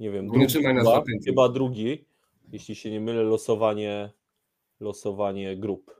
nie 0.00 0.10
wiem, 0.10 0.28
drugi, 0.28 0.46
chyba, 0.52 1.02
chyba 1.26 1.48
drugi, 1.48 2.06
jeśli 2.52 2.74
się 2.74 2.90
nie 2.90 3.00
mylę, 3.00 3.22
losowanie, 3.22 4.10
losowanie 4.80 5.56
grup. 5.56 5.96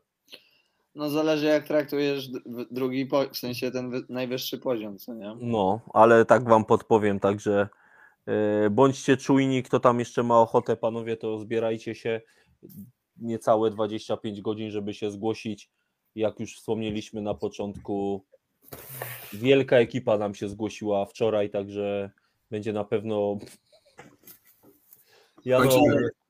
No 0.95 1.11
zależy 1.11 1.47
jak 1.47 1.67
traktujesz 1.67 2.29
drugi, 2.71 3.09
w 3.33 3.37
sensie 3.37 3.71
ten 3.71 3.91
wy- 3.91 4.07
najwyższy 4.09 4.59
poziom, 4.59 4.99
co 4.99 5.15
nie? 5.15 5.37
No, 5.41 5.81
ale 5.95 6.25
tak 6.25 6.49
wam 6.49 6.65
podpowiem, 6.65 7.21
także 7.21 7.69
e, 8.27 8.71
bądźcie 8.71 9.17
czujni, 9.17 9.63
kto 9.63 9.81
tam 9.81 9.99
jeszcze 9.99 10.23
ma 10.23 10.41
ochotę, 10.41 10.77
panowie, 10.77 11.17
to 11.17 11.39
zbierajcie 11.39 11.95
się 11.95 12.21
niecałe 13.17 13.71
25 13.71 14.41
godzin, 14.41 14.71
żeby 14.71 14.95
się 14.95 15.11
zgłosić. 15.11 15.71
Jak 16.15 16.41
już 16.41 16.57
wspomnieliśmy 16.57 17.23
na 17.23 17.35
początku, 17.35 18.25
wielka 19.33 19.77
ekipa 19.77 20.19
nam 20.19 20.35
się 20.35 20.49
zgłosiła 20.49 21.07
wczoraj, 21.07 21.51
także 21.51 22.11
będzie 22.51 22.73
na 22.73 22.85
pewno. 22.85 23.39
Jano, 25.47 25.71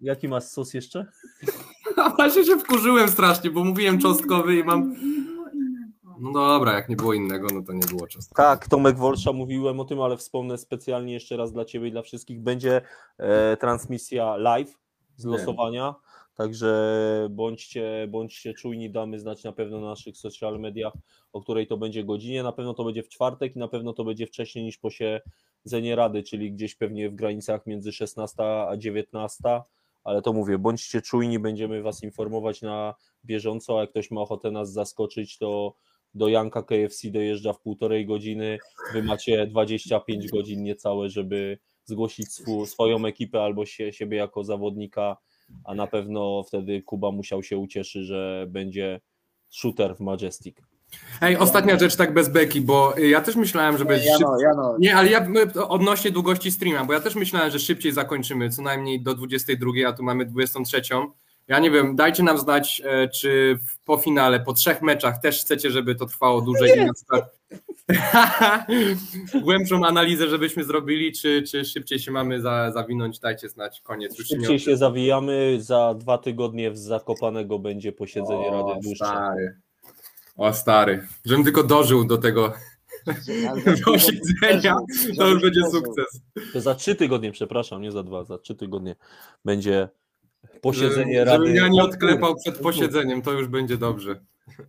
jaki 0.00 0.28
masz 0.28 0.44
sos 0.44 0.74
jeszcze? 0.74 1.06
A 1.96 2.10
właśnie 2.10 2.44
się 2.44 2.58
wkurzyłem 2.58 3.08
strasznie, 3.08 3.50
bo 3.50 3.64
mówiłem 3.64 3.98
czosnkowy 3.98 4.56
i 4.56 4.64
mam... 4.64 4.90
Nie 4.90 4.96
było 4.96 5.48
innego. 5.48 6.20
No 6.20 6.32
dobra, 6.32 6.72
jak 6.72 6.88
nie 6.88 6.96
było 6.96 7.14
innego, 7.14 7.48
no 7.54 7.62
to 7.62 7.72
nie 7.72 7.86
było 7.86 8.06
czosnkowy. 8.06 8.36
Tak, 8.36 8.68
Tomek 8.68 8.96
Wolsza, 8.96 9.32
mówiłem 9.32 9.80
o 9.80 9.84
tym, 9.84 10.00
ale 10.00 10.16
wspomnę 10.16 10.58
specjalnie 10.58 11.12
jeszcze 11.12 11.36
raz 11.36 11.52
dla 11.52 11.64
Ciebie 11.64 11.88
i 11.88 11.90
dla 11.90 12.02
wszystkich. 12.02 12.40
Będzie 12.40 12.80
e, 13.18 13.56
transmisja 13.56 14.36
live 14.36 14.78
z 15.16 15.24
losowania, 15.24 15.94
także 16.34 17.26
bądźcie, 17.30 18.08
bądźcie 18.10 18.54
czujni, 18.54 18.90
damy 18.90 19.18
znać 19.18 19.44
na 19.44 19.52
pewno 19.52 19.80
na 19.80 19.86
naszych 19.86 20.16
social 20.16 20.60
mediach, 20.60 20.92
o 21.32 21.40
której 21.40 21.66
to 21.66 21.76
będzie 21.76 22.04
godzinie. 22.04 22.42
Na 22.42 22.52
pewno 22.52 22.74
to 22.74 22.84
będzie 22.84 23.02
w 23.02 23.08
czwartek 23.08 23.56
i 23.56 23.58
na 23.58 23.68
pewno 23.68 23.92
to 23.92 24.04
będzie 24.04 24.26
wcześniej 24.26 24.64
niż 24.64 24.78
posiedzenie 25.66 25.96
Rady, 25.96 26.22
czyli 26.22 26.52
gdzieś 26.52 26.74
pewnie 26.74 27.10
w 27.10 27.14
granicach 27.14 27.66
między 27.66 27.92
16 27.92 28.42
a 28.42 28.76
19. 28.76 29.38
Ale 30.04 30.22
to 30.22 30.32
mówię, 30.32 30.58
bądźcie 30.58 31.02
czujni, 31.02 31.38
będziemy 31.38 31.82
Was 31.82 32.02
informować 32.02 32.62
na 32.62 32.94
bieżąco, 33.24 33.78
a 33.78 33.80
jak 33.80 33.90
ktoś 33.90 34.10
ma 34.10 34.20
ochotę 34.20 34.50
nas 34.50 34.72
zaskoczyć, 34.72 35.38
to 35.38 35.74
do 36.14 36.28
Janka 36.28 36.62
KFC 36.62 37.10
dojeżdża 37.10 37.52
w 37.52 37.60
półtorej 37.60 38.06
godziny, 38.06 38.58
wy 38.92 39.02
macie 39.02 39.46
25 39.46 40.28
godzin 40.30 40.62
niecałe, 40.62 41.08
żeby 41.08 41.58
zgłosić 41.84 42.28
swoją 42.66 43.06
ekipę 43.06 43.42
albo 43.42 43.66
się, 43.66 43.92
siebie 43.92 44.16
jako 44.16 44.44
zawodnika, 44.44 45.16
a 45.64 45.74
na 45.74 45.86
pewno 45.86 46.42
wtedy 46.42 46.82
Kuba 46.82 47.10
musiał 47.10 47.42
się 47.42 47.58
ucieszyć, 47.58 48.06
że 48.06 48.46
będzie 48.48 49.00
shooter 49.50 49.96
w 49.96 50.00
Majestic. 50.00 50.56
Ej, 51.20 51.36
ostatnia 51.36 51.78
rzecz 51.78 51.96
tak 51.96 52.14
bez 52.14 52.28
beki, 52.28 52.60
bo 52.60 52.98
y, 52.98 53.08
ja 53.08 53.20
też 53.20 53.36
myślałem, 53.36 53.78
żeby... 53.78 53.94
szyb- 53.94 54.04
Jano, 54.04 54.40
Jano, 54.40 54.76
Nie, 54.78 54.96
ale 54.96 55.10
ja 55.10 55.20
my- 55.20 55.66
odnośnie 55.68 56.10
długości 56.10 56.50
streama, 56.52 56.84
bo 56.84 56.92
ja 56.92 57.00
też 57.00 57.14
myślałem, 57.14 57.50
że 57.50 57.58
szybciej 57.58 57.92
zakończymy, 57.92 58.50
co 58.50 58.62
najmniej 58.62 59.00
do 59.02 59.14
22, 59.14 59.70
a 59.88 59.92
tu 59.92 60.02
mamy 60.02 60.24
23. 60.26 60.82
Ja 61.48 61.58
nie 61.58 61.70
wiem, 61.70 61.96
dajcie 61.96 62.22
nam 62.22 62.38
znać, 62.38 62.82
e, 62.84 63.08
czy 63.08 63.58
po 63.84 63.96
finale, 63.96 64.40
po 64.40 64.52
trzech 64.52 64.82
meczach 64.82 65.20
też 65.20 65.40
chcecie, 65.40 65.70
żeby 65.70 65.94
to 65.94 66.06
trwało 66.06 66.40
dłużej 66.40 66.90
przykład 66.94 67.36
głębszą 69.44 69.86
analizę, 69.86 70.28
żebyśmy 70.28 70.64
zrobili, 70.64 71.12
czy, 71.12 71.42
czy 71.42 71.64
szybciej 71.64 71.98
się 71.98 72.10
mamy 72.10 72.40
za, 72.40 72.72
zawinąć, 72.72 73.18
dajcie 73.18 73.48
znać, 73.48 73.80
koniec. 73.80 74.18
Już 74.18 74.28
się 74.28 74.34
nie 74.36 74.40
Szybciej 74.40 74.58
się 74.60 74.76
zawijamy, 74.76 75.56
za 75.60 75.94
dwa 75.94 76.18
tygodnie 76.18 76.70
w 76.70 76.78
Zakopanego 76.78 77.58
będzie 77.58 77.92
posiedzenie 77.92 78.48
o, 78.48 78.68
Rady 78.68 78.80
dłuższe. 78.82 79.04
O 80.36 80.52
stary, 80.54 81.06
żebym 81.24 81.44
tylko 81.44 81.62
dożył 81.62 82.04
do 82.04 82.18
tego 82.18 82.52
posiedzenia, 83.84 84.76
to 85.18 85.28
już 85.28 85.42
będzie 85.42 85.60
sukces. 85.70 86.20
To 86.52 86.60
za 86.60 86.74
trzy 86.74 86.94
tygodnie, 86.94 87.32
przepraszam, 87.32 87.82
nie 87.82 87.92
za 87.92 88.02
dwa, 88.02 88.24
za 88.24 88.38
trzy 88.38 88.54
tygodnie 88.54 88.96
będzie 89.44 89.88
posiedzenie 90.60 91.18
Żeby, 91.18 91.24
Rady. 91.24 91.36
żebym 91.46 91.56
ja 91.56 91.68
nie 91.68 91.82
odklepał 91.82 92.34
przed 92.36 92.58
posiedzeniem, 92.58 93.22
to 93.22 93.32
już 93.32 93.48
będzie 93.48 93.78
dobrze. 93.78 94.20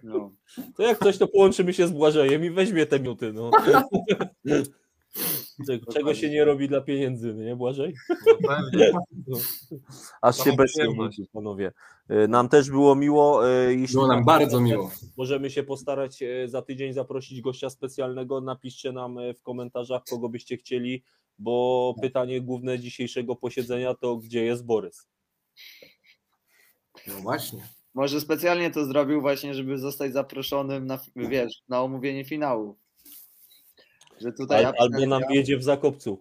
No. 0.03 0.31
To 0.75 0.83
jak 0.83 0.99
coś, 0.99 1.17
to 1.17 1.27
połączymy 1.27 1.73
się 1.73 1.87
z 1.87 1.91
Błażejem 1.91 2.45
i 2.45 2.49
weźmie 2.49 2.85
te 2.85 2.99
minuty. 2.99 3.33
No. 3.33 3.51
Czego- 5.93 6.13
się 6.13 6.29
nie 6.29 6.45
robi 6.45 6.67
dla 6.67 6.81
pieniędzy, 6.81 7.33
nie 7.33 7.55
Błażej? 7.55 7.93
No, 8.09 8.47
pewnie. 8.47 8.91
Aż 10.21 10.37
się 10.37 10.43
Samą 10.43 10.55
bez 10.55 10.71
przyjemność. 10.71 11.21
panowie. 11.33 11.71
Y, 12.11 12.27
Nam 12.27 12.49
też 12.49 12.69
było 12.69 12.95
miło. 12.95 13.49
y, 13.49 13.75
Jeśli 13.75 13.93
Było 13.95 14.07
nam 14.07 14.25
bardzo 14.25 14.61
miło. 14.61 14.91
Możemy 15.17 15.49
się 15.49 15.63
postarać 15.63 16.21
y, 16.21 16.49
za 16.49 16.61
tydzień 16.61 16.93
zaprosić 16.93 17.41
gościa 17.41 17.69
specjalnego. 17.69 18.41
Napiszcie 18.41 18.91
nam 18.91 19.17
w 19.37 19.41
komentarzach, 19.41 20.01
kogo 20.09 20.29
byście 20.29 20.57
chcieli, 20.57 21.03
bo 21.39 21.95
pytanie 22.01 22.41
główne 22.41 22.79
dzisiejszego 22.79 23.35
posiedzenia 23.35 23.93
to 23.93 24.17
gdzie 24.17 24.45
jest 24.45 24.65
Borys? 24.65 25.07
No 27.07 27.13
właśnie. 27.15 27.67
Może 27.93 28.21
specjalnie 28.21 28.71
to 28.71 28.85
zrobił 28.85 29.21
właśnie, 29.21 29.53
żeby 29.53 29.77
zostać 29.77 30.13
zaproszonym 30.13 30.85
na, 30.87 30.99
wiesz, 31.15 31.61
na 31.69 31.81
omówienie 31.81 32.25
finału. 32.25 32.77
Że 34.21 34.31
tutaj 34.31 34.65
Al, 34.65 34.73
albo 34.79 35.05
nam 35.05 35.23
absencja- 35.23 35.33
wiedzie 35.33 35.57
w 35.57 35.63
Zakopcu. 35.63 36.19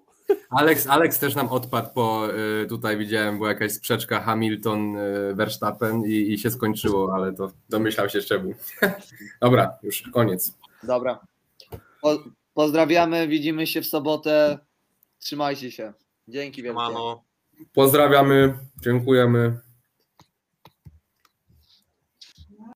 Alex, 0.51 0.87
Alex 0.87 1.19
też 1.19 1.35
nam 1.35 1.49
odpadł, 1.49 1.89
po 1.95 2.29
y, 2.63 2.67
tutaj 2.67 2.97
widziałem, 2.97 3.37
była 3.37 3.49
jakaś 3.49 3.73
sprzeczka 3.73 4.21
Hamilton, 4.21 4.97
y, 4.97 5.35
Verstappen 5.35 6.03
i, 6.07 6.33
i 6.33 6.39
się 6.39 6.51
skończyło, 6.51 7.15
ale 7.15 7.33
to 7.33 7.53
domyślał 7.69 8.09
się 8.09 8.21
szczegół. 8.23 8.55
Dobra, 9.41 9.79
już 9.83 10.03
koniec. 10.03 10.53
Dobra. 10.83 11.21
Po, 12.03 12.19
pozdrawiamy, 12.55 13.29
widzimy 13.29 13.67
się 13.67 13.83
w 13.83 13.87
sobotę. 13.87 14.59
Trzymajcie 15.19 15.71
się. 15.71 15.93
Dzięki 16.29 16.63
wielkie. 16.63 16.77
Mano. 16.77 17.23
Pozdrawiamy, 17.73 18.59
dziękujemy. 18.83 19.59